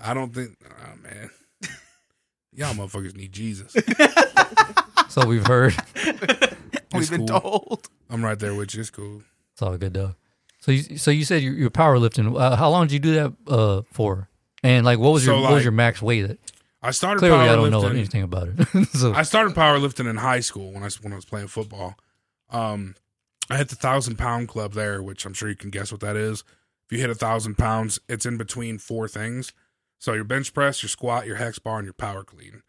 I 0.00 0.14
don't 0.14 0.34
think. 0.34 0.56
Oh 0.64 0.96
man. 1.02 1.30
Y'all 2.52 2.74
motherfuckers 2.74 3.14
need 3.14 3.32
Jesus. 3.32 3.74
So 5.16 5.24
we've 5.26 5.46
heard. 5.46 5.74
We've 6.92 7.10
been 7.10 7.26
cool. 7.26 7.40
told. 7.40 7.88
I'm 8.10 8.22
right 8.22 8.38
there 8.38 8.54
with 8.54 8.74
you. 8.74 8.82
It's 8.82 8.90
cool. 8.90 9.22
It's 9.52 9.62
all 9.62 9.76
good 9.78 9.94
though. 9.94 10.14
So 10.60 10.72
you 10.72 10.98
so 10.98 11.10
you 11.10 11.24
said 11.24 11.42
you're, 11.42 11.54
you're 11.54 11.70
powerlifting. 11.70 12.38
Uh, 12.38 12.54
how 12.54 12.68
long 12.68 12.86
did 12.86 12.92
you 12.92 12.98
do 12.98 13.14
that 13.14 13.32
uh, 13.48 13.82
for? 13.92 14.28
And 14.62 14.84
like, 14.84 14.98
what 14.98 15.14
was 15.14 15.24
your 15.24 15.36
So, 15.36 15.40
what 15.40 15.52
was 15.52 15.62
your 15.62 15.72
max 15.72 16.02
weight? 16.02 16.38
I 16.82 16.90
started 16.90 17.20
Clearly, 17.20 17.48
I 17.48 17.56
don't 17.56 17.70
know 17.70 17.86
anything 17.86 18.22
about 18.22 18.48
it. 18.48 18.88
so 18.92 19.14
I 19.14 19.22
started 19.22 19.54
powerlifting 19.54 20.08
in 20.08 20.16
high 20.16 20.40
school 20.40 20.70
when 20.72 20.82
I 20.82 20.90
when 21.00 21.14
I 21.14 21.16
was 21.16 21.24
playing 21.24 21.48
football. 21.48 21.96
Um, 22.50 22.94
I 23.48 23.56
hit 23.56 23.70
the 23.70 23.76
thousand 23.76 24.16
pound 24.16 24.48
club 24.48 24.74
there, 24.74 25.02
which 25.02 25.24
I'm 25.24 25.32
sure 25.32 25.48
you 25.48 25.56
can 25.56 25.70
guess 25.70 25.90
what 25.90 26.02
that 26.02 26.16
is. 26.16 26.44
If 26.86 26.92
you 26.92 26.98
hit 26.98 27.10
a 27.10 27.14
thousand 27.14 27.56
pounds, 27.58 27.98
it's 28.08 28.26
in 28.26 28.36
between 28.36 28.78
four 28.78 29.08
things. 29.08 29.52
So 29.98 30.12
your 30.12 30.24
bench 30.24 30.54
press, 30.54 30.82
your 30.82 30.88
squat, 30.88 31.26
your 31.26 31.36
hex 31.36 31.58
bar, 31.58 31.78
and 31.78 31.86
your 31.86 31.94
power 31.94 32.22
clean. 32.22 32.62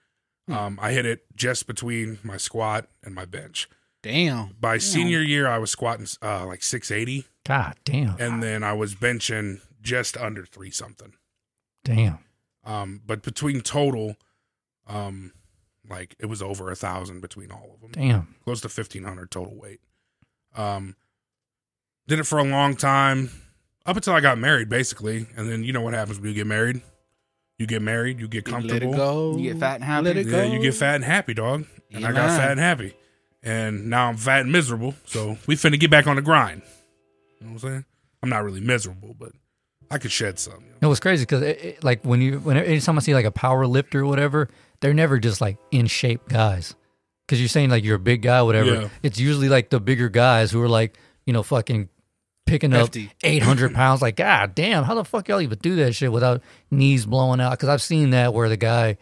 Um, 0.49 0.79
I 0.81 0.93
hit 0.93 1.05
it 1.05 1.25
just 1.35 1.67
between 1.67 2.19
my 2.23 2.37
squat 2.37 2.87
and 3.03 3.13
my 3.13 3.25
bench. 3.25 3.67
Damn. 4.01 4.55
By 4.59 4.77
senior 4.77 5.21
year, 5.21 5.45
I 5.45 5.57
was 5.57 5.71
squatting 5.71 6.07
uh, 6.21 6.45
like 6.45 6.63
680, 6.63 7.25
God 7.45 7.75
damn, 7.83 8.15
and 8.19 8.41
then 8.41 8.63
I 8.63 8.71
was 8.71 8.95
benching 8.95 9.59
just 9.81 10.15
under 10.15 10.45
three 10.45 10.71
something. 10.71 11.13
damn. 11.83 12.19
Um, 12.63 13.01
but 13.05 13.23
between 13.23 13.59
total, 13.61 14.15
um, 14.87 15.33
like 15.89 16.15
it 16.19 16.27
was 16.27 16.41
over 16.41 16.71
a 16.71 16.75
thousand 16.75 17.21
between 17.21 17.51
all 17.51 17.71
of 17.73 17.81
them. 17.81 17.91
Damn. 17.91 18.35
close 18.43 18.61
to 18.61 18.67
1500 18.67 19.29
total 19.31 19.55
weight. 19.55 19.79
Um, 20.55 20.95
did 22.07 22.19
it 22.19 22.25
for 22.25 22.39
a 22.39 22.43
long 22.43 22.75
time, 22.75 23.31
up 23.87 23.95
until 23.95 24.13
I 24.13 24.19
got 24.19 24.37
married, 24.37 24.69
basically. 24.69 25.25
And 25.35 25.49
then 25.49 25.63
you 25.63 25.73
know 25.73 25.81
what 25.81 25.93
happens 25.93 26.19
when 26.19 26.29
you 26.29 26.35
get 26.35 26.45
married? 26.47 26.81
You 27.57 27.65
get 27.65 27.81
married, 27.81 28.19
you 28.19 28.27
get 28.27 28.47
Let 28.47 28.65
it 28.65 28.69
comfortable. 28.69 28.93
go. 28.93 29.37
You 29.37 29.51
get 29.53 29.59
fat 29.59 29.75
and 29.75 29.83
happy. 29.83 30.05
Let 30.05 30.17
it 30.17 30.27
Yeah, 30.27 30.45
go. 30.45 30.53
you 30.53 30.59
get 30.61 30.75
fat 30.75 30.95
and 30.95 31.03
happy, 31.03 31.33
dog. 31.33 31.65
And 31.91 32.05
I 32.05 32.11
got 32.11 32.37
fat 32.37 32.51
and 32.51 32.59
happy. 32.59 32.93
And 33.41 33.89
now 33.89 34.09
I'm 34.09 34.17
fat 34.17 34.41
and 34.41 34.51
miserable. 34.51 34.93
So 35.05 35.37
we 35.47 35.55
finna 35.55 35.79
get 35.79 35.89
back 35.89 36.05
on 36.05 36.17
the 36.17 36.21
grind. 36.21 36.61
You 37.39 37.47
know 37.47 37.53
what 37.53 37.63
I'm 37.63 37.69
saying? 37.69 37.85
I'm 38.21 38.29
not 38.29 38.43
really 38.43 38.61
miserable, 38.61 39.15
but 39.17 39.31
I 39.89 39.97
could 39.97 40.11
shed 40.11 40.37
some. 40.37 40.53
You 40.55 40.59
know? 40.81 40.87
It 40.87 40.87
was 40.87 40.99
crazy 40.99 41.23
because 41.25 41.55
like 41.81 42.03
when 42.03 42.21
you 42.21 42.39
when 42.39 42.57
anytime 42.57 42.97
I 42.97 43.01
see 43.01 43.13
like 43.15 43.25
a 43.25 43.31
power 43.31 43.65
lifter 43.65 44.01
or 44.01 44.05
whatever, 44.05 44.49
they're 44.81 44.93
never 44.93 45.17
just 45.17 45.39
like 45.39 45.57
in 45.71 45.87
shape 45.87 46.27
guys. 46.29 46.75
Because 47.25 47.39
you're 47.39 47.47
saying 47.49 47.69
like 47.69 47.83
you're 47.83 47.95
a 47.95 47.99
big 47.99 48.21
guy, 48.21 48.41
whatever. 48.41 48.73
Yeah. 48.81 48.89
It's 49.01 49.19
usually 49.19 49.49
like 49.49 49.69
the 49.69 49.79
bigger 49.79 50.09
guys 50.09 50.51
who 50.51 50.61
are 50.61 50.69
like 50.69 50.97
you 51.25 51.33
know 51.33 51.41
fucking 51.43 51.89
picking 52.47 52.73
up 52.73 52.89
800 53.23 53.73
pounds. 53.75 54.01
Like 54.01 54.15
god 54.15 54.55
damn, 54.55 54.83
how 54.83 54.95
the 54.95 55.03
fuck 55.05 55.27
y'all 55.27 55.41
even 55.41 55.59
do 55.59 55.75
that 55.77 55.93
shit 55.93 56.11
without 56.11 56.41
knees 56.71 57.05
blowing 57.05 57.39
out? 57.39 57.51
Because 57.51 57.69
I've 57.69 57.81
seen 57.81 58.09
that 58.11 58.33
where 58.33 58.49
the 58.49 58.57
guy 58.57 58.97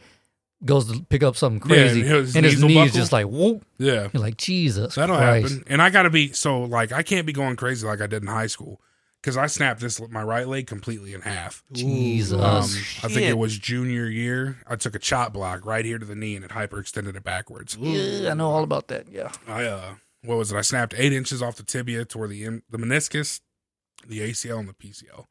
goes 0.63 0.91
to 0.91 1.01
pick 1.03 1.21
up 1.21 1.35
something 1.35 1.61
Yeah, 1.69 1.83
crazy 1.83 2.01
and 2.01 2.09
his 2.09 2.35
and 2.35 2.45
his 2.45 2.53
knees 2.55 2.61
will 2.63 2.69
knee 2.69 2.79
is 2.81 2.87
buckle. 2.91 2.99
just 2.99 3.11
like 3.11 3.25
whoop. 3.27 3.65
Yeah. 3.77 4.07
You're 4.11 4.21
like 4.23 4.37
Jesus 4.37 4.95
That'll 4.95 5.15
Christ. 5.17 5.49
happen. 5.53 5.63
And 5.67 5.81
I 5.81 5.89
got 5.89 6.03
to 6.03 6.09
be 6.09 6.33
so 6.33 6.61
like 6.63 6.91
I 6.91 7.03
can't 7.03 7.25
be 7.27 7.33
going 7.33 7.55
crazy 7.55 7.85
like 7.85 8.01
I 8.01 8.07
did 8.07 8.21
in 8.23 8.27
high 8.27 8.47
school 8.47 8.81
because 9.21 9.37
I 9.37 9.47
snapped 9.47 9.81
this 9.81 9.99
my 10.09 10.23
right 10.23 10.47
leg 10.47 10.65
completely 10.67 11.13
in 11.13 11.21
half. 11.21 11.63
Jesus. 11.71 12.39
Um, 12.39 12.63
I 13.03 13.13
think 13.13 13.27
it 13.27 13.37
was 13.37 13.57
junior 13.57 14.05
year. 14.05 14.57
I 14.67 14.75
took 14.75 14.95
a 14.95 14.99
chop 14.99 15.33
block 15.33 15.65
right 15.65 15.83
here 15.83 15.97
to 15.99 16.05
the 16.05 16.15
knee 16.15 16.35
and 16.35 16.45
it 16.45 16.51
hyperextended 16.51 17.15
it 17.15 17.23
backwards. 17.23 17.75
yeah, 17.79 18.31
I 18.31 18.33
know 18.33 18.49
all 18.49 18.63
about 18.63 18.87
that. 18.87 19.07
Yeah. 19.11 19.31
I 19.47 19.65
uh, 19.65 19.95
what 20.25 20.37
was 20.37 20.51
it? 20.51 20.57
I 20.57 20.61
snapped 20.61 20.93
eight 20.97 21.13
inches 21.13 21.41
off 21.41 21.55
the 21.55 21.63
tibia 21.63 22.05
toward 22.05 22.29
the 22.31 22.43
in, 22.43 22.61
the 22.69 22.77
meniscus, 22.77 23.41
the 24.07 24.19
ACL, 24.19 24.59
and 24.59 24.69
the 24.69 24.73
PCL. 24.73 25.25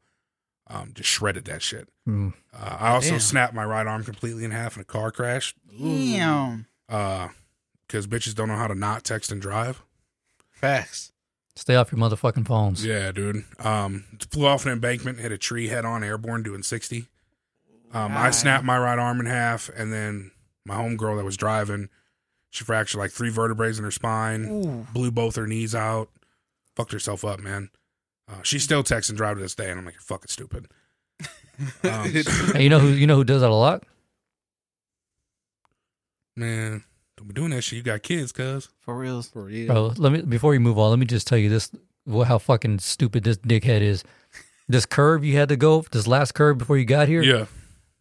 Um, 0.67 0.91
just 0.93 1.09
shredded 1.09 1.45
that 1.45 1.61
shit. 1.61 1.89
Mm. 2.07 2.33
Uh, 2.51 2.77
I 2.79 2.89
also 2.93 3.11
Damn. 3.11 3.19
snapped 3.19 3.53
my 3.53 3.63
right 3.63 3.85
arm 3.85 4.03
completely 4.03 4.43
in 4.43 4.51
half 4.51 4.75
in 4.75 4.81
a 4.81 4.85
car 4.85 5.11
crash. 5.11 5.53
Damn. 5.79 6.65
Uh, 6.89 7.27
because 7.87 8.07
bitches 8.07 8.33
don't 8.33 8.47
know 8.47 8.55
how 8.55 8.67
to 8.67 8.75
not 8.75 9.03
text 9.03 9.31
and 9.31 9.41
drive. 9.41 9.83
Facts. 10.51 11.11
Stay 11.55 11.75
off 11.75 11.91
your 11.91 11.99
motherfucking 11.99 12.47
phones. 12.47 12.83
Yeah, 12.83 13.11
dude. 13.11 13.45
Um, 13.59 14.05
flew 14.31 14.47
off 14.47 14.65
an 14.65 14.71
embankment, 14.71 15.19
hit 15.19 15.31
a 15.31 15.37
tree 15.37 15.67
head 15.67 15.85
on, 15.85 16.03
airborne, 16.03 16.43
doing 16.43 16.63
sixty. 16.63 17.05
Um, 17.93 18.17
I 18.17 18.31
snapped 18.31 18.65
my 18.65 18.77
right 18.77 18.99
arm 18.99 19.21
in 19.21 19.25
half, 19.25 19.69
and 19.69 19.93
then 19.93 20.31
my 20.65 20.75
homegirl 20.75 21.15
that 21.17 21.23
was 21.23 21.37
driving, 21.37 21.87
she 22.55 22.63
fractured 22.63 22.99
like 22.99 23.11
three 23.11 23.29
vertebrae 23.29 23.69
in 23.69 23.83
her 23.83 23.91
spine, 23.91 24.45
Ooh. 24.45 24.87
blew 24.93 25.11
both 25.11 25.35
her 25.35 25.45
knees 25.47 25.75
out, 25.75 26.09
fucked 26.75 26.91
herself 26.93 27.25
up, 27.25 27.39
man. 27.39 27.69
Uh, 28.27 28.41
she 28.43 28.57
still 28.59 28.81
texts 28.83 29.09
and 29.09 29.17
drive 29.17 29.35
to 29.37 29.41
this 29.41 29.55
day, 29.55 29.69
and 29.69 29.77
I'm 29.79 29.85
like, 29.85 29.95
you're 29.95 30.01
fucking 30.01 30.29
stupid. 30.29 30.67
Um, 31.85 32.11
Hey, 32.53 32.63
you 32.63 32.69
know 32.69 32.79
who 32.79 32.89
you 32.89 33.07
know 33.07 33.15
who 33.15 33.23
does 33.23 33.39
that 33.39 33.49
a 33.49 33.53
lot? 33.55 33.83
man, 36.35 36.83
don't 37.17 37.27
be 37.27 37.33
doing 37.33 37.51
that 37.51 37.61
shit. 37.61 37.77
You 37.77 37.83
got 37.83 38.03
kids, 38.03 38.31
cuz. 38.31 38.67
For 38.81 38.97
reals. 38.97 39.29
For 39.29 39.43
real. 39.43 39.67
Bro, 39.67 39.93
let 39.97 40.11
me 40.11 40.21
before 40.21 40.53
you 40.53 40.59
move 40.59 40.77
on, 40.77 40.89
let 40.89 40.99
me 40.99 41.05
just 41.05 41.27
tell 41.27 41.37
you 41.37 41.49
this 41.49 41.71
wh- 42.11 42.23
how 42.25 42.37
fucking 42.37 42.79
stupid 42.79 43.23
this 43.23 43.37
dickhead 43.37 43.79
is. 43.81 44.03
This 44.67 44.85
curve 44.85 45.23
you 45.23 45.37
had 45.37 45.49
to 45.49 45.55
go, 45.55 45.85
this 45.91 46.07
last 46.07 46.33
curve 46.33 46.57
before 46.57 46.77
you 46.77 46.85
got 46.85 47.07
here. 47.07 47.21
Yeah. 47.21 47.45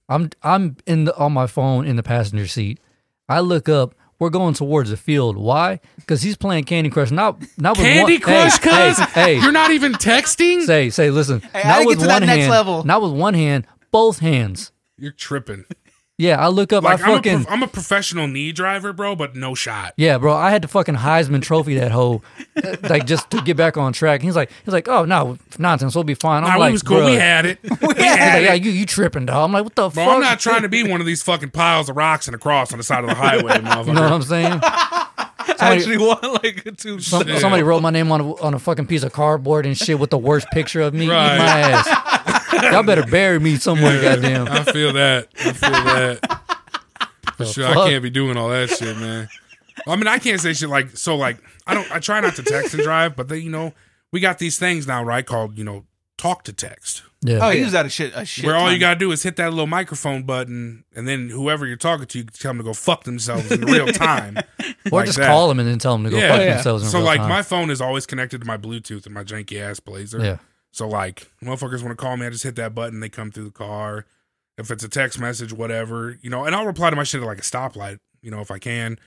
I'm 0.08 0.30
I'm 0.42 0.76
in 0.86 1.04
the 1.04 1.16
on 1.16 1.32
my 1.32 1.46
phone 1.46 1.86
in 1.86 1.96
the 1.96 2.02
passenger 2.02 2.46
seat. 2.46 2.80
I 3.28 3.40
look 3.40 3.68
up, 3.68 3.94
we're 4.18 4.30
going 4.30 4.54
towards 4.54 4.90
the 4.90 4.96
field. 4.96 5.36
Why? 5.36 5.80
Because 5.96 6.22
he's 6.22 6.36
playing 6.36 6.64
Candy 6.64 6.90
Crush. 6.90 7.10
Not 7.10 7.42
not 7.58 7.76
with 7.76 7.86
Candy 7.86 8.14
one, 8.14 8.20
Crush, 8.20 8.58
hey, 8.58 8.88
cuz? 8.90 8.98
hey, 8.98 9.34
hey, 9.36 9.40
You're 9.42 9.52
not 9.52 9.70
even 9.70 9.92
texting? 9.94 10.62
say 10.64 10.90
say 10.90 11.10
listen. 11.10 11.40
Hey, 11.40 11.62
I 11.62 11.62
not 11.62 11.64
gotta 11.76 11.86
with 11.86 11.98
get 11.98 12.02
to 12.02 12.06
that 12.08 12.20
next 12.20 12.38
hand, 12.40 12.50
level. 12.50 12.84
not 12.84 13.02
with 13.02 13.12
one 13.12 13.34
hand, 13.34 13.66
both 13.90 14.18
hands. 14.20 14.72
You're 14.96 15.12
tripping. 15.12 15.64
Yeah, 16.16 16.40
I 16.40 16.46
look 16.46 16.72
up. 16.72 16.84
Like, 16.84 17.00
I 17.00 17.12
I'm, 17.12 17.24
a 17.44 17.48
I'm 17.48 17.62
a 17.64 17.66
professional 17.66 18.28
knee 18.28 18.52
driver, 18.52 18.92
bro, 18.92 19.16
but 19.16 19.34
no 19.34 19.56
shot. 19.56 19.94
Yeah, 19.96 20.16
bro, 20.18 20.32
I 20.32 20.50
had 20.50 20.62
to 20.62 20.68
fucking 20.68 20.94
Heisman 20.94 21.42
Trophy 21.42 21.74
that 21.74 21.90
hoe, 21.90 22.22
like 22.82 23.04
just 23.04 23.30
to 23.30 23.42
get 23.42 23.56
back 23.56 23.76
on 23.76 23.92
track. 23.92 24.22
He's 24.22 24.36
like, 24.36 24.48
he's 24.64 24.72
like, 24.72 24.86
oh 24.88 25.04
no, 25.04 25.38
nonsense, 25.58 25.92
we'll 25.96 26.04
be 26.04 26.14
fine. 26.14 26.44
I'm 26.44 26.50
Nah, 26.50 26.56
like, 26.58 26.68
we 26.68 26.72
was 26.72 26.82
cool. 26.82 27.04
We 27.06 27.14
had 27.14 27.46
it. 27.46 27.58
We 27.64 27.68
He's 27.70 27.80
like, 27.80 27.98
had 27.98 28.42
yeah, 28.44 28.54
you 28.54 28.70
you 28.70 28.86
tripping, 28.86 29.26
dog. 29.26 29.44
I'm 29.44 29.52
like, 29.52 29.64
what 29.64 29.74
the 29.74 29.88
Bro, 29.88 30.04
fuck? 30.04 30.14
I'm 30.14 30.20
not 30.20 30.38
trying 30.38 30.62
to 30.62 30.68
be 30.68 30.88
one 30.88 31.00
of 31.00 31.06
these 31.06 31.22
fucking 31.24 31.50
piles 31.50 31.88
of 31.88 31.96
rocks 31.96 32.28
and 32.28 32.34
a 32.36 32.38
cross 32.38 32.70
on 32.72 32.78
the 32.78 32.84
side 32.84 33.02
of 33.02 33.10
the 33.10 33.16
highway, 33.16 33.54
motherfucker. 33.54 33.86
You 33.88 33.92
know 33.94 34.02
what 34.02 34.12
I'm 34.12 34.22
saying? 34.22 34.60
I 35.46 35.54
Somebody, 35.56 35.76
actually 35.76 35.98
want 35.98 36.44
like 36.44 36.66
a 36.66 36.72
two. 36.72 37.00
some, 37.00 37.28
somebody 37.38 37.62
wrote 37.62 37.80
my 37.82 37.90
name 37.90 38.10
on 38.12 38.20
a, 38.20 38.34
on 38.42 38.54
a 38.54 38.58
fucking 38.58 38.86
piece 38.86 39.02
of 39.02 39.12
cardboard 39.12 39.66
and 39.66 39.76
shit 39.76 39.98
with 39.98 40.10
the 40.10 40.18
worst 40.18 40.46
picture 40.52 40.80
of 40.80 40.94
me. 40.94 41.06
Eat 41.06 41.10
Right. 41.10 41.38
my 41.38 41.44
ass. 41.44 42.72
Y'all 42.72 42.82
better 42.82 43.04
bury 43.04 43.38
me 43.40 43.56
somewhere, 43.56 44.00
goddamn. 44.00 44.48
I 44.48 44.62
feel 44.64 44.92
that. 44.94 45.28
I 45.40 45.52
feel 45.52 45.70
that. 45.70 46.40
For 47.36 47.44
The 47.44 47.52
sure, 47.52 47.66
I 47.66 47.74
can't 47.90 48.02
be 48.02 48.10
doing 48.10 48.36
all 48.36 48.48
that 48.50 48.70
shit, 48.70 48.96
man. 48.98 49.28
I 49.88 49.96
mean, 49.96 50.06
I 50.06 50.18
can't 50.18 50.40
say 50.40 50.52
shit 50.52 50.68
like 50.68 50.96
so. 50.96 51.16
Like, 51.16 51.38
I 51.66 51.74
don't. 51.74 51.90
I 51.90 51.98
try 51.98 52.20
not 52.20 52.36
to 52.36 52.42
text 52.44 52.74
and 52.74 52.82
drive, 52.84 53.16
but 53.16 53.28
then 53.28 53.42
you 53.42 53.50
know, 53.50 53.72
we 54.12 54.20
got 54.20 54.38
these 54.38 54.56
things 54.58 54.86
now, 54.86 55.02
right? 55.02 55.26
Called 55.26 55.58
you 55.58 55.64
know, 55.64 55.84
talk 56.16 56.44
to 56.44 56.52
text, 56.52 57.02
Yeah. 57.26 57.38
Oh, 57.38 57.48
I 57.48 57.52
yeah. 57.54 57.62
use 57.62 57.72
that 57.72 57.86
a 57.86 57.88
shit. 57.88 58.12
A 58.14 58.24
shit 58.26 58.44
where 58.44 58.54
all 58.54 58.70
you 58.70 58.78
gotta 58.78 58.98
do 58.98 59.10
is 59.10 59.22
hit 59.22 59.36
that 59.36 59.48
little 59.50 59.66
microphone 59.66 60.24
button, 60.24 60.84
and 60.94 61.08
then 61.08 61.30
whoever 61.30 61.66
you're 61.66 61.76
talking 61.78 62.04
to, 62.06 62.18
you 62.18 62.24
can 62.24 62.34
tell 62.34 62.50
them 62.50 62.58
to 62.58 62.64
go 62.64 62.74
fuck 62.74 63.04
themselves 63.04 63.50
in 63.50 63.62
real 63.62 63.86
time, 63.92 64.36
or 64.92 64.98
like 64.98 65.06
just 65.06 65.16
that. 65.18 65.28
call 65.28 65.48
them 65.48 65.58
and 65.58 65.66
then 65.68 65.78
tell 65.78 65.94
them 65.94 66.04
to 66.04 66.10
go 66.10 66.18
Yeah. 66.18 66.28
fuck 66.32 66.40
Yeah. 66.40 66.54
themselves 66.54 66.82
in 66.84 66.90
So 66.90 66.98
real 66.98 67.06
like, 67.06 67.20
time. 67.20 67.28
my 67.30 67.42
phone 67.42 67.70
is 67.70 67.80
always 67.80 68.04
connected 68.04 68.42
to 68.42 68.46
my 68.46 68.58
Bluetooth 68.58 69.06
and 69.06 69.14
my 69.14 69.24
janky 69.24 69.58
ass 69.60 69.80
blazer. 69.80 70.20
yeah. 70.22 70.36
So 70.70 70.86
like, 70.86 71.30
motherfuckers 71.42 71.82
want 71.82 71.90
to 71.90 71.96
call 71.96 72.16
me, 72.16 72.26
I 72.26 72.30
just 72.30 72.44
hit 72.44 72.56
that 72.56 72.74
button. 72.74 73.00
They 73.00 73.08
come 73.08 73.30
through 73.30 73.44
the 73.44 73.50
car. 73.52 74.04
If 74.58 74.70
it's 74.70 74.84
a 74.84 74.88
text 74.88 75.18
message, 75.18 75.52
whatever, 75.52 76.18
you 76.20 76.28
know, 76.30 76.44
and 76.44 76.54
I'll 76.54 76.66
reply 76.66 76.90
to 76.90 76.96
my 76.96 77.04
shit 77.04 77.20
at 77.22 77.26
like 77.26 77.38
a 77.38 77.42
stoplight, 77.42 78.00
you 78.22 78.30
know, 78.30 78.40
if 78.40 78.50
I 78.50 78.58
can, 78.58 78.98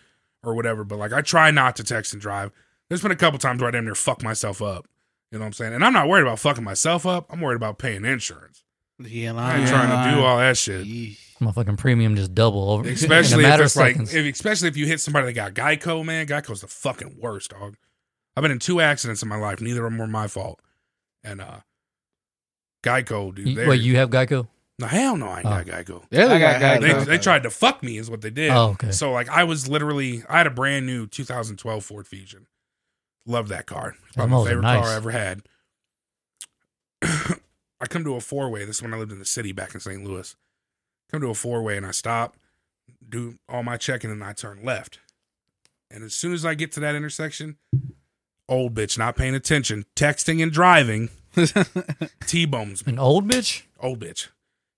or 0.44 0.56
whatever. 0.56 0.84
But 0.84 0.98
like, 0.98 1.14
I 1.14 1.22
try 1.22 1.52
not 1.52 1.76
to 1.78 1.84
text 1.84 2.14
and 2.14 2.22
drive. 2.22 2.52
There's 2.90 3.02
been 3.02 3.12
a 3.12 3.16
couple 3.18 3.38
times 3.38 3.62
where 3.62 3.68
I 3.68 3.72
damn 3.72 3.86
near 3.86 3.96
fuck 3.96 4.24
myself 4.24 4.62
up. 4.62 4.88
You 5.32 5.40
know 5.40 5.44
what 5.44 5.48
I'm 5.48 5.54
saying? 5.54 5.74
And 5.74 5.84
I'm 5.84 5.94
not 5.94 6.08
worried 6.08 6.22
about 6.24 6.40
fucking 6.40 6.64
myself 6.64 7.06
up. 7.06 7.26
I'm 7.32 7.42
worried 7.42 7.58
about 7.58 7.78
paying 7.80 8.06
insurance. 8.06 8.64
Yeah, 9.00 9.34
I 9.36 9.58
ain't 9.60 9.68
trying 9.70 9.90
to 10.12 10.16
do 10.18 10.24
all 10.26 10.38
that 10.38 10.58
shit. 10.58 10.88
My 11.40 11.52
fucking 11.52 11.78
premium 11.78 12.16
just 12.16 12.34
double 12.34 12.72
over 12.72 12.90
Especially 12.90 13.44
in 13.46 13.52
a 13.52 13.54
if 13.56 13.62
it's 13.62 13.76
of 13.76 13.80
like, 13.82 13.92
seconds. 13.94 14.14
if, 14.16 14.26
especially 14.34 14.70
if 14.70 14.78
you 14.78 14.88
hit 14.88 15.00
somebody 15.02 15.28
that 15.28 15.34
got 15.34 15.54
Geico, 15.54 16.04
man. 16.04 16.26
Geico's 16.26 16.62
the 16.62 16.68
fucking 16.68 17.18
worst, 17.22 17.52
dog. 17.52 17.76
I've 18.36 18.42
been 18.42 18.52
in 18.52 18.60
two 18.60 18.82
accidents 18.82 19.22
in 19.22 19.30
my 19.30 19.38
life. 19.38 19.62
Neither 19.62 19.86
of 19.86 19.92
them 19.92 20.00
were 20.00 20.08
my 20.08 20.28
fault. 20.28 20.60
And 21.24 21.42
uh 21.42 21.60
Geico, 22.84 23.34
dude. 23.36 23.48
You- 23.50 23.68
wait, 23.68 23.82
you 23.82 23.98
have 23.98 24.10
Geico? 24.10 24.48
No, 24.80 24.86
hell 24.88 25.18
no, 25.18 25.28
I 25.28 25.38
ain't 25.40 25.46
Oh. 25.48 25.50
got 25.50 25.66
Geico. 25.66 26.04
Yeah, 26.12 26.28
I 26.28 26.40
got 26.40 26.62
got 26.62 26.82
They, 26.82 26.90
Geico. 26.90 27.06
they 27.06 27.18
tried 27.18 27.44
to 27.44 27.50
fuck 27.50 27.82
me, 27.82 27.98
is 27.98 28.10
what 28.12 28.22
they 28.22 28.30
did. 28.30 28.52
Oh, 28.52 28.70
okay. 28.72 28.92
So 28.92 29.12
like, 29.12 29.28
I 29.30 29.44
was 29.44 29.68
literally, 29.68 30.24
I 30.30 30.38
had 30.38 30.48
a 30.48 30.52
brand 30.52 30.86
new 30.86 31.08
2012 31.08 31.84
Ford 31.84 32.08
Fusion. 32.08 32.46
Love 33.28 33.50
that 33.50 33.66
car. 33.66 33.96
Probably 34.16 34.32
my 34.32 34.38
hoes 34.38 34.48
favorite 34.48 34.62
nice. 34.64 34.82
car 34.82 34.94
I 34.94 34.96
ever 34.96 35.12
had. 35.12 35.42
I 37.80 37.86
come 37.88 38.04
to 38.06 38.16
a 38.16 38.22
four 38.22 38.50
way. 38.50 38.66
This 38.66 38.78
is 38.78 38.82
when 38.82 38.94
I 38.94 38.98
lived 38.98 39.12
in 39.12 39.20
the 39.20 39.26
city 39.26 39.52
back 39.52 39.74
in 39.74 39.80
St. 39.80 40.04
Louis. 40.04 40.36
Come 41.12 41.22
to 41.22 41.30
a 41.30 41.36
four 41.36 41.62
way 41.62 41.78
and 41.78 41.86
I 41.86 41.92
stop, 41.92 42.38
do 43.08 43.38
all 43.48 43.64
my 43.64 43.78
checking, 43.78 44.10
and 44.10 44.24
I 44.24 44.34
turn 44.34 44.64
left. 44.64 45.00
And 45.92 46.04
as 46.04 46.14
soon 46.14 46.34
as 46.34 46.46
I 46.46 46.54
get 46.54 46.72
to 46.74 46.80
that 46.80 46.96
intersection, 46.96 47.58
old 48.50 48.74
bitch 48.74 48.98
not 48.98 49.16
paying 49.16 49.36
attention, 49.36 49.86
texting 49.96 50.42
and 50.42 50.52
driving, 50.52 51.10
T 52.26 52.46
bones 52.46 52.86
me. 52.86 52.94
An 52.94 53.00
old 53.00 53.30
bitch? 53.30 53.64
Old 53.80 54.00
bitch. 54.00 54.30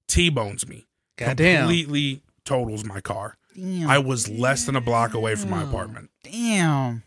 T 0.07 0.29
bones 0.29 0.67
me. 0.67 0.87
Goddamn. 1.17 1.61
Completely 1.61 2.21
totals 2.45 2.83
my 2.83 3.01
car. 3.01 3.37
Damn. 3.55 3.89
I 3.89 3.99
was 3.99 4.29
less 4.29 4.65
than 4.65 4.75
a 4.75 4.81
block 4.81 5.13
away 5.13 5.35
from 5.35 5.49
my 5.51 5.63
apartment. 5.63 6.09
Damn. 6.23 7.03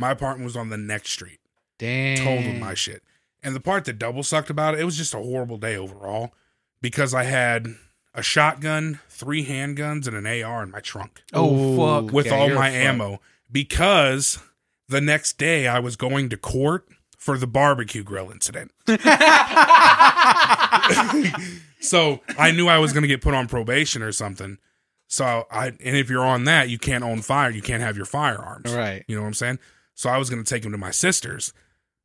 My 0.00 0.10
apartment 0.12 0.46
was 0.46 0.56
on 0.56 0.70
the 0.70 0.78
next 0.78 1.10
street. 1.12 1.38
Damn. 1.78 2.24
Totaled 2.24 2.56
my 2.56 2.74
shit. 2.74 3.02
And 3.42 3.54
the 3.54 3.60
part 3.60 3.84
that 3.84 3.98
double 3.98 4.22
sucked 4.22 4.50
about 4.50 4.74
it, 4.74 4.80
it 4.80 4.84
was 4.84 4.96
just 4.96 5.14
a 5.14 5.18
horrible 5.18 5.58
day 5.58 5.76
overall 5.76 6.32
because 6.82 7.14
I 7.14 7.24
had 7.24 7.68
a 8.14 8.22
shotgun, 8.22 8.98
three 9.08 9.44
handguns, 9.46 10.06
and 10.08 10.16
an 10.16 10.26
AR 10.42 10.62
in 10.62 10.70
my 10.70 10.80
trunk 10.80 11.22
Oh 11.32 11.54
Ooh. 11.54 11.76
fuck. 11.76 12.12
with 12.12 12.26
Yeah, 12.26 12.34
all 12.34 12.50
my 12.50 12.70
ammo 12.70 13.20
because 13.52 14.38
the 14.88 15.00
next 15.00 15.38
day 15.38 15.68
I 15.68 15.78
was 15.78 15.96
going 15.96 16.28
to 16.30 16.36
court 16.36 16.86
for 17.16 17.38
the 17.38 17.46
barbecue 17.46 18.02
grill 18.02 18.30
incident. 18.30 18.72
so 21.80 22.20
I 22.38 22.50
knew 22.50 22.68
I 22.68 22.78
was 22.78 22.92
going 22.92 23.02
to 23.02 23.08
get 23.08 23.20
put 23.20 23.34
on 23.34 23.46
probation 23.48 24.02
or 24.02 24.12
something. 24.12 24.58
So 25.08 25.46
I, 25.50 25.68
and 25.68 25.96
if 25.96 26.08
you're 26.08 26.24
on 26.24 26.44
that, 26.44 26.68
you 26.68 26.78
can't 26.78 27.04
own 27.04 27.20
fire. 27.22 27.50
You 27.50 27.62
can't 27.62 27.82
have 27.82 27.96
your 27.96 28.06
firearms. 28.06 28.74
Right. 28.74 29.04
You 29.08 29.16
know 29.16 29.22
what 29.22 29.28
I'm 29.28 29.34
saying? 29.34 29.58
So 30.00 30.08
I 30.08 30.16
was 30.16 30.30
going 30.30 30.42
to 30.42 30.48
take 30.48 30.64
him 30.64 30.72
to 30.72 30.78
my 30.78 30.92
sister's. 30.92 31.52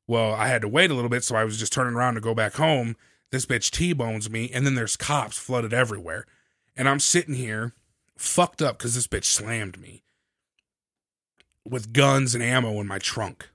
Well, 0.05 0.33
I 0.33 0.49
had 0.49 0.63
to 0.63 0.67
wait 0.67 0.91
a 0.91 0.93
little 0.93 1.09
bit, 1.09 1.23
so 1.23 1.37
I 1.37 1.45
was 1.45 1.57
just 1.57 1.71
turning 1.71 1.93
around 1.93 2.15
to 2.15 2.19
go 2.19 2.35
back 2.35 2.55
home. 2.55 2.97
This 3.31 3.45
bitch 3.45 3.71
T-bones 3.71 4.29
me, 4.29 4.51
and 4.53 4.65
then 4.65 4.75
there's 4.75 4.97
cops 4.97 5.37
flooded 5.37 5.71
everywhere. 5.71 6.25
And 6.75 6.89
I'm 6.89 6.99
sitting 6.99 7.35
here 7.35 7.71
fucked 8.17 8.61
up 8.61 8.77
because 8.77 8.95
this 8.95 9.07
bitch 9.07 9.23
slammed 9.23 9.79
me 9.79 10.03
with 11.63 11.93
guns 11.93 12.35
and 12.35 12.43
ammo 12.43 12.81
in 12.81 12.87
my 12.87 12.99
trunk. 12.99 13.47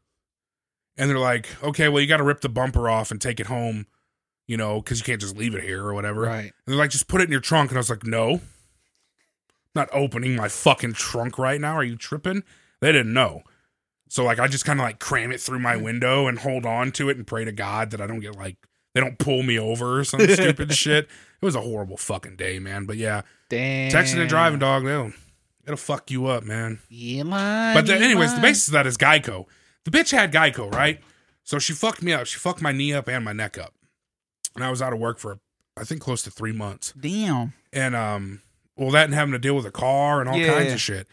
And 0.96 1.10
they're 1.10 1.18
like, 1.18 1.46
okay, 1.62 1.90
well, 1.90 2.00
you 2.00 2.06
got 2.06 2.16
to 2.16 2.24
rip 2.24 2.40
the 2.40 2.48
bumper 2.48 2.88
off 2.88 3.10
and 3.10 3.20
take 3.20 3.40
it 3.40 3.46
home, 3.48 3.88
you 4.46 4.56
know, 4.56 4.80
because 4.80 5.00
you 5.00 5.04
can't 5.04 5.20
just 5.20 5.36
leave 5.36 5.54
it 5.54 5.64
here 5.64 5.84
or 5.84 5.92
whatever. 5.92 6.22
Right. 6.22 6.44
And 6.44 6.52
they're 6.66 6.76
like, 6.76 6.88
just 6.88 7.08
put 7.08 7.20
it 7.20 7.24
in 7.24 7.30
your 7.30 7.40
trunk. 7.42 7.72
And 7.72 7.76
I 7.76 7.80
was 7.80 7.90
like, 7.90 8.06
no, 8.06 8.30
I'm 8.30 8.40
not 9.74 9.90
opening 9.92 10.34
my 10.34 10.48
fucking 10.48 10.94
trunk 10.94 11.36
right 11.36 11.60
now. 11.60 11.74
Are 11.74 11.84
you 11.84 11.96
tripping? 11.96 12.42
They 12.80 12.90
didn't 12.90 13.12
know. 13.12 13.42
So 14.10 14.24
like 14.24 14.38
I 14.40 14.48
just 14.48 14.64
kind 14.64 14.80
of 14.80 14.84
like 14.84 14.98
cram 14.98 15.30
it 15.30 15.40
through 15.40 15.60
my 15.60 15.76
window 15.76 16.26
and 16.26 16.38
hold 16.38 16.66
on 16.66 16.90
to 16.92 17.08
it 17.08 17.16
and 17.16 17.24
pray 17.26 17.44
to 17.44 17.52
God 17.52 17.90
that 17.92 18.00
I 18.00 18.06
don't 18.08 18.18
get 18.20 18.34
like 18.36 18.56
they 18.92 19.00
don't 19.00 19.18
pull 19.18 19.44
me 19.44 19.56
over 19.58 20.00
or 20.00 20.04
some 20.04 20.20
stupid 20.28 20.72
shit. 20.74 21.04
It 21.40 21.44
was 21.44 21.54
a 21.54 21.60
horrible 21.60 21.96
fucking 21.96 22.34
day, 22.36 22.58
man. 22.58 22.86
But 22.86 22.96
yeah, 22.96 23.22
Damn. 23.48 23.90
texting 23.92 24.18
and 24.18 24.28
driving, 24.28 24.58
dog, 24.58 24.84
it'll 24.84 25.12
it'll 25.64 25.76
fuck 25.76 26.10
you 26.10 26.26
up, 26.26 26.42
man. 26.42 26.80
Yeah, 26.88 27.22
man. 27.22 27.74
But 27.74 27.86
yeah, 27.86 27.96
anyways, 28.04 28.34
the 28.34 28.40
basis 28.40 28.66
of 28.66 28.72
that 28.72 28.86
is 28.86 28.98
Geico. 28.98 29.46
The 29.84 29.92
bitch 29.92 30.10
had 30.10 30.32
Geico, 30.32 30.70
right? 30.74 31.00
So 31.44 31.58
she 31.60 31.72
fucked 31.72 32.02
me 32.02 32.12
up. 32.12 32.26
She 32.26 32.38
fucked 32.38 32.60
my 32.60 32.72
knee 32.72 32.92
up 32.92 33.08
and 33.08 33.24
my 33.24 33.32
neck 33.32 33.58
up, 33.58 33.74
and 34.56 34.64
I 34.64 34.70
was 34.70 34.82
out 34.82 34.92
of 34.92 34.98
work 34.98 35.18
for 35.20 35.38
I 35.76 35.84
think 35.84 36.00
close 36.00 36.22
to 36.24 36.30
three 36.32 36.52
months. 36.52 36.92
Damn. 36.98 37.52
And 37.72 37.94
um, 37.94 38.42
well, 38.76 38.90
that 38.90 39.04
and 39.04 39.14
having 39.14 39.32
to 39.32 39.38
deal 39.38 39.54
with 39.54 39.66
a 39.66 39.70
car 39.70 40.20
and 40.20 40.28
all 40.28 40.36
Yeah. 40.36 40.52
kinds 40.52 40.72
of 40.72 40.80
shit. 40.80 41.06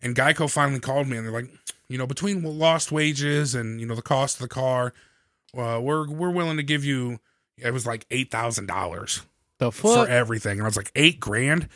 And 0.00 0.14
Geico 0.14 0.48
finally 0.48 0.78
called 0.80 1.08
me, 1.08 1.16
and 1.16 1.26
they're 1.26 1.32
like, 1.32 1.50
you 1.88 1.98
know, 1.98 2.06
between 2.06 2.42
lost 2.42 2.92
wages 2.92 3.54
and 3.54 3.80
you 3.80 3.86
know 3.86 3.94
the 3.94 4.02
cost 4.02 4.36
of 4.36 4.42
the 4.42 4.54
car, 4.54 4.94
uh, 5.56 5.80
we're 5.82 6.08
we're 6.08 6.30
willing 6.30 6.56
to 6.56 6.62
give 6.62 6.84
you. 6.84 7.18
It 7.56 7.72
was 7.72 7.86
like 7.86 8.06
eight 8.10 8.30
thousand 8.30 8.66
dollars 8.66 9.22
the 9.58 9.70
for 9.70 10.08
everything, 10.08 10.52
and 10.52 10.62
I 10.62 10.66
was 10.66 10.76
like, 10.76 10.90
eight 10.96 11.20
grand. 11.20 11.68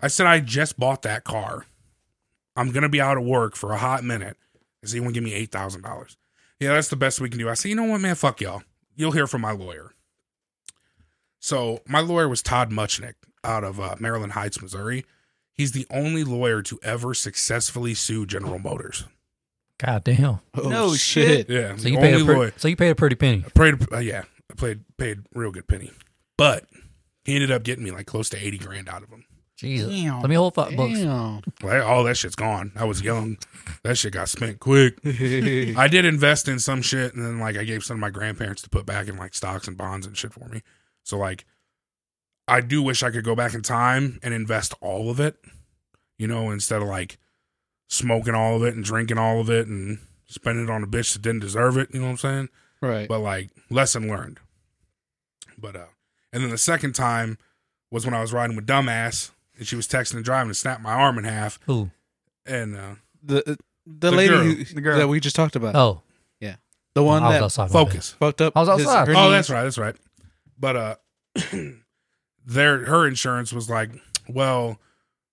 I 0.00 0.08
said, 0.08 0.26
I 0.26 0.40
just 0.40 0.78
bought 0.78 1.02
that 1.02 1.24
car. 1.24 1.66
I'm 2.54 2.70
gonna 2.70 2.88
be 2.88 3.00
out 3.00 3.16
of 3.16 3.24
work 3.24 3.56
for 3.56 3.72
a 3.72 3.78
hot 3.78 4.04
minute. 4.04 4.36
Is 4.82 4.94
anyone 4.94 5.12
give 5.12 5.24
me 5.24 5.34
eight 5.34 5.50
thousand 5.50 5.82
dollars? 5.82 6.16
Yeah, 6.60 6.74
that's 6.74 6.88
the 6.88 6.96
best 6.96 7.20
we 7.20 7.28
can 7.28 7.38
do. 7.38 7.48
I 7.48 7.54
said, 7.54 7.68
you 7.68 7.74
know 7.74 7.84
what, 7.84 8.00
man, 8.00 8.14
fuck 8.14 8.40
y'all. 8.40 8.62
You'll 8.96 9.12
hear 9.12 9.26
from 9.26 9.40
my 9.40 9.52
lawyer. 9.52 9.92
So 11.40 11.80
my 11.86 12.00
lawyer 12.00 12.28
was 12.28 12.42
Todd 12.42 12.70
Muchnick 12.70 13.14
out 13.44 13.62
of 13.62 13.78
uh, 13.78 13.94
Maryland 14.00 14.32
Heights, 14.32 14.60
Missouri. 14.60 15.04
He's 15.52 15.72
the 15.72 15.86
only 15.90 16.24
lawyer 16.24 16.62
to 16.62 16.78
ever 16.82 17.14
successfully 17.14 17.94
sue 17.94 18.26
General 18.26 18.58
Motors. 18.58 19.04
God 19.78 20.04
damn. 20.04 20.40
Oh, 20.56 20.68
No 20.68 20.94
shit. 20.94 21.48
Yeah, 21.48 21.76
So 21.76 21.88
you 21.88 21.98
paid 21.98 22.14
a 22.14 22.24
pretty, 22.24 22.38
lawyer. 22.38 22.52
so 22.56 22.68
you 22.68 22.76
paid 22.76 22.90
a 22.90 22.94
pretty 22.94 23.16
penny. 23.16 23.44
I 23.46 23.50
paid, 23.50 23.92
uh, 23.92 23.98
yeah, 23.98 24.24
I 24.50 24.54
played 24.54 24.80
paid 24.96 25.18
real 25.34 25.52
good 25.52 25.68
penny, 25.68 25.92
but 26.36 26.64
he 27.24 27.34
ended 27.34 27.50
up 27.50 27.62
getting 27.62 27.84
me 27.84 27.90
like 27.92 28.06
close 28.06 28.28
to 28.30 28.36
eighty 28.44 28.58
grand 28.58 28.88
out 28.88 29.02
of 29.02 29.08
him. 29.08 29.24
Jesus. 29.56 29.90
Damn. 29.92 30.20
Let 30.20 30.30
me 30.30 30.36
hold 30.36 30.54
five 30.54 30.76
bucks. 30.76 31.00
Damn. 31.00 31.40
Like, 31.62 31.82
all 31.82 32.04
that 32.04 32.16
shit's 32.16 32.36
gone. 32.36 32.70
I 32.76 32.84
was 32.84 33.02
young. 33.02 33.38
That 33.82 33.98
shit 33.98 34.12
got 34.12 34.28
spent 34.28 34.60
quick. 34.60 34.98
I 35.04 35.88
did 35.90 36.04
invest 36.04 36.46
in 36.46 36.60
some 36.60 36.80
shit, 36.80 37.12
and 37.14 37.24
then 37.24 37.38
like 37.40 37.56
I 37.56 37.64
gave 37.64 37.82
some 37.84 37.96
of 37.96 38.00
my 38.00 38.10
grandparents 38.10 38.62
to 38.62 38.70
put 38.70 38.86
back 38.86 39.08
in 39.08 39.16
like 39.16 39.34
stocks 39.34 39.66
and 39.66 39.76
bonds 39.76 40.06
and 40.06 40.16
shit 40.16 40.32
for 40.32 40.48
me. 40.48 40.62
So 41.02 41.18
like, 41.18 41.44
I 42.46 42.60
do 42.60 42.82
wish 42.82 43.02
I 43.02 43.10
could 43.10 43.24
go 43.24 43.34
back 43.34 43.52
in 43.54 43.62
time 43.62 44.18
and 44.22 44.32
invest 44.32 44.74
all 44.80 45.10
of 45.10 45.18
it, 45.20 45.36
you 46.18 46.28
know, 46.28 46.50
instead 46.50 46.80
of 46.80 46.86
like 46.88 47.18
smoking 47.88 48.34
all 48.34 48.56
of 48.56 48.62
it 48.62 48.74
and 48.74 48.84
drinking 48.84 49.18
all 49.18 49.40
of 49.40 49.50
it 49.50 49.66
and 49.66 49.98
spending 50.26 50.64
it 50.64 50.70
on 50.70 50.82
a 50.82 50.86
bitch 50.86 51.12
that 51.14 51.22
didn't 51.22 51.40
deserve 51.40 51.76
it. 51.76 51.88
You 51.92 52.00
know 52.00 52.06
what 52.06 52.10
I'm 52.12 52.16
saying? 52.18 52.48
right. 52.80 53.08
But 53.08 53.18
like, 53.20 53.50
lesson 53.70 54.08
learned. 54.08 54.38
But 55.58 55.74
uh, 55.74 55.86
and 56.32 56.42
then 56.42 56.50
the 56.50 56.58
second 56.58 56.92
time 56.94 57.38
was 57.90 58.04
when 58.04 58.14
I 58.14 58.20
was 58.20 58.32
riding 58.32 58.54
with 58.54 58.66
dumbass, 58.66 59.30
and 59.56 59.66
she 59.66 59.74
was 59.74 59.88
texting 59.88 60.14
and 60.16 60.24
driving 60.24 60.48
and 60.50 60.56
snapped 60.56 60.82
my 60.82 60.92
arm 60.92 61.18
in 61.18 61.24
half, 61.24 61.58
Who? 61.66 61.90
and 62.46 62.76
uh, 62.76 62.94
the 63.22 63.42
the, 63.44 63.58
The 63.86 64.10
lady 64.12 64.28
girl. 64.34 64.42
who- 64.44 64.64
The 64.64 64.80
girl. 64.80 64.98
that 64.98 65.08
we 65.08 65.18
just 65.18 65.34
talked 65.34 65.56
about. 65.56 65.74
Oh, 65.74 66.02
yeah, 66.40 66.56
the 66.94 67.02
one 67.02 67.22
I 67.24 67.28
was 67.28 67.34
that 67.38 67.42
outside. 67.44 67.70
focus. 67.72 68.12
fucked 68.20 68.40
up. 68.42 68.52
I 68.56 68.60
was 68.60 68.78
his- 68.78 68.86
outside. 68.86 69.08
her 69.08 69.14
Oh, 69.16 69.24
knee. 69.24 69.30
that's 69.32 69.50
right. 69.50 69.62
That's 69.64 69.78
right. 69.78 69.96
But 70.60 70.76
uh, 70.76 70.94
their 72.46 72.84
her 72.84 73.06
insurance 73.06 73.52
was 73.52 73.68
like, 73.68 73.90
well, 74.28 74.78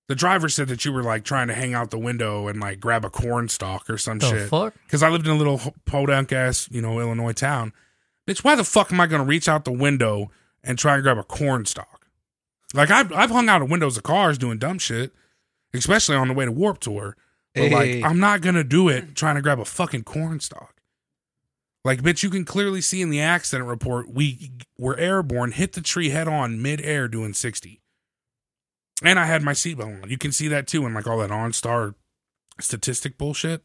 the 0.07 0.15
driver 0.15 0.49
said 0.49 0.67
that 0.67 0.85
you 0.85 0.91
were 0.93 1.03
like 1.03 1.23
trying 1.23 1.47
to 1.47 1.53
hang 1.53 1.73
out 1.73 1.89
the 1.91 1.97
window 1.99 2.47
and 2.47 2.59
like 2.59 2.79
grab 2.79 3.03
a 3.05 3.09
corn 3.09 3.47
stalk 3.49 3.89
or 3.89 3.97
some 3.97 4.19
The 4.19 4.29
shit. 4.29 4.49
fuck? 4.49 4.73
Because 4.85 5.01
I 5.03 5.09
lived 5.09 5.25
in 5.27 5.33
a 5.33 5.37
little 5.37 5.59
podunk 5.85 6.31
ass, 6.31 6.67
you 6.71 6.81
know, 6.81 6.99
Illinois 6.99 7.33
town. 7.33 7.73
Bitch, 8.27 8.43
why 8.43 8.55
the 8.55 8.63
fuck 8.63 8.91
am 8.91 8.99
I 8.99 9.07
gonna 9.07 9.23
reach 9.23 9.47
out 9.49 9.65
the 9.65 9.71
window 9.71 10.31
and 10.63 10.77
try 10.77 10.95
and 10.95 11.03
grab 11.03 11.17
a 11.17 11.23
corn 11.23 11.65
stalk? 11.65 12.07
Like 12.73 12.91
I've 12.91 13.11
I've 13.13 13.31
hung 13.31 13.49
out 13.49 13.61
of 13.61 13.69
windows 13.69 13.97
of 13.97 14.03
cars 14.03 14.37
doing 14.37 14.57
dumb 14.57 14.79
shit, 14.79 15.13
especially 15.73 16.15
on 16.15 16.27
the 16.27 16.33
way 16.33 16.45
to 16.45 16.51
Warped 16.51 16.81
Tour. 16.83 17.15
But 17.53 17.63
Hey. 17.69 18.01
like, 18.01 18.09
I'm 18.11 18.19
not 18.19 18.41
gonna 18.41 18.63
do 18.65 18.89
it 18.89 19.15
trying 19.15 19.35
to 19.35 19.41
grab 19.41 19.59
a 19.59 19.65
fucking 19.65 20.03
corn 20.03 20.39
stalk. 20.39 20.73
Like, 21.85 22.01
bitch, 22.01 22.23
you 22.23 22.29
can 22.31 22.45
clearly 22.45 22.81
see 22.81 23.01
in 23.01 23.11
the 23.11 23.21
accident 23.21 23.69
report 23.69 24.09
we 24.09 24.51
were 24.77 24.97
airborne, 24.97 25.51
hit 25.51 25.73
the 25.73 25.81
tree 25.81 26.09
head 26.09 26.27
on 26.27 26.61
mid 26.61 26.81
air 26.81 27.07
doing 27.07 27.33
60. 27.33 27.79
And 29.03 29.19
I 29.19 29.25
had 29.25 29.41
my 29.43 29.51
seatbelt 29.53 30.03
on. 30.03 30.09
You 30.09 30.17
can 30.17 30.31
see 30.31 30.47
that 30.47 30.67
too 30.67 30.85
in 30.85 30.93
like 30.93 31.05
all 31.07 31.17
that 31.19 31.29
OnStar 31.29 31.95
statistic 32.59 33.17
bullshit, 33.17 33.63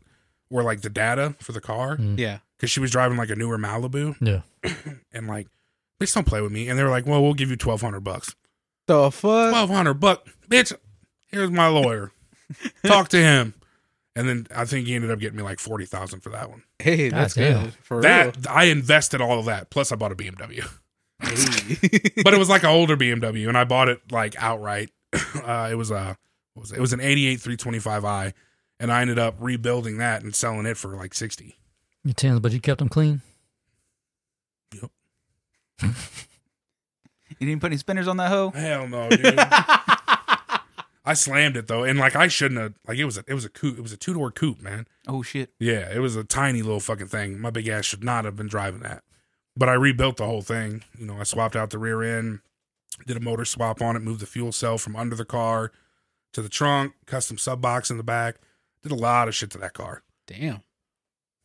or 0.51 0.63
like 0.63 0.81
the 0.81 0.91
data 0.91 1.37
for 1.41 1.53
the 1.53 1.61
car, 1.61 1.97
Mm. 1.97 2.19
Yeah. 2.19 2.39
because 2.57 2.71
she 2.71 2.81
was 2.81 2.91
driving 2.91 3.17
like 3.17 3.31
a 3.31 3.37
newer 3.37 3.57
Malibu, 3.59 4.17
Yeah. 4.21 4.43
and 5.13 5.29
like, 5.29 5.47
bitch, 6.01 6.13
don't 6.15 6.27
play 6.27 6.41
with 6.41 6.51
me. 6.53 6.69
And 6.69 6.79
they 6.79 6.83
were 6.83 6.91
like, 6.91 7.07
well, 7.07 7.23
we'll 7.23 7.35
give 7.35 7.49
you 7.51 7.57
1200 7.57 8.01
bucks. 8.01 8.35
The 8.87 9.11
fuck. 9.13 9.53
1200 9.53 9.95
buck, 9.95 10.27
bitch. 10.49 10.73
Here's 11.27 11.51
my 11.51 11.69
lawyer. 11.69 12.11
Talk 12.85 13.09
to 13.11 13.19
him. 13.19 13.55
And 14.17 14.29
then 14.29 14.49
I 14.55 14.65
think 14.65 14.89
he 14.89 14.97
ended 14.97 15.13
up 15.13 15.21
getting 15.21 15.37
me 15.37 15.45
like 15.45 15.61
40,000 15.61 16.19
for 16.21 16.31
that 16.31 16.51
one. 16.51 16.65
hey, 16.81 17.09
that's 17.11 17.35
Goddamn. 17.35 17.65
good. 17.67 17.75
For 17.83 18.03
That 18.03 18.37
I 18.51 18.65
invested 18.65 19.21
all 19.21 19.39
of 19.39 19.45
that. 19.45 19.71
Plus, 19.71 19.93
I 19.93 19.97
bought 19.97 20.11
a 20.11 20.17
BMW. 20.17 20.69
Hey. 21.23 22.23
but 22.25 22.35
it 22.35 22.39
was 22.39 22.49
like 22.49 22.65
an 22.65 22.71
older 22.71 22.97
BMW, 22.97 23.47
and 23.47 23.57
I 23.57 23.63
bought 23.63 23.89
it 23.89 24.01
like 24.11 24.35
outright. 24.43 24.91
Uh, 25.45 25.69
it 25.71 25.75
was 25.75 25.91
a 25.91 26.17
what 26.55 26.63
was 26.63 26.73
it? 26.73 26.79
it 26.79 26.81
was 26.81 26.93
an 26.93 27.01
'88 27.01 27.41
325i, 27.41 28.33
and 28.79 28.93
I 28.93 29.01
ended 29.01 29.19
up 29.19 29.37
rebuilding 29.41 29.99
that 29.99 30.23
and 30.23 30.35
selling 30.35 30.67
it 30.67 30.77
for 30.77 30.95
like 30.97 31.15
60. 31.15 31.57
Your 32.05 32.15
tins, 32.15 32.41
but 32.41 32.53
you 32.53 32.61
kept 32.61 32.79
them 32.79 32.89
clean. 32.89 33.23
Yep. 34.75 34.91
you 35.83 37.47
didn't 37.47 37.61
put 37.61 37.69
any 37.69 37.79
spinners 37.79 38.07
on 38.07 38.17
that 38.19 38.29
hoe? 38.29 38.51
Hell 38.51 38.89
no, 38.89 39.09
dude. 39.09 39.39
I 41.05 41.15
slammed 41.15 41.57
it 41.57 41.67
though, 41.67 41.85
and 41.85 41.99
like 41.99 42.15
I 42.15 42.29
shouldn't 42.29 42.61
have. 42.61 42.75
Like 42.87 42.99
it 42.99 43.05
was 43.05 43.19
a 43.19 43.25
it 43.27 43.35
was 43.35 43.45
a 43.45 43.49
coupe. 43.49 43.79
It 43.79 43.83
was 43.83 43.93
a 43.93 43.97
two 43.97 44.15
door 44.15 44.31
coupe, 44.31 44.61
man. 44.61 44.87
Oh 45.09 45.23
shit. 45.23 45.51
Yeah, 45.59 45.93
it 45.93 45.99
was 45.99 46.15
a 46.15 46.25
tiny 46.25 46.63
little 46.63 46.81
fucking 46.81 47.09
thing. 47.09 47.41
My 47.41 47.51
big 47.51 47.69
ass 47.69 47.87
should 47.87 48.05
not 48.05 48.25
have 48.25 48.37
been 48.37 48.49
driving 48.49 48.81
that. 48.81 49.03
But 49.57 49.69
I 49.69 49.73
rebuilt 49.73 50.19
the 50.19 50.27
whole 50.27 50.43
thing. 50.43 50.85
You 50.99 51.07
know, 51.07 51.19
I 51.19 51.25
swapped 51.25 51.57
out 51.57 51.71
the 51.71 51.79
rear 51.79 52.03
end, 52.03 52.41
did 53.07 53.17
a 53.17 53.21
motor 53.21 53.45
swap 53.45 53.81
on 53.83 53.97
it, 53.97 54.01
moved 54.03 54.21
the 54.21 54.27
fuel 54.27 54.53
cell 54.53 54.79
from 54.79 54.97
under 54.97 55.17
the 55.17 55.25
car 55.25 55.73
to 56.33 56.43
the 56.43 56.49
trunk, 56.49 56.93
custom 57.07 57.39
sub 57.39 57.61
box 57.61 57.91
in 57.91 57.97
the 57.97 58.03
back. 58.03 58.37
Did 58.83 58.93
a 58.93 58.97
lot 58.97 59.29
of 59.29 59.35
shit 59.35 59.51
to 59.51 59.59
that 59.59 59.75
car. 59.75 60.03
Damn. 60.27 60.63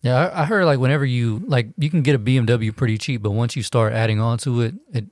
Yeah, 0.01 0.27
I, 0.27 0.43
I 0.43 0.45
heard 0.45 0.65
like 0.65 0.79
whenever 0.79 1.05
you 1.05 1.41
like 1.47 1.69
you 1.77 1.89
can 1.89 2.01
get 2.03 2.15
a 2.15 2.19
BMW 2.19 2.75
pretty 2.75 2.97
cheap, 2.97 3.21
but 3.23 3.31
once 3.31 3.55
you 3.55 3.63
start 3.63 3.93
adding 3.93 4.19
on 4.19 4.37
to 4.39 4.61
it, 4.61 4.75
it 4.93 5.05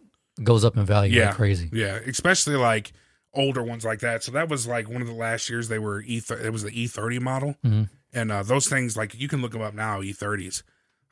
goes 0.44 0.64
up 0.64 0.78
in 0.78 0.86
value 0.86 1.18
Yeah. 1.20 1.28
like 1.28 1.36
crazy. 1.36 1.70
Yeah, 1.74 1.96
especially 2.06 2.56
like 2.56 2.94
older 3.34 3.64
ones 3.64 3.84
like 3.84 4.00
that. 4.02 4.24
So 4.24 4.32
that 4.34 4.50
was 4.50 4.68
like 4.68 4.88
one 4.88 5.02
of 5.02 5.08
the 5.08 5.14
last 5.14 5.50
years 5.50 5.68
they 5.68 5.80
were 5.80 6.02
E. 6.04 6.22
It 6.30 6.52
was 6.54 6.62
the 6.64 6.70
E30 6.72 7.20
model, 7.20 7.56
Mhm. 7.66 7.90
and 8.14 8.32
uh, 8.32 8.44
those 8.44 8.68
things 8.68 8.96
like 8.96 9.20
you 9.20 9.28
can 9.28 9.42
look 9.42 9.54
them 9.54 9.62
up 9.64 9.74
now. 9.74 10.02
E30s, 10.02 10.62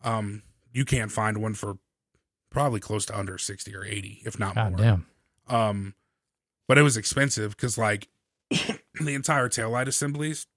um, 0.03 0.43
you 0.71 0.85
can't 0.85 1.11
find 1.11 1.39
one 1.39 1.55
for 1.55 1.77
probably 2.51 2.79
close 2.79 3.05
to 3.07 3.17
under 3.17 3.37
60 3.37 3.75
or 3.75 3.83
80, 3.83 4.21
if 4.25 4.37
not 4.37 4.55
God 4.55 4.71
more. 4.73 4.79
damn. 4.81 5.05
Um, 5.51 5.95
but 6.67 6.77
it 6.77 6.83
was 6.83 6.97
expensive 6.97 7.55
because 7.55 7.77
like 7.77 8.07
the 8.49 9.13
entire 9.13 9.49
taillight 9.49 9.87
assemblies 9.87 10.47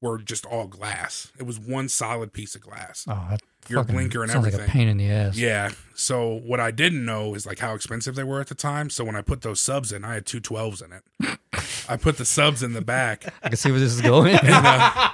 were 0.00 0.18
just 0.18 0.44
all 0.46 0.66
glass. 0.66 1.32
It 1.38 1.44
was 1.44 1.58
one 1.58 1.88
solid 1.88 2.32
piece 2.32 2.54
of 2.54 2.60
glass. 2.60 3.06
Oh, 3.08 3.26
that 3.30 3.40
Your 3.68 3.82
blinker 3.84 4.22
and 4.22 4.30
sounds 4.30 4.44
like 4.44 4.52
a 4.52 4.56
everything. 4.56 4.72
pain 4.72 4.88
in 4.88 4.96
the 4.98 5.10
ass. 5.10 5.36
Yeah. 5.36 5.70
So 5.94 6.40
what 6.44 6.60
I 6.60 6.70
didn't 6.70 7.04
know 7.04 7.34
is 7.34 7.46
like 7.46 7.58
how 7.58 7.74
expensive 7.74 8.14
they 8.14 8.22
were 8.24 8.40
at 8.40 8.48
the 8.48 8.54
time. 8.54 8.90
So 8.90 9.02
when 9.04 9.16
I 9.16 9.22
put 9.22 9.40
those 9.42 9.60
subs 9.60 9.92
in, 9.92 10.04
I 10.04 10.14
had 10.14 10.26
two 10.26 10.40
12s 10.40 10.84
in 10.84 10.92
it. 10.92 11.38
I 11.88 11.96
put 11.96 12.18
the 12.18 12.24
subs 12.24 12.62
in 12.62 12.74
the 12.74 12.82
back. 12.82 13.24
I 13.42 13.48
can 13.48 13.56
see 13.56 13.70
where 13.70 13.80
this 13.80 13.92
is 13.94 14.00
going. 14.02 14.34
And, 14.42 14.50
uh, 14.50 14.90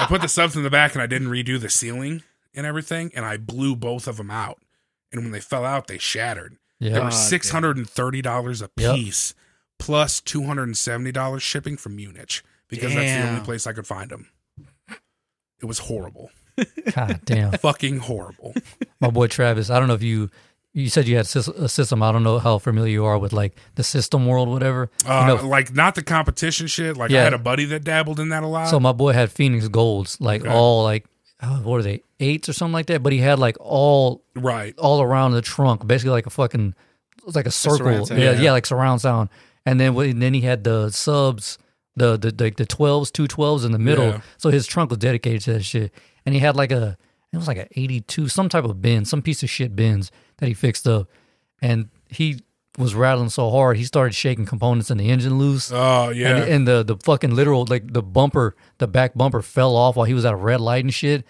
I 0.00 0.06
put 0.08 0.20
the 0.22 0.28
subs 0.28 0.56
in 0.56 0.62
the 0.62 0.70
back 0.70 0.94
and 0.94 1.02
I 1.02 1.06
didn't 1.06 1.28
redo 1.28 1.60
the 1.60 1.68
ceiling 1.68 2.22
and 2.54 2.64
everything. 2.64 3.10
And 3.16 3.24
I 3.26 3.36
blew 3.36 3.74
both 3.74 4.06
of 4.06 4.16
them 4.16 4.30
out. 4.30 4.58
And 5.12 5.22
when 5.22 5.32
they 5.32 5.40
fell 5.40 5.64
out, 5.64 5.88
they 5.88 5.98
shattered. 5.98 6.56
They 6.80 7.00
were 7.00 7.10
six 7.10 7.50
hundred 7.50 7.76
and 7.76 7.88
thirty 7.88 8.22
dollars 8.22 8.62
a 8.62 8.70
Yep. 8.76 8.94
piece, 8.94 9.34
plus 9.78 10.20
two 10.20 10.44
hundred 10.44 10.64
and 10.64 10.76
seventy 10.78 11.12
dollars 11.12 11.42
shipping 11.42 11.76
from 11.76 11.96
Munich 11.96 12.42
because 12.68 12.94
that's 12.94 13.12
the 13.12 13.26
only 13.28 13.40
place 13.40 13.66
I 13.66 13.72
could 13.72 13.86
find 13.86 14.10
them. 14.10 14.28
It 15.60 15.64
was 15.66 15.80
horrible, 15.80 16.30
God 16.94 17.20
damn. 17.24 17.50
fucking 17.58 17.98
horrible. 17.98 18.54
My 19.00 19.10
boy 19.10 19.26
Travis, 19.26 19.70
I 19.70 19.78
don't 19.80 19.88
know 19.88 19.94
if 19.94 20.02
you 20.04 20.30
you 20.72 20.88
said 20.88 21.08
you 21.08 21.16
had 21.16 21.24
a 21.26 21.68
system. 21.68 22.02
I 22.02 22.12
don't 22.12 22.22
know 22.22 22.38
how 22.38 22.58
familiar 22.58 22.92
you 22.92 23.04
are 23.04 23.18
with 23.18 23.32
like 23.32 23.56
the 23.74 23.82
system 23.82 24.26
world, 24.26 24.48
whatever. 24.48 24.88
Uh, 25.04 25.20
you 25.20 25.26
know, 25.42 25.48
like 25.48 25.74
not 25.74 25.96
the 25.96 26.02
competition 26.04 26.68
shit. 26.68 26.96
Like 26.96 27.10
I 27.10 27.22
had 27.22 27.34
a 27.34 27.38
buddy 27.38 27.64
that 27.66 27.82
dabbled 27.82 28.20
in 28.20 28.28
that 28.28 28.44
a 28.44 28.46
lot. 28.46 28.68
so 28.68 28.78
my 28.78 28.92
boy 28.92 29.12
had 29.14 29.32
Phoenix 29.32 29.66
Golds, 29.66 30.20
like 30.20 30.42
Okay. 30.42 30.50
all 30.52 30.84
like 30.84 31.06
oh, 31.42 31.60
what 31.62 31.78
are 31.80 31.82
they 31.82 32.02
eights 32.20 32.48
or 32.48 32.52
something 32.52 32.72
like 32.72 32.86
that? 32.86 33.02
But 33.02 33.12
he 33.12 33.18
had 33.18 33.38
like 33.38 33.56
all 33.60 34.24
right. 34.34 34.74
all 34.78 35.00
around 35.02 35.32
the 35.32 35.42
trunk, 35.42 35.86
basically 35.86 36.10
like 36.12 36.26
a 36.26 36.30
fucking 36.30 36.74
it 37.18 37.26
was 37.26 37.36
like 37.36 37.46
a 37.46 37.50
circle. 37.50 38.06
sound. 38.06 38.20
Yeah, 38.20 38.32
Yeah. 38.32 38.40
yeah, 38.40 38.52
like 38.52 38.66
surround 38.66 39.00
sound. 39.00 39.28
And 39.66 39.78
then 39.78 39.94
when- 39.94 40.18
then 40.18 40.34
he 40.34 40.40
had 40.42 40.64
the 40.64 40.90
subs, 40.90 41.58
the 41.96 42.16
the 42.16 42.30
the, 42.30 42.50
the 42.50 42.66
12s, 42.66 43.12
two 43.12 43.26
twelves 43.26 43.64
in 43.64 43.72
the 43.72 43.78
middle. 43.78 44.06
Yeah. 44.08 44.20
So 44.38 44.50
his 44.50 44.66
trunk 44.66 44.90
was 44.90 44.98
dedicated 44.98 45.42
to 45.42 45.52
that 45.54 45.64
shit. 45.64 45.92
And 46.24 46.34
he 46.34 46.40
had 46.40 46.56
like 46.56 46.72
a 46.72 46.96
it 47.32 47.36
was 47.36 47.46
like 47.46 47.58
an 47.58 47.68
82, 47.76 48.28
some 48.28 48.48
type 48.48 48.64
of 48.64 48.80
bin, 48.80 49.04
some 49.04 49.20
piece 49.20 49.42
of 49.42 49.50
shit 49.50 49.76
bins 49.76 50.10
that 50.38 50.46
he 50.46 50.54
fixed 50.54 50.88
up. 50.88 51.08
And 51.60 51.88
he 52.08 52.40
was 52.78 52.94
rattling 52.94 53.28
so 53.28 53.50
hard, 53.50 53.76
he 53.76 53.84
started 53.84 54.14
shaking 54.14 54.46
components 54.46 54.90
in 54.90 54.96
the 54.98 55.10
engine 55.10 55.38
loose. 55.38 55.70
Oh 55.72 56.10
yeah. 56.10 56.36
And, 56.36 56.52
and 56.52 56.68
the 56.68 56.82
the 56.82 56.96
fucking 56.96 57.34
literal 57.34 57.66
like 57.68 57.92
the 57.92 58.02
bumper, 58.02 58.56
the 58.78 58.86
back 58.86 59.14
bumper 59.14 59.42
fell 59.42 59.76
off 59.76 59.96
while 59.96 60.06
he 60.06 60.14
was 60.14 60.24
at 60.24 60.32
a 60.32 60.36
red 60.36 60.60
light 60.60 60.84
and 60.84 60.94
shit. 60.94 61.24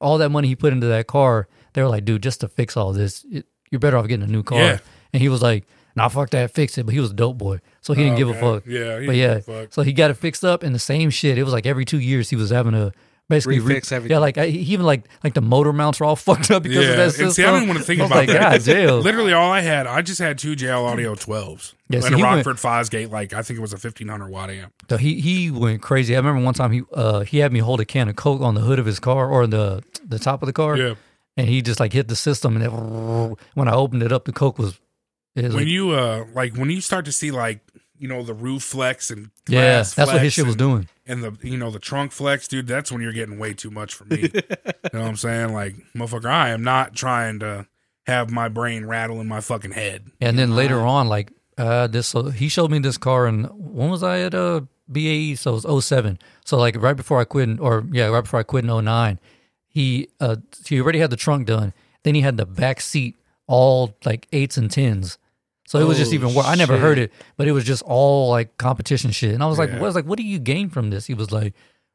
All 0.00 0.18
that 0.18 0.30
money 0.30 0.48
he 0.48 0.56
put 0.56 0.72
into 0.72 0.86
that 0.86 1.06
car, 1.06 1.48
they 1.74 1.82
were 1.82 1.88
like, 1.88 2.04
dude, 2.04 2.22
just 2.22 2.40
to 2.40 2.48
fix 2.48 2.76
all 2.76 2.92
this, 2.92 3.24
it, 3.30 3.46
you're 3.70 3.78
better 3.78 3.96
off 3.96 4.08
getting 4.08 4.24
a 4.24 4.30
new 4.30 4.42
car. 4.42 4.58
Yeah. 4.58 4.78
And 5.12 5.20
he 5.20 5.28
was 5.28 5.42
like, 5.42 5.66
nah, 5.94 6.08
fuck 6.08 6.30
that, 6.30 6.50
fix 6.50 6.78
it. 6.78 6.86
But 6.86 6.94
he 6.94 7.00
was 7.00 7.10
a 7.10 7.14
dope 7.14 7.38
boy, 7.38 7.60
so 7.80 7.92
he 7.92 8.02
didn't 8.02 8.14
oh, 8.14 8.18
give 8.18 8.28
a 8.30 8.34
fuck. 8.34 8.66
Yeah. 8.66 9.00
he 9.00 9.06
But 9.06 9.12
didn't 9.12 9.46
yeah, 9.48 9.54
a 9.54 9.66
so 9.70 9.82
he 9.82 9.92
got 9.92 10.10
it 10.10 10.14
fixed 10.14 10.44
up 10.44 10.62
and 10.62 10.74
the 10.74 10.80
same 10.80 11.10
shit. 11.10 11.38
It 11.38 11.44
was 11.44 11.52
like 11.52 11.66
every 11.66 11.84
two 11.84 12.00
years 12.00 12.30
he 12.30 12.36
was 12.36 12.50
having 12.50 12.72
to 12.72 12.92
basically 13.28 13.58
re- 13.60 13.76
everything. 13.76 14.10
Yeah, 14.10 14.18
like 14.18 14.38
I, 14.38 14.46
even 14.46 14.84
like 14.86 15.08
like 15.24 15.34
the 15.34 15.40
motor 15.40 15.72
mounts 15.72 16.00
are 16.00 16.04
all 16.04 16.16
fucked 16.28 16.50
up 16.50 16.62
because 16.62 16.84
yeah. 16.84 16.90
of 16.90 16.96
that 16.96 17.02
And 17.04 17.12
system. 17.12 17.30
see, 17.30 17.44
I 17.44 17.52
didn't 17.52 17.68
want 17.68 17.78
to 17.80 17.84
think 17.84 18.00
I 18.00 18.04
was 18.04 18.10
about 18.10 18.18
like, 18.18 18.28
that. 18.28 18.40
God 18.40 18.64
damn. 18.64 19.00
Literally, 19.02 19.32
all 19.32 19.50
I 19.50 19.60
had, 19.60 19.86
I 19.86 20.02
just 20.02 20.20
had 20.20 20.38
two 20.38 20.54
JL 20.56 20.84
Audio 20.90 21.14
12s. 21.14 21.74
Yeah, 21.88 22.00
see, 22.00 22.06
and 22.06 22.14
a 22.14 22.18
he 22.18 22.22
went- 22.22 22.46
Rockford 22.46 22.56
Fosgate, 22.56 23.10
like 23.10 23.32
I 23.32 23.42
think 23.42 23.58
it 23.58 23.62
was 23.62 23.72
a 23.72 23.76
1500 23.76 24.28
watt 24.30 24.50
amp. 24.50 24.72
So 24.90 24.96
he 24.96 25.20
he 25.20 25.50
went 25.50 25.82
crazy. 25.82 26.14
I 26.14 26.18
remember 26.18 26.42
one 26.44 26.54
time 26.54 26.72
he 26.72 26.82
uh 26.94 27.20
he 27.20 27.38
had 27.38 27.52
me 27.52 27.60
hold 27.60 27.80
a 27.80 27.84
can 27.84 28.08
of 28.08 28.16
Coke 28.16 28.40
on 28.42 28.54
the 28.54 28.60
hood 28.62 28.78
of 28.78 28.86
his 28.86 28.98
car 29.00 29.28
or 29.28 29.46
the 29.46 29.82
the 30.06 30.18
top 30.18 30.42
of 30.42 30.46
the 30.46 30.52
car, 30.52 30.76
Yeah. 30.76 30.94
and 31.36 31.48
he 31.48 31.62
just 31.62 31.80
like 31.80 31.92
hit 31.92 32.08
the 32.08 32.16
system, 32.16 32.56
and 32.56 32.64
it, 32.64 33.36
when 33.54 33.68
I 33.68 33.72
opened 33.72 34.02
it 34.02 34.12
up, 34.12 34.24
the 34.24 34.32
Coke 34.32 34.58
was. 34.58 34.78
It 35.34 35.44
was 35.44 35.54
When 35.54 35.64
like, 35.64 35.70
you 35.72 35.90
uh 35.92 36.26
like 36.34 36.56
when 36.56 36.68
you 36.68 36.82
start 36.82 37.06
to 37.06 37.12
see 37.12 37.30
like 37.30 37.60
you 37.96 38.06
know 38.06 38.22
the 38.22 38.34
roof 38.34 38.62
flex 38.64 39.10
and 39.10 39.30
yeah, 39.48 39.60
glass 39.76 39.94
that's 39.94 40.12
what 40.12 40.20
his 40.20 40.34
flex 40.34 40.34
shit 40.34 40.46
was 40.46 40.56
doing. 40.56 40.88
And 41.12 41.22
the 41.22 41.36
you 41.46 41.56
know 41.56 41.70
the 41.70 41.78
trunk 41.78 42.10
flex, 42.12 42.48
dude, 42.48 42.66
that's 42.66 42.90
when 42.90 43.02
you're 43.02 43.12
getting 43.12 43.38
way 43.38 43.52
too 43.52 43.70
much 43.70 43.94
for 43.94 44.04
me. 44.06 44.22
you 44.34 44.40
know 44.92 45.00
what 45.00 45.08
I'm 45.08 45.16
saying? 45.16 45.52
Like, 45.52 45.76
motherfucker, 45.94 46.30
I 46.30 46.50
am 46.50 46.64
not 46.64 46.94
trying 46.94 47.38
to 47.40 47.66
have 48.06 48.30
my 48.30 48.48
brain 48.48 48.86
rattle 48.86 49.20
in 49.20 49.28
my 49.28 49.40
fucking 49.40 49.72
head. 49.72 50.10
And 50.20 50.38
then 50.38 50.56
later 50.56 50.80
on, 50.80 51.08
like 51.08 51.30
uh 51.58 51.86
this, 51.86 52.08
so 52.08 52.30
he 52.30 52.48
showed 52.48 52.70
me 52.70 52.78
this 52.78 52.98
car, 52.98 53.26
and 53.26 53.48
when 53.52 53.90
was 53.90 54.02
I 54.02 54.20
at 54.20 54.34
uh 54.34 54.62
BAE? 54.88 55.34
So 55.36 55.56
it 55.56 55.64
was 55.64 55.86
07. 55.86 56.18
So 56.44 56.56
like 56.56 56.76
right 56.80 56.96
before 56.96 57.20
I 57.20 57.24
quit, 57.24 57.48
in- 57.48 57.58
or 57.58 57.86
yeah, 57.92 58.06
right 58.06 58.22
before 58.22 58.40
I 58.40 58.42
quit 58.42 58.64
in 58.64 58.84
09, 58.84 59.20
he 59.68 60.08
uh 60.20 60.36
he 60.66 60.80
already 60.80 60.98
had 60.98 61.10
the 61.10 61.16
trunk 61.16 61.46
done. 61.46 61.72
Then 62.02 62.14
he 62.14 62.22
had 62.22 62.36
the 62.36 62.46
back 62.46 62.80
seat 62.80 63.16
all 63.46 63.96
like 64.04 64.26
eights 64.32 64.56
and 64.56 64.70
tens. 64.70 65.18
So 65.72 65.78
it 65.78 65.84
was 65.88 65.96
just 65.96 66.12
Oh, 66.12 66.14
even 66.14 66.34
worse. 66.34 66.44
I 66.46 66.54
never 66.54 66.76
heard 66.76 66.98
it, 66.98 67.12
but 67.38 67.48
it 67.48 67.52
was 67.52 67.64
just 67.64 67.82
all 67.84 68.28
like 68.28 68.58
competition 68.58 69.10
shit. 69.10 69.32
And 69.32 69.42
I 69.42 69.46
was 69.46 69.58
like, 69.58 69.70
Yeah. 69.70 69.76
what? 69.76 69.84
I 69.84 69.86
was 69.86 69.94
like, 69.94 70.04
what 70.04 70.18
do 70.18 70.22
you 70.22 70.38
gain 70.38 70.68
from 70.68 70.90
this? 70.90 71.06
He 71.06 71.14
was 71.14 71.32
like, 71.32 71.54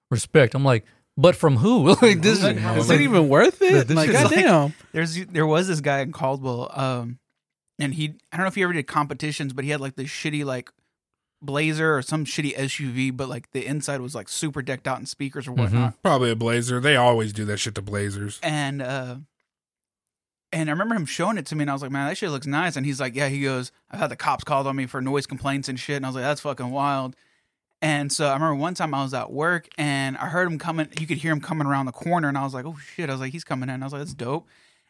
respect. 0.10 0.56
I'm 0.56 0.64
like, 0.66 0.84
but 1.16 1.36
from 1.36 1.58
who? 1.58 1.90
like 2.02 2.22
this 2.24 2.42
Like, 2.42 2.58
is 2.58 2.86
is 2.86 2.90
it 2.90 3.02
even 3.02 3.30
worth 3.30 3.62
it? 3.62 3.88
this 3.88 3.96
Like, 3.96 4.08
shit 4.08 4.16
is 4.16 4.24
like- 4.32 4.46
goddamn. 4.46 4.74
There's 4.94 5.26
there 5.28 5.46
was 5.46 5.68
this 5.68 5.80
guy 5.82 6.00
in 6.00 6.12
Caldwell, 6.12 6.72
um, 6.74 7.20
and 7.78 7.94
he 7.94 8.16
I 8.32 8.38
don't 8.38 8.46
know 8.46 8.48
if 8.48 8.56
he 8.56 8.64
ever 8.64 8.74
did 8.74 8.88
competitions, 8.88 9.54
but 9.54 9.64
he 9.64 9.70
had 9.70 9.80
like 9.80 9.96
this 9.96 10.10
shitty 10.10 10.44
like 10.44 10.72
Blazer 11.42 11.96
or 11.96 12.02
some 12.02 12.26
shitty 12.26 12.56
SUV, 12.56 13.16
but 13.16 13.30
like 13.30 13.52
the 13.52 13.64
inside 13.66 14.02
was 14.02 14.16
like 14.16 14.28
super 14.28 14.64
decked 14.64 14.88
out 14.88 15.00
in 15.00 15.06
speakers 15.06 15.48
or 15.48 15.52
whatnot. 15.52 16.02
Probably 16.02 16.32
a 16.32 16.36
Blazer. 16.36 16.80
They 16.80 16.96
always 16.96 17.32
do 17.32 17.46
that 17.46 17.58
shit 17.58 17.76
to 17.76 17.82
Blazers. 17.84 18.40
And 18.42 18.82
uh, 18.82 19.18
and 20.52 20.70
I 20.70 20.72
remember 20.72 20.96
him 20.96 21.06
showing 21.06 21.38
it 21.38 21.46
to 21.48 21.56
me, 21.56 21.64
and 21.64 21.70
I 21.70 21.74
was 21.74 21.82
like, 21.82 21.92
man, 21.92 22.08
that 22.08 22.18
shit 22.18 22.32
looks 22.32 22.48
nice. 22.48 22.76
And 22.76 22.86
he's 22.86 23.00
like, 23.00 23.16
yeah, 23.16 23.28
he 23.28 23.42
goes, 23.42 23.72
I've 23.92 24.00
had 24.00 24.12
the 24.12 24.16
cops 24.16 24.44
called 24.44 24.68
on 24.68 24.76
me 24.76 24.86
for 24.86 25.02
noise 25.02 25.26
complaints 25.26 25.68
and 25.68 25.80
shit, 25.80 25.98
and 25.98 26.06
I 26.06 26.10
was 26.10 26.16
like, 26.16 26.24
that's 26.24 26.42
fucking 26.42 26.72
wild. 26.72 27.16
And 27.82 28.12
so 28.12 28.28
I 28.28 28.34
remember 28.34 28.56
one 28.56 28.74
time 28.74 28.94
I 28.94 29.04
was 29.04 29.14
at 29.14 29.32
work 29.32 29.68
and 29.78 30.18
I 30.18 30.28
heard 30.28 30.48
him 30.48 30.58
coming. 30.58 30.88
You 31.00 31.06
could 31.06 31.18
hear 31.18 31.32
him 31.32 31.42
coming 31.42 31.68
around 31.68 31.86
the 31.86 31.92
corner, 31.92 32.28
and 32.28 32.38
I 32.38 32.44
was 32.44 32.54
like, 32.54 32.66
"Oh 32.66 32.76
shit!" 32.78 33.10
I 33.10 33.14
was 33.14 33.22
like, 33.22 33.32
"He's 33.32 33.44
coming 33.44 33.70
in." 33.70 33.84
I 33.84 33.86
was 33.86 33.94
like, 33.94 34.02
"That's 34.02 34.16
dope." 34.16 34.48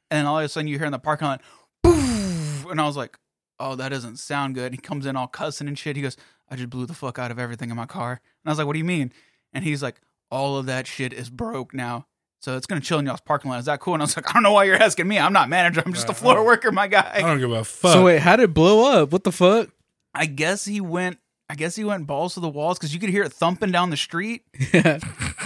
And 0.09 0.19
then 0.19 0.25
all 0.25 0.39
of 0.39 0.45
a 0.45 0.47
sudden, 0.47 0.67
you 0.69 0.77
hear 0.77 0.85
in 0.85 0.93
the 0.93 0.99
parking 0.99 1.27
lot, 1.27 1.41
"Boof," 1.83 2.65
and 2.69 2.79
I 2.79 2.85
was 2.85 2.95
like, 2.95 3.17
"Oh, 3.59 3.75
that 3.75 3.89
doesn't 3.89 4.17
sound 4.17 4.55
good." 4.55 4.71
He 4.71 4.77
comes 4.77 5.05
in 5.05 5.17
all 5.17 5.27
cussing 5.27 5.67
and 5.67 5.77
shit. 5.77 5.97
He 5.97 6.01
goes, 6.01 6.15
"I 6.49 6.55
just 6.55 6.69
blew 6.69 6.85
the 6.85 6.93
fuck 6.93 7.19
out 7.19 7.29
of 7.29 7.39
everything 7.39 7.69
in 7.69 7.75
my 7.75 7.85
car." 7.85 8.11
And 8.11 8.49
I 8.49 8.51
was 8.51 8.57
like, 8.57 8.67
"What 8.67 8.73
do 8.73 8.79
you 8.79 8.85
mean?" 8.85 9.11
And 9.51 9.65
he's 9.65 9.83
like, 9.83 9.99
"All 10.31 10.55
of 10.55 10.65
that 10.67 10.87
shit 10.87 11.11
is 11.11 11.29
broke 11.29 11.73
now." 11.73 12.07
So 12.39 12.55
it's 12.55 12.67
gonna 12.67 12.81
chill 12.81 12.99
in 12.99 13.05
y'all's 13.05 13.19
parking 13.21 13.49
lot. 13.51 13.59
Is 13.59 13.65
that 13.65 13.79
cool? 13.79 13.93
And 13.95 14.03
I 14.03 14.05
was 14.05 14.15
like, 14.15 14.29
I 14.29 14.33
don't 14.33 14.43
know 14.43 14.51
why 14.51 14.65
you're 14.65 14.75
asking 14.81 15.07
me. 15.07 15.17
I'm 15.19 15.33
not 15.33 15.49
manager. 15.49 15.81
I'm 15.85 15.93
just 15.93 16.07
a 16.09 16.13
floor 16.13 16.45
worker, 16.45 16.71
my 16.71 16.87
guy. 16.87 17.09
I 17.13 17.21
guy. 17.21 17.27
don't 17.27 17.39
give 17.39 17.51
a 17.51 17.63
fuck. 17.63 17.93
So 17.93 18.05
wait, 18.05 18.19
how 18.21 18.35
did 18.35 18.43
it 18.43 18.53
blow 18.53 18.85
up? 19.01 19.11
What 19.11 19.23
the 19.23 19.31
fuck? 19.31 19.69
I 20.13 20.25
guess 20.27 20.65
he 20.65 20.79
went. 20.81 21.17
I 21.49 21.55
guess 21.55 21.75
he 21.75 21.83
went 21.85 22.05
balls 22.07 22.33
to 22.33 22.39
the 22.41 22.49
walls 22.49 22.77
because 22.77 22.93
you 22.93 22.99
could 22.99 23.09
hear 23.09 23.23
it 23.23 23.31
thumping 23.31 23.71
down 23.71 23.89
the 23.89 23.97
street. 23.97 24.43
Yeah. 24.73 24.99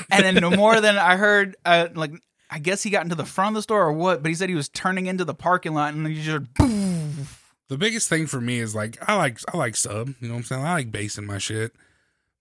and 0.09 0.25
then 0.25 0.35
no 0.35 0.49
more 0.51 0.81
than 0.81 0.97
I 0.97 1.15
heard, 1.15 1.55
uh, 1.63 1.87
like 1.93 2.11
I 2.49 2.59
guess 2.59 2.83
he 2.83 2.89
got 2.89 3.03
into 3.03 3.15
the 3.15 3.25
front 3.25 3.49
of 3.55 3.59
the 3.59 3.61
store 3.61 3.81
or 3.83 3.93
what, 3.93 4.21
but 4.23 4.29
he 4.29 4.35
said 4.35 4.49
he 4.49 4.55
was 4.55 4.67
turning 4.67 5.05
into 5.05 5.23
the 5.23 5.33
parking 5.35 5.73
lot 5.73 5.93
and 5.93 6.05
then 6.05 6.11
you 6.11 6.21
just 6.21 6.53
boom. 6.55 7.27
the 7.69 7.77
biggest 7.77 8.09
thing 8.09 8.27
for 8.27 8.41
me 8.41 8.59
is 8.59 8.75
like 8.75 8.97
I 9.07 9.15
like 9.15 9.39
I 9.53 9.57
like 9.57 9.75
sub, 9.77 10.09
you 10.19 10.27
know 10.27 10.33
what 10.33 10.39
I'm 10.39 10.43
saying? 10.45 10.65
I 10.65 10.73
like 10.73 10.91
bass 10.91 11.17
in 11.17 11.25
my 11.25 11.37
shit. 11.37 11.71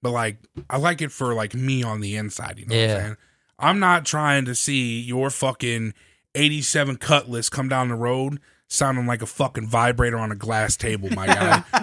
But 0.02 0.10
like 0.12 0.38
I 0.70 0.78
like 0.78 1.02
it 1.02 1.12
for 1.12 1.34
like 1.34 1.54
me 1.54 1.82
on 1.84 2.00
the 2.00 2.16
inside, 2.16 2.58
you 2.58 2.66
know 2.66 2.74
what 2.74 2.80
Yeah. 2.80 2.94
I'm 2.96 3.00
saying? 3.02 3.16
I'm 3.60 3.78
not 3.78 4.04
trying 4.04 4.44
to 4.46 4.54
see 4.54 5.00
your 5.00 5.30
fucking 5.30 5.94
87 6.34 6.96
cutlass 6.96 7.48
come 7.48 7.68
down 7.68 7.88
the 7.88 7.94
road 7.94 8.40
sounding 8.68 9.06
like 9.06 9.20
a 9.20 9.26
fucking 9.26 9.66
vibrator 9.66 10.16
on 10.18 10.30
a 10.30 10.36
glass 10.36 10.76
table, 10.76 11.10
my 11.10 11.26
guy. 11.26 11.64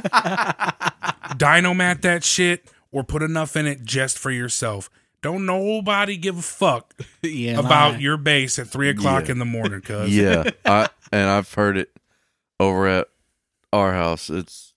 Dynamat 1.36 2.02
that 2.02 2.24
shit 2.24 2.72
or 2.92 3.04
put 3.04 3.22
enough 3.22 3.56
in 3.56 3.68
it 3.68 3.84
just 3.84 4.18
for 4.18 4.32
yourself. 4.32 4.90
Don't 5.22 5.46
nobody 5.46 6.16
give 6.16 6.38
a 6.38 6.42
fuck 6.42 6.94
yeah. 7.22 7.60
about 7.60 7.94
nah. 7.94 8.00
your 8.00 8.18
bass 8.18 8.58
at 8.60 8.68
three 8.68 8.90
o'clock 8.90 9.26
Yeah. 9.26 9.34
in 9.34 9.40
the 9.40 9.46
morning, 9.46 9.82
cuz. 9.82 10.16
Yeah, 10.16 10.44
I 10.66 10.88
and 11.12 11.30
I've 11.30 11.54
heard 11.54 11.78
it 11.78 11.90
over 12.60 12.88
at 12.88 13.08
our 13.74 13.94
house. 13.94 14.30
It's 14.30 14.74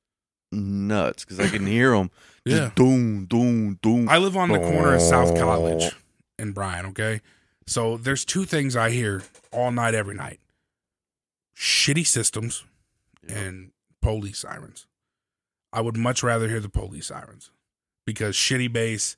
nuts 0.51 1.25
because 1.25 1.39
I 1.39 1.49
can 1.49 1.67
hear 1.67 1.93
them. 1.93 2.11
Yeah. 2.45 2.57
Just 2.57 2.75
doom, 2.75 3.27
doom, 3.27 3.79
doom. 3.83 4.09
I 4.09 4.19
live 4.19 4.37
on 4.37 4.49
the 4.49 4.59
corner 4.59 4.95
of 4.95 5.03
South 5.03 5.39
College 5.39 5.93
in 6.41 6.53
Bryan, 6.53 6.87
okay? 6.87 7.21
So 7.67 7.97
there's 7.97 8.25
two 8.25 8.45
things 8.45 8.75
I 8.77 8.91
hear 8.91 9.23
all 9.53 9.71
night, 9.71 9.95
every 9.95 10.15
night 10.15 10.41
shitty 11.57 12.07
systems 12.07 12.65
and 13.29 13.71
police 14.01 14.39
sirens. 14.39 14.87
I 15.73 15.81
would 15.83 15.97
much 15.97 16.23
rather 16.23 16.49
hear 16.49 16.59
the 16.61 16.69
police 16.71 17.07
sirens 17.09 17.51
because 18.07 18.35
shitty 18.35 18.73
bass. 18.73 19.17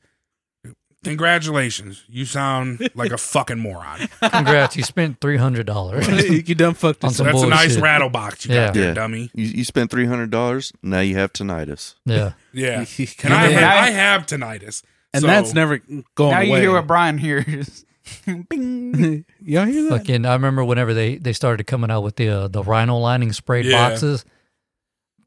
Congratulations. 1.04 2.04
You 2.08 2.24
sound 2.24 2.88
like 2.94 3.10
a 3.10 3.18
fucking 3.32 3.58
moron. 3.58 4.08
Congrats, 4.22 4.76
you 4.76 4.84
spent 4.84 5.20
three 5.20 5.36
hundred 5.36 5.66
dollars. 5.66 6.06
you 6.48 6.54
done 6.54 6.74
fucked 6.74 7.02
On 7.04 7.10
some 7.10 7.26
up. 7.26 7.32
That's 7.32 7.44
a 7.44 7.48
nice 7.48 7.66
bullshit. 7.68 7.82
rattle 7.82 8.08
box 8.10 8.46
you 8.46 8.54
Yeah. 8.54 8.66
got 8.66 8.74
there, 8.74 8.84
Yeah. 8.88 8.94
dummy. 8.94 9.30
You, 9.34 9.46
you 9.46 9.64
spent 9.64 9.90
three 9.90 10.06
hundred 10.06 10.30
dollars. 10.30 10.72
Now 10.82 11.00
you 11.00 11.16
have 11.16 11.32
tinnitus. 11.32 11.94
yeah, 12.04 12.32
Yeah. 12.52 12.84
and 12.98 13.10
And 13.24 13.34
I, 13.34 13.48
have, 13.50 13.84
I 13.84 13.90
have 13.90 14.26
tinnitus. 14.26 14.82
And 15.14 15.20
So- 15.22 15.26
that's 15.26 15.52
never 15.54 15.78
going 16.14 16.30
now 16.32 16.38
away. 16.40 16.46
you 16.48 16.56
hear 16.56 16.72
what 16.72 16.86
Brian 16.86 17.18
hears. 17.18 17.84
Bing. 18.26 19.24
Y'all 19.40 19.64
hear 19.66 19.82
that? 19.84 19.98
fucking. 19.98 20.24
I 20.26 20.32
remember 20.32 20.64
whenever 20.64 20.92
they 20.94 21.16
they 21.16 21.32
started 21.32 21.64
coming 21.66 21.90
out 21.90 22.02
with 22.02 22.16
the 22.16 22.28
uh, 22.28 22.48
the 22.48 22.62
rhino 22.62 22.98
lining 22.98 23.32
sprayed 23.32 23.64
Yeah. 23.66 23.90
boxes. 23.90 24.24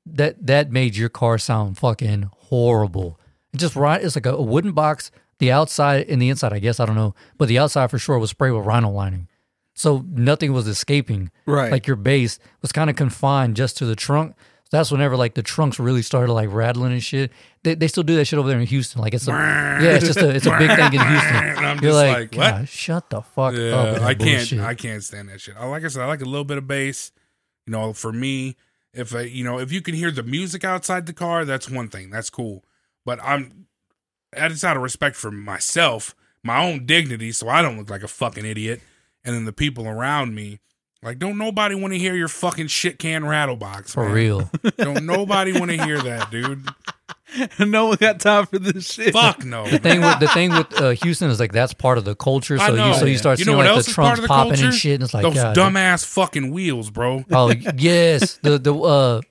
That 0.07 0.45
that 0.45 0.71
made 0.71 0.95
your 0.95 1.09
car 1.09 1.37
sound 1.37 1.77
fucking 1.77 2.29
horrible. 2.37 3.19
It 3.53 3.57
just 3.57 3.75
right. 3.75 4.03
It's 4.03 4.15
like 4.15 4.25
a, 4.25 4.33
a 4.35 4.41
wooden 4.41 4.73
box. 4.73 5.09
The 5.39 5.51
outside 5.51 6.07
and 6.09 6.21
the 6.21 6.29
inside, 6.29 6.53
I 6.53 6.59
guess 6.59 6.79
I 6.79 6.85
don't 6.85 6.95
know, 6.95 7.13
but 7.37 7.47
the 7.49 7.59
outside 7.59 7.91
for 7.91 7.97
sure 7.99 8.17
was 8.19 8.29
sprayed 8.29 8.53
with 8.53 8.65
rhino 8.65 8.89
lining, 8.89 9.27
so 9.73 10.05
nothing 10.09 10.53
was 10.53 10.65
escaping. 10.67 11.29
Right. 11.45 11.71
Like 11.71 11.87
your 11.87 11.97
bass 11.97 12.39
was 12.61 12.71
kind 12.71 12.89
of 12.89 12.95
confined 12.95 13.55
just 13.57 13.77
to 13.77 13.85
the 13.85 13.95
trunk. 13.97 14.35
That's 14.75 14.91
whenever 14.91 15.15
like 15.15 15.33
the 15.35 15.43
trunks 15.43 15.79
really 15.79 16.01
started 16.01 16.33
like 16.33 16.51
rattling 16.51 16.91
and 16.91 17.03
shit. 17.03 17.31
They, 17.63 17.75
they 17.75 17.87
still 17.87 18.03
do 18.03 18.15
that 18.17 18.25
shit 18.25 18.37
over 18.37 18.49
there 18.49 18.59
in 18.59 18.67
Houston. 18.67 19.01
Like 19.01 19.13
it's 19.13 19.27
a 19.27 19.31
yeah, 19.31 19.95
it's 19.95 20.05
just 20.05 20.19
a 20.19 20.29
it's 20.29 20.45
a 20.45 20.57
big 20.57 20.69
thing 20.69 20.93
in 20.93 21.07
Houston. 21.07 21.35
And 21.55 21.65
I'm 21.65 21.79
You're 21.79 21.91
just 21.91 22.05
like, 22.05 22.35
like, 22.35 22.59
what? 22.59 22.69
Shut 22.69 23.09
the 23.09 23.21
fuck 23.21 23.53
up. 23.53 23.59
Yeah, 23.59 23.69
that 23.69 24.01
I 24.03 24.13
can't. 24.13 24.19
bullshit." 24.19 24.59
I 24.59 24.75
can't 24.75 25.03
stand 25.03 25.29
that 25.29 25.39
shit. 25.39 25.55
I 25.57 25.65
like 25.65 25.85
I 25.85 25.87
said, 25.87 26.03
I 26.03 26.07
like 26.07 26.21
a 26.21 26.25
little 26.25 26.43
bit 26.43 26.57
of 26.57 26.67
bass. 26.67 27.11
You 27.65 27.71
know, 27.71 27.93
for 27.93 28.11
me, 28.11 28.57
if 28.93 29.15
I, 29.15 29.21
you 29.21 29.43
know, 29.43 29.59
if 29.59 29.71
you 29.71 29.81
can 29.81 29.95
hear 29.95 30.11
the 30.11 30.23
music 30.23 30.63
outside 30.63 31.05
the 31.05 31.13
car, 31.13 31.45
that's 31.45 31.69
one 31.69 31.89
thing. 31.89 32.09
That's 32.09 32.29
cool. 32.29 32.63
But 33.05 33.19
I'm, 33.23 33.67
that's 34.31 34.63
out 34.63 34.77
of 34.77 34.83
respect 34.83 35.15
for 35.15 35.31
myself, 35.31 36.15
my 36.43 36.63
own 36.63 36.85
dignity, 36.85 37.31
so 37.31 37.49
I 37.49 37.61
don't 37.61 37.77
look 37.77 37.89
like 37.89 38.03
a 38.03 38.07
fucking 38.07 38.45
idiot, 38.45 38.81
and 39.23 39.35
then 39.35 39.45
the 39.45 39.53
people 39.53 39.87
around 39.87 40.35
me. 40.35 40.59
Like, 41.05 41.19
don't 41.19 41.37
nobody 41.37 41.75
want 41.75 41.93
to 41.93 41.99
hear 41.99 42.15
your 42.15 42.27
fucking 42.27 42.67
shit 42.67 42.97
can 42.99 43.25
rattle 43.25 43.55
box. 43.55 43.93
For 43.93 44.03
man. 44.05 44.11
real. 44.13 44.49
Don't 44.77 45.05
nobody 45.05 45.57
want 45.57 45.69
to 45.71 45.77
hear 45.83 46.01
that, 46.01 46.31
dude. 46.31 46.67
no 47.59 47.87
one 47.89 47.97
got 47.97 48.19
time 48.19 48.47
for 48.47 48.57
this 48.57 48.91
shit. 48.91 49.13
Fuck 49.13 49.45
no. 49.45 49.67
The 49.69 49.77
thing 49.77 50.01
with 50.01 50.19
the 50.19 50.27
thing 50.29 50.51
with 50.51 50.81
uh, 50.81 50.89
Houston 50.91 51.29
is 51.29 51.39
like 51.39 51.51
that's 51.51 51.73
part 51.73 51.97
of 51.99 52.05
the 52.05 52.15
culture. 52.15 52.57
I 52.59 52.67
So 52.69 52.75
know. 52.75 52.87
you 52.87 52.93
so 52.95 53.05
you 53.05 53.17
start 53.19 53.37
You 53.39 53.45
know 53.45 53.51
seeing 53.51 53.57
what 53.57 53.65
like 53.67 53.75
else 53.75 53.85
the 53.85 53.89
is 53.91 53.95
part 53.95 54.05
trunks 54.07 54.19
of 54.19 54.23
the 54.23 54.27
popping 54.29 54.49
culture? 54.53 54.65
and 54.65 54.73
shit, 54.73 54.93
and 54.95 55.03
it's 55.03 55.13
like 55.13 55.23
Those 55.23 55.35
God, 55.35 55.55
dumbass 55.55 56.05
fucking 56.05 56.49
wheels, 56.51 56.89
bro. 56.89 57.23
Oh 57.31 57.51
yes, 57.77 58.37
the 58.41 58.57
the 58.57 58.73
uh, 58.73 59.21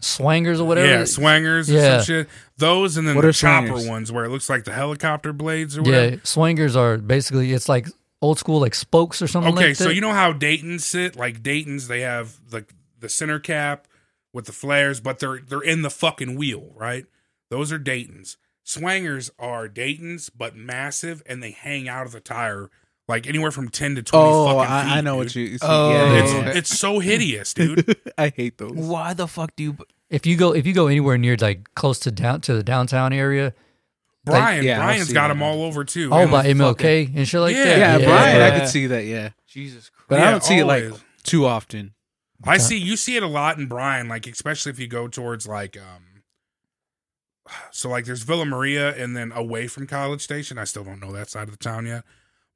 swangers 0.00 0.60
or 0.60 0.64
whatever. 0.64 0.88
Yeah, 0.88 1.02
swangers 1.02 1.68
or 1.68 1.72
Yeah. 1.72 1.98
some 1.98 2.04
shit. 2.06 2.28
Those 2.56 2.96
and 2.96 3.06
then 3.06 3.16
What 3.16 3.22
the 3.22 3.28
are 3.28 3.32
chopper 3.32 3.68
swangers? 3.68 3.88
ones 3.88 4.12
where 4.12 4.24
it 4.24 4.30
looks 4.30 4.48
like 4.48 4.64
the 4.64 4.72
helicopter 4.72 5.32
blades 5.32 5.76
or 5.76 5.82
whatever. 5.82 6.10
Yeah, 6.10 6.16
swangers 6.22 6.76
are 6.76 6.96
basically 6.98 7.52
it's 7.52 7.68
like 7.68 7.88
old 8.20 8.38
school 8.38 8.60
like 8.60 8.74
spokes 8.74 9.22
or 9.22 9.26
something 9.28 9.52
Okay, 9.54 9.68
like 9.68 9.76
that. 9.78 9.84
so 9.84 9.90
you 9.90 10.00
know 10.00 10.12
how 10.12 10.32
Dayton's 10.32 10.84
sit? 10.84 11.16
Like 11.16 11.42
Dayton's 11.42 11.88
they 11.88 12.00
have 12.00 12.38
the 12.50 12.64
the 12.98 13.08
center 13.08 13.38
cap 13.38 13.86
with 14.32 14.46
the 14.46 14.52
flares, 14.52 15.00
but 15.00 15.18
they're 15.18 15.38
they're 15.38 15.60
in 15.60 15.82
the 15.82 15.90
fucking 15.90 16.36
wheel, 16.36 16.72
right? 16.74 17.06
Those 17.50 17.72
are 17.72 17.78
Dayton's. 17.78 18.36
Swangers 18.66 19.30
are 19.38 19.66
Dayton's, 19.68 20.28
but 20.30 20.54
massive 20.54 21.22
and 21.26 21.42
they 21.42 21.52
hang 21.52 21.88
out 21.88 22.04
of 22.06 22.12
the 22.12 22.20
tire 22.20 22.70
like 23.06 23.26
anywhere 23.26 23.50
from 23.50 23.70
ten 23.70 23.94
to 23.94 24.02
twenty 24.02 24.28
Oh, 24.30 24.44
fucking 24.46 24.62
feet. 24.64 24.92
I, 24.94 24.98
I 24.98 25.00
know 25.00 25.14
dude. 25.14 25.24
what 25.26 25.34
you. 25.36 25.46
See, 25.52 25.58
Oh, 25.62 25.90
yeah, 25.90 26.12
It's 26.22 26.32
yeah, 26.32 26.52
it's 26.58 26.78
so 26.78 26.98
hideous, 26.98 27.54
dude. 27.54 27.96
I 28.18 28.30
hate 28.36 28.58
those. 28.58 28.72
Why 28.74 29.14
the 29.14 29.26
fuck 29.26 29.56
do 29.56 29.62
you? 29.64 29.76
if 30.10 30.26
you 30.26 30.36
go 30.36 30.54
if 30.54 30.66
you 30.66 30.74
go 30.74 30.86
anywhere 30.88 31.16
near 31.18 31.36
like 31.36 31.72
close 31.74 31.98
to 32.00 32.10
down 32.10 32.40
to 32.42 32.54
the 32.54 32.62
downtown 32.62 33.12
area, 33.14 33.54
Brian, 34.32 34.64
yeah, 34.64 34.78
I've 34.78 34.84
Brian's 34.84 35.06
seen 35.06 35.14
got 35.14 35.28
that. 35.28 35.34
them 35.34 35.42
all 35.42 35.62
over 35.62 35.84
too. 35.84 36.10
oh 36.12 36.18
And 36.18 36.30
by 36.30 36.42
the 36.42 36.48
MLK 36.54 37.14
and 37.16 37.26
shit 37.28 37.40
like 37.40 37.54
Yeah. 37.56 37.64
that. 37.64 38.00
Yeah, 38.00 38.06
Brian, 38.06 38.42
I 38.42 38.58
could 38.58 38.68
see 38.68 38.86
that. 38.88 39.04
Yeah, 39.04 39.30
Jesus 39.46 39.90
Christ. 39.90 40.08
but 40.08 40.20
I 40.20 40.30
don't 40.30 40.42
see 40.44 40.58
it 40.58 40.64
like 40.66 40.92
too 41.22 41.46
often. 41.46 41.94
I 42.44 42.58
see 42.58 42.78
you 42.78 42.96
see 42.96 43.16
it 43.16 43.22
a 43.22 43.26
lot 43.28 43.58
in 43.58 43.66
Bryan, 43.66 44.08
like 44.08 44.26
especially 44.26 44.70
if 44.70 44.78
you 44.78 44.86
go 44.86 45.08
towards 45.08 45.46
like 45.46 45.76
um 45.76 46.04
so 47.70 47.88
like 47.88 48.04
there's 48.04 48.22
Villa 48.22 48.44
Maria 48.44 48.94
and 48.94 49.16
then 49.16 49.32
away 49.32 49.66
from 49.68 49.86
College 49.86 50.20
Station. 50.20 50.58
I 50.58 50.64
still 50.64 50.84
don't 50.84 51.00
know 51.00 51.12
that 51.12 51.30
side 51.30 51.44
of 51.48 51.50
the 51.50 51.56
town 51.56 51.86
yet. 51.86 52.04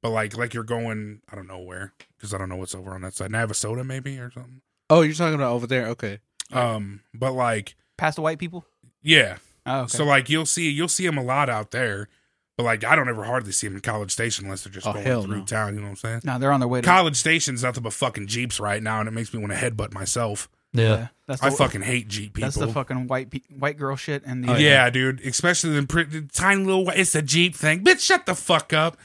But 0.01 0.11
like 0.11 0.37
like 0.37 0.53
you're 0.53 0.63
going 0.63 1.21
I 1.31 1.35
don't 1.35 1.47
know 1.47 1.59
where 1.59 1.93
because 2.17 2.33
I 2.33 2.37
don't 2.37 2.49
know 2.49 2.55
what's 2.57 2.75
over 2.75 2.93
on 2.93 3.01
that 3.01 3.15
side. 3.15 3.31
Navasota 3.31 3.85
maybe 3.85 4.17
or 4.19 4.31
something. 4.31 4.61
Oh, 4.89 5.01
you're 5.01 5.13
talking 5.15 5.35
about 5.35 5.53
over 5.53 5.65
there? 5.67 5.87
Okay. 5.87 6.19
Um 6.51 7.01
but 7.13 7.33
like 7.33 7.75
Past 7.97 8.15
the 8.17 8.21
white 8.21 8.39
people. 8.39 8.65
yeah. 9.01 9.37
Oh, 9.65 9.81
okay. 9.81 9.97
So 9.97 10.03
like 10.05 10.29
you'll 10.29 10.45
see 10.45 10.69
you'll 10.69 10.87
see 10.87 11.05
them 11.05 11.17
a 11.17 11.23
lot 11.23 11.49
out 11.49 11.71
there. 11.71 12.09
But 12.57 12.63
like 12.63 12.83
I 12.83 12.95
don't 12.95 13.09
ever 13.09 13.23
hardly 13.23 13.51
see 13.51 13.67
them 13.67 13.75
in 13.75 13.81
College 13.81 14.11
Station 14.11 14.45
unless 14.45 14.63
they're 14.63 14.71
just 14.73 14.85
Oh, 14.85 14.93
going 14.93 15.03
through 15.23 15.37
no. 15.39 15.43
town, 15.45 15.73
you 15.73 15.79
know 15.79 15.85
what 15.87 15.91
I'm 15.91 15.95
saying? 15.97 16.21
no, 16.23 16.37
they're 16.37 16.51
on 16.51 16.59
their 16.59 16.67
way 16.69 16.81
to. 16.81 16.85
College 16.87 17.15
Station's 17.15 17.63
nothing 17.63 17.81
but 17.83 17.93
fucking 17.93 18.27
Jeeps 18.27 18.59
right 18.59 18.81
now 18.83 18.99
and 18.99 19.07
it 19.07 19.11
makes 19.11 19.33
me 19.33 19.39
want 19.39 19.53
to 19.53 19.57
headbutt 19.57 19.93
myself. 19.93 20.49
Yeah. 20.75 21.09
that's 21.27 21.41
I 21.43 21.49
the, 21.51 21.55
fucking 21.55 21.81
hate 21.81 22.07
Jeep 22.07 22.33
people. 22.33 22.47
That's 22.47 22.57
the 22.57 22.67
fucking 22.67 23.07
white 23.07 23.29
pe- 23.29 23.41
white 23.57 23.77
girl 23.77 23.95
shit 23.95 24.23
and 24.25 24.43
the 24.43 24.53
Oh, 24.53 24.57
yeah, 24.57 24.89
dude. 24.89 25.21
Especially 25.21 25.71
the, 25.79 25.85
pre- 25.87 26.03
the 26.05 26.21
tiny 26.33 26.63
little. 26.63 26.89
It's 26.89 27.13
a 27.15 27.21
Jeep 27.21 27.55
thing. 27.55 27.83
Bitch, 27.83 27.99
shut 28.01 28.25
the 28.25 28.33
fuck 28.35 28.73
up. 28.73 28.97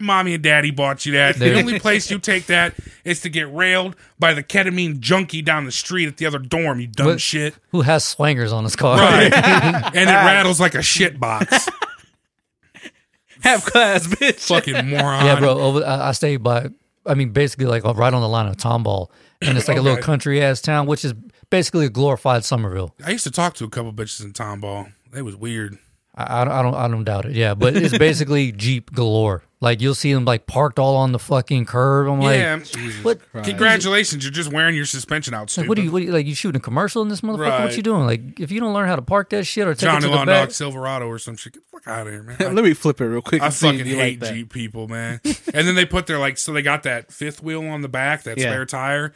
Your 0.00 0.06
mommy 0.06 0.34
and 0.34 0.42
daddy 0.42 0.70
bought 0.70 1.04
you 1.06 1.12
that. 1.12 1.36
The 1.36 1.58
only 1.58 1.78
place 1.78 2.10
you 2.10 2.18
take 2.18 2.46
that 2.46 2.74
is 3.04 3.20
to 3.22 3.28
get 3.28 3.52
railed 3.54 3.96
by 4.18 4.34
the 4.34 4.42
ketamine 4.42 5.00
junkie 5.00 5.42
down 5.42 5.64
the 5.64 5.72
street 5.72 6.06
at 6.08 6.16
the 6.16 6.26
other 6.26 6.38
dorm. 6.38 6.80
You 6.80 6.86
dumb 6.86 7.06
What- 7.06 7.20
shit. 7.20 7.54
Who 7.70 7.82
has 7.82 8.02
swangers 8.04 8.52
on 8.52 8.64
his 8.64 8.76
car? 8.76 8.98
Right. 8.98 9.32
and 9.94 10.10
it 10.10 10.12
rattles 10.12 10.60
like 10.60 10.74
a 10.74 10.82
shit 10.82 11.18
box. 11.20 11.68
Half 13.42 13.66
class, 13.66 14.06
bitch. 14.06 14.40
Fucking 14.48 14.88
moron. 14.88 15.24
yeah, 15.24 15.38
bro. 15.38 15.50
Over, 15.58 15.84
I, 15.84 16.08
I 16.08 16.12
stay 16.12 16.36
by. 16.36 16.68
I 17.04 17.14
mean, 17.14 17.30
basically 17.30 17.66
like 17.66 17.84
right 17.84 18.12
on 18.12 18.20
the 18.20 18.28
line 18.28 18.46
of 18.48 18.56
Tomball, 18.56 19.10
and 19.42 19.56
it's 19.56 19.68
like 19.68 19.76
a 19.76 19.80
little 19.80 19.98
Okay. 19.98 20.06
country 20.06 20.42
ass 20.42 20.60
town, 20.60 20.86
which 20.86 21.04
is 21.04 21.14
basically 21.50 21.86
a 21.86 21.88
glorified 21.90 22.44
Somerville. 22.44 22.94
I 23.04 23.10
used 23.10 23.24
to 23.24 23.30
talk 23.30 23.54
to 23.56 23.64
a 23.64 23.68
couple 23.68 23.92
bitches 23.92 24.24
in 24.24 24.32
Tomball. 24.32 24.92
It 25.14 25.22
was 25.22 25.36
weird. 25.36 25.78
I, 26.16 26.40
I 26.40 26.44
don't, 26.44 26.52
I 26.54 26.62
don't, 26.62 26.74
I 26.74 26.88
don't 26.88 27.04
doubt 27.04 27.26
it. 27.26 27.32
Yeah, 27.32 27.54
but 27.54 27.76
it's 27.76 27.96
basically 27.96 28.50
Jeep 28.56 28.92
galore. 28.92 29.42
Like 29.60 29.80
you'll 29.80 29.94
see 29.94 30.12
them 30.12 30.24
like 30.26 30.46
parked 30.46 30.78
all 30.78 30.96
on 30.96 31.12
the 31.12 31.18
fucking 31.18 31.64
curb. 31.64 32.08
I'm 32.08 32.20
like, 32.20 32.36
yeah. 32.38 32.58
what? 33.02 33.20
Congratulations. 33.42 34.22
You're 34.22 34.32
just 34.32 34.52
wearing 34.52 34.74
your 34.76 34.84
suspension 34.84 35.32
out, 35.34 35.56
Like, 35.56 35.68
what 35.68 35.76
do 35.76 35.82
you, 35.82 35.90
what 35.90 36.00
do 36.00 36.06
you 36.06 36.12
like? 36.12 36.26
You 36.26 36.34
shooting 36.34 36.58
a 36.58 36.62
commercial 36.62 37.00
in 37.02 37.08
this 37.08 37.22
motherfucker? 37.22 37.38
What 37.38 37.48
Right. 37.60 37.76
you 37.76 37.82
doing? 37.82 38.04
Like, 38.06 38.38
if 38.38 38.50
you 38.50 38.60
don't 38.60 38.74
learn 38.74 38.86
how 38.86 38.96
to 38.96 39.02
park 39.02 39.30
that 39.30 39.44
shit 39.44 39.66
or 39.66 39.72
take 39.74 39.80
Johnny 39.88 39.98
it 39.98 40.00
to 40.02 40.06
the 40.08 40.14
Law 40.14 40.24
back, 40.26 40.48
Dog 40.48 40.52
Silverado 40.52 41.06
or 41.06 41.18
some 41.18 41.36
shit. 41.36 41.54
Get 41.54 41.62
the 41.64 41.68
fuck 41.78 41.86
out 41.88 42.06
of 42.06 42.12
here, 42.12 42.22
man. 42.22 42.36
Let 42.54 42.64
me 42.64 42.74
flip 42.74 43.00
it 43.00 43.06
real 43.06 43.22
quick. 43.22 43.40
I 43.40 43.46
and 43.46 43.54
see 43.54 43.68
if 43.68 43.78
fucking 43.78 43.86
hate 43.94 44.20
like. 44.20 44.32
Jeep 44.34 44.52
people, 44.52 44.88
man. 44.88 45.20
and 45.24 45.66
then 45.66 45.74
they 45.74 45.86
put 45.86 46.06
their 46.06 46.18
like, 46.18 46.36
so 46.36 46.52
they 46.52 46.62
got 46.62 46.82
that 46.82 47.10
fifth 47.10 47.42
wheel 47.42 47.64
on 47.66 47.80
the 47.80 47.88
back, 47.88 48.24
that 48.24 48.36
Yeah. 48.36 48.50
spare 48.50 48.66
tire, 48.66 49.14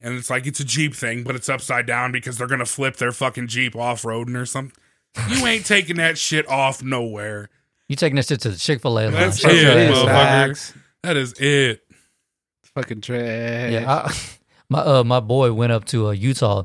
and 0.00 0.14
it's 0.14 0.28
like 0.28 0.46
it's 0.46 0.58
a 0.60 0.64
Jeep 0.64 0.94
thing, 0.94 1.22
but 1.22 1.36
it's 1.36 1.48
upside 1.48 1.86
down 1.86 2.10
because 2.10 2.36
they're 2.36 2.46
gonna 2.48 2.66
flip 2.66 2.96
their 2.96 3.12
fucking 3.12 3.46
Jeep 3.46 3.76
off 3.76 4.02
roading 4.02 4.36
or 4.36 4.44
something. 4.46 4.74
You 5.30 5.46
ain't 5.46 5.66
taking 5.66 5.96
that 5.96 6.16
shit 6.18 6.48
off 6.48 6.82
nowhere. 6.82 7.50
you 7.88 7.96
taking 7.96 8.16
that 8.16 8.26
shit 8.26 8.40
to 8.42 8.50
the 8.50 8.56
Chick 8.56 8.80
Fil 8.82 8.98
A. 8.98 9.10
That's 9.10 9.38
Shut 9.38 9.52
it, 9.52 9.62
your 9.62 9.72
is, 9.78 9.90
ass 9.90 9.96
up. 9.96 10.08
motherfucker. 10.08 10.12
Facts. 10.14 10.74
That 11.02 11.16
is 11.16 11.32
it. 11.40 11.82
Fucking 12.74 13.00
trash. 13.00 13.72
Yeah, 13.72 13.90
I, 14.06 14.14
my 14.68 14.78
uh, 14.80 15.04
my 15.04 15.20
boy 15.20 15.52
went 15.52 15.72
up 15.72 15.84
to 15.86 16.08
uh, 16.08 16.10
Utah, 16.12 16.64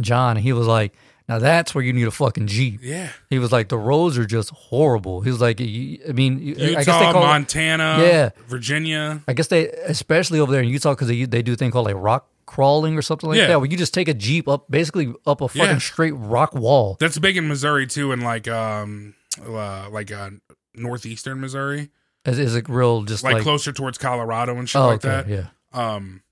John. 0.00 0.36
And 0.36 0.44
he 0.44 0.52
was 0.52 0.66
like, 0.66 0.94
"Now 1.28 1.38
that's 1.38 1.74
where 1.74 1.84
you 1.84 1.92
need 1.92 2.06
a 2.08 2.10
fucking 2.10 2.46
Jeep." 2.48 2.80
Yeah. 2.82 3.10
He 3.28 3.38
was 3.38 3.52
like, 3.52 3.68
"The 3.68 3.78
roads 3.78 4.18
are 4.18 4.26
just 4.26 4.50
horrible." 4.50 5.20
He 5.20 5.30
was 5.30 5.40
like, 5.40 5.60
"I 5.60 5.64
mean, 6.12 6.38
you- 6.40 6.54
I 6.54 6.82
guess 6.82 6.86
they 6.86 6.92
Utah, 6.92 7.12
call 7.12 7.22
it, 7.22 7.26
Montana, 7.26 7.96
Yeah. 8.00 8.30
Virginia. 8.48 9.22
I 9.28 9.32
guess 9.34 9.48
they, 9.48 9.68
especially 9.68 10.40
over 10.40 10.50
there 10.50 10.62
in 10.62 10.68
Utah, 10.68 10.92
because 10.94 11.08
they 11.08 11.24
they 11.26 11.42
do 11.42 11.52
a 11.52 11.56
thing 11.56 11.70
called 11.70 11.86
like 11.86 11.96
rock 11.96 12.28
crawling 12.50 12.96
or 12.98 13.02
something 13.02 13.28
like 13.30 13.38
Yeah. 13.38 13.46
that, 13.48 13.60
where 13.60 13.70
you 13.70 13.76
just 13.76 13.94
take 13.94 14.08
a 14.08 14.14
jeep 14.14 14.48
up, 14.48 14.70
basically 14.70 15.12
up 15.26 15.40
a 15.40 15.48
fucking 15.48 15.62
Yeah. 15.62 15.78
straight 15.78 16.12
rock 16.12 16.54
wall. 16.54 16.96
That's 17.00 17.18
big 17.18 17.36
in 17.36 17.46
Missouri 17.48 17.86
too, 17.86 18.12
and 18.12 18.22
like 18.22 18.48
um, 18.48 19.14
uh, 19.46 19.88
like 19.90 20.10
uh, 20.12 20.30
northeastern 20.74 21.40
Missouri, 21.40 21.90
Is, 22.24 22.38
is 22.38 22.56
it 22.56 22.68
real? 22.68 23.02
Just 23.02 23.22
like, 23.24 23.34
like, 23.34 23.42
closer 23.42 23.72
towards 23.72 23.98
Colorado 23.98 24.56
and 24.58 24.68
shit 24.68 24.80
oh, 24.80 24.86
like 24.88 25.04
okay, 25.04 25.08
that. 25.08 25.28
yeah. 25.28 25.46
um 25.72 26.22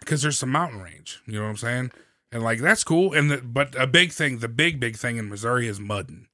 because 0.00 0.20
there's 0.22 0.36
some 0.38 0.50
mountain 0.50 0.80
range 0.82 1.20
you 1.26 1.34
know 1.34 1.42
what 1.42 1.50
i'm 1.50 1.56
saying 1.56 1.88
and 2.32 2.42
like 2.42 2.58
that's 2.58 2.82
cool 2.82 3.12
and 3.12 3.30
the, 3.30 3.36
but 3.36 3.72
a 3.80 3.86
big 3.86 4.10
thing 4.10 4.38
the 4.40 4.48
big 4.48 4.80
big 4.80 4.96
thing 4.96 5.16
in 5.16 5.28
missouri 5.28 5.68
is 5.68 5.78
mudding 5.78 6.26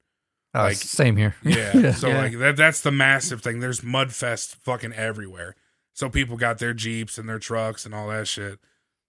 Uh, 0.55 0.63
Like- 0.63 0.77
same 0.77 1.17
here. 1.17 1.35
yeah, 1.43 1.91
so 2.01 2.07
Yeah. 2.07 2.17
like 2.23 2.39
that 2.39 2.57
that's 2.57 2.81
the 2.81 2.91
massive 2.91 3.43
thing 3.43 3.59
there's 3.59 3.83
mud 3.83 4.11
fest 4.11 4.55
fucking 4.63 4.93
everywhere 4.93 5.55
so 5.93 6.09
people 6.09 6.35
got 6.37 6.57
their 6.57 6.73
jeeps 6.73 7.19
and 7.19 7.29
their 7.29 7.37
trucks 7.37 7.85
and 7.85 7.93
all 7.93 8.07
that 8.09 8.27
shit 8.27 8.57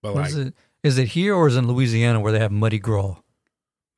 but 0.03 0.15
like 0.15 0.29
is 0.29 0.37
it? 0.37 0.55
Is 0.83 0.99
it 0.99 1.09
here 1.09 1.35
or 1.35 1.47
is 1.49 1.57
it 1.57 1.59
in 1.61 1.69
Louisiana 1.69 2.21
where 2.21 2.33
they 2.33 2.39
have 2.39 2.53
muddy 2.53 2.79
graw? 2.79 3.19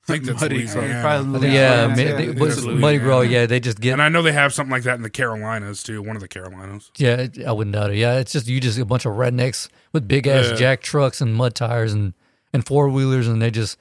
i 0.02 0.12
think 0.14 0.24
that's 0.24 0.40
Muddy 0.40 0.56
Louisiana. 0.56 1.00
Probably 1.00 1.48
I 1.48 1.52
yeah, 1.52 1.86
Louisiana, 1.86 1.88
ma- 1.88 1.94
yeah. 2.02 2.16
they- 2.16 2.26
think 2.26 2.40
what's 2.40 2.56
that's 2.56 2.66
muddy 2.66 2.98
graw. 2.98 3.20
Yeah, 3.20 3.46
they 3.46 3.60
just 3.60 3.80
get. 3.80 3.92
and 3.92 4.02
i 4.02 4.08
know 4.08 4.20
they 4.20 4.32
have 4.32 4.52
something 4.52 4.72
like 4.72 4.82
that 4.82 4.96
in 4.96 5.02
the 5.02 5.10
carolinas 5.10 5.84
too 5.84 6.02
one 6.02 6.16
of 6.16 6.22
the 6.22 6.26
carolinas 6.26 6.90
yeah, 6.98 7.28
I 7.46 7.52
wouldn't 7.52 7.74
doubt 7.74 7.92
it. 7.92 7.98
Yeah, 7.98 8.18
it's 8.18 8.32
just 8.32 8.48
you 8.48 8.60
just 8.60 8.78
a 8.78 8.84
bunch 8.84 9.06
of 9.06 9.12
rednecks 9.14 9.68
with 9.92 10.08
big 10.08 10.26
ass 10.26 10.48
Yeah. 10.50 10.56
jack 10.56 10.80
trucks 10.82 11.20
and 11.20 11.34
mud 11.36 11.54
tires 11.54 11.92
and 11.92 12.14
and 12.52 12.66
four 12.66 12.88
wheelers, 12.88 13.28
and 13.28 13.40
they 13.40 13.52
just 13.52 13.78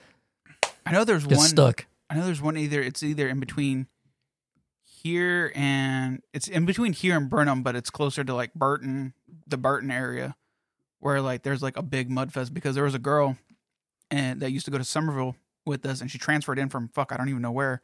I 0.86 0.92
know 0.92 1.04
there's 1.04 1.26
get 1.26 1.40
one. 1.40 1.48
stuck. 1.48 1.88
I 2.10 2.16
know 2.16 2.24
there's 2.26 2.42
one 2.42 2.56
either. 2.56 2.82
It's 2.84 3.02
either 3.02 3.28
in 3.28 3.40
between 3.40 3.88
here 4.84 5.52
and 5.56 6.22
it's 6.34 6.48
in 6.48 6.66
between 6.66 6.94
here 6.94 7.18
and 7.18 7.30
Burnham, 7.30 7.64
but 7.64 7.76
it's 7.76 7.90
closer 7.90 8.24
to 8.24 8.34
like 8.36 8.54
Burton, 8.54 9.14
the 9.48 9.58
Burton 9.58 9.90
area, 9.92 10.36
where 11.02 11.20
like 11.22 11.44
there's 11.44 11.62
like 11.62 11.76
a 11.78 11.82
big 11.84 12.10
mud 12.10 12.32
fest 12.32 12.54
because 12.54 12.74
there 12.76 12.86
was 12.86 12.96
a 12.96 13.00
girl 13.00 13.38
and 14.10 14.40
that 14.42 14.52
used 14.52 14.66
to 14.66 14.72
go 14.72 14.78
to 14.78 14.84
Somerville 14.86 15.36
with 15.66 15.86
us, 15.86 16.02
and 16.02 16.10
she 16.10 16.18
transferred 16.18 16.58
in 16.58 16.70
from 16.70 16.88
fuck 16.90 17.12
I 17.12 17.18
don't 17.18 17.30
even 17.30 17.42
know 17.42 17.52
where, 17.52 17.82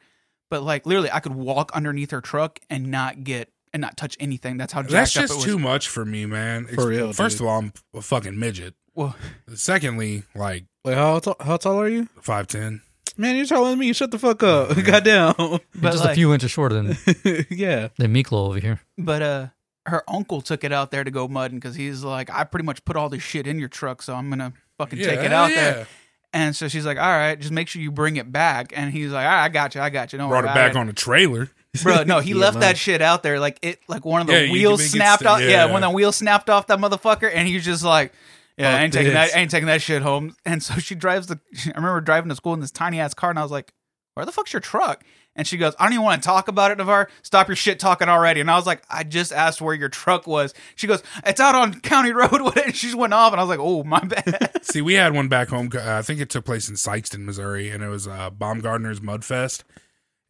but 0.49 0.63
like 0.63 0.85
literally 0.85 1.11
I 1.11 1.19
could 1.19 1.35
walk 1.35 1.71
underneath 1.73 2.11
her 2.11 2.21
truck 2.21 2.59
and 2.69 2.89
not 2.89 3.23
get 3.25 3.49
and 3.73 3.81
not 3.81 3.97
touch 3.97 4.15
anything. 4.19 4.57
That's 4.57 4.71
how 4.73 4.81
jacked 4.81 4.91
that's 4.93 5.17
up 5.17 5.23
it 5.25 5.27
just 5.27 5.35
was. 5.37 5.45
too 5.45 5.59
much 5.59 5.87
for 5.89 6.05
me 6.05 6.25
man 6.25 6.67
For 6.67 6.87
real, 6.87 7.11
first 7.13 7.37
dude. 7.37 7.45
of 7.45 7.51
all 7.51 7.59
i'm 7.59 7.73
a 7.93 8.01
fucking 8.01 8.39
midget 8.39 8.73
Well, 8.95 9.15
secondly 9.53 10.23
like 10.33 10.65
Wait, 10.85 10.95
how 10.95 11.19
tall, 11.19 11.35
how 11.41 11.57
tall 11.57 11.79
are 11.81 11.89
you? 11.89 12.07
510 12.21 12.81
Man, 13.19 13.35
you're 13.35 13.47
taller 13.47 13.71
than 13.71 13.79
me. 13.79 13.93
Shut 13.93 14.11
the 14.11 14.19
fuck 14.19 14.43
up. 14.43 14.75
Goddamn. 14.85 15.33
But 15.37 15.59
just 15.91 16.03
like, 16.03 16.11
a 16.11 16.15
few 16.15 16.33
inches 16.35 16.51
shorter 16.51 16.75
than 16.75 16.97
yeah. 17.49 17.87
than 17.97 18.13
Miklo 18.13 18.47
over 18.49 18.59
here. 18.59 18.79
But 18.95 19.21
uh, 19.23 19.47
her 19.87 20.03
uncle 20.07 20.41
took 20.41 20.63
it 20.63 20.71
out 20.71 20.91
there 20.91 21.03
to 21.03 21.11
go 21.11 21.27
mudding 21.27 21.59
because 21.59 21.75
he's 21.75 22.03
like, 22.03 22.29
I 22.29 22.43
pretty 22.43 22.65
much 22.65 22.83
put 22.85 22.95
all 22.95 23.09
this 23.09 23.23
shit 23.23 23.47
in 23.47 23.57
your 23.57 23.69
truck, 23.69 24.01
so 24.01 24.13
I'm 24.13 24.29
gonna 24.29 24.53
fucking 24.77 24.99
take 24.99 25.19
it 25.21 25.33
out 25.33 25.49
yeah. 25.49 25.55
there. 25.55 25.87
And 26.33 26.55
so 26.55 26.67
she's 26.67 26.85
like, 26.85 26.97
all 26.97 27.03
right, 27.09 27.39
just 27.39 27.53
make 27.53 27.67
sure 27.69 27.81
you 27.81 27.91
bring 27.91 28.17
it 28.17 28.31
back. 28.31 28.73
And 28.75 28.91
he's 28.91 29.11
like, 29.11 29.25
all 29.25 29.31
right, 29.31 29.45
I 29.45 29.49
got 29.49 29.75
you, 29.75 29.81
I 29.81 29.89
got 29.89 30.11
you. 30.11 30.19
Don't 30.19 30.29
Brought 30.29 30.43
worry 30.43 30.49
it 30.49 30.51
about 30.51 30.73
back 30.73 30.75
on 30.75 30.89
a 30.89 30.93
trailer. 30.93 31.49
Bro, 31.83 32.03
no, 32.03 32.19
he 32.19 32.31
Yeah, 32.31 32.37
left 32.37 32.55
man. 32.55 32.61
that 32.61 32.77
shit 32.77 33.01
out 33.01 33.23
there. 33.23 33.39
Like 33.39 33.59
it, 33.61 33.79
like 33.87 34.03
one 34.05 34.21
of 34.21 34.27
the 34.27 34.45
Yeah, 34.45 34.51
wheels 34.51 34.79
can 34.79 34.83
make 34.83 34.87
it 34.87 34.97
snapped 34.97 35.25
off. 35.25 35.39
Yeah. 35.41 35.47
yeah. 35.47 35.71
when 35.71 35.81
the 35.81 35.89
wheel 35.89 36.11
snapped 36.11 36.49
off 36.49 36.67
that 36.67 36.79
motherfucker, 36.79 37.31
and 37.33 37.47
he's 37.47 37.63
just 37.63 37.83
like, 37.83 38.13
"Yeah, 38.57 38.69
I 38.69 38.73
Fuck 38.73 38.81
ain't 38.81 38.93
taking 38.93 39.13
that. 39.13 39.35
I 39.35 39.39
ain't 39.39 39.51
taking 39.51 39.67
that 39.67 39.81
shit 39.81 40.01
home." 40.01 40.35
And 40.45 40.61
so 40.61 40.75
she 40.75 40.95
drives 40.95 41.27
the. 41.27 41.39
I 41.65 41.77
remember 41.77 42.01
driving 42.01 42.29
to 42.29 42.35
school 42.35 42.53
in 42.53 42.59
this 42.59 42.71
tiny 42.71 42.99
ass 42.99 43.13
car, 43.13 43.29
and 43.29 43.39
I 43.39 43.43
was 43.43 43.51
like, 43.51 43.73
"Where 44.15 44.25
the 44.25 44.31
fuck's 44.31 44.53
your 44.53 44.59
truck?" 44.59 45.03
And 45.37 45.47
she 45.47 45.55
goes, 45.55 45.75
"I 45.79 45.85
don't 45.85 45.93
even 45.93 46.03
want 46.03 46.21
to 46.21 46.27
talk 46.27 46.49
about 46.49 46.71
it, 46.71 46.79
Navarre. 46.79 47.09
Stop 47.21 47.47
your 47.47 47.55
shit 47.55 47.79
talking 47.79 48.09
already." 48.09 48.41
And 48.41 48.51
I 48.51 48.55
was 48.57 48.65
like, 48.65 48.81
"I 48.89 49.03
just 49.03 49.31
asked 49.31 49.61
where 49.61 49.73
your 49.75 49.87
truck 49.87 50.27
was." 50.27 50.53
She 50.75 50.87
goes, 50.87 51.01
"It's 51.25 51.39
out 51.39 51.55
on 51.55 51.79
County 51.79 52.11
Road." 52.13 52.41
And 52.57 52.75
she 52.75 52.87
just 52.87 52.97
went 52.97 53.13
off, 53.13 53.31
and 53.31 53.39
I 53.39 53.43
was 53.43 53.49
like, 53.49 53.59
"Oh 53.61 53.83
my 53.83 53.99
bad." 53.99 54.51
See, 54.65 54.81
we 54.81 54.95
had 54.95 55.13
one 55.13 55.27
back 55.29 55.49
home. 55.49 55.69
Uh, 55.73 55.93
I 55.93 56.01
think 56.01 56.19
it 56.19 56.29
took 56.29 56.43
place 56.43 56.67
in 56.67 56.75
Sikeston, 56.75 57.23
Missouri, 57.23 57.69
and 57.69 57.83
it 57.83 57.87
was 57.87 58.07
uh, 58.07 58.31
Baumgartner's 58.31 58.99
Mudfest, 58.99 59.63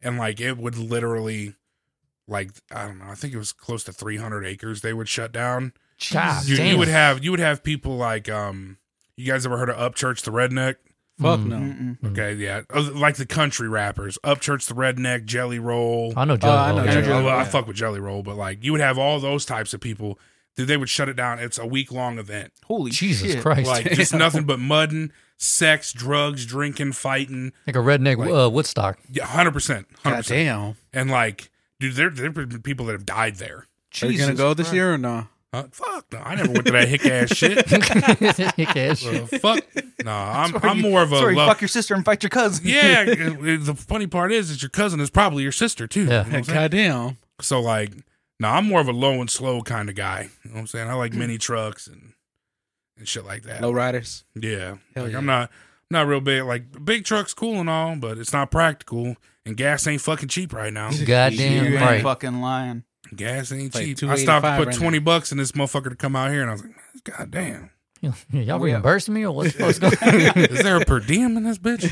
and 0.02 0.18
like 0.18 0.40
it 0.40 0.58
would 0.58 0.76
literally, 0.76 1.54
like 2.26 2.50
I 2.70 2.86
don't 2.86 2.98
know, 2.98 3.06
I 3.08 3.14
think 3.14 3.32
it 3.32 3.38
was 3.38 3.52
close 3.52 3.82
to 3.84 3.92
300 3.92 4.44
acres 4.44 4.82
they 4.82 4.92
would 4.92 5.08
shut 5.08 5.32
down. 5.32 5.72
God 6.12 6.46
You, 6.46 6.56
you 6.62 6.78
would 6.78 6.88
have 6.88 7.24
you 7.24 7.30
would 7.30 7.40
have 7.40 7.62
people 7.64 7.96
like 7.96 8.28
um, 8.28 8.78
you 9.16 9.26
guys 9.26 9.44
ever 9.44 9.56
heard 9.56 9.70
of 9.70 9.76
Upchurch 9.76 10.22
the 10.22 10.30
Redneck? 10.30 10.76
Fuck 11.20 11.40
Mm. 11.40 11.46
no. 11.46 11.56
Mm-mm. 11.56 12.12
Okay, 12.12 12.34
yeah, 12.34 12.60
Oh, 12.72 12.80
like 12.94 13.16
the 13.16 13.26
country 13.26 13.68
rappers, 13.68 14.18
Upchurch 14.24 14.66
the 14.68 14.74
Redneck, 14.74 15.24
Jelly 15.24 15.58
Roll. 15.58 16.12
I 16.16 16.24
know 16.24 16.36
Jelly 16.36 16.52
I 16.56 16.68
Roll, 16.70 16.78
know 16.78 16.84
yeah. 16.84 16.92
Jelly 16.92 17.06
Yeah, 17.06 17.12
Roll, 17.14 17.24
well, 17.24 17.38
I 17.38 17.44
fuck 17.44 17.66
with 17.66 17.76
Jelly 17.76 18.00
Roll, 18.00 18.22
but 18.22 18.36
like 18.36 18.62
you 18.64 18.72
would 18.72 18.80
have 18.80 18.98
all 18.98 19.18
those 19.20 19.44
types 19.44 19.74
of 19.74 19.80
people. 19.80 20.18
Dude, 20.56 20.68
they 20.68 20.76
would 20.76 20.88
shut 20.88 21.08
it 21.08 21.14
down. 21.14 21.38
It's 21.38 21.58
a 21.58 21.66
week 21.66 21.92
long 21.92 22.18
event. 22.18 22.52
Holy 22.64 22.90
Jesus 22.90 23.32
shit. 23.32 23.42
Christ. 23.42 23.68
Like 23.68 23.84
just 23.92 24.12
nothing 24.14 24.44
but 24.44 24.58
mudding, 24.58 25.12
sex, 25.36 25.92
drugs, 25.92 26.44
drinking, 26.46 26.92
fighting. 26.92 27.52
like 27.66 27.76
a 27.76 27.80
redneck 27.80 28.16
Like- 28.18 28.30
uh, 28.30 28.50
Woodstock. 28.50 28.98
Yeah, 29.10 29.26
hundred 29.26 29.52
percent, 29.52 29.86
hundred 30.02 30.16
God 30.16 30.24
damn. 30.26 30.76
And 30.92 31.10
like, 31.10 31.50
dude, 31.80 31.94
there 31.94 32.10
there 32.10 32.26
have 32.26 32.34
been 32.34 32.62
people 32.62 32.86
that 32.86 32.92
have 32.92 33.06
died 33.06 33.36
there. 33.36 33.66
Are 34.02 34.06
you 34.06 34.18
gonna 34.18 34.34
go 34.34 34.52
this 34.54 34.66
Christ. 34.68 34.74
year 34.74 34.94
or 34.94 34.98
no? 34.98 35.28
Huh? 35.54 35.64
Fuck 35.72 36.12
no, 36.12 36.18
I 36.18 36.34
never 36.34 36.52
went 36.52 36.66
to 36.66 36.72
that 36.72 36.88
hick 36.88 37.06
ass 37.06 37.34
shit. 37.34 37.66
Hick 38.56 38.76
ass 38.76 39.04
Uh, 39.06 39.26
fuck 39.38 39.64
no, 40.04 40.12
I'm 40.12 40.54
I'm 40.62 40.76
you- 40.76 40.82
more 40.82 41.02
of 41.02 41.08
a 41.08 41.14
that's 41.14 41.22
where 41.22 41.30
you 41.30 41.36
love. 41.38 41.48
fuck 41.48 41.60
your 41.62 41.68
sister 41.68 41.94
and 41.94 42.04
fight 42.04 42.22
your 42.22 42.28
cousin. 42.30 42.66
yeah, 42.66 43.04
the 43.04 43.74
funny 43.76 44.06
part 44.06 44.30
is, 44.30 44.50
is 44.50 44.62
your 44.62 44.68
cousin 44.68 45.00
is 45.00 45.08
probably 45.08 45.42
your 45.42 45.52
sister 45.52 45.86
too. 45.86 46.04
Yeah. 46.04 46.04
You 46.04 46.10
know 46.10 46.18
what 46.18 46.34
I'm 46.34 46.44
saying? 46.44 46.54
Goddamn. 46.58 47.16
So 47.40 47.60
like, 47.60 47.92
no, 48.38 48.48
I'm 48.48 48.66
more 48.66 48.80
of 48.80 48.88
a 48.88 48.92
low 48.92 49.20
and 49.20 49.30
slow 49.30 49.62
kind 49.62 49.88
of 49.88 49.94
guy. 49.94 50.28
You 50.44 50.50
know 50.50 50.54
what 50.56 50.60
I'm 50.60 50.66
saying? 50.66 50.88
I 50.90 50.94
like 50.94 51.14
mini 51.14 51.38
trucks 51.38 51.86
and 51.86 52.12
and 52.98 53.08
shit 53.08 53.24
like 53.24 53.44
that. 53.44 53.62
Low 53.62 53.70
riders. 53.72 54.24
Yeah, 54.34 54.76
Hell 54.94 55.04
like 55.04 55.12
yeah. 55.12 55.18
I'm 55.18 55.26
not 55.26 55.50
not 55.90 56.06
real 56.06 56.20
big. 56.20 56.42
Like 56.44 56.84
big 56.84 57.04
trucks, 57.04 57.32
cool 57.32 57.58
and 57.58 57.70
all, 57.70 57.96
but 57.96 58.18
it's 58.18 58.34
not 58.34 58.50
practical. 58.50 59.16
And 59.46 59.56
gas 59.56 59.86
ain't 59.86 60.02
fucking 60.02 60.28
cheap 60.28 60.52
right 60.52 60.72
now. 60.74 60.90
Goddamn 61.06 61.72
you 61.72 61.78
ain't 61.78 62.02
fucking 62.02 62.42
lying. 62.42 62.84
Gas 63.16 63.52
ain't 63.52 63.74
Like 63.74 63.84
cheap. 63.96 64.02
I 64.04 64.16
stopped 64.16 64.44
to 64.44 64.56
put 64.56 64.66
right 64.66 64.74
now. 64.74 64.78
twenty 64.80 64.98
bucks 64.98 65.32
in 65.32 65.38
this 65.38 65.52
motherfucker 65.52 65.90
to 65.90 65.96
come 65.96 66.14
out 66.16 66.30
here, 66.30 66.42
and 66.42 66.50
I 66.50 66.52
was 66.54 66.62
like, 66.62 66.74
God 67.04 67.30
damn, 67.30 67.70
Y'all 68.00 68.14
Yeah. 68.32 68.58
reimbursing 68.60 69.14
me 69.14 69.24
or 69.24 69.32
what's, 69.32 69.56
what's 69.58 69.78
going 69.78 69.94
on? 69.96 70.04
is 70.38 70.62
there 70.62 70.76
a 70.80 70.84
per 70.84 71.00
diem 71.00 71.36
in 71.36 71.44
this 71.44 71.58
bitch? 71.58 71.84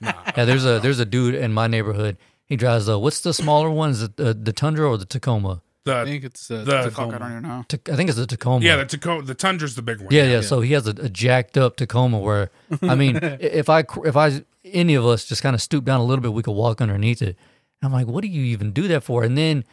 Nah. 0.00 0.12
Yeah, 0.36 0.44
there's 0.44 0.64
a 0.64 0.80
there's 0.80 1.00
a 1.00 1.06
dude 1.06 1.34
in 1.34 1.52
my 1.52 1.66
neighborhood. 1.66 2.16
He 2.44 2.56
drives 2.56 2.86
the 2.86 2.98
what's 2.98 3.20
the 3.20 3.34
smaller 3.34 3.70
one? 3.70 3.90
Is 3.90 4.02
it 4.02 4.16
the, 4.16 4.34
the 4.34 4.52
Tundra 4.52 4.88
or 4.88 4.96
the 4.98 5.06
Tacoma? 5.06 5.62
I 5.88 6.04
think 6.04 6.24
it's 6.24 6.50
uh, 6.50 6.64
The- 6.64 6.72
Fuck, 6.72 6.74
I 6.80 6.88
Tacoma. 6.88 7.18
don't 7.20 7.30
even 7.30 7.42
know. 7.44 7.64
Ta- 7.68 7.92
I 7.92 7.96
think 7.96 8.08
it's 8.08 8.18
the 8.18 8.26
Tacoma. 8.26 8.64
yeah, 8.64 8.74
the 8.76 8.86
Tacoma, 8.86 9.22
the 9.22 9.34
Tundra's 9.34 9.76
the 9.76 9.82
big 9.82 10.00
one. 10.00 10.08
yeah, 10.10 10.24
yeah. 10.24 10.40
So 10.40 10.60
he 10.60 10.72
has 10.72 10.86
a, 10.88 10.90
a 10.90 11.08
jacked 11.08 11.56
up 11.56 11.76
Tacoma 11.76 12.18
where, 12.18 12.50
I 12.82 12.96
mean, 12.96 13.20
if 13.22 13.68
I 13.68 13.84
if 14.04 14.16
I 14.16 14.42
any 14.64 14.94
of 14.96 15.06
us 15.06 15.24
just 15.24 15.42
kind 15.42 15.54
of 15.54 15.62
stoop 15.62 15.84
down 15.84 16.00
a 16.00 16.04
little 16.04 16.22
bit, 16.22 16.32
we 16.32 16.42
could 16.42 16.54
walk 16.56 16.80
underneath 16.80 17.22
it. 17.22 17.36
I'm 17.82 17.92
like, 17.92 18.08
what 18.08 18.22
do 18.22 18.28
you 18.28 18.42
even 18.46 18.72
do 18.72 18.88
that 18.88 19.04
for? 19.04 19.22
And 19.22 19.38
then 19.38 19.64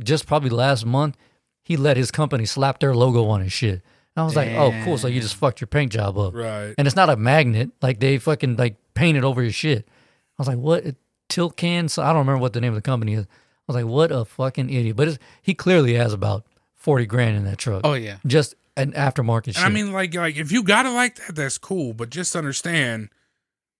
just 0.00 0.26
probably 0.26 0.50
last 0.50 0.84
month, 0.86 1.16
he 1.62 1.76
let 1.76 1.96
his 1.96 2.10
company 2.10 2.44
slap 2.46 2.80
their 2.80 2.94
logo 2.94 3.26
on 3.26 3.40
his 3.42 3.52
shit. 3.52 3.82
I 4.16 4.24
was 4.24 4.34
like, 4.34 4.48
oh, 4.50 4.72
cool. 4.84 4.98
So 4.98 5.06
you 5.06 5.20
just 5.20 5.36
fucked 5.36 5.60
your 5.60 5.68
paint 5.68 5.92
job 5.92 6.18
up. 6.18 6.34
right. 6.34 6.74
and 6.76 6.88
it's 6.88 6.96
not 6.96 7.08
a 7.08 7.16
magnet. 7.16 7.70
Like 7.80 8.00
they 8.00 8.18
fucking 8.18 8.56
like 8.56 8.76
painted 8.94 9.22
over 9.22 9.42
your 9.42 9.52
shit. 9.52 9.86
I 9.88 10.42
was 10.42 10.48
like, 10.48 10.58
what? 10.58 10.84
It- 10.84 10.96
Tilt 11.28 11.56
can? 11.58 11.88
So 11.90 12.02
I 12.02 12.06
don't 12.08 12.20
remember 12.20 12.38
what 12.40 12.54
the 12.54 12.60
name 12.60 12.70
of 12.72 12.76
the 12.76 12.80
company 12.82 13.12
is. 13.12 13.24
I 13.24 13.28
was 13.66 13.76
like, 13.76 13.84
what 13.84 14.10
a 14.10 14.24
fucking 14.24 14.70
idiot. 14.70 14.96
But 14.96 15.08
it's, 15.08 15.18
he 15.42 15.52
clearly 15.52 15.92
has 15.92 16.14
about 16.14 16.46
forty 16.74 17.04
grand 17.04 17.36
in 17.36 17.44
that 17.44 17.58
truck. 17.58 17.82
Oh 17.84 17.92
yeah. 17.92 18.16
just 18.26 18.54
an 18.78 18.92
aftermarket 18.92 19.54
shit. 19.54 19.58
I 19.62 19.68
mean, 19.68 19.92
like, 19.92 20.14
like 20.14 20.36
if 20.36 20.50
you 20.50 20.62
got 20.62 20.86
it 20.86 20.90
like 20.90 21.16
that, 21.16 21.34
that's 21.36 21.58
cool. 21.58 21.92
But 21.92 22.08
just 22.08 22.34
understand, 22.34 23.10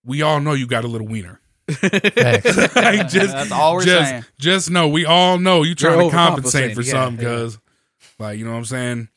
we 0.04 0.20
all 0.20 0.40
know 0.40 0.52
you 0.52 0.66
got 0.66 0.84
a 0.84 0.88
little 0.88 1.06
wiener. 1.06 1.40
Facts. 1.68 2.56
like, 2.76 3.08
just, 3.08 3.32
That's 3.32 3.52
all 3.52 3.74
we're 3.74 3.84
just, 3.84 4.10
saying. 4.10 4.24
Just 4.38 4.70
know 4.70 4.88
we 4.88 5.04
all 5.04 5.38
know 5.38 5.62
you 5.62 5.74
trying 5.74 6.00
You're 6.00 6.10
to 6.10 6.16
compensate 6.16 6.74
for 6.74 6.82
Yeah, 6.82 6.90
something 6.92 7.24
yeah. 7.24 7.30
because, 7.34 7.58
like, 8.18 8.38
you 8.38 8.44
know 8.44 8.52
what 8.52 8.58
I'm 8.58 8.64
saying? 8.64 9.08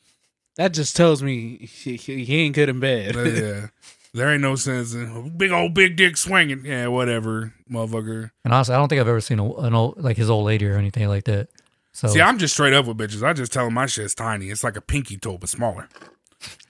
That 0.56 0.72
just 0.74 0.96
tells 0.96 1.22
me 1.22 1.56
he, 1.70 1.96
he 1.96 2.24
he 2.24 2.40
ain't 2.40 2.54
good 2.54 2.68
in 2.68 2.78
bed. 2.80 3.14
Yeah. 3.14 3.68
There 4.14 4.30
ain't 4.30 4.42
no 4.42 4.56
sense 4.56 4.92
in 4.92 5.34
big 5.38 5.50
old 5.52 5.72
big 5.72 5.96
dick 5.96 6.18
swinging. 6.18 6.66
Yeah, 6.66 6.88
whatever, 6.88 7.54
motherfucker. 7.70 8.30
and 8.44 8.52
honestly, 8.52 8.74
I 8.74 8.78
don't 8.78 8.88
think 8.88 9.00
I've 9.00 9.08
ever 9.08 9.22
seen 9.22 9.38
a, 9.38 9.50
an 9.54 9.74
old 9.74 10.02
like 10.02 10.18
his 10.18 10.28
old 10.28 10.44
lady 10.44 10.66
or 10.68 10.76
anything 10.76 11.08
like 11.08 11.24
that. 11.24 11.48
So 11.92 12.08
See, 12.08 12.20
I'm 12.20 12.36
just 12.38 12.52
straight 12.52 12.74
up 12.74 12.84
with 12.86 12.98
bitches. 12.98 13.22
I 13.22 13.32
just 13.32 13.52
tell 13.52 13.64
them 13.64 13.74
my 13.74 13.86
shit's 13.86 14.14
tiny. 14.14 14.50
It's 14.50 14.62
like 14.62 14.76
a 14.76 14.82
pinky 14.82 15.16
toe, 15.16 15.38
but 15.38 15.48
smaller. 15.48 15.88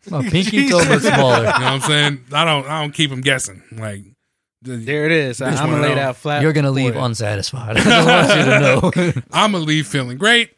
my 0.09 0.23
pinky 0.29 0.69
toe 0.69 0.85
but 0.87 1.01
smaller. 1.03 1.37
You 1.39 1.45
know 1.45 1.51
what 1.51 1.63
I'm 1.63 1.81
saying? 1.81 2.25
I 2.33 2.45
don't. 2.45 2.67
I 2.69 2.81
don't 2.81 2.93
keep 2.93 3.11
them 3.11 3.21
guessing. 3.21 3.63
Like, 3.73 4.05
the- 4.05 4.12
There 4.63 5.05
it 5.07 5.13
is. 5.13 5.43
I, 5.43 5.51
Just 5.51 5.63
I'm 5.63 5.71
gonna 5.71 5.83
lay 5.83 5.95
that 5.95 6.17
flat. 6.17 6.43
You're 6.43 6.53
gonna 6.53 6.71
leave 6.71 6.95
you. 6.95 7.01
unsatisfied. 7.01 7.77
I 7.79 7.83
just 7.83 8.07
want 8.07 8.39
you 8.39 8.45
to 8.45 8.61
know. 9.17 9.23
I'm 9.33 9.53
gonna 9.53 9.65
leave 9.65 9.87
feeling 9.87 10.19
great. 10.19 10.51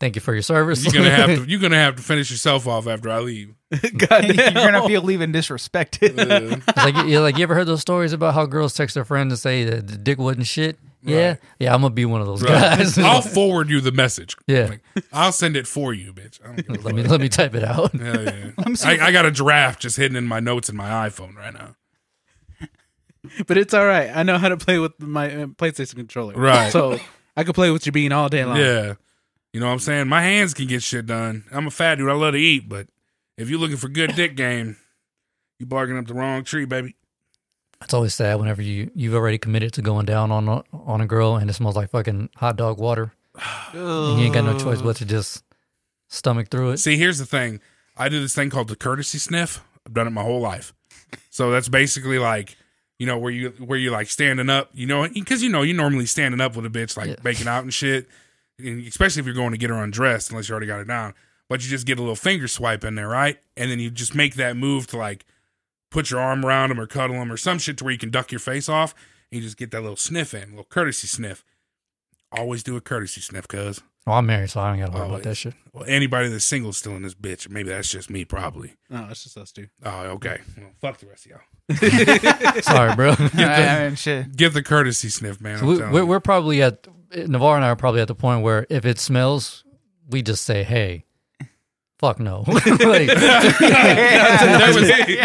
Thank 0.00 0.14
you 0.16 0.20
for 0.22 0.32
your 0.32 0.42
service. 0.42 0.82
You're 0.82 0.94
gonna 0.94 1.14
have 1.14 1.26
to. 1.36 1.44
You're 1.48 1.60
gonna 1.60 1.76
have 1.76 1.96
to 1.96 2.02
finish 2.02 2.30
yourself 2.30 2.66
off 2.66 2.86
after 2.86 3.10
I 3.10 3.18
leave. 3.20 3.54
Goddamn. 3.70 4.54
You're 4.56 4.72
gonna 4.72 4.86
feel 4.88 5.02
leaving 5.02 5.30
disrespected. 5.32 6.18
Uh, 6.18 6.56
It's 6.66 6.76
like 6.76 7.06
you 7.06 7.20
like 7.20 7.36
you 7.36 7.42
ever 7.42 7.54
heard 7.54 7.66
those 7.66 7.82
stories 7.82 8.12
about 8.14 8.32
how 8.34 8.46
girls 8.46 8.72
text 8.74 8.94
their 8.94 9.04
friend 9.04 9.30
and 9.30 9.38
say 9.38 9.64
that 9.64 9.86
the 9.86 9.98
dick 9.98 10.18
wasn't 10.18 10.46
shit? 10.46 10.78
Yeah, 11.02 11.28
Right. 11.28 11.38
yeah, 11.60 11.74
I'm 11.74 11.82
gonna 11.82 11.94
be 11.94 12.06
one 12.06 12.20
of 12.22 12.26
those 12.26 12.42
right. 12.42 12.78
guys. 12.78 12.98
I'll 12.98 13.20
forward 13.22 13.68
you 13.70 13.80
the 13.80 13.92
message. 13.92 14.36
Yeah. 14.48 14.66
Like, 14.70 14.80
I'll 15.12 15.32
send 15.32 15.54
it 15.56 15.66
for 15.66 15.92
you, 15.94 16.12
bitch. 16.12 16.40
I 16.42 16.56
don't 16.60 16.82
let 16.84 16.94
me 16.94 17.02
let 17.02 17.20
me 17.20 17.28
type 17.28 17.54
it 17.54 17.62
out. 17.62 17.92
Hell 17.94 18.24
yeah. 18.24 18.50
me 18.66 18.74
I, 18.84 19.06
I 19.08 19.12
got 19.12 19.26
a 19.26 19.30
draft 19.30 19.80
just 19.82 19.96
hidden 19.98 20.16
in 20.16 20.26
my 20.26 20.40
notes 20.40 20.68
in 20.70 20.76
my 20.76 20.88
iPhone 21.08 21.36
right 21.36 21.52
now. 21.54 21.76
But 23.46 23.56
it's 23.56 23.74
all 23.74 23.86
right. 23.86 24.10
I 24.14 24.22
know 24.22 24.38
how 24.38 24.48
to 24.48 24.56
play 24.56 24.78
with 24.78 24.98
my 25.00 25.42
uh, 25.42 25.46
PlayStation 25.46 25.96
controller. 25.96 26.34
Right. 26.34 26.72
So 26.72 26.98
I 27.36 27.44
could 27.44 27.54
play 27.54 27.70
with 27.70 27.86
your 27.86 27.92
bean 27.92 28.12
all 28.12 28.28
day 28.28 28.44
long. 28.44 28.56
Yeah. 28.56 28.94
You 29.52 29.60
know 29.60 29.66
what 29.66 29.72
I'm 29.72 29.78
saying? 29.78 30.08
My 30.08 30.22
hands 30.22 30.54
can 30.54 30.66
get 30.66 30.82
shit 30.82 31.06
done. 31.06 31.44
I'm 31.50 31.66
a 31.66 31.70
fat 31.70 31.96
dude. 31.96 32.10
I 32.10 32.14
love 32.14 32.32
to 32.32 32.38
eat, 32.38 32.68
but 32.68 32.86
if 33.36 33.48
you're 33.48 33.58
looking 33.58 33.76
for 33.76 33.88
good 33.88 34.14
dick 34.14 34.36
game, 34.36 34.76
you 35.58 35.66
barking 35.66 35.96
up 35.96 36.06
the 36.06 36.14
wrong 36.14 36.44
tree, 36.44 36.64
baby. 36.64 36.96
It's 37.82 37.94
always 37.94 38.14
sad 38.14 38.40
whenever 38.40 38.60
you 38.60 38.90
you've 38.94 39.14
already 39.14 39.38
committed 39.38 39.72
to 39.74 39.82
going 39.82 40.04
down 40.04 40.32
on 40.32 40.48
a, 40.48 40.64
on 40.72 41.00
a 41.00 41.06
girl 41.06 41.36
and 41.36 41.48
it 41.48 41.52
smells 41.52 41.76
like 41.76 41.90
fucking 41.90 42.30
hot 42.36 42.56
dog 42.56 42.78
water. 42.78 43.12
And 43.72 44.18
you 44.18 44.26
ain't 44.26 44.34
got 44.34 44.44
no 44.44 44.58
choice 44.58 44.82
but 44.82 44.96
to 44.96 45.04
just 45.04 45.44
stomach 46.08 46.48
through 46.48 46.72
it. 46.72 46.78
See, 46.78 46.96
here's 46.96 47.18
the 47.18 47.26
thing. 47.26 47.60
I 47.96 48.08
do 48.08 48.20
this 48.20 48.34
thing 48.34 48.50
called 48.50 48.68
the 48.68 48.76
courtesy 48.76 49.18
sniff. 49.18 49.62
I've 49.86 49.94
done 49.94 50.06
it 50.08 50.10
my 50.10 50.22
whole 50.22 50.40
life. 50.40 50.74
So 51.30 51.50
that's 51.50 51.68
basically 51.68 52.18
like, 52.18 52.56
you 52.98 53.06
know, 53.06 53.18
where 53.18 53.30
you 53.32 53.50
where 53.58 53.78
you 53.78 53.90
like 53.90 54.08
standing 54.08 54.50
up, 54.50 54.70
you 54.74 54.86
know, 54.86 55.08
because 55.08 55.42
you 55.42 55.48
know 55.48 55.62
you're 55.62 55.76
normally 55.76 56.06
standing 56.06 56.40
up 56.40 56.56
with 56.56 56.66
a 56.66 56.70
bitch 56.70 56.96
like 56.96 57.08
Yeah. 57.08 57.16
making 57.22 57.46
out 57.48 57.62
and 57.62 57.72
shit, 57.72 58.08
and 58.58 58.86
especially 58.86 59.20
if 59.20 59.26
you're 59.26 59.34
going 59.34 59.52
to 59.52 59.58
get 59.58 59.70
her 59.70 59.76
undressed, 59.82 60.30
unless 60.30 60.48
you 60.48 60.52
already 60.52 60.66
got 60.66 60.78
her 60.78 60.84
down. 60.84 61.14
But 61.48 61.62
you 61.64 61.70
just 61.70 61.86
get 61.86 61.98
a 61.98 62.02
little 62.02 62.16
finger 62.16 62.46
swipe 62.48 62.84
in 62.84 62.94
there, 62.94 63.08
right? 63.08 63.38
And 63.56 63.70
then 63.70 63.78
you 63.80 63.90
just 63.90 64.14
make 64.14 64.34
that 64.34 64.56
move 64.56 64.86
to 64.88 64.96
like 64.98 65.24
put 65.90 66.10
your 66.10 66.20
arm 66.20 66.44
around 66.44 66.70
him 66.70 66.78
or 66.80 66.86
cuddle 66.86 67.16
him 67.16 67.32
or 67.32 67.36
some 67.38 67.58
shit 67.58 67.78
to 67.78 67.84
where 67.84 67.92
you 67.92 67.98
can 67.98 68.10
duck 68.10 68.30
your 68.32 68.38
face 68.40 68.68
off, 68.68 68.94
and 69.32 69.40
you 69.40 69.46
just 69.46 69.56
get 69.56 69.70
that 69.70 69.80
little 69.80 69.96
sniff 69.96 70.34
in, 70.34 70.42
a 70.42 70.46
little 70.46 70.64
courtesy 70.64 71.06
sniff. 71.06 71.44
Always 72.30 72.62
do 72.62 72.76
a 72.76 72.80
courtesy 72.82 73.22
sniff, 73.22 73.48
cuz. 73.48 73.80
Well, 74.06 74.16
I'm 74.16 74.26
married, 74.26 74.50
so 74.50 74.60
I 74.60 74.70
don't 74.70 74.80
gotta 74.80 74.92
worry 74.92 75.02
Oh, 75.02 75.08
about 75.10 75.22
that 75.22 75.36
shit. 75.36 75.54
Well, 75.72 75.84
anybody 75.86 76.28
that's 76.28 76.44
single 76.44 76.72
still 76.74 76.96
in 76.96 77.02
this 77.02 77.14
bitch. 77.14 77.48
Maybe 77.48 77.68
that's 77.70 77.90
just 77.90 78.10
me, 78.10 78.24
probably. 78.26 78.74
No, 78.90 79.06
that's 79.06 79.22
just 79.22 79.36
us 79.38 79.52
two. 79.52 79.68
Oh, 79.82 80.00
okay. 80.16 80.40
Well, 80.56 80.70
fuck 80.80 80.98
the 80.98 81.06
rest 81.06 81.24
of 81.26 81.30
y'all. 81.32 81.40
Sorry, 82.62 82.94
bro. 82.94 83.14
I 83.34 83.86
mean, 83.86 83.96
shit. 83.96 84.34
Give 84.36 84.52
the 84.54 84.62
courtesy 84.62 85.08
sniff, 85.08 85.40
man. 85.40 85.58
So 85.58 85.66
we, 85.66 85.78
we're 85.78 86.04
we're 86.04 86.20
probably 86.20 86.62
at 86.62 86.86
Navarre 87.14 87.56
and 87.56 87.64
I 87.64 87.68
are 87.68 87.76
probably 87.76 88.00
at 88.00 88.08
the 88.08 88.14
point 88.14 88.42
where 88.42 88.66
if 88.70 88.84
it 88.86 88.98
smells, 88.98 89.64
we 90.08 90.22
just 90.22 90.44
say 90.44 90.62
hey. 90.62 91.04
Fuck 91.98 92.20
no. 92.20 92.44
there 92.46 92.54
was, 92.56 92.68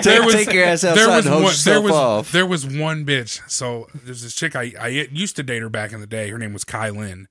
there 0.03 0.25
was, 0.25 0.33
take 0.33 0.51
your 0.53 0.65
ass 0.65 0.83
outside 0.83 0.95
there 0.97 1.07
was 1.07 1.25
and 1.27 1.35
one, 1.43 1.53
there 1.65 1.81
was 1.81 1.91
off. 1.91 2.31
there 2.31 2.47
was 2.47 2.65
one 2.65 3.05
bitch. 3.05 3.47
So 3.47 3.87
there's 3.93 4.23
this 4.23 4.33
chick 4.33 4.55
I 4.55 4.73
I 4.79 4.87
used 4.87 5.35
to 5.35 5.43
date 5.43 5.61
her 5.61 5.69
back 5.69 5.93
in 5.93 6.01
the 6.01 6.07
day. 6.07 6.29
Her 6.31 6.39
name 6.39 6.51
was 6.51 6.63
Kai 6.63 6.89
Lynn, 6.89 7.27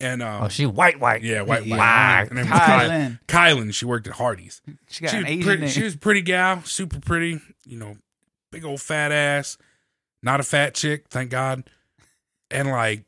and 0.00 0.22
um, 0.22 0.44
oh, 0.44 0.48
she 0.48 0.64
white 0.64 0.98
white. 1.00 1.22
yeah, 1.22 1.42
white 1.42 1.66
Yeah. 1.66 1.76
white. 1.76 2.28
Her 2.30 2.34
name 2.34 2.48
was 2.48 2.58
Kylan. 2.60 3.18
Kylan. 3.28 3.74
She 3.74 3.84
worked 3.84 4.06
at 4.06 4.14
Hardee's. 4.14 4.62
She 4.88 5.04
got 5.04 5.10
she 5.10 5.16
an 5.18 5.22
was 5.24 5.30
Asian 5.32 5.42
pretty, 5.44 5.60
name. 5.60 5.70
she 5.70 5.82
was 5.82 5.96
pretty 5.96 6.22
gal, 6.22 6.62
super 6.62 6.98
pretty. 6.98 7.40
You 7.66 7.78
know, 7.78 7.96
big 8.52 8.64
old 8.64 8.80
fat 8.80 9.10
ass. 9.10 9.58
Not 10.22 10.38
a 10.38 10.44
fat 10.44 10.74
chick, 10.74 11.06
thank 11.10 11.30
God. 11.30 11.64
And 12.48 12.68
like, 12.68 13.02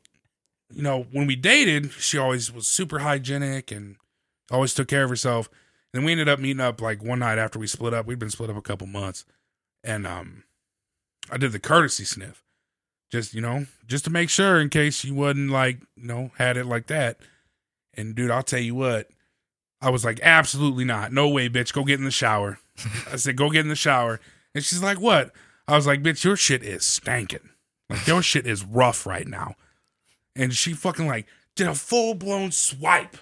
you 0.73 0.81
know, 0.81 1.05
when 1.11 1.27
we 1.27 1.37
dated, 1.37 1.93
she 1.93 2.17
always 2.17 2.51
was 2.51 2.67
super 2.67 2.99
hygienic 2.99 3.71
and 3.71 3.95
always 4.51 4.73
took 4.73 4.89
care 4.89 5.03
of 5.03 5.09
herself. 5.09 5.49
Then 5.93 6.03
we 6.03 6.11
ended 6.11 6.27
up 6.27 6.39
meeting 6.39 6.59
up 6.59 6.81
like 6.81 7.01
one 7.01 7.19
night 7.19 7.37
after 7.37 7.57
we 7.57 7.67
split 7.67 7.93
up. 7.93 8.05
We'd 8.05 8.19
been 8.19 8.29
split 8.29 8.49
up 8.49 8.57
a 8.57 8.61
couple 8.61 8.85
months, 8.85 9.23
and 9.81 10.05
um, 10.05 10.43
I 11.31 11.37
did 11.37 11.53
the 11.53 11.59
courtesy 11.59 12.03
sniff, 12.03 12.43
just 13.09 13.33
you 13.33 13.39
know, 13.39 13.67
just 13.87 14.03
to 14.03 14.09
make 14.09 14.29
sure 14.29 14.59
in 14.59 14.67
case 14.67 15.05
you 15.05 15.15
wasn't 15.15 15.51
like 15.51 15.79
you 15.95 16.07
know 16.07 16.31
had 16.37 16.57
it 16.57 16.65
like 16.65 16.87
that. 16.87 17.19
And 17.93 18.13
dude, 18.13 18.29
I'll 18.29 18.43
tell 18.43 18.59
you 18.59 18.75
what, 18.75 19.07
I 19.81 19.89
was 19.89 20.03
like, 20.03 20.19
absolutely 20.21 20.83
not, 20.83 21.13
no 21.13 21.29
way, 21.29 21.47
bitch, 21.47 21.71
go 21.71 21.85
get 21.85 21.99
in 21.99 22.05
the 22.05 22.11
shower. 22.11 22.59
I 23.09 23.15
said, 23.15 23.37
go 23.37 23.49
get 23.49 23.61
in 23.61 23.69
the 23.69 23.75
shower, 23.75 24.19
and 24.55 24.63
she's 24.63 24.81
like, 24.81 24.99
what? 24.99 25.31
I 25.67 25.75
was 25.75 25.85
like, 25.85 26.01
bitch, 26.01 26.23
your 26.23 26.35
shit 26.35 26.63
is 26.63 26.81
stanking. 26.83 27.49
Like 27.89 28.07
your 28.07 28.21
shit 28.23 28.47
is 28.47 28.63
rough 28.63 29.05
right 29.05 29.27
now. 29.27 29.53
And 30.35 30.53
she 30.53 30.73
fucking 30.73 31.05
like 31.07 31.27
did 31.55 31.67
a 31.67 31.75
full 31.75 32.15
blown 32.15 32.51
swipe 32.51 33.17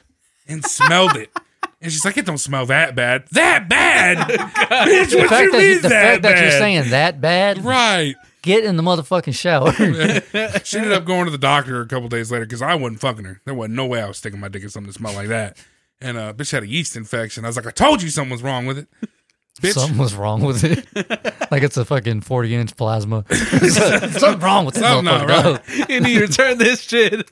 and 0.47 0.64
smelled 0.64 1.18
it. 1.18 1.30
And 1.81 1.91
she's 1.91 2.05
like, 2.05 2.15
it 2.15 2.26
don't 2.26 2.38
smell 2.38 2.65
that 2.68 2.95
bad. 2.95 3.26
That 3.34 3.68
bad? 3.68 4.18
Bitch, 4.30 5.10
The 5.11 5.18
what 5.18 5.27
fact 5.30 5.43
you 5.43 5.51
that, 5.51 5.57
mean 5.57 5.68
you, 5.69 5.81
the 5.81 5.89
that 5.89 6.01
fact 6.03 6.22
that 6.23 6.39
you're 6.41 6.51
saying 6.51 6.89
that 6.91 7.19
bad, 7.19 7.65
Right. 7.65 8.15
get 8.41 8.64
in 8.64 8.77
the 8.77 8.84
motherfucking 8.84 9.35
shower. 9.35 9.73
She 10.64 10.77
ended 10.77 10.93
up 10.93 11.03
going 11.03 11.26
to 11.26 11.31
the 11.31 11.38
doctor 11.38 11.81
a 11.81 11.85
couple 11.85 12.07
days 12.07 12.31
later 12.31 12.45
because 12.45 12.61
I 12.61 12.76
wasn't 12.76 13.01
fucking 13.01 13.26
her. 13.26 13.41
There 13.43 13.53
wasn't 13.53 13.76
no 13.76 13.85
way 13.85 14.01
I 14.01 14.07
was 14.07 14.15
sticking 14.18 14.39
my 14.39 14.47
dick 14.47 14.64
in 14.64 14.69
something 14.69 14.88
that 14.88 14.97
smelled 14.97 15.18
like 15.18 15.27
that. 15.27 15.57
And 15.99 16.18
uh, 16.18 16.31
bitch 16.31 16.53
had 16.53 16.64
a 16.64 16.68
yeast 16.68 16.95
infection. 16.95 17.43
I 17.43 17.49
was 17.49 17.57
like, 17.57 17.68
I 17.68 17.72
told 17.72 18.01
you 18.01 18.07
something 18.07 18.31
was 18.31 18.43
wrong 18.43 18.65
with 18.65 18.77
it. 18.77 18.88
Bitch. 19.61 19.73
Something 19.73 19.97
was 19.99 20.15
wrong 20.15 20.41
with 20.41 20.63
it. 20.63 20.85
like 21.51 21.61
it's 21.63 21.77
a 21.77 21.85
fucking 21.85 22.21
40 22.21 22.55
inch 22.55 22.75
plasma. 22.75 23.23
Something 23.34 24.39
wrong 24.39 24.65
with 24.65 24.75
this 24.75 24.84
Something 24.84 25.05
not 25.05 25.27
motherfucker. 25.27 25.80
right. 25.80 25.89
you 25.89 25.99
need 26.01 26.15
to 26.15 26.21
return 26.21 26.57
this 26.57 26.81
shit. 26.81 27.30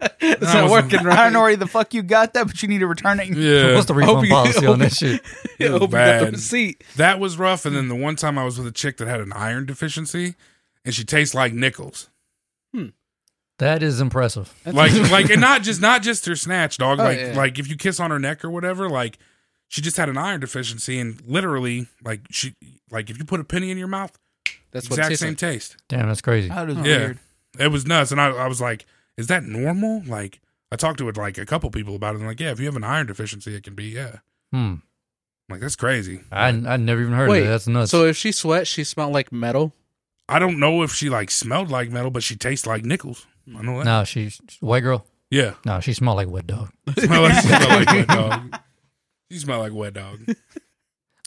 it's 0.00 0.40
That 0.40 0.40
not 0.54 0.62
was- 0.64 0.70
working 0.72 1.04
right. 1.04 1.18
I 1.18 1.24
don't 1.24 1.32
know 1.32 1.42
where 1.42 1.56
the 1.56 1.66
fuck 1.66 1.92
you 1.92 2.02
got 2.02 2.32
that, 2.34 2.46
but 2.46 2.62
you 2.62 2.68
need 2.68 2.78
to 2.78 2.86
return 2.86 3.20
it. 3.20 3.28
Yeah. 3.36 3.74
What's 3.74 3.86
the 3.86 3.94
Hope 3.94 4.22
refund 4.22 4.26
you- 4.28 4.30
policy 4.34 4.66
on 4.66 4.78
that 4.78 4.92
shit? 4.92 5.20
It 5.58 5.70
was 5.70 5.82
Opened 5.82 5.82
up 5.82 5.90
the 5.90 5.96
bad. 6.24 6.32
receipt. 6.32 6.84
That 6.96 7.20
was 7.20 7.36
rough. 7.36 7.66
And 7.66 7.76
then 7.76 7.88
the 7.88 7.96
one 7.96 8.16
time 8.16 8.38
I 8.38 8.44
was 8.44 8.58
with 8.58 8.66
a 8.66 8.72
chick 8.72 8.96
that 8.98 9.08
had 9.08 9.20
an 9.20 9.32
iron 9.34 9.66
deficiency 9.66 10.36
and 10.84 10.94
she 10.94 11.04
tastes 11.04 11.34
like 11.34 11.52
nickels. 11.52 12.08
Hmm. 12.72 12.86
That 13.58 13.82
is 13.82 14.00
impressive. 14.00 14.54
like 14.64 14.92
like 15.10 15.28
and 15.28 15.40
not 15.40 15.62
just 15.62 15.82
not 15.82 16.00
just 16.00 16.24
her 16.24 16.34
snatch 16.36 16.78
dog 16.78 16.98
Oh, 16.98 17.04
like 17.04 17.18
yeah. 17.18 17.34
like 17.36 17.58
if 17.58 17.68
you 17.68 17.76
kiss 17.76 18.00
on 18.00 18.10
her 18.10 18.18
neck 18.18 18.42
or 18.42 18.50
whatever 18.50 18.88
like 18.88 19.18
she 19.70 19.80
just 19.80 19.96
had 19.96 20.08
an 20.10 20.18
iron 20.18 20.40
deficiency 20.40 20.98
and 21.00 21.22
literally 21.26 21.86
like 22.04 22.20
she 22.30 22.54
like 22.90 23.08
if 23.08 23.16
you 23.18 23.24
put 23.24 23.40
a 23.40 23.44
penny 23.44 23.70
in 23.70 23.78
your 23.78 23.88
mouth 23.88 24.18
That's 24.72 24.90
what 24.90 24.98
it 24.98 25.02
exact 25.02 25.08
tastes 25.10 25.20
same 25.22 25.30
like. 25.30 25.38
taste 25.38 25.76
Damn, 25.88 26.08
that's 26.08 26.20
crazy. 26.20 26.48
That 26.48 26.66
was 26.66 26.76
Yeah. 26.76 26.82
weird. 26.82 27.18
it 27.58 27.68
was 27.68 27.86
nuts 27.86 28.10
and 28.12 28.20
I, 28.20 28.28
I 28.30 28.46
was 28.48 28.60
like 28.60 28.84
is 29.16 29.26
that 29.28 29.44
normal 29.44 30.02
like 30.06 30.40
i 30.72 30.76
talked 30.76 30.98
to 30.98 31.08
it 31.08 31.16
like 31.16 31.38
a 31.38 31.46
couple 31.46 31.70
people 31.70 31.94
about 31.96 32.14
it 32.14 32.18
and 32.18 32.26
like 32.26 32.40
yeah 32.40 32.50
if 32.50 32.58
you 32.60 32.66
have 32.66 32.76
an 32.76 32.84
iron 32.84 33.06
deficiency 33.06 33.54
it 33.54 33.62
can 33.62 33.74
be 33.74 33.84
yeah 33.86 34.16
Hmm. 34.52 34.58
I'm 34.58 34.82
like 35.48 35.60
that's 35.60 35.76
crazy 35.76 36.20
I 36.32 36.48
I 36.48 36.76
never 36.76 37.00
even 37.02 37.12
heard 37.14 37.28
Wait, 37.30 37.40
of 37.42 37.46
it. 37.46 37.50
That's 37.50 37.66
nuts. 37.68 37.90
So 37.90 38.04
if 38.04 38.16
she 38.16 38.30
sweat, 38.32 38.66
she 38.68 38.84
smelled 38.84 39.12
like 39.12 39.30
metal. 39.32 39.72
i 40.28 40.38
don't 40.38 40.58
know 40.58 40.82
if 40.82 40.92
she 40.92 41.08
like 41.10 41.30
smelled 41.30 41.70
like 41.70 41.90
metal 41.90 42.10
but 42.10 42.22
she 42.22 42.36
tastes 42.36 42.66
like 42.66 42.84
nickels 42.84 43.26
i 43.56 43.62
know 43.62 43.78
that 43.78 43.84
no, 43.84 44.04
she 44.04 44.30
white 44.60 44.80
girl. 44.82 45.04
yeah 45.30 45.54
No, 45.64 45.80
she 45.80 45.92
smelled 45.92 46.16
like 46.16 46.28
wet 46.28 46.46
dog. 46.46 46.70
smell 46.98 47.22
like, 47.22 47.42
smell 47.44 47.68
like 47.78 47.86
wet 47.88 48.08
dog 48.08 48.56
you 49.30 49.38
smell 49.38 49.60
like 49.60 49.72
wet 49.72 49.94
dog 49.94 50.20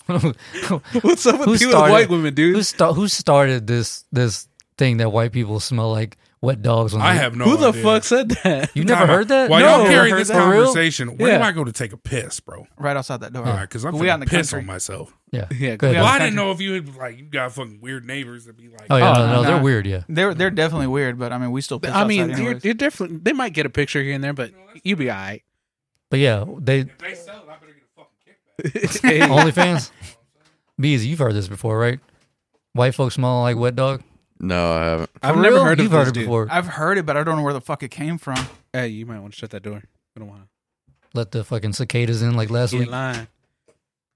What's 0.07 1.25
up 1.25 1.39
with 1.39 1.45
Who 1.45 1.45
you 1.45 1.49
with 1.51 1.61
started- 1.61 1.91
white 1.93 2.09
women, 2.09 2.33
dude? 2.33 2.55
who 2.55 2.63
sta- 2.63 2.93
who 2.93 3.07
started 3.07 3.67
this 3.67 4.03
this 4.11 4.47
thing 4.77 4.97
that 4.97 5.11
white 5.11 5.31
people 5.31 5.59
smell 5.61 5.91
like 5.91 6.17
wet 6.41 6.61
dogs? 6.61 6.91
When 6.93 7.01
i 7.01 7.13
they- 7.13 7.19
have 7.21 7.35
no 7.37 7.45
Who 7.45 7.55
the 7.57 7.69
idea. 7.69 7.83
fuck 7.83 8.03
said 8.03 8.29
that? 8.43 8.71
You 8.75 8.83
never 8.83 9.07
heard 9.07 9.29
that? 9.29 9.49
While 9.49 9.61
No, 9.61 9.77
y'all 9.77 9.85
carry 9.87 10.09
heard 10.09 10.19
this 10.19 10.27
that. 10.27 10.43
For 10.43 10.49
real? 10.51 10.65
conversation, 10.65 11.15
where 11.17 11.31
do 11.37 11.39
Yeah. 11.39 11.47
I 11.47 11.51
go 11.53 11.63
to 11.63 11.71
take 11.71 11.93
a 11.93 11.97
piss, 11.97 12.41
bro? 12.41 12.67
Right 12.77 12.97
outside 12.97 13.21
that 13.21 13.31
door. 13.31 13.45
All 13.47 13.53
right, 13.53 13.61
because 13.61 13.85
I'm 13.85 13.97
We 13.97 14.09
out 14.09 14.19
in 14.21 14.27
finna 14.27 14.29
the 14.31 14.37
piss 14.37 14.49
country. 14.51 14.63
on 14.63 14.65
myself. 14.67 15.13
Yeah. 15.31 15.47
Yeah, 15.51 15.77
Go 15.77 15.87
ahead. 15.87 15.95
Yeah. 15.95 16.01
Well, 16.01 16.11
dog. 16.11 16.15
I 16.15 16.19
didn't 16.19 16.35
know 16.35 16.51
if 16.51 16.59
you 16.59 16.73
had 16.73 16.95
like 16.95 17.17
you 17.17 17.23
got 17.25 17.53
fucking 17.53 17.79
weird 17.81 18.03
neighbors 18.05 18.43
that 18.45 18.57
be 18.57 18.67
like, 18.67 18.87
Oh 18.89 18.97
yeah, 18.97 19.09
Oh, 19.11 19.13
no, 19.13 19.25
no, 19.27 19.33
no, 19.35 19.43
they're 19.43 19.57
no. 19.57 19.63
weird. 19.63 19.87
Yeah. 19.87 20.01
They're 20.09 20.33
they're 20.33 20.51
definitely 20.51 20.87
weird, 20.87 21.17
but 21.17 21.31
I 21.31 21.37
mean 21.37 21.51
we 21.51 21.61
still. 21.61 21.79
Piss 21.79 21.91
I 21.93 22.03
mean, 22.03 22.31
outside 22.31 22.43
you're, 22.43 22.57
you're 22.57 22.73
definitely. 22.73 23.19
They 23.23 23.31
might 23.31 23.53
get 23.53 23.65
a 23.65 23.69
picture 23.69 24.03
here 24.03 24.13
and 24.15 24.23
there, 24.23 24.33
but 24.33 24.51
you'd 24.83 24.99
be 24.99 25.09
alright. 25.09 25.43
But 26.09 26.19
yeah, 26.19 26.43
they 26.59 26.79
if 26.81 26.97
they 26.97 27.15
sell 27.15 27.37
it, 27.37 27.43
I 27.49 27.53
better 27.55 27.73
get 27.73 27.83
a 27.83 27.95
fucking 27.95 28.17
kickback. 28.27 28.33
Hey, 28.33 28.42
OnlyFans. 28.63 29.91
Bees, 30.79 31.05
you've 31.05 31.19
heard 31.19 31.33
this 31.33 31.47
before, 31.47 31.77
right? 31.77 31.99
White 32.73 32.95
folks 32.95 33.15
smell 33.15 33.41
like 33.41 33.57
wet 33.57 33.75
dog. 33.75 34.03
No, 34.39 34.73
I 34.73 34.83
haven't. 34.85 35.09
I've 35.21 35.35
For 35.35 35.41
never 35.41 35.55
real? 35.55 35.63
heard 35.65 35.79
of 35.79 35.83
You've 35.83 35.91
this 35.91 35.99
heard 35.99 36.07
it 36.09 36.13
dude. 36.13 36.23
before. 36.25 36.47
I've 36.49 36.67
heard 36.67 36.97
it, 36.97 37.05
but 37.05 37.15
I 37.15 37.23
don't 37.23 37.37
know 37.37 37.43
where 37.43 37.53
the 37.53 37.61
fuck 37.61 37.83
it 37.83 37.91
came 37.91 38.17
from. 38.17 38.37
Hey, 38.73 38.87
you 38.87 39.05
might 39.05 39.19
want 39.19 39.33
to 39.33 39.39
shut 39.39 39.51
that 39.51 39.63
door. 39.63 39.77
I 40.15 40.19
don't 40.19 40.27
want 40.27 40.41
to 40.41 40.47
Let 41.13 41.31
the 41.31 41.43
fucking 41.43 41.73
cicadas 41.73 42.21
in 42.21 42.35
like 42.35 42.49
last 42.49 42.71
to 42.71 42.77
week. 42.79 42.87
get 42.87 42.91
line. 42.91 43.27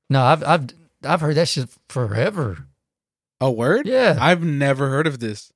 No, 0.10 0.24
I've 0.24 0.44
I've 0.44 0.68
I've 1.04 1.22
heard 1.22 1.36
that 1.36 1.48
shit 1.48 1.70
forever. 1.90 2.66
A 3.40 3.52
word? 3.52 3.88
Yeah, 3.88 4.18
I've 4.20 4.44
never 4.44 4.90
heard 4.90 5.06
of 5.08 5.20
this. 5.20 5.54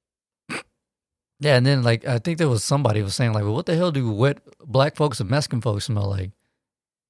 yeah. 1.39 1.55
And 1.57 1.65
then 1.65 1.81
like 1.83 2.05
I 2.07 2.19
think 2.19 2.37
there 2.37 2.47
was 2.49 2.63
somebody 2.63 3.01
was 3.01 3.15
saying 3.15 3.33
like, 3.33 3.43
well, 3.43 3.53
what 3.55 3.65
the 3.65 3.75
hell 3.75 3.91
do 3.91 4.11
wet 4.11 4.37
black 4.63 4.95
folks 4.95 5.19
and 5.19 5.29
Mexican 5.29 5.61
folks 5.61 5.85
smell 5.85 6.07
like? 6.09 6.31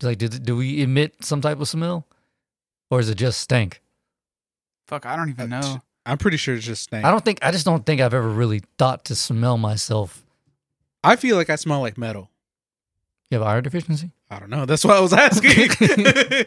It's 0.01 0.05
like, 0.07 0.17
do 0.17 0.27
do 0.27 0.55
we 0.55 0.81
emit 0.81 1.23
some 1.23 1.41
type 1.41 1.59
of 1.61 1.67
smell, 1.67 2.07
or 2.89 2.99
is 2.99 3.07
it 3.07 3.15
just 3.19 3.39
stank? 3.39 3.81
Fuck, 4.87 5.05
I 5.05 5.15
don't 5.15 5.29
even 5.29 5.53
Uh, 5.53 5.61
know. 5.61 5.81
I'm 6.07 6.17
pretty 6.17 6.37
sure 6.37 6.55
it's 6.55 6.65
just 6.65 6.81
stank. 6.81 7.05
I 7.05 7.11
don't 7.11 7.23
think 7.23 7.37
I 7.43 7.51
just 7.51 7.65
don't 7.65 7.85
think 7.85 8.01
I've 8.01 8.15
ever 8.15 8.27
really 8.27 8.63
thought 8.79 9.05
to 9.05 9.15
smell 9.15 9.59
myself. 9.59 10.23
I 11.03 11.17
feel 11.17 11.35
like 11.37 11.51
I 11.51 11.55
smell 11.55 11.81
like 11.81 11.99
metal. 11.99 12.31
You 13.29 13.37
have 13.37 13.45
iron 13.47 13.63
deficiency? 13.63 14.11
I 14.31 14.39
don't 14.39 14.49
know. 14.49 14.65
That's 14.65 14.83
why 14.83 14.95
I 14.97 14.99
was 15.01 15.13
asking. 15.13 15.69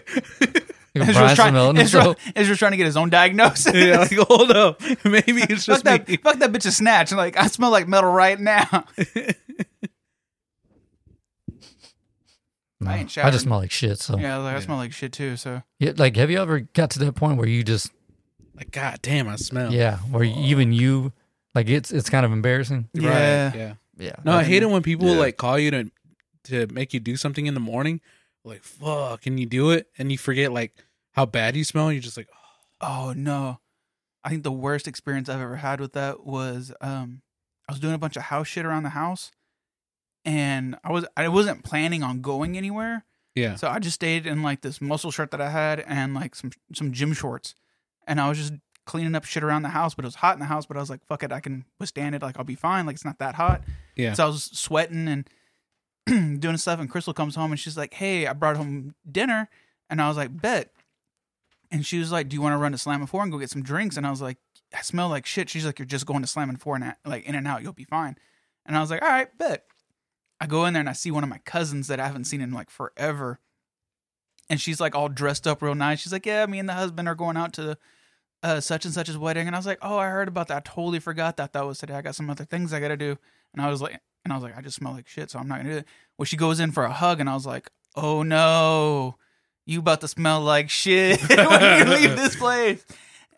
You 0.97 1.01
have 1.03 1.09
Ezra's 1.17 1.35
trying, 1.35 1.51
smelling 1.51 1.77
Ezra. 1.79 2.15
Ezra's 2.37 2.57
trying 2.59 2.71
to 2.71 2.77
get 2.77 2.87
his 2.87 2.97
own 2.97 3.11
diagnosis. 3.11 3.75
yeah, 3.75 3.99
like 3.99 4.13
hold 4.29 4.53
up. 4.53 4.81
Maybe 5.05 5.43
it's 5.43 5.65
fuck 5.67 5.75
just 5.75 5.85
that, 5.87 6.09
me. 6.09 6.19
fuck 6.19 6.39
that 6.39 6.53
bitch 6.53 6.67
a 6.67 6.71
snatch. 6.71 7.11
Like 7.11 7.37
I 7.37 7.49
smell 7.49 7.71
like 7.73 7.89
metal 7.89 8.13
right 8.13 8.39
now. 8.39 8.85
No, 12.85 12.91
I 12.91 12.95
I, 12.95 12.99
ain't 12.99 13.11
showered. 13.11 13.33
just 13.33 13.45
smell 13.45 13.59
like 13.59 13.71
shit. 13.71 13.99
So 13.99 14.17
yeah. 14.17 14.23
yeah, 14.23 14.37
like, 14.39 14.57
I 14.57 14.61
smell 14.61 14.77
like 14.77 14.93
shit 14.93 15.13
too. 15.13 15.37
So 15.37 15.63
like 15.97 16.17
have 16.17 16.31
you 16.31 16.39
ever 16.39 16.61
got 16.61 16.91
to 16.93 16.99
that 17.01 17.13
point 17.15 17.39
where 17.39 17.49
you 17.49 17.63
just 17.65 17.91
Like, 18.55 18.71
god 18.71 18.99
damn, 19.03 19.29
I 19.29 19.37
smell. 19.37 19.73
yeah, 19.73 19.99
where 19.99 20.25
even 20.25 20.73
you 20.73 21.13
like 21.55 21.69
it's 21.69 21.91
it's 21.93 22.11
kind 22.11 22.25
of 22.27 22.33
embarrassing. 22.33 22.89
Right, 22.95 23.03
Yeah. 23.05 23.53
yeah. 23.55 23.75
Yeah. 23.97 24.17
No, 24.25 24.33
I 24.33 24.43
hate 24.45 24.63
it 24.63 24.71
when 24.71 24.83
people 24.83 25.09
Yeah. 25.15 25.19
like 25.21 25.37
call 25.37 25.59
you 25.59 25.71
to 25.71 25.91
to 26.45 26.67
make 26.73 26.93
you 26.93 27.01
do 27.01 27.17
something 27.17 27.47
in 27.47 27.55
the 27.55 27.61
morning. 27.61 28.01
Like, 28.45 28.63
fuck, 28.63 29.23
can 29.23 29.39
you 29.39 29.47
do 29.47 29.71
it? 29.71 29.89
And 29.99 30.11
you 30.13 30.19
forget 30.19 30.53
like 30.53 30.75
how 31.13 31.27
bad 31.27 31.57
you 31.57 31.65
smell. 31.65 31.87
And 31.89 31.95
you're 31.95 32.03
just 32.03 32.17
like, 32.17 32.29
Oh 32.81 33.13
no. 33.17 33.61
I 34.25 34.31
think 34.31 34.43
the 34.43 34.51
worst 34.53 34.89
experience 34.89 35.29
I've 35.29 35.41
ever 35.41 35.57
had 35.57 35.81
with 35.81 35.93
that 35.93 36.25
was 36.27 36.73
um 36.81 37.23
I 37.69 37.73
was 37.73 37.81
doing 37.81 37.95
a 37.95 37.99
bunch 37.99 38.17
of 38.17 38.25
house 38.25 38.49
shit 38.49 38.67
around 38.67 38.83
the 38.83 38.91
house 38.91 39.31
and 40.25 40.77
I 40.85 40.91
was 40.93 41.05
I 41.17 41.29
wasn't 41.29 41.65
planning 41.65 42.03
on 42.03 42.21
going 42.21 42.57
anywhere. 42.57 43.05
yeah, 43.35 43.57
So 43.57 43.69
I 43.69 43.79
just 43.79 43.95
stayed 43.97 44.27
in 44.27 44.43
like 44.43 44.61
this 44.63 44.81
muscle 44.81 45.11
shirt 45.11 45.31
that 45.33 45.41
I 45.41 45.51
had 45.51 45.81
and 45.81 46.15
like 46.15 46.35
some 46.35 46.51
some 46.73 46.93
gym 46.93 47.13
shorts. 47.13 47.55
And 48.07 48.21
I 48.21 48.29
was 48.29 48.39
just 48.39 48.53
cleaning 48.87 49.15
up 49.15 49.25
shit 49.25 49.43
around 49.43 49.63
the 49.63 49.71
house, 49.71 49.95
but 49.95 50.05
it 50.05 50.09
was 50.09 50.17
hot 50.17 50.35
in 50.35 50.41
the 50.41 50.47
house, 50.47 50.67
but 50.67 50.77
I 50.77 50.81
was 50.81 50.91
like, 50.91 51.05
fuck 51.07 51.23
it, 51.23 51.33
I 51.33 51.41
can 51.41 51.65
withstand 51.81 52.15
it. 52.15 52.23
Like 52.23 52.39
I'll 52.39 52.45
be 52.45 52.55
fine. 52.55 52.85
Like 52.87 52.95
it's 52.97 53.05
not 53.05 53.19
that 53.19 53.35
hot. 53.35 53.63
yeah. 53.97 54.13
So 54.13 54.25
I 54.25 54.27
was 54.27 54.45
sweating 54.45 55.09
and 55.09 55.29
doing 56.41 56.57
stuff, 56.59 56.81
and 56.81 56.91
Crystal 56.91 57.15
comes 57.15 57.35
home 57.35 57.51
and 57.51 57.59
she's 57.59 57.77
like, 57.79 57.95
"Hey, 57.95 58.27
I 58.27 58.35
brought 58.35 58.57
home 58.59 58.95
dinner," 59.11 59.49
and 59.89 60.03
I 60.03 60.09
was 60.09 60.17
like, 60.19 60.39
"Bet." 60.41 60.71
And 61.71 61.85
she 61.85 61.99
was 61.99 62.13
like, 62.13 62.29
"Do 62.29 62.37
you 62.37 62.43
want 62.43 62.53
to 62.53 62.59
run 62.59 62.73
to 62.73 62.79
Slam 62.79 63.01
and 63.01 63.09
Four 63.09 63.23
and 63.23 63.33
go 63.33 63.39
get 63.39 63.49
some 63.51 63.63
drinks?" 63.63 63.97
And 63.97 64.07
I 64.07 64.11
was 64.11 64.21
like, 64.21 64.37
"I 64.75 64.83
smell 64.83 65.09
like 65.09 65.25
shit." 65.25 65.49
She's 65.49 65.65
like, 65.65 65.79
"You're 65.79 65.87
just 65.87 66.05
going 66.05 66.21
to 66.21 66.27
Slam 66.27 66.51
and 66.51 66.61
Four 66.61 66.77
and 66.77 66.95
like 67.07 67.25
in 67.25 67.35
and 67.35 67.49
out, 67.49 67.63
you'll 67.63 67.73
be 67.73 67.85
fine." 67.85 68.17
And 68.67 68.77
I 68.77 68.81
was 68.81 68.91
like, 68.91 69.01
"All 69.03 69.09
right, 69.09 69.37
bet." 69.39 69.65
I 70.41 70.47
go 70.47 70.67
in 70.67 70.75
there 70.75 70.81
and 70.81 70.89
I 70.89 70.95
see 70.95 71.11
one 71.11 71.25
of 71.25 71.31
my 71.31 71.39
cousins 71.39 71.89
that 71.89 72.01
I 72.01 72.07
haven't 72.07 72.25
seen 72.25 72.41
in 72.41 72.53
like 72.53 72.71
forever, 72.71 73.39
and 74.51 74.61
she's 74.61 74.81
like 74.81 74.95
all 74.95 75.09
dressed 75.09 75.47
up 75.47 75.63
real 75.63 75.75
nice. 75.75 76.01
She's 76.01 76.13
like, 76.13 76.27
"Yeah, 76.27 76.45
me 76.47 76.59
and 76.59 76.69
the 76.69 76.75
husband 76.75 77.09
are 77.09 77.15
going 77.15 77.37
out 77.37 77.53
to." 77.55 77.79
Uh, 78.43 78.61
such 78.61 78.85
and 78.85 78.93
such's 78.93 79.17
wedding, 79.17 79.47
and 79.47 79.57
I 79.57 79.59
was 79.59 79.65
like, 79.65 79.79
"Oh, 79.81 79.97
I 79.97 80.09
heard 80.09 80.29
about 80.29 80.49
that. 80.49 80.57
I 80.59 80.61
totally 80.61 81.01
forgot 81.01 81.39
that 81.39 81.55
that 81.55 81.65
was 81.65 81.79
today. 81.79 81.95
I 81.95 82.03
got 82.03 82.15
some 82.15 82.29
other 82.29 82.45
things 82.45 82.75
I 82.75 82.81
gotta 82.81 82.97
do." 82.97 83.17
And 83.55 83.63
I 83.63 83.71
was 83.71 83.81
like, 83.81 83.99
and 84.25 84.33
I 84.33 84.37
was 84.37 84.43
like, 84.43 84.55
I 84.57 84.61
just 84.61 84.77
smell 84.77 84.93
like 84.93 85.09
shit, 85.09 85.31
so 85.31 85.39
I'm 85.39 85.49
not 85.49 85.59
gonna 85.59 85.71
do 85.71 85.77
it. 85.79 85.87
Well, 86.19 86.27
she 86.27 86.37
goes 86.37 86.61
in 86.61 86.71
for 86.73 86.85
a 86.85 86.93
hug, 86.93 87.21
and 87.21 87.31
I 87.31 87.35
was 87.35 87.47
like, 87.47 87.71
"Oh 87.97 88.23
no, 88.23 89.17
you 89.65 89.79
about 89.79 90.03
to 90.03 90.09
smell 90.09 90.43
like 90.43 90.69
shit 90.69 91.21
when 91.31 91.79
you 91.89 91.95
leave 91.95 92.17
this 92.17 92.37
place." 92.45 92.85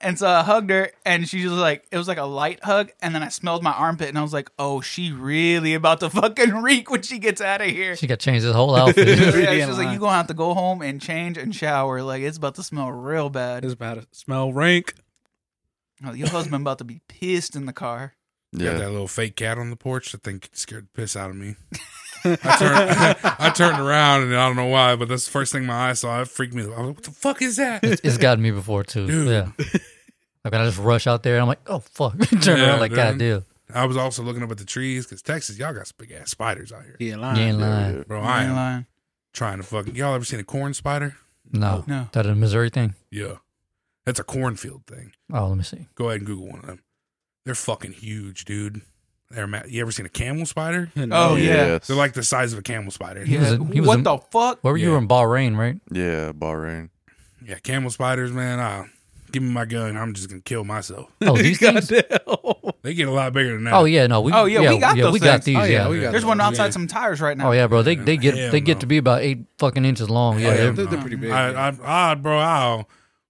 And 0.01 0.19
so 0.19 0.29
I 0.29 0.43
hugged 0.43 0.71
her, 0.71 0.91
and 1.05 1.29
she 1.29 1.45
was 1.45 1.55
like, 1.55 1.87
"It 1.91 1.97
was 1.97 2.07
like 2.09 2.19
a 2.19 2.25
light 2.25 2.63
hug." 2.63 2.91
And 3.01 3.15
then 3.15 3.23
I 3.23 3.29
smelled 3.29 3.63
my 3.63 3.73
armpit, 3.73 4.09
and 4.09 4.19
I 4.19 4.23
was 4.23 4.33
like, 4.33 4.51
"Oh, 4.59 4.81
she 4.81 5.11
really 5.13 5.75
about 5.75 6.01
to 6.01 6.11
fucking 6.11 6.51
reek 6.63 6.91
when 6.91 7.03
she 7.03 7.19
gets 7.19 7.41
out 7.41 7.61
of 7.63 7.69
here." 7.69 7.97
She 7.97 8.07
got 8.07 8.19
changed 8.21 8.45
his 8.45 8.55
whole 8.55 8.75
outfit. 8.77 9.09
yeah, 9.19 9.31
Really 9.31 9.61
she 9.61 9.67
was 9.67 9.79
like, 9.79 9.87
line. 9.87 9.95
"You 9.95 10.01
gonna 10.01 10.13
have 10.17 10.27
to 10.27 10.35
go 10.35 10.53
home 10.55 10.83
and 10.83 11.01
change 11.01 11.39
and 11.39 11.55
shower. 11.55 12.03
Like 12.03 12.23
it's 12.23 12.37
about 12.37 12.55
to 12.57 12.63
smell 12.63 12.93
real 12.93 13.31
bad. 13.31 13.65
It's 13.65 13.75
about 13.75 14.01
to 14.01 14.07
smell 14.13 14.53
rank. 14.53 14.95
Oh, 16.05 16.13
your 16.13 16.29
husband 16.29 16.61
about 16.63 16.79
to 16.79 16.85
be 16.85 17.01
pissed 17.09 17.57
in 17.57 17.67
the 17.67 17.73
car." 17.73 18.15
Got 18.55 18.63
Yeah. 18.65 18.73
that 18.75 18.91
little 18.91 19.09
fake 19.09 19.37
cat 19.37 19.59
on 19.59 19.71
the 19.71 19.77
porch. 19.77 20.15
I 20.15 20.19
think 20.23 20.51
scared 20.53 20.89
the 20.93 21.01
piss 21.01 21.17
out 21.17 21.31
of 21.31 21.37
me. 21.37 21.57
I 22.43 22.57
turned, 22.59 23.17
I 23.39 23.51
turned 23.51 23.81
around 23.81 24.23
and 24.23 24.37
I 24.37 24.47
don't 24.47 24.57
know 24.57 24.67
why, 24.67 24.97
but 24.97 25.09
that's 25.09 25.25
the 25.27 25.31
first 25.31 25.53
thing 25.53 25.65
my 25.67 25.91
eyes 25.91 26.01
saw. 26.01 26.21
It 26.23 26.29
freaked 26.29 26.55
me. 26.55 26.63
I 26.63 26.67
was 26.67 26.77
like, 26.77 26.87
what 26.97 27.03
the 27.05 27.11
fuck 27.11 27.43
is 27.43 27.57
that? 27.57 27.85
it's 27.85 28.19
gotten 28.19 28.43
me 28.43 28.51
before 28.51 28.85
too. 28.85 29.07
Dude. 29.07 29.29
Yeah. 29.29 29.49
Like 30.45 30.53
when 30.53 30.61
I 30.61 30.65
just 30.67 30.79
rush 30.79 31.07
out 31.07 31.23
there 31.23 31.35
and 31.35 31.43
I'm 31.43 31.49
like, 31.49 31.61
oh 31.67 31.81
fuck, 31.81 32.19
turn 32.41 32.59
Yeah, 32.59 32.67
around 32.69 32.81
like 32.81 32.93
man. 32.93 33.13
God 33.13 33.19
damn. 33.19 33.45
I 33.75 33.85
was 33.87 33.97
also 33.97 34.23
looking 34.23 34.43
up 34.45 34.51
at 34.53 34.59
the 34.59 34.65
trees 34.65 35.05
because 35.07 35.23
Texas, 35.23 35.59
y'all 35.59 35.75
got 35.75 35.87
some 35.89 35.97
big 35.99 36.13
ass 36.13 36.31
spiders 36.31 36.73
out 36.73 36.85
here. 36.85 36.97
Yeah, 37.01 37.17
lying. 37.17 37.37
You 37.37 37.43
ain't 37.45 37.59
lying. 37.59 38.03
Bro, 38.03 38.21
You 38.23 38.27
I 38.29 38.41
ain't 38.43 38.51
am 38.51 38.57
lying. 38.57 38.87
trying 39.33 39.57
to 39.57 39.65
fucking. 39.65 39.97
Y'all 39.97 40.15
ever 40.15 40.25
seen 40.25 40.39
a 40.39 40.45
corn 40.45 40.73
spider? 40.73 41.17
No, 41.53 41.83
No. 41.89 42.09
that 42.13 42.27
a 42.27 42.35
Missouri 42.37 42.71
thing. 42.71 42.95
Yeah. 43.11 43.37
That's 44.05 44.21
a 44.21 44.25
cornfield 44.25 44.87
thing. 44.87 45.13
Oh, 45.33 45.49
let 45.49 45.57
me 45.59 45.65
see. 45.65 45.89
Go 45.97 46.07
ahead 46.11 46.19
and 46.21 46.27
Google 46.29 46.47
one 46.47 46.61
of 46.61 46.67
them. 46.67 46.83
They're 47.45 47.57
fucking 47.57 47.93
huge, 47.95 48.45
dude. 48.45 48.83
They're 49.31 49.47
ma- 49.47 49.63
you 49.67 49.81
ever 49.81 49.91
seen 49.91 50.07
a 50.07 50.11
camel 50.11 50.47
spider? 50.47 50.91
Oh, 50.97 51.35
yeah. 51.37 51.45
Yes. 51.67 51.87
They're 51.89 51.97
like 51.97 52.13
the 52.13 52.23
size 52.23 52.53
of 52.53 52.59
a 52.61 52.63
camel 52.63 52.91
spider. 52.93 53.25
He 53.25 53.37
was 53.39 53.53
in- 53.53 53.73
he 53.73 53.81
was 53.81 53.89
what 53.89 53.99
in- 53.99 54.05
the 54.05 54.19
fuck? 54.31 54.59
Where 54.63 54.73
were 54.73 54.79
you 54.79 54.95
in 54.97 55.09
Bahrain, 55.09 55.57
right? 55.57 55.81
Yeah, 55.91 56.33
Bahrain. 56.33 56.91
Yeah, 57.45 57.59
camel 57.59 57.91
spiders, 57.91 58.33
man. 58.33 58.59
Uh, 58.59 58.85
give 59.33 59.43
me 59.43 59.51
my 59.51 59.65
gun. 59.65 59.97
I'm 59.97 60.15
just 60.15 60.29
gonna 60.29 60.41
kill 60.43 60.65
myself. 60.65 61.11
Oh, 61.23 61.37
these 61.37 61.59
things. 61.59 61.91
Goddamn. 61.91 62.73
They 62.83 62.95
get 62.95 63.09
a 63.09 63.11
lot 63.13 63.33
bigger 63.33 63.55
than 63.55 63.65
that. 63.65 63.75
Oh 63.75 63.85
yeah, 63.85 64.07
no. 64.07 64.21
We, 64.21 64.33
Oh, 64.33 64.45
yeah, 64.45 64.61
we 64.73 64.79
got 64.79 64.97
yeah, 64.97 65.05
those 65.05 65.13
we 65.13 65.19
got 65.19 65.43
things. 65.43 65.45
these. 65.45 65.57
Oh, 65.57 65.65
yeah, 65.65 65.71
yeah, 65.85 65.89
we 65.89 66.01
got 66.01 66.13
There's 66.13 66.25
one 66.25 66.41
outside 66.41 66.67
Yeah. 66.67 66.71
some 66.71 66.87
tires 66.87 67.21
right 67.21 67.37
now. 67.37 67.49
Oh 67.49 67.53
yeah, 67.53 67.67
bro. 67.67 67.83
They 67.83 67.97
they 67.97 68.17
get 68.17 68.37
Hell 68.37 68.53
they 68.53 68.61
get 68.61 68.75
no. 68.77 68.81
to 68.81 68.87
be 68.87 68.97
about 68.99 69.23
eight 69.23 69.45
fucking 69.59 69.85
inches 69.85 70.09
long. 70.09 70.39
Yeah, 70.39 70.49
Hell 70.49 70.57
they're- 70.57 70.73
they're- 70.73 70.85
they're 70.87 70.97
no. 70.99 71.01
pretty 71.03 71.17
big, 71.17 71.31
I. 71.33 71.69
I, 71.71 72.11
I, 72.13 72.15
bro, 72.15 72.39
I'll 72.39 72.89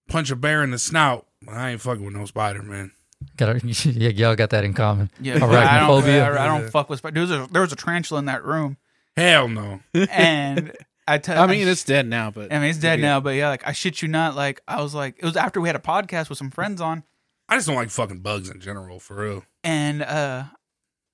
punch 0.08 0.31
a 0.31 0.36
bear 0.36 0.62
in 0.62 0.70
the 0.73 0.78
snout. 0.78 1.26
I 1.49 1.70
ain't 1.70 1.81
fucking 1.81 2.05
with 2.05 2.15
no 2.15 2.25
spider, 2.26 2.62
man. 2.62 2.92
Got 3.37 3.63
yeah, 3.87 4.09
y'all 4.11 4.35
got 4.37 4.51
that 4.51 4.65
in 4.65 4.73
common. 4.75 5.11
Yeah, 5.21 5.37
I 5.37 5.39
don't, 5.39 5.55
I, 5.55 5.67
Arachnophobia. 5.81 6.37
I 6.39 6.47
don't 6.47 6.71
fuck 6.71 6.89
with 6.91 6.99
spiders. 6.99 7.29
There 7.29 7.39
was 7.41 7.49
a, 7.49 7.53
there 7.53 7.63
was 7.63 7.73
a 7.73 7.77
tarantula 7.77 8.19
in 8.21 8.25
that 8.27 8.45
room, 8.45 8.77
Hell 9.17 9.49
no. 9.49 9.81
and 10.11 10.73
I 11.09 11.19
tell. 11.19 11.43
I 11.43 11.47
mean, 11.47 11.67
it's 11.69 11.85
dead 11.85 12.07
now, 12.07 12.31
but 12.31 12.53
I 12.53 12.59
mean, 12.59 12.71
it's 12.71 12.79
dead 12.79 12.99
Yeah. 13.01 13.07
now. 13.07 13.21
But 13.21 13.31
yeah, 13.37 13.49
like 13.49 13.67
I 13.67 13.73
shit 13.73 14.03
you 14.03 14.09
not. 14.09 14.35
Like 14.37 14.61
I 14.69 14.83
was 14.83 14.95
like, 14.95 15.17
it 15.19 15.25
was 15.25 15.37
after 15.37 15.61
we 15.61 15.69
had 15.69 15.77
a 15.77 15.81
podcast 15.81 16.29
with 16.29 16.39
some 16.39 16.51
friends 16.51 16.81
on, 16.81 17.05
I 17.49 17.57
just 17.57 17.67
don't 17.67 17.77
like 17.77 17.91
fucking 17.91 18.21
bugs 18.21 18.49
in 18.51 18.61
general, 18.61 18.99
for 19.01 19.17
real. 19.17 19.45
and 19.65 20.03
uh 20.03 20.45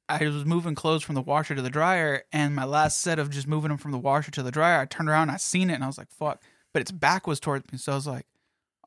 I 0.08 0.26
was 0.26 0.44
moving 0.44 0.74
clothes 0.74 1.02
from 1.02 1.15
the 1.15 1.23
washer 1.23 1.55
to 1.55 1.62
the 1.62 1.70
dryer, 1.70 2.24
and 2.32 2.55
my 2.55 2.65
last 2.65 3.00
set 3.00 3.18
of 3.18 3.31
just 3.31 3.47
moving 3.49 3.70
them 3.70 3.78
from 3.78 3.92
the 3.92 3.99
washer 3.99 4.31
to 4.32 4.42
the 4.42 4.50
dryer, 4.50 4.81
I 4.81 4.84
turned 4.84 5.08
around, 5.08 5.23
and 5.23 5.31
I 5.31 5.36
seen 5.39 5.70
it, 5.70 5.74
and 5.74 5.84
I 5.84 5.86
was 5.86 5.97
like, 5.97 6.10
"Fuck!" 6.10 6.42
But 6.74 6.82
its 6.82 6.91
back 6.91 7.26
was 7.26 7.41
towards 7.41 7.70
me, 7.73 7.78
so 7.78 7.92
I 7.92 7.94
was 7.94 8.07
like, 8.07 8.26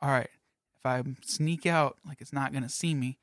"All 0.03 0.09
right, 0.09 0.29
if 0.85 1.05
I 1.05 1.11
sneak 1.21 1.65
out, 1.65 1.97
like 2.05 2.21
it's 2.21 2.33
not 2.33 2.53
gonna 2.53 2.69
see 2.69 2.93
me." 2.95 3.19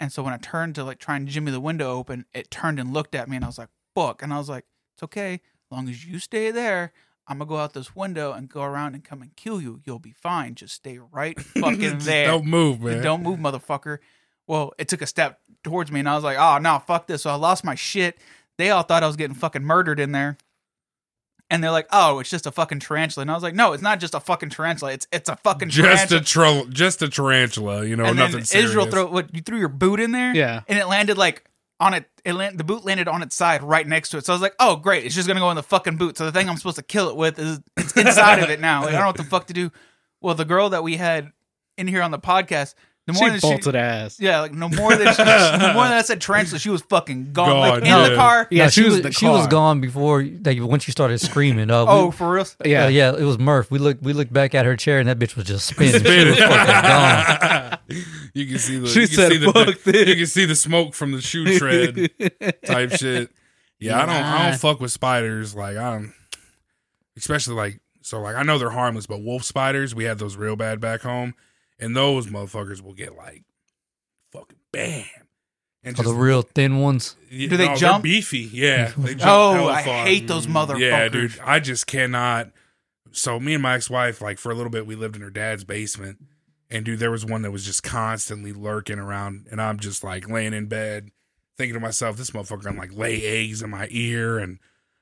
And 0.00 0.12
so 0.12 0.22
when 0.22 0.32
I 0.32 0.38
turned 0.38 0.74
to 0.76 0.84
like 0.84 0.98
try 0.98 1.16
and 1.16 1.28
jimmy 1.28 1.50
the 1.52 1.60
window 1.60 1.90
open, 1.90 2.26
it 2.32 2.50
turned 2.50 2.78
and 2.78 2.92
looked 2.92 3.14
at 3.14 3.28
me, 3.28 3.36
and 3.36 3.44
I 3.44 3.48
was 3.48 3.58
like, 3.58 3.70
"Fuck!" 3.94 4.22
And 4.22 4.32
I 4.32 4.38
was 4.38 4.48
like, 4.48 4.64
"It's 4.94 5.02
okay, 5.02 5.34
as 5.34 5.70
long 5.70 5.88
as 5.88 6.04
you 6.06 6.18
stay 6.18 6.50
there." 6.50 6.92
I'm 7.26 7.38
gonna 7.38 7.48
go 7.48 7.58
out 7.58 7.72
this 7.72 7.94
window 7.94 8.32
and 8.32 8.48
go 8.48 8.62
around 8.62 8.94
and 8.94 9.04
come 9.04 9.22
and 9.22 9.34
kill 9.36 9.60
you. 9.60 9.80
You'll 9.84 9.98
be 9.98 10.12
fine. 10.12 10.54
Just 10.54 10.74
stay 10.74 10.98
right 10.98 11.38
fucking 11.40 11.98
there. 12.00 12.26
Don't 12.26 12.46
move, 12.46 12.80
man. 12.80 13.02
Don't 13.02 13.22
move, 13.22 13.38
motherfucker. 13.38 13.98
Well, 14.46 14.72
it 14.78 14.88
took 14.88 15.02
a 15.02 15.06
step 15.06 15.40
towards 15.62 15.92
me, 15.92 16.00
and 16.00 16.08
I 16.08 16.14
was 16.14 16.24
like, 16.24 16.36
ah, 16.38 16.56
oh, 16.56 16.58
no, 16.58 16.80
fuck 16.80 17.06
this. 17.06 17.22
So 17.22 17.30
I 17.30 17.34
lost 17.34 17.64
my 17.64 17.76
shit. 17.76 18.18
They 18.58 18.70
all 18.70 18.82
thought 18.82 19.04
I 19.04 19.06
was 19.06 19.16
getting 19.16 19.36
fucking 19.36 19.62
murdered 19.62 20.00
in 20.00 20.12
there. 20.12 20.36
And 21.52 21.62
they're 21.62 21.70
like, 21.70 21.86
oh, 21.92 22.18
it's 22.18 22.30
just 22.30 22.46
a 22.46 22.50
fucking 22.50 22.80
tarantula. 22.80 23.22
And 23.22 23.30
I 23.30 23.34
was 23.34 23.42
like, 23.42 23.54
no, 23.54 23.74
it's 23.74 23.82
not 23.82 24.00
just 24.00 24.14
a 24.14 24.20
fucking 24.20 24.48
tarantula. 24.50 24.92
It's 24.92 25.06
it's 25.12 25.28
a 25.28 25.36
fucking 25.36 25.68
just 25.68 26.08
tarantula. 26.08 26.20
a 26.20 26.24
troll, 26.24 26.64
just 26.66 27.02
a 27.02 27.08
tarantula. 27.08 27.84
You 27.86 27.94
know, 27.94 28.04
and 28.06 28.18
then 28.18 28.30
nothing 28.30 28.44
serious. 28.44 28.70
Israel 28.70 28.86
throw 28.86 29.06
what 29.06 29.34
you 29.34 29.42
threw 29.42 29.58
your 29.58 29.68
boot 29.68 30.00
in 30.00 30.12
there, 30.12 30.34
Yeah. 30.34 30.62
and 30.66 30.78
it 30.78 30.86
landed 30.88 31.18
like 31.18 31.44
on 31.78 31.94
it. 31.94 32.06
It 32.24 32.32
land, 32.32 32.58
the 32.58 32.64
boot 32.64 32.84
landed 32.84 33.06
on 33.06 33.22
its 33.22 33.36
side 33.36 33.62
right 33.62 33.86
next 33.86 34.08
to 34.10 34.16
it. 34.16 34.24
So 34.24 34.32
I 34.32 34.34
was 34.34 34.40
like, 34.42 34.54
oh 34.60 34.76
great, 34.76 35.04
it's 35.04 35.14
just 35.14 35.28
gonna 35.28 35.40
go 35.40 35.50
in 35.50 35.56
the 35.56 35.62
fucking 35.62 35.96
boot. 35.98 36.16
So 36.16 36.24
the 36.24 36.32
thing 36.32 36.48
I'm 36.48 36.56
supposed 36.56 36.76
to 36.76 36.82
kill 36.82 37.10
it 37.10 37.16
with 37.16 37.38
is 37.38 37.60
it's 37.76 37.96
inside 37.96 38.42
of 38.42 38.48
it 38.50 38.58
now. 38.60 38.80
Like, 38.80 38.90
I 38.90 38.92
don't 38.92 39.00
know 39.02 39.06
what 39.08 39.16
the 39.18 39.24
fuck 39.24 39.46
to 39.48 39.52
do. 39.52 39.70
Well, 40.22 40.34
the 40.34 40.44
girl 40.46 40.70
that 40.70 40.82
we 40.82 40.96
had 40.96 41.32
in 41.76 41.86
here 41.86 42.00
on 42.00 42.12
the 42.12 42.18
podcast, 42.18 42.74
the 43.06 43.12
more 43.14 43.24
She 43.24 43.30
than 43.30 43.40
bolted 43.40 43.74
ass. 43.74 44.20
yeah, 44.20 44.40
like 44.40 44.52
no 44.52 44.68
more 44.68 44.94
than 44.94 45.12
she, 45.14 45.22
no 45.24 45.72
more 45.74 45.84
than 45.84 45.92
I 45.92 46.02
said 46.02 46.20
tarantula, 46.20 46.58
she 46.60 46.70
was 46.70 46.82
fucking 46.82 47.32
gone. 47.32 47.58
like 47.58 47.82
Gone, 47.84 48.04
in 48.04 48.10
the 48.10 48.16
car. 48.16 48.46
Yeah, 48.50 48.64
No, 48.64 48.70
she, 48.70 48.84
was, 48.84 48.96
in 48.98 49.02
the 49.02 49.12
she 49.12 49.26
was 49.26 49.46
gone 49.48 49.80
before 49.80 50.22
like 50.22 50.58
when 50.60 50.78
she 50.80 50.92
started 50.92 51.18
screaming. 51.20 51.70
Uh, 51.70 51.84
Oh, 51.88 52.06
we, 52.06 52.12
for 52.12 52.32
real? 52.32 52.46
Yeah, 52.64 52.84
uh, 52.84 52.88
yeah, 52.88 53.12
it 53.12 53.24
was 53.24 53.38
Murph. 53.38 53.70
We 53.70 53.78
looked 53.80 54.02
we 54.02 54.12
looked 54.12 54.32
back 54.32 54.54
at 54.54 54.66
her 54.66 54.76
chair 54.76 55.00
and 55.00 55.08
that 55.08 55.18
bitch 55.18 55.34
was 55.34 55.46
just 55.46 55.66
spinning. 55.66 56.00
She 56.04 56.24
was 56.24 56.38
fucking 56.38 56.82
gone. 56.82 57.78
you 58.34 58.46
can 58.46 58.58
see 58.58 58.78
the. 58.78 58.86
She 58.88 59.00
you 59.00 59.06
can 59.08 59.16
said, 59.16 59.32
see 59.32 59.38
the, 59.38 59.52
"Fuck 59.52 59.82
this." 59.82 60.08
You 60.08 60.14
can 60.16 60.26
see 60.26 60.44
the 60.44 60.54
smoke 60.56 60.94
from 60.94 61.10
the 61.12 61.20
shoe 61.20 61.58
tread 61.58 62.10
type 62.64 62.92
shit. 62.92 63.30
Yeah, 63.80 64.00
I 64.00 64.06
don't. 64.06 64.14
I 64.14 64.48
don't 64.50 64.60
fuck 64.60 64.80
with 64.80 64.92
spiders. 64.92 65.56
Like 65.56 65.76
I 65.76 65.90
don't, 65.94 66.12
especially 67.16 67.54
like 67.56 67.80
so. 68.02 68.20
Like 68.20 68.36
I 68.36 68.44
know 68.44 68.58
they're 68.58 68.70
harmless, 68.70 69.06
but 69.08 69.22
wolf 69.22 69.42
spiders, 69.42 69.92
we 69.94 70.04
had 70.04 70.18
those 70.20 70.36
real 70.36 70.54
bad 70.54 70.80
back 70.80 71.00
home, 71.02 71.34
and 71.82 71.96
those 71.96 72.26
motherfuckers 72.28 72.80
will 72.80 72.94
get 72.94 73.16
like 73.16 73.42
fucking 74.32 74.58
bam. 74.72 75.04
And 75.84 75.98
Oh, 75.98 76.02
the 76.04 76.14
real 76.14 76.42
thin 76.42 76.78
ones. 76.78 77.16
Yeah, 77.30 77.48
Do 77.48 77.56
they 77.56 77.66
they're 77.66 77.76
jump? 77.76 78.04
beefy, 78.04 78.48
yeah. 78.52 78.92
They 78.98 79.14
jump 79.16 79.22
Oh, 79.26 79.68
I 79.68 79.82
far. 79.82 80.04
hate 80.06 80.28
those 80.28 80.46
motherfuckers. 80.46 80.78
Yeah, 80.80 81.08
dude. 81.08 81.38
I 81.44 81.58
just 81.60 81.86
cannot. 81.86 82.50
So 83.10 83.38
me 83.40 83.54
and 83.54 83.62
my 83.62 83.74
ex-wife, 83.74 84.20
like 84.22 84.38
for 84.38 84.52
a 84.52 84.54
little 84.54 84.70
bit, 84.70 84.86
we 84.86 84.94
lived 84.94 85.16
in 85.16 85.22
her 85.22 85.30
dad's 85.30 85.64
basement, 85.64 86.18
and 86.70 86.84
dude, 86.84 86.98
there 87.00 87.10
was 87.10 87.26
one 87.26 87.42
that 87.42 87.50
was 87.50 87.66
just 87.66 87.82
constantly 87.82 88.52
lurking 88.52 88.98
around, 88.98 89.48
and 89.50 89.60
I'm 89.60 89.78
just 89.80 90.02
like 90.04 90.30
laying 90.30 90.54
in 90.54 90.66
bed, 90.66 91.10
thinking 91.58 91.74
to 91.74 91.80
myself, 91.80 92.16
this 92.16 92.30
motherfucker 92.30 92.62
gonna 92.62 92.78
like 92.78 92.96
lay 92.96 93.22
eggs 93.22 93.60
in 93.60 93.68
my 93.70 93.88
ear 93.90 94.38
and 94.38 94.60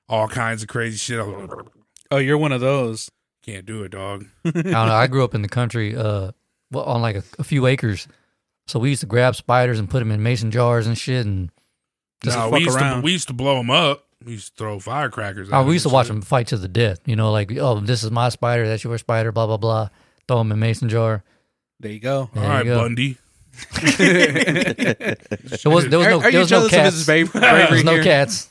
all 0.08 0.26
kinds 0.28 0.62
of 0.62 0.68
crazy 0.68 0.96
shit. 0.96 1.24
Like, 1.24 1.50
Oh, 2.10 2.16
you're 2.16 2.38
one 2.38 2.50
of 2.52 2.60
those. 2.60 3.10
Can't 3.44 3.64
do 3.66 3.84
it, 3.84 3.90
dog. 3.92 4.26
I 4.44 4.50
don't 4.50 4.64
know. 4.72 4.94
I 4.94 5.06
grew 5.06 5.22
up 5.22 5.34
in 5.34 5.42
the 5.42 5.48
country, 5.48 5.94
uh, 5.94 6.32
well, 6.70 6.84
on 6.84 7.02
like 7.02 7.16
a, 7.16 7.22
a 7.38 7.44
few 7.44 7.66
acres. 7.66 8.06
So 8.66 8.78
we 8.78 8.90
used 8.90 9.00
to 9.00 9.06
grab 9.06 9.34
spiders 9.36 9.78
and 9.78 9.88
put 9.90 9.98
them 9.98 10.10
in 10.12 10.22
mason 10.22 10.50
jars 10.50 10.86
and 10.86 10.96
shit. 10.96 11.26
And 11.26 11.50
Just 12.22 12.36
No, 12.36 12.44
fuck 12.44 12.52
we 12.52 12.60
used 12.64 12.78
to 12.78 12.84
around. 12.84 13.02
we 13.02 13.12
used 13.12 13.26
to 13.28 13.34
blow 13.34 13.56
them 13.56 13.70
up. 13.70 14.06
We 14.24 14.32
used 14.32 14.50
to 14.56 14.56
throw 14.58 14.78
firecrackers. 14.78 15.48
at 15.48 15.54
oh, 15.54 15.60
'em 15.62 15.66
we 15.66 15.72
used 15.74 15.84
to 15.84 15.88
and 15.88 15.94
watch 15.94 16.06
shit. 16.06 16.14
them 16.14 16.22
fight 16.22 16.46
to 16.48 16.56
the 16.58 16.68
death. 16.68 17.00
You 17.06 17.16
know, 17.16 17.32
like 17.32 17.50
oh, 17.58 17.80
this 17.80 18.04
is 18.04 18.10
my 18.10 18.28
spider, 18.28 18.68
that's 18.68 18.84
your 18.84 18.96
spider, 18.98 19.32
blah 19.32 19.46
blah 19.46 19.56
blah. 19.56 19.88
Throw 20.28 20.38
them 20.38 20.52
in 20.52 20.58
mason 20.58 20.88
jar. 20.88 21.24
There 21.80 21.90
you 21.90 21.98
go. 22.00 22.28
There 22.34 22.44
All 22.44 22.48
you 22.50 22.54
right, 22.56 22.64
go. 22.64 22.78
Bundy. 22.82 23.16
There 23.98 25.16
was 25.72 25.88
there 25.88 25.98
was 25.98 26.06
no 26.08 26.20
are 26.20 26.30
you 26.30 26.30
there 26.30 26.40
was 26.40 26.50
no 26.50 26.68
cats. 26.68 27.06
there 27.06 27.24
was 27.70 27.84
no 27.84 28.02
cats. 28.02 28.50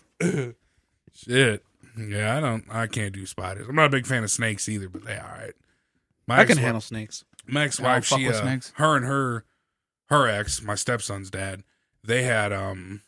Shit. 1.14 1.64
Yeah, 1.98 2.38
I 2.38 2.40
don't. 2.40 2.64
I 2.70 2.88
can't 2.88 3.14
do 3.14 3.26
spiders. 3.26 3.68
I'm 3.68 3.76
not 3.76 3.86
a 3.86 3.90
big 3.90 4.06
fan 4.08 4.24
of 4.24 4.32
snakes 4.32 4.68
either, 4.70 4.88
but 4.90 5.04
they 5.06 5.18
all 5.18 5.28
right. 5.28 5.54
My 6.28 6.40
I 6.40 6.44
can 6.46 6.52
ex- 6.58 6.60
handle 6.60 6.82
snakes. 6.82 7.24
My 7.52 7.62
I 7.62 7.66
ex-wife, 7.66 8.06
she, 8.06 8.28
uh, 8.28 8.60
her 8.76 8.96
and 8.96 9.06
her, 9.06 9.46
her 10.10 10.28
ex, 10.28 10.62
my 10.62 10.76
stepson's 10.76 11.30
dad, 11.30 11.64
they 12.04 12.24
had 12.24 12.52
um, 12.54 13.02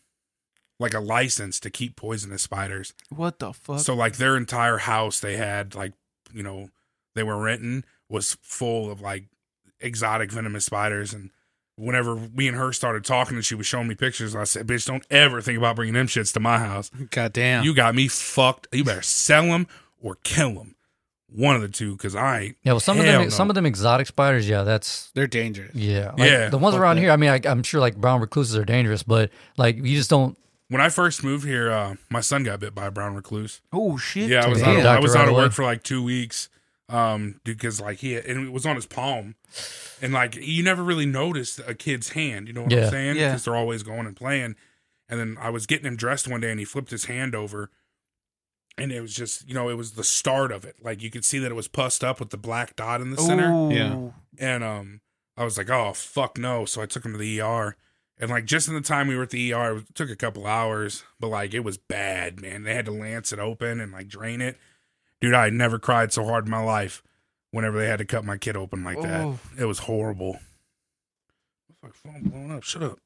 like 0.79 0.93
a 0.93 0.99
license 0.99 1.59
to 1.61 1.69
keep 1.69 1.95
poisonous 1.95 2.43
spiders. 2.43 2.93
What 3.09 3.39
the 3.39 3.53
fuck? 3.53 3.79
So 3.79 3.93
like 3.93 4.17
their 4.17 4.37
entire 4.37 4.77
house, 4.77 5.19
they 5.19 5.37
had 5.37 5.75
like, 5.75 5.93
you 6.33 6.43
know, 6.43 6.69
they 7.15 7.23
were 7.23 7.37
renting 7.37 7.83
was 8.11 8.37
full 8.41 8.91
of 8.91 9.01
like 9.01 9.25
exotic 9.79 10.31
venomous 10.31 10.65
spiders. 10.65 11.13
And 11.13 11.31
whenever 11.75 12.15
me 12.15 12.47
and 12.47 12.57
her 12.57 12.73
started 12.73 13.05
talking, 13.05 13.37
and 13.37 13.45
she 13.45 13.55
was 13.55 13.65
showing 13.65 13.87
me 13.87 13.95
pictures, 13.95 14.35
I 14.35 14.43
said, 14.43 14.67
"Bitch, 14.67 14.85
don't 14.85 15.05
ever 15.09 15.41
think 15.41 15.57
about 15.57 15.77
bringing 15.77 15.93
them 15.93 16.07
shits 16.07 16.33
to 16.33 16.39
my 16.39 16.59
house. 16.59 16.91
God 17.09 17.33
damn. 17.33 17.63
You 17.63 17.73
got 17.73 17.95
me 17.95 18.07
fucked. 18.07 18.67
You 18.71 18.83
better 18.83 19.01
sell 19.01 19.45
them 19.45 19.67
or 20.01 20.17
kill 20.23 20.53
them, 20.55 20.75
one 21.33 21.55
of 21.55 21.61
the 21.61 21.67
two, 21.69 21.93
because 21.93 22.15
I. 22.15 22.55
Yeah, 22.63 22.73
well, 22.73 22.79
some 22.79 22.99
of 22.99 23.05
them 23.05 23.23
no. 23.23 23.29
some 23.29 23.49
of 23.49 23.55
them 23.55 23.65
exotic 23.65 24.07
spiders. 24.07 24.47
Yeah, 24.47 24.63
that's 24.63 25.11
They're 25.15 25.27
dangerous. 25.27 25.73
yeah, 25.75 26.11
like, 26.17 26.29
Yeah, 26.29 26.49
The 26.49 26.57
ones 26.57 26.75
around 26.75 26.97
that. 26.97 27.01
here, 27.03 27.11
I 27.11 27.17
mean, 27.17 27.29
I, 27.29 27.39
I'm 27.45 27.63
sure 27.63 27.79
like 27.79 27.95
brown 27.97 28.21
recluses 28.21 28.55
are 28.57 28.65
dangerous, 28.65 29.03
but 29.03 29.29
like 29.57 29.77
you 29.77 29.95
just 29.95 30.09
don't. 30.09 30.37
When 30.69 30.79
I 30.81 30.87
first 30.89 31.23
moved 31.23 31.45
here, 31.45 31.69
uh, 31.71 31.95
my 32.09 32.21
son 32.21 32.43
got 32.43 32.59
bit 32.61 32.73
by 32.73 32.85
a 32.87 32.91
brown 32.91 33.13
recluse. 33.15 33.61
oh 33.73 33.97
shit. 33.97 34.29
Yeah, 34.29 34.45
I 34.45 34.47
was 34.47 34.59
Damn. 34.61 34.79
out, 34.79 34.85
I 34.85 34.99
was 34.99 35.13
right 35.15 35.21
out 35.21 35.27
of 35.27 35.33
away. 35.33 35.43
work 35.43 35.51
for 35.53 35.63
like 35.65 35.83
two 35.83 36.01
weeks, 36.03 36.47
um, 36.89 37.39
because 37.43 37.81
like 37.81 37.97
he 37.99 38.13
had, 38.13 38.25
and 38.25 38.47
it 38.47 38.51
was 38.51 38.65
on 38.65 38.75
his 38.75 38.85
palm, 38.85 39.35
and 40.01 40.13
like 40.13 40.35
you 40.35 40.63
never 40.63 40.83
really 40.83 41.05
noticed 41.05 41.59
a 41.67 41.73
kid's 41.73 42.09
hand. 42.09 42.47
You 42.47 42.53
know 42.53 42.63
what 42.63 42.71
Yeah. 42.71 42.85
I'm 42.85 42.89
saying? 42.91 43.15
Yeah. 43.17 43.29
Because 43.29 43.45
they're 43.45 43.55
always 43.55 43.83
going 43.83 44.05
and 44.07 44.15
playing. 44.15 44.55
And 45.09 45.19
then 45.19 45.37
I 45.41 45.49
was 45.49 45.65
getting 45.65 45.85
him 45.85 45.97
dressed 45.97 46.25
one 46.29 46.39
day, 46.39 46.51
and 46.51 46.57
he 46.59 46.65
flipped 46.65 46.89
his 46.91 47.03
hand 47.05 47.35
over, 47.35 47.69
and 48.81 48.91
it 48.91 49.01
was 49.01 49.13
just 49.15 49.47
you 49.47 49.53
know 49.53 49.69
it 49.69 49.75
was 49.77 49.91
the 49.93 50.03
start 50.03 50.51
of 50.51 50.65
it. 50.65 50.75
Like 50.81 51.01
you 51.01 51.09
could 51.11 51.25
see 51.25 51.39
that 51.39 51.51
it 51.51 51.55
was 51.55 51.67
pussed 51.67 52.03
up 52.03 52.19
with 52.19 52.29
the 52.31 52.37
black 52.37 52.75
dot 52.75 53.01
in 53.01 53.11
the 53.11 53.17
center, 53.17 53.51
Ooh. 53.51 53.71
Yeah. 53.71 54.09
and 54.39 54.63
um, 54.63 55.01
I 55.37 55.43
was 55.43 55.57
like, 55.57 55.69
oh 55.69 55.93
fuck 55.93 56.37
no! 56.37 56.65
So 56.65 56.81
I 56.81 56.85
took 56.85 57.05
him 57.05 57.11
to 57.13 57.17
the 57.17 57.41
ER, 57.41 57.75
and 58.19 58.29
like 58.29 58.45
just 58.45 58.67
in 58.67 58.73
the 58.73 58.81
time 58.81 59.07
we 59.07 59.15
were 59.15 59.23
at 59.23 59.29
the 59.29 59.53
ER, 59.53 59.77
it 59.77 59.95
took 59.95 60.09
a 60.09 60.15
couple 60.15 60.45
hours, 60.47 61.03
but 61.19 61.27
like 61.29 61.53
it 61.53 61.61
was 61.61 61.77
bad, 61.77 62.41
man. 62.41 62.63
They 62.63 62.73
had 62.75 62.85
to 62.85 62.91
lance 62.91 63.31
it 63.31 63.39
open 63.39 63.79
and 63.79 63.91
like 63.91 64.07
drain 64.07 64.41
it. 64.41 64.57
Dude, 65.19 65.33
I 65.35 65.45
had 65.45 65.53
never 65.53 65.77
cried 65.79 66.11
so 66.11 66.25
hard 66.25 66.45
in 66.45 66.51
my 66.51 66.63
life. 66.63 67.03
Whenever 67.51 67.77
they 67.79 67.87
had 67.87 67.99
to 67.99 68.05
cut 68.05 68.23
my 68.23 68.37
kid 68.37 68.55
open 68.55 68.83
like 68.83 69.01
that, 69.01 69.21
Oh. 69.25 69.39
it 69.59 69.65
was 69.65 69.79
horrible. 69.79 70.39
Fuck, 71.81 71.93
phone 71.95 72.23
blowing 72.23 72.51
up. 72.51 72.63
Shut 72.63 72.81
up. 72.81 72.97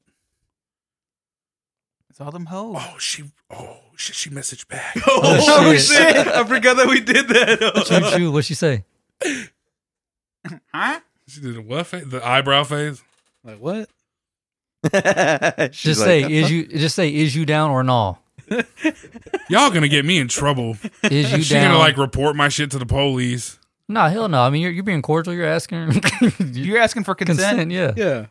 It's 2.08 2.20
all 2.20 2.30
them 2.30 2.46
hoes. 2.46 2.76
Oh, 2.78 2.96
she. 2.98 3.24
Oh, 3.50 3.80
shit. 3.96 4.16
She 4.16 4.30
messaged 4.30 4.68
back. 4.68 4.96
Oh, 5.06 5.20
oh, 5.22 5.72
shit. 5.74 5.80
shit! 5.82 6.26
I 6.28 6.44
forgot 6.44 6.76
that 6.76 6.86
we 6.88 7.00
did 7.00 7.28
that. 7.28 7.84
Shoot, 7.86 8.18
shoot. 8.18 8.30
What'd 8.30 8.44
she 8.46 8.54
say? 8.54 8.84
Huh? 10.72 11.00
She 11.28 11.40
did 11.40 11.56
a 11.56 11.62
what 11.62 11.86
face? 11.86 12.04
The 12.06 12.24
eyebrow 12.26 12.64
face. 12.64 13.02
like 13.44 13.58
what? 13.58 13.88
Just 15.72 16.00
say 16.02 16.22
is 16.22 16.50
you. 16.50 16.66
Just 16.66 16.94
say 16.94 17.12
is 17.14 17.34
you 17.34 17.44
down 17.46 17.70
or 17.70 17.82
no? 17.82 18.18
Y'all 19.48 19.70
gonna 19.70 19.88
get 19.88 20.04
me 20.04 20.18
in 20.18 20.28
trouble. 20.28 20.76
Is 21.02 21.32
you 21.32 21.42
She 21.42 21.54
down? 21.54 21.70
gonna 21.72 21.78
like 21.78 21.96
report 21.96 22.36
my 22.36 22.48
shit 22.48 22.70
to 22.72 22.78
the 22.78 22.86
police. 22.86 23.58
Nah, 23.88 24.08
hell 24.08 24.28
no. 24.28 24.40
I 24.42 24.50
mean, 24.50 24.62
you're, 24.62 24.70
you're 24.72 24.84
being 24.84 25.02
cordial. 25.02 25.32
You're 25.34 25.46
asking. 25.46 26.00
You're 26.52 26.78
asking 26.78 27.04
for 27.04 27.14
consent. 27.14 27.58
consent. 27.58 27.70
Yeah. 27.70 27.92
Yeah. 27.96 28.26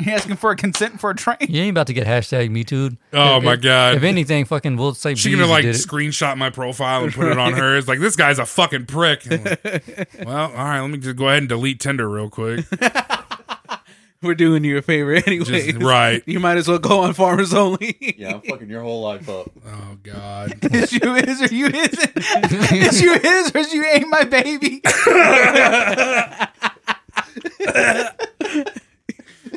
You're 0.04 0.14
asking 0.14 0.36
for 0.36 0.50
a 0.50 0.56
consent 0.56 1.00
for 1.00 1.10
a 1.10 1.14
train. 1.14 1.36
You 1.40 1.62
ain't 1.62 1.70
about 1.70 1.86
to 1.88 1.92
get 1.92 2.06
hashtag 2.06 2.50
me 2.50 2.64
too. 2.64 2.96
Oh 3.12 3.38
If- 3.38 3.44
my 3.44 3.56
god. 3.56 3.96
If 3.96 4.02
anything, 4.02 4.44
fucking, 4.44 4.76
we'll 4.76 4.94
say 4.94 5.14
she 5.14 5.30
Beezy 5.30 5.40
gonna 5.40 5.50
like 5.50 5.64
screenshot 5.66 6.36
my 6.36 6.50
profile 6.50 7.04
and 7.04 7.12
put 7.12 7.28
it 7.28 7.38
on 7.38 7.52
hers. 7.56 7.86
Like 7.88 8.00
this 8.00 8.16
guy's 8.16 8.38
a 8.38 8.46
fucking 8.46 8.86
prick. 8.86 9.24
Like, 9.30 10.08
well, 10.24 10.36
all 10.50 10.64
right. 10.64 10.80
Let 10.80 10.90
me 10.90 10.98
just 10.98 11.16
go 11.16 11.28
ahead 11.28 11.38
and 11.38 11.48
delete 11.48 11.80
Tinder 11.80 12.08
real 12.08 12.28
quick. 12.30 12.64
We're 14.22 14.34
doing 14.34 14.64
you 14.64 14.76
a 14.76 14.82
favor 14.82 15.14
anyway. 15.14 15.72
Right. 15.72 16.22
You 16.26 16.40
might 16.40 16.58
as 16.58 16.68
well 16.68 16.78
go 16.78 17.00
on 17.00 17.14
farmers 17.14 17.54
only. 17.54 17.96
yeah, 18.18 18.34
I'm 18.34 18.40
fucking 18.42 18.68
your 18.68 18.82
whole 18.82 19.00
life 19.00 19.26
up. 19.30 19.50
Oh 19.66 19.96
god. 20.02 20.58
Is 20.74 20.92
you 20.92 21.14
is 21.14 21.40
or 21.40 21.46
you 21.54 21.66
isn't? 21.68 22.12
is 22.16 23.00
you 23.00 23.12
is 23.14 23.50
or 23.54 23.58
is 23.58 23.72
you 23.72 23.82
ain't 23.82 24.08
my 24.10 24.24
baby? 24.24 24.82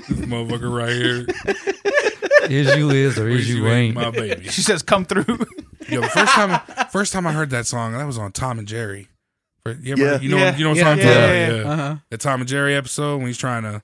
This 0.10 0.20
motherfucker 0.20 0.76
right 0.76 0.92
here. 0.94 1.26
is 2.50 2.76
you 2.76 2.90
is 2.92 3.18
or 3.18 3.30
is 3.30 3.50
you 3.50 3.68
ain't. 3.68 3.96
my 3.96 4.12
baby. 4.12 4.48
She 4.50 4.62
says, 4.62 4.82
"Come 4.84 5.06
through." 5.06 5.26
Yo, 5.90 6.02
the 6.02 6.08
first 6.10 6.34
time, 6.34 6.62
first 6.92 7.14
time 7.14 7.28
I 7.28 7.32
heard 7.34 7.50
that 7.52 7.66
song, 7.68 7.94
that 7.94 8.06
was 8.06 8.18
on 8.18 8.32
Tom 8.32 8.60
and 8.60 8.68
Jerry. 8.68 9.08
You, 9.66 9.94
ever, 9.94 10.02
Yeah. 10.02 10.20
you 10.20 10.30
know, 10.30 10.38
Yeah. 10.38 10.56
you 10.58 10.64
know 10.66 10.70
what 10.72 10.78
Yeah, 10.78 10.90
I'm 10.90 10.98
talking 10.98 11.12
yeah, 11.12 11.18
about? 11.18 11.34
yeah, 11.36 11.56
Yeah, 11.64 11.70
Uh-huh. 11.72 11.96
the 12.10 12.18
Tom 12.18 12.42
and 12.42 12.50
Jerry 12.50 12.76
episode 12.76 13.18
when 13.18 13.28
he's 13.28 13.38
trying 13.38 13.64
to 13.64 13.82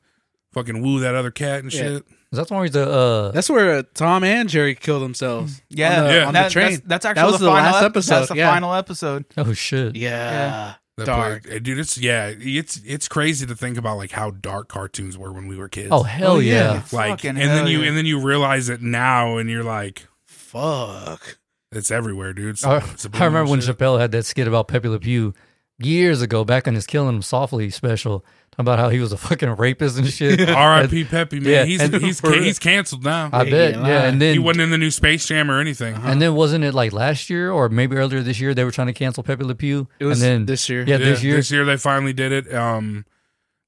fucking 0.53 0.81
woo 0.81 0.99
that 0.99 1.15
other 1.15 1.31
cat 1.31 1.63
and 1.63 1.73
Yeah. 1.73 1.81
shit. 1.81 2.03
Is 2.31 2.37
that 2.37 2.51
where 2.51 2.63
he's 2.63 2.73
the 2.73 2.89
uh? 2.89 3.31
That's 3.31 3.49
where 3.49 3.77
uh, 3.77 3.83
Tom 3.93 4.23
and 4.23 4.47
Jerry 4.49 4.75
killed 4.75 5.01
themselves. 5.03 5.61
Yeah, 5.69 5.99
on 6.01 6.07
the, 6.07 6.13
Yeah. 6.13 6.25
on 6.25 6.33
That- 6.33 6.43
the 6.45 6.49
train. 6.51 6.71
That's, 6.71 6.81
that's 6.85 7.05
actually 7.05 7.21
That 7.21 7.31
was 7.31 7.39
the, 7.39 7.45
the 7.45 7.51
final 7.51 7.71
last 7.71 7.83
ep- 7.83 7.89
episode, 7.91 8.15
That's 8.15 8.29
the 8.29 8.35
yeah. 8.35 8.51
final 8.51 8.73
episode. 8.73 9.25
oh 9.37 9.53
shit. 9.53 9.95
yeah. 9.95 10.73
That 10.99 11.05
Dark. 11.05 11.47
part- 11.49 11.63
dude. 11.63 11.79
It's 11.79 11.97
yeah, 11.97 12.31
it's 12.37 12.79
it's 12.85 13.07
crazy 13.07 13.45
to 13.45 13.55
think 13.55 13.77
about 13.77 13.97
like 13.97 14.11
how 14.11 14.31
dark 14.31 14.67
cartoons 14.67 15.17
were 15.17 15.31
when 15.33 15.47
we 15.47 15.57
were 15.57 15.67
kids. 15.69 15.89
Oh 15.91 16.03
hell 16.03 16.33
Oh, 16.33 16.39
yeah. 16.39 16.53
yeah. 16.73 16.83
like, 16.91 17.09
fucking 17.11 17.29
and 17.31 17.37
then 17.37 17.67
you 17.67 17.81
yeah. 17.81 17.87
and 17.89 17.97
then 17.97 18.05
you 18.05 18.19
realize 18.19 18.69
it 18.69 18.81
now, 18.81 19.37
and 19.37 19.49
you're 19.49 19.63
like, 19.63 20.07
Fuck. 20.27 21.37
it's 21.71 21.91
everywhere, 21.91 22.33
dude. 22.33 22.55
It's- 22.61 22.63
I, 22.63 22.77
it's 22.91 23.05
I 23.13 23.25
remember 23.25 23.49
when 23.51 23.61
shit. 23.61 23.77
Chappelle 23.77 23.99
had 23.99 24.11
that 24.11 24.25
skit 24.25 24.47
about 24.47 24.67
Pepe 24.67 24.87
Le 24.89 24.99
Pew 24.99 25.33
years 25.79 26.21
ago, 26.21 26.43
back 26.43 26.67
in 26.67 26.75
his 26.75 26.85
"Killin' 26.85 27.15
Them 27.15 27.21
Softly" 27.21 27.69
special, 27.69 28.19
talking 28.51 28.59
about 28.59 28.79
how 28.79 28.89
he 28.89 28.99
was 28.99 29.11
a 29.11 29.17
fucking 29.17 29.49
rapist 29.55 29.97
and 29.97 30.07
shit. 30.07 30.49
R.I.P. 30.49 31.05
Pepe, 31.05 31.39
man. 31.39 31.49
Yeah, 31.51 31.63
he's 31.65 31.81
and- 31.81 31.95
he's 31.95 32.19
For 32.21 32.33
he's 32.33 32.59
canceled 32.59 33.03
now. 33.03 33.29
I 33.31 33.45
Hey, 33.45 33.51
bet. 33.51 33.75
you 33.75 33.81
yeah, 33.81 34.03
and 34.03 34.21
then 34.21 34.33
he 34.33 34.39
wasn't 34.39 34.61
in 34.63 34.69
the 34.71 34.77
new 34.77 34.91
Space 34.91 35.25
Jam 35.25 35.49
or 35.49 35.59
anything. 35.59 35.95
and 35.95 36.21
then 36.21 36.35
wasn't 36.35 36.63
it 36.63 36.73
like 36.73 36.91
last 36.93 37.29
year 37.29 37.51
or 37.51 37.69
maybe 37.69 37.95
earlier 37.95 38.21
this 38.21 38.39
year 38.39 38.53
they 38.53 38.63
were 38.63 38.71
trying 38.71 38.87
to 38.87 38.93
cancel 38.93 39.23
Pepe 39.23 39.43
Le 39.43 39.55
Pew? 39.55 39.87
It 39.99 40.05
was 40.05 40.21
and 40.21 40.31
then 40.41 40.45
this 40.45 40.67
year. 40.69 40.83
Yeah, 40.85 40.97
this 40.97 41.23
year 41.23 41.35
This 41.37 41.51
year 41.51 41.65
they 41.65 41.77
finally 41.77 42.13
did 42.13 42.31
it. 42.31 42.53
Um, 42.53 43.05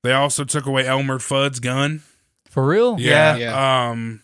they 0.03 0.13
also 0.13 0.43
took 0.43 0.65
away 0.65 0.85
Elmer 0.87 1.19
Fudd's 1.19 1.59
gun. 1.59 2.01
for 2.49 2.65
real. 2.65 2.99
Yeah. 2.99 3.35
Yeah. 3.37 3.89
Um. 3.91 4.23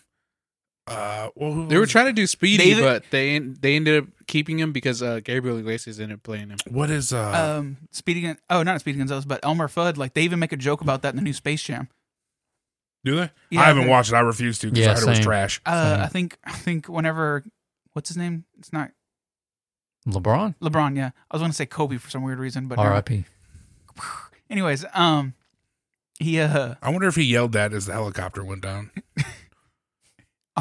Uh. 0.88 1.30
Well, 1.34 1.64
They 1.66 1.76
were 1.78 1.86
trying 1.86 2.06
to 2.06 2.12
do 2.12 2.26
Speedy, 2.26 2.74
They- 2.74 2.80
but 2.80 3.04
they 3.10 3.38
they 3.38 3.76
ended 3.76 4.02
up 4.04 4.08
keeping 4.26 4.58
him 4.58 4.72
because 4.72 5.02
uh, 5.02 5.20
Gabriel 5.24 5.58
Iglesias 5.58 5.98
ended 6.00 6.16
up 6.18 6.22
playing 6.22 6.50
him. 6.50 6.58
What 6.68 6.90
is 6.90 7.12
uh? 7.12 7.58
Um, 7.58 7.76
Speedy, 7.92 8.22
Gon- 8.22 8.38
oh, 8.50 8.62
not 8.62 8.80
Speedy 8.80 8.98
Gonzalez, 8.98 9.24
but 9.24 9.40
Elmer 9.42 9.68
Fudd. 9.68 9.96
Like 9.96 10.14
they 10.14 10.22
even 10.22 10.38
make 10.38 10.52
a 10.52 10.56
joke 10.56 10.80
about 10.80 11.02
that 11.02 11.10
in 11.10 11.16
the 11.16 11.22
new 11.22 11.32
Space 11.32 11.62
Jam. 11.62 11.88
do 13.04 13.16
they? 13.16 13.30
yeah, 13.50 13.60
I 13.60 13.64
haven't 13.66 13.84
they- 13.84 13.90
watched 13.90 14.10
it. 14.12 14.16
I 14.16 14.20
refuse 14.20 14.58
to 14.60 14.68
because 14.70 14.78
Yeah, 14.84 14.90
I 14.92 14.94
heard 14.94 15.02
it 15.04 15.08
was 15.08 15.16
same. 15.18 15.24
trash. 15.24 15.60
Uh, 15.66 15.98
I 16.00 16.06
think 16.08 16.36
I 16.44 16.52
think 16.52 16.88
whenever 16.88 17.44
what's 17.92 18.08
his 18.08 18.16
name? 18.16 18.44
It's 18.58 18.72
not 18.72 18.90
LeBron. 20.06 20.54
LeBron. 20.60 20.96
Yeah, 20.96 21.10
I 21.30 21.34
was 21.36 21.40
going 21.40 21.50
to 21.50 21.56
say 21.56 21.66
Kobe 21.66 21.96
for 21.98 22.08
some 22.10 22.22
weird 22.22 22.38
reason, 22.38 22.66
but 22.68 22.76
never- 22.78 22.90
R.I.P. 22.90 23.24
anyways, 24.50 24.84
um, 24.94 25.34
he 26.18 26.40
uh, 26.40 26.74
I 26.82 26.90
wonder 26.90 27.08
if 27.08 27.14
he 27.16 27.22
yelled 27.24 27.52
that 27.52 27.72
as 27.72 27.86
the 27.86 27.92
helicopter 27.92 28.42
went 28.44 28.62
down. 28.62 28.90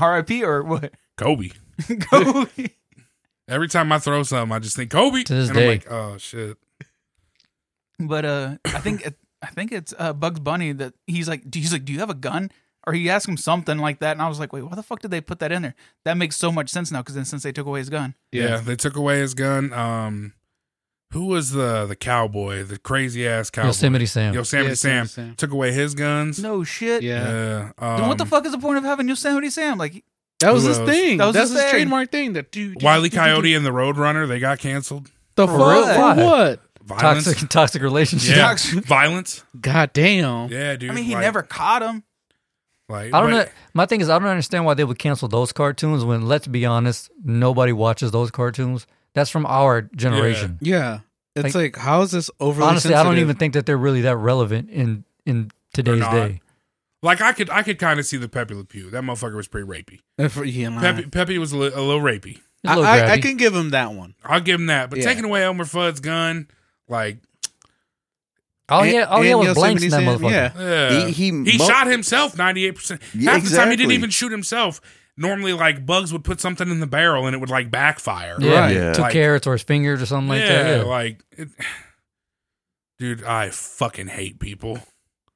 R.I.P. 0.02 0.44
or 0.44 0.64
what? 0.64 0.94
Kobe. 1.18 1.50
Kobe. 2.12 2.70
Every 3.48 3.68
time 3.70 3.92
I 3.92 4.00
throw 4.00 4.24
something, 4.24 4.54
I 4.56 4.60
just 4.60 4.76
think 4.76 4.92
Kobe. 4.92 5.24
To 5.24 5.34
this 5.34 5.50
and 5.50 5.58
I'm 5.58 5.64
day. 5.64 5.68
like, 5.70 5.92
oh 5.92 6.18
shit. 6.18 6.58
but 8.00 8.26
uh, 8.26 8.58
I 8.66 8.80
think 8.80 9.06
it, 9.06 9.16
I 9.42 9.48
think 9.48 9.72
it's 9.72 9.94
uh, 9.98 10.14
Bugs 10.14 10.40
Bunny 10.40 10.72
that 10.74 10.94
he's 11.08 11.28
like, 11.30 11.54
he's 11.54 11.72
like, 11.72 11.86
do 11.86 11.94
you 11.94 12.00
have 12.00 12.10
a 12.10 12.14
gun? 12.16 12.52
Or 12.86 12.94
he 12.94 13.10
asked 13.10 13.28
him 13.28 13.36
something 13.38 13.78
like 13.80 14.00
that, 14.00 14.14
and 14.14 14.22
I 14.22 14.30
was 14.30 14.40
like, 14.40 14.54
wait, 14.54 14.62
why 14.64 14.76
the 14.76 14.84
fuck 14.84 15.02
did 15.02 15.12
they 15.12 15.20
put 15.20 15.40
that 15.40 15.52
in 15.52 15.62
there? 15.62 15.76
That 16.06 16.16
makes 16.16 16.38
so 16.38 16.52
much 16.54 16.70
sense 16.70 16.90
now 16.92 17.00
because 17.02 17.16
then 17.16 17.26
since 17.26 17.44
they 17.44 17.52
took 17.52 17.68
away 17.68 17.80
his 17.80 17.90
gun, 17.90 18.16
Yeah. 18.32 18.58
they 18.58 18.78
took 18.78 18.96
away 18.96 19.20
his 19.20 19.34
gun. 19.34 19.74
Um, 19.74 20.34
who 21.12 21.26
was 21.26 21.52
the 21.52 21.86
the 21.86 21.96
cowboy, 21.96 22.64
the 22.64 22.78
crazy 22.78 23.28
ass 23.28 23.50
cowboy? 23.50 23.68
Yosemite 23.68 24.06
Sam. 24.06 24.34
Yosemite 24.34 24.70
Yeah, 24.70 24.74
Sam. 24.76 24.92
Yosemite 25.04 25.08
Sam. 25.30 25.36
took 25.36 25.52
away 25.52 25.72
his 25.72 25.94
guns. 25.96 26.40
no 26.40 26.64
shit. 26.64 27.04
Yeah. 27.04 27.72
Yeah. 27.80 27.98
Then 27.98 28.08
what 28.08 28.18
the 28.18 28.24
um, 28.24 28.30
fuck 28.30 28.46
is 28.46 28.52
the 28.52 28.58
point 28.60 28.78
of 28.78 28.84
having 28.84 29.08
Yosemite 29.08 29.50
Sam? 29.50 29.78
Like, 29.78 30.04
That 30.40 30.54
was 30.54 30.64
Who 30.64 30.70
his 30.70 30.80
else? 30.80 30.90
thing. 30.90 31.18
That 31.18 31.26
was 31.28 31.34
That's 31.34 31.50
his 31.50 31.58
his 31.58 31.62
thing. 31.64 31.72
trademark 31.72 32.12
thing. 32.12 32.34
That 32.34 32.52
dude. 32.52 32.82
Wiley 32.84 33.10
Coyote 33.10 33.54
and 33.56 33.66
the 33.66 33.72
Roadrunner, 33.72 34.28
they 34.28 34.40
got 34.40 34.60
canceled. 34.60 35.10
The 35.36 35.48
For 35.48 35.58
fuck? 35.58 35.74
real? 35.88 35.94
For 35.94 36.24
what? 36.26 36.62
Violence. 36.84 37.26
Toxic 37.26 37.50
toxic 37.50 37.82
relationship. 37.82 38.36
Yeah. 38.38 38.44
Toxic- 38.44 38.86
Violence. 38.86 39.44
God 39.60 39.92
damn. 39.94 40.50
Yeah, 40.50 40.76
dude. 40.78 40.90
I 40.92 40.94
mean, 40.94 41.04
he 41.06 41.16
like- 41.16 41.22
never 41.22 41.42
caught 41.42 41.82
him. 41.84 42.04
Like, 42.90 43.14
I 43.14 43.20
don't 43.22 43.32
but- 43.32 43.48
know. 43.48 43.52
My 43.74 43.86
thing 43.86 44.00
is, 44.00 44.10
I 44.10 44.18
don't 44.18 44.28
understand 44.30 44.64
why 44.66 44.74
they 44.74 44.84
would 44.86 44.98
cancel 44.98 45.28
those 45.28 45.52
cartoons 45.52 46.06
when, 46.06 46.26
let's 46.28 46.48
be 46.48 46.66
honest, 46.66 47.10
nobody 47.24 47.74
watches 47.74 48.12
those 48.12 48.32
cartoons. 48.32 48.88
That's 49.18 49.32
from 49.32 49.48
our 49.48 49.82
generation. 49.96 50.60
Yeah. 50.62 51.00
It's 51.36 51.56
Like- 51.56 51.76
like, 51.76 51.76
how 51.76 52.04
is 52.04 52.12
this 52.12 52.30
overly 52.40 52.68
Honestly, 52.70 52.94
I 52.94 53.02
don't 53.04 53.18
even 53.18 53.36
think 53.36 53.56
that 53.56 53.66
they're 53.66 53.76
really 53.78 54.02
that 54.02 54.16
relevant 54.18 54.70
in 54.70 55.04
in 55.26 55.50
today's 55.74 56.02
day. 56.02 56.40
Like 57.02 57.20
I 57.22 57.34
could, 57.34 57.50
I 57.50 57.64
could 57.64 57.80
kind 57.80 58.00
of 58.00 58.06
see 58.06 58.18
the 58.18 58.30
Pepe 58.30 58.54
Le 58.54 58.64
Pew. 58.64 58.92
That 58.92 59.04
motherfucker 59.04 59.36
was 59.36 59.48
pretty 59.48 59.68
rapey. 59.68 60.00
If- 60.20 60.38
yeah. 60.46 60.80
Pepe, 60.80 61.10
Pepe 61.10 61.38
was 61.40 61.52
a, 61.52 61.58
li- 61.58 61.72
a 61.74 61.82
little 61.82 62.02
rapey. 62.02 62.38
It's 62.38 62.42
a 62.66 62.70
I, 62.70 62.76
little 62.76 62.86
I, 62.92 62.98
I 63.14 63.18
grabby. 63.18 63.22
can 63.24 63.38
give 63.38 63.56
him 63.56 63.72
that 63.72 63.92
one. 63.94 64.14
I'll 64.24 64.40
give 64.40 64.60
him 64.60 64.68
that. 64.68 64.90
But 64.92 65.00
Yeah. 65.00 65.06
taking 65.06 65.24
away 65.26 65.44
Elmer 65.44 65.66
Fudd's 65.66 66.00
gun, 66.00 66.48
like, 66.88 67.18
Oh 68.70 68.82
And- 68.82 68.92
yeah, 68.92 69.08
oh 69.10 69.22
yeah, 69.22 69.32
and 69.32 69.40
was 69.48 69.54
blanks 69.54 69.82
in 69.84 69.90
that 69.92 70.02
motherfucker. 70.04 70.32
Yeah. 70.32 70.52
yeah. 70.60 71.06
He, 71.08 71.12
he, 71.12 71.26
He 71.52 71.58
mo- 71.58 71.66
shot 71.68 71.88
himself 71.88 72.36
98%. 72.36 73.00
Yeah, 73.16 73.32
Half 73.32 73.44
the 73.50 73.56
time 73.56 73.70
he 73.72 73.78
didn't 73.78 73.94
even 73.94 74.10
shoot 74.10 74.32
himself. 74.32 74.82
Normally, 75.20 75.54
like, 75.54 75.86
Bugs 75.86 76.14
would 76.14 76.24
put 76.24 76.40
something 76.40 76.70
in 76.70 76.80
the 76.80 76.86
barrel 76.88 77.26
and 77.26 77.34
it 77.36 77.40
would, 77.40 77.50
like, 77.50 77.72
backfire. 77.72 78.38
Yeah, 78.40 78.60
Right. 78.60 78.76
Yeah. 78.76 78.94
two 78.94 79.02
Like- 79.02 79.14
carrots 79.14 79.48
or 79.48 79.54
his 79.54 79.64
fingers 79.64 80.00
or 80.02 80.06
something 80.06 80.30
like 80.30 80.42
yeah, 80.42 80.64
that. 80.64 80.78
Yeah. 80.78 80.84
like, 80.84 81.24
it, 81.32 81.48
dude, 83.00 83.24
I 83.24 83.50
fucking 83.50 84.08
hate 84.08 84.40
people. 84.40 84.80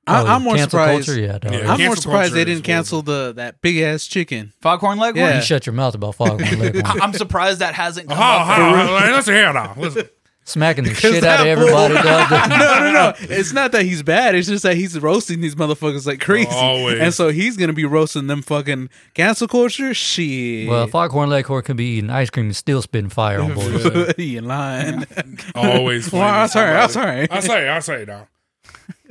I, 0.07 0.21
Oh, 0.21 0.25
I'm 0.27 0.43
more 0.43 0.57
surprised. 0.57 1.05
culture, 1.07 1.19
yeah, 1.21 1.37
dog. 1.37 1.53
Yeah. 1.53 1.71
I'm 1.73 1.81
more 1.83 1.95
surprised 1.95 2.33
they 2.33 2.43
didn't 2.43 2.63
cancel 2.63 3.01
the 3.03 3.33
that 3.37 3.61
big 3.61 3.77
ass 3.77 4.07
chicken. 4.07 4.51
Foghorn 4.61 4.97
Leghorn. 4.97 5.17
Yeah. 5.17 5.35
You 5.37 5.41
shut 5.43 5.65
your 5.67 5.73
mouth 5.73 5.93
about 5.95 6.15
Foghorn 6.15 6.39
Leghorn. 6.59 6.81
I- 6.85 6.99
I'm 7.01 7.13
surprised 7.13 7.59
that 7.59 7.75
hasn't 7.75 8.07
Oh, 8.11 8.15
come 8.15 8.21
up. 8.23 8.57
oh, 8.59 8.99
oh, 9.07 9.15
listen 9.15 9.33
here 9.35 9.53
now. 9.53 9.75
Listen. 9.77 10.09
Smacking 10.43 10.85
the 10.85 10.95
shit 10.95 11.23
out 11.23 11.41
of 11.41 11.45
everybody, 11.45 11.93
no, 11.93 12.01
no, 12.01 12.91
no. 12.91 13.13
It's 13.19 13.53
not 13.53 13.71
that 13.73 13.83
he's 13.83 14.01
bad. 14.01 14.33
It's 14.33 14.47
just 14.47 14.63
that 14.63 14.75
he's 14.75 14.99
roasting 14.99 15.39
these 15.39 15.53
motherfuckers 15.53 16.07
like 16.07 16.19
crazy. 16.19 16.49
Always. 16.49 16.99
And 16.99 17.13
so 17.13 17.29
he's 17.29 17.57
gonna 17.57 17.73
be 17.73 17.85
roasting 17.85 18.25
them 18.25 18.41
fucking 18.41 18.89
cancel 19.13 19.47
culture. 19.47 19.93
Shit. 19.93 20.67
Well, 20.67 20.87
Foghorn 20.87 21.29
Leghorn 21.29 21.61
could 21.61 21.77
be 21.77 21.97
eating 21.97 22.09
ice 22.09 22.31
cream 22.31 22.47
and 22.47 22.55
still 22.55 22.81
spitting 22.81 23.09
fire 23.11 23.39
on 23.39 23.53
boys. 23.53 24.13
you 24.17 24.41
lying. 24.41 25.05
Always. 25.53 26.11
Well, 26.11 26.23
I'm 26.23 26.49
flaming 26.49 26.49
sorry. 26.49 26.75
I'm 26.75 26.89
somebody. 26.89 27.27
sorry. 27.27 27.29
I 27.29 27.39
say, 27.39 27.69
I'm 27.69 27.81
say 27.81 28.05
now. 28.05 28.27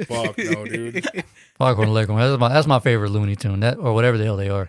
Fuck 0.06 0.36
no, 0.36 0.64
dude. 0.66 1.24
Foghorn 1.58 1.94
Leghorn. 1.94 2.18
That's 2.18 2.40
my 2.40 2.48
that's 2.48 2.66
my 2.66 2.80
favorite 2.80 3.10
Looney 3.10 3.36
Tune. 3.36 3.60
That 3.60 3.78
or 3.78 3.94
whatever 3.94 4.18
the 4.18 4.24
hell 4.24 4.36
they 4.36 4.50
are. 4.50 4.68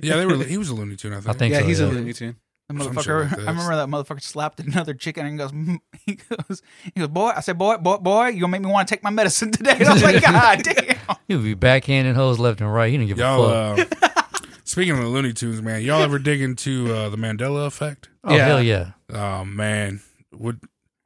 Yeah, 0.00 0.16
they 0.16 0.26
were. 0.26 0.44
He 0.44 0.56
was 0.56 0.68
a 0.68 0.74
Looney 0.74 0.96
Tune, 0.96 1.12
I 1.12 1.16
think. 1.16 1.28
I 1.28 1.32
think 1.32 1.52
yeah, 1.52 1.60
so. 1.60 1.66
he's 1.66 1.80
yeah. 1.80 1.86
a 1.86 1.88
Looney 1.88 2.12
Tune. 2.12 2.36
The 2.68 2.82
Some 2.82 2.94
shit 2.94 3.04
motherfucker. 3.04 3.22
like 3.24 3.32
I 3.32 3.36
this. 3.36 3.46
remember 3.46 3.76
that 3.76 3.88
motherfucker 3.88 4.22
slapped 4.22 4.60
another 4.60 4.92
chicken 4.94 5.24
and 5.26 5.38
goes, 5.38 5.52
mm, 5.52 5.78
he 6.06 6.14
goes, 6.16 6.62
he 6.82 6.90
goes, 7.00 7.08
boy. 7.08 7.32
I 7.36 7.40
said, 7.40 7.56
boy, 7.58 7.76
boy, 7.76 7.98
boy, 7.98 8.28
you 8.28 8.40
gonna 8.40 8.50
make 8.50 8.62
me 8.62 8.70
want 8.70 8.88
to 8.88 8.94
take 8.94 9.02
my 9.04 9.10
medicine 9.10 9.52
today. 9.52 9.76
And 9.78 9.84
I 9.88 9.92
was 9.92 10.02
like, 10.02 10.22
God 10.22 10.62
damn. 10.62 10.96
He'll 11.28 11.42
be 11.42 11.54
backhanding 11.54 12.14
hoes 12.14 12.38
left 12.38 12.60
and 12.60 12.72
right. 12.72 12.90
He 12.90 12.96
didn't 12.96 13.08
give 13.08 13.18
Y'all, 13.18 13.44
a 13.44 13.76
fuck. 13.84 14.02
uh, 14.02 14.46
speaking 14.64 14.94
of 14.94 15.00
the 15.00 15.08
Looney 15.08 15.32
Tunes, 15.32 15.62
man, 15.62 15.82
y'all 15.82 16.02
ever 16.02 16.18
dig 16.18 16.40
into 16.40 16.92
uh, 16.92 17.08
the 17.08 17.16
Mandela 17.16 17.66
effect? 17.66 18.08
oh 18.24 18.34
yeah. 18.34 18.46
hell 18.46 18.62
yeah. 18.62 18.90
Oh 19.12 19.44
man, 19.44 20.00
what 20.30 20.56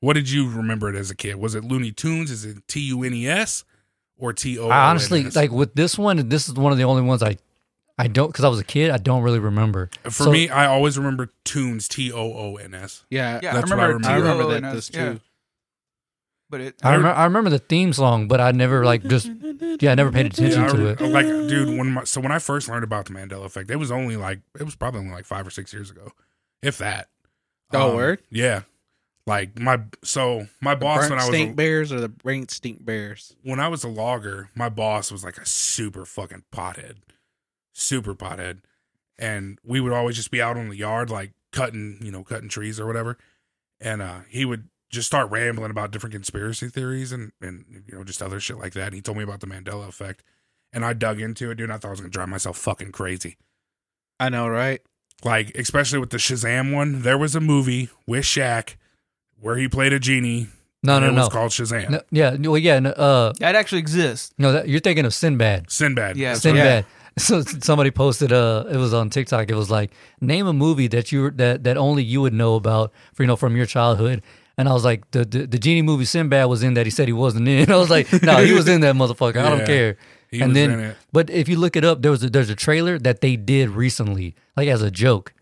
what 0.01 0.15
did 0.15 0.31
you 0.31 0.49
remember 0.49 0.89
it 0.89 0.97
as 0.97 1.11
a 1.11 1.15
kid? 1.15 1.37
Was 1.37 1.55
it 1.55 1.63
Looney 1.65 1.93
Tunes? 1.93 2.31
Is 2.31 2.47
it 2.47 2.67
T 2.69 2.81
U 2.81 3.03
N 3.03 3.13
E 3.13 3.29
S 3.29 3.65
or 4.17 4.33
T 4.33 4.59
O? 4.59 4.71
I 4.71 4.89
honestly 4.89 5.25
like 5.25 5.51
with 5.51 5.75
this 5.75 5.99
one. 5.99 6.31
This 6.31 6.49
is 6.49 6.55
one 6.55 6.73
of 6.73 6.79
the 6.79 6.85
only 6.85 7.03
ones 7.03 7.23
I, 7.23 7.37
I 8.01 8.09
don't 8.09 8.29
because 8.29 8.45
I 8.45 8.49
was 8.49 8.59
a 8.59 8.65
kid. 8.65 8.91
I 8.91 8.97
don't 8.99 9.23
really 9.23 9.39
remember. 9.39 9.91
For 10.05 10.11
So- 10.25 10.33
me, 10.33 10.49
I 10.49 10.67
always 10.67 10.97
remember 10.99 11.31
Tunes 11.45 11.87
T 11.89 12.11
O 12.13 12.19
O 12.33 12.57
N 12.57 12.75
S. 12.75 13.05
Yeah, 13.11 13.41
Yeah, 13.43 13.53
That's 13.55 13.71
I 13.71 13.75
what 13.75 13.83
I 13.85 13.87
remember. 13.89 14.09
I 14.09 14.17
remember 14.17 14.47
that 14.55 14.65
and 14.65 14.77
this 14.77 14.91
yeah. 14.93 15.13
too. 15.13 15.21
But 16.49 16.61
it, 16.63 16.75
I 16.83 16.95
remember. 16.95 17.17
I 17.17 17.25
remember 17.25 17.51
the 17.51 17.61
theme 17.61 17.93
song, 17.93 18.27
but 18.27 18.41
I 18.41 18.51
never 18.51 18.85
like 18.85 19.05
just. 19.05 19.31
Yeah, 19.81 19.93
I 19.93 19.95
never 19.95 20.11
paid 20.11 20.27
attention 20.27 20.63
Yeah, 20.63 20.69
I 20.69 20.73
to 20.73 20.87
it. 20.87 21.01
Like, 21.01 21.27
dude, 21.27 21.79
when 21.79 21.93
my, 21.93 22.05
so 22.05 22.21
when 22.21 22.33
I 22.33 22.41
first 22.41 22.69
learned 22.69 22.83
about 22.83 23.05
the 23.07 23.13
Mandela 23.13 23.45
effect, 23.45 23.71
it 23.71 23.77
was 23.77 23.93
only 23.93 24.17
like 24.17 24.41
it 24.59 24.65
was 24.65 24.75
probably 24.75 25.01
only 25.01 25.13
like 25.13 25.27
five 25.27 25.47
or 25.47 25.51
six 25.51 25.73
years 25.73 25.91
ago, 25.93 26.11
if 26.61 26.79
that. 26.79 27.09
Um, 27.73 27.81
Oh, 27.83 27.95
word? 27.95 28.21
Yeah, 28.31 28.63
like 29.29 29.61
my 29.61 29.79
so 30.03 30.49
my 30.61 30.75
boss 30.75 31.03
Burnt 31.03 31.11
when 31.11 31.19
I 31.21 31.23
was 31.23 31.35
stink 31.37 31.53
a, 31.53 31.55
bears 31.55 31.93
or 31.93 32.01
the 32.01 32.09
brain 32.09 32.49
stink 32.49 32.85
bears. 32.85 33.37
when 33.45 33.61
I 33.61 33.69
was 33.69 33.85
a 33.85 33.89
logger, 33.89 34.49
my 34.57 34.69
boss 34.69 35.13
was 35.13 35.23
like 35.23 35.37
a 35.39 35.47
super 35.47 36.05
fucking 36.05 36.43
pothead, 36.53 36.97
super 37.81 38.15
pothead, 38.15 38.59
and 39.19 39.59
we 39.65 39.81
would 39.81 39.93
always 39.93 40.17
just 40.17 40.31
be 40.31 40.41
out 40.43 40.57
on 40.57 40.69
the 40.69 40.77
yard 40.77 41.11
like 41.11 41.33
cutting, 41.53 41.99
you 42.01 42.13
know, 42.13 42.23
cutting 42.23 42.49
trees 42.49 42.79
or 42.79 42.87
whatever, 42.87 43.19
and 43.81 44.03
uh, 44.03 44.21
he 44.29 44.45
would 44.45 44.69
just 44.91 45.07
start 45.07 45.31
rambling 45.31 45.71
about 45.71 45.91
different 45.93 46.13
conspiracy 46.13 46.69
theories 46.69 47.13
and 47.13 47.33
and 47.41 47.85
you 47.87 47.97
know 47.97 48.05
just 48.05 48.23
other 48.23 48.41
shit 48.41 48.59
like 48.59 48.73
that. 48.75 48.87
And 48.87 48.95
he 48.95 49.01
told 49.01 49.17
me 49.19 49.25
about 49.25 49.41
the 49.41 49.47
Mandela 49.47 49.89
effect, 49.89 50.23
and 50.73 50.85
I 50.85 50.93
dug 50.93 51.21
into 51.21 51.51
it, 51.51 51.57
dude. 51.57 51.65
And 51.65 51.73
I 51.73 51.79
thought 51.79 51.89
I 51.89 51.93
was 51.93 52.01
gonna 52.01 52.11
drive 52.11 52.29
myself 52.29 52.57
fucking 52.59 52.93
crazy. 52.93 53.37
I 54.19 54.29
know, 54.29 54.49
right? 54.49 54.81
Like 55.25 55.53
especially 55.57 55.99
with 55.99 56.11
the 56.11 56.17
Shazam 56.19 56.73
one, 56.75 57.03
there 57.03 57.19
was 57.19 57.35
a 57.35 57.41
movie 57.41 57.91
with 58.07 58.25
Shaq 58.25 58.77
where 59.39 59.57
he 59.57 59.69
played 59.69 59.93
a 59.93 59.99
genie. 59.99 60.49
No, 60.83 60.97
and 60.97 61.05
no, 61.05 61.11
it 61.11 61.15
no. 61.15 61.21
was 61.23 61.29
called 61.29 61.51
Shazam. 61.51 61.91
No, 61.91 62.01
yeah, 62.11 62.35
well, 62.37 62.57
yeah. 62.57 62.79
no, 62.79 62.91
Uh, 62.91 63.33
that 63.39 63.55
actually 63.55 63.81
exists. 63.81 64.33
no, 64.39 64.53
that, 64.53 64.69
you're 64.69 64.81
thinking 64.81 65.05
of 65.05 65.13
Sinbad. 65.13 65.71
Sinbad. 65.71 66.17
Yeah. 66.17 66.33
Sinbad. 66.35 66.85
right. 66.85 66.87
So 67.19 67.43
somebody 67.43 67.91
posted. 67.91 68.33
Uh, 68.33 68.65
it 68.71 68.77
was 68.77 68.95
on 68.95 69.11
TikTok. 69.11 69.51
It 69.51 69.55
was 69.55 69.71
like 69.71 69.91
name 70.21 70.47
a 70.47 70.53
movie 70.53 70.87
that 70.89 71.13
you 71.13 71.31
that 71.33 71.65
that 71.65 71.77
only 71.77 72.03
you 72.03 72.21
would 72.23 72.33
know 72.33 72.55
about 72.55 72.93
for 73.15 73.23
you 73.23 73.27
know 73.27 73.37
from 73.37 73.57
your 73.57 73.67
childhood. 73.67 74.23
And 74.57 74.69
I 74.69 74.73
was 74.73 74.85
like, 74.85 75.11
the, 75.11 75.25
the 75.25 75.47
the 75.47 75.59
genie 75.59 75.83
movie 75.83 76.05
Sinbad 76.05 76.49
was 76.49 76.63
in 76.63 76.75
that. 76.75 76.87
He 76.87 76.91
said 76.91 77.09
he 77.09 77.13
wasn't 77.13 77.49
in. 77.49 77.71
I 77.73 77.77
was 77.77 77.91
like, 77.91 78.11
no, 78.23 78.37
he 78.45 78.53
was 78.53 78.69
in 78.69 78.81
that 78.83 78.95
motherfucker. 78.95 79.37
I 79.37 79.43
Yeah. 79.45 79.57
don't 79.57 79.67
care. 79.67 79.97
He 80.31 80.41
and 80.41 80.51
was 80.51 80.55
then, 80.55 80.71
in 80.71 80.81
it. 80.81 80.97
but 81.13 81.29
if 81.31 81.49
you 81.49 81.59
look 81.59 81.75
it 81.77 81.85
up, 81.85 82.03
there 82.03 82.11
was 82.13 82.23
a, 82.23 82.31
there's 82.31 82.51
a 82.51 82.55
trailer 82.55 82.99
that 83.01 83.21
they 83.21 83.35
did 83.37 83.71
recently, 83.71 84.37
like 84.57 84.69
as 84.69 84.81
a 84.83 84.91
joke. 84.91 85.33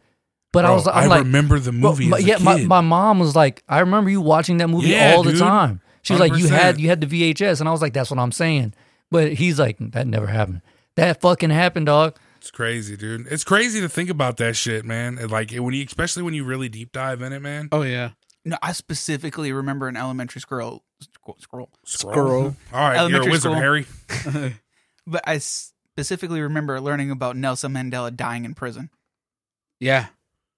But 0.52 0.64
I 0.64 0.68
Bro, 0.68 0.74
was, 0.76 0.88
I'm 0.88 1.08
like, 1.10 1.18
remember 1.24 1.58
the 1.58 1.72
movie. 1.72 2.08
my- 2.08 2.18
as 2.18 2.24
a 2.24 2.26
yeah, 2.26 2.38
my, 2.38 2.56
kid. 2.58 2.66
my 2.68 2.80
mom 2.80 3.18
was 3.18 3.36
like, 3.36 3.62
I 3.68 3.80
remember 3.80 4.08
you 4.08 4.22
watching 4.22 4.56
that 4.58 4.68
movie 4.68 4.88
Yeah, 4.88 5.12
all 5.14 5.22
the 5.22 5.32
dude. 5.32 5.40
time. 5.40 5.82
She 6.02 6.14
was 6.14 6.20
like, 6.20 6.34
you 6.36 6.46
100%. 6.46 6.50
had 6.50 6.80
you 6.80 6.88
had 6.88 7.02
the 7.02 7.06
VHS, 7.34 7.60
and 7.60 7.68
I 7.68 7.72
was 7.72 7.82
like, 7.82 7.92
that's 7.92 8.10
what 8.10 8.18
I'm 8.18 8.32
saying. 8.32 8.72
But 9.10 9.34
he's 9.34 9.58
like, 9.58 9.76
that 9.78 10.06
never 10.06 10.26
happened. 10.26 10.62
That 10.98 11.20
fucking 11.20 11.50
happened, 11.50 11.86
dog. 11.86 12.16
It's 12.38 12.50
crazy, 12.50 12.96
dude. 12.96 13.26
It's 13.30 13.44
crazy 13.44 13.80
to 13.80 13.88
think 13.88 14.10
about 14.10 14.36
that 14.38 14.54
shit, 14.56 14.84
man. 14.84 15.18
And, 15.18 15.30
Like 15.30 15.50
when 15.52 15.74
you, 15.74 15.84
especially 15.84 16.22
when 16.22 16.34
you 16.34 16.44
really 16.44 16.68
deep 16.68 16.92
dive 16.92 17.22
in 17.22 17.32
it, 17.32 17.40
man. 17.40 17.68
Oh 17.72 17.82
yeah. 17.82 18.10
No, 18.44 18.56
I 18.62 18.72
specifically 18.72 19.52
remember 19.52 19.88
an 19.88 19.96
elementary 19.96 20.40
scroll. 20.40 20.82
Scroll. 21.38 21.68
Squirrel. 21.84 22.56
All 22.72 22.80
right, 22.80 22.94
you're 23.08 23.20
a 23.20 23.24
Elementary 23.24 23.30
wizard, 23.32 23.52
school. 23.52 23.54
Harry. 23.54 24.54
But 25.06 25.22
I 25.26 25.38
specifically 25.38 26.40
remember 26.42 26.80
learning 26.80 27.10
about 27.10 27.34
Nelson 27.36 27.72
Mandela 27.72 28.14
dying 28.14 28.44
in 28.44 28.54
prison. 28.54 28.90
Yeah. 29.80 30.06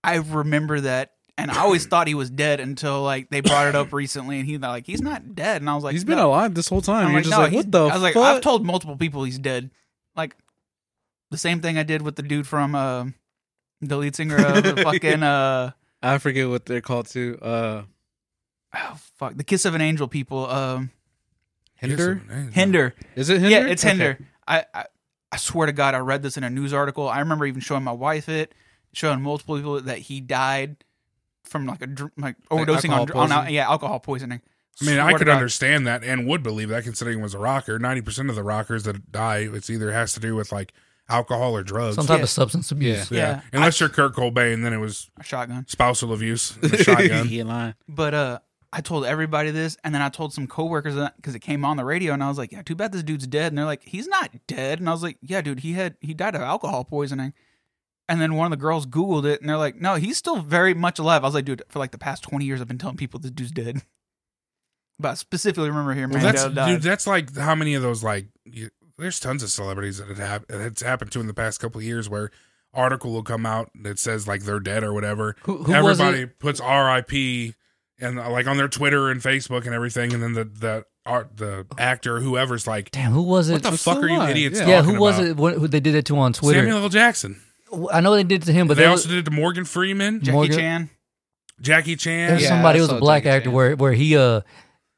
I 0.03 0.17
remember 0.17 0.81
that, 0.81 1.13
and 1.39 1.51
I 1.53 1.61
always 1.61 1.87
thought 1.87 2.09
he 2.09 2.15
was 2.15 2.31
dead 2.31 2.59
until 2.59 3.03
like 3.03 3.31
they 3.31 3.41
brought 3.43 3.69
it 3.69 3.75
up 3.77 3.93
recently, 3.93 4.39
and 4.41 4.49
he's 4.49 4.59
like, 4.59 4.87
"He's 4.87 5.03
not 5.03 5.35
dead," 5.37 5.61
and 5.63 5.71
I 5.71 5.75
was 5.75 5.85
like, 5.85 5.93
He's 5.93 6.05
been 6.05 6.17
no. 6.19 6.31
alive 6.31 6.55
this 6.55 6.69
whole 6.69 6.81
time. 6.81 7.07
I'm 7.07 7.13
You're 7.13 7.19
like, 7.21 7.25
just 7.25 7.37
no, 7.37 7.43
like, 7.43 7.53
he's- 7.53 7.65
what 7.65 7.73
the 7.73 7.87
I 7.87 7.93
was 7.95 8.03
like, 8.03 8.15
fuck? 8.15 8.25
I've 8.37 8.41
told 8.43 8.65
multiple 8.67 8.97
people 8.97 9.23
he's 9.25 9.39
dead. 9.39 9.71
Like 10.17 10.37
the 11.31 11.39
same 11.39 11.61
thing 11.61 11.79
I 11.79 11.83
did 11.83 12.03
with 12.03 12.17
the 12.17 12.23
dude 12.23 12.47
from 12.47 12.75
uh, 12.75 13.07
the 13.81 13.97
lead 13.97 14.17
singer 14.17 14.37
of 14.37 14.63
the 14.63 14.77
fucking 14.83 15.23
uh, 15.23 15.73
I 16.03 16.19
forget 16.19 16.49
what 16.49 16.67
they're 16.67 16.81
called 16.81 17.07
too. 17.07 17.39
Uh, 17.41 17.83
oh 18.75 18.97
fuck, 19.17 19.37
the 19.37 19.45
Kiss 19.45 19.65
of 19.65 19.75
an 19.75 19.81
Angel 19.81 20.09
people. 20.09 20.47
Um, 20.47 20.91
Hinder. 21.77 22.23
Hinder. 22.53 22.95
Is 23.17 23.31
it 23.31 23.41
Hinder? 23.41 23.51
Yeah, 23.51 23.67
it's 23.67 23.85
Okay. 23.85 23.91
Hinder. 23.97 24.19
I, 24.47 24.65
I 24.75 24.85
I 25.33 25.37
swear 25.37 25.67
to 25.67 25.73
God, 25.73 25.95
I 25.95 25.99
read 25.99 26.23
this 26.23 26.37
in 26.37 26.45
a 26.45 26.51
news 26.51 26.73
article. 26.73 27.09
I 27.09 27.21
remember 27.21 27.47
even 27.47 27.61
showing 27.61 27.85
my 27.85 27.93
wife 27.93 28.29
it, 28.29 28.53
showing 28.93 29.23
multiple 29.23 29.57
people 29.57 29.81
that 29.81 29.99
he 29.99 30.21
died 30.21 30.85
from 31.45 31.67
like 31.67 31.83
a 31.83 31.87
dr- 31.87 32.13
like 32.17 32.37
overdosing 32.51 32.91
alcohol 32.91 33.23
on, 33.23 33.33
on 33.33 33.53
yeah 33.53 33.69
alcohol 33.69 34.01
poisoning. 34.01 34.41
I 34.83 34.85
mean, 34.87 34.99
I 34.99 35.13
could 35.13 35.27
God. 35.27 35.35
understand 35.37 35.87
that 35.87 36.03
and 36.05 36.27
would 36.27 36.43
believe 36.43 36.69
that 36.71 36.85
considering 36.85 37.19
he 37.19 37.23
was 37.23 37.35
a 37.35 37.39
rocker. 37.39 37.79
Ninety 37.79 38.01
percent 38.03 38.31
of 38.31 38.37
the 38.37 38.43
rockers 38.43 38.85
that 38.85 39.13
die, 39.13 39.49
it's 39.53 39.69
either 39.71 39.93
has 39.93 40.13
to 40.15 40.21
do 40.21 40.35
with 40.35 40.53
like 40.53 40.73
alcohol 41.09 41.55
or 41.57 41.63
drugs. 41.63 41.97
Some 41.97 42.07
type 42.07 42.19
Yeah. 42.19 42.23
of 42.25 42.31
substance 42.31 42.71
abuse. 42.71 43.11
yeah. 43.11 43.19
Yeah. 43.19 43.41
Unless 43.53 43.81
you're 43.81 43.89
Kurt 43.89 44.15
Cobain, 44.15 44.63
then 44.63 44.73
it 44.73 44.79
was 44.79 45.11
a 45.19 45.25
shotgun. 45.25 45.67
spousal 45.69 46.13
abuse, 46.15 46.57
and 46.63 46.73
a 46.73 46.83
shotgun. 46.83 47.27
He 47.27 47.41
ain't 47.41 47.49
lying. 47.49 47.75
But 47.89 48.15
uh, 48.15 48.39
I 48.73 48.81
told 48.81 49.05
everybody 49.05 49.51
this, 49.51 49.77
and 49.85 49.93
then 49.95 50.01
I 50.01 50.09
told 50.09 50.33
some 50.33 50.47
coworkers 50.47 50.95
because 51.17 51.35
it 51.35 51.41
came 51.41 51.65
on 51.65 51.77
the 51.77 51.85
radio, 51.85 52.13
and 52.15 52.23
I 52.25 52.29
was 52.29 52.39
like, 52.39 52.53
"Yeah, 52.53 52.63
too 52.63 52.77
bad 52.77 52.93
this 52.93 53.03
dude's 53.03 53.27
dead." 53.27 53.51
And 53.53 53.59
they're 53.59 53.65
like, 53.67 53.83
"He's 53.83 54.07
not 54.07 54.31
dead," 54.47 54.79
and 54.79 54.89
I 54.89 54.93
was 54.93 55.03
like, 55.03 55.19
"Yeah, 55.21 55.41
dude, 55.43 55.61
he 55.61 55.73
had 55.73 55.97
he 56.01 56.15
died 56.15 56.35
of 56.37 56.41
alcohol 56.43 56.85
poisoning." 56.85 57.35
And 58.09 58.21
then 58.21 58.35
one 58.35 58.47
of 58.47 58.51
the 58.51 58.63
girls 58.63 58.87
Googled 58.87 59.25
it, 59.25 59.41
and 59.41 59.49
they're 59.51 59.57
like, 59.59 59.77
"No, 59.77 59.97
he's 59.97 60.17
still 60.17 60.37
very 60.41 60.73
much 60.75 60.99
alive." 60.99 61.23
I 61.23 61.27
was 61.27 61.35
like, 61.35 61.45
"Dude, 61.45 61.63
for 61.69 61.81
like 61.81 61.91
the 61.91 61.99
past 61.99 62.23
twenty 62.23 62.45
years, 62.47 62.61
I've 62.61 62.69
been 62.69 62.79
telling 62.79 62.97
people 62.97 63.21
this 63.21 63.31
dude's 63.33 63.51
dead." 63.53 63.83
But 65.01 65.11
I 65.11 65.15
specifically 65.15 65.69
remember 65.69 65.95
hearing 65.95 66.11
Well, 66.11 66.21
Mandela 66.21 66.25
that's 66.33 66.55
died. 66.55 66.73
dude. 66.75 66.83
That's 66.83 67.07
like 67.07 67.37
how 67.37 67.55
many 67.55 67.75
of 67.75 67.83
those 67.83 68.03
like. 68.05 68.27
You, 68.45 68.71
there's 68.99 69.19
tons 69.21 69.43
of 69.43 69.51
celebrities 69.51 69.99
that 69.99 70.11
it 70.11 70.19
hap- 70.19 70.45
it's 70.49 70.83
happened 70.83 71.11
to 71.13 71.21
in 71.21 71.27
the 71.27 71.35
past 71.35 71.59
couple 71.61 71.79
of 71.79 71.85
years 71.85 72.09
where 72.09 72.31
article 72.75 73.13
will 73.13 73.23
come 73.23 73.47
out 73.47 73.71
that 73.83 73.99
says 73.99 74.29
like 74.29 74.43
they're 74.43 74.61
dead 74.61 74.85
or 74.85 74.93
whatever. 74.93 75.37
Who, 75.45 75.59
who 75.65 75.73
was 75.83 75.99
Everybody 76.01 76.23
it? 76.25 76.39
puts 76.39 76.61
R.I.P. 76.61 77.55
and 77.99 78.19
uh, 78.21 78.31
like 78.31 78.47
on 78.47 78.57
their 78.59 78.69
Twitter 78.69 79.09
and 79.11 79.21
Facebook 79.23 79.65
and 79.67 79.75
everything, 79.75 80.13
and 80.13 80.23
then 80.23 80.35
the 80.35 80.45
the 80.45 80.85
art 81.07 81.37
the 81.39 81.67
actor 81.79 82.21
whoever's 82.21 82.67
like, 82.67 82.91
Damn, 82.91 83.13
who 83.13 83.23
was 83.23 83.49
it? 83.49 83.55
what 83.55 83.63
the 83.63 83.71
What's 83.71 83.83
fuck 83.83 84.01
the 84.01 84.07
are 84.07 84.09
you 84.11 84.19
line? 84.19 84.31
idiots? 84.33 84.61
Yeah. 84.61 84.69
yeah, 84.69 84.83
who 84.83 85.01
was 85.01 85.19
about? 85.19 85.29
it? 85.31 85.37
What, 85.39 85.55
who 85.55 85.67
they 85.67 85.81
did 85.81 85.95
it 85.95 86.05
to 86.07 86.19
on 86.19 86.33
Twitter? 86.35 86.61
Samuel 86.61 86.79
L. 86.83 86.89
Jackson. 86.91 87.41
I 87.93 88.01
know 88.01 88.15
they 88.15 88.23
did 88.25 88.43
it 88.43 88.47
to 88.47 88.53
him, 88.53 88.69
but 88.69 88.75
they 88.77 88.83
there 88.83 88.91
also 88.91 89.09
was, 89.09 89.15
did 89.15 89.19
it 89.27 89.31
to 89.31 89.35
Morgan 89.37 89.65
Freeman, 89.65 90.21
Jackie 90.21 90.33
Morgan- 90.33 90.57
Chan. 90.59 90.91
Jackie 91.61 91.97
Chan. 91.97 92.29
there's 92.29 92.43
Yeah, 92.43 92.49
somebody 92.49 92.79
I 92.79 92.83
who 92.83 92.89
was 92.89 92.97
a 92.97 93.01
black 93.01 93.23
Jackie 93.25 93.37
actor 93.37 93.45
Chan. 93.47 93.53
where 93.55 93.77
where 93.77 93.93
he 93.93 94.17
uh 94.17 94.41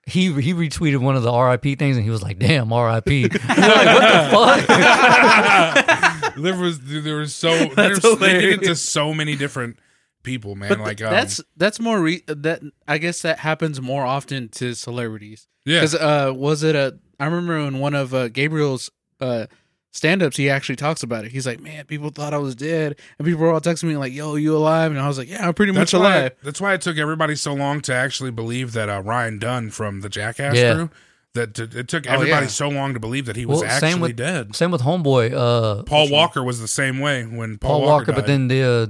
he 0.07 0.33
he 0.41 0.53
retweeted 0.53 0.99
one 0.99 1.17
of 1.17 1.23
the 1.23 1.33
RIP 1.33 1.79
things 1.79 1.97
and 1.97 2.05
he 2.05 2.11
was 2.11 2.23
like, 2.23 2.39
"Damn, 2.39 2.73
RIP." 2.73 3.09
You're 3.09 3.29
like, 3.49 3.49
what 3.49 4.63
the 4.65 4.67
fuck? 4.67 6.35
there 6.37 6.57
was 6.57 6.81
there 6.81 7.17
was 7.17 7.35
so 7.35 7.67
there's, 7.67 8.01
they 8.01 8.41
did 8.41 8.63
it 8.63 8.67
to 8.67 8.75
so 8.75 9.15
many 9.15 9.37
different 9.37 9.79
people, 10.23 10.55
man. 10.55 10.71
But 10.71 10.81
like 10.81 10.97
th- 10.99 11.09
um, 11.09 11.15
that's 11.15 11.41
that's 11.57 11.79
more 11.81 12.01
re- 12.01 12.25
that 12.27 12.63
I 12.89 12.99
guess 12.99 13.23
that 13.23 13.39
happens 13.39 13.81
more 13.81 14.05
often 14.05 14.49
to 14.51 14.75
celebrities. 14.75 15.47
yeah. 15.65 15.81
Because 15.81 15.95
uh, 15.95 16.33
was 16.35 16.63
it 16.63 16.75
a? 16.75 16.99
I 17.21 17.27
remember 17.27 17.59
in 17.59 17.79
one 17.79 17.95
of 17.95 18.13
uh, 18.13 18.29
Gabriel's 18.29 18.91
uh, 19.21 19.47
stand-ups, 19.93 20.37
he 20.37 20.51
actually 20.51 20.77
talks 20.77 21.03
about 21.03 21.25
it. 21.25 21.31
He's 21.33 21.47
like, 21.47 21.61
"Man, 21.61 21.85
people 21.85 22.11
thought 22.11 22.35
I 22.35 22.39
was 22.39 22.55
dead, 22.55 22.97
and 23.19 23.27
people 23.27 23.41
were 23.43 23.53
all 23.53 23.61
texting 23.61 23.85
me 23.85 23.97
like, 23.97 24.13
"Yo, 24.13 24.35
you 24.35 24.57
alive?" 24.57 24.91
And 24.91 25.01
I 25.01 25.07
was 25.07 25.19
like, 25.19 25.29
"Yeah, 25.31 25.47
I'm 25.47 25.55
pretty 25.55 25.73
That's 25.73 25.93
much 25.93 26.01
why. 26.01 26.17
alive." 26.17 26.33
That's 26.43 26.61
why 26.61 26.75
it 26.75 26.81
took 26.81 26.97
everybody 26.99 27.37
so 27.37 27.55
long 27.55 27.81
to 27.83 27.95
actually 27.95 28.31
believe 28.33 28.73
that 28.73 28.89
uh, 28.89 29.01
Ryan 29.03 29.39
Dunn 29.39 29.71
from 29.71 30.01
the 30.01 30.09
Jackass 30.09 30.57
Yeah. 30.57 30.75
crew. 30.75 30.91
That 31.35 31.55
t- 31.55 31.63
it 31.63 31.89
took 31.89 32.07
Oh, 32.07 32.13
everybody 32.13 32.45
yeah. 32.45 32.51
so 32.51 32.69
long 32.69 32.93
to 32.93 33.01
believe 33.01 33.25
that 33.25 33.37
he 33.37 33.47
was 33.47 33.63
Well, 33.63 33.71
actually 33.71 33.91
same 33.93 34.01
with- 34.01 34.17
dead. 34.17 34.55
Same 34.55 34.71
with 34.71 34.83
Homeboy, 34.83 35.33
uh, 35.33 35.83
Paul 35.85 36.11
Walker 36.11 36.43
was 36.45 36.61
the 36.61 36.69
same 36.69 36.99
way 36.99 37.25
when 37.25 37.57
Paul, 37.57 37.81
Paul, 37.81 37.87
Walker, 37.89 38.13
but 38.13 38.27
died. 38.27 38.27
then 38.27 38.49
the 38.49 38.63
uh, 38.63 38.87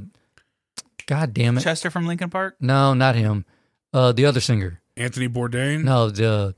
God 1.06 1.32
damn 1.34 1.56
it, 1.58 1.62
Chester 1.62 1.88
from 1.90 2.06
Linkin 2.06 2.30
Park. 2.30 2.56
no, 2.60 2.94
not 2.94 3.14
him. 3.14 3.44
Uh, 3.92 4.10
the 4.12 4.24
other 4.26 4.40
singer, 4.40 4.80
Anthony 4.96 5.28
Bourdain. 5.28 5.84
no, 5.84 6.10
the 6.10 6.54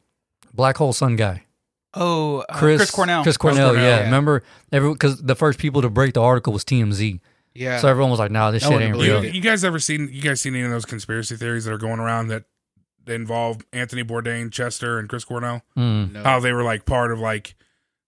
Black 0.55 0.77
Hole 0.79 0.93
Sun 0.93 1.17
guy. 1.17 1.44
Oh, 1.97 2.39
uh, 2.49 2.59
Chris, 2.59 2.79
Chris, 2.79 2.91
Cornell. 2.91 3.23
Chris 3.23 3.37
Cornell, 3.37 3.69
Cornell, 3.71 3.85
yeah. 3.85 3.99
yeah. 3.99 4.05
Remember, 4.05 4.43
every 4.73 4.93
because 4.93 5.23
the 5.23 5.35
first 5.37 5.59
people 5.59 5.83
to 5.83 5.91
break 5.91 6.15
the 6.15 6.23
article 6.23 6.53
was 6.53 6.65
TMZ, 6.65 7.21
Yeah. 7.55 7.79
so 7.79 7.89
everyone 7.89 8.11
was 8.11 8.19
like, 8.19 8.31
"Nah, 8.31 8.51
this 8.51 8.65
I 8.65 8.71
shit 8.71 8.83
ain't 8.83 8.97
real." 8.97 9.25
You, 9.25 9.31
you 9.31 9.41
guys 9.41 9.65
ever 9.65 9.79
seen? 9.79 10.09
You 10.13 10.23
guys 10.23 10.41
seen 10.41 10.55
any 10.55 10.65
of 10.65 10.71
those 10.71 10.85
conspiracy 10.85 11.37
theories 11.37 11.65
that 11.67 11.73
are 11.73 11.79
going 11.79 12.01
around 12.01 12.29
that 12.29 12.45
involve 13.07 13.59
Anthony 13.73 14.03
Bourdain, 14.03 14.51
Chester, 14.51 14.99
and 14.99 15.09
Chris 15.09 15.25
Cornell? 15.25 15.63
Mm. 15.77 16.13
No. 16.13 16.23
How 16.23 16.41
they 16.41 16.53
were 16.53 16.65
like 16.65 16.85
part 16.87 17.13
of 17.13 17.19
like 17.21 17.55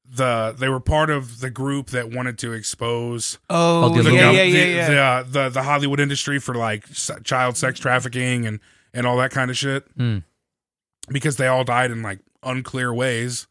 the 0.09 0.55
they 0.57 0.69
were 0.69 0.81
part 0.81 1.11
of 1.11 1.41
the 1.41 1.51
group 1.51 1.89
that 1.91 2.11
wanted 2.11 2.39
to 2.39 2.53
expose 2.53 3.39
Oh, 3.51 3.89
the 3.95 4.03
the, 4.05 4.15
yeah, 4.15 4.31
yeah, 4.31 4.43
yeah, 4.43 4.53
the, 4.53 4.71
yeah. 4.75 4.89
The, 4.89 4.99
uh, 5.01 5.23
the 5.45 5.49
the 5.51 5.63
Hollywood 5.65 5.99
industry 6.01 6.39
for 6.39 6.55
like 6.55 6.89
s- 6.91 7.11
child 7.25 7.57
sex 7.57 7.79
trafficking 7.81 8.47
and 8.47 8.61
and 8.95 9.05
all 9.07 9.17
that 9.19 9.33
kind 9.33 9.51
of 9.51 9.57
shit 9.57 9.85
Mm. 9.99 10.23
because 11.09 11.37
they 11.37 11.47
all 11.49 11.65
died 11.65 11.91
in 11.91 12.03
like 12.03 12.21
unclear 12.43 12.95
ways 12.95 13.47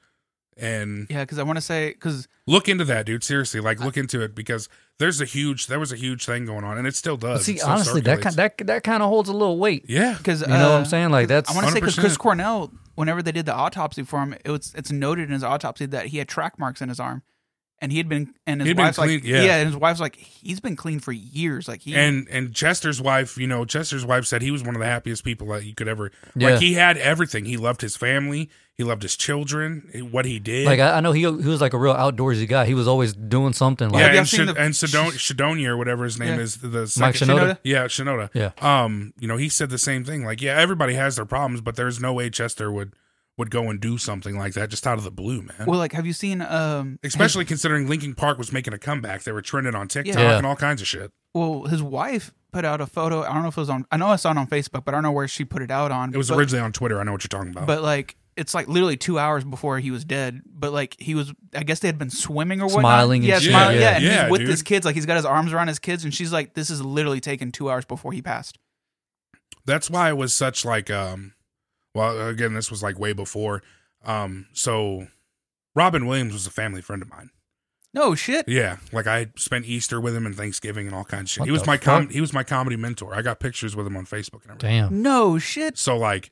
and 0.57 1.07
Yeah, 1.09 1.21
because 1.21 1.39
I 1.39 1.43
want 1.43 1.57
to 1.57 1.61
say 1.61 1.89
because 1.89 2.27
look 2.47 2.69
into 2.69 2.85
that 2.85 3.05
dude 3.05 3.23
seriously 3.23 3.59
like 3.59 3.79
look 3.79 3.97
into 3.97 4.21
it 4.21 4.35
because 4.35 4.69
there's 4.99 5.19
a 5.19 5.25
huge 5.25 5.67
there 5.67 5.79
was 5.79 5.91
a 5.91 5.95
huge 5.95 6.25
thing 6.25 6.45
going 6.45 6.63
on 6.63 6.77
and 6.77 6.87
it 6.87 6.95
still 6.95 7.17
does 7.17 7.43
see, 7.43 7.57
still 7.57 7.69
honestly, 7.69 8.01
that 8.01 8.21
kind 8.21 8.35
that 8.35 8.57
that 8.59 8.83
kind 8.83 9.03
of 9.03 9.09
holds 9.09 9.29
a 9.29 9.33
little 9.33 9.57
weight. 9.57 9.85
yeah. 9.87 10.15
Because 10.17 10.41
You 10.41 10.47
know 10.47 10.71
what 10.71 10.79
I'm 10.79 10.85
saying? 10.85 11.09
Like 11.09 11.25
uh, 11.25 11.27
that's 11.27 11.51
I 11.51 11.55
want 11.55 11.67
to 11.67 11.73
say 11.73 11.79
because 11.79 11.95
Chris 11.95 12.17
Cornell, 12.17 12.71
whenever 12.95 13.21
they 13.21 13.31
did 13.31 13.45
the 13.45 13.53
autopsy 13.53 14.03
for 14.03 14.21
him, 14.21 14.33
it 14.45 14.49
was 14.49 14.73
it's 14.75 14.91
noted 14.91 15.23
in 15.23 15.33
his 15.33 15.43
autopsy 15.43 15.85
that 15.87 16.07
he 16.07 16.17
had 16.19 16.27
track 16.27 16.57
marks 16.57 16.81
in 16.81 16.89
his 16.89 16.99
arm, 16.99 17.23
and 17.85 17.91
he 17.91 17.99
had 17.99 18.09
been 18.09 18.33
and 18.47 18.61
his 18.61 18.67
He'd 18.67 18.75
been 18.75 18.85
wife's 18.85 18.97
like 18.97 19.07
clean- 19.09 19.21
yeah. 19.23 19.57
and 19.57 19.67
his 19.67 19.77
wife's 19.77 19.99
like 19.99 20.15
he's 20.15 20.59
been 20.59 20.75
clean 20.75 20.99
for 20.99 21.11
years, 21.11 21.67
like 21.67 21.81
he 21.83 21.95
and 21.95 22.27
and 22.31 22.51
Chester's 22.53 22.99
wife, 22.99 23.37
you 23.37 23.45
know, 23.45 23.63
Chester's 23.63 24.03
wife 24.03 24.25
said 24.25 24.41
he 24.41 24.49
was 24.49 24.63
one 24.63 24.73
of 24.75 24.79
the 24.81 24.87
happiest 24.87 25.23
people 25.23 25.47
that 25.49 25.63
you 25.63 25.75
could 25.75 25.87
ever. 25.87 26.11
Yeah. 26.35 26.49
Like 26.51 26.59
he 26.61 26.73
had 26.73 26.97
everything. 26.97 27.45
He 27.45 27.57
loved 27.57 27.81
his 27.81 27.95
family. 27.95 28.49
He 28.73 28.83
loved 28.83 29.03
his 29.03 29.15
children. 29.15 30.09
What 30.11 30.25
he 30.25 30.39
did. 30.39 30.65
like 30.65 30.79
I, 30.81 30.97
I 30.97 30.99
know 30.99 31.11
he 31.13 31.21
he 31.21 31.27
was 31.27 31.61
like 31.61 31.73
a 31.73 31.77
real 31.77 31.93
outdoorsy 31.93 32.47
guy. 32.49 32.65
He 32.65 32.73
was 32.73 32.87
always 32.87 33.13
doing 33.13 33.53
something. 33.53 33.89
Like 33.89 34.01
yeah, 34.01 34.19
and, 34.19 34.27
seen 34.27 34.47
Shad- 34.47 34.55
the- 34.55 34.59
and 34.61 34.73
Shadon- 34.73 35.11
Shadonia 35.13 35.67
or 35.67 35.77
whatever 35.77 36.03
his 36.03 36.19
name 36.19 36.37
Yeah. 36.39 36.43
is, 36.43 36.57
the 36.57 36.67
Mike 36.99 37.15
second, 37.15 37.35
Shinoda? 37.37 37.57
Yeah, 37.63 37.85
Shinoda. 37.85 38.29
Yeah. 38.33 38.51
Um, 38.61 39.13
you 39.19 39.27
know, 39.29 39.37
he 39.37 39.47
said 39.47 39.69
the 39.69 39.77
same 39.77 40.03
thing. 40.03 40.25
Like, 40.25 40.41
yeah, 40.41 40.59
everybody 40.59 40.95
has 40.95 41.15
their 41.17 41.25
problems, 41.25 41.61
but 41.61 41.75
there's 41.77 42.01
no 42.01 42.11
way 42.13 42.29
Chester 42.29 42.69
would 42.71 42.93
would 43.37 43.51
go 43.51 43.69
and 43.69 43.79
do 43.81 43.97
something 43.97 44.37
like 44.37 44.53
that 44.53 44.69
just 44.69 44.87
out 44.87 44.97
of 44.97 45.03
the 45.03 45.11
blue, 45.11 45.41
man. 45.41 45.65
well, 45.67 45.77
like 45.79 45.91
have 45.93 46.05
you 46.05 46.13
seen 46.13 46.41
um 46.41 46.99
Especially 47.03 47.45
considering 47.45 47.87
Linkin 47.87 48.15
Park 48.15 48.37
was 48.37 48.51
making 48.51 48.73
a 48.73 48.77
comeback. 48.77 49.23
They 49.23 49.31
were 49.31 49.41
trending 49.41 49.75
on 49.75 49.87
TikTok 49.87 50.15
Yeah. 50.15 50.37
and 50.37 50.45
all 50.45 50.55
kinds 50.55 50.81
of 50.81 50.87
shit. 50.87 51.11
well 51.33 51.63
his 51.63 51.83
wife 51.83 52.31
put 52.53 52.63
out 52.63 52.79
a 52.79 52.85
photo. 52.87 53.21
I 53.23 53.33
don't 53.33 53.41
know 53.41 53.49
if 53.49 53.57
it 53.57 53.61
was 53.61 53.69
on. 53.69 53.85
I 53.91 53.97
know 53.97 54.07
I 54.07 54.15
saw 54.15 54.31
it 54.31 54.37
on 54.37 54.47
Facebook, 54.47 54.85
but 54.85 54.89
I 54.89 54.91
don't 54.91 55.03
know 55.03 55.11
where 55.11 55.27
she 55.27 55.43
put 55.43 55.61
it 55.61 55.69
out 55.71 55.91
on. 55.91 56.13
It 56.13 56.17
was 56.17 56.29
but, 56.29 56.37
originally 56.37 56.63
on 56.63 56.71
Twitter. 56.71 56.99
I 56.99 57.03
know 57.03 57.11
what 57.11 57.23
you're 57.23 57.29
talking 57.39 57.51
about. 57.51 57.67
but 57.67 57.81
like. 57.81 58.15
It's 58.37 58.53
like 58.53 58.67
literally 58.67 58.97
two 58.97 59.17
hours 59.17 59.45
before 59.45 59.79
he 59.79 59.91
was 59.91 60.03
dead, 60.03 60.41
but 60.45 60.73
like 60.73 60.97
he 60.99 61.15
was, 61.15 61.31
I 61.55 61.63
guess 61.63 61.79
they 61.79 61.87
had 61.87 61.97
been 61.97 62.09
swimming 62.09 62.59
or 62.59 62.65
whatnot. 62.65 62.81
Smiling 62.81 63.21
and 63.21 63.29
yeah, 63.29 63.39
shit, 63.39 63.51
smiling, 63.51 63.75
yeah. 63.77 63.81
yeah, 63.91 63.95
and 63.95 64.03
Yeah, 64.03 64.21
he's 64.23 64.31
with 64.31 64.41
dude. 64.41 64.49
his 64.49 64.61
kids, 64.61 64.85
like 64.85 64.93
he's 64.93 65.05
got 65.05 65.15
his 65.15 65.23
arms 65.23 65.53
around 65.53 65.69
his 65.69 65.79
kids, 65.79 66.03
and 66.03 66.13
she's 66.13 66.33
like, 66.33 66.53
"This 66.53 66.69
is 66.69 66.83
literally 66.83 67.21
taken 67.21 67.53
two 67.53 67.69
hours 67.71 67.85
before 67.85 68.11
he 68.11 68.21
passed." 68.21 68.59
that's 69.65 69.89
why 69.89 70.09
it 70.09 70.17
was 70.17 70.33
such 70.33 70.65
like 70.65 70.89
um 70.91 71.33
well 71.95 72.27
again 72.27 72.53
this 72.53 72.69
was 72.69 72.83
like 72.83 72.99
way 72.99 73.13
before 73.13 73.63
um 74.05 74.45
so 74.53 75.07
robin 75.75 76.05
williams 76.05 76.33
was 76.33 76.45
a 76.45 76.51
family 76.51 76.81
friend 76.81 77.01
of 77.01 77.09
mine 77.09 77.31
No 77.93 78.13
shit. 78.13 78.47
yeah 78.47 78.77
like 78.91 79.07
i 79.07 79.27
spent 79.37 79.65
easter 79.65 79.99
with 79.99 80.15
him 80.15 80.25
and 80.27 80.35
thanksgiving 80.35 80.85
and 80.85 80.95
all 80.95 81.03
kinds 81.05 81.23
of 81.23 81.29
shit 81.31 81.39
What 81.41 81.45
he 81.47 81.51
was 81.51 81.65
my 81.65 81.77
com- 81.77 82.09
he 82.09 82.21
was 82.21 82.33
my 82.33 82.43
comedy 82.43 82.75
mentor 82.75 83.15
i 83.15 83.21
got 83.23 83.39
pictures 83.39 83.75
with 83.75 83.87
him 83.87 83.97
on 83.97 84.05
facebook 84.05 84.43
and 84.43 84.51
everything 84.51 84.81
damn. 84.89 85.01
No 85.01 85.39
shit. 85.39 85.77
so 85.79 85.97
like 85.97 86.29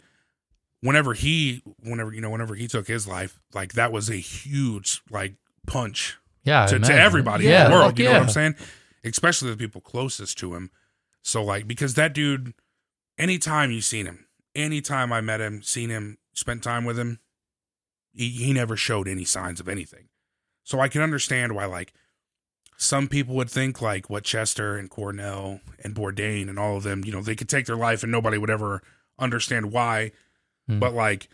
whenever 0.81 1.13
he 1.13 1.63
whenever 1.81 2.13
you 2.13 2.21
know 2.21 2.29
whenever 2.29 2.53
he 2.55 2.67
took 2.67 2.87
his 2.87 3.07
life 3.07 3.39
like 3.53 3.73
that 3.73 3.91
was 3.91 4.09
a 4.09 4.15
huge 4.17 5.01
like 5.09 5.35
punch 5.65 6.17
Yeah, 6.43 6.65
to, 6.67 6.77
to 6.77 6.93
everybody 6.93 7.45
yeah, 7.45 7.63
in 7.65 7.71
the 7.71 7.77
world. 7.77 7.97
You 7.97 8.03
know 8.05 8.11
yeah. 8.11 8.17
what 8.17 8.23
I'm 8.27 8.29
saying? 8.33 8.55
Especially 9.05 9.49
the 9.49 9.55
people 9.55 9.79
closest 9.79 10.37
to 10.39 10.53
him. 10.55 10.71
So 11.21 11.41
like 11.41 11.67
because 11.69 11.93
that 11.93 12.13
dude, 12.13 12.53
anytime 13.17 13.71
you 13.71 13.79
seen 13.79 14.05
him, 14.05 14.25
anytime 14.55 15.11
I 15.11 15.21
met 15.21 15.41
him, 15.41 15.61
seen 15.61 15.89
him, 15.89 16.17
spent 16.33 16.63
time 16.63 16.85
with 16.85 16.97
him, 16.97 17.19
he, 18.13 18.29
he 18.29 18.53
never 18.53 18.77
showed 18.77 19.07
any 19.07 19.25
signs 19.25 19.59
of 19.59 19.67
anything. 19.67 20.09
So 20.63 20.79
I 20.79 20.87
can 20.87 21.01
understand 21.01 21.55
why 21.55 21.65
like 21.65 21.93
some 22.77 23.07
people 23.07 23.35
would 23.35 23.49
think 23.49 23.81
like 23.81 24.09
what 24.09 24.23
Chester 24.23 24.77
and 24.77 24.89
Cornell 24.89 25.61
and 25.83 25.95
Bourdain 25.95 26.49
and 26.49 26.57
all 26.57 26.77
of 26.77 26.83
them, 26.83 27.03
you 27.03 27.11
know, 27.11 27.21
they 27.21 27.35
could 27.35 27.49
take 27.49 27.65
their 27.65 27.75
life 27.75 28.03
and 28.03 28.11
nobody 28.11 28.37
would 28.37 28.49
ever 28.49 28.81
understand 29.19 29.71
why. 29.71 30.11
Hmm. 30.67 30.79
But 30.79 30.93
like 30.93 31.29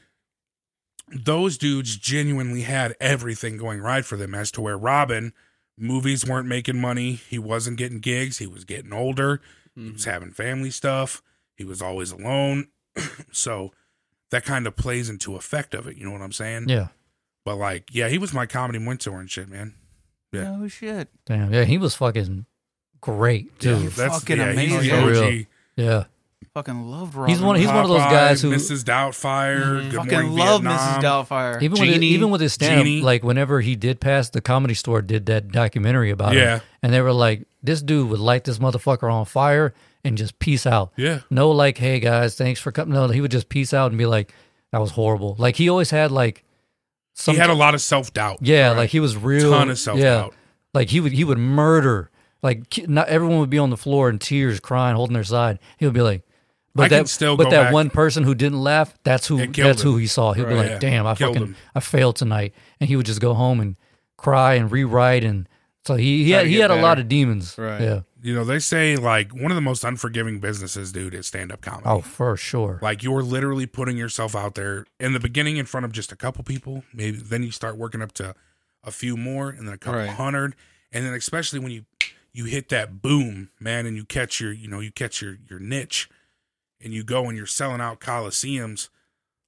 those 1.12 1.58
dudes 1.58 1.98
genuinely 1.98 2.62
had 2.62 2.96
everything 3.00 3.58
going 3.58 3.82
right 3.82 4.06
for 4.06 4.16
them 4.16 4.36
as 4.36 4.52
to 4.52 4.62
where 4.62 4.78
Robin 4.78 5.34
movies 5.78 6.26
weren't 6.26 6.48
making 6.48 6.80
money, 6.80 7.14
he 7.14 7.40
wasn't 7.40 7.78
getting 7.78 8.00
gigs, 8.00 8.38
he 8.38 8.48
was 8.48 8.66
getting 8.66 8.94
older, 8.94 9.42
he 9.76 9.92
was 9.92 10.04
having 10.04 10.32
family 10.32 10.70
stuff, 10.70 11.22
he 11.56 11.64
was 11.64 11.82
always 11.82 12.12
alone. 12.12 12.68
so 13.32 13.72
that 14.32 14.46
kind 14.46 14.68
of 14.68 14.76
plays 14.76 15.10
into 15.10 15.36
effect 15.36 15.74
of 15.74 15.88
it, 15.88 15.98
you 15.98 16.06
know 16.06 16.12
what 16.12 16.22
I'm 16.22 16.32
saying? 16.32 16.70
Yeah, 16.70 16.88
But 17.46 17.56
like, 17.58 17.90
yeah, 17.92 18.10
he 18.10 18.18
was 18.18 18.34
my 18.34 18.46
comedy 18.46 18.80
mentor 18.80 19.20
and 19.20 19.30
shit, 19.30 19.50
man. 19.50 19.74
Yeah. 20.32 20.56
No 20.58 20.68
shit. 20.68 21.10
damn. 21.26 21.52
Yeah, 21.54 21.64
he 21.64 21.78
was 21.80 21.96
fucking 21.96 22.46
great 23.02 23.58
too. 23.60 23.78
Yeah. 23.84 23.90
That's 23.90 24.20
fucking 24.20 24.38
yeah, 24.38 24.50
amazing. 24.52 24.90
For 24.90 24.96
OG. 24.98 25.06
real. 25.08 25.44
Yeah, 25.76 26.04
Fucking 26.54 26.82
loved 26.90 27.16
Robin. 27.16 27.30
He's 27.34 27.42
one- 27.44 27.56
he's 27.58 27.68
one 27.68 27.78
of 27.84 27.88
those 27.90 27.98
guys 28.00 28.42
who- 28.42 28.52
Mrs. 28.52 28.84
Doubtfire, 28.84 29.60
Mhm. 29.62 29.90
Good 29.92 29.94
fucking 29.98 30.12
Morning 30.14 30.36
love 30.36 30.62
Vietnam. 30.64 30.78
Mrs. 30.78 31.02
Doubtfire. 31.04 31.62
even 31.62 31.80
with 31.80 31.90
Genie. 31.90 32.08
even 32.08 32.30
with 32.32 32.42
his 32.42 32.54
stand 32.54 32.86
Genie. 32.86 33.02
like 33.02 33.24
whenever 33.24 33.62
he 33.62 33.76
did 33.76 34.00
pass, 34.00 34.30
the 34.30 34.42
comedy 34.42 34.74
store 34.74 35.02
did 35.02 35.26
that 35.28 35.50
documentary 35.52 36.10
about 36.12 36.34
Yeah. 36.34 36.56
him, 36.58 36.62
and 36.84 36.92
they 36.94 37.02
were 37.02 37.14
like, 37.14 37.48
"This 37.64 37.82
dude 37.82 38.10
would 38.10 38.20
light 38.20 38.44
this 38.46 38.58
motherfucker 38.58 39.12
on 39.12 39.26
fire 39.26 39.74
and 40.04 40.18
just 40.18 40.40
peace 40.40 40.66
out." 40.66 40.92
Yeah. 40.96 41.20
No, 41.30 41.52
like, 41.52 41.78
hey 41.78 42.00
guys, 42.00 42.36
thanks 42.36 42.60
for 42.60 42.72
coming. 42.72 42.94
No, 42.94 43.08
he 43.08 43.22
would 43.22 43.32
just 43.32 43.50
peace 43.50 43.74
out 43.74 43.92
and 43.92 43.98
be 43.98 44.06
like, 44.06 44.34
"That 44.72 44.80
was 44.82 44.92
horrible." 44.92 45.36
Like 45.40 45.56
he 45.56 45.70
always 45.70 45.90
had 45.92 46.12
like 46.12 46.44
some 47.14 47.36
he 47.36 47.42
had 47.42 47.50
a 47.50 47.54
lot 47.54 47.74
of 47.76 47.82
self 47.82 48.14
doubt. 48.14 48.40
yeah, 48.42 48.72
like 48.72 48.90
he 48.90 49.00
was 49.00 49.18
real 49.18 49.52
ton 49.52 49.70
of 49.70 49.78
self 49.80 50.00
doubt. 50.00 50.32
Yeah, 50.32 50.38
like 50.74 50.90
he 50.90 51.00
would 51.00 51.12
he 51.12 51.24
would 51.24 51.38
murder. 51.38 52.10
Like 52.42 52.88
not 52.88 53.10
everyone 53.10 53.40
would 53.40 53.50
be 53.50 53.58
on 53.58 53.70
the 53.70 53.78
floor 53.78 54.10
in 54.10 54.18
tears, 54.20 54.60
crying, 54.62 54.96
holding 54.96 55.14
their 55.14 55.26
side. 55.26 55.60
He 55.78 55.86
would 55.86 55.94
be 55.94 56.02
like, 56.02 56.24
but 56.74 56.84
I 56.84 56.88
that 56.90 57.10
still 57.10 57.36
but 57.36 57.50
that 57.50 57.64
back- 57.64 57.74
one 57.74 57.90
person 57.90 58.24
who 58.24 58.34
didn't 58.34 58.62
laugh, 58.62 58.98
that's 59.04 59.28
who 59.28 59.46
that's 59.48 59.82
who 59.82 59.98
he 59.98 60.08
saw. 60.08 60.32
He'd 60.32 60.48
be 60.48 60.54
like, 60.54 60.70
yeah. 60.70 60.80
damn, 60.80 61.06
I 61.06 61.16
Killed 61.16 61.36
fucking 61.36 61.48
him. 61.50 61.56
I 61.76 61.82
failed 61.82 62.16
tonight, 62.16 62.54
and 62.80 62.88
he 62.88 62.96
would 62.96 63.06
just 63.06 63.20
go 63.20 63.34
home 63.34 63.60
and 63.60 63.76
cry 64.18 64.54
and 64.54 64.72
rewrite, 64.72 65.26
and 65.26 65.50
so 65.86 65.96
he 65.96 66.24
he 66.24 66.30
Try 66.32 66.38
had, 66.40 66.48
he 66.48 66.60
had 66.60 66.72
a 66.72 66.76
lot 66.82 67.00
of 67.00 67.10
demons. 67.10 67.58
Right. 67.58 67.82
Yeah. 67.82 68.00
You 68.22 68.36
know, 68.36 68.44
they 68.44 68.60
say 68.60 68.96
like 68.98 69.34
one 69.34 69.52
of 69.52 69.56
the 69.56 69.62
most 69.62 69.84
unforgiving 69.84 70.40
businesses, 70.40 70.92
dude, 70.92 71.14
is 71.14 71.28
stand 71.28 71.52
up 71.52 71.62
comedy. 71.62 71.84
Oh, 71.88 72.02
for 72.02 72.36
sure. 72.36 72.80
Like 72.82 73.02
you're 73.04 73.24
literally 73.24 73.66
putting 73.66 73.96
yourself 73.98 74.36
out 74.36 74.56
there 74.56 74.86
in 75.00 75.14
the 75.14 75.20
beginning 75.20 75.58
in 75.58 75.66
front 75.66 75.86
of 75.86 75.92
just 75.92 76.12
a 76.12 76.16
couple 76.16 76.44
people. 76.44 76.84
Maybe 76.94 77.18
then 77.18 77.44
you 77.44 77.52
start 77.52 77.78
working 77.78 78.02
up 78.02 78.12
to 78.14 78.36
a 78.84 78.92
few 78.92 79.16
more 79.18 79.50
and 79.50 79.68
then 79.68 79.74
a 79.74 79.78
couple 79.78 80.00
Right. 80.02 80.10
hundred. 80.10 80.56
And 80.92 81.06
then 81.06 81.14
especially 81.14 81.60
when 81.60 81.72
you 81.72 81.86
you 82.32 82.46
hit 82.46 82.70
that 82.70 83.02
boom, 83.02 83.50
man, 83.60 83.86
and 83.86 83.96
you 83.98 84.06
catch 84.06 84.40
your, 84.40 84.52
you 84.52 84.68
know, 84.68 84.80
you 84.80 84.92
catch 84.92 85.22
your 85.22 85.38
your 85.50 85.60
niche 85.60 86.10
and 86.82 86.94
you 86.94 87.04
go 87.04 87.26
and 87.26 87.38
you're 87.38 87.46
selling 87.46 87.82
out 87.82 88.00
coliseums, 88.00 88.90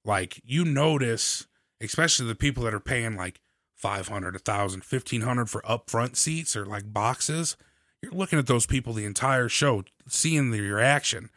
like 0.04 0.40
you 0.44 0.64
notice, 0.64 1.46
especially 1.80 2.26
the 2.26 2.34
people 2.34 2.62
that 2.64 2.74
are 2.74 2.80
paying 2.80 3.16
like 3.16 3.40
500, 3.76 4.34
1000, 4.34 4.80
1500 4.80 5.50
for 5.50 5.60
upfront 5.62 6.16
seats 6.16 6.56
or 6.56 6.64
like 6.64 6.92
boxes. 6.92 7.56
You're 8.02 8.12
looking 8.12 8.38
at 8.38 8.46
those 8.46 8.66
people 8.66 8.92
the 8.92 9.04
entire 9.04 9.48
show, 9.48 9.84
seeing 10.08 10.50
the 10.50 10.60
reaction. 10.60 11.30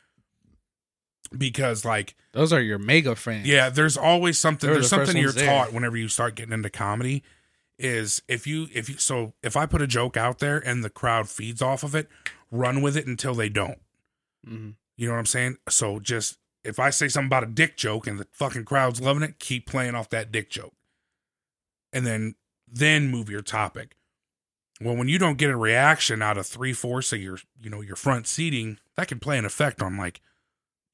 Because 1.36 1.84
like 1.84 2.16
Those 2.34 2.54
are 2.54 2.62
your 2.62 2.78
mega 2.80 3.16
fans. 3.16 3.48
yeah, 3.48 3.70
there's 3.70 3.98
always 3.98 4.38
something. 4.38 4.68
They're 4.68 4.76
There's 4.76 4.90
the 4.90 4.98
something 4.98 5.18
you're 5.18 5.32
there. 5.32 5.46
taught 5.48 5.74
whenever 5.74 5.98
you 5.98 6.08
start 6.08 6.36
getting 6.36 6.54
into 6.54 6.70
comedy. 6.70 7.24
Is 7.78 8.22
if 8.30 8.48
you 8.48 8.68
if 8.74 8.88
you 8.90 8.98
so 8.98 9.34
if 9.44 9.58
I 9.58 9.66
put 9.66 9.82
a 9.82 9.88
joke 9.88 10.16
out 10.16 10.40
there 10.40 10.58
and 10.60 10.82
the 10.84 10.90
crowd 10.90 11.28
feeds 11.28 11.62
off 11.62 11.84
of 11.84 11.94
it, 11.94 12.08
run 12.52 12.82
with 12.82 12.96
it 12.96 13.06
until 13.06 13.34
they 13.34 13.50
don't. 13.50 13.80
Mhm. 14.48 14.76
You 14.96 15.08
know 15.08 15.14
what 15.14 15.20
I'm 15.20 15.26
saying? 15.26 15.58
So 15.68 16.00
just 16.00 16.38
if 16.64 16.80
I 16.80 16.90
say 16.90 17.10
something 17.10 17.28
about 17.28 17.44
a 17.44 17.48
dick 17.48 17.76
joke 17.76 18.08
and 18.08 18.18
the 18.18 18.28
fucking 18.32 18.64
crowd's 18.64 19.02
loving 19.02 19.24
it, 19.24 19.40
keep 19.40 19.66
playing 19.66 19.94
off 19.94 20.10
that 20.12 20.32
dick 20.32 20.50
joke, 20.50 20.74
and 21.92 22.06
then 22.08 22.36
then 22.66 23.10
move 23.10 23.30
your 23.30 23.42
topic. 23.42 23.98
Well, 24.82 24.96
when 24.96 25.08
you 25.08 25.18
don't 25.18 25.38
get 25.38 25.50
a 25.50 25.56
reaction 25.58 26.22
out 26.22 26.38
of 26.38 26.46
three 26.46 26.74
fourths 26.74 27.14
of 27.14 27.22
your 27.22 27.38
you 27.62 27.70
know 27.70 27.82
your 27.82 27.96
front 27.96 28.28
seating, 28.28 28.78
that 28.98 29.08
can 29.08 29.20
play 29.20 29.38
an 29.38 29.46
effect 29.46 29.82
on 29.82 29.98
like 29.98 30.22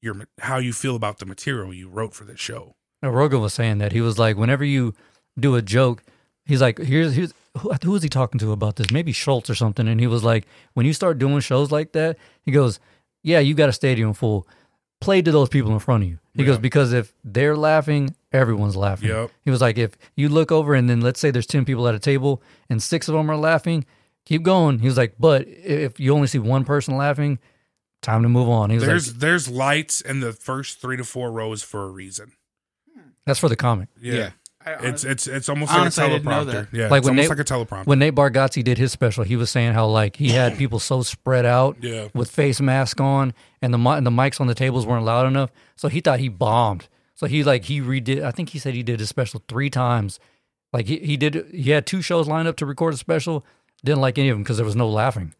your 0.00 0.26
how 0.40 0.58
you 0.58 0.72
feel 0.72 0.96
about 0.96 1.18
the 1.18 1.26
material 1.26 1.72
you 1.74 1.88
wrote 1.88 2.14
for 2.14 2.24
this 2.24 2.40
show. 2.40 2.74
Now, 3.02 3.10
Rogan 3.10 3.40
was 3.40 3.54
saying 3.54 3.78
that 3.78 3.92
he 3.92 4.00
was 4.00 4.18
like, 4.18 4.36
whenever 4.36 4.64
you 4.64 4.94
do 5.38 5.56
a 5.56 5.62
joke, 5.62 6.04
he's 6.44 6.60
like, 6.60 6.78
here's 6.78 7.14
here's 7.14 7.34
who, 7.58 7.72
who 7.84 7.94
is 7.96 8.02
he 8.02 8.08
talking 8.08 8.38
to 8.38 8.52
about 8.52 8.76
this? 8.76 8.90
Maybe 8.92 9.12
Schulz 9.12 9.50
or 9.50 9.54
something. 9.56 9.88
And 9.88 10.00
he 10.00 10.06
was 10.06 10.22
like, 10.24 10.46
when 10.74 10.86
you 10.86 10.92
start 10.92 11.18
doing 11.18 11.40
shows 11.40 11.70
like 11.72 11.92
that, 11.92 12.16
he 12.44 12.50
goes, 12.52 12.78
yeah, 13.22 13.40
you 13.40 13.54
got 13.54 13.68
a 13.68 13.72
stadium 13.72 14.14
full. 14.14 14.46
Play 15.00 15.20
to 15.22 15.32
those 15.32 15.48
people 15.48 15.72
in 15.72 15.80
front 15.80 16.04
of 16.04 16.08
you. 16.08 16.18
He 16.34 16.42
Yeah. 16.42 16.46
goes 16.46 16.58
because 16.58 16.92
if 16.92 17.12
they're 17.24 17.56
laughing, 17.56 18.14
everyone's 18.32 18.76
laughing. 18.76 19.08
Yep. 19.08 19.30
He 19.44 19.50
was 19.50 19.60
like, 19.60 19.78
if 19.78 19.92
you 20.16 20.28
look 20.28 20.50
over 20.52 20.74
and 20.74 20.88
then 20.88 21.00
let's 21.00 21.20
say 21.20 21.30
there's 21.30 21.46
ten 21.46 21.64
people 21.64 21.86
at 21.88 21.94
a 21.94 21.98
table 21.98 22.42
and 22.68 22.82
six 22.82 23.08
of 23.08 23.14
them 23.14 23.30
are 23.30 23.36
laughing, 23.36 23.84
keep 24.24 24.42
going. 24.42 24.78
He 24.80 24.86
was 24.86 24.96
like, 24.96 25.14
but 25.18 25.46
if 25.48 25.98
you 26.00 26.14
only 26.14 26.26
see 26.28 26.38
one 26.38 26.64
person 26.64 26.96
laughing, 26.96 27.38
time 28.02 28.22
to 28.22 28.28
move 28.28 28.48
on. 28.48 28.70
He 28.70 28.76
was 28.76 28.84
There's 28.84 29.08
like, 29.12 29.20
there's 29.20 29.48
lights 29.48 30.00
in 30.00 30.20
the 30.20 30.32
first 30.32 30.80
three 30.80 30.96
to 30.96 31.04
four 31.04 31.30
rows 31.32 31.62
for 31.62 31.84
a 31.84 31.88
reason. 31.88 32.32
that's 33.26 33.38
for 33.38 33.48
the 33.48 33.56
comic. 33.56 33.88
Yeah. 34.00 34.14
Yeah. 34.14 34.30
I 34.64 34.70
It's 34.86 35.02
it's 35.04 35.26
it's 35.26 35.48
almost 35.48 35.72
Honestly, 35.72 36.04
like 36.04 36.12
a 36.12 36.24
teleprompter. 36.24 36.68
Yeah, 36.72 36.86
Like 36.88 36.98
it's 37.00 37.04
when 37.08 37.18
almost 37.18 37.28
they- 37.28 37.34
like 37.34 37.40
a 37.40 37.44
teleprompter. 37.44 37.86
When 37.86 37.98
Nate 37.98 38.14
Bargatze 38.14 38.62
did 38.62 38.78
his 38.78 38.92
special, 38.92 39.24
he 39.24 39.34
was 39.34 39.50
saying 39.50 39.72
how 39.72 39.86
like 39.88 40.14
he 40.14 40.28
had 40.28 40.56
people 40.58 40.78
so 40.78 41.02
spread 41.02 41.44
out 41.44 41.78
yeah, 41.80 42.06
with 42.14 42.30
face 42.30 42.60
mask 42.60 43.00
on, 43.00 43.34
and 43.60 43.74
the 43.74 43.78
and 43.78 44.06
the 44.06 44.10
mics 44.12 44.40
on 44.40 44.46
the 44.46 44.54
tables 44.54 44.86
weren't 44.86 45.04
loud 45.04 45.26
enough. 45.26 45.50
So 45.74 45.88
he 45.88 46.00
thought 46.00 46.20
he 46.20 46.28
bombed. 46.28 46.86
So 47.14 47.26
he 47.26 47.44
like 47.44 47.64
he 47.64 47.80
redid. 47.80 48.22
I 48.22 48.30
think 48.30 48.50
he 48.50 48.58
said 48.58 48.74
he 48.74 48.82
did 48.82 49.00
his 49.00 49.08
special 49.08 49.42
three 49.48 49.70
times. 49.70 50.18
Like 50.72 50.86
he, 50.86 50.98
he 50.98 51.16
did. 51.16 51.46
He 51.52 51.70
had 51.70 51.86
two 51.86 52.02
shows 52.02 52.26
lined 52.28 52.48
up 52.48 52.56
to 52.56 52.66
record 52.66 52.94
a 52.94 52.96
special. 52.96 53.44
Didn't 53.84 54.00
like 54.00 54.18
any 54.18 54.28
of 54.28 54.36
them 54.36 54.42
because 54.42 54.56
there 54.56 54.66
was 54.66 54.76
no 54.76 54.88
laughing. 54.88 55.34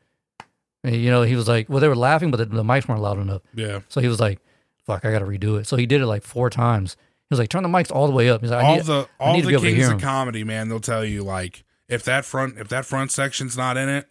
And, 0.85 0.97
you 0.97 1.11
know, 1.11 1.23
he 1.23 1.37
was 1.37 1.47
like, 1.47 1.69
well, 1.69 1.79
they 1.79 1.87
were 1.89 1.95
laughing, 1.97 2.31
but 2.33 2.39
the, 2.39 2.45
the 2.45 2.65
mics 2.65 2.89
weren't 2.89 3.01
loud 3.01 3.19
enough. 3.19 3.43
yeah. 3.55 3.81
So 3.89 4.01
he 4.01 4.09
was 4.09 4.19
like, 4.19 4.41
"Fuck, 4.85 5.05
I 5.05 5.13
got 5.13 5.21
to 5.21 5.25
redo 5.25 5.59
it." 5.61 5.67
So 5.67 5.77
he 5.77 5.87
did 5.87 6.01
it 6.01 6.07
like 6.07 6.23
four 6.25 6.51
times. 6.51 6.97
He 7.01 7.27
was 7.31 7.39
like, 7.39 7.49
"Turn 7.49 7.63
the 7.63 7.69
mics 7.69 7.91
all 7.93 8.07
the 8.09 8.13
way 8.13 8.29
up." 8.29 8.41
He's 8.41 8.51
like, 8.51 8.65
I 8.65 8.67
all 8.67 8.77
need, 8.77 8.85
the 8.85 9.09
I 9.21 9.25
all 9.25 9.33
need 9.35 9.43
to 9.43 9.47
the 9.47 9.49
be 9.51 9.55
able 9.55 9.63
to 9.63 9.69
kings 9.71 9.87
hear 9.87 9.95
of 9.95 10.03
comedy, 10.03 10.45
man, 10.45 10.69
they'll 10.69 10.81
tell 10.81 11.05
you 11.05 11.23
like 11.23 11.65
if 11.89 12.03
that 12.05 12.25
front 12.25 12.59
if 12.59 12.69
that 12.69 12.85
front 12.85 13.11
section's 13.13 13.57
not 13.57 13.77
in 13.77 13.89
it, 13.89 14.09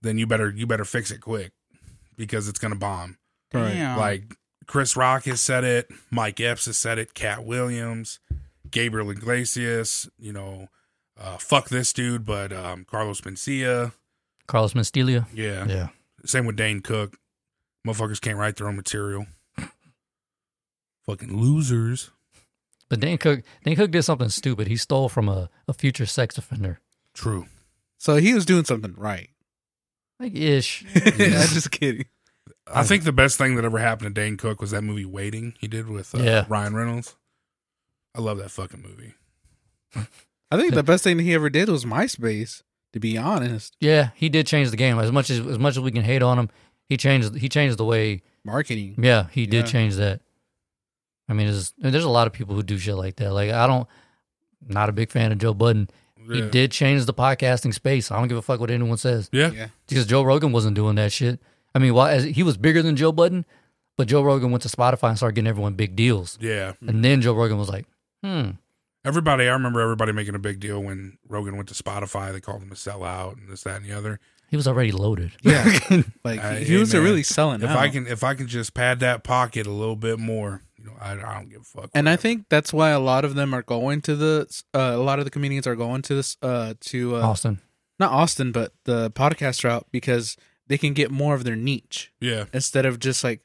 then 0.00 0.16
you 0.18 0.26
better 0.26 0.50
you 0.50 0.66
better 0.66 0.86
fix 0.86 1.10
it 1.10 1.20
quick 1.20 1.52
because 2.16 2.48
it's 2.48 2.58
gonna 2.58 2.76
bomb. 2.76 3.18
Damn. 3.52 3.98
Like 3.98 4.36
Chris 4.70 4.96
Rock 4.96 5.24
has 5.24 5.40
said 5.40 5.64
it, 5.64 5.90
Mike 6.12 6.38
Epps 6.40 6.66
has 6.66 6.78
said 6.78 6.96
it, 6.96 7.12
Katt 7.12 7.44
Williams, 7.44 8.20
Gabriel 8.70 9.10
Iglesias, 9.10 10.08
you 10.16 10.32
know, 10.32 10.68
uh, 11.20 11.38
fuck 11.38 11.68
this 11.70 11.92
dude, 11.92 12.24
but 12.24 12.52
um, 12.52 12.86
Carlos 12.88 13.20
Mencia, 13.22 13.90
Carlos 14.46 14.74
Menstelia. 14.74 15.26
yeah. 15.34 15.64
Yeah. 15.66 15.88
Same 16.24 16.46
with 16.46 16.54
Dane 16.54 16.82
Cook. 16.82 17.16
Motherfuckers 17.84 18.20
can't 18.20 18.38
write 18.38 18.54
their 18.56 18.68
own 18.68 18.76
material. 18.76 19.26
Fucking 21.04 21.36
losers. 21.36 22.12
But 22.88 23.00
Dane 23.00 23.18
Cook, 23.18 23.42
Dan 23.64 23.74
Cook 23.74 23.90
did 23.90 24.04
something 24.04 24.28
stupid. 24.28 24.68
He 24.68 24.76
stole 24.76 25.08
from 25.08 25.28
a, 25.28 25.50
a 25.66 25.72
future 25.72 26.06
sex 26.06 26.38
offender. 26.38 26.78
True. 27.12 27.46
So 27.98 28.16
he 28.16 28.34
was 28.34 28.46
doing 28.46 28.64
something 28.64 28.94
right. 28.96 29.30
Like 30.20 30.36
ish. 30.36 30.84
I'm 30.94 31.02
just 31.18 31.72
kidding. 31.72 32.06
I 32.74 32.82
think 32.84 33.04
the 33.04 33.12
best 33.12 33.36
thing 33.38 33.56
that 33.56 33.64
ever 33.64 33.78
happened 33.78 34.14
to 34.14 34.20
Dane 34.20 34.36
Cook 34.36 34.60
was 34.60 34.70
that 34.70 34.82
movie 34.82 35.04
Waiting 35.04 35.54
he 35.58 35.66
did 35.68 35.88
with 35.88 36.14
uh, 36.14 36.18
Yeah. 36.22 36.44
Ryan 36.48 36.74
Reynolds. 36.74 37.16
I 38.14 38.20
love 38.20 38.38
that 38.38 38.50
fucking 38.50 38.82
movie. 38.82 39.14
I 40.50 40.56
think 40.56 40.74
the 40.74 40.82
best 40.82 41.04
thing 41.04 41.18
he 41.18 41.34
ever 41.34 41.50
did 41.50 41.68
was 41.68 41.84
MySpace. 41.84 42.62
To 42.92 42.98
be 42.98 43.16
honest, 43.16 43.76
Yeah, 43.78 44.10
he 44.16 44.28
did 44.28 44.48
change 44.48 44.70
the 44.70 44.76
game. 44.76 44.98
As 44.98 45.12
much 45.12 45.30
as 45.30 45.38
as 45.46 45.60
much 45.60 45.76
as 45.76 45.80
we 45.80 45.92
can 45.92 46.02
hate 46.02 46.22
on 46.24 46.38
him, 46.40 46.50
he 46.88 46.96
changed 46.96 47.36
he 47.36 47.48
changed 47.48 47.78
the 47.78 47.84
way. 47.84 48.22
marketing. 48.44 48.96
Yeah, 49.00 49.28
he 49.30 49.46
did 49.46 49.66
Yeah. 49.66 49.70
change 49.70 49.94
that. 49.96 50.22
I 51.28 51.34
mean, 51.34 51.46
there's 51.46 51.72
there's 51.78 52.02
a 52.04 52.08
lot 52.10 52.26
of 52.26 52.32
people 52.32 52.56
who 52.56 52.64
do 52.64 52.78
shit 52.78 52.96
like 52.96 53.14
that. 53.16 53.32
Like 53.32 53.50
I 53.50 53.68
don't, 53.68 53.86
not 54.66 54.88
a 54.88 54.92
big 54.92 55.10
fan 55.12 55.30
of 55.30 55.38
Joe 55.38 55.54
Budden. 55.54 55.88
He 56.32 56.40
did 56.42 56.72
change 56.72 57.04
the 57.06 57.14
podcasting 57.14 57.72
space. 57.74 58.10
I 58.10 58.18
don't 58.18 58.26
give 58.28 58.36
a 58.38 58.42
fuck 58.42 58.58
what 58.60 58.70
anyone 58.72 58.96
says 58.98 59.28
Yeah. 59.32 59.50
Yeah. 59.52 59.68
because 59.88 60.06
Joe 60.06 60.22
Rogan 60.22 60.50
wasn't 60.52 60.74
doing 60.74 60.96
that 60.96 61.12
shit. 61.12 61.40
I 61.74 61.78
mean, 61.78 61.94
why? 61.94 62.12
As, 62.12 62.24
he 62.24 62.42
was 62.42 62.56
bigger 62.56 62.82
than 62.82 62.96
Joe 62.96 63.12
Budden, 63.12 63.44
but 63.96 64.08
Joe 64.08 64.22
Rogan 64.22 64.50
went 64.50 64.62
to 64.62 64.68
Spotify 64.68 65.08
and 65.10 65.16
started 65.16 65.34
getting 65.34 65.48
everyone 65.48 65.74
big 65.74 65.94
deals. 65.96 66.36
Yeah. 66.40 66.72
And 66.86 67.04
then 67.04 67.20
Joe 67.20 67.34
Rogan 67.34 67.58
was 67.58 67.68
like, 67.68 67.86
hmm, 68.24 68.50
Everybody, 69.04 69.44
I 69.48 69.52
remember 69.54 69.80
everybody 69.80 70.12
making 70.12 70.34
a 70.34 70.38
big 70.38 70.60
deal 70.60 70.78
when 70.82 71.16
Rogan 71.26 71.56
went 71.56 71.68
to 71.70 71.74
Spotify. 71.82 72.32
They 72.32 72.40
called 72.40 72.62
him 72.62 72.70
a 72.70 72.74
sellout 72.74 73.38
and 73.38 73.48
this, 73.48 73.62
that, 73.62 73.76
and 73.80 73.86
the 73.86 73.96
other. 73.96 74.20
he 74.50 74.56
was 74.56 74.68
already 74.68 74.92
loaded. 74.92 75.32
Yeah. 75.42 75.64
Like 76.24 76.44
Uh, 76.44 76.56
he 76.56 76.64
hey, 76.66 76.76
was 76.78 76.92
man, 76.92 77.02
really 77.04 77.22
selling 77.22 77.62
If 77.62 77.70
out. 77.70 77.78
I 77.78 77.88
can, 77.88 78.06
if 78.06 78.22
I 78.22 78.34
can 78.34 78.46
just 78.46 78.74
pad 78.74 79.00
that 79.00 79.22
pocket 79.24 79.66
a 79.66 79.70
little 79.70 79.96
bit 79.96 80.18
more, 80.18 80.62
you 80.76 80.84
know, 80.84 80.92
I, 81.00 81.12
I 81.12 81.34
don't 81.38 81.48
give 81.48 81.62
a 81.62 81.64
fuck. 81.64 81.90
and 81.94 82.08
I 82.08 82.12
whatever. 82.12 82.20
think 82.22 82.44
that's 82.50 82.74
why 82.74 82.90
a 82.90 83.00
lot 83.00 83.24
of 83.24 83.34
them 83.36 83.54
are 83.54 83.62
going 83.62 84.02
to 84.02 84.16
the. 84.16 84.62
Uh, 84.74 84.92
a 84.94 84.98
lot 84.98 85.18
of 85.18 85.24
the 85.24 85.30
comedians 85.30 85.66
are 85.66 85.76
going 85.76 86.02
to 86.02 86.14
this. 86.14 86.36
Uh, 86.42 86.74
to 86.80 87.16
uh, 87.16 87.20
Austin. 87.22 87.58
not 87.98 88.12
Austin, 88.12 88.52
but 88.52 88.72
the 88.84 89.10
podcast 89.12 89.64
route 89.64 89.86
because 89.92 90.36
they 90.70 90.78
can 90.78 90.94
get 90.94 91.10
more 91.10 91.34
of 91.34 91.42
their 91.42 91.56
niche 91.56 92.12
yeah, 92.20 92.44
instead 92.54 92.86
of 92.86 93.00
just 93.00 93.24
like, 93.24 93.40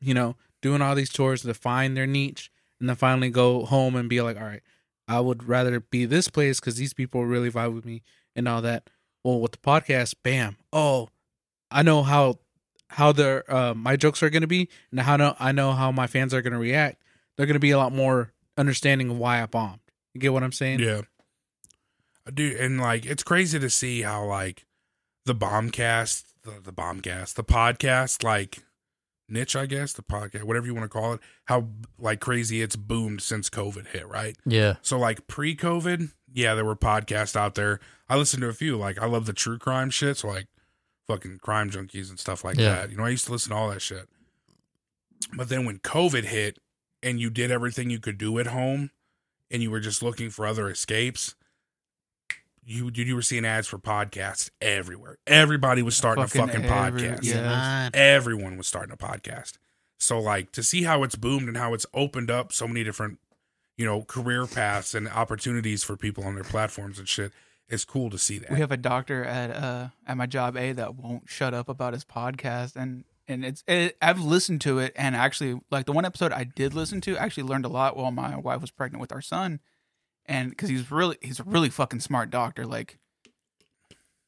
you 0.00 0.14
know, 0.14 0.36
doing 0.60 0.80
all 0.80 0.94
these 0.94 1.10
tours 1.10 1.42
to 1.42 1.52
find 1.54 1.96
their 1.96 2.06
niche 2.06 2.52
and 2.78 2.88
then 2.88 2.94
finally 2.94 3.30
go 3.30 3.64
home 3.64 3.96
and 3.96 4.08
be 4.08 4.22
like, 4.22 4.36
all 4.36 4.46
right, 4.46 4.62
I 5.08 5.18
would 5.18 5.48
rather 5.48 5.80
be 5.80 6.04
this 6.04 6.28
place 6.28 6.60
because 6.60 6.76
these 6.76 6.94
people 6.94 7.26
really 7.26 7.50
vibe 7.50 7.74
with 7.74 7.84
me 7.84 8.02
and 8.36 8.46
all 8.46 8.62
that. 8.62 8.90
Well, 9.24 9.40
with 9.40 9.50
the 9.50 9.58
podcast, 9.58 10.14
bam, 10.22 10.56
oh, 10.72 11.08
I 11.68 11.82
know 11.82 12.04
how 12.04 12.38
how 12.90 13.10
their 13.10 13.52
uh, 13.52 13.74
my 13.74 13.96
jokes 13.96 14.22
are 14.22 14.30
going 14.30 14.42
to 14.42 14.46
be, 14.46 14.68
and 14.92 15.00
how 15.00 15.16
know 15.16 15.34
I 15.40 15.50
know 15.50 15.72
how 15.72 15.90
my 15.90 16.06
fans 16.06 16.32
are 16.32 16.42
going 16.42 16.52
to 16.52 16.60
react. 16.60 17.02
They're 17.36 17.46
going 17.46 17.54
to 17.54 17.60
be 17.60 17.72
a 17.72 17.78
lot 17.78 17.92
more 17.92 18.32
understanding 18.56 19.10
of 19.10 19.18
why 19.18 19.42
I 19.42 19.46
bombed. 19.46 19.80
You 20.14 20.20
get 20.20 20.32
what 20.32 20.44
I'm 20.44 20.52
saying? 20.52 20.78
yeah. 20.78 21.00
I 22.24 22.30
do, 22.30 22.56
and 22.60 22.80
like 22.80 23.04
it's 23.04 23.24
crazy 23.24 23.58
to 23.58 23.68
see 23.68 24.02
how 24.02 24.24
like 24.26 24.64
the 25.24 25.34
bombcast, 25.34 26.31
the, 26.44 26.60
the 26.62 26.72
bombcast, 26.72 27.34
the 27.34 27.44
podcast, 27.44 28.22
like 28.24 28.58
niche, 29.28 29.56
I 29.56 29.66
guess, 29.66 29.92
the 29.92 30.02
podcast, 30.02 30.44
whatever 30.44 30.66
you 30.66 30.74
want 30.74 30.84
to 30.84 30.88
call 30.98 31.14
it, 31.14 31.20
how 31.46 31.68
like 31.98 32.20
crazy 32.20 32.60
it's 32.62 32.76
boomed 32.76 33.22
since 33.22 33.48
COVID 33.48 33.88
hit, 33.88 34.06
right? 34.08 34.36
Yeah. 34.44 34.74
So 34.82 34.98
like 34.98 35.26
pre-COVID, 35.26 36.10
yeah, 36.32 36.54
there 36.54 36.64
were 36.64 36.76
podcasts 36.76 37.36
out 37.36 37.54
there. 37.54 37.80
I 38.08 38.16
listened 38.16 38.42
to 38.42 38.48
a 38.48 38.52
few. 38.54 38.76
Like 38.76 38.98
I 39.00 39.06
love 39.06 39.26
the 39.26 39.32
true 39.32 39.58
crime 39.58 39.90
shit, 39.90 40.18
so 40.18 40.28
like 40.28 40.48
fucking 41.08 41.38
crime 41.42 41.70
junkies 41.70 42.10
and 42.10 42.18
stuff 42.18 42.44
like 42.44 42.56
Yeah. 42.56 42.74
that. 42.74 42.90
You 42.90 42.96
know, 42.96 43.04
I 43.04 43.08
used 43.10 43.26
to 43.26 43.32
listen 43.32 43.50
to 43.50 43.56
all 43.56 43.70
that 43.70 43.80
shit. 43.82 44.08
But 45.36 45.48
then 45.48 45.64
when 45.64 45.78
COVID 45.78 46.24
hit 46.24 46.58
and 47.02 47.20
you 47.20 47.30
did 47.30 47.50
everything 47.50 47.90
you 47.90 48.00
could 48.00 48.18
do 48.18 48.38
at 48.38 48.48
home 48.48 48.90
and 49.50 49.62
you 49.62 49.70
were 49.70 49.80
just 49.80 50.02
looking 50.02 50.30
for 50.30 50.46
other 50.46 50.68
escapes, 50.68 51.34
you 52.64 52.90
you 52.94 53.14
were 53.14 53.22
seeing 53.22 53.44
ads 53.44 53.66
for 53.66 53.78
podcasts 53.78 54.50
everywhere. 54.60 55.18
Everybody 55.26 55.82
was 55.82 55.96
starting 55.96 56.24
Fucking 56.26 56.42
a 56.42 56.46
fucking 56.46 56.64
every- 56.64 57.02
podcast. 57.02 57.24
yeah. 57.24 57.90
Everyone 57.92 58.56
was 58.56 58.66
starting 58.66 58.92
a 58.92 58.96
podcast. 58.96 59.54
So 59.98 60.18
like 60.20 60.52
to 60.52 60.62
see 60.62 60.82
how 60.82 61.02
it's 61.02 61.16
boomed 61.16 61.48
and 61.48 61.56
how 61.56 61.74
it's 61.74 61.86
opened 61.94 62.30
up 62.30 62.52
so 62.52 62.66
many 62.66 62.82
different, 62.84 63.18
you 63.76 63.84
know, 63.86 64.02
career 64.02 64.46
paths 64.46 64.94
and 64.94 65.08
opportunities 65.08 65.82
for 65.84 65.96
people 65.96 66.24
on 66.24 66.34
their 66.34 66.44
platforms 66.44 66.98
and 66.98 67.08
shit. 67.08 67.32
It's 67.68 67.84
cool 67.84 68.10
to 68.10 68.18
see 68.18 68.38
that. 68.38 68.50
We 68.50 68.58
have 68.58 68.72
a 68.72 68.76
doctor 68.76 69.24
at 69.24 69.50
uh 69.50 69.88
at 70.06 70.16
my 70.16 70.26
job 70.26 70.56
A 70.56 70.72
that 70.72 70.94
won't 70.96 71.28
shut 71.28 71.54
up 71.54 71.68
about 71.68 71.92
his 71.94 72.04
podcast 72.04 72.76
and 72.76 73.04
and 73.28 73.44
it's 73.44 73.62
it, 73.66 73.96
I've 74.02 74.20
listened 74.20 74.60
to 74.62 74.78
it 74.78 74.92
and 74.96 75.14
actually 75.16 75.60
like 75.70 75.86
the 75.86 75.92
one 75.92 76.04
episode 76.04 76.32
I 76.32 76.44
did 76.44 76.74
listen 76.74 77.00
to 77.02 77.16
I 77.16 77.24
actually 77.24 77.44
learned 77.44 77.64
a 77.64 77.68
lot 77.68 77.96
while 77.96 78.10
my 78.10 78.36
wife 78.36 78.60
was 78.60 78.70
pregnant 78.70 79.00
with 79.00 79.12
our 79.12 79.22
son 79.22 79.60
and 80.26 80.50
because 80.50 80.68
he's 80.68 80.90
really 80.90 81.16
he's 81.20 81.40
a 81.40 81.44
really 81.44 81.70
fucking 81.70 82.00
smart 82.00 82.30
doctor 82.30 82.66
like 82.66 82.98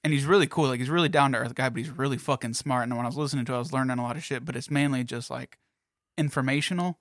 and 0.03 0.13
he's 0.13 0.27
really 0.27 0.47
cool 0.47 0.69
like 0.69 0.81
he's 0.81 0.91
really 0.91 1.09
down 1.09 1.33
to 1.33 1.39
earth 1.39 1.55
guy 1.55 1.69
but 1.69 1.79
he's 1.79 1.91
really 1.91 2.19
fucking 2.19 2.55
smart 2.55 2.85
and 2.85 2.97
when 2.97 3.07
I 3.07 3.09
was 3.09 3.17
listening 3.17 3.45
to 3.47 3.53
it 3.53 3.57
I 3.57 3.59
was 3.59 3.73
learning 3.73 3.99
a 3.99 4.03
lot 4.03 4.17
of 4.17 4.25
shit 4.25 4.45
but 4.45 4.57
it's 4.57 4.71
mainly 4.71 5.05
just 5.05 5.31
like 5.31 5.59
informational. 6.19 6.99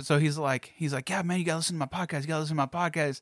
So 0.00 0.18
he's 0.18 0.38
like 0.38 0.72
he's 0.76 0.92
like 0.92 1.08
yeah 1.10 1.22
man 1.22 1.38
you 1.38 1.44
gotta 1.44 1.58
listen 1.58 1.78
to 1.78 1.80
my 1.80 1.86
podcast 1.86 2.22
you 2.22 2.28
gotta 2.28 2.40
listen 2.40 2.56
to 2.56 2.62
my 2.62 2.66
podcast 2.66 3.20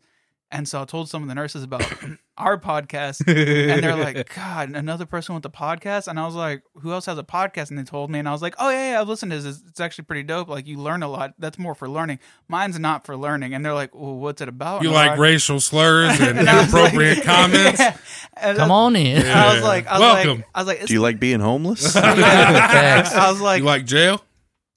and 0.53 0.67
so 0.69 0.83
I 0.83 0.85
told 0.85 1.09
some 1.09 1.23
of 1.23 1.29
the 1.29 1.35
nurses 1.35 1.63
about 1.63 1.83
our 2.39 2.59
podcast 2.59 3.21
and 3.27 3.85
they're 3.85 3.95
like, 3.97 4.35
God, 4.35 4.71
another 4.71 5.07
person 5.07 5.35
with 5.35 5.45
a 5.45 5.51
podcast? 5.51 6.09
And 6.09 6.19
I 6.19 6.27
was 6.27 6.35
like, 6.35 6.63
Who 6.81 6.93
else 6.93 7.07
has 7.07 7.19
a 7.19 7.23
podcast? 7.23 7.71
And 7.71 7.79
they 7.79 7.85
told 7.85 8.11
me, 8.11 8.19
and 8.19 8.29
I 8.29 8.33
was 8.33 8.43
like, 8.43 8.55
Oh, 8.59 8.71
yeah, 8.71 8.93
yeah, 8.93 9.01
I've 9.01 9.09
listened 9.09 9.31
to 9.33 9.39
this. 9.41 9.63
It's 9.69 9.81
actually 9.81 10.05
pretty 10.05 10.23
dope. 10.25 10.49
Like, 10.49 10.67
you 10.67 10.79
learn 10.79 11.03
a 11.03 11.09
lot. 11.09 11.35
That's 11.39 11.59
more 11.59 11.75
for 11.75 11.89
learning. 11.89 12.19
Mine's 12.49 12.79
not 12.79 13.05
for 13.07 13.17
learning. 13.17 13.55
And 13.55 13.65
they're 13.65 13.75
like, 13.75 13.95
Well, 13.95 14.17
what's 14.17 14.41
it 14.41 14.49
about? 14.49 14.83
you 14.83 14.89
And 14.89 14.99
I'm 14.99 15.09
like 15.11 15.19
racial 15.19 15.61
slurs 15.61 16.19
and, 16.21 16.39
and 16.41 16.49
I 16.49 16.63
was 16.63 16.73
like- 16.73 16.95
inappropriate 16.95 17.25
comments. 17.25 17.79
Yeah. 17.81 17.97
And 18.37 18.57
Come 18.59 18.71
on 18.71 18.97
in. 18.97 19.25
I, 19.27 19.51
I 19.51 19.55
was 19.55 19.63
like, 19.63 19.87
I 19.87 19.93
was 19.93 20.01
Welcome. 20.01 20.37
like, 20.39 20.47
I 20.55 20.61
was 20.61 20.67
like, 20.67 20.87
Do 20.87 20.93
you 20.95 21.01
like 21.01 21.21
being 21.21 21.41
homeless? 21.41 21.95
I 21.97 23.31
was 23.31 23.41
like, 23.41 23.61
you 23.61 23.67
like 23.67 23.85
jail? 23.85 24.25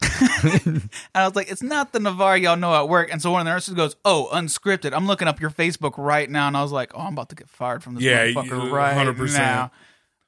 and 0.65 0.90
I 1.15 1.25
was 1.27 1.35
like, 1.35 1.51
it's 1.51 1.64
not 1.64 1.91
the 1.93 1.99
Navarre 1.99 2.38
y'all 2.38 2.56
know 2.57 2.73
at 2.75 2.90
work. 2.90 3.11
And 3.11 3.22
so 3.22 3.32
one 3.32 3.41
of 3.41 3.45
the 3.45 3.51
nurses 3.51 3.73
goes, 3.73 3.95
Oh, 4.06 4.30
unscripted. 4.33 4.93
I'm 4.93 5.07
looking 5.07 5.27
up 5.27 5.40
your 5.40 5.49
Facebook 5.51 5.93
right 5.98 6.30
now. 6.30 6.48
And 6.48 6.57
I 6.57 6.61
was 6.61 6.72
like, 6.72 6.91
Oh, 6.95 7.01
I'm 7.01 7.14
about 7.14 7.30
to 7.30 7.35
get 7.35 7.49
fired 7.49 7.83
from 7.83 7.95
this 7.95 8.03
Yeah, 8.03 8.27
motherfucker 8.27 8.72
right 8.72 8.95
100%. 8.95 9.33
now. 9.38 9.72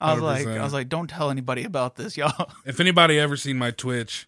I 0.02 0.14
was 0.14 0.22
like, 0.22 0.46
100%. 0.46 0.58
I 0.60 0.64
was 0.64 0.74
like, 0.74 0.90
don't 0.90 1.10
tell 1.10 1.30
anybody 1.30 1.64
about 1.64 1.96
this, 1.96 2.18
y'all. 2.18 2.52
If 2.66 2.80
anybody 2.80 3.18
ever 3.20 3.38
seen 3.38 3.58
my 3.58 3.72
Twitch, 3.72 4.28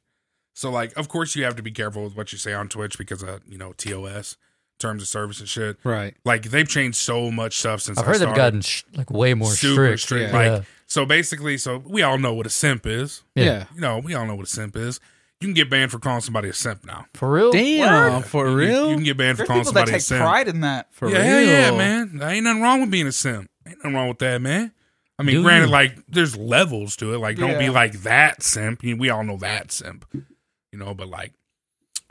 so 0.54 0.72
like, 0.72 0.96
of 0.98 1.08
course 1.10 1.36
you 1.36 1.44
have 1.44 1.56
to 1.58 1.64
be 1.64 1.72
careful 1.72 2.04
with 2.04 2.16
what 2.16 2.32
you 2.32 2.38
say 2.38 2.54
on 2.54 2.68
Twitch 2.70 2.98
because 2.98 3.22
of 3.24 3.42
you 3.48 3.58
know 3.58 3.74
TOS 3.74 4.38
terms 4.80 5.02
of 5.02 5.08
service 5.08 5.40
and 5.40 5.50
shit. 5.50 5.78
right. 5.84 6.16
Like 6.24 6.44
they've 6.44 6.68
changed 6.68 6.98
so 7.00 7.32
much 7.32 7.58
stuff 7.58 7.82
since 7.82 7.98
I've 7.98 8.04
I 8.06 8.08
heard 8.08 8.20
they've 8.22 8.36
gotten 8.36 8.62
sh- 8.62 8.84
like 8.96 9.10
way 9.10 9.34
more 9.34 9.50
super 9.50 9.98
strict. 9.98 10.02
strict. 10.02 10.32
Yeah. 10.34 10.38
Like 10.38 10.62
Yeah. 10.62 10.68
so, 10.86 11.04
basically, 11.06 11.58
so 11.58 11.80
we 11.86 12.04
all 12.04 12.20
know 12.20 12.34
what 12.36 12.46
a 12.46 12.50
simp 12.52 12.86
is. 12.86 13.24
Yeah. 13.36 13.44
Yeah. 13.46 13.66
You 13.74 13.82
know, 13.82 13.98
we 13.98 14.14
all 14.14 14.26
know 14.28 14.36
what 14.36 14.46
a 14.46 14.50
simp 14.50 14.76
is. 14.76 15.00
You 15.40 15.48
can 15.48 15.54
get 15.54 15.70
banned 15.70 15.92
for 15.92 16.00
calling 16.00 16.22
somebody 16.22 16.50
a 16.50 16.54
simp 16.54 16.84
now. 16.86 17.06
For 17.14 17.32
real? 17.32 17.52
Damn, 17.52 18.24
for 18.24 18.48
You- 18.50 18.56
real? 18.56 18.90
You, 18.90 18.96
can 18.96 19.04
get 19.04 19.18
banned 19.18 19.38
for 19.38 19.42
There's 19.46 19.48
calling 19.48 19.64
people 19.64 19.74
that 19.74 19.80
somebody 19.82 19.92
a 19.92 19.94
take 19.96 20.02
simp. 20.02 20.22
pride 20.22 20.48
in 20.48 20.62
that. 20.62 20.88
for 20.94 21.10
yeah, 21.10 21.18
real? 21.18 21.26
hell 21.26 21.42
yeah, 21.74 21.78
man. 21.78 22.18
There 22.18 22.30
ain't 22.30 22.44
nothing 22.44 22.62
wrong 22.64 22.82
with 22.82 22.90
being 22.92 23.06
a 23.08 23.12
simp. 23.12 23.50
Ain't 23.68 23.78
nothing 23.78 23.94
wrong 23.94 24.08
with 24.08 24.18
that, 24.20 24.42
man. 24.42 24.72
I 25.20 25.24
mean, 25.24 25.36
Do 25.38 25.44
granted, 25.44 25.70
like 25.70 25.96
there's 26.08 26.36
levels 26.36 26.96
to 26.98 27.14
it. 27.14 27.18
Like, 27.20 27.38
don't 27.38 27.58
be 27.60 27.70
like 27.70 27.94
that 28.02 28.42
simp. 28.42 28.84
You- 28.84 28.98
We 28.98 29.10
all 29.12 29.24
know 29.24 29.38
that 29.38 29.72
simp, 29.72 30.06
you 30.14 30.80
know. 30.80 30.94
But 30.96 31.08
like, 31.10 31.34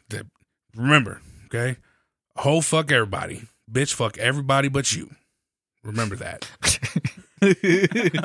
the, 0.08 0.26
remember, 0.76 1.20
okay, 1.46 1.78
whole 2.36 2.62
fuck 2.62 2.92
everybody. 2.92 3.42
bitch, 3.70 3.92
fuck 3.94 4.18
everybody 4.18 4.68
but 4.68 4.92
you. 4.94 5.10
Remember 5.82 6.14
that. 6.16 6.48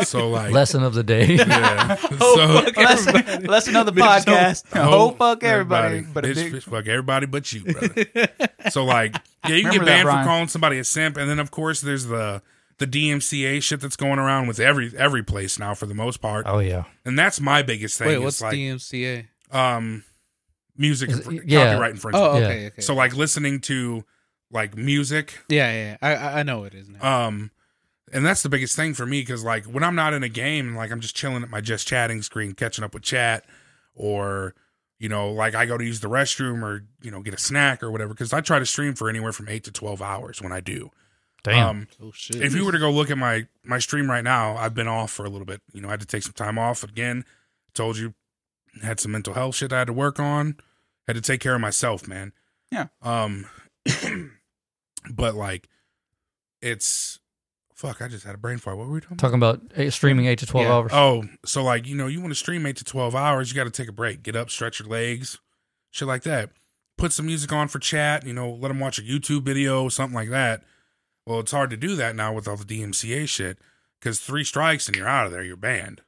so 0.06 0.30
like, 0.30 0.52
Lesson 0.52 0.84
of 0.84 0.94
the 0.94 1.04
day. 1.04 1.36
yeah. 1.36 1.98
Oh, 2.24 2.36
so 2.36 2.62
fuck 2.62 2.78
Lesson, 2.78 3.44
lesson 3.46 3.76
of 3.76 3.86
the 3.86 3.92
Bitch, 3.92 4.24
podcast. 4.26 4.64
Oh, 4.76 5.12
fuck 5.12 5.44
everybody. 5.44 6.02
But 6.02 6.24
bitch, 6.24 6.52
bitch, 6.52 6.64
fuck 6.64 6.88
everybody 6.88 7.26
but 7.26 7.52
you, 7.52 7.64
brother. 7.64 8.06
so 8.70 8.86
like, 8.86 9.16
yeah, 9.48 9.56
you 9.56 9.64
can 9.64 9.72
Remember 9.72 9.86
get 9.86 9.86
that, 9.86 10.04
banned 10.06 10.24
for 10.24 10.28
calling 10.28 10.48
somebody 10.48 10.80
a 10.80 10.84
simp, 10.84 11.18
and 11.18 11.30
then 11.30 11.40
of 11.40 11.52
course 11.52 11.82
there's 11.82 12.06
the 12.06 12.42
the 12.78 12.88
DMCA 12.88 13.62
shit 13.62 13.80
that's 13.82 13.96
going 13.96 14.18
around 14.20 14.48
with 14.48 14.60
every 14.60 14.92
every 14.98 15.24
place 15.24 15.60
now 15.60 15.74
for 15.74 15.86
the 15.86 15.94
most 15.94 16.18
part, 16.18 16.46
oh 16.48 16.60
yeah. 16.60 16.86
and 17.06 17.18
that's 17.20 17.40
my 17.42 17.62
biggest 17.62 17.98
thing. 18.00 18.08
Wait, 18.08 18.18
what's 18.20 18.42
like 18.42 18.56
DMCA? 18.56 19.28
um 19.52 20.04
music 20.78 21.10
Is- 21.10 21.20
infr- 21.22 21.44
yeah. 21.46 21.66
copyright 21.74 21.92
infringement. 21.92 22.26
Oh, 22.26 22.38
Yeah. 22.40 22.46
okay, 22.46 22.68
okay. 22.68 22.82
So 22.82 22.96
like 22.96 23.16
listening 23.16 23.60
to 23.62 24.04
like 24.52 24.76
music 24.78 25.40
yeah, 25.50 25.72
yeah, 25.72 25.98
I 26.02 26.16
I- 26.16 26.40
I 26.40 26.44
know 26.44 26.60
what 26.62 26.74
it 26.74 26.80
is 26.80 26.90
now. 26.90 27.28
Um, 27.28 27.52
and 28.12 28.26
that's 28.26 28.44
the 28.44 28.50
biggest 28.50 28.76
thing 28.76 28.94
for 28.94 29.06
me 29.06 29.22
because 29.22 29.44
like 29.44 29.66
when 29.66 29.84
I'm 29.84 29.96
not 29.96 30.14
in 30.14 30.24
a 30.24 30.30
game 30.30 30.68
and 30.68 30.76
like 30.76 30.92
I'm 30.92 31.00
just 31.00 31.16
chilling 31.16 31.44
at 31.44 31.50
my 31.50 31.62
just 31.62 31.88
chatting 31.88 32.22
screen, 32.22 32.54
catching 32.54 32.84
up 32.84 32.94
with 32.94 33.04
chat, 33.04 33.46
or 33.96 34.54
you 35.00 35.10
know, 35.10 35.32
like 35.32 35.56
I 35.56 35.66
go 35.66 35.78
to 35.78 35.84
use 35.84 36.00
the 36.00 36.10
restroom 36.10 36.62
or 36.64 36.84
you 37.02 37.12
know 37.12 37.22
get 37.22 37.34
a 37.34 37.40
snack 37.40 37.82
or 37.82 37.92
whatever. 37.92 38.14
Because 38.14 38.34
I 38.34 38.42
try 38.42 38.60
to 38.60 38.66
stream 38.66 38.94
for 38.94 39.10
anywhere 39.10 39.32
from 39.32 39.50
eight 39.50 39.64
to 39.64 39.72
twelve 39.72 40.02
hours 40.02 40.42
when 40.42 40.52
I 40.52 40.60
do. 40.60 40.92
Damn. 41.44 41.68
Um, 41.68 41.88
oh 42.02 42.12
shit! 42.14 42.42
if 42.42 42.54
you 42.54 42.66
were 42.66 42.72
to 42.72 42.80
go 42.80 42.92
look 42.92 43.10
at 43.10 43.18
my 43.18 43.48
my 43.64 43.80
stream 43.80 44.10
right 44.10 44.24
now, 44.24 44.56
I've 44.58 44.74
been 44.76 44.88
off 44.88 45.12
for 45.12 45.26
a 45.26 45.30
little 45.30 45.46
bit. 45.46 45.62
You 45.74 45.82
know, 45.82 45.88
I 45.88 45.92
had 45.92 46.02
to 46.02 46.08
take 46.08 46.24
some 46.24 46.34
time 46.34 46.60
off 46.60 46.84
again. 46.84 47.26
Told 47.74 47.98
you, 47.98 48.14
had 48.84 49.00
some 49.00 49.12
mental 49.12 49.34
health 49.34 49.56
shit 49.56 49.74
I 49.74 49.80
had 49.80 49.88
to 49.88 49.94
work 49.94 50.20
on. 50.20 50.58
Had 51.08 51.16
to 51.16 51.22
take 51.22 51.40
care 51.40 51.56
of 51.56 51.62
myself, 51.62 52.08
man. 52.08 52.34
Yeah. 52.72 52.88
Um, 53.02 53.48
but 55.12 55.36
like, 55.36 55.68
it's 56.62 57.21
fuck. 57.82 58.02
I 58.02 58.08
just 58.08 58.26
had 58.26 58.36
a 58.36 58.38
brain 58.38 58.58
fart. 58.58 58.78
What 58.78 58.88
were 58.88 58.94
we 58.94 59.02
talking? 59.02 59.18
about? 59.34 59.62
Talking 59.70 59.82
about 59.82 59.94
streaming 59.94 60.26
eight 60.28 60.40
to 60.40 60.46
twelve 60.46 60.66
Yeah. 60.68 60.74
hours. 60.74 60.92
Oh, 60.94 61.24
so 61.46 61.64
like 61.64 61.88
you 61.88 61.96
know, 61.96 62.08
you 62.08 62.22
want 62.22 62.32
to 62.32 62.36
stream 62.36 62.66
eight 62.66 62.78
to 62.78 62.84
twelve 62.84 63.16
hours, 63.16 63.50
you 63.50 63.56
got 63.56 63.64
to 63.66 63.70
take 63.72 63.90
a 63.90 63.94
break, 63.94 64.24
get 64.24 64.36
up, 64.36 64.50
stretch 64.50 64.80
your 64.80 64.88
legs, 64.90 65.40
shit 65.90 66.08
like 66.08 66.24
that. 66.24 66.52
Put 66.98 67.12
some 67.14 67.26
music 67.26 67.52
on 67.52 67.68
for 67.68 67.80
chat. 67.80 68.26
You 68.26 68.34
know, 68.34 68.50
let 68.52 68.68
them 68.68 68.80
watch 68.80 69.00
a 69.00 69.02
YouTube 69.02 69.44
video, 69.44 69.90
something 69.90 70.16
like 70.16 70.30
that. 70.30 70.64
Well, 71.26 71.40
it's 71.40 71.52
hard 71.52 71.70
to 71.72 71.78
do 71.78 71.96
that 71.96 72.16
now 72.16 72.34
with 72.34 72.48
all 72.48 72.58
the 72.58 72.66
DMCA 72.66 73.28
shit 73.28 73.58
because 74.00 74.20
three 74.20 74.44
strikes 74.44 74.88
and 74.88 74.96
you're 74.96 75.08
out 75.08 75.26
of 75.26 75.32
there. 75.32 75.44
You're 75.44 75.58
banned. 75.58 76.02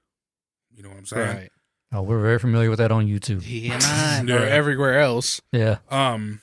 You 0.75 0.83
know 0.83 0.89
what 0.89 0.97
I'm 0.99 1.05
saying? 1.05 1.27
right, 1.37 1.49
Oh, 1.91 2.01
we're 2.01 2.19
very 2.21 2.39
familiar 2.39 2.69
with 2.71 2.79
that 2.79 2.91
on 2.91 3.05
YouTube. 3.07 3.43
Yeah. 3.47 4.23
or 4.35 4.43
everywhere 4.45 4.99
else. 4.99 5.41
Yeah. 5.51 5.77
Um, 5.89 6.41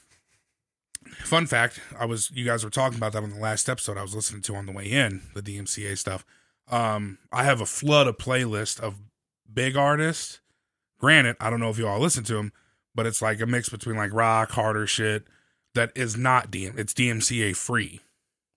fun 1.25 1.47
fact: 1.47 1.81
I 1.99 2.05
was 2.05 2.31
you 2.33 2.45
guys 2.45 2.65
were 2.65 2.71
talking 2.71 2.99
about 2.99 3.13
that 3.13 3.23
on 3.23 3.31
the 3.31 3.41
last 3.41 3.69
episode. 3.69 3.97
I 3.97 4.03
was 4.03 4.15
listening 4.15 4.43
to 4.43 4.55
on 4.55 4.67
the 4.67 4.73
way 4.73 4.87
in 4.87 5.23
the 5.35 5.43
DMCA 5.43 5.97
stuff. 5.99 6.25
Um, 6.71 7.19
I 7.33 7.45
have 7.45 7.61
a 7.61 7.67
flood 7.67 8.07
of 8.07 8.17
playlist 8.17 8.81
of 8.81 8.97
big 9.53 9.77
artists. 9.77 10.41
Granted, 10.99 11.37
I 11.41 11.51
don't 11.51 11.61
know 11.61 11.71
if 11.71 11.79
you 11.79 11.89
all 11.89 11.99
listen 11.99 12.25
to 12.25 12.35
them, 12.35 12.53
but 12.95 13.07
it's 13.07 13.23
like 13.23 13.41
a 13.41 13.47
mix 13.47 13.69
between 13.69 13.97
like 13.97 14.13
rock, 14.13 14.51
harder 14.53 14.87
shit 14.87 15.25
that 15.75 15.93
is 15.95 16.17
not 16.17 16.51
DM. 16.51 16.79
It's 16.79 16.93
DMCA 16.93 17.57
free, 17.57 18.01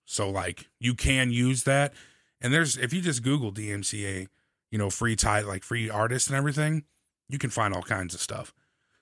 so 0.04 0.30
like 0.30 0.68
you 0.78 0.94
can 0.94 1.30
use 1.30 1.64
that. 1.64 1.92
And 2.40 2.52
there's 2.52 2.76
if 2.76 2.92
you 2.92 3.00
just 3.00 3.22
Google 3.22 3.52
DMCA, 3.52 4.28
you 4.70 4.78
know, 4.78 4.90
free 4.90 5.16
title 5.16 5.48
like 5.48 5.64
free 5.64 5.88
artists 5.88 6.28
and 6.28 6.36
everything, 6.36 6.84
you 7.28 7.38
can 7.38 7.50
find 7.50 7.74
all 7.74 7.82
kinds 7.82 8.14
of 8.14 8.20
stuff. 8.20 8.54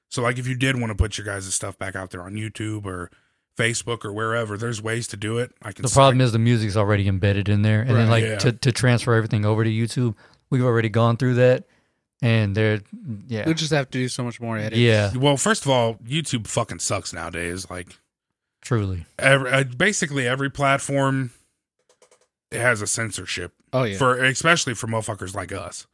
So 0.08 0.23
like 0.23 0.39
if 0.39 0.47
you 0.47 0.55
did 0.55 0.78
want 0.78 0.91
to 0.91 0.94
put 0.94 1.18
your 1.18 1.24
guys' 1.24 1.52
stuff 1.55 1.78
back 1.78 1.97
out 1.97 2.10
there 2.10 2.23
on 2.23 2.34
YouTube 2.34 2.84
or 2.84 3.10
Facebook 3.58 4.05
or 4.05 4.12
wherever, 4.12 4.56
there's 4.56 4.81
ways 4.82 5.06
to 5.08 5.16
do 5.16 5.39
it. 5.39 5.52
I 5.62 5.72
can 5.72 5.82
The 5.82 5.90
problem 5.90 6.20
is 6.20 6.32
the 6.32 6.39
music's 6.39 6.76
already 6.76 7.06
embedded 7.08 7.48
in 7.48 7.62
there, 7.62 7.81
and 7.82 7.90
then 7.97 8.08
like 8.08 8.24
Yeah. 8.24 8.39
to, 8.39 8.52
to 8.52 8.72
transfer 8.72 9.14
everything 9.14 9.44
over 9.44 9.62
to 9.64 9.70
YouTube, 9.70 10.14
we've 10.50 10.64
already 10.64 10.89
gone 10.89 11.16
through 11.16 11.34
that, 11.34 11.64
and 12.22 12.55
they're 12.56 12.81
yeah 13.26 13.44
We'll 13.44 13.55
just 13.55 13.72
have 13.72 13.90
to 13.90 13.98
do 13.98 14.08
so 14.08 14.22
much 14.24 14.40
more 14.40 14.56
editing. 14.58 14.81
yeah 14.84 15.12
well, 15.16 15.36
first 15.36 15.64
of 15.64 15.70
all, 15.70 15.94
YouTube 15.97 16.47
fucking 16.47 16.78
sucks 16.78 17.12
nowadays. 17.12 17.68
Like 17.70 17.89
truly 18.62 19.05
every, 19.18 19.50
uh, 19.50 19.64
basically 19.64 20.26
every 20.28 20.48
platform 20.50 21.32
it 22.50 22.60
has 22.60 22.81
a 22.81 22.86
censorship 22.86 23.52
Oh 23.72 23.82
yeah. 23.84 23.97
for 23.98 24.22
especially 24.24 24.74
for 24.74 24.86
motherfuckers 24.86 25.34
like 25.34 25.52
us. 25.52 25.86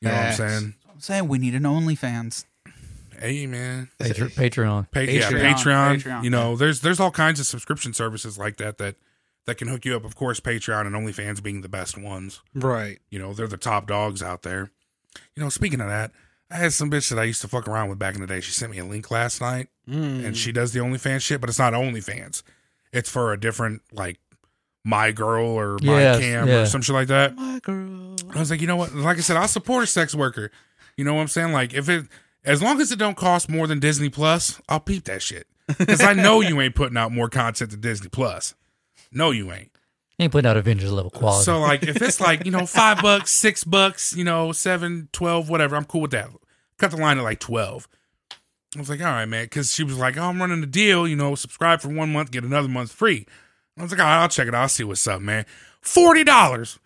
You 0.00 0.08
know 0.08 0.14
Facts. 0.14 0.38
what 0.38 0.44
I'm 0.44 0.50
saying? 0.60 0.74
I'm 0.92 1.00
saying 1.00 1.28
we 1.28 1.38
need 1.38 1.54
an 1.54 1.62
OnlyFans. 1.62 2.44
Hey 3.20 3.46
man, 3.46 3.90
Patre- 3.98 4.28
Patreon. 4.28 4.90
Pa- 4.90 5.00
yeah, 5.00 5.30
Patreon. 5.30 5.54
Patreon. 5.54 6.02
Patreon. 6.02 6.24
You 6.24 6.30
know, 6.30 6.56
there's 6.56 6.80
there's 6.80 7.00
all 7.00 7.10
kinds 7.10 7.40
of 7.40 7.46
subscription 7.46 7.92
services 7.92 8.38
like 8.38 8.56
that 8.58 8.78
that 8.78 8.96
that 9.46 9.56
can 9.56 9.68
hook 9.68 9.84
you 9.84 9.96
up. 9.96 10.04
Of 10.04 10.14
course, 10.14 10.40
Patreon 10.40 10.86
and 10.86 10.94
OnlyFans 10.94 11.42
being 11.42 11.62
the 11.62 11.68
best 11.68 11.96
ones. 11.98 12.40
right. 12.54 12.98
You 13.10 13.18
know, 13.18 13.32
they're 13.32 13.46
the 13.48 13.56
top 13.56 13.86
dogs 13.86 14.22
out 14.22 14.42
there. 14.42 14.70
You 15.34 15.42
know, 15.42 15.48
speaking 15.48 15.80
of 15.80 15.88
that, 15.88 16.12
I 16.50 16.56
had 16.56 16.72
some 16.72 16.90
bitch 16.90 17.08
that 17.10 17.18
I 17.18 17.24
used 17.24 17.40
to 17.42 17.48
fuck 17.48 17.66
around 17.66 17.88
with 17.88 17.98
back 17.98 18.14
in 18.14 18.20
the 18.20 18.26
day. 18.26 18.40
She 18.40 18.52
sent 18.52 18.70
me 18.70 18.78
a 18.78 18.84
link 18.84 19.10
last 19.10 19.40
night, 19.40 19.68
Mm. 19.88 20.24
and 20.24 20.36
she 20.36 20.52
does 20.52 20.72
the 20.72 20.80
OnlyFans 20.80 21.22
shit, 21.22 21.40
but 21.40 21.48
it's 21.48 21.58
not 21.58 21.72
OnlyFans. 21.72 22.42
It's 22.92 23.08
for 23.10 23.32
a 23.32 23.40
different 23.40 23.82
like 23.92 24.18
my 24.84 25.10
girl 25.12 25.46
or 25.46 25.78
my 25.82 26.00
Yes, 26.00 26.18
cam 26.20 26.46
yeah. 26.48 26.60
or 26.60 26.66
some 26.66 26.82
shit 26.82 26.94
like 26.94 27.08
that. 27.08 27.34
my 27.36 27.58
girl. 27.60 28.16
I 28.34 28.38
was 28.38 28.50
like, 28.50 28.60
you 28.60 28.66
know 28.66 28.76
what? 28.76 28.94
Like 28.94 29.16
I 29.18 29.20
said, 29.20 29.36
I'll 29.36 29.48
support 29.48 29.82
a 29.84 29.86
sex 29.86 30.14
worker. 30.14 30.50
You 30.96 31.04
know 31.04 31.14
what 31.14 31.22
I'm 31.22 31.28
saying? 31.28 31.52
Like 31.52 31.72
if 31.74 31.88
it, 31.88 32.06
as 32.44 32.62
long 32.62 32.80
as 32.80 32.92
it 32.92 32.98
don't 32.98 33.16
cost 33.16 33.48
more 33.48 33.66
than 33.66 33.80
Disney 33.80 34.08
Plus, 34.08 34.60
I'll 34.68 34.80
peep 34.80 35.04
that 35.04 35.22
shit 35.22 35.46
because 35.78 36.00
I 36.00 36.12
know 36.14 36.40
you 36.40 36.60
ain't 36.60 36.74
putting 36.74 36.96
out 36.96 37.12
more 37.12 37.28
content 37.28 37.70
than 37.70 37.80
Disney 37.80 38.08
Plus. 38.08 38.54
No, 39.12 39.30
you 39.30 39.52
ain't. 39.52 39.70
Ain't 40.18 40.32
putting 40.32 40.48
out 40.48 40.56
Avengers 40.56 40.90
level 40.92 41.10
quality. 41.10 41.44
So 41.44 41.60
like 41.60 41.82
if 41.84 42.02
it's 42.02 42.20
like, 42.20 42.44
you 42.44 42.50
know, 42.50 42.66
five 42.66 43.00
bucks, 43.00 43.30
six 43.30 43.62
bucks, 43.64 44.16
you 44.16 44.24
know, 44.24 44.52
seven, 44.52 45.08
twelve, 45.12 45.48
whatever, 45.48 45.76
I'm 45.76 45.84
cool 45.84 46.02
with 46.02 46.10
that. 46.10 46.28
Cut 46.78 46.90
the 46.90 46.96
line 46.96 47.18
at 47.18 47.24
like 47.24 47.40
twelve. 47.40 47.88
I 48.76 48.80
was 48.80 48.90
like, 48.90 49.00
all 49.00 49.06
right, 49.06 49.26
man, 49.26 49.44
because 49.44 49.72
she 49.72 49.82
was 49.84 49.96
like, 49.96 50.16
oh, 50.16 50.24
I'm 50.24 50.40
running 50.40 50.62
a 50.62 50.66
deal, 50.66 51.08
you 51.08 51.16
know, 51.16 51.34
subscribe 51.34 51.80
for 51.80 51.88
one 51.88 52.12
month, 52.12 52.30
get 52.30 52.44
another 52.44 52.68
month 52.68 52.92
free. 52.92 53.26
I 53.78 53.82
was 53.82 53.92
like, 53.92 54.00
all 54.00 54.06
right, 54.06 54.22
I'll 54.22 54.28
check 54.28 54.48
it 54.48 54.54
out. 54.54 54.62
I'll 54.62 54.68
see 54.68 54.84
what's 54.84 55.06
up, 55.06 55.20
man. 55.20 55.46
Forty 55.80 56.24
dollars. 56.24 56.78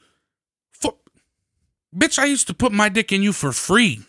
For- 0.70 0.96
Bitch, 1.96 2.18
I 2.18 2.26
used 2.26 2.46
to 2.48 2.54
put 2.54 2.70
my 2.70 2.88
dick 2.88 3.12
in 3.12 3.22
you 3.22 3.32
for 3.32 3.52
free. 3.52 4.02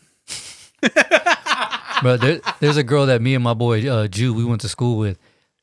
But 2.01 2.19
there, 2.21 2.41
there's 2.59 2.75
a 2.77 2.83
girl 2.83 3.05
that 3.05 3.21
me 3.21 3.33
and 3.33 3.43
my 3.43 3.53
boy 3.53 3.87
uh, 3.89 4.07
Jew 4.07 4.33
we 4.33 4.43
went 4.43 4.61
to 4.61 4.69
school 4.69 4.97
with, 4.97 5.17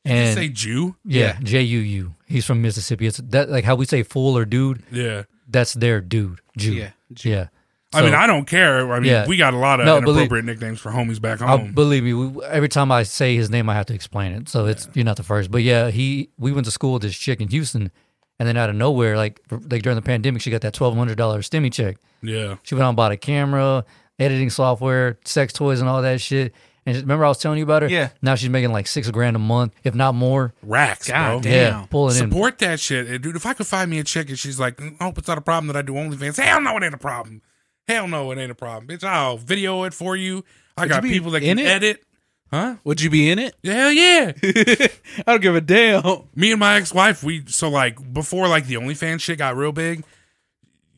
You 0.05 0.11
and 0.13 0.35
say 0.35 0.47
Jew? 0.47 0.95
yeah, 1.05 1.37
J 1.43 1.61
U 1.61 1.79
U. 1.79 2.15
He's 2.25 2.45
from 2.45 2.61
Mississippi. 2.63 3.05
It's 3.05 3.17
that 3.17 3.49
like 3.49 3.63
how 3.63 3.75
we 3.75 3.85
say 3.85 4.01
fool 4.01 4.35
or 4.37 4.45
dude. 4.45 4.81
Yeah. 4.91 5.23
That's 5.47 5.73
their 5.73 6.01
dude. 6.01 6.39
Jew. 6.57 6.73
Yeah. 6.73 6.91
Yeah. 7.23 7.47
I 7.93 8.01
mean, 8.03 8.13
I 8.15 8.25
don't 8.25 8.45
care. 8.45 8.91
I 8.93 8.99
mean, 9.01 9.11
Yeah. 9.11 9.27
we 9.27 9.35
got 9.37 9.53
a 9.53 9.57
lot 9.57 9.81
of 9.81 9.85
No, 9.85 9.99
believe- 9.99 10.15
inappropriate 10.31 10.45
nicknames 10.45 10.79
for 10.79 10.91
homies 10.91 11.21
back 11.21 11.39
home. 11.39 11.49
I'll, 11.49 11.57
home. 11.57 11.73
believe 11.73 12.03
me, 12.03 12.13
we, 12.13 12.43
every 12.45 12.69
time 12.69 12.89
I 12.91 13.03
say 13.03 13.35
his 13.35 13.49
name, 13.49 13.69
I 13.69 13.73
have 13.75 13.85
to 13.87 13.93
explain 13.93 14.31
it. 14.31 14.47
So 14.49 14.65
it's 14.65 14.87
you're 14.93 15.03
not 15.05 15.17
the 15.17 15.23
first, 15.23 15.51
but 15.51 15.61
yeah, 15.61 15.91
he 15.91 16.29
we 16.39 16.53
went 16.53 16.65
to 16.65 16.71
school 16.71 16.93
with 16.93 17.01
this 17.03 17.15
chick 17.17 17.39
in 17.41 17.49
Houston, 17.49 17.91
and 18.39 18.47
then 18.47 18.55
out 18.57 18.69
of 18.69 18.75
nowhere, 18.77 19.17
like 19.17 19.41
like 19.69 19.81
during 19.83 19.97
the 19.97 20.01
pandemic, 20.01 20.41
she 20.41 20.49
got 20.49 20.61
that 20.61 20.73
twelve 20.73 20.95
hundred 20.95 21.17
dollars 21.17 21.47
stimmy 21.49 21.71
check. 21.71 21.97
yeah. 22.23 22.55
She 22.63 22.73
went 22.73 22.85
out 22.85 22.89
and 22.89 22.97
bought 22.97 23.11
a 23.11 23.17
camera, 23.17 23.83
editing 24.19 24.49
software, 24.49 25.17
sex 25.25 25.53
toys, 25.53 25.79
and 25.79 25.89
all 25.89 26.01
that 26.01 26.21
shit. 26.21 26.53
And 26.85 26.97
remember, 26.97 27.25
I 27.25 27.27
was 27.27 27.37
telling 27.37 27.59
you 27.59 27.63
about 27.63 27.83
her. 27.83 27.89
Yeah. 27.89 28.09
Now 28.23 28.33
she's 28.35 28.49
making 28.49 28.71
like 28.71 28.87
six 28.87 29.09
grand 29.11 29.35
a 29.35 29.39
month, 29.39 29.73
if 29.83 29.93
not 29.93 30.15
more. 30.15 30.53
Racks, 30.63 31.07
God 31.09 31.43
bro. 31.43 31.51
damn. 31.51 31.51
Yeah, 31.81 31.85
pulling 31.91 32.15
in. 32.15 32.29
Support 32.31 32.57
that 32.59 32.79
shit, 32.79 33.07
Uh, 33.09 33.17
dude. 33.19 33.35
If 33.35 33.45
I 33.45 33.53
could 33.53 33.67
find 33.67 33.89
me 33.91 33.99
a 33.99 34.03
chick 34.03 34.29
and 34.29 34.39
she's 34.39 34.59
like, 34.59 34.77
"Mm, 34.77 34.95
I 34.99 35.03
hope 35.03 35.17
it's 35.19 35.27
not 35.27 35.37
a 35.37 35.41
problem 35.41 35.67
that 35.67 35.75
I 35.77 35.83
do 35.83 35.93
OnlyFans. 35.93 36.37
Hell 36.41 36.59
no, 36.61 36.75
it 36.77 36.83
ain't 36.83 36.93
a 36.95 36.97
problem. 36.97 37.41
Hell 37.87 38.07
no, 38.07 38.31
it 38.31 38.39
ain't 38.39 38.51
a 38.51 38.55
problem, 38.55 38.87
bitch. 38.87 39.03
I'll 39.03 39.37
video 39.37 39.83
it 39.83 39.93
for 39.93 40.15
you. 40.15 40.43
I 40.75 40.81
Would 40.83 40.89
got 40.89 41.03
you 41.03 41.09
people 41.11 41.31
that 41.31 41.41
can 41.41 41.59
it? 41.59 41.65
edit. 41.67 42.03
Huh? 42.49 42.75
Would 42.83 42.99
you 42.99 43.09
be 43.09 43.29
in 43.29 43.37
it? 43.39 43.55
Hell 43.63 43.91
yeah. 43.91 44.31
I 44.43 44.89
don't 45.27 45.41
give 45.41 45.55
a 45.55 45.61
damn. 45.61 46.03
me 46.35 46.51
and 46.51 46.59
my 46.59 46.75
ex-wife, 46.77 47.23
we 47.23 47.43
so 47.47 47.69
like 47.69 48.11
before 48.13 48.47
like 48.47 48.65
the 48.65 48.75
OnlyFans 48.75 49.21
shit 49.21 49.37
got 49.37 49.55
real 49.55 49.71
big, 49.71 50.03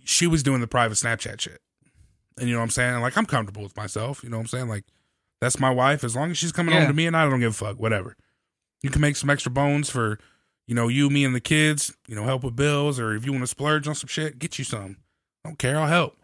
she 0.06 0.28
was 0.28 0.44
doing 0.44 0.62
the 0.62 0.68
private 0.68 0.96
Snapchat 0.96 1.42
shit. 1.42 1.60
And 2.38 2.48
you 2.48 2.54
know 2.54 2.60
what 2.60 2.66
I'm 2.66 2.70
saying? 2.72 3.02
Like 3.02 3.18
I'm 3.18 3.26
comfortable 3.26 3.64
with 3.64 3.76
myself. 3.78 4.24
You 4.24 4.30
know 4.30 4.38
what 4.38 4.44
I'm 4.44 4.48
saying? 4.48 4.70
Like 4.70 4.86
that's 5.42 5.60
my 5.60 5.70
wife. 5.70 6.04
As 6.04 6.16
long 6.16 6.32
as 6.32 6.38
she's 6.38 6.52
coming 6.52 6.74
Yeah. 6.74 6.82
home 6.82 6.90
to 6.90 6.94
me 6.94 7.06
and 7.08 7.16
I 7.18 7.30
don't 7.30 7.40
give 7.40 7.52
a 7.52 7.54
fuck. 7.54 7.80
Whatever. 7.80 8.16
You 8.82 8.90
can 8.90 9.02
make 9.02 9.16
some 9.16 9.30
extra 9.30 9.52
bones 9.52 9.90
for, 9.90 10.20
you 10.68 10.76
know, 10.76 10.88
you, 10.88 11.10
me, 11.10 11.24
and 11.26 11.34
the 11.36 11.40
kids. 11.40 11.94
You 12.08 12.16
know, 12.16 12.24
help 12.26 12.44
with 12.44 12.56
bills, 12.56 13.00
or 13.00 13.14
if 13.16 13.26
you 13.26 13.32
want 13.32 13.44
to 13.44 13.48
splurge 13.48 13.88
on 13.88 13.96
some 13.96 14.08
shit, 14.08 14.40
get 14.40 14.58
you 14.60 14.66
some. 14.66 14.98
I 15.46 15.50
don't 15.50 15.60
care. 15.60 15.78
I'll 15.80 15.88
help. 15.88 16.18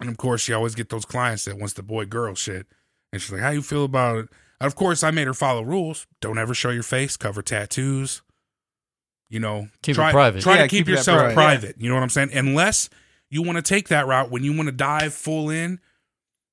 And 0.00 0.08
of 0.10 0.16
course, 0.16 0.40
she 0.42 0.52
always 0.52 0.74
get 0.74 0.88
those 0.90 1.04
clients 1.04 1.44
that 1.44 1.56
wants 1.58 1.74
the 1.74 1.82
boy 1.82 2.04
girl 2.04 2.34
shit. 2.34 2.66
And 3.12 3.22
she's 3.22 3.30
like, 3.32 3.40
"How 3.42 3.50
you 3.50 3.62
feel 3.62 3.84
about 3.84 4.16
it?" 4.18 4.28
And 4.60 4.66
of 4.66 4.74
course, 4.74 5.02
I 5.04 5.10
made 5.12 5.26
her 5.28 5.34
follow 5.34 5.62
rules. 5.62 6.06
Don't 6.20 6.38
ever 6.38 6.54
show 6.54 6.70
your 6.70 6.82
face. 6.82 7.16
Cover 7.16 7.42
tattoos. 7.42 8.22
You 9.28 9.40
know, 9.40 9.68
Keep 9.82 9.98
it 9.98 10.10
private. 10.10 10.42
Try 10.42 10.56
Yeah, 10.56 10.62
to 10.62 10.68
keep, 10.68 10.86
keep 10.86 10.88
yourself 10.88 11.18
private. 11.18 11.34
private. 11.34 11.76
You 11.80 11.88
know 11.88 11.94
what 11.94 12.02
I'm 12.02 12.10
saying? 12.10 12.30
Unless 12.34 12.90
you 13.34 13.42
want 13.42 13.56
to 13.56 13.62
take 13.62 13.88
that 13.88 14.06
route 14.06 14.30
when 14.30 14.44
you 14.44 14.54
want 14.56 14.68
to 14.68 14.72
dive 14.72 15.12
full 15.12 15.50
in, 15.50 15.80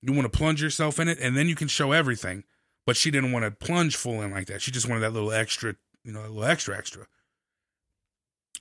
you 0.01 0.11
want 0.13 0.31
to 0.31 0.35
plunge 0.37 0.61
yourself 0.61 0.99
in 0.99 1.07
it, 1.07 1.19
and 1.19 1.37
then 1.37 1.47
you 1.47 1.55
can 1.55 1.67
show 1.67 1.91
everything. 1.91 2.43
But 2.87 2.97
she 2.97 3.11
didn't 3.11 3.31
want 3.31 3.45
to 3.45 3.51
plunge 3.51 3.95
full 3.95 4.21
in 4.21 4.31
like 4.31 4.47
that. 4.47 4.61
She 4.61 4.71
just 4.71 4.89
wanted 4.89 5.01
that 5.01 5.13
little 5.13 5.31
extra 5.31 5.75
you 6.03 6.11
know, 6.11 6.21
a 6.21 6.27
little 6.27 6.45
extra 6.45 6.75
extra. 6.75 7.05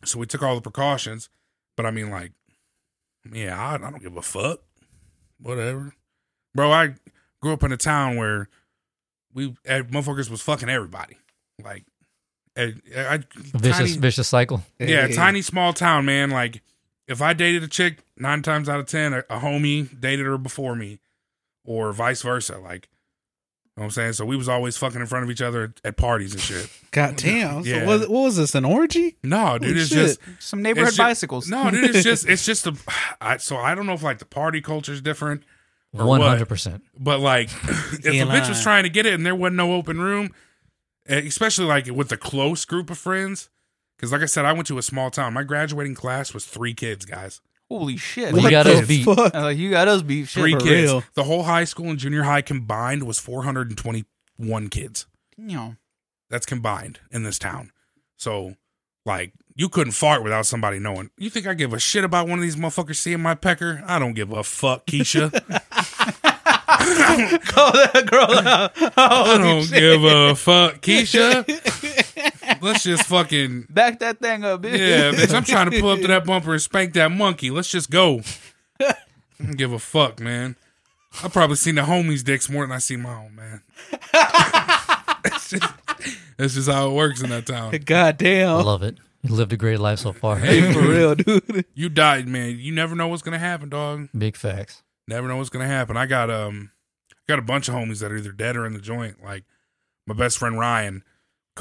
So 0.05 0.19
we 0.19 0.27
took 0.27 0.43
all 0.43 0.55
the 0.55 0.61
precautions, 0.61 1.29
but 1.77 1.87
I 1.87 1.91
mean, 1.91 2.11
like, 2.11 2.33
yeah, 3.33 3.59
I, 3.59 3.75
I 3.75 3.79
don't 3.79 4.03
give 4.03 4.17
a 4.17 4.23
fuck. 4.23 4.61
Whatever, 5.39 5.95
bro. 6.55 6.71
I 6.71 6.95
grew 7.41 7.53
up 7.55 7.63
in 7.63 7.73
a 7.73 7.77
town 7.79 8.17
where 8.17 8.49
we 9.33 9.55
motherfuckers 9.65 10.29
was 10.31 10.43
fucking 10.43 10.69
everybody. 10.69 11.17
Like, 11.65 11.85
I, 12.57 12.75
I 12.97 13.21
Vicious, 13.37 13.79
tiny- 13.79 13.97
vicious 13.99 14.29
cycle. 14.29 14.63
yeah, 14.79 15.07
Hey. 15.07 15.15
tiny 15.15 15.41
small 15.43 15.73
town, 15.73 16.05
man. 16.05 16.29
Like, 16.31 16.63
if 17.11 17.21
I 17.21 17.33
dated 17.35 17.63
a 17.63 17.69
chick, 17.69 17.99
nine 18.17 18.43
times 18.43 18.69
out 18.69 18.81
of 18.81 18.87
ten, 18.87 19.13
a, 19.13 19.19
a 19.31 19.39
homie 19.41 20.01
dated 20.01 20.25
her 20.27 20.39
before 20.39 20.75
me, 20.77 21.01
or 21.65 21.93
vice 21.93 22.23
versa. 22.23 22.59
Like, 22.59 22.89
you 23.77 23.83
know 23.83 23.83
what 23.83 23.85
I'm 23.85 23.91
saying? 23.91 24.13
So 24.15 24.25
we 24.25 24.37
was 24.37 24.49
always 24.49 24.77
fucking 24.77 25.01
in 25.01 25.07
front 25.07 25.25
of 25.25 25.31
each 25.31 25.43
other 25.43 25.65
at, 25.65 25.71
at 25.85 25.97
parties 25.97 26.33
and 26.33 26.41
shit. 26.41 26.71
God 26.91 27.17
damn. 27.17 27.63
Yeah. 27.65 27.81
So 27.81 27.87
what, 27.87 28.01
what 28.09 28.21
was 28.23 28.37
this? 28.37 28.55
An 28.55 28.65
orgy? 28.65 29.17
No, 29.23 29.59
dude, 29.59 29.69
Holy 29.71 29.81
it's 29.81 29.89
shit. 29.91 30.19
just 30.19 30.21
Some 30.39 30.63
neighborhood 30.63 30.89
It's 30.89 30.97
ju- 30.97 31.03
bicycles. 31.03 31.49
no, 31.49 31.71
dude. 31.71 31.85
It's 31.95 32.03
just 32.05 32.27
it's 32.29 32.45
just 32.47 32.67
a. 32.67 32.75
I, 33.21 33.37
so 33.39 33.57
I 33.57 33.75
don't 33.75 33.87
know 33.87 33.93
if 33.95 34.03
like 34.03 34.19
the 34.19 34.25
party 34.27 34.61
culture 34.61 34.93
is 34.93 35.01
different, 35.03 35.43
Or 35.93 36.07
One 36.07 36.21
what? 36.21 36.29
hundred 36.29 36.49
percent. 36.49 36.85
but 36.99 37.21
like 37.21 37.49
if 37.63 38.05
He 38.13 38.21
a 38.21 38.27
bitch 38.27 38.49
was 38.49 38.63
trying 38.63 38.85
to 38.85 38.91
get 38.91 39.07
it 39.07 39.15
and 39.15 39.25
there 39.27 39.35
wasn't 39.35 39.57
no 39.57 39.73
open 39.75 40.01
room, 40.01 40.33
eh, 41.09 41.19
especially 41.27 41.67
like 41.67 41.87
with 41.87 42.13
a 42.13 42.17
close 42.17 42.65
group 42.65 42.91
of 42.91 42.99
friends. 42.99 43.51
Because 44.01 44.13
like 44.13 44.23
I 44.23 44.27
said, 44.27 44.47
I 44.47 44.55
went 44.55 44.67
to 44.69 44.79
a 44.79 44.83
small 44.83 45.11
town. 45.11 45.35
My 45.35 45.43
graduating 45.43 45.95
class 45.95 46.33
was 46.33 46.47
three 46.47 46.73
kids, 46.73 47.05
guys. 47.05 47.43
Holy 47.69 47.99
shit. 47.99 48.33
Well, 48.33 48.45
you 48.45 48.51
got 48.51 48.63
the 48.63 48.79
us 48.79 48.89
beat. 48.89 49.05
fuck? 49.05 49.35
Uh, 49.35 49.49
you 49.49 49.69
got 49.69 49.89
us 49.89 50.01
beef. 50.01 50.31
Shit. 50.31 50.41
Three 50.41 50.53
for 50.55 50.61
kids. 50.61 50.91
real. 50.91 51.05
The 51.13 51.25
whole 51.25 51.43
high 51.43 51.65
school 51.65 51.91
and 51.91 51.99
junior 51.99 52.23
high 52.23 52.41
combined 52.41 53.03
was 53.03 53.19
421 53.19 54.69
kids. 54.69 55.07
You 55.37 55.55
know, 55.55 55.77
That's 56.31 56.47
combined 56.47 57.01
in 57.11 57.25
this 57.25 57.39
town. 57.39 57.73
So, 58.17 58.55
like, 59.05 59.35
you 59.55 59.69
couldn't 59.69 59.93
fart 59.93 60.23
without 60.23 60.47
somebody 60.47 60.79
knowing. 60.79 61.11
You 61.19 61.29
think 61.29 61.47
I 61.47 61.53
give 61.53 61.75
a 61.75 61.79
shit 61.79 62.03
about 62.03 62.27
one 62.27 62.39
of 62.39 62.43
these 62.43 62.57
motherfuckers 62.57 62.97
seeing 62.97 63.21
my 63.21 63.35
pecker? 63.35 63.85
I 63.87 63.99
don't 63.99 64.15
give 64.15 64.33
a 64.33 64.43
fuck, 64.43 64.87
Keisha. 64.87 65.31
Call 67.45 67.73
that 67.73 68.07
girl 68.11 68.39
out. 68.49 68.73
I 68.97 69.37
don't 69.37 69.71
give 69.71 70.05
a 70.05 70.35
fuck, 70.35 70.81
Keisha. 70.81 71.45
Let's 72.63 72.85
just 72.85 73.05
fucking 73.07 73.67
back 73.71 73.99
that 74.01 74.19
thing 74.21 74.45
up, 74.45 74.63
bitch. 74.63 74.79
yeah, 74.79 75.11
bitch. 75.13 75.35
I'm 75.35 75.45
trying 75.45 75.71
to 75.71 75.81
pull 75.81 75.91
up 75.91 76.01
to 76.01 76.07
that 76.09 76.25
bumper 76.27 76.53
and 76.53 76.63
spank 76.63 76.95
that 76.95 77.11
monkey. 77.11 77.51
Let's 77.51 77.71
just 77.71 77.91
go. 77.91 78.21
I 78.81 78.95
don't 79.39 79.57
give 79.57 79.73
a 79.73 79.79
fuck, 79.79 80.21
man. 80.21 80.57
I've 81.23 81.33
probably 81.33 81.57
seen 81.57 81.75
the 81.75 81.83
homies' 81.83 82.23
dicks 82.23 82.49
more 82.49 82.63
than 82.65 82.73
I 82.73 82.79
see 82.79 82.97
my 82.97 83.15
own, 83.15 83.35
man. 83.35 83.63
That's 85.25 85.51
just, 85.51 85.73
that's 86.37 86.55
just 86.55 86.69
how 86.71 86.89
it 86.91 86.93
works 86.95 87.23
in 87.23 87.31
that 87.31 87.47
town. 87.47 87.73
God 87.85 88.07
I 88.07 88.13
damn. 88.13 88.65
love 88.65 88.83
it. 88.83 88.99
You 89.23 89.35
lived 89.35 89.53
a 89.53 89.57
great 89.57 89.81
life 89.81 89.99
so 89.99 90.13
far. 90.13 90.39
Hey, 90.39 90.73
For 90.73 90.81
real, 90.81 91.15
dude. 91.15 91.65
You 91.75 91.89
died, 91.89 92.27
man. 92.29 92.59
You 92.59 92.73
never 92.73 92.95
know 92.95 93.09
what's 93.09 93.23
gonna 93.23 93.39
happen, 93.39 93.69
dog. 93.69 94.09
Big 94.17 94.37
facts. 94.37 94.83
Never 95.09 95.29
know 95.29 95.37
what's 95.37 95.51
gonna 95.51 95.67
happen. 95.67 95.97
I 95.97 96.07
got 96.07 96.31
um, 96.31 96.71
I 97.13 97.17
got 97.27 97.39
a 97.39 97.43
bunch 97.43 97.69
of 97.69 97.75
homies 97.75 98.01
that 98.01 98.13
are 98.13 98.17
either 98.17 98.33
dead 98.33 98.57
or 98.57 98.65
in 98.65 98.73
the 98.73 98.81
joint. 98.81 99.23
Like 99.23 99.45
my 100.07 100.15
best 100.15 100.39
friend 100.39 100.59
Ryan 100.59 101.03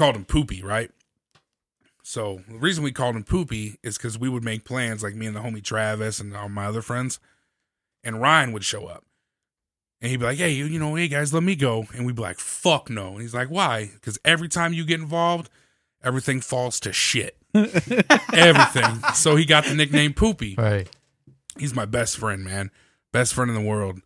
called 0.00 0.16
him 0.16 0.24
Poopy, 0.24 0.62
right? 0.62 0.90
So 2.02 2.40
the 2.48 2.58
reason 2.58 2.82
we 2.82 2.90
called 2.92 3.14
him 3.16 3.22
Poopy 3.24 3.78
is 3.82 3.96
because 3.96 4.18
we 4.18 4.28
would 4.28 4.42
make 4.42 4.64
plans, 4.64 5.02
like 5.02 5.14
me 5.14 5.26
and 5.26 5.36
the 5.36 5.40
homie 5.40 5.62
Travis 5.62 6.18
and 6.18 6.34
all 6.34 6.48
my 6.48 6.64
other 6.66 6.82
friends, 6.82 7.20
and 8.02 8.20
Ryan 8.20 8.52
would 8.52 8.64
show 8.64 8.86
up, 8.86 9.04
and 10.00 10.10
he'd 10.10 10.16
be 10.18 10.24
like, 10.26 10.38
"Hey, 10.38 10.50
you, 10.52 10.64
you 10.64 10.78
know, 10.78 10.94
hey 10.94 11.06
guys, 11.08 11.32
let 11.34 11.42
me 11.42 11.54
go," 11.54 11.84
and 11.94 12.06
we'd 12.06 12.16
be 12.16 12.22
like, 12.22 12.38
"Fuck 12.40 12.88
no," 12.90 13.12
and 13.12 13.20
he's 13.20 13.34
like, 13.34 13.48
"Why?" 13.48 13.90
Because 13.92 14.18
every 14.24 14.48
time 14.48 14.72
you 14.72 14.84
get 14.84 14.98
involved, 15.00 15.50
everything 16.02 16.40
falls 16.40 16.80
to 16.80 16.92
shit. 16.92 17.36
everything. 17.54 19.02
So 19.14 19.36
he 19.36 19.44
got 19.44 19.64
the 19.64 19.74
nickname 19.74 20.14
Poopy 20.14 20.54
Right. 20.56 20.88
he's 21.58 21.74
my 21.74 21.84
best 21.84 22.16
friend, 22.16 22.42
man. 22.44 22.70
Best 23.12 23.34
friend 23.34 23.50
in 23.50 23.54
the 23.54 23.68
world. 23.68 24.00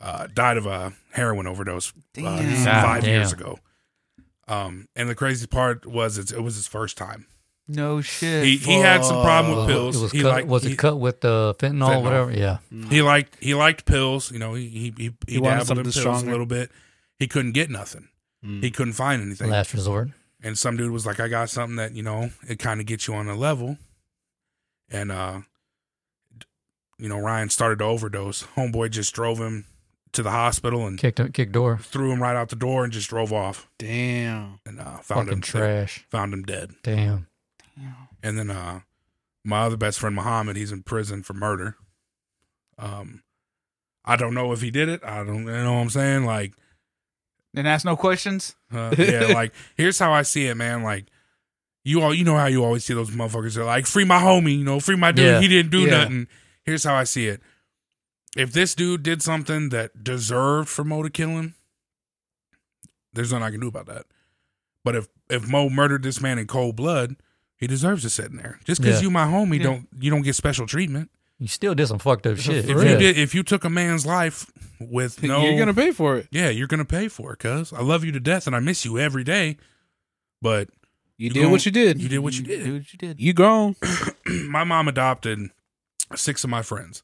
Uh, 0.00 0.26
died 0.32 0.56
of 0.56 0.64
a 0.66 0.92
heroin 1.12 1.46
overdose 1.46 1.92
uh, 2.18 2.22
five 2.22 2.64
God 2.64 3.04
years 3.04 3.32
ago. 3.32 3.58
Um, 4.50 4.88
and 4.96 5.08
the 5.08 5.14
crazy 5.14 5.46
part 5.46 5.86
was 5.86 6.18
it's, 6.18 6.32
it 6.32 6.40
was 6.42 6.56
his 6.56 6.66
first 6.66 6.98
time. 6.98 7.26
No 7.68 8.00
shit. 8.00 8.44
He 8.44 8.56
he 8.56 8.74
had 8.80 9.04
some 9.04 9.22
problem 9.22 9.56
with 9.56 9.68
pills. 9.68 9.96
It 9.96 10.02
was, 10.02 10.12
he 10.12 10.22
cut, 10.22 10.32
liked 10.32 10.48
was 10.48 10.64
he, 10.64 10.72
it 10.72 10.76
cut 10.76 10.98
with 10.98 11.20
the 11.20 11.54
fentanyl, 11.58 11.88
Fentanyl. 11.88 11.98
or 11.98 12.02
whatever? 12.02 12.32
Yeah. 12.32 12.58
he 12.88 13.00
liked 13.00 13.36
he 13.40 13.54
liked 13.54 13.84
pills. 13.84 14.32
You 14.32 14.40
know, 14.40 14.54
he 14.54 14.66
he 14.68 14.80
he, 14.96 15.10
he, 15.28 15.34
He 15.34 15.40
dabbled 15.40 15.78
in 15.78 15.84
pills 15.84 15.94
stronger. 15.94 16.26
a 16.28 16.30
little 16.32 16.46
bit. 16.46 16.70
He 17.16 17.28
couldn't 17.28 17.52
get 17.52 17.70
nothing. 17.70 18.08
Mm. 18.44 18.60
He 18.64 18.72
couldn't 18.72 18.94
find 18.94 19.22
anything. 19.22 19.50
Last 19.50 19.72
resort. 19.72 20.08
and 20.42 20.58
some 20.58 20.76
dude 20.76 20.90
was 20.90 21.06
like, 21.06 21.20
"I 21.20 21.28
got 21.28 21.48
something 21.48 21.76
that 21.76 21.92
you 21.94 22.02
know 22.02 22.30
it 22.48 22.58
kind 22.58 22.80
of 22.80 22.86
gets 22.86 23.06
you 23.06 23.14
on 23.14 23.28
a 23.28 23.36
level," 23.36 23.78
and 24.90 25.12
uh, 25.12 25.40
you 26.98 27.08
know 27.08 27.18
Ryan 27.20 27.50
started 27.50 27.78
to 27.78 27.84
overdose. 27.84 28.42
Homeboy 28.56 28.90
just 28.90 29.14
drove 29.14 29.38
him 29.38 29.66
to 30.12 30.22
the 30.22 30.30
hospital 30.30 30.86
and 30.86 30.98
Kicked 30.98 31.32
kicked 31.32 31.52
door. 31.52 31.78
threw 31.78 32.10
him 32.12 32.20
right 32.22 32.34
out 32.36 32.48
the 32.48 32.56
door 32.56 32.84
and 32.84 32.92
just 32.92 33.08
drove 33.10 33.32
off 33.32 33.68
Damn. 33.78 34.60
and 34.66 34.80
uh, 34.80 34.84
found 34.98 35.02
Fucking 35.26 35.32
him 35.34 35.40
trash. 35.40 36.04
found 36.10 36.32
him 36.34 36.42
dead. 36.42 36.72
Damn. 36.82 37.26
And 38.22 38.38
then 38.38 38.50
uh, 38.50 38.80
my 39.44 39.60
other 39.62 39.76
best 39.76 39.98
friend 40.00 40.14
Muhammad, 40.14 40.56
he's 40.56 40.72
in 40.72 40.82
prison 40.82 41.22
for 41.22 41.32
murder. 41.34 41.76
Um, 42.78 43.22
I 44.04 44.16
don't 44.16 44.34
know 44.34 44.52
if 44.52 44.60
he 44.60 44.70
did 44.70 44.88
it. 44.88 45.00
I 45.04 45.24
don't 45.24 45.44
you 45.44 45.50
know 45.52 45.74
what 45.74 45.80
I'm 45.80 45.90
saying. 45.90 46.24
Like, 46.24 46.54
Didn't 47.54 47.68
ask 47.68 47.84
no 47.84 47.96
questions. 47.96 48.54
uh, 48.72 48.94
yeah, 48.98 49.26
like 49.34 49.52
here's 49.76 49.98
how 49.98 50.12
I 50.12 50.22
see 50.22 50.46
it, 50.46 50.56
man. 50.56 50.82
Like. 50.82 51.06
You 51.82 52.02
all, 52.02 52.12
you 52.12 52.24
know 52.24 52.36
how 52.36 52.44
you 52.44 52.62
always 52.62 52.84
see 52.84 52.92
those 52.92 53.08
motherfuckers. 53.10 53.54
They're 53.54 53.64
like, 53.64 53.86
"Free 53.86 54.04
my 54.04 54.20
homie," 54.20 54.58
you 54.58 54.64
know, 54.64 54.80
"Free 54.80 54.96
my 54.96 55.12
dude." 55.12 55.24
Yeah. 55.24 55.40
He 55.40 55.48
didn't 55.48 55.70
do 55.70 55.78
Yeah. 55.80 55.90
nothing. 56.02 56.28
Here's 56.62 56.84
how 56.84 56.94
I 56.94 57.04
see 57.04 57.26
it: 57.26 57.40
if 58.36 58.52
this 58.52 58.74
dude 58.74 59.02
did 59.02 59.22
something 59.22 59.70
that 59.70 60.04
deserved 60.04 60.68
for 60.68 60.84
Mo 60.84 61.02
to 61.02 61.10
kill 61.10 61.30
him, 61.30 61.54
there's 63.12 63.32
nothing 63.32 63.44
I 63.44 63.50
can 63.50 63.60
do 63.60 63.68
about 63.68 63.86
that. 63.86 64.06
But 64.84 64.96
if 64.96 65.08
if 65.28 65.48
Mo 65.48 65.68
murdered 65.68 66.02
this 66.02 66.20
man 66.20 66.38
in 66.38 66.46
cold 66.46 66.76
blood, 66.76 67.16
he 67.56 67.66
deserves 67.66 68.02
to 68.02 68.10
sit 68.10 68.26
in 68.30 68.36
there. 68.36 68.58
Just 68.64 68.80
because 68.80 68.96
Yeah. 69.00 69.02
you 69.06 69.10
my 69.10 69.24
homie, 69.26 69.58
Yeah. 69.58 69.64
don't 69.64 69.88
you 69.98 70.10
don't 70.10 70.22
get 70.22 70.34
special 70.34 70.66
treatment. 70.66 71.10
You 71.38 71.48
still 71.48 71.74
did 71.74 71.86
some 71.88 71.98
fucked 71.98 72.26
up 72.26 72.36
shit. 72.38 72.68
If 72.68 72.76
yeah. 72.76 72.92
you 72.92 72.98
did, 72.98 73.18
if 73.18 73.34
you 73.34 73.42
took 73.42 73.64
a 73.64 73.70
man's 73.70 74.04
life 74.06 74.46
with 74.78 75.22
no, 75.24 75.42
You're 75.44 75.58
gonna 75.58 75.74
pay 75.74 75.90
for 75.90 76.16
it. 76.16 76.28
yeah, 76.30 76.48
you're 76.50 76.66
gonna 76.66 76.84
pay 76.84 77.08
for 77.08 77.32
it. 77.32 77.38
Cause 77.38 77.72
I 77.72 77.80
love 77.82 78.04
you 78.04 78.12
to 78.12 78.20
death 78.20 78.46
and 78.46 78.54
I 78.54 78.60
miss 78.60 78.84
you 78.84 78.98
every 78.98 79.24
day. 79.24 79.56
But 80.42 80.68
You, 81.18 81.28
You 81.28 81.30
did 81.34 81.42
gon- 81.42 81.50
what 81.50 81.66
you 81.66 81.72
did. 81.72 82.00
you 82.00 82.08
did 82.08 82.18
what 82.18 82.34
you 82.38 82.44
did. 82.44 82.64
Do 82.64 82.74
what 82.74 82.92
you 82.92 82.98
did. 82.98 83.20
You 83.20 83.32
grown. 83.34 83.76
my 84.48 84.64
mom 84.64 84.88
adopted 84.88 85.50
six 86.14 86.44
of 86.44 86.50
my 86.50 86.62
friends 86.62 87.02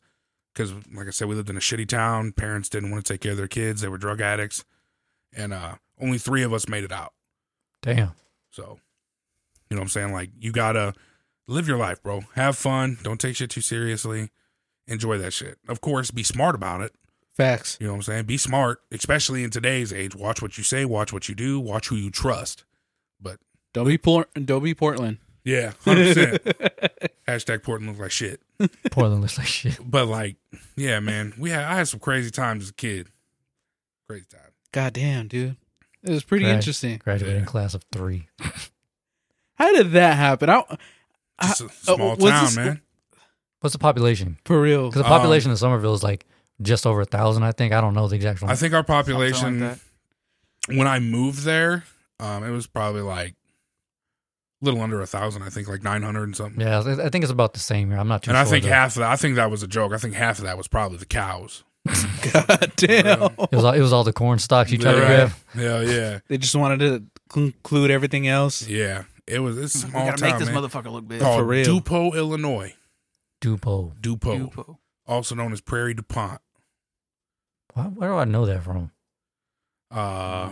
because, 0.57 0.73
like 0.95 1.07
I 1.07 1.11
said, 1.11 1.29
we 1.29 1.35
lived 1.35 1.51
in 1.51 1.57
a 1.57 1.61
shitty 1.61 1.87
town. 1.87 2.33
Parents 2.33 2.71
didn't 2.71 2.91
want 2.91 3.05
to 3.05 3.13
take 3.13 3.21
care 3.21 3.33
of 3.33 3.39
their 3.39 3.47
kids; 3.47 3.83
they 3.83 3.89
were 3.89 3.99
drug 3.99 4.21
addicts, 4.21 4.65
and 5.35 5.53
uh, 5.53 5.75
only 6.01 6.19
three 6.19 6.43
of 6.43 6.53
us 6.53 6.69
made 6.69 6.85
it 6.85 6.93
out. 6.93 7.13
Damn. 7.83 8.13
So, 8.51 8.79
you 9.69 9.77
know 9.77 9.81
what 9.81 9.85
I'm 9.85 9.89
saying? 9.91 10.13
Like, 10.13 10.31
you 10.39 10.53
gotta 10.53 10.95
live 11.47 11.69
your 11.69 11.77
life, 11.77 12.03
bro. 12.03 12.23
Have 12.35 12.57
fun. 12.57 12.99
Don't 13.03 13.21
take 13.21 13.37
shit 13.37 13.51
too 13.51 13.61
seriously. 13.61 14.31
Enjoy 14.89 15.19
that 15.19 15.33
shit. 15.33 15.59
Of 15.69 15.81
course, 15.81 16.11
be 16.11 16.23
smart 16.23 16.55
about 16.55 16.81
it. 16.81 16.93
Facts. 17.35 17.77
You 17.79 17.87
know 17.87 17.93
what 17.93 17.99
I'm 17.99 18.03
saying? 18.05 18.25
Be 18.25 18.39
smart, 18.39 18.81
especially 18.91 19.45
in 19.45 19.51
today's 19.51 19.93
age. 19.93 20.17
Watch 20.17 20.41
what 20.41 20.57
you 20.57 20.65
say. 20.65 20.87
Watch 20.87 21.13
what 21.13 21.29
you 21.29 21.35
do. 21.35 21.61
Watch 21.61 21.89
who 21.89 21.97
you 21.97 22.11
trust. 22.11 22.65
But 23.21 23.41
Don't 23.75 23.87
be 23.87 23.99
Port. 23.99 24.31
Don't 24.43 24.65
be 24.65 24.75
Portland. 24.75 25.19
Yeah, 25.47 25.73
hundred 25.85 26.15
percent. 26.15 26.43
Hashtag 27.29 27.63
Portland 27.63 27.89
looks 27.89 28.01
like 28.01 28.11
shit. 28.11 28.41
Portland 28.91 29.23
looks 29.23 29.39
like 29.39 29.47
shit. 29.47 29.79
But 29.83 30.07
like, 30.09 30.37
yeah, 30.77 31.01
man, 31.01 31.33
we 31.39 31.51
had 31.51 31.65
I 31.65 31.77
had 31.77 31.89
some 31.89 32.01
crazy 32.01 32.31
times 32.31 32.65
as 32.65 32.71
a 32.71 32.75
kid. 32.75 33.09
Crazy 34.09 34.27
time. 34.31 34.51
God 34.73 34.93
damn, 34.93 35.27
dude. 35.29 35.57
It 36.03 36.11
was 36.11 36.23
pretty 36.25 36.45
Right. 36.45 36.55
interesting. 36.55 36.99
Graduating 37.03 37.41
Yeah. 37.41 37.47
class 37.47 37.73
of 37.75 37.85
three. 37.93 38.29
How 39.55 39.73
did 39.73 39.93
that 39.93 40.17
happen? 40.17 40.51
I, 40.51 40.63
Just 41.43 41.61
a 41.63 41.65
uh, 41.65 41.69
small 41.97 42.17
was 42.17 42.31
town, 42.31 42.45
this- 42.45 42.57
man. 42.57 42.81
What's 43.61 43.73
the 43.73 43.79
population? 43.79 44.39
for 44.45 44.61
real. 44.61 44.89
Because 44.91 45.01
the 45.03 45.07
Um, 45.07 45.17
population 45.19 45.51
of 45.51 45.59
Somerville 45.59 45.95
is 45.95 46.03
like 46.03 46.27
just 46.63 46.87
over 46.87 47.01
a 47.01 47.05
thousand, 47.07 47.43
I 47.43 47.53
think. 47.53 47.73
I 47.73 47.81
don't 47.81 47.95
know 47.95 48.07
the 48.07 48.15
exact 48.17 48.43
one. 48.43 48.51
I 48.51 48.55
think 48.55 48.75
our 48.75 48.81
Something 48.87 48.95
population 48.95 49.61
like 49.61 49.79
that. 50.69 50.77
when 50.77 50.87
I 50.87 50.99
moved 51.01 51.41
there, 51.45 51.85
um, 52.21 52.45
it 52.45 52.51
was 52.51 52.67
probably 52.67 53.01
like 53.03 53.31
a 53.31 53.35
little 54.63 54.81
under 54.81 55.01
a 55.01 55.07
thousand. 55.07 55.43
I 55.43 55.49
think 55.51 55.69
like 55.69 55.83
nine 55.83 56.03
hundred 56.03 56.25
and 56.25 56.37
something. 56.37 56.61
yeah, 56.61 56.81
I 56.81 57.07
I 57.07 57.09
think 57.11 57.23
it's 57.25 57.31
about 57.33 57.53
the 57.55 57.61
same 57.61 57.91
here. 57.91 57.99
I'm 57.99 58.09
not 58.09 58.23
too 58.23 58.31
and 58.31 58.37
sure. 58.37 58.47
I 58.47 58.51
think 58.51 58.65
though. 58.65 58.71
half 58.71 58.97
of 58.97 59.01
that. 59.01 59.11
I 59.11 59.17
think 59.17 59.37
that 59.37 59.51
was 59.51 59.63
a 59.63 59.67
joke. 59.69 59.93
I 59.93 59.99
think 59.99 60.15
half 60.15 60.39
of 60.39 60.45
that 60.45 60.57
was 60.57 60.69
probably 60.69 60.99
the 60.99 61.07
cows. 61.07 61.65
God 62.33 62.73
damn. 62.77 63.23
it 63.23 63.53
was 63.53 63.65
all, 63.65 63.73
it 63.73 63.81
was 63.81 63.93
all 63.93 64.03
the 64.03 64.13
corn 64.13 64.39
stalks 64.41 64.73
you 64.73 64.79
tried 64.79 64.95
to 64.95 65.01
grab. 65.01 65.31
Yeah, 65.57 65.81
yeah, 65.83 66.19
They 66.29 66.37
just 66.39 66.57
wanted 66.57 66.79
to 66.81 67.05
conclude 67.29 67.91
everything 67.91 68.27
else. 68.29 68.67
yeah. 68.67 69.05
It 69.29 69.41
was 69.41 69.59
it's 69.59 69.83
a 69.83 69.87
We 69.87 69.91
small 69.91 70.07
gotta 70.07 70.19
town, 70.21 70.31
make 70.31 70.39
this 70.39 70.49
man. 70.49 70.63
motherfucker 70.63 70.91
look 70.93 71.07
big. 71.09 71.21
Called 71.21 71.41
For 71.41 71.45
real. 71.45 71.65
Dupo, 71.67 72.15
Illinois. 72.15 72.75
Dupo. 73.41 73.93
Dupo, 74.01 74.51
Dupo. 74.51 74.77
also 75.07 75.35
known 75.35 75.53
as 75.53 75.61
Prairie 75.61 75.95
Dupont. 75.95 76.41
Why, 77.75 77.85
where 77.85 78.11
do 78.11 78.17
I 78.17 78.25
know 78.25 78.47
that 78.47 78.63
from? 78.63 78.91
Uh, 79.91 80.51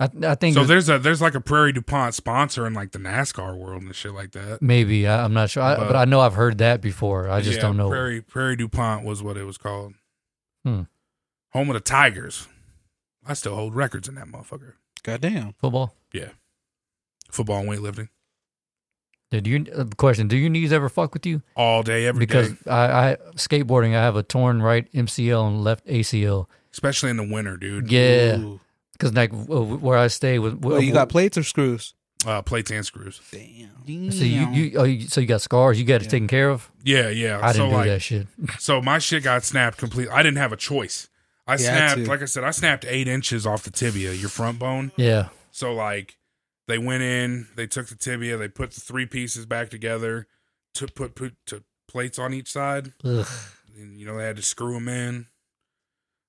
I, 0.00 0.08
I 0.22 0.34
think 0.36 0.54
So 0.54 0.64
there's 0.64 0.88
a 0.88 0.98
there's 0.98 1.20
like 1.20 1.34
a 1.34 1.40
Prairie 1.40 1.72
Dupont 1.72 2.14
sponsor 2.14 2.66
in 2.66 2.72
like 2.74 2.92
the 2.92 2.98
NASCAR 3.00 3.56
world 3.58 3.82
and 3.82 3.94
shit 3.94 4.12
like 4.14 4.30
that. 4.32 4.62
maybe 4.62 5.08
I, 5.08 5.24
I'm 5.24 5.34
not 5.34 5.50
sure, 5.50 5.62
I, 5.62 5.76
But- 5.76 5.86
but 5.88 5.96
I 5.96 6.04
know 6.04 6.20
I've 6.20 6.34
heard 6.34 6.58
that 6.58 6.80
before. 6.80 7.28
I 7.28 7.40
just 7.40 7.56
Yeah, 7.56 7.62
don't 7.62 7.76
know. 7.76 7.88
Prairie 7.88 8.20
Prairie 8.22 8.56
Dupont 8.56 9.04
was 9.04 9.22
what 9.22 9.36
it 9.36 9.44
was 9.44 9.58
called. 9.58 9.94
Hmm. 10.64 10.82
Home 11.52 11.70
of 11.70 11.74
the 11.74 11.80
Tigers. 11.80 12.46
I 13.26 13.34
still 13.34 13.54
hold 13.56 13.74
records 13.74 14.06
in 14.08 14.14
that 14.14 14.26
motherfucker. 14.26 14.74
Goddamn. 15.02 15.54
Football. 15.60 15.94
Yeah, 16.12 16.30
football 17.30 17.58
and 17.60 17.68
weightlifting 17.68 18.08
Did 19.30 19.46
you 19.46 19.66
uh, 19.76 19.84
question? 19.96 20.28
Do 20.28 20.36
your 20.36 20.48
knees 20.50 20.72
ever 20.72 20.88
fuck 20.88 21.12
with 21.12 21.26
you? 21.26 21.42
all 21.56 21.82
day, 21.82 22.06
every 22.06 22.24
day, 22.24 22.42
because 22.48 22.66
I, 22.66 23.10
I 23.10 23.16
skateboarding, 23.34 23.90
I 23.96 24.02
have 24.02 24.16
a 24.16 24.22
torn 24.22 24.62
right 24.62 24.90
MCL 24.92 25.46
and 25.48 25.64
left 25.64 25.86
ACL. 25.86 26.46
especially 26.72 27.10
in 27.10 27.16
the 27.16 27.28
winter, 27.28 27.56
dude. 27.56 27.90
Yeah, 27.90 28.38
Ooh. 28.38 28.60
Because 28.98 29.14
like 29.14 29.30
where 29.32 29.96
I 29.98 30.08
stay 30.08 30.38
with. 30.38 30.60
Well, 30.64 30.80
you 30.82 30.92
got 30.92 31.08
plates 31.08 31.38
or 31.38 31.42
screws? 31.44 31.94
Uh, 32.26 32.42
plates 32.42 32.70
and 32.72 32.84
screws. 32.84 33.20
Damn. 33.30 34.10
So 34.10 34.24
you, 34.24 34.48
you, 34.50 34.78
oh, 34.78 34.82
you 34.82 35.02
so 35.02 35.20
you 35.20 35.26
got 35.28 35.40
scars. 35.40 35.78
You 35.78 35.84
got 35.86 36.00
it 36.00 36.04
Yeah. 36.04 36.10
taken 36.10 36.26
care 36.26 36.50
of. 36.50 36.68
Yeah, 36.82 37.08
yeah. 37.10 37.38
I 37.40 37.52
so 37.52 37.58
didn't 37.58 37.70
do 37.70 37.76
like, 37.76 37.86
that 37.86 38.02
shit. 38.02 38.26
so 38.58 38.82
my 38.82 38.98
shit 38.98 39.22
got 39.22 39.44
snapped 39.44 39.78
completely. 39.78 40.12
I 40.12 40.22
didn't 40.24 40.38
have 40.38 40.52
a 40.52 40.56
choice. 40.56 41.08
I 41.46 41.52
You 41.52 41.64
had 41.66 41.90
snapped, 41.90 42.04
to. 42.04 42.10
like 42.10 42.20
I 42.22 42.24
said, 42.24 42.42
I 42.44 42.50
snapped 42.50 42.84
eight 42.86 43.06
inches 43.06 43.46
off 43.46 43.62
the 43.62 43.70
tibia, 43.70 44.12
your 44.12 44.28
front 44.28 44.58
bone. 44.58 44.90
Yeah, 44.96 45.28
So 45.52 45.72
like 45.72 46.16
they 46.66 46.76
went 46.76 47.02
in, 47.04 47.46
they 47.54 47.66
took 47.68 47.86
the 47.86 47.94
tibia, 47.94 48.36
they 48.36 48.48
put 48.48 48.72
the 48.72 48.80
three 48.80 49.06
pieces 49.06 49.46
back 49.46 49.70
together, 49.70 50.26
to 50.74 50.88
put 50.88 51.14
put 51.14 51.34
to 51.46 51.62
plates 51.86 52.18
on 52.18 52.34
each 52.34 52.50
side. 52.52 52.92
Ugh. 53.04 53.26
And, 53.76 53.98
you 53.98 54.04
know 54.06 54.18
they 54.18 54.24
had 54.24 54.36
to 54.36 54.42
screw 54.42 54.74
them 54.74 54.88
in, 54.88 55.26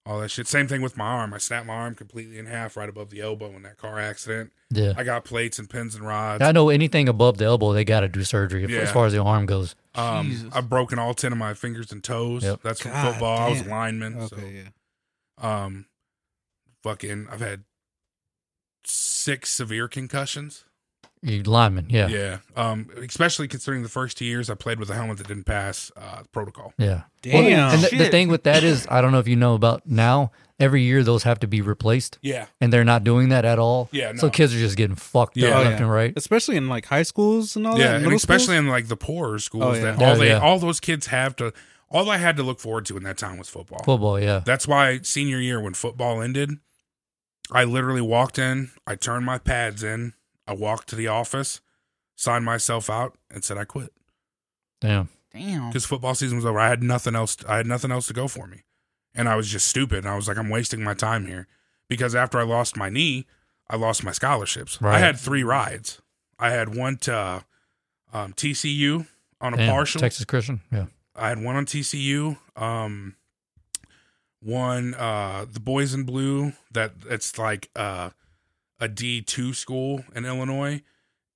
all 0.09 0.19
that 0.21 0.29
shit. 0.31 0.47
Same 0.47 0.67
thing 0.67 0.81
with 0.81 0.97
my 0.97 1.05
arm. 1.05 1.33
I 1.35 1.38
snapped 1.38 1.67
my 1.67 1.73
arm 1.75 1.93
completely 1.93 2.39
in 2.39 2.47
half 2.47 2.75
right 2.75 2.89
above 2.89 3.11
the 3.11 3.21
elbow 3.21 3.55
in 3.55 3.61
that 3.61 3.77
car 3.77 3.99
accident. 3.99 4.51
yeah. 4.71 4.93
I 4.97 5.03
got 5.03 5.23
plates 5.23 5.59
and 5.59 5.69
pins 5.69 5.93
and 5.93 6.05
rods. 6.05 6.43
I 6.43 6.51
know 6.51 6.69
anything 6.69 7.07
above 7.07 7.38
the 7.38 7.45
elbow, 7.45 7.73
they 7.73 7.85
got 7.85 7.99
to 7.99 8.07
do 8.07 8.23
surgery 8.23 8.65
Yeah. 8.67 8.79
as 8.79 8.91
far 8.91 9.05
as 9.05 9.13
the 9.13 9.21
arm 9.21 9.45
goes. 9.45 9.75
Um, 9.93 10.31
Jesus. 10.31 10.49
I've 10.51 10.67
broken 10.67 10.97
all 10.97 11.13
ten 11.13 11.31
of 11.31 11.38
my 11.38 11.53
fingers 11.53 11.91
and 11.91 12.03
toes. 12.03 12.43
Yep. 12.43 12.61
That's 12.63 12.81
from 12.81 12.91
God 12.91 13.11
football. 13.11 13.38
I 13.38 13.49
was 13.49 13.59
a 13.59 13.63
damn. 13.63 13.71
lineman. 13.71 14.17
Okay, 14.19 14.63
yeah. 15.41 15.63
Um, 15.65 15.85
fucking, 16.83 17.27
I've 17.31 17.39
had 17.41 17.63
six 18.85 19.49
severe 19.53 19.88
concussions. 19.88 20.65
You 21.22 21.43
lineman, 21.43 21.88
yeah, 21.89 22.07
yeah. 22.07 22.38
Yeah. 22.56 22.69
Um, 22.69 22.89
especially 22.98 23.49
considering 23.49 23.83
the 23.83 23.89
first 23.89 24.17
two 24.17 24.23
years 24.25 24.49
I 24.49 24.53
played 24.56 24.80
with 24.80 24.89
a 24.89 24.93
helmet 24.95 25.17
that 25.17 25.27
didn't 25.27 25.43
pass 25.45 25.91
uh, 25.98 26.23
protocol. 26.31 26.73
Yeah, 26.77 27.01
Damn. 27.22 27.73
and 27.73 27.83
the, 27.83 27.98
the 27.98 28.09
thing 28.09 28.30
with 28.30 28.43
that 28.43 28.64
is, 28.64 28.88
I 28.89 29.01
don't 29.01 29.11
know 29.11 29.19
if 29.19 29.27
you 29.27 29.35
know 29.35 29.53
about 29.53 29.85
now. 29.85 30.31
Every 30.61 30.81
year, 30.83 31.03
those 31.03 31.23
have 31.23 31.39
to 31.39 31.48
be 31.48 31.61
replaced, 31.61 32.19
Yeah. 32.22 32.48
and 32.59 32.72
they're 32.73 32.83
not 32.83 33.06
doing 33.06 33.30
that 33.30 33.45
at 33.45 33.59
all. 33.59 33.88
Yeah, 33.93 34.14
So 34.15 34.30
kids 34.30 34.53
are 34.53 34.59
just 34.59 34.75
getting 34.75 34.98
fucked 34.98 35.38
Yeah. 35.38 35.49
up 35.49 35.56
Oh, 35.56 35.57
left 35.59 35.72
yeah. 35.80 35.83
and 35.83 35.91
right. 35.91 36.14
Especially 36.17 36.57
in 36.57 36.67
like 36.67 36.85
high 36.85 37.03
schools 37.03 37.56
and 37.56 37.65
all 37.65 37.77
yeah, 37.80 37.88
that. 37.88 37.95
and 37.95 38.03
middle 38.03 38.17
especially 38.17 38.56
schools? 38.56 38.59
in 38.59 38.67
like 38.67 38.88
the 38.89 38.98
poorer 38.98 39.39
schools 39.39 39.64
Oh, 39.64 39.73
yeah. 39.73 39.81
that 39.91 39.99
Yeah, 40.01 40.09
all 40.09 40.15
they 40.17 40.27
yeah. 40.27 40.39
all 40.39 40.59
those 40.59 40.81
kids 40.81 41.07
have 41.07 41.35
to 41.38 41.53
all 41.89 42.09
I 42.09 42.17
had 42.17 42.35
to 42.38 42.43
look 42.43 42.59
forward 42.59 42.85
to 42.88 42.98
in 42.98 43.03
that 43.03 43.17
time 43.17 43.38
was 43.38 43.48
football. 43.48 43.80
Football, 43.85 44.19
yeah. 44.19 44.41
That's 44.45 44.67
why 44.67 44.99
senior 45.01 45.39
year 45.39 45.61
when 45.61 45.73
football 45.73 46.22
ended, 46.22 46.57
I 47.51 47.64
literally 47.64 48.01
walked 48.01 48.38
in, 48.38 48.72
I 48.85 48.95
turned 48.95 49.25
my 49.25 49.38
pads 49.38 49.81
in, 49.81 50.14
I 50.49 50.53
walked 50.53 50.89
to 50.89 50.95
the 50.95 51.07
office, 51.07 51.61
signed 52.15 52.43
myself 52.43 52.89
out, 52.89 53.15
and 53.29 53.43
said 53.43 53.57
I 53.57 53.65
quit 53.65 53.93
Damn. 54.81 55.09
Damn. 55.31 55.69
because 55.69 55.85
football 55.85 56.15
season 56.15 56.37
was 56.37 56.45
over. 56.45 56.59
I 56.59 56.69
had 56.69 56.81
nothing 56.81 57.15
else. 57.15 57.37
I 57.47 57.57
had 57.57 57.67
nothing 57.67 57.91
else 57.91 58.07
to 58.07 58.13
go 58.13 58.27
for 58.27 58.47
me, 58.47 58.63
and 59.13 59.29
I 59.29 59.35
was 59.35 59.47
just 59.47 59.67
stupid. 59.67 59.99
And 59.99 60.07
I 60.09 60.15
was 60.15 60.27
like, 60.27 60.37
I'm 60.37 60.49
wasting 60.49 60.83
my 60.83 60.95
time 60.95 61.27
here 61.27 61.47
because 61.87 62.15
after 62.15 62.39
I 62.39 62.43
lost 62.43 62.75
my 62.75 62.89
knee, 62.89 63.27
I 63.69 63.75
lost 63.75 64.03
my 64.03 64.11
scholarships. 64.11 64.79
I 64.81 64.97
had 64.97 65.19
three 65.19 65.43
rides. 65.43 66.01
I 66.39 66.49
had 66.49 66.75
one 66.75 66.97
to 66.97 67.43
um, 68.11 68.33
TCU 68.33 69.05
on 69.39 69.53
a 69.53 69.57
Damn. 69.57 69.69
partial. 69.69 70.01
Texas 70.01 70.25
Christian, 70.25 70.61
yeah. 70.71 70.85
I 71.15 71.29
had 71.29 71.43
one 71.43 71.55
on 71.55 71.65
TCU. 71.67 72.37
Um, 72.55 73.15
one 74.41 74.95
uh, 74.95 75.45
the 75.51 75.59
Boys 75.59 75.93
in 75.93 76.03
Blue 76.03 76.53
that 76.71 76.93
it's 77.07 77.37
like 77.37 77.69
uh, 77.75 78.09
a 78.80 78.88
D 78.88 79.22
two 79.22 79.53
school 79.53 80.03
in 80.16 80.25
Illinois, 80.25 80.82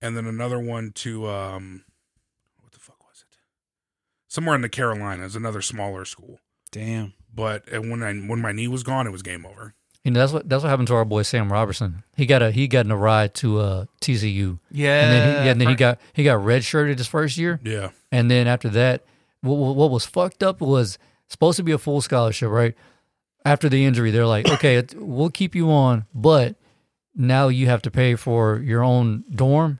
and 0.02 0.16
then 0.18 0.26
another 0.26 0.60
one 0.60 0.92
to 0.96 1.28
um, 1.30 1.84
what 2.62 2.72
the 2.72 2.80
fuck 2.80 3.00
was 3.08 3.24
it? 3.30 3.38
Somewhere 4.28 4.56
in 4.56 4.62
the 4.62 4.70
Carolinas, 4.70 5.36
another 5.36 5.62
smaller 5.62 6.06
school. 6.06 6.40
Damn. 6.72 7.14
But 7.34 7.72
uh, 7.74 7.82
when 7.82 8.04
I 8.04 8.14
when 8.14 8.40
my 8.40 8.52
knee 8.52 8.68
was 8.68 8.84
gone, 8.84 9.08
it 9.08 9.12
was 9.12 9.22
game 9.24 9.46
over. 9.46 9.74
You 10.04 10.12
know 10.12 10.20
that's 10.20 10.34
what 10.34 10.50
that's 10.50 10.64
what 10.64 10.70
happened 10.70 10.88
to 10.90 10.96
our 10.96 11.06
boy 11.06 11.22
Sam 11.22 11.52
Robertson. 11.52 12.04
He 12.18 12.26
got 12.26 12.42
a 12.42 12.52
he 12.52 12.68
got 12.68 12.86
in 12.86 12.92
a 12.92 12.98
ride 12.98 13.34
to 13.36 13.60
uh 13.60 13.86
TCU, 14.02 14.60
Yeah. 14.70 15.02
and 15.02 15.12
then 15.12 15.28
he, 15.28 15.46
yeah, 15.46 15.52
and 15.52 15.62
then 15.62 15.68
he 15.70 15.76
got 15.76 16.00
he 16.12 16.24
got 16.26 16.40
redshirted 16.42 16.98
his 16.98 17.08
first 17.08 17.38
year, 17.38 17.60
Yeah, 17.64 17.92
and 18.12 18.30
then 18.30 18.46
after 18.46 18.68
that, 18.70 19.06
what, 19.42 19.56
what 19.56 19.76
what 19.78 19.92
was 19.92 20.06
fucked 20.06 20.44
up 20.44 20.60
was 20.60 20.98
supposed 21.30 21.56
to 21.56 21.64
be 21.64 21.72
a 21.72 21.78
full 21.78 22.02
scholarship, 22.02 22.50
right? 22.50 22.76
After 23.46 23.70
the 23.70 23.86
injury, 23.86 24.12
they're 24.12 24.26
like, 24.28 24.50
okay, 24.50 24.84
we'll 24.96 25.30
keep 25.30 25.56
you 25.56 25.72
on, 25.72 26.06
but 26.14 26.56
now 27.16 27.48
you 27.48 27.68
have 27.68 27.82
to 27.84 27.92
pay 27.92 28.16
for 28.16 28.60
your 28.60 28.84
own 28.84 29.24
dorm, 29.34 29.80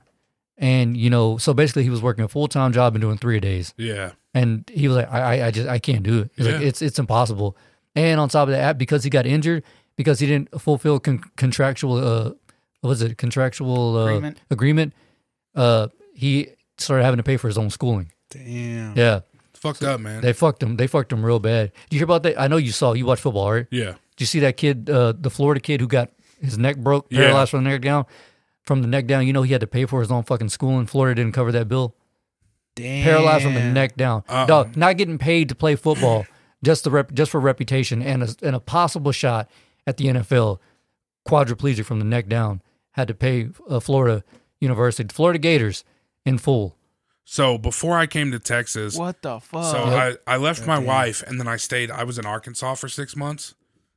and 0.56 0.96
you 0.96 1.10
know, 1.10 1.36
so 1.38 1.52
basically 1.54 1.82
he 1.82 1.90
was 1.90 2.02
working 2.02 2.24
a 2.24 2.28
full 2.28 2.48
time 2.48 2.72
job 2.72 2.94
and 2.94 3.02
doing 3.02 3.18
three 3.18 3.40
days. 3.40 3.74
yeah, 3.76 4.12
and 4.34 4.68
he 4.72 4.88
was 4.88 4.96
like, 4.98 5.12
I, 5.12 5.20
I, 5.40 5.46
I 5.46 5.50
just, 5.50 5.68
I 5.68 5.78
can't 5.78 6.02
do 6.02 6.20
it. 6.22 6.30
He's 6.36 6.46
like, 6.46 6.60
it's, 6.62 6.82
it's 6.82 6.98
impossible. 6.98 7.56
And 7.96 8.18
on 8.20 8.28
top 8.28 8.48
of 8.48 8.54
that, 8.54 8.76
because 8.78 9.04
he 9.04 9.10
got 9.10 9.24
injured, 9.26 9.62
because 9.96 10.18
he 10.18 10.26
didn't 10.26 10.60
fulfill 10.60 10.98
con- 10.98 11.22
contractual, 11.36 11.96
uh, 11.96 12.30
what 12.80 12.88
was 12.90 13.02
it, 13.02 13.16
contractual 13.18 13.96
uh, 13.96 14.04
Agreement. 14.06 14.38
agreement, 14.50 14.92
uh, 15.54 15.88
he 16.14 16.48
started 16.78 17.04
having 17.04 17.18
to 17.18 17.22
pay 17.22 17.36
for 17.36 17.46
his 17.48 17.56
own 17.58 17.70
schooling. 17.70 18.10
Damn. 18.30 18.96
Yeah, 18.96 19.20
it's 19.50 19.60
fucked 19.60 19.82
up, 19.84 20.00
man. 20.00 20.20
they 20.22 20.32
fucked 20.32 20.62
him. 20.62 20.76
They 20.76 20.88
fucked 20.88 21.12
him 21.12 21.24
real 21.24 21.38
bad. 21.38 21.70
Did 21.88 21.94
you 21.94 21.98
hear 22.00 22.04
about 22.04 22.24
that? 22.24 22.40
I 22.40 22.48
know 22.48 22.56
you 22.56 22.72
saw. 22.72 22.92
You 22.94 23.06
watch 23.06 23.20
football, 23.20 23.52
right? 23.52 23.66
yeah, 23.70 23.92
Did 24.16 24.20
you 24.20 24.26
see 24.26 24.40
that 24.40 24.56
kid, 24.56 24.90
uh, 24.90 25.12
the 25.16 25.30
Florida 25.30 25.60
kid 25.60 25.80
who 25.80 25.86
got 25.86 26.10
his 26.44 26.58
neck 26.58 26.76
broke, 26.76 27.06
Yeah. 27.10 27.20
paralyzed 27.22 27.50
from 27.50 27.64
the 27.64 27.70
neck 27.70 27.80
down? 27.82 28.04
From 28.62 28.80
the 28.82 28.88
neck 28.88 29.06
down, 29.06 29.26
you 29.26 29.32
know 29.32 29.42
he 29.42 29.52
had 29.52 29.60
to 29.60 29.66
pay 29.66 29.84
for 29.86 30.00
his 30.00 30.10
own 30.10 30.22
fucking 30.22 30.48
schooling. 30.48 30.86
Florida 30.86 31.20
didn't 31.22 31.34
cover 31.34 31.52
that 31.52 31.68
bill. 31.68 31.94
Damn. 32.76 33.04
paralyzed 33.04 33.44
from 33.44 33.54
the 33.54 33.62
neck 33.62 33.96
down. 33.96 34.24
Uh-uh. 34.28 34.46
Dog, 34.46 34.76
not 34.76 34.96
getting 34.96 35.16
paid 35.18 35.48
to 35.50 35.54
play 35.54 35.76
football, 35.76 36.26
just 36.64 36.82
the 36.84 36.90
rep, 36.90 37.12
just 37.12 37.30
for 37.30 37.38
reputation 37.38 38.02
and 38.02 38.22
a, 38.24 38.28
and 38.42 38.56
a 38.56 38.60
possible 38.60 39.12
shot 39.12 39.48
at 39.86 39.96
the 39.96 40.06
NFL. 40.06 40.58
Quadriplegic 41.28 41.84
from 41.84 41.98
the 42.00 42.04
neck 42.04 42.26
down 42.28 42.62
had 42.92 43.08
to 43.08 43.14
pay 43.14 43.48
uh, 43.68 43.80
Florida 43.80 44.24
University, 44.60 45.12
Florida 45.14 45.38
Gators, 45.38 45.84
in 46.26 46.36
full. 46.38 46.76
So 47.24 47.56
before 47.58 47.96
I 47.96 48.06
came 48.06 48.30
to 48.32 48.38
Texas, 48.38 48.96
What 48.96 49.22
the 49.22 49.40
fuck? 49.40 49.64
so 49.64 49.84
Yep. 49.90 50.22
I, 50.26 50.34
I 50.34 50.36
left 50.36 50.60
my 50.66 50.74
Goddamn. 50.76 50.86
wife 50.86 51.22
and 51.26 51.38
then 51.40 51.48
I 51.48 51.56
stayed. 51.56 51.90
I 51.90 52.04
was 52.04 52.18
in 52.18 52.26
Arkansas 52.26 52.74
for 52.74 52.88
six 52.88 53.14
months, 53.16 53.54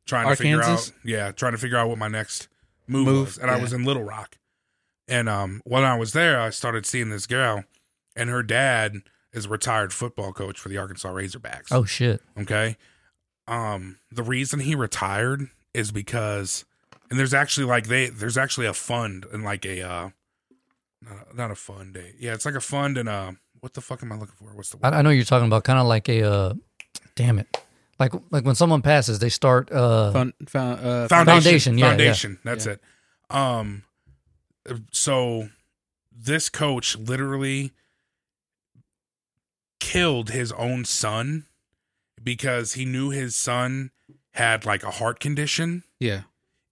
trying 0.07 0.29
to 0.29 0.35
figure 0.35 0.57
Arkansas? 0.61 0.91
out. 0.91 1.05
Yeah, 1.05 1.31
trying 1.31 1.51
to 1.51 1.57
figure 1.57 1.77
out 1.77 1.89
what 1.89 1.97
my 1.97 2.07
next 2.07 2.47
move, 2.87 3.05
Move, 3.05 3.27
was, 3.27 3.37
and 3.37 3.51
I 3.51 3.61
was 3.61 3.73
in 3.73 3.83
Little 3.83 4.03
Rock. 4.03 4.37
And 5.07 5.29
um, 5.29 5.61
when 5.63 5.83
I 5.83 5.97
was 5.97 6.13
there, 6.13 6.39
I 6.39 6.49
started 6.49 6.85
seeing 6.85 7.09
this 7.09 7.27
girl, 7.27 7.63
and 8.15 8.29
her 8.29 8.43
dad 8.43 9.03
is 9.33 9.45
a 9.45 9.49
retired 9.49 9.93
football 9.93 10.33
coach 10.33 10.59
for 10.59 10.69
the 10.69 10.77
Arkansas 10.77 11.09
Razorbacks. 11.09 11.67
Oh 11.71 11.85
shit! 11.85 12.21
Okay. 12.37 12.77
Um, 13.47 13.99
the 14.11 14.23
reason 14.23 14.59
he 14.59 14.75
retired 14.75 15.49
is 15.73 15.91
because, 15.91 16.65
and 17.09 17.17
there's 17.17 17.33
actually 17.33 17.65
like 17.65 17.87
they 17.87 18.07
there's 18.07 18.37
actually 18.37 18.67
a 18.67 18.73
fund 18.73 19.25
and 19.31 19.43
like 19.43 19.65
a 19.65 19.81
uh, 19.81 20.09
not, 21.01 21.35
not 21.37 21.51
a 21.51 21.55
fund, 21.55 21.95
a, 21.95 22.11
yeah, 22.19 22.33
it's 22.33 22.45
like 22.45 22.55
a 22.55 22.61
fund 22.61 22.97
and 22.97 23.07
uh, 23.07 23.31
what 23.61 23.73
the 23.73 23.81
fuck 23.81 24.03
am 24.03 24.11
I 24.11 24.15
looking 24.15 24.35
for? 24.35 24.53
What's 24.55 24.69
the 24.71 24.77
word? 24.77 24.93
I, 24.93 24.99
I 24.99 25.01
know 25.01 25.09
you're 25.09 25.23
talking 25.23 25.47
about 25.47 25.63
kind 25.63 25.79
of 25.79 25.87
like 25.87 26.09
a, 26.09 26.23
uh, 26.23 26.53
damn 27.15 27.39
it, 27.39 27.47
like 27.99 28.13
like 28.31 28.45
when 28.45 28.55
someone 28.55 28.81
passes, 28.81 29.19
they 29.19 29.29
start. 29.29 29.71
Uh, 29.71 30.11
Fun, 30.11 30.33
found, 30.47 30.79
uh, 30.79 31.07
foundation? 31.07 31.41
Foundation, 31.41 31.77
yeah, 31.77 31.85
yeah. 31.85 31.89
foundation. 31.91 32.39
That's 32.43 32.65
Yeah. 32.65 32.71
it. 32.73 32.81
Um, 33.29 33.83
so 34.91 35.49
this 36.11 36.49
coach 36.49 36.97
literally 36.97 37.71
killed 39.79 40.29
his 40.31 40.51
own 40.53 40.85
son 40.85 41.45
because 42.23 42.73
he 42.73 42.85
knew 42.85 43.09
his 43.09 43.35
son 43.35 43.91
had 44.31 44.65
like 44.65 44.83
a 44.83 44.91
heart 44.91 45.19
condition 45.19 45.83
yeah. 45.99 46.21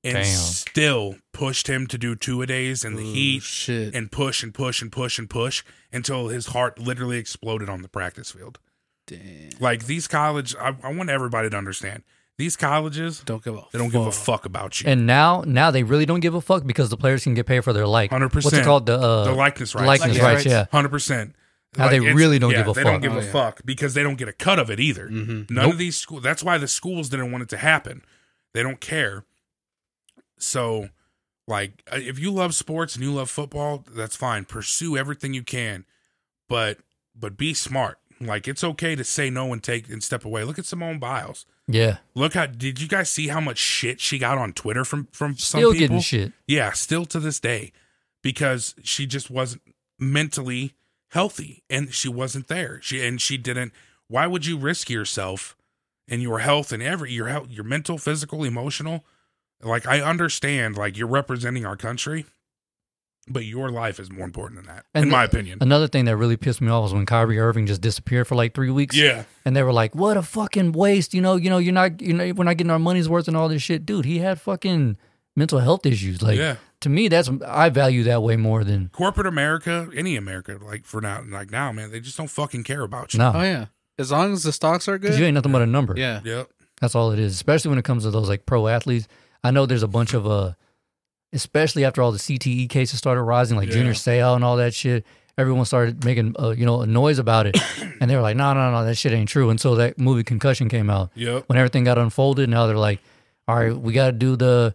and 0.04 0.16
Damn. 0.16 0.24
still 0.26 1.16
pushed 1.32 1.68
him 1.68 1.88
to 1.88 1.98
do 1.98 2.16
two 2.16 2.42
a 2.42 2.45
days 2.48 2.84
in 2.84 2.95
the 2.95 3.04
Ooh, 3.04 3.14
heat 3.14 3.44
Shit. 3.44 3.95
and 3.95 4.12
push 4.12 4.44
and 4.44 4.54
push 4.54 4.82
and 4.82 4.92
push 4.92 5.18
and 5.20 5.30
push 5.30 5.64
until 5.94 6.28
his 6.28 6.48
heart 6.48 6.80
literally 6.80 7.18
exploded 7.18 7.70
on 7.70 7.82
the 7.82 7.88
practice 7.88 8.32
field. 8.32 8.60
Damn. 9.08 9.50
Like 9.59 9.85
these 9.85 10.08
college, 10.08 10.56
I, 10.56 10.75
I 10.84 10.93
want 10.93 11.09
everybody 11.09 11.50
to 11.50 11.58
understand 11.58 12.03
these 12.38 12.56
colleges. 12.58 13.22
Don't 13.25 13.43
give 13.43 13.56
a 13.56 13.64
They 13.72 13.77
don't 13.80 13.92
give 13.92 14.06
a 14.06 14.11
fuck 14.11 14.45
about 14.45 14.82
you. 14.82 14.90
and 14.90 15.06
now 15.06 15.43
now 15.45 15.72
they 15.72 15.84
really 15.84 16.06
don't 16.06 16.19
give 16.22 16.34
a 16.35 16.42
fuck 16.42 16.66
because 16.66 16.90
the 16.90 16.98
players 16.98 17.24
can 17.24 17.34
get 17.34 17.45
paid 17.45 17.64
for 17.64 17.72
their 17.74 17.88
like 17.88 18.11
100%. 18.11 18.34
what's 18.34 18.51
it 18.53 18.64
called 18.66 18.85
the 18.88 18.98
uh, 19.00 19.25
the 19.25 19.32
likeness 19.34 19.75
rights. 19.75 19.88
likeness 19.88 20.17
Likeness 20.17 20.24
rights, 20.24 20.35
rights. 20.38 20.45
yeah. 20.48 20.66
Hundred 20.72 20.90
percent. 20.90 21.35
Now 21.77 21.90
they 21.90 22.00
really 22.00 22.40
don't 22.40 22.51
give 22.51 22.67
a 22.67 22.74
they 22.74 22.84
fuck. 22.84 22.85
They 22.85 22.92
don't 22.92 23.01
give 23.01 23.14
Oh, 23.14 23.19
a 23.19 23.24
yeah. 23.25 23.32
fuck 23.32 23.61
because 23.66 23.93
they 23.93 24.01
don't 24.03 24.16
get 24.16 24.27
a 24.30 24.34
cut 24.34 24.59
of 24.59 24.69
it 24.72 24.80
either. 24.80 25.08
Mhm. 25.09 25.50
None 25.51 25.64
Nope. 25.66 25.74
of 25.74 25.77
these 25.77 25.98
schools. 25.98 26.24
That's 26.24 26.42
why 26.43 26.58
the 26.58 26.67
schools 26.69 27.09
didn't 27.09 27.32
want 27.32 27.43
it 27.43 27.50
to 27.50 27.58
happen. 27.58 28.01
They 28.53 28.64
don't 28.64 28.80
care. 28.80 29.25
So, 30.38 30.90
Like 31.48 31.84
uh, 31.92 31.98
if 32.00 32.17
you 32.17 32.32
love 32.32 32.56
sports 32.56 32.95
and 32.95 33.03
you 33.03 33.14
love 33.14 33.30
football, 33.30 33.85
that's 33.93 34.16
fine. 34.16 34.45
Pursue 34.45 34.98
everything 34.98 35.34
you 35.34 35.43
can, 35.43 35.85
but 36.50 36.80
but 37.16 37.38
be 37.38 37.53
smart. 37.53 38.00
Like 38.22 38.48
it's 38.48 38.64
okay 38.64 38.95
to 38.95 39.03
say 39.03 39.30
no 39.30 39.52
and 39.53 39.61
take 39.61 39.90
and 39.90 40.03
step 40.03 40.24
away. 40.26 40.44
Look 40.44 40.58
at 40.60 40.66
Simone 40.66 41.00
Biles. 41.00 41.45
Yeah. 41.68 41.98
Look 42.14 42.34
how 42.34 42.45
did 42.45 42.80
you 42.80 42.88
guys 42.88 43.10
see 43.10 43.27
how 43.27 43.40
much 43.40 43.58
shit 43.58 44.00
she 44.00 44.18
got 44.18 44.38
on 44.38 44.53
Twitter 44.53 44.85
from 44.85 45.08
from 45.11 45.38
some 45.38 45.60
Still 45.60 45.72
people? 45.74 45.80
getting 45.88 46.00
shit. 46.02 46.32
Yeah, 46.48 46.72
still 46.72 47.06
to 47.08 47.19
this 47.19 47.40
day, 47.40 47.72
because 48.22 48.76
she 48.84 49.06
just 49.06 49.30
wasn't 49.30 49.61
mentally 50.00 50.74
healthy 51.10 51.64
and 51.69 51.94
she 51.94 52.10
wasn't 52.10 52.48
there. 52.48 52.80
She 52.82 53.06
and 53.06 53.19
she 53.22 53.38
didn't. 53.38 53.74
Why 54.08 54.27
would 54.27 54.45
you 54.45 54.58
risk 54.58 54.90
yourself 54.90 55.56
and 56.08 56.22
your 56.22 56.40
health 56.40 56.72
and 56.72 56.84
every 56.84 57.11
your 57.11 57.27
health, 57.27 57.50
your 57.50 57.64
mental, 57.64 57.98
physical, 57.98 58.44
emotional? 58.44 59.03
Like 59.61 59.88
I 59.88 60.02
understand, 60.02 60.77
like 60.77 60.98
you're 60.98 61.08
representing 61.08 61.66
our 61.66 61.77
country, 61.77 62.26
but 63.28 63.44
your 63.45 63.70
life 63.70 64.00
is 64.00 64.12
more 64.12 64.26
important 64.26 64.58
than 64.64 64.68
that, 64.76 64.86
And 64.94 65.04
in 65.04 65.10
the- 65.10 65.16
my 65.16 65.24
opinion. 65.24 65.58
Another 65.62 65.88
thing 65.88 66.06
that 66.06 66.16
really 66.18 66.38
pissed 66.38 66.62
me 66.62 66.70
off 66.70 66.84
was 66.84 66.94
when 66.94 67.06
Kyrie 67.06 67.40
Irving 67.40 67.66
just 67.66 67.82
disappeared 67.82 68.28
for 68.28 68.36
like 68.36 68.54
three 68.54 68.70
weeks. 68.70 68.95
Yeah, 68.95 69.24
And 69.45 69.56
they 69.56 69.64
were 69.64 69.74
like, 69.74 69.95
"What 69.95 70.18
a 70.18 70.22
fucking 70.22 70.74
waste!" 70.74 71.14
You 71.14 71.22
know, 71.22 71.36
you 71.36 71.50
know, 71.50 71.58
you're 71.58 71.74
not, 71.74 72.02
you 72.02 72.14
know, 72.14 72.32
we're 72.34 72.44
not 72.44 72.58
getting 72.58 72.72
our 72.72 72.80
money's 72.80 73.10
worth 73.10 73.28
and 73.28 73.36
all 73.36 73.50
this 73.50 73.62
shit, 73.64 73.86
dude. 73.86 74.06
He 74.06 74.20
had 74.20 74.40
fucking 74.40 74.98
mental 75.36 75.60
health 75.60 75.86
issues. 75.86 76.22
Like, 76.22 76.38
yeah. 76.38 76.56
to 76.82 76.90
me, 76.90 77.08
that's 77.08 77.30
I 77.48 77.70
value 77.70 78.04
that 78.04 78.22
way 78.24 78.38
more 78.38 78.64
than 78.64 78.90
Corporate 78.94 79.28
America, 79.28 79.90
any 79.95 80.16
America, 80.16 80.58
like 80.64 80.86
for 80.86 81.02
now, 81.02 81.24
like 81.28 81.52
now, 81.52 81.72
man, 81.72 81.92
they 81.92 82.00
just 82.00 82.18
don't 82.18 82.30
fucking 82.30 82.64
care 82.64 82.84
about 82.84 83.14
you. 83.14 83.18
no, 83.20 83.32
Oh 83.36 83.42
yeah. 83.42 83.66
As 83.98 84.12
long 84.12 84.34
as 84.34 84.44
the 84.44 84.52
stocks 84.52 84.88
are 84.88 84.98
good. 84.98 85.18
you 85.18 85.26
ain't 85.26 85.34
nothing 85.36 85.52
but 85.54 85.62
a 85.62 85.66
number. 85.66 85.94
yeah. 85.98 86.20
Yep. 86.24 86.50
That's 86.82 86.94
all 86.95 87.12
it 87.12 87.20
is. 87.20 87.34
Especially 87.34 87.70
when 87.70 87.80
it 87.80 87.86
comes 87.86 88.04
to 88.04 88.12
those 88.12 88.28
like 88.30 88.45
pro 88.45 88.68
athletes. 88.68 89.08
I 89.44 89.52
know 89.52 89.66
there's 89.66 89.84
a 89.84 89.88
bunch 89.88 90.14
of 90.14 90.28
uh, 90.28 90.54
especially 91.36 91.86
after 91.86 92.02
all 92.02 92.12
the 92.12 92.18
CTE 92.18 92.70
cases 92.70 92.98
started 92.98 93.22
rising, 93.22 93.58
like 93.58 93.68
Yeah. 93.68 93.74
Junior 93.76 93.94
Seau 93.94 94.36
and 94.36 94.44
all 94.44 94.58
that 94.58 94.74
shit. 94.74 95.06
Everyone 95.38 95.66
started 95.66 96.04
making 96.06 96.34
uh, 96.40 96.52
you 96.52 96.66
know 96.66 96.82
a 96.82 96.88
noise 96.88 97.20
about 97.20 97.46
it, 97.46 97.58
and 98.02 98.10
they 98.10 98.16
were 98.16 98.22
like, 98.22 98.38
"No, 98.38 98.54
no, 98.54 98.72
no, 98.72 98.86
that 98.86 98.96
shit 98.96 99.12
ain't 99.12 99.28
true." 99.30 99.50
Until 99.50 99.74
so 99.74 99.76
that 99.76 100.00
movie 100.00 100.24
Concussion 100.24 100.70
came 100.70 100.90
out, 100.90 101.12
Yep. 101.16 101.44
when 101.48 101.58
everything 101.58 101.84
got 101.84 101.98
unfolded, 101.98 102.50
now 102.50 102.66
they're 102.68 102.78
like, 102.78 103.02
"All 103.48 103.56
right, 103.56 103.76
we 103.78 103.92
got 103.94 104.06
to 104.08 104.12
do 104.14 104.38
the 104.38 104.74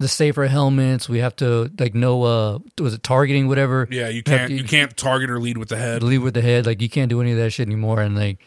the 0.00 0.08
safer 0.08 0.46
helmets. 0.48 1.08
We 1.08 1.18
have 1.18 1.36
to 1.36 1.70
like 1.78 1.94
no 1.94 2.24
uh 2.24 2.58
was 2.80 2.94
it 2.94 3.04
targeting 3.04 3.46
whatever 3.46 3.86
Yeah, 3.92 4.08
you 4.08 4.24
can't 4.24 4.48
to- 4.50 4.56
you 4.56 4.64
can't 4.64 4.96
target 4.96 5.30
or 5.30 5.38
lead 5.38 5.56
with 5.56 5.68
the 5.68 5.76
head. 5.76 6.02
lead 6.02 6.18
with 6.18 6.34
the 6.34 6.42
head. 6.42 6.66
Like 6.66 6.82
you 6.82 6.88
can't 6.88 7.08
do 7.08 7.20
any 7.20 7.30
of 7.30 7.38
that 7.38 7.50
shit 7.50 7.68
anymore. 7.68 8.00
And 8.00 8.16
like, 8.16 8.40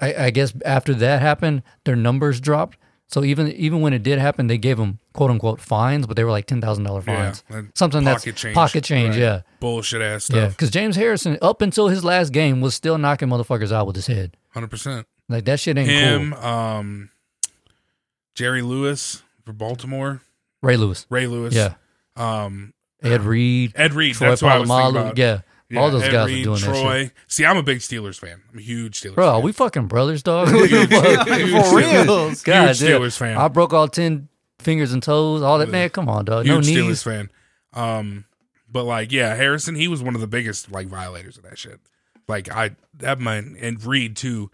I, 0.00 0.26
I 0.26 0.30
guess 0.30 0.54
after 0.64 0.94
that 0.94 1.20
happened, 1.20 1.64
their 1.84 1.96
numbers 1.96 2.40
dropped. 2.40 2.78
So 3.08 3.22
even 3.22 3.48
even 3.52 3.80
when 3.82 3.92
it 3.92 4.02
did 4.02 4.18
happen, 4.18 4.48
they 4.48 4.58
gave 4.58 4.76
them 4.78 4.98
quote 5.12 5.30
unquote 5.30 5.60
fines, 5.60 6.06
but 6.06 6.16
they 6.16 6.24
were 6.24 6.30
like 6.32 6.46
ten 6.46 6.60
thousand 6.60 6.84
dollar 6.84 7.02
fines. 7.02 7.44
and 7.48 7.70
Something 7.74 8.02
that's 8.04 8.24
pocket 8.24 8.36
change. 8.36 8.54
pocket 8.54 8.84
change. 8.84 9.10
Right. 9.14 9.20
Yeah, 9.20 9.40
Bullshit 9.60 10.02
ass 10.02 10.24
stuff. 10.24 10.36
yeah. 10.36 10.48
Because 10.48 10.70
James 10.70 10.96
Harrison, 10.96 11.38
up 11.40 11.62
until 11.62 11.86
his 11.88 12.04
last 12.04 12.30
game, 12.32 12.60
was 12.60 12.74
still 12.74 12.98
knocking 12.98 13.28
motherfuckers 13.28 13.70
out 13.70 13.86
with 13.86 13.94
his 13.96 14.08
head. 14.08 14.36
Hundred 14.50 14.68
percent. 14.70 15.06
Like 15.28 15.44
that 15.44 15.60
shit 15.60 15.78
ain't 15.78 15.88
Him, 15.88 16.32
cool. 16.32 16.44
um, 16.44 17.10
Jerry 18.34 18.62
Lewis 18.62 19.22
for 19.44 19.52
Baltimore, 19.52 20.20
Ray 20.62 20.76
Lewis, 20.76 21.06
Ray 21.08 21.26
Lewis. 21.26 21.54
yeah, 21.54 21.74
Um, 22.16 22.72
Ed 23.02 23.22
Reed, 23.22 23.72
Ed 23.76 23.94
Reed. 23.94 24.14
Troy 24.16 24.28
that's 24.30 24.42
what 24.42 24.52
I 24.52 24.58
was 24.58 24.68
thinking 24.68 24.84
Polamalu, 24.94 25.00
about. 25.02 25.14
Yeah. 25.68 25.80
all 25.80 25.90
those 25.90 26.04
Ed 26.04 26.12
guys 26.12 26.30
are 26.30 26.42
doing 26.42 26.60
that 26.60 26.60
Troy. 26.60 27.10
See, 27.26 27.44
I'm 27.44 27.56
a 27.56 27.62
big 27.62 27.78
Steelers 27.78 28.18
fan. 28.18 28.40
I'm 28.52 28.58
a 28.58 28.62
huge 28.62 29.00
Steelers 29.00 29.14
Bro, 29.16 29.32
fan. 29.34 29.42
we 29.42 29.52
fucking 29.52 29.86
brothers, 29.86 30.22
dog. 30.22 30.48
Huge- 30.48 30.70
What 30.72 30.90
the 30.90 30.96
fuck? 30.96 31.28
huge 31.38 31.50
For 31.50 31.56
Steelers- 31.80 32.04
reals. 32.06 32.42
God 32.44 32.66
huge 32.68 32.78
damn. 32.80 33.00
Steelers 33.00 33.16
fan. 33.18 33.36
I 33.36 33.48
broke 33.48 33.72
all 33.72 33.88
ten 33.88 34.28
fingers 34.60 34.92
and 34.92 35.02
toes. 35.02 35.42
All 35.42 35.58
that, 35.58 35.68
man. 35.68 35.88
Come 35.90 36.08
on, 36.08 36.24
dog. 36.24 36.46
No 36.46 36.60
huge 36.60 36.66
Steelers 36.76 37.02
fan. 37.04 37.30
Um, 37.72 38.24
but 38.70 38.84
like, 38.84 39.10
yeah, 39.12 39.34
Harrison, 39.34 39.74
he 39.74 39.88
was 39.88 40.02
one 40.02 40.14
of 40.14 40.20
the 40.20 40.26
biggest 40.26 40.70
like 40.70 40.86
violators 40.86 41.36
of 41.36 41.42
that 41.44 41.58
shit. 41.58 41.80
Like 42.28 42.50
I 42.50 42.76
that 42.98 43.18
man 43.20 43.56
and 43.60 43.82
Reed 43.84 44.16
too. 44.16 44.50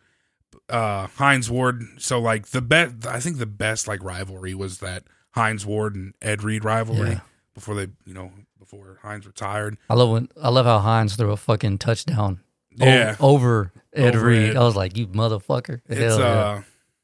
Uh, 0.69 1.09
Hines 1.17 1.51
Ward. 1.51 1.83
So 1.99 2.19
like 2.21 2.49
the 2.49 2.63
best, 2.63 3.07
I 3.07 3.21
think 3.21 3.37
the 3.39 3.47
best 3.47 3.87
like 3.87 4.03
rivalry 4.03 4.55
was 4.55 4.79
that 4.79 5.05
Hines 5.33 5.67
Ward 5.67 5.95
and 5.95 6.15
Ed 6.23 6.43
Reed 6.43 6.65
rivalry 6.65 7.11
Yeah. 7.11 7.21
before 7.55 7.75
they, 7.75 7.89
you 8.07 8.15
know, 8.15 8.33
before 8.73 8.99
Hines 9.03 9.27
retired. 9.27 9.77
I 9.89 9.95
love 9.95 10.11
when 10.11 10.29
I 10.41 10.49
love 10.49 10.67
how 10.67 10.79
Hines 10.79 11.17
threw 11.17 11.31
a 11.33 11.37
fucking 11.37 11.79
touchdown 11.79 12.41
o- 12.81 12.85
Yeah, 12.85 13.17
over 13.21 13.73
Ed 13.93 14.17
Over 14.17 14.27
Reed. 14.27 14.51
Ed. 14.51 14.57
I 14.57 14.61
was 14.65 14.77
like, 14.77 14.97
you 14.97 15.07
motherfucker. 15.09 15.81
it's 15.89 16.01
Hell 16.01 16.19
yeah. 16.21 16.27
uh, 16.27 16.63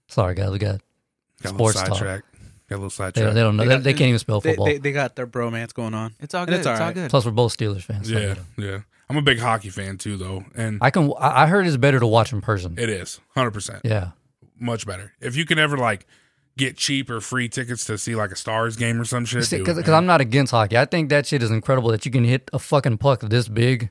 Sorry, 0.09 0.35
guys. 0.35 0.51
We 0.51 0.59
got 0.59 0.81
got 1.43 1.51
Sports 1.55 1.77
talk. 1.79 1.89
sidetrack. 1.89 2.25
Got 2.69 2.77
a 2.77 2.79
little 2.79 2.89
they, 2.89 2.95
sidetrack. 2.95 3.35
they 3.35 3.41
don't 3.41 3.57
know. 3.57 3.63
They 3.65 3.69
They, 3.69 3.75
got- 3.77 3.83
they 3.85 3.93
can't 3.93 4.09
even 4.09 4.19
spell 4.19 4.41
They, 4.41 4.51
football. 4.51 4.67
they, 4.67 4.79
they 4.79 4.93
got 4.93 5.17
their 5.17 5.27
bromance 5.27 5.73
going 5.75 5.95
on. 5.95 6.13
It's 6.21 6.35
all 6.35 6.45
good. 6.47 6.55
it's 6.55 6.61
It's, 6.61 6.67
all 6.67 6.75
all 6.75 6.79
right. 6.81 6.95
good. 6.95 7.11
Plus, 7.11 7.25
we're 7.25 7.33
both 7.33 7.57
Steelers 7.57 7.83
fans. 7.83 8.09
so, 8.09 8.19
yeah, 8.19 8.35
you 8.57 8.67
yeah. 8.71 8.81
I'm 9.11 9.17
a 9.17 9.23
big 9.23 9.39
hockey 9.39 9.71
fan 9.71 9.97
too, 9.97 10.19
though, 10.19 10.45
and 10.55 10.79
I 10.83 10.91
can. 10.91 11.13
I 11.19 11.45
I 11.45 11.47
heard 11.47 11.67
it's 11.67 11.79
better 11.79 11.99
to 11.99 12.07
watch 12.07 12.33
in 12.33 12.43
person. 12.43 12.75
it 12.79 12.91
is 12.91 13.21
hundred 13.35 13.53
percent. 13.53 13.81
yeah, 13.85 14.11
much 14.61 14.87
better. 14.87 15.15
If 15.21 15.35
you 15.35 15.47
can 15.47 15.59
ever 15.59 15.79
like 15.79 16.07
get 16.59 16.77
cheap 16.77 17.09
or 17.09 17.21
free 17.23 17.49
tickets 17.49 17.85
to 17.87 17.97
see 17.97 18.15
like 18.15 18.31
a 18.33 18.37
Stars 18.37 18.77
game 18.77 19.01
or 19.01 19.05
some 19.07 19.25
shit, 19.25 19.49
because. 19.51 19.89
I'm 19.89 20.05
not 20.07 20.21
against 20.21 20.51
hockey. 20.51 20.77
I 20.77 20.85
think 20.85 21.09
that 21.09 21.27
shit 21.27 21.43
is 21.43 21.51
incredible 21.51 21.91
that 21.93 22.05
you 22.05 22.13
can 22.13 22.25
hit 22.25 22.51
a 22.53 22.59
fucking 22.59 22.99
puck 22.99 23.21
this 23.21 23.49
big 23.49 23.89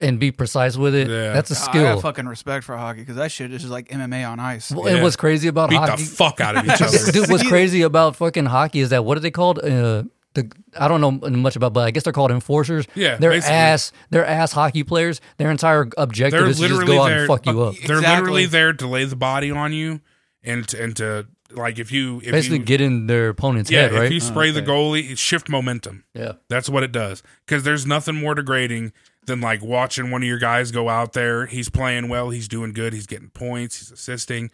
and 0.00 0.18
be 0.20 0.30
precise 0.32 0.76
with 0.76 0.94
it. 0.94 1.08
Yeah. 1.08 1.32
That's 1.32 1.50
a 1.50 1.54
I 1.54 1.58
got 1.58 1.70
skill. 1.70 2.00
fucking 2.00 2.26
respect 2.26 2.64
for 2.64 2.76
hockey 2.76 3.00
because 3.00 3.16
that 3.16 3.30
shit 3.32 3.52
is 3.52 3.62
just 3.62 3.72
like 3.72 3.88
MMA 3.88 4.28
on 4.28 4.40
ice. 4.40 4.70
Well, 4.72 4.86
Yeah. 4.88 4.94
And 4.94 5.02
what's 5.02 5.16
crazy 5.16 5.48
about 5.48 5.70
beat 5.70 5.76
hockey? 5.76 6.02
the 6.02 6.08
fuck 6.10 6.40
out 6.40 6.56
of 6.56 6.64
each 6.72 6.80
other. 6.82 7.12
Dude, 7.12 7.28
what's 7.30 7.46
crazy 7.46 7.82
about 7.82 8.16
fucking 8.16 8.46
hockey 8.46 8.80
is 8.80 8.90
that 8.90 9.04
what 9.04 9.16
are 9.16 9.20
they 9.20 9.30
called? 9.30 9.58
Uh, 9.58 10.04
the 10.34 10.52
I 10.78 10.86
don't 10.88 11.00
know 11.00 11.10
much 11.30 11.56
about, 11.56 11.72
but 11.72 11.80
I 11.86 11.90
guess 11.90 12.02
they're 12.04 12.12
called 12.12 12.30
enforcers. 12.30 12.86
Yeah, 12.94 13.16
they're 13.16 13.30
basically. 13.30 13.56
ass. 13.56 13.92
They're 14.10 14.26
ass 14.26 14.52
hockey 14.52 14.84
players. 14.84 15.20
Their 15.38 15.50
entire 15.50 15.88
objective 15.96 16.40
They're 16.42 16.50
is 16.50 16.58
to 16.60 16.68
just 16.68 16.72
literally 16.80 16.96
go 16.96 17.02
out 17.02 17.08
there- 17.08 17.18
and 17.20 17.26
fuck 17.28 17.46
you 17.46 17.62
up. 17.62 17.74
They're 17.84 17.96
Exactly. 17.98 18.20
literally 18.20 18.46
there 18.46 18.72
to 18.74 18.86
lay 18.86 19.04
the 19.04 19.16
body 19.16 19.50
on 19.50 19.72
you 19.72 20.00
and 20.44 20.68
to, 20.68 20.82
and 20.84 20.94
to 20.96 21.26
like 21.52 21.78
if 21.78 21.90
you 21.92 22.18
if 22.24 22.32
Basically, 22.32 22.58
you, 22.58 22.64
get 22.64 22.80
in 22.80 23.06
their 23.06 23.28
opponent's 23.30 23.70
yeah 23.70 23.82
head, 23.82 23.92
right? 23.92 24.04
if 24.06 24.12
you 24.12 24.20
spray 24.20 24.50
the 24.50 24.60
okay. 24.62 24.70
goalie, 24.70 25.18
shift 25.18 25.48
momentum. 25.48 26.04
yeah, 26.14 26.32
That's 26.48 26.68
what 26.68 26.82
it 26.82 26.92
does. 26.92 27.22
Because 27.46 27.62
there's 27.62 27.86
nothing 27.86 28.14
more 28.16 28.34
degrading 28.34 28.92
than 29.26 29.40
like 29.40 29.62
watching 29.62 30.10
one 30.10 30.22
of 30.22 30.28
your 30.28 30.38
guys 30.38 30.70
go 30.70 30.88
out 30.88 31.12
there. 31.12 31.46
He's 31.46 31.68
playing 31.68 32.08
well. 32.08 32.30
He's 32.30 32.48
doing 32.48 32.72
good. 32.72 32.92
He's 32.92 33.06
getting 33.06 33.30
points. 33.30 33.78
He's 33.78 33.90
assisting. 33.90 34.50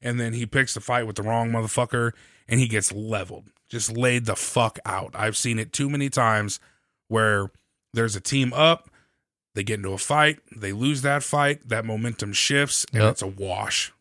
And 0.00 0.18
then 0.18 0.32
he 0.32 0.46
picks 0.46 0.74
the 0.74 0.80
fight 0.80 1.06
with 1.06 1.16
the 1.16 1.22
wrong 1.22 1.50
motherfucker 1.50 2.12
and 2.48 2.58
he 2.60 2.66
gets 2.68 2.92
leveled. 2.92 3.48
Just 3.68 3.96
laid 3.96 4.26
the 4.26 4.36
fuck 4.36 4.78
out. 4.84 5.12
I've 5.14 5.36
seen 5.36 5.58
it 5.58 5.72
too 5.72 5.88
many 5.88 6.08
times 6.10 6.60
where 7.08 7.50
there's 7.94 8.16
a 8.16 8.20
team 8.20 8.52
up. 8.52 8.90
They 9.54 9.62
get 9.62 9.76
into 9.78 9.92
a 9.92 9.98
fight. 9.98 10.38
They 10.54 10.72
lose 10.72 11.02
that 11.02 11.22
fight. 11.22 11.68
That 11.68 11.84
momentum 11.84 12.32
shifts 12.32 12.84
and 12.92 13.02
Yep. 13.02 13.12
it's 13.12 13.22
a 13.22 13.26
wash. 13.26 13.92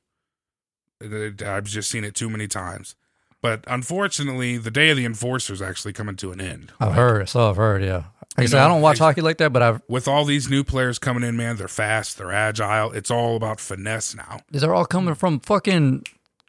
It- 1.02 1.42
I've 1.44 1.66
just 1.66 1.90
seen 1.90 2.04
it 2.04 2.16
too 2.16 2.30
many 2.30 2.48
times. 2.48 2.96
But 3.42 3.64
unfortunately, 3.68 4.58
the 4.58 4.70
day 4.72 4.92
of 4.92 4.98
the 4.98 5.06
enforcer 5.06 5.52
is 5.54 5.62
actually 5.62 5.94
coming 5.94 6.16
to 6.18 6.32
an 6.32 6.40
end. 6.40 6.72
I've 6.80 6.90
Like, 6.90 6.98
heard. 6.98 7.30
So 7.30 7.50
I've 7.50 7.56
heard. 7.56 7.84
Yeah. 7.84 7.96
Like 7.96 8.06
I 8.38 8.42
You 8.44 8.48
said, 8.48 8.58
know, 8.60 8.66
I 8.66 8.68
don't 8.68 8.82
watch 8.82 8.94
ex- 8.98 9.00
hockey 9.00 9.22
like 9.22 9.38
that, 9.40 9.52
but 9.52 9.62
I've 9.64 9.82
with 9.88 10.08
all 10.08 10.26
these 10.26 10.48
new 10.50 10.64
players 10.64 11.00
coming 11.00 11.24
in, 11.24 11.36
man, 11.36 11.58
they're 11.58 11.68
fast, 11.68 12.18
they're 12.18 12.32
agile. 12.32 12.92
It's 12.92 13.10
all 13.12 13.36
about 13.36 13.60
finesse 13.60 14.16
now. 14.16 14.42
they're 14.52 14.74
all 14.74 14.86
coming 14.86 15.16
from 15.16 15.40
fucking 15.40 16.04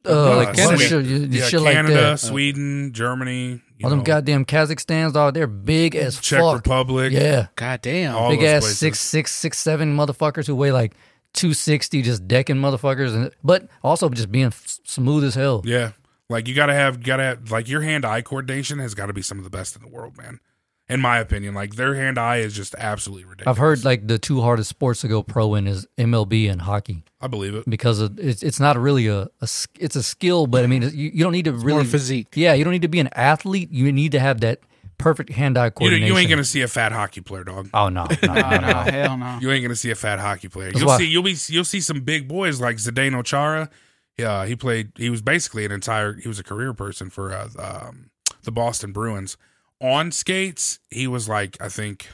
uh, 0.06 0.32
Uh, 0.32 0.36
like 0.36 0.54
Canada. 0.54 0.78
shit, 0.78 1.04
Yeah, 1.30 1.46
shit 1.46 1.60
like 1.62 1.86
that. 1.86 2.20
Sweden, 2.20 2.92
Germany, 2.92 3.62
you 3.78 3.84
All 3.84 3.90
them 3.90 4.02
goddamn 4.02 4.44
Kazakhstans, 4.44 5.12
dog. 5.14 5.32
They're 5.34 5.46
big 5.46 5.96
as 5.96 6.20
Czech 6.20 6.40
fuck. 6.40 6.56
Republic. 6.56 7.12
Yeah, 7.12 7.46
Goddamn. 7.56 8.14
All 8.14 8.30
big 8.30 8.42
ass 8.42 8.62
places. 8.62 8.78
six 8.78 9.00
six 9.00 9.32
six 9.32 9.58
seven 9.58 9.96
motherfuckers 9.96 10.46
who 10.46 10.54
weigh 10.54 10.72
like 10.72 10.92
two 11.32 11.54
sixty, 11.54 12.02
just 12.02 12.26
decking 12.28 12.56
motherfuckers, 12.56 13.14
and 13.14 13.30
but 13.42 13.68
also 13.82 14.08
just 14.08 14.30
being 14.30 14.46
f- 14.46 14.78
smooth 14.84 15.24
as 15.24 15.34
hell. 15.34 15.62
Yeah. 15.64 15.92
Like 16.28 16.48
you 16.48 16.54
gotta 16.54 16.74
have 16.74 17.02
gotta 17.02 17.22
have 17.24 17.50
like 17.50 17.68
your 17.68 17.82
hand 17.82 18.04
eye 18.04 18.22
coordination 18.22 18.78
has 18.78 18.94
gotta 18.94 19.12
be 19.12 19.22
some 19.22 19.38
of 19.38 19.44
the 19.44 19.50
best 19.50 19.76
in 19.76 19.82
the 19.82 19.88
world, 19.88 20.16
man. 20.16 20.40
In 20.88 21.00
my 21.00 21.18
opinion. 21.18 21.54
Like 21.54 21.76
their 21.76 21.94
hand 21.94 22.18
eye 22.18 22.38
is 22.38 22.54
just 22.54 22.74
absolutely 22.76 23.24
ridiculous. 23.24 23.54
I've 23.56 23.60
heard 23.60 23.84
like 23.84 24.08
the 24.08 24.18
two 24.18 24.40
hardest 24.42 24.68
sports 24.68 25.00
to 25.02 25.08
go 25.08 25.22
pro 25.22 25.54
in 25.54 25.66
is 25.66 25.86
MLB 25.96 26.50
and 26.50 26.60
hockey 26.62 27.04
I 27.20 27.28
believe 27.28 27.54
it. 27.54 27.68
because 27.68 28.00
of, 28.00 28.18
it's 28.18 28.42
it's 28.42 28.58
not 28.60 28.76
really 28.78 29.06
a, 29.06 29.22
a 29.22 29.28
s- 29.42 29.68
it's 29.78 29.96
a 29.96 30.02
skill, 30.02 30.46
but 30.46 30.64
I 30.64 30.66
mean 30.66 30.82
you, 30.82 31.10
you 31.14 31.22
don't 31.22 31.32
need 31.32 31.44
to 31.46 31.52
More 31.52 31.60
really 31.64 31.84
physique. 31.84 32.28
yeah 32.34 32.52
you 32.54 32.64
don't 32.64 32.72
need 32.72 32.82
to 32.82 32.88
be 32.88 33.00
an 33.00 33.08
athlete. 33.14 33.70
You 33.70 33.90
need 33.92 34.12
to 34.12 34.20
have 34.20 34.40
that 34.40 34.60
perfect 35.02 35.30
hand 35.30 35.58
eye 35.58 35.66
You, 35.66 35.70
coordination. 35.72 36.06
you 36.08 36.18
ain't 36.18 36.30
gonna 36.30 36.44
see 36.44 36.62
a 36.62 36.68
fat 36.68 36.92
hockey 36.92 37.20
player, 37.20 37.44
dog. 37.44 37.68
Oh 37.74 37.88
no, 37.88 38.06
no, 38.22 38.34
No, 38.34 38.34
no, 38.34 38.50
no, 38.50 38.58
no. 38.60 38.72
hell 38.90 39.16
no. 39.18 39.38
You 39.40 39.50
ain't 39.50 39.62
gonna 39.62 39.76
see 39.76 39.90
a 39.90 39.94
fat 39.94 40.18
hockey 40.18 40.48
player. 40.48 40.70
You'll 40.74 40.86
why- 40.86 40.98
see 40.98 41.06
you'll 41.06 41.22
be 41.22 41.36
you'll 41.48 41.64
see 41.64 41.80
some 41.80 42.00
big 42.00 42.28
boys 42.28 42.60
like 42.60 42.76
Zdeno 42.76 43.24
Chara. 43.24 43.68
Yeah, 44.18 44.44
he 44.46 44.54
played. 44.56 44.92
He 44.96 45.08
was 45.10 45.22
basically 45.22 45.64
an 45.64 45.72
entire. 45.72 46.12
He 46.14 46.28
was 46.28 46.38
a 46.38 46.44
career 46.44 46.74
person 46.74 47.08
for 47.10 47.32
uh, 47.32 47.48
um, 47.58 48.10
the 48.44 48.52
Boston 48.52 48.92
Bruins. 48.92 49.36
On 49.80 50.12
skates, 50.12 50.78
he 50.90 51.06
was 51.06 51.28
like 51.28 51.56
I 51.60 51.68
think 51.68 52.08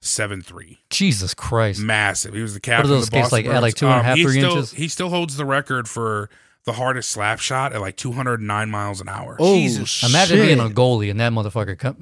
seven 0.00 0.40
three, 0.42 0.78
Jesus 0.90 1.34
Christ. 1.34 1.80
massive. 1.80 2.34
He 2.34 2.40
was 2.40 2.54
the 2.54 2.60
captain. 2.60 2.88
those 2.90 3.04
of 3.08 3.10
the 3.10 3.16
skates 3.16 3.30
Boston 3.30 3.46
like, 3.50 3.56
at, 3.56 3.62
like 3.62 3.74
Bruins. 3.74 3.74
two 3.74 3.86
and 3.88 4.00
a 4.00 4.02
half, 4.04 4.16
he 4.16 4.22
three 4.22 4.32
still, 4.38 4.50
inches? 4.52 4.70
He 4.72 4.88
still 4.88 5.08
holds 5.10 5.36
the 5.36 5.44
record 5.44 5.88
for 5.88 6.30
the 6.68 6.74
hardest 6.74 7.10
slap 7.10 7.40
shot 7.40 7.72
at 7.72 7.80
like 7.80 7.96
209 7.96 8.70
miles 8.70 9.00
an 9.00 9.08
hour. 9.08 9.36
Oh, 9.40 9.54
Jesus. 9.54 10.02
Imagine 10.08 10.36
shit. 10.38 10.46
being 10.46 10.60
a 10.60 10.72
goalie 10.72 11.10
and 11.10 11.18
that 11.20 11.32
motherfucker 11.32 11.76
come. 11.78 11.96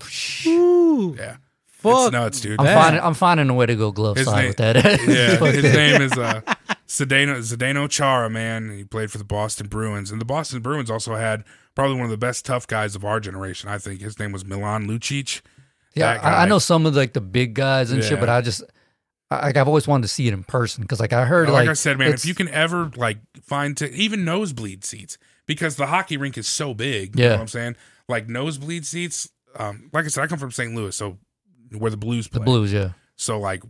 Ooh, 0.47 1.15
Yeah, 1.19 1.36
fuck. 1.69 2.07
it's 2.09 2.12
nuts, 2.12 2.41
dude. 2.41 2.61
I'm 2.61 2.67
finding 2.67 3.03
I'm 3.03 3.15
finding 3.15 3.49
a 3.49 3.55
way 3.55 3.67
to 3.67 3.75
go 3.77 3.93
glove 3.93 4.17
His 4.17 4.27
side 4.27 4.36
name- 4.41 4.49
with 4.49 4.57
that. 4.59 4.77
yeah, 5.09 5.36
Fuck 5.39 5.55
his 5.55 5.62
that. 5.62 5.75
name 5.75 6.03
is 6.03 6.12
uh, 6.12 6.41
Zdeno 6.89 7.39
Zdeno 7.39 7.89
Chara. 7.89 8.28
Man, 8.28 8.70
he 8.77 8.85
played 8.85 9.11
for 9.11 9.19
the 9.19 9.25
Boston 9.25 9.69
Bruins, 9.69 10.11
and 10.11 10.20
the 10.20 10.25
Boston 10.25 10.61
Bruins 10.61 10.91
also 10.91 11.15
had 11.15 11.45
probably 11.75 11.97
one 11.97 12.05
of 12.05 12.11
the 12.11 12.17
best 12.17 12.45
tough 12.45 12.67
guys 12.67 12.95
of 12.97 13.05
our 13.05 13.20
generation. 13.20 13.69
I 13.70 13.78
think 13.78 14.01
his 14.01 14.19
name 14.19 14.33
was 14.33 14.45
Milan 14.45 14.86
Lucic. 14.89 15.41
Yeah, 15.95 16.19
I, 16.23 16.43
I 16.43 16.47
know 16.47 16.59
some 16.59 16.85
of 16.86 16.95
like 16.95 17.12
the 17.15 17.20
big 17.23 17.55
guys 17.55 17.91
and 17.91 18.03
Yeah. 18.03 18.09
shit, 18.11 18.20
but 18.20 18.28
I 18.28 18.41
just 18.43 18.62
I, 18.62 18.67
like 19.31 19.57
I've 19.57 19.69
always 19.69 19.87
wanted 19.89 20.03
to 20.03 20.09
see 20.09 20.29
it 20.29 20.35
in 20.35 20.45
person 20.45 20.83
because 20.83 21.01
like 21.01 21.13
I 21.13 21.25
heard 21.25 21.49
like, 21.49 21.67
like, 21.67 21.69
I 21.71 21.73
said, 21.75 21.99
man, 21.99 22.13
if 22.13 22.25
you 22.25 22.35
can 22.35 22.49
ever 22.49 22.91
like 22.97 23.19
find 23.43 23.77
to 23.79 23.91
even 23.93 24.25
nosebleed 24.25 24.85
seats 24.85 25.19
because 25.47 25.77
the 25.77 25.87
hockey 25.87 26.17
rink 26.17 26.39
is 26.39 26.47
so 26.47 26.75
big. 26.75 27.17
You 27.19 27.25
Yeah. 27.25 27.29
know 27.31 27.35
what 27.37 27.41
I'm 27.43 27.49
saying? 27.49 27.77
Like 28.09 28.29
nosebleed 28.29 28.87
seats. 28.87 29.29
Um, 29.59 29.91
like 29.93 30.05
I 30.05 30.09
said, 30.09 30.23
I 30.23 30.27
come 30.27 30.39
from 30.39 30.51
St. 30.51 30.75
Louis, 30.75 30.95
so 30.95 31.19
where 31.77 31.91
the 31.91 31.97
Blues 31.97 32.29
the. 32.29 32.41
Blues, 32.41 32.73
yeah. 32.73 32.91
So 33.17 33.41
like, 33.41 33.63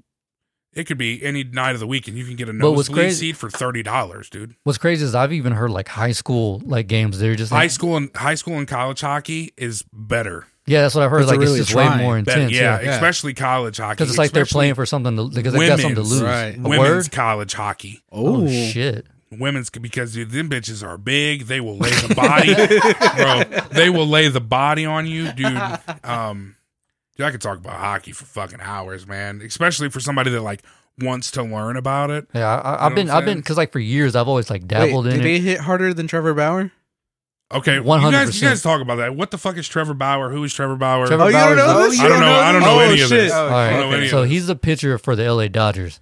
it 0.74 0.84
could 0.84 0.98
be 0.98 1.22
any 1.24 1.42
night 1.44 1.72
of 1.72 1.80
the 1.80 1.86
week, 1.86 2.06
and 2.08 2.18
you 2.18 2.24
can 2.26 2.36
get 2.36 2.48
a 2.50 2.52
nosebleed 2.52 3.12
seat 3.12 3.36
for 3.36 3.48
thirty 3.48 3.82
dollars, 3.82 4.28
dude. 4.28 4.56
What's 4.64 4.76
crazy 4.78 5.04
is 5.04 5.14
I've 5.14 5.32
even 5.32 5.52
heard 5.52 5.70
like 5.70 5.88
high 5.88 6.12
school 6.12 6.60
like 6.66 6.86
games. 6.86 7.18
They're 7.18 7.34
just 7.34 7.50
like, 7.52 7.60
high 7.62 7.66
school 7.68 7.96
and 7.96 8.10
high 8.14 8.34
school 8.34 8.58
and 8.58 8.68
college 8.68 9.00
hockey 9.00 9.54
is 9.56 9.84
better. 9.92 10.46
Yeah, 10.66 10.82
that's 10.82 10.94
what 10.94 11.04
I've 11.04 11.10
heard. 11.10 11.26
Like 11.26 11.38
they're 11.38 11.42
it's 11.42 11.50
really 11.50 11.58
just 11.60 11.74
way 11.74 11.88
more 12.02 12.20
Better, 12.22 12.40
intense. 12.40 12.52
yeah, 12.52 12.80
Yeah, 12.80 12.94
especially 12.94 13.34
college 13.34 13.76
hockey. 13.78 13.94
because 13.96 14.08
it's 14.10 14.18
like 14.18 14.32
they're 14.32 14.44
playing 14.46 14.74
for 14.74 14.84
something 14.86 15.16
to, 15.16 15.28
because 15.28 15.52
they 15.52 15.66
got 15.68 15.78
something 15.80 15.94
to 15.96 16.02
lose. 16.02 16.22
Right. 16.22 16.56
Women's 16.58 16.78
word? 17.06 17.12
college 17.12 17.54
hockey. 17.54 18.02
Oh, 18.10 18.42
Oh 18.44 18.48
shit! 18.48 19.06
Women's 19.30 19.70
because 19.70 20.14
dude, 20.14 20.30
them 20.30 20.48
bitches 20.48 20.86
are 20.86 20.96
big. 20.98 21.42
They 21.42 21.60
will 21.60 21.76
lay 21.76 21.90
the 21.90 22.14
body, 22.14 22.54
bro. 23.16 23.68
They 23.70 23.90
will 23.90 24.06
lay 24.06 24.28
the 24.28 24.40
body 24.40 24.86
on 24.86 25.06
you, 25.06 25.32
dude. 25.32 25.60
Um, 26.04 26.56
dude, 27.16 27.26
I 27.26 27.30
could 27.30 27.40
talk 27.42 27.58
about 27.58 27.74
hockey 27.74 28.12
for 28.12 28.24
fucking 28.24 28.60
hours, 28.60 29.06
man. 29.06 29.40
Especially 29.42 29.90
for 29.90 30.00
somebody 30.00 30.30
that 30.30 30.42
like 30.42 30.62
wants 30.98 31.30
to 31.32 31.42
learn 31.42 31.76
about 31.76 32.10
it. 32.10 32.28
Yeah, 32.34 32.46
I, 32.48 32.54
I, 32.54 32.60
know 32.62 32.86
I've 32.86 32.94
been 32.94 33.10
I'm 33.10 33.16
I've 33.16 33.24
been 33.24 33.38
because 33.38 33.56
like 33.56 33.72
for 33.72 33.78
years 33.80 34.16
I've 34.16 34.28
always 34.28 34.48
like 34.48 34.62
Wait, 34.62 34.68
dabbled 34.68 35.04
did 35.04 35.14
in 35.14 35.22
they 35.22 35.38
hit 35.40 35.58
harder 35.60 35.92
than 35.92 36.06
Trevor 36.06 36.32
Bauer? 36.34 36.70
Okay, 37.52 37.78
100%. 37.78 38.10
guys, 38.10 38.40
you 38.42 38.48
guys 38.48 38.60
talk 38.60 38.80
about 38.80 38.96
that. 38.96 39.14
What 39.14 39.30
the 39.30 39.38
fuck 39.38 39.56
is 39.56 39.68
Trevor 39.68 39.94
Bauer? 39.94 40.30
Who 40.30 40.42
is 40.42 40.52
Trevor 40.52 40.74
Bauer? 40.76 41.06
Trevor 41.06 41.22
Oh, 41.22 41.26
you 41.28 41.32
don't 41.32 41.56
know 41.56 41.78
a- 41.84 41.88
this? 41.88 42.00
I 42.00 42.08
don't 42.08 42.20
know. 42.20 42.32
I 42.32 42.52
don't 42.52 42.62
know 42.62 42.76
Oh, 42.76 42.78
any 42.80 43.00
of 43.00 43.08
this. 43.08 43.32
Oh, 43.32 43.46
All 43.48 43.54
I 43.54 43.70
don't 43.70 43.78
know 43.80 43.86
right, 43.90 43.98
any 43.98 44.08
so 44.08 44.18
of 44.18 44.22
this. 44.24 44.32
he's 44.32 44.46
the 44.48 44.56
pitcher 44.56 44.98
for 44.98 45.14
the 45.14 45.22
LA 45.32 45.46
Dodgers, 45.46 46.00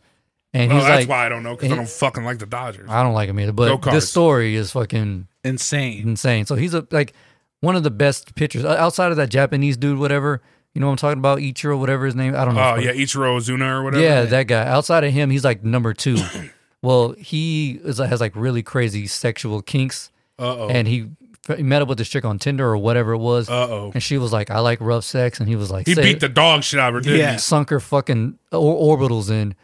and 0.55 0.73
Oh, 0.73 0.77
he's 0.77 0.85
that's 0.85 1.01
like, 1.03 1.09
why 1.11 1.27
I 1.27 1.29
don't 1.29 1.43
know 1.43 1.55
because 1.55 1.71
I 1.71 1.77
don't 1.77 1.89
fucking 1.89 2.25
like 2.25 2.39
the 2.39 2.47
Dodgers. 2.47 2.89
I 2.89 3.03
don't 3.03 3.13
like 3.13 3.29
him 3.29 3.39
either. 3.39 3.53
Go 3.53 3.77
But 3.77 3.83
Cards. 3.83 3.95
this 3.97 4.09
story 4.11 4.55
is 4.57 4.71
fucking 4.73 5.29
Insane. 5.45 6.09
insane. 6.09 6.47
So 6.47 6.55
he's 6.55 6.73
a 6.73 6.87
like 6.91 7.13
one 7.61 7.77
of 7.77 7.83
the 7.83 7.91
best 7.91 8.35
pitchers 8.37 8.65
outside 8.65 9.11
of 9.11 9.19
that 9.19 9.29
Japanese 9.29 9.77
dude, 9.77 9.99
whatever. 9.99 10.41
You 10.75 10.81
know 10.81 10.87
what 10.87 10.93
I'm 10.93 10.97
talking 10.97 11.19
about? 11.19 11.39
Ichiro, 11.41 11.79
whatever 11.79 12.07
his 12.07 12.15
name. 12.15 12.35
I 12.35 12.47
don't 12.47 12.55
know. 12.55 12.73
Oh 12.73 12.77
yeah, 12.77 12.93
Ichiro 12.93 13.37
Ozuna 13.39 13.71
or 13.81 13.83
whatever. 13.85 14.03
Yeah, 14.03 14.23
that 14.23 14.47
guy. 14.47 14.67
Outside 14.67 15.05
of 15.05 15.13
him, 15.13 15.29
he's 15.29 15.45
like 15.45 15.63
number 15.63 15.93
two. 15.93 16.17
well, 16.83 17.13
he 17.19 17.81
is, 17.85 17.99
has 17.99 18.21
like 18.23 18.35
really 18.35 18.63
crazy 18.63 19.07
sexual 19.07 19.61
kinks, 19.61 20.11
Uh 20.39 20.57
oh. 20.57 20.69
and 20.71 20.89
he, 20.89 21.11
he 21.57 21.63
met 21.63 21.83
up 21.83 21.89
with 21.89 21.99
this 21.99 22.09
chick 22.09 22.25
on 22.25 22.39
Tinder 22.39 22.67
or 22.67 22.77
whatever 22.79 23.13
it 23.13 23.19
was, 23.19 23.49
Uh 23.49 23.69
oh. 23.69 23.91
and 23.95 24.03
she 24.03 24.17
was 24.19 24.33
like, 24.33 24.51
"I 24.51 24.61
like 24.61 24.81
rough 24.81 25.05
sex," 25.05 25.41
and 25.41 25.49
he 25.49 25.57
was 25.57 25.71
like, 25.71 25.87
He 25.87 25.95
beat 25.95 26.07
it." 26.07 26.21
the 26.21 26.29
dog 26.29 26.63
shit 26.65 26.81
out 26.81 26.89
of 26.89 26.95
her, 26.95 27.01
didn't 27.01 27.19
Yeah. 27.19 27.33
he? 27.33 27.39
sunk 27.39 27.71
her 27.71 27.81
fucking 27.81 28.39
or- 28.53 28.97
orbitals 28.99 29.31
in, 29.31 29.55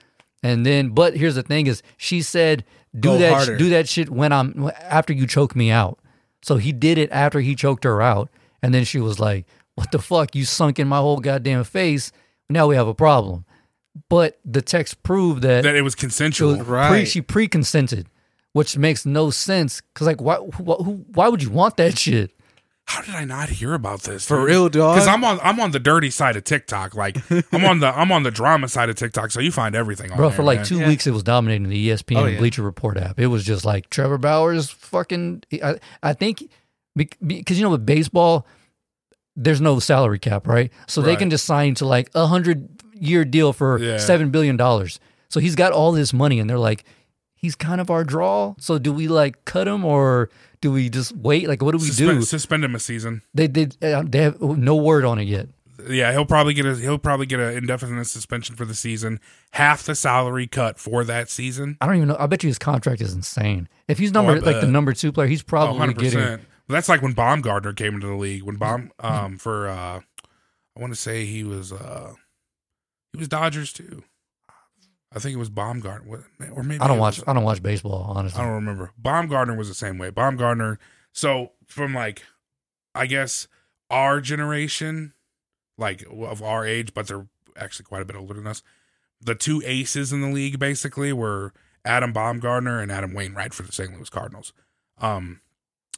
and 0.43 0.65
then. 0.67 0.91
But 0.91 1.17
here's 1.17 1.35
the 1.37 1.43
thing: 1.43 1.67
is 1.67 1.83
she 1.97 2.23
said, 2.23 2.65
"Do 2.95 3.11
Go 3.11 3.19
that, 3.19 3.33
harder. 3.33 3.57
do 3.57 3.71
that 3.71 3.89
shit 3.89 4.11
when 4.11 4.33
I'm 4.33 4.71
after 4.83 5.13
you 5.13 5.27
choke 5.27 5.55
me 5.57 5.71
out." 5.71 5.99
So 6.43 6.57
he 6.57 6.73
did 6.73 6.99
it 6.99 7.11
after 7.13 7.41
he 7.41 7.55
choked 7.55 7.85
her 7.85 8.01
out, 8.03 8.31
and 8.63 8.75
then 8.75 8.85
she 8.85 8.99
was 9.01 9.19
like, 9.19 9.47
"What 9.75 9.93
the 9.93 9.99
fuck? 9.99 10.35
You 10.35 10.45
sunk 10.45 10.79
in 10.79 10.89
my 10.89 10.99
whole 10.99 11.19
goddamn 11.19 11.65
face. 11.65 12.13
Now 12.49 12.67
we 12.67 12.77
have 12.77 12.89
a 12.89 12.95
problem." 12.95 13.45
But 14.09 14.39
the 14.45 14.63
text 14.63 15.03
proved 15.03 15.43
that, 15.43 15.63
That 15.65 15.75
it 15.77 15.83
was 15.83 15.95
it 15.95 15.99
consensual. 15.99 16.51
was 16.57 16.59
pre, 16.67 16.75
Right. 16.77 17.09
she 17.09 17.21
pre-consented, 17.21 18.07
which 18.53 18.77
makes 18.77 19.05
no 19.07 19.31
sense. 19.31 19.81
Cause 19.95 20.07
like, 20.07 20.21
why, 20.21 20.37
wh- 20.37 20.83
who, 20.85 21.05
why 21.15 21.29
would 21.29 21.43
you 21.43 21.51
want 21.51 21.77
that 21.79 21.99
shit? 21.99 22.33
How 22.87 23.03
did 23.03 23.15
I 23.15 23.25
not 23.25 23.49
hear 23.51 23.75
about 23.75 24.03
this? 24.03 24.27
For 24.27 24.43
real, 24.43 24.69
dog. 24.69 24.97
Because 24.97 25.07
I'm 25.07 25.23
on 25.23 25.39
I'm 25.45 25.61
on 25.61 25.71
the 25.71 25.79
dirty 25.79 26.11
side 26.11 26.35
of 26.35 26.43
TikTok. 26.43 26.97
Like 26.97 27.17
I'm 27.53 27.65
on 27.65 27.79
the 27.79 27.87
I'm 27.97 28.11
on 28.11 28.25
the 28.25 28.33
drama 28.33 28.67
side 28.67 28.89
of 28.91 28.97
TikTok. 28.97 29.31
So 29.31 29.39
you 29.39 29.53
find 29.53 29.77
everything 29.77 30.11
on 30.11 30.17
Bro, 30.17 30.31
there, 30.31 30.37
for 30.37 30.43
like 30.43 30.59
man. 30.61 30.67
two 30.67 30.79
Yeah. 30.81 30.89
weeks, 30.89 31.07
it 31.07 31.13
was 31.13 31.23
dominating 31.23 31.69
the 31.69 31.89
ESPN 31.91 32.17
Oh, 32.17 32.25
and 32.25 32.33
yeah. 32.35 32.39
Bleacher 32.41 32.63
Report 32.63 32.97
app. 32.97 33.21
It 33.21 33.29
was 33.29 33.45
just 33.45 33.65
like 33.65 33.91
Trevor 33.91 34.19
Bauer's 34.19 34.71
fucking. 34.71 35.45
I, 35.63 35.79
I 36.03 36.15
think 36.15 36.51
because 36.97 37.59
you 37.59 37.63
know 37.65 37.71
with 37.71 37.87
baseball, 37.87 38.45
there's 39.37 39.61
no 39.61 39.79
salary 39.79 40.19
cap, 40.19 40.49
right? 40.49 40.73
So 40.89 41.01
they 41.01 41.11
Right. 41.11 41.19
can 41.21 41.31
just 41.31 41.45
sign 41.47 41.75
to 41.77 41.87
like 41.87 42.11
a 42.17 42.27
hundred 42.27 42.69
year 42.95 43.25
deal 43.25 43.53
for 43.53 43.79
Yeah. 43.79 43.99
seven 43.99 44.31
billion 44.31 44.57
dollars. 44.57 44.99
So 45.29 45.39
he's 45.39 45.55
got 45.55 45.71
all 45.73 45.93
this 45.93 46.13
money, 46.13 46.41
and 46.41 46.51
they're 46.51 46.59
like, 46.59 46.85
he's 47.41 47.55
kind 47.57 47.81
of 47.81 47.91
our 47.91 48.05
draw. 48.05 48.55
So 48.59 48.79
do 48.79 48.93
we 48.93 49.09
like 49.09 49.45
cut 49.45 49.67
him 49.67 49.85
or 49.85 50.29
do 50.61 50.71
we 50.73 50.89
just 50.91 51.17
wait? 51.17 51.49
Like, 51.49 51.63
what 51.63 51.73
do 51.73 51.79
we 51.79 51.87
suspend, 51.87 52.21
do? 52.21 52.23
suspend 52.25 52.65
him 52.65 52.75
a 52.75 52.81
season. 52.81 53.23
They 53.35 53.49
did. 53.49 53.77
Uh, 53.83 54.05
they 54.07 54.19
have 54.23 54.41
no 54.41 54.77
word 54.77 55.05
on 55.05 55.19
it 55.19 55.25
yet. 55.29 55.49
Yeah, 55.89 56.13
he'll 56.13 56.27
probably 56.27 56.53
get 56.53 56.67
a 56.67 56.77
he'll 56.77 56.99
probably 56.99 57.25
get 57.25 57.41
an 57.41 57.57
indefinite 57.57 58.05
suspension 58.05 58.55
for 58.55 58.67
the 58.67 58.75
season. 58.75 59.19
Half 59.53 59.85
the 59.85 59.95
salary 59.95 60.47
cut 60.47 60.79
for 60.79 61.05
that 61.05 61.31
season. 61.31 61.79
I 61.81 61.87
don't 61.87 61.97
even 61.97 62.09
know. 62.09 62.17
I 62.19 62.27
bet 62.27 62.43
you 62.43 62.49
his 62.49 62.59
contract 62.59 63.01
is 63.01 63.15
insane. 63.15 63.67
If 63.89 63.99
he's 63.99 64.13
number 64.13 64.33
I 64.33 64.39
like 64.41 64.61
the 64.61 64.67
number 64.67 64.93
two 64.93 65.11
player, 65.11 65.27
he's 65.27 65.41
Oh, 65.41 65.47
probably 65.47 65.79
100 65.79 65.99
getting. 65.99 66.19
percent. 66.19 66.43
That's 66.69 66.89
like 66.91 67.01
when 67.01 67.13
Baumgartner 67.15 67.73
came 67.73 67.95
into 67.95 68.09
the 68.09 68.15
league. 68.15 68.43
When 68.43 68.57
Baum 68.57 68.93
um 69.01 69.39
for 69.39 69.69
uh 69.69 70.01
I 70.77 70.81
want 70.81 70.93
to 70.93 71.01
say 71.01 71.25
he 71.25 71.45
was 71.45 71.73
uh 71.73 72.13
he 73.15 73.19
was 73.19 73.29
Dodgers 73.29 73.73
too. 73.73 74.05
I 75.15 75.19
think 75.19 75.35
it 75.35 75.39
was 75.39 75.51
Baumgartner 75.51 76.25
or 76.53 76.63
maybe 76.63 76.81
I 76.81 76.87
don't 76.87 76.99
watch. 76.99 77.19
was- 77.19 77.25
I 77.27 77.33
don't 77.33 77.43
watch 77.45 77.63
baseball. 77.63 78.13
Honestly, 78.17 78.41
I 78.41 78.45
don't 78.45 78.55
remember. 78.55 78.93
Baumgartner 78.97 79.57
was 79.57 79.69
the 79.69 79.75
same 79.75 79.99
way. 79.99 80.11
Baumgartner. 80.11 80.79
So 81.13 81.53
from 81.67 81.95
like, 81.95 82.23
I 82.95 83.07
guess 83.07 83.49
our 83.91 84.21
generation, 84.21 85.15
like 85.77 86.05
of 86.11 86.43
our 86.43 86.65
age, 86.65 86.95
but 86.95 87.09
they're 87.09 87.27
actually 87.57 87.85
quite 87.87 88.03
a 88.03 88.05
bit 88.05 88.15
older 88.17 88.35
than 88.35 88.47
us. 88.47 88.63
The 89.21 89.35
two 89.35 89.63
aces 89.67 90.13
in 90.13 90.21
the 90.21 90.29
league 90.29 90.59
basically 90.59 91.13
were 91.13 91.53
Adam 91.85 92.13
Baumgartner 92.13 92.81
and 92.81 92.93
Adam 92.93 93.13
Wainwright 93.13 93.53
for 93.53 93.65
the 93.65 93.73
St. 93.73 93.93
Louis 93.93 94.09
Cardinals. 94.09 94.53
Um, 94.99 95.41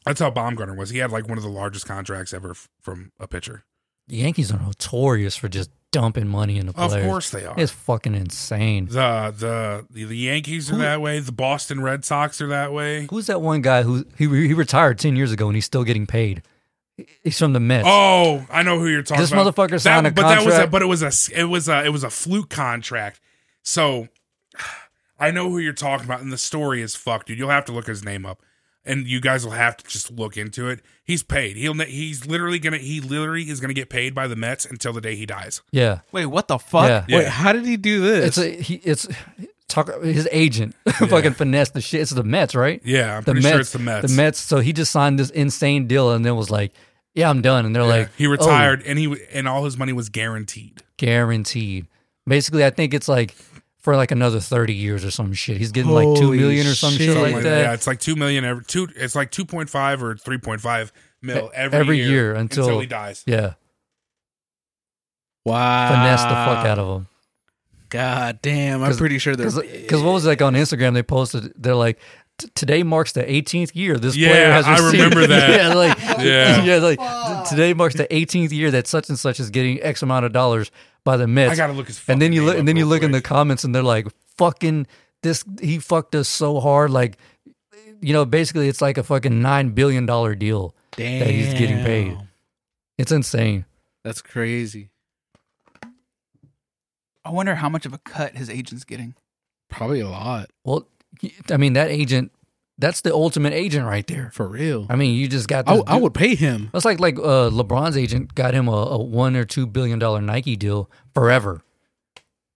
that's 0.07 0.21
how 0.21 0.31
Baumgartner 0.31 0.75
was. 0.75 0.91
He 0.91 0.99
had 0.99 1.13
like 1.13 1.29
one 1.29 1.37
of 1.39 1.45
the 1.45 1.51
largest 1.51 1.87
contracts 1.87 2.33
ever 2.33 2.53
f- 2.53 2.69
from 2.81 3.13
a 3.21 3.27
pitcher. 3.29 3.65
the 4.09 4.17
Yankees 4.17 4.51
are 4.51 4.59
notorious 4.61 5.37
for 5.37 5.49
just 5.49 5.71
dumping 5.93 6.27
money 6.27 6.59
into 6.59 6.73
players. 6.73 6.95
Of 6.95 7.03
course 7.05 7.31
they 7.31 7.45
are. 7.45 7.55
it's 7.57 7.71
fucking 7.71 8.15
insane. 8.17 8.87
The 8.87 9.33
the 9.37 9.87
the, 9.89 10.05
the 10.05 10.17
Yankees 10.17 10.71
are 10.71 10.75
Who- 10.75 10.81
that 10.81 11.01
way. 11.01 11.21
The 11.21 11.31
Boston 11.33 11.81
Red 11.81 12.05
Sox 12.05 12.41
are 12.41 12.49
that 12.49 12.73
way. 12.73 13.07
Who's 13.09 13.27
that 13.29 13.41
one 13.41 13.63
guy 13.63 13.83
who 13.85 14.05
he 14.19 14.27
he 14.27 14.55
retired 14.55 14.99
ten 14.99 15.15
years 15.15 15.31
ago 15.31 15.47
and 15.47 15.55
he's 15.55 15.65
still 15.67 15.85
getting 15.85 16.07
paid? 16.09 16.43
He's 17.23 17.39
from 17.39 17.53
the 17.53 17.61
Mets. 17.61 17.87
Oh, 17.89 18.45
I 18.51 18.63
know 18.63 18.79
who 18.79 18.87
you're 18.89 19.03
talking 19.03 19.17
about. 19.17 19.23
This 19.23 19.33
about. 19.33 19.71
motherfucker 19.71 19.81
signed 19.81 20.07
a 20.07 20.11
but 20.11 20.23
that 20.23 20.39
was 20.45 20.47
a, 20.47 20.51
contract. 20.51 20.73
but 20.73 20.83
it 20.83 20.87
was 20.87 21.03
a 21.03 21.41
it 21.41 21.45
was 21.45 21.69
a 21.69 21.85
it 21.85 21.89
was 21.91 22.05
a 22.05 22.11
fluke 22.11 22.51
contract. 22.51 23.21
So 23.63 24.09
I 25.21 25.31
know 25.31 25.49
who 25.51 25.59
you're 25.59 25.73
talking 25.73 26.05
about, 26.05 26.21
and 26.21 26.33
the 26.33 26.39
story 26.39 26.83
is 26.83 26.95
fucked, 26.97 27.29
dude. 27.29 27.39
You'll 27.39 27.49
have 27.51 27.65
to 27.67 27.73
look 27.73 27.87
his 27.87 28.05
name 28.05 28.27
up, 28.27 28.43
and 28.85 29.07
you 29.07 29.21
guys 29.21 29.45
will 29.45 29.53
have 29.53 29.77
to 29.77 29.85
just 29.89 30.11
look 30.11 30.37
into 30.37 30.69
it. 30.69 30.81
He's 31.05 31.23
paid. 31.23 31.57
He'll 31.57 31.75
he's 31.75 32.27
literally 32.27 32.59
gonna 32.59 32.79
he 32.79 33.01
literally 33.01 33.43
is 33.49 33.61
gonna 33.61 33.75
get 33.75 33.89
paid 33.91 34.15
by 34.15 34.27
the 34.27 34.37
Mets 34.37 34.65
until 34.65 34.93
the 34.93 35.01
day 35.01 35.15
he 35.17 35.27
dies. 35.27 35.63
yeah, 35.71 36.01
Wait, 36.13 36.27
what 36.27 36.49
the 36.49 36.59
fuck? 36.59 36.89
yeah. 36.89 37.05
Yeah. 37.09 37.19
Wait, 37.19 37.29
how 37.29 37.53
did 37.53 37.65
he 37.67 37.77
do 37.77 38.01
this? 38.01 38.37
It's 38.37 38.39
a 38.39 38.63
he. 38.63 38.75
It's 38.77 39.07
talk. 39.69 39.89
His 40.03 40.29
agent 40.33 40.75
fucking 40.89 41.33
finesse 41.35 41.71
the 41.71 41.81
shit. 41.81 42.01
It's 42.03 42.11
the 42.11 42.23
Mets, 42.25 42.55
right? 42.55 42.81
Yeah, 42.85 43.17
I'm 43.17 43.23
the 43.25 43.33
pretty 43.33 43.43
Mets. 43.45 43.53
sure 43.53 43.61
it's 43.61 43.73
the 43.73 43.79
Mets. 43.79 44.11
The 44.11 44.17
Mets. 44.17 44.39
So 44.39 44.59
he 44.61 44.73
just 44.73 44.91
signed 44.93 45.19
this 45.19 45.31
insane 45.31 45.87
deal 45.87 46.11
and 46.13 46.25
then 46.25 46.37
was 46.37 46.51
like, 46.51 46.73
"Yeah, 47.15 47.31
I'm 47.31 47.41
done." 47.43 47.67
And 47.67 47.75
they're 47.75 47.83
Yeah. 47.85 47.89
like, 47.89 48.11
he 48.17 48.27
"Oh, 48.27 48.31
retired, 48.31 48.83
and 48.87 48.99
he 48.99 49.15
and 49.33 49.47
all 49.49 49.65
his 49.65 49.77
money 49.79 49.93
was 49.93 50.09
guaranteed. 50.09 50.83
guaranteed." 50.97 51.87
Basically, 52.27 52.65
I 52.65 52.71
think 52.71 52.95
it's 52.95 53.09
like 53.09 53.35
for 53.83 53.97
like 53.97 54.11
another 54.11 54.41
thirty 54.41 54.75
years 54.75 55.05
or 55.05 55.11
some 55.11 55.33
shit. 55.33 55.57
He's 55.57 55.73
getting 55.73 55.91
like 55.91 56.17
2 56.19 56.33
million 56.35 56.67
or 56.67 56.75
some 56.75 56.93
shit, 56.93 57.01
shit. 57.01 57.09
Something 57.09 57.23
like 57.23 57.35
like 57.35 57.43
that. 57.45 57.61
Yeah, 57.63 57.73
it's 57.75 57.87
like 57.87 58.01
two 58.01 58.17
million 58.17 58.45
every 58.45 58.65
two. 58.65 58.89
It's 58.97 59.15
like 59.15 59.31
two 59.31 59.45
point 59.45 59.69
five 59.71 60.03
or 60.03 60.17
three 60.17 60.39
point 60.39 60.61
five 60.61 60.93
mil 61.21 61.51
every, 61.55 61.79
Every 61.79 61.97
year, 61.99 62.09
year 62.09 62.35
until- 62.35 62.81
he 62.81 62.87
dies. 62.87 63.23
Yeah, 63.27 63.55
wow. 65.45 65.89
finesse 65.89 66.23
the 66.23 66.29
fuck 66.29 66.67
out 66.67 66.79
of 66.79 66.97
him. 66.97 67.09
God 67.89 68.39
damn, 68.41 68.83
I'm 68.83 68.97
pretty 68.97 69.19
sure 69.19 69.37
there's 69.37 69.55
Because 69.55 70.01
what 70.01 70.13
was 70.13 70.25
like 70.25 70.41
on 70.41 70.55
Instagram? 70.55 70.95
They 70.95 71.03
posted. 71.03 71.53
They're 71.57 71.75
like, 71.75 71.99
"T- 72.43 72.49
today 72.55 72.83
marks 72.83 73.13
the 73.13 73.23
18th 73.25 73.75
year 73.75 73.97
this 73.99 74.17
Yeah, 74.17 74.29
player 74.31 74.53
has 74.53 74.69
received. 74.69 75.01
I 75.01 75.05
remember 75.05 75.27
that. 75.35 75.51
yeah, 75.61 75.75
like 75.75 75.99
Yeah. 76.25 76.65
yeah, 76.65 76.77
like 76.77 76.99
t- 76.99 77.51
today 77.51 77.75
marks 77.75 77.95
the 77.97 78.07
18th 78.07 78.53
year 78.53 78.71
that 78.71 78.87
such 78.87 79.09
and 79.09 79.19
such 79.19 79.41
is 79.41 79.51
getting 79.51 79.83
X 79.83 80.03
amount 80.03 80.25
of 80.27 80.33
dollars 80.33 80.71
by 81.05 81.17
the 81.17 81.27
Mets. 81.27 81.53
I 81.53 81.57
gotta 81.57 81.73
look 81.73 81.87
his. 81.89 82.01
and 82.09 82.21
then 82.23 82.33
you 82.33 82.45
look, 82.45 82.57
and 82.59 82.67
then 82.69 82.77
you 82.77 82.85
real 82.85 82.91
look 82.91 83.03
in 83.03 83.11
the 83.13 83.21
comments, 83.23 83.65
and 83.65 83.75
they're 83.75 83.83
like, 83.83 84.07
"Fucking 84.37 84.87
this, 85.23 85.45
he 85.61 85.79
fucked 85.79 86.15
us 86.15 86.29
so 86.29 86.61
hard." 86.61 86.91
Like 86.91 87.17
you 88.01 88.13
know, 88.13 88.25
basically, 88.25 88.69
it's 88.69 88.81
like 88.83 88.99
a 88.99 89.03
fucking 89.03 89.41
nine 89.41 89.71
billion 89.71 90.07
dollar 90.07 90.35
deal. 90.35 90.75
Damn. 90.97 91.21
that 91.21 91.31
he's 91.31 91.55
getting 91.55 91.79
paid. 91.85 92.19
It's 92.99 93.11
insane. 93.13 93.65
That's 94.05 94.21
crazy. 94.21 94.91
I 97.25 97.31
wonder 97.31 97.55
how 97.55 97.69
much 97.69 97.87
of 97.87 97.93
a 97.93 97.99
cut 97.99 98.37
his 98.37 98.51
agent's 98.51 98.85
getting. 98.85 99.15
Probably 99.71 100.01
a 100.01 100.09
lot. 100.09 100.51
Well, 100.65 100.87
I 101.51 101.57
mean, 101.57 101.75
that 101.75 101.91
agent, 101.91 102.33
that's 102.79 103.01
the 103.03 103.13
ultimate 103.13 103.53
agent 103.53 103.87
right 103.87 104.07
there. 104.07 104.31
For 104.35 104.47
real. 104.49 104.87
I 104.91 104.97
mean, 104.97 105.15
you 105.15 105.29
just 105.29 105.47
got. 105.49 105.69
I, 105.69 105.75
This 105.77 105.85
I 105.87 105.97
would 105.97 106.15
pay 106.15 106.35
him. 106.35 106.71
That's 106.73 106.85
like 106.85 106.99
like 107.01 107.17
uh, 107.19 107.51
LeBron's 107.51 107.97
agent 107.97 108.35
got 108.35 108.55
him 108.55 108.67
a, 108.69 108.73
a 108.73 108.99
one 109.03 109.37
or 109.37 109.45
two 109.45 109.67
billion 109.67 109.99
dollar 109.99 110.21
Nike 110.21 110.57
deal 110.57 110.91
forever. 111.15 111.63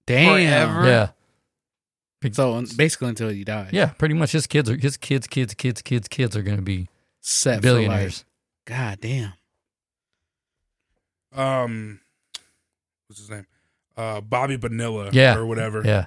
Damn. 0.07 0.37
Forever. 0.37 0.87
Yeah, 0.89 2.31
So 2.33 2.65
basically 2.77 3.09
until 3.09 3.29
he 3.29 3.45
die. 3.45 3.71
yeah. 3.73 3.87
Pretty 3.99 4.15
much, 4.15 4.33
his 4.33 4.47
kids 4.47 4.71
are 4.71 4.77
his 4.77 4.97
kids, 4.97 5.27
kids, 5.27 5.55
kids, 5.55 5.83
kids, 5.83 6.09
kids 6.09 6.37
are 6.37 6.43
gonna 6.43 6.63
be 6.63 6.89
Set 7.21 7.61
billionaires. 7.63 8.25
God 8.67 8.99
damn. 9.01 9.33
Um, 11.35 12.01
what's 13.09 13.21
his 13.21 13.31
name? 13.31 13.47
Uh, 13.97 14.21
Bobby 14.21 14.57
Bonilla, 14.57 15.11
Yeah. 15.13 15.37
or 15.37 15.47
whatever. 15.47 15.83
Yeah, 15.85 16.07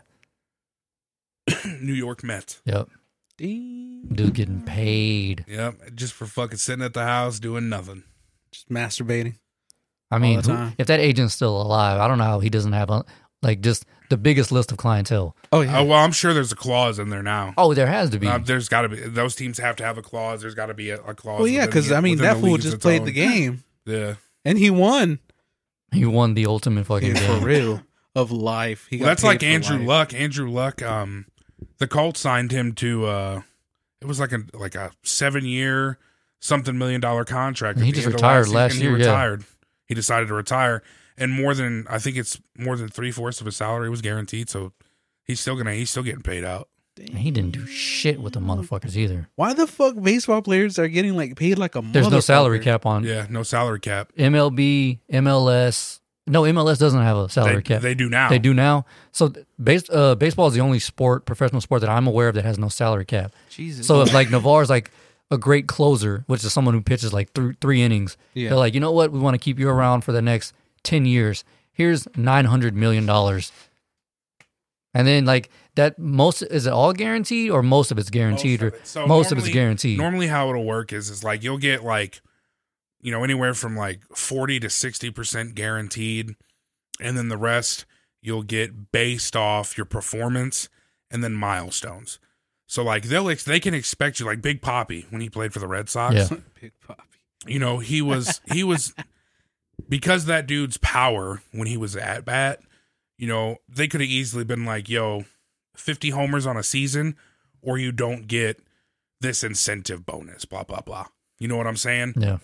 New 1.82 1.94
York 1.94 2.24
Mets. 2.24 2.62
yep. 2.66 2.88
Damn. 3.38 4.08
Dude 4.14 4.34
getting 4.34 4.62
paid. 4.64 5.46
Yep, 5.48 5.96
just 5.96 6.14
for 6.14 6.26
fucking 6.26 6.58
sitting 6.58 6.84
at 6.84 6.94
the 6.94 7.04
house 7.04 7.40
doing 7.40 7.70
nothing. 7.70 8.04
Just 8.52 8.70
masturbating. 8.70 9.36
I 10.12 10.18
mean, 10.18 10.42
who- 10.44 10.72
if 10.78 10.88
that 10.88 11.00
agent's 11.00 11.36
still 11.36 11.62
alive, 11.62 12.00
I 12.00 12.08
don't 12.08 12.18
know 12.18 12.24
how 12.26 12.40
he 12.40 12.50
doesn't 12.50 12.74
have 12.74 12.90
a, 12.90 13.06
like 13.42 13.62
just 13.62 13.86
the 14.10 14.18
biggest 14.18 14.52
list 14.52 14.72
of 14.72 14.78
clientele. 14.78 15.38
Oh 15.52 15.62
yeah. 15.62 15.80
Oh 15.80 15.86
well, 15.86 16.00
I'm 16.04 16.12
sure 16.12 16.34
there's 16.34 16.52
a 16.52 16.56
clause 16.56 16.98
in 17.00 17.10
there 17.10 17.24
now. 17.24 17.54
Oh, 17.58 17.74
there 17.74 17.88
has 17.88 18.10
to 18.10 18.20
be. 18.20 18.28
Uh, 18.28 18.40
there's 18.40 18.68
got 18.68 18.82
to 18.82 18.90
be. 18.90 18.98
Those 18.98 19.36
teams 19.36 19.58
have 19.60 19.76
to 19.78 19.86
have 19.86 19.98
a 19.98 20.02
clause. 20.02 20.42
There's 20.42 20.56
got 20.56 20.66
to 20.66 20.74
be 20.74 20.90
a, 20.90 21.00
a 21.02 21.14
clause. 21.14 21.40
well, 21.40 21.48
yeah, 21.48 21.66
because 21.66 21.92
I 21.92 22.02
mean 22.02 22.14
within 22.18 22.26
that 22.26 22.42
the 22.42 22.48
fool 22.48 22.58
just 22.58 22.76
its 22.76 22.82
played 22.82 23.02
own. 23.02 23.06
the 23.06 23.12
game 23.14 23.64
Yeah. 23.86 24.16
and 24.44 24.58
he 24.58 24.70
won. 24.70 25.20
he 25.94 26.06
won 26.06 26.34
the 26.34 26.48
ultimate 26.48 26.88
fucking 26.88 27.16
Yeah, 27.16 27.28
game. 27.28 27.40
for 27.40 27.46
real 27.46 27.82
of 28.16 28.32
life. 28.32 28.88
He 28.90 28.98
Well, 28.98 29.06
got 29.06 29.10
that's 29.12 29.24
like 29.24 29.44
Andrew 29.44 29.78
life. 29.78 29.88
Luck. 29.88 30.14
Andrew 30.16 30.50
Luck. 30.50 30.82
Um, 30.82 31.28
the 31.80 31.88
Colts 31.88 32.20
signed 32.20 32.52
him 32.52 32.74
to. 32.76 33.06
uh 33.06 33.42
It 34.02 34.06
was 34.06 34.20
like 34.20 34.32
a 34.32 34.44
like 34.54 34.76
a 34.76 34.92
seven 35.04 35.46
year 35.46 35.98
something 36.42 36.78
million 36.78 37.02
dollar 37.02 37.26
contract. 37.26 37.78
And 37.78 37.86
he 37.86 37.92
just 37.92 38.08
retired 38.08 38.46
season, 38.46 38.56
last 38.56 38.74
and 38.74 38.82
year, 38.82 38.96
He 38.98 39.04
yeah. 39.04 39.10
retired. 39.10 39.44
He 39.88 39.96
decided 39.96 40.28
to 40.28 40.34
retire, 40.36 40.84
and 41.18 41.32
more 41.32 41.54
than 41.56 41.86
I 41.90 41.98
think 42.00 42.16
it's 42.16 42.40
more 42.58 42.78
than 42.78 42.90
three 42.90 43.12
fourths 43.12 43.40
of 43.42 43.46
his 43.46 43.56
salary 43.58 43.90
was 43.90 44.02
guaranteed. 44.02 44.50
So 44.50 44.72
he's 45.24 45.40
still 45.40 45.56
gonna 45.56 45.74
he's 45.74 45.90
still 45.90 46.04
getting 46.04 46.22
paid 46.22 46.44
out. 46.46 46.70
And 46.98 47.18
he 47.20 47.32
didn't 47.32 47.52
do 47.54 47.66
shit 47.66 48.20
with 48.20 48.34
the 48.34 48.40
motherfuckers 48.42 48.96
either. 48.98 49.30
Why 49.36 49.54
the 49.54 49.66
fuck 49.68 49.96
baseball 50.02 50.42
players 50.42 50.78
are 50.78 50.88
getting 50.90 51.16
like 51.16 51.36
paid 51.38 51.58
like 51.58 51.76
a 51.76 51.82
There's 51.82 52.10
no 52.12 52.20
salary 52.20 52.60
cap 52.60 52.86
on 52.86 53.04
Yeah, 53.06 53.26
no 53.30 53.44
salary 53.44 53.80
cap. 53.80 54.12
MLB, 54.18 55.00
MLS. 55.12 55.99
No, 56.30 56.44
MLS 56.44 56.78
doesn't 56.80 57.02
have 57.02 57.18
a 57.18 57.28
salary 57.30 57.56
They, 57.58 57.62
cap. 57.64 57.82
they 57.82 57.96
do 57.96 58.08
now. 58.10 58.30
They 58.30 58.40
do 58.40 58.54
now. 58.54 58.86
So 59.12 59.34
base, 59.62 59.90
uh, 59.90 60.16
baseball 60.16 60.48
is 60.48 60.54
the 60.54 60.62
only 60.62 60.80
sport, 60.80 61.26
professional 61.26 61.60
sport 61.62 61.82
that 61.82 61.90
I'm 61.90 62.08
aware 62.08 62.28
of 62.30 62.36
that 62.36 62.46
has 62.46 62.58
no 62.60 62.70
salary 62.70 63.06
cap. 63.06 63.32
Jesus. 63.50 63.86
So 63.88 64.02
if 64.02 64.14
like 64.14 64.30
Navarre's 64.30 64.70
like 64.70 64.92
a 65.32 65.38
great 65.38 65.68
closer, 65.68 66.24
which 66.28 66.44
is 66.44 66.54
someone 66.54 66.74
who 66.74 66.82
pitches 66.82 67.12
like 67.14 67.32
three 67.34 67.56
three 67.62 67.82
innings, 67.82 68.16
Yeah. 68.34 68.50
they're 68.50 68.58
like, 68.58 68.74
you 68.74 68.80
know 68.80 68.92
what, 68.92 69.12
we 69.12 69.20
want 69.20 69.34
to 69.36 69.40
keep 69.40 69.60
you 69.60 69.70
around 69.70 70.02
for 70.02 70.12
the 70.12 70.22
next 70.22 70.54
ten 70.84 71.06
years. 71.06 71.44
Here's 71.72 72.08
nine 72.16 72.46
hundred 72.46 72.76
million 72.76 73.06
dollars, 73.06 73.52
and 74.94 75.08
then 75.08 75.26
like 75.26 75.50
that 75.76 75.98
most 76.00 76.42
is 76.42 76.66
it 76.66 76.74
all 76.74 76.94
guaranteed 76.94 77.52
or 77.52 77.64
most 77.64 77.92
of 77.92 77.98
it's 77.98 78.10
guaranteed 78.10 78.60
Most 78.62 78.64
or 78.64 78.68
of 78.76 78.82
it. 78.82 78.88
So 78.88 79.08
most 79.08 79.32
of 79.32 79.38
it's 79.38 79.50
guaranteed. 79.50 79.98
Normally, 79.98 80.28
how 80.28 80.50
it'll 80.50 80.66
work 80.66 80.92
is 80.94 81.10
is 81.10 81.24
like 81.24 81.44
you'll 81.44 81.58
get 81.58 81.84
like, 81.84 82.22
you 83.02 83.12
know, 83.12 83.24
anywhere 83.24 83.54
from 83.54 83.76
like 83.76 84.02
forty 84.16 84.60
to 84.60 84.70
sixty 84.70 85.10
percent 85.12 85.56
guaranteed, 85.56 86.36
and 87.00 87.18
then 87.18 87.30
the 87.30 87.38
rest 87.38 87.86
you'll 88.22 88.44
get 88.44 88.92
based 88.92 89.36
off 89.36 89.78
your 89.78 89.86
performance 89.86 90.70
and 91.10 91.24
then 91.24 91.34
milestones. 91.34 92.20
So 92.68 92.84
like 92.84 93.04
they'll 93.04 93.30
ex- 93.30 93.44
they 93.44 93.60
can 93.60 93.74
expect 93.74 94.20
you 94.20 94.26
like 94.26 94.42
Big 94.42 94.62
Poppy 94.62 95.06
when 95.10 95.22
he 95.22 95.30
played 95.30 95.54
for 95.54 95.60
the 95.60 95.68
Red 95.68 95.90
Sox. 95.90 96.16
Yeah. 96.16 96.28
Big 96.62 96.74
Poppy. 96.86 97.02
You 97.48 97.60
know 97.60 97.80
he 97.80 98.02
was 98.02 98.42
he 98.52 98.64
was 98.64 98.94
because 99.88 100.26
that 100.26 100.46
dude's 100.48 100.78
power 100.78 101.42
when 101.52 101.68
he 101.68 101.78
was 101.78 101.96
at 101.96 102.26
bat. 102.26 102.60
You 103.18 103.28
know 103.28 103.58
they 103.68 103.88
could 103.88 104.02
have 104.02 104.10
easily 104.10 104.44
been 104.44 104.66
like, 104.66 104.88
"Yo, 104.88 105.26
fifty 105.76 106.12
homers 106.12 106.46
on 106.46 106.58
a 106.58 106.64
season, 106.64 107.16
or 107.62 107.78
you 107.78 107.92
don't 107.92 108.28
get 108.28 108.62
this 109.20 109.44
incentive 109.44 110.06
bonus." 110.06 110.46
Blah 110.46 110.64
blah 110.64 110.82
blah. 110.82 111.08
You 111.40 111.48
know 111.48 111.58
what 111.58 111.68
I'm 111.68 111.78
saying? 111.78 112.14
yeah, 112.18 112.38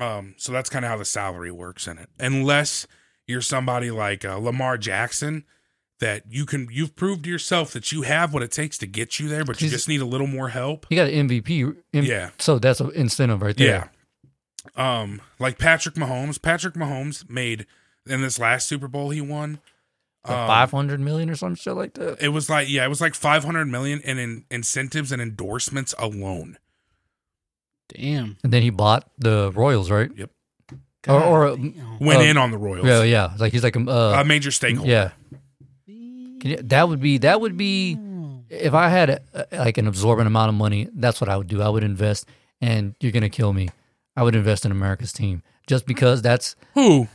Um, 0.00 0.34
so 0.38 0.52
that's 0.52 0.70
kind 0.70 0.84
of 0.84 0.90
how 0.90 0.96
the 0.96 1.04
salary 1.04 1.50
works 1.50 1.86
in 1.86 1.98
it. 1.98 2.08
Unless 2.18 2.86
you're 3.26 3.40
somebody 3.42 3.90
like 3.90 4.24
uh, 4.24 4.36
Lamar 4.38 4.78
Jackson, 4.78 5.44
that 6.00 6.24
you 6.28 6.44
can 6.46 6.66
you've 6.70 6.96
proved 6.96 7.24
to 7.24 7.30
yourself 7.30 7.72
that 7.72 7.92
you 7.92 8.02
have 8.02 8.34
what 8.34 8.42
it 8.42 8.50
takes 8.50 8.76
to 8.78 8.86
get 8.86 9.20
you 9.20 9.28
there, 9.28 9.44
but 9.44 9.60
you 9.62 9.68
just 9.68 9.88
need 9.88 10.00
a 10.00 10.04
little 10.06 10.26
more 10.26 10.48
help. 10.48 10.86
he 10.88 10.96
got 10.96 11.08
an 11.08 11.28
MVP. 11.28 11.76
M- 11.94 12.04
Yeah. 12.04 12.30
So 12.38 12.58
that's 12.58 12.80
an 12.80 12.90
incentive 12.92 13.40
right 13.42 13.56
there. 13.56 13.90
Yeah. 14.76 15.02
Um, 15.02 15.20
like 15.38 15.58
Patrick 15.58 15.94
Mahomes. 15.96 16.40
Patrick 16.40 16.74
Mahomes 16.74 17.28
made 17.28 17.66
in 18.06 18.22
this 18.22 18.38
last 18.38 18.68
Super 18.68 18.88
Bowl 18.88 19.10
he 19.10 19.20
won. 19.20 19.60
um, 20.24 20.34
Five 20.46 20.70
hundred 20.70 21.00
million 21.00 21.28
or 21.30 21.34
some 21.36 21.54
shit 21.54 21.74
like 21.74 21.94
that. 21.94 22.18
It 22.20 22.28
was 22.28 22.48
like 22.48 22.68
yeah, 22.68 22.84
it 22.84 22.88
was 22.88 23.00
like 23.00 23.14
five 23.14 23.44
hundred 23.44 23.66
million 23.66 24.00
in, 24.00 24.18
in 24.18 24.44
incentives 24.50 25.12
and 25.12 25.20
endorsements 25.20 25.94
alone. 25.98 26.58
Damn. 27.94 28.36
And 28.42 28.52
then 28.52 28.62
he 28.62 28.70
bought 28.70 29.10
the 29.18 29.52
Royals, 29.54 29.90
right? 29.90 30.10
Yep. 30.16 30.30
or, 31.08 31.22
or 31.22 31.46
uh. 31.48 31.56
Went 32.00 32.20
Uh, 32.20 32.24
in 32.24 32.36
on 32.36 32.50
the 32.50 32.58
Royals. 32.58 32.86
yeah, 32.86 33.02
yeah. 33.02 33.32
Like 33.38 33.52
he's 33.52 33.62
like 33.64 33.76
a 33.76 33.80
uh, 33.80 34.20
a 34.20 34.24
major 34.24 34.50
stakeholder. 34.50 34.90
yeah. 34.90 35.10
Can 35.86 36.50
you- 36.50 36.56
that 36.62 36.88
would 36.88 37.00
be 37.00 37.18
that 37.18 37.40
would 37.40 37.56
be 37.56 37.98
if 38.48 38.74
I 38.74 38.88
had 38.88 39.10
a, 39.10 39.46
like 39.52 39.78
an 39.78 39.86
absorbent 39.86 40.26
amount 40.26 40.48
of 40.48 40.54
money. 40.54 40.88
That's 40.94 41.20
what 41.20 41.28
I 41.30 41.36
would 41.36 41.46
do. 41.48 41.62
I 41.62 41.68
would 41.68 41.84
invest, 41.84 42.26
and 42.60 42.94
you're 43.00 43.12
gonna 43.12 43.28
kill 43.30 43.52
me. 43.52 43.68
I 44.16 44.22
would 44.22 44.34
invest 44.34 44.64
in 44.64 44.72
America's 44.72 45.12
team 45.12 45.42
just 45.66 45.86
because 45.86 46.20
that's 46.22 46.54
Who? 46.74 47.08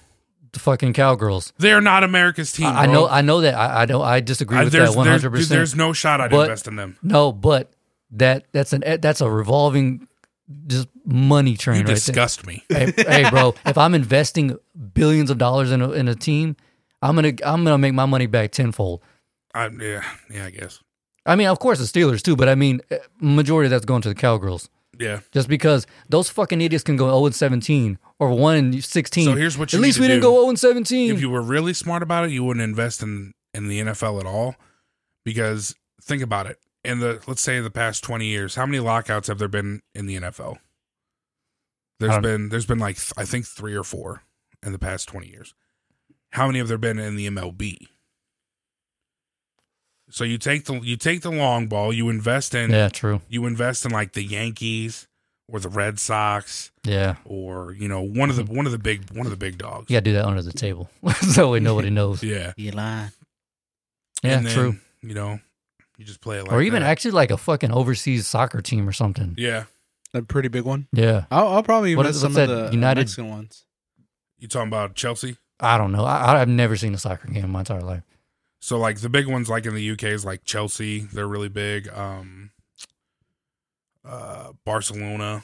the 0.53 0.59
fucking 0.59 0.93
cowgirls. 0.93 1.53
They're 1.57 1.81
not 1.81 2.03
America's 2.03 2.51
team. 2.53 2.67
I, 2.67 2.81
I 2.81 2.85
bro. 2.85 2.93
know, 2.93 3.07
I 3.07 3.21
know 3.21 3.41
that. 3.41 3.53
I, 3.55 3.81
I 3.81 3.85
don't. 3.85 4.01
I 4.03 4.19
disagree 4.21 4.57
I- 4.57 4.63
with 4.63 4.73
there's, 4.73 4.95
that 4.95 5.03
there's, 5.03 5.21
hundred 5.23 5.37
dude, 5.39 5.49
there's 5.49 5.75
no 5.75 5.93
shot 5.93 6.21
I'd 6.21 6.31
But- 6.31 6.43
invest 6.43 6.67
in 6.67 6.75
them. 6.77 6.97
No, 7.03 7.31
but 7.31 7.71
that 8.11 8.45
that's 8.53 8.71
an 8.73 8.83
that's 9.01 9.19
a 9.21 9.29
revolving 9.29 10.06
just 10.67 10.87
money 11.05 11.55
train 11.57 11.77
You 11.77 11.81
right 11.81 11.87
there. 11.87 11.95
disgust 11.95 12.45
me. 12.47 12.63
hey, 12.69 12.93
hey, 12.95 13.29
bro, 13.29 13.53
if 13.65 13.77
I'm 13.77 13.93
investing 13.93 14.57
billions 14.93 15.29
of 15.29 15.37
dollars 15.37 15.71
in 15.71 15.81
a, 15.81 15.91
in 15.91 16.07
a 16.07 16.15
team, 16.15 16.55
I'm 17.01 17.15
gonna 17.15 17.33
I'm 17.45 17.63
gonna 17.63 17.77
make 17.77 17.93
my 17.93 18.05
money 18.05 18.27
back 18.27 18.51
tenfold. 18.51 19.01
I, 19.53 19.67
yeah, 19.69 20.03
yeah, 20.31 20.45
I 20.45 20.49
guess. 20.51 20.79
I 21.25 21.35
mean, 21.35 21.47
of 21.47 21.59
course, 21.59 21.79
the 21.79 21.85
Steelers 21.85 22.21
too, 22.21 22.35
but 22.35 22.47
I 22.47 22.55
mean, 22.55 22.79
eh, 22.91 22.99
majority 23.19 23.65
of 23.67 23.71
that's 23.71 23.85
going 23.85 24.01
to 24.03 24.09
the 24.09 24.15
Cowgirls. 24.15 24.69
Yeah. 24.99 25.19
Just 25.31 25.47
because 25.47 25.85
those 26.09 26.29
fucking 26.29 26.59
idiots 26.61 26.83
can 26.83 26.95
go 26.95 27.05
0 27.07 27.25
and 27.27 27.35
17 27.35 27.99
or 28.17 28.31
1 28.31 28.55
and 28.55 28.83
16. 28.83 29.25
So 29.25 29.35
here's 29.35 29.55
what 29.57 29.71
you 29.71 29.77
At 29.77 29.83
least 29.83 29.99
we 29.99 30.07
didn't 30.07 30.21
do. 30.21 30.27
go 30.29 30.37
0 30.41 30.49
and 30.49 30.59
17. 30.59 31.13
If 31.13 31.21
you 31.21 31.29
were 31.29 31.41
really 31.43 31.73
smart 31.73 32.01
about 32.01 32.25
it, 32.25 32.31
you 32.31 32.43
wouldn't 32.43 32.63
invest 32.63 33.03
in 33.03 33.33
in 33.53 33.67
the 33.67 33.79
NFL 33.81 34.19
at 34.21 34.25
all. 34.25 34.55
Because 35.23 35.75
think 36.01 36.23
about 36.23 36.47
it. 36.47 36.57
In 36.87 36.99
the 36.99 37.21
let's 37.27 37.41
say 37.41 37.59
the 37.59 37.69
past 37.69 38.03
twenty 38.03 38.25
years, 38.27 38.55
how 38.55 38.65
many 38.65 38.79
lockouts 38.79 39.27
have 39.27 39.37
there 39.39 39.47
been 39.47 39.81
in 39.93 40.05
the 40.07 40.15
NFL? 40.19 40.57
there's 41.99 42.15
um, 42.15 42.21
been 42.21 42.49
there's 42.49 42.65
been 42.65 42.79
like 42.79 42.95
th- 42.97 43.13
I 43.17 43.25
think 43.25 43.45
three 43.45 43.75
or 43.75 43.83
four 43.83 44.23
in 44.63 44.71
the 44.71 44.79
past 44.79 45.07
twenty 45.07 45.27
years. 45.27 45.53
How 46.31 46.47
many 46.47 46.59
have 46.59 46.67
there 46.67 46.77
been 46.77 46.99
in 46.99 47.15
the 47.15 47.27
MLB? 47.29 47.87
So 50.09 50.23
you 50.23 50.37
take 50.37 50.65
the 50.65 50.75
you 50.79 50.95
take 50.95 51.21
the 51.21 51.31
long 51.31 51.67
ball, 51.67 51.91
you 51.91 52.09
invest 52.09 52.55
in 52.55 52.71
yeah, 52.71 52.89
true. 52.89 53.21
you 53.27 53.45
invest 53.45 53.85
in 53.85 53.91
like 53.91 54.13
the 54.13 54.23
Yankees 54.23 55.07
or 55.49 55.59
the 55.59 55.69
Red 55.69 55.99
Sox 55.99 56.71
Yeah. 56.85 57.15
or 57.25 57.73
you 57.73 57.87
know 57.87 58.01
one 58.01 58.29
of 58.29 58.35
the 58.37 58.43
mm-hmm. 58.43 58.55
one 58.55 58.65
of 58.65 58.71
the 58.71 58.77
big 58.77 59.09
one 59.11 59.25
of 59.25 59.31
the 59.31 59.37
big 59.37 59.57
dogs. 59.57 59.89
yeah 59.89 59.99
do 59.99 60.13
that 60.13 60.25
under 60.25 60.41
the 60.41 60.53
table 60.53 60.89
so 61.33 61.51
way 61.51 61.59
nobody 61.59 61.89
knows. 61.99 62.23
Yeah. 62.23 62.53
You 62.55 62.71
lying. 62.71 63.11
Yeah, 64.23 64.37
And 64.37 64.45
then, 64.47 64.53
true. 64.53 64.75
You 65.01 65.13
know, 65.13 65.39
you 65.97 66.05
just 66.05 66.21
play 66.21 66.37
it 66.39 66.43
like 66.43 66.53
or 66.53 66.61
even 66.61 66.81
that. 66.83 66.89
actually 66.89 67.11
like 67.11 67.31
a 67.31 67.37
fucking 67.37 67.71
overseas 67.71 68.27
soccer 68.27 68.61
team 68.61 68.87
or 68.87 68.91
something. 68.91 69.33
Yeah. 69.37 69.65
A 70.13 70.21
pretty 70.21 70.47
big 70.47 70.63
one. 70.63 70.87
Yeah. 70.93 71.25
I'll, 71.31 71.47
I'll 71.49 71.63
probably 71.63 71.95
What 71.95 72.05
invest 72.05 72.21
some 72.21 72.33
what's 72.33 72.49
of 72.49 72.55
that, 72.57 72.65
the 72.67 72.71
United- 72.73 73.01
Mexican 73.01 73.29
ones. 73.29 73.65
You 74.39 74.47
talking 74.47 74.67
about 74.67 74.95
Chelsea? 74.95 75.37
I 75.59 75.77
don't 75.79 75.91
know. 75.91 76.05
I, 76.05 76.39
I've 76.39 76.47
never 76.47 76.75
seen 76.77 76.93
a 76.93 76.97
soccer 76.99 77.27
game 77.27 77.43
in 77.45 77.49
my 77.49 77.59
entire 77.59 77.81
life. 77.81 78.03
So 78.59 78.77
like 78.77 78.99
the 79.01 79.09
big 79.09 79.27
ones 79.27 79.49
like 79.49 79.65
in 79.65 79.73
the 79.75 79.91
UK 79.91 80.03
is 80.03 80.23
like 80.23 80.43
Chelsea, 80.43 80.99
they're 80.99 81.27
really 81.27 81.49
big. 81.49 81.89
Um 81.89 82.51
uh 84.05 84.53
Barcelona. 84.65 85.43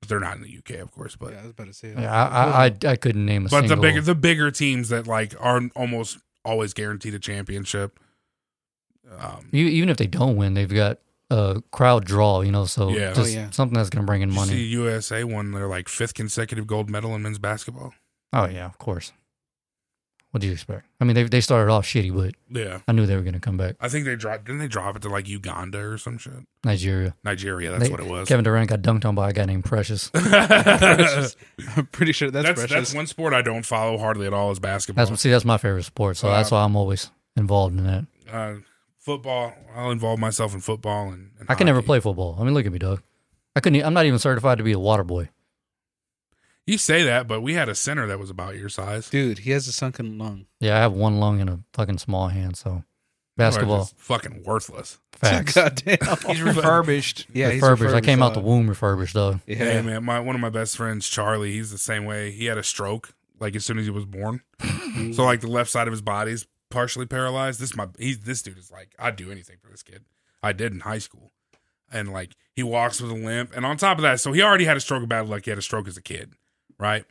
But 0.00 0.08
they're 0.08 0.20
not 0.20 0.36
in 0.36 0.42
the 0.42 0.58
UK, 0.58 0.80
of 0.80 0.90
course, 0.90 1.14
but 1.16 1.32
yeah, 1.32 1.38
I 1.38 1.42
was 1.42 1.50
about 1.52 1.66
to 1.68 1.72
say. 1.72 1.92
that. 1.92 2.02
Yeah, 2.02 2.12
I, 2.12 2.26
I, 2.26 2.64
I, 2.66 2.90
I 2.92 2.96
couldn't 2.96 3.24
name 3.24 3.46
a 3.46 3.48
but 3.48 3.62
the 3.62 3.68
single. 3.68 3.82
bigger 3.82 4.00
the 4.00 4.14
bigger 4.16 4.50
teams 4.50 4.88
that 4.88 5.06
like 5.06 5.34
are 5.40 5.60
almost 5.76 6.18
always 6.44 6.74
guaranteed 6.74 7.14
a 7.14 7.18
championship. 7.20 7.98
Um 9.18 9.48
even 9.52 9.88
if 9.88 9.96
they 9.96 10.06
don't 10.06 10.36
win, 10.36 10.54
they've 10.54 10.72
got 10.72 10.98
a 11.30 11.62
crowd 11.70 12.04
draw, 12.04 12.40
you 12.42 12.52
know. 12.52 12.64
So 12.66 12.90
Yeah. 12.90 13.12
just 13.12 13.20
Oh, 13.36 13.40
yeah. 13.40 13.50
something 13.50 13.76
that's 13.76 13.90
gonna 13.90 14.06
bring 14.06 14.22
in 14.22 14.28
Did 14.28 14.34
you 14.34 14.40
money. 14.40 14.52
see 14.52 14.64
USA 14.66 15.24
won 15.24 15.52
their 15.52 15.66
like 15.68 15.88
fifth 15.88 16.14
consecutive 16.14 16.66
gold 16.66 16.90
medal 16.90 17.14
in 17.14 17.22
men's 17.22 17.38
basketball. 17.38 17.94
Oh 18.32 18.46
yeah, 18.46 18.66
of 18.66 18.78
course. 18.78 19.12
What 20.30 20.40
do 20.40 20.46
you 20.46 20.54
expect? 20.54 20.86
I 20.98 21.04
mean, 21.04 21.14
they 21.14 21.24
they 21.24 21.42
started 21.42 21.70
off 21.70 21.84
shitty, 21.86 22.14
but 22.14 22.34
Yeah, 22.58 22.78
I 22.88 22.92
knew 22.92 23.04
they 23.04 23.16
were 23.16 23.22
gonna 23.22 23.38
come 23.40 23.58
back. 23.58 23.74
I 23.80 23.90
think 23.90 24.06
they 24.06 24.16
dropped. 24.16 24.46
Didn't 24.46 24.60
they 24.60 24.66
drop 24.68 24.96
it 24.96 25.02
to 25.02 25.10
like 25.10 25.28
Uganda 25.28 25.78
or 25.78 25.98
some 25.98 26.16
shit? 26.16 26.32
Nigeria. 26.64 27.14
Nigeria. 27.22 27.70
That's 27.70 27.84
They- 27.84 27.90
what 27.90 28.00
it 28.00 28.06
was. 28.06 28.28
Kevin 28.28 28.42
Durant 28.42 28.70
got 28.70 28.80
dunked 28.80 29.04
on 29.04 29.14
by 29.14 29.28
a 29.28 29.32
guy 29.34 29.44
named 29.44 29.66
Precious. 29.66 30.08
that's 30.14 31.36
I'm 31.76 31.84
pretty 31.86 32.12
sure 32.12 32.30
that's, 32.30 32.46
that's, 32.46 32.66
precious. 32.72 32.94
one 32.94 33.06
sport 33.06 33.34
I 33.34 33.42
don't 33.42 33.64
follow 33.66 33.98
hardly 33.98 34.26
at 34.26 34.32
all 34.32 34.50
is 34.50 34.58
basketball. 34.58 35.04
That's 35.06 35.20
see, 35.20 35.30
that's 35.30 35.44
my 35.44 35.58
favorite 35.58 35.82
sport, 35.84 36.16
so 36.16 36.28
that's 36.30 36.50
why 36.50 36.62
I'm 36.64 36.76
always 36.76 37.10
involved 37.36 37.76
in 37.78 37.84
that. 37.84 38.06
uh, 38.32 38.54
football. 39.02 39.52
I'll 39.74 39.90
involve 39.90 40.18
myself 40.18 40.54
in 40.54 40.60
football 40.60 41.08
and. 41.08 41.32
and 41.38 41.50
I 41.50 41.54
can 41.54 41.66
never 41.66 41.78
hockey. 41.78 41.86
play 41.86 42.00
football. 42.00 42.36
I 42.38 42.44
mean, 42.44 42.54
look 42.54 42.64
at 42.64 42.72
me, 42.72 42.78
Doug. 42.78 43.02
I 43.54 43.60
couldn't. 43.60 43.84
I'm 43.84 43.92
not 43.92 44.06
even 44.06 44.18
certified 44.18 44.58
to 44.58 44.64
be 44.64 44.72
a 44.72 44.78
water 44.78 45.04
boy. 45.04 45.28
You 46.66 46.78
say 46.78 47.02
that, 47.02 47.26
but 47.26 47.40
we 47.40 47.54
had 47.54 47.68
a 47.68 47.74
center 47.74 48.06
that 48.06 48.20
was 48.20 48.30
about 48.30 48.56
your 48.56 48.68
size. 48.68 49.10
Dude, 49.10 49.40
he 49.40 49.50
has 49.50 49.66
a 49.66 49.72
sunken 49.72 50.16
lung. 50.16 50.46
Yeah, 50.60 50.76
I 50.76 50.80
have 50.80 50.92
one 50.92 51.18
lung 51.18 51.40
and 51.40 51.50
a 51.50 51.58
fucking 51.72 51.98
small 51.98 52.28
hand, 52.28 52.56
so 52.56 52.84
basketball 53.36 53.80
Just 53.80 53.98
fucking 53.98 54.44
worthless. 54.44 54.98
facts. 55.12 55.54
God 55.54 55.82
damn. 55.84 55.98
He's 56.28 56.40
refurbished. 56.40 57.26
yeah, 57.32 57.50
he's 57.50 57.60
refurbished. 57.62 57.94
I 57.94 58.00
came 58.00 58.22
out 58.22 58.34
the 58.34 58.40
womb 58.40 58.68
refurbished, 58.68 59.14
though. 59.14 59.40
Yeah. 59.46 59.56
Hey 59.56 59.82
man, 59.82 60.04
my 60.04 60.20
one 60.20 60.36
of 60.36 60.40
my 60.40 60.50
best 60.50 60.76
friends, 60.76 61.08
Charlie, 61.08 61.52
he's 61.52 61.72
the 61.72 61.78
same 61.78 62.04
way. 62.04 62.30
He 62.30 62.46
had 62.46 62.58
a 62.58 62.62
stroke 62.62 63.12
like 63.40 63.56
as 63.56 63.64
soon 63.64 63.78
as 63.78 63.84
he 63.84 63.90
was 63.90 64.04
born. 64.04 64.40
so 65.12 65.24
like 65.24 65.40
the 65.40 65.48
left 65.48 65.68
side 65.68 65.88
of 65.88 65.92
his 65.92 66.00
body's 66.00 66.46
partially 66.72 67.06
paralyzed. 67.06 67.60
This 67.60 67.76
my 67.76 67.88
he's 67.98 68.20
this 68.20 68.42
dude 68.42 68.58
is 68.58 68.70
like 68.70 68.94
I'd 68.98 69.16
do 69.16 69.30
anything 69.30 69.56
for 69.62 69.70
this 69.70 69.82
kid. 69.82 70.04
I 70.42 70.52
did 70.52 70.72
in 70.72 70.80
high 70.80 70.98
school. 70.98 71.30
And 71.92 72.10
like 72.10 72.34
he 72.54 72.62
walks 72.62 73.00
with 73.00 73.10
a 73.10 73.14
limp. 73.14 73.54
And 73.54 73.66
on 73.66 73.76
top 73.76 73.98
of 73.98 74.02
that, 74.02 74.18
so 74.18 74.32
he 74.32 74.42
already 74.42 74.64
had 74.64 74.76
a 74.76 74.80
stroke 74.80 75.02
of 75.02 75.08
bad 75.08 75.28
like 75.28 75.44
he 75.44 75.50
had 75.50 75.58
a 75.58 75.62
stroke 75.62 75.86
as 75.86 75.96
a 75.96 76.02
kid, 76.02 76.32
right? 76.78 77.04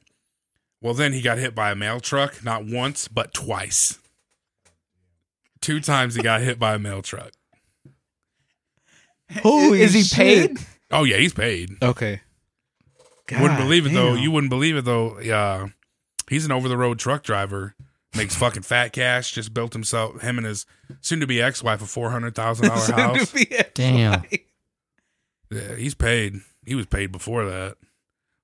Well 0.82 0.94
then 0.94 1.14
he 1.14 1.22
got 1.22 1.38
hit 1.38 1.54
by 1.54 1.72
a 1.72 1.76
mail 1.76 2.00
truck, 2.00 2.44
not 2.44 2.66
once, 2.66 3.08
but 3.08 3.34
twice. 3.34 4.00
Two 5.62 5.80
times 5.80 6.16
he 6.16 6.24
got 6.24 6.42
hit 6.42 6.58
by 6.58 6.74
a 6.74 6.80
mail 6.80 7.04
truck. 7.04 7.32
Holy 9.44 9.82
is 9.82 9.94
he 9.94 10.02
shit. 10.02 10.18
paid? 10.58 10.68
Oh 10.90 11.04
yeah, 11.04 11.18
he's 11.18 11.34
paid. 11.34 11.78
Okay. 11.82 12.22
wouldn't 13.32 13.60
believe 13.60 13.86
it 13.86 13.94
though. 13.94 14.16
You 14.16 14.32
wouldn't 14.32 14.50
believe 14.50 14.76
it 14.76 14.86
though. 14.86 15.20
Yeah, 15.20 15.68
he's 16.28 16.46
an 16.46 16.52
over 16.52 16.68
the 16.68 16.78
road 16.78 17.00
truck 17.00 17.24
driver. 17.24 17.76
Makes 18.16 18.36
fucking 18.36 18.64
fat 18.64 18.92
cash. 18.92 19.32
Just 19.32 19.54
built 19.54 19.72
himself, 19.74 20.22
him 20.22 20.38
and 20.38 20.46
his 20.46 20.66
soon 21.00 21.22
to 21.22 21.28
be 21.28 21.42
ex 21.42 21.64
wife, 21.64 21.82
a 21.82 21.86
four 21.86 22.12
hundred 22.12 22.36
thousand 22.36 22.68
dollar 22.68 22.92
house. 23.18 23.34
Damn. 23.74 24.24
Yeah, 25.50 25.76
he's 25.76 25.96
paid. 25.96 26.42
He 26.66 26.76
was 26.76 26.86
paid 26.88 27.12
before 27.12 27.46
that. 27.46 27.78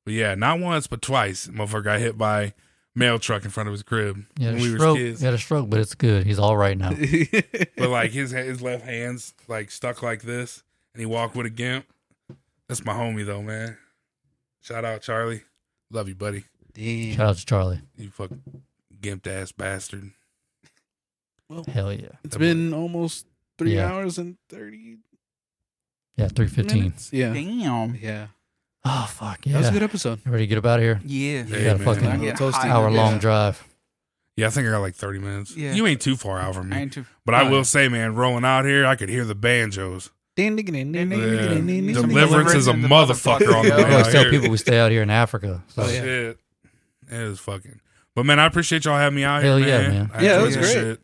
But 0.05 0.13
yeah, 0.13 0.35
not 0.35 0.59
once 0.59 0.87
but 0.87 1.01
twice. 1.01 1.47
Motherfucker 1.47 1.83
got 1.83 1.99
hit 1.99 2.17
by 2.17 2.53
mail 2.95 3.19
truck 3.19 3.43
in 3.45 3.51
front 3.51 3.67
of 3.67 3.73
his 3.73 3.83
crib 3.83 4.25
He 4.39 4.45
had 4.45 4.53
when 4.55 4.61
a 4.63 4.65
we 4.65 4.77
were 4.77 4.95
kids. 4.95 5.19
He 5.19 5.25
had 5.25 5.33
a 5.35 5.37
stroke, 5.37 5.69
but 5.69 5.79
it's 5.79 5.95
good. 5.95 6.25
He's 6.25 6.39
all 6.39 6.57
right 6.57 6.77
now. 6.77 6.91
But 7.77 7.89
like 7.89 8.11
his 8.11 8.31
his 8.31 8.61
left 8.61 8.85
hands 8.85 9.33
like 9.47 9.69
stuck 9.69 10.01
like 10.01 10.21
this, 10.23 10.63
and 10.93 10.99
he 11.01 11.05
walked 11.05 11.35
with 11.35 11.45
a 11.45 11.49
gimp. 11.51 11.85
That's 12.67 12.83
my 12.85 12.93
homie 12.93 13.25
though, 13.25 13.41
man. 13.43 13.77
Shout 14.61 14.83
out 14.85 15.01
Charlie. 15.01 15.43
Love 15.91 16.07
you, 16.07 16.15
buddy. 16.15 16.45
Damn. 16.73 17.15
Shout 17.15 17.27
out 17.27 17.35
to 17.37 17.45
Charlie. 17.45 17.81
You 17.97 18.09
fucking 18.09 18.41
gimped 19.01 19.27
ass 19.27 19.51
bastard. 19.51 20.11
Well, 21.50 21.64
hell 21.67 21.93
yeah. 21.93 22.09
It's 22.24 22.38
been 22.38 22.74
almost 22.74 23.26
three 23.58 23.76
Yeah. 23.76 23.92
hours 23.92 24.17
and 24.17 24.38
30 24.50 24.98
Yeah, 26.17 26.27
three 26.30 26.48
fifteen. 26.48 26.93
Yeah. 27.11 27.34
Damn. 27.34 27.95
Yeah. 27.95 28.27
Oh 28.84 29.08
fuck 29.11 29.45
yeah! 29.45 29.53
That 29.53 29.59
was 29.59 29.67
a 29.67 29.72
good 29.74 29.84
episode. 29.84 30.19
You 30.26 30.32
ready 30.32 30.43
to 30.43 30.48
get 30.48 30.58
up 30.59 30.66
out 30.66 30.80
of 30.80 30.84
here? 30.84 31.00
Yeah. 31.06 31.43
Hey, 31.43 31.64
got 31.66 31.76
a 31.76 31.80
man. 31.80 31.85
fucking- 31.85 32.08
I 32.08 32.17
get 32.17 32.35
Toasty. 32.38 32.53
hot. 32.53 32.67
Hour 32.67 32.90
long 32.92 33.14
Yeah. 33.14 33.19
drive. 33.19 33.64
Yeah, 34.38 34.48
I 34.48 34.50
think 34.51 34.67
I 34.67 34.72
got 34.72 34.80
like 34.80 34.95
30 34.95 35.19
minutes. 35.19 35.56
Yeah. 35.58 35.74
You 35.74 35.85
ain't 35.88 36.00
too 36.01 36.16
far 36.16 36.40
out 36.40 36.56
from 36.56 36.69
me. 36.69 36.77
I 36.77 36.80
ain't 36.82 36.93
too. 36.93 37.06
but 37.26 37.34
I 37.35 37.48
Oh, 37.48 37.51
will 37.51 37.64
say, 37.64 37.88
man, 37.90 38.16
rolling 38.16 38.45
out 38.45 38.66
here, 38.66 38.85
I 38.85 38.95
could 38.95 39.09
hear 39.09 39.26
the 39.26 39.35
banjos. 39.35 40.11
Yeah. 40.38 40.50
Deliverance, 40.50 42.53
is 42.53 42.67
a 42.67 42.74
motherfucker 42.74 43.53
on 43.56 43.66
the 43.66 43.72
way 43.76 43.84
I 43.84 43.92
always 43.92 44.08
out 44.08 44.11
tell 44.11 44.30
people 44.30 44.50
we 44.50 44.58
stay 44.58 44.80
out 44.80 44.92
here 44.92 45.01
in 45.01 45.09
Africa. 45.09 45.64
So 45.69 45.82
Oh, 45.82 45.85
oh 45.85 45.90
yeah. 45.90 46.01
Shit. 46.01 46.40
It 47.09 47.14
is 47.19 47.40
fucking. 47.40 47.80
But 48.17 48.25
man, 48.25 48.39
I 48.39 48.47
appreciate 48.47 48.83
y'all 48.85 48.97
having 48.97 49.15
me 49.15 49.23
out 49.23 49.43
Hell 49.43 49.57
here, 49.57 49.67
yeah, 49.67 49.77
man. 49.77 49.91
man. 49.91 50.11
I 50.11 50.23
Yeah, 50.23 50.37
that 50.39 50.45
enjoyed 50.45 50.57
was 50.57 50.71
great. 50.73 50.73
Shit. 50.73 51.01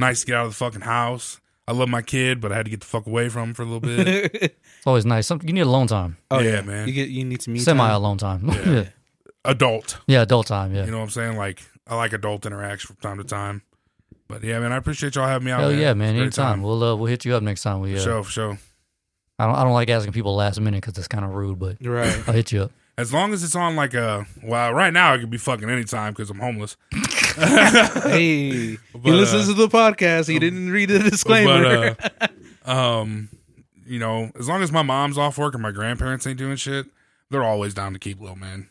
Nice 0.00 0.20
to 0.22 0.26
get 0.26 0.34
out 0.34 0.46
of 0.46 0.50
the 0.50 0.56
fucking 0.56 0.80
house. 0.80 1.40
I 1.68 1.70
love 1.70 1.88
my 1.88 2.02
kid, 2.02 2.40
but 2.40 2.50
I 2.50 2.56
had 2.56 2.66
to 2.66 2.70
get 2.70 2.80
the 2.80 2.86
fuck 2.86 3.06
away 3.06 3.28
from 3.28 3.50
him 3.50 3.54
for 3.54 3.62
a 3.62 3.66
little 3.66 3.78
bit. 3.78 4.34
it's 4.42 4.84
always 4.84 5.06
nice. 5.06 5.28
Some, 5.28 5.40
you 5.44 5.52
need 5.52 5.60
alone 5.60 5.86
time. 5.86 6.16
oh 6.28 6.40
Yeah, 6.40 6.54
yeah, 6.54 6.60
man. 6.62 6.88
You 6.88 6.92
get 6.92 7.08
you 7.08 7.24
need 7.24 7.38
to 7.42 7.50
meet 7.50 7.60
Semi 7.60 7.88
alone 7.88 8.18
time. 8.18 8.48
Yeah. 8.48 8.64
Yeah. 8.66 8.84
Adult. 9.52 10.00
yeah, 10.08 10.22
adult 10.22 10.48
time. 10.48 10.74
Yeah. 10.74 10.86
You 10.86 10.90
know 10.90 10.96
what 10.96 11.04
I'm 11.04 11.10
saying? 11.10 11.36
Like, 11.36 11.62
I 11.86 11.94
like 11.94 12.12
adult 12.12 12.46
interaction 12.46 12.88
from 12.88 12.96
time 12.96 13.18
to 13.18 13.22
time. 13.22 13.62
But 14.26 14.42
yeah, 14.42 14.58
man, 14.58 14.72
I 14.72 14.76
appreciate 14.76 15.14
y'all 15.14 15.28
having 15.28 15.46
me 15.46 15.52
out. 15.52 15.60
Hell 15.60 15.70
man. 15.70 15.78
yeah, 15.78 15.94
man. 15.94 16.16
Anytime. 16.16 16.30
time. 16.30 16.62
We'll 16.62 16.82
uh, 16.82 16.96
we'll 16.96 17.06
hit 17.06 17.24
you 17.24 17.36
up 17.36 17.44
next 17.44 17.62
time. 17.62 17.78
We 17.78 17.92
For 17.92 18.00
uh, 18.00 18.02
sure, 18.02 18.24
for 18.24 18.30
sure. 18.32 18.58
I 19.38 19.46
don't 19.46 19.54
I 19.54 19.62
don't 19.62 19.72
like 19.72 19.88
asking 19.88 20.14
people 20.14 20.34
last 20.34 20.58
minute 20.60 20.82
because 20.84 20.98
it's 20.98 21.06
kind 21.06 21.24
of 21.24 21.30
rude, 21.30 21.60
but 21.60 21.76
Right. 21.80 22.24
I'll 22.26 22.34
hit 22.34 22.50
you 22.50 22.62
up. 22.64 22.72
As 22.98 23.12
long 23.12 23.34
as 23.34 23.44
it's 23.44 23.54
on 23.54 23.76
like 23.76 23.92
a 23.92 24.26
well, 24.42 24.72
right 24.72 24.92
now 24.92 25.12
I 25.12 25.18
could 25.18 25.30
be 25.30 25.36
fucking 25.36 25.68
anytime 25.68 26.12
because 26.12 26.30
I'm 26.30 26.38
homeless. 26.38 26.76
hey, 27.36 28.78
he 28.78 28.78
listens 29.04 29.48
uh, 29.48 29.52
to 29.52 29.54
the 29.54 29.68
podcast. 29.68 30.28
He 30.28 30.38
didn't 30.38 30.70
read 30.70 30.88
the 30.88 31.00
disclaimer. 31.00 31.94
But, 31.94 32.30
uh, 32.66 32.70
um, 32.70 33.28
you 33.84 33.98
know, 33.98 34.30
as 34.38 34.48
long 34.48 34.62
as 34.62 34.72
my 34.72 34.82
mom's 34.82 35.18
off 35.18 35.36
work 35.36 35.52
and 35.52 35.62
my 35.62 35.70
grandparents 35.70 36.26
ain't 36.26 36.38
doing 36.38 36.56
shit, 36.56 36.86
they're 37.30 37.44
always 37.44 37.74
down 37.74 37.92
to 37.92 37.98
keep 37.98 38.20
low, 38.20 38.34
man. 38.34 38.70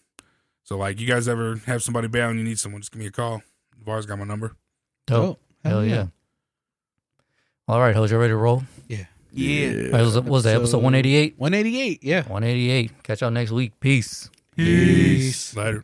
So 0.64 0.78
like, 0.78 1.00
you 1.00 1.06
guys 1.06 1.28
ever 1.28 1.58
have 1.68 1.84
somebody 1.84 2.08
bail 2.08 2.30
and 2.30 2.40
you 2.40 2.44
need 2.44 2.58
someone, 2.58 2.82
just 2.82 2.92
give 2.92 3.00
me 3.00 3.06
a 3.06 3.12
call. 3.12 3.44
Var's 3.86 4.08
got 4.08 4.18
my 4.18 4.26
number. 4.26 4.56
Dope. 5.06 5.40
Oh, 5.64 5.70
Hell 5.70 5.86
yeah. 5.86 6.08
All 7.68 7.80
right, 7.80 7.96
Hoj, 7.96 8.10
you 8.10 8.18
ready 8.18 8.32
to 8.32 8.38
roll? 8.38 8.64
Yeah. 8.88 9.06
All 9.38 9.92
right, 9.92 9.92
what 9.92 10.02
was, 10.02 10.16
what 10.16 10.26
was 10.26 10.44
that 10.46 10.56
episode 10.56 10.78
188? 10.78 11.38
188. 11.38 12.04
Yeah. 12.04 12.22
188. 12.24 13.04
Catch 13.04 13.22
y'all 13.22 13.32
next 13.32 13.52
week. 13.52 13.80
Peace. 13.80 14.30
Peace. 14.56 15.56
Later. 15.56 15.84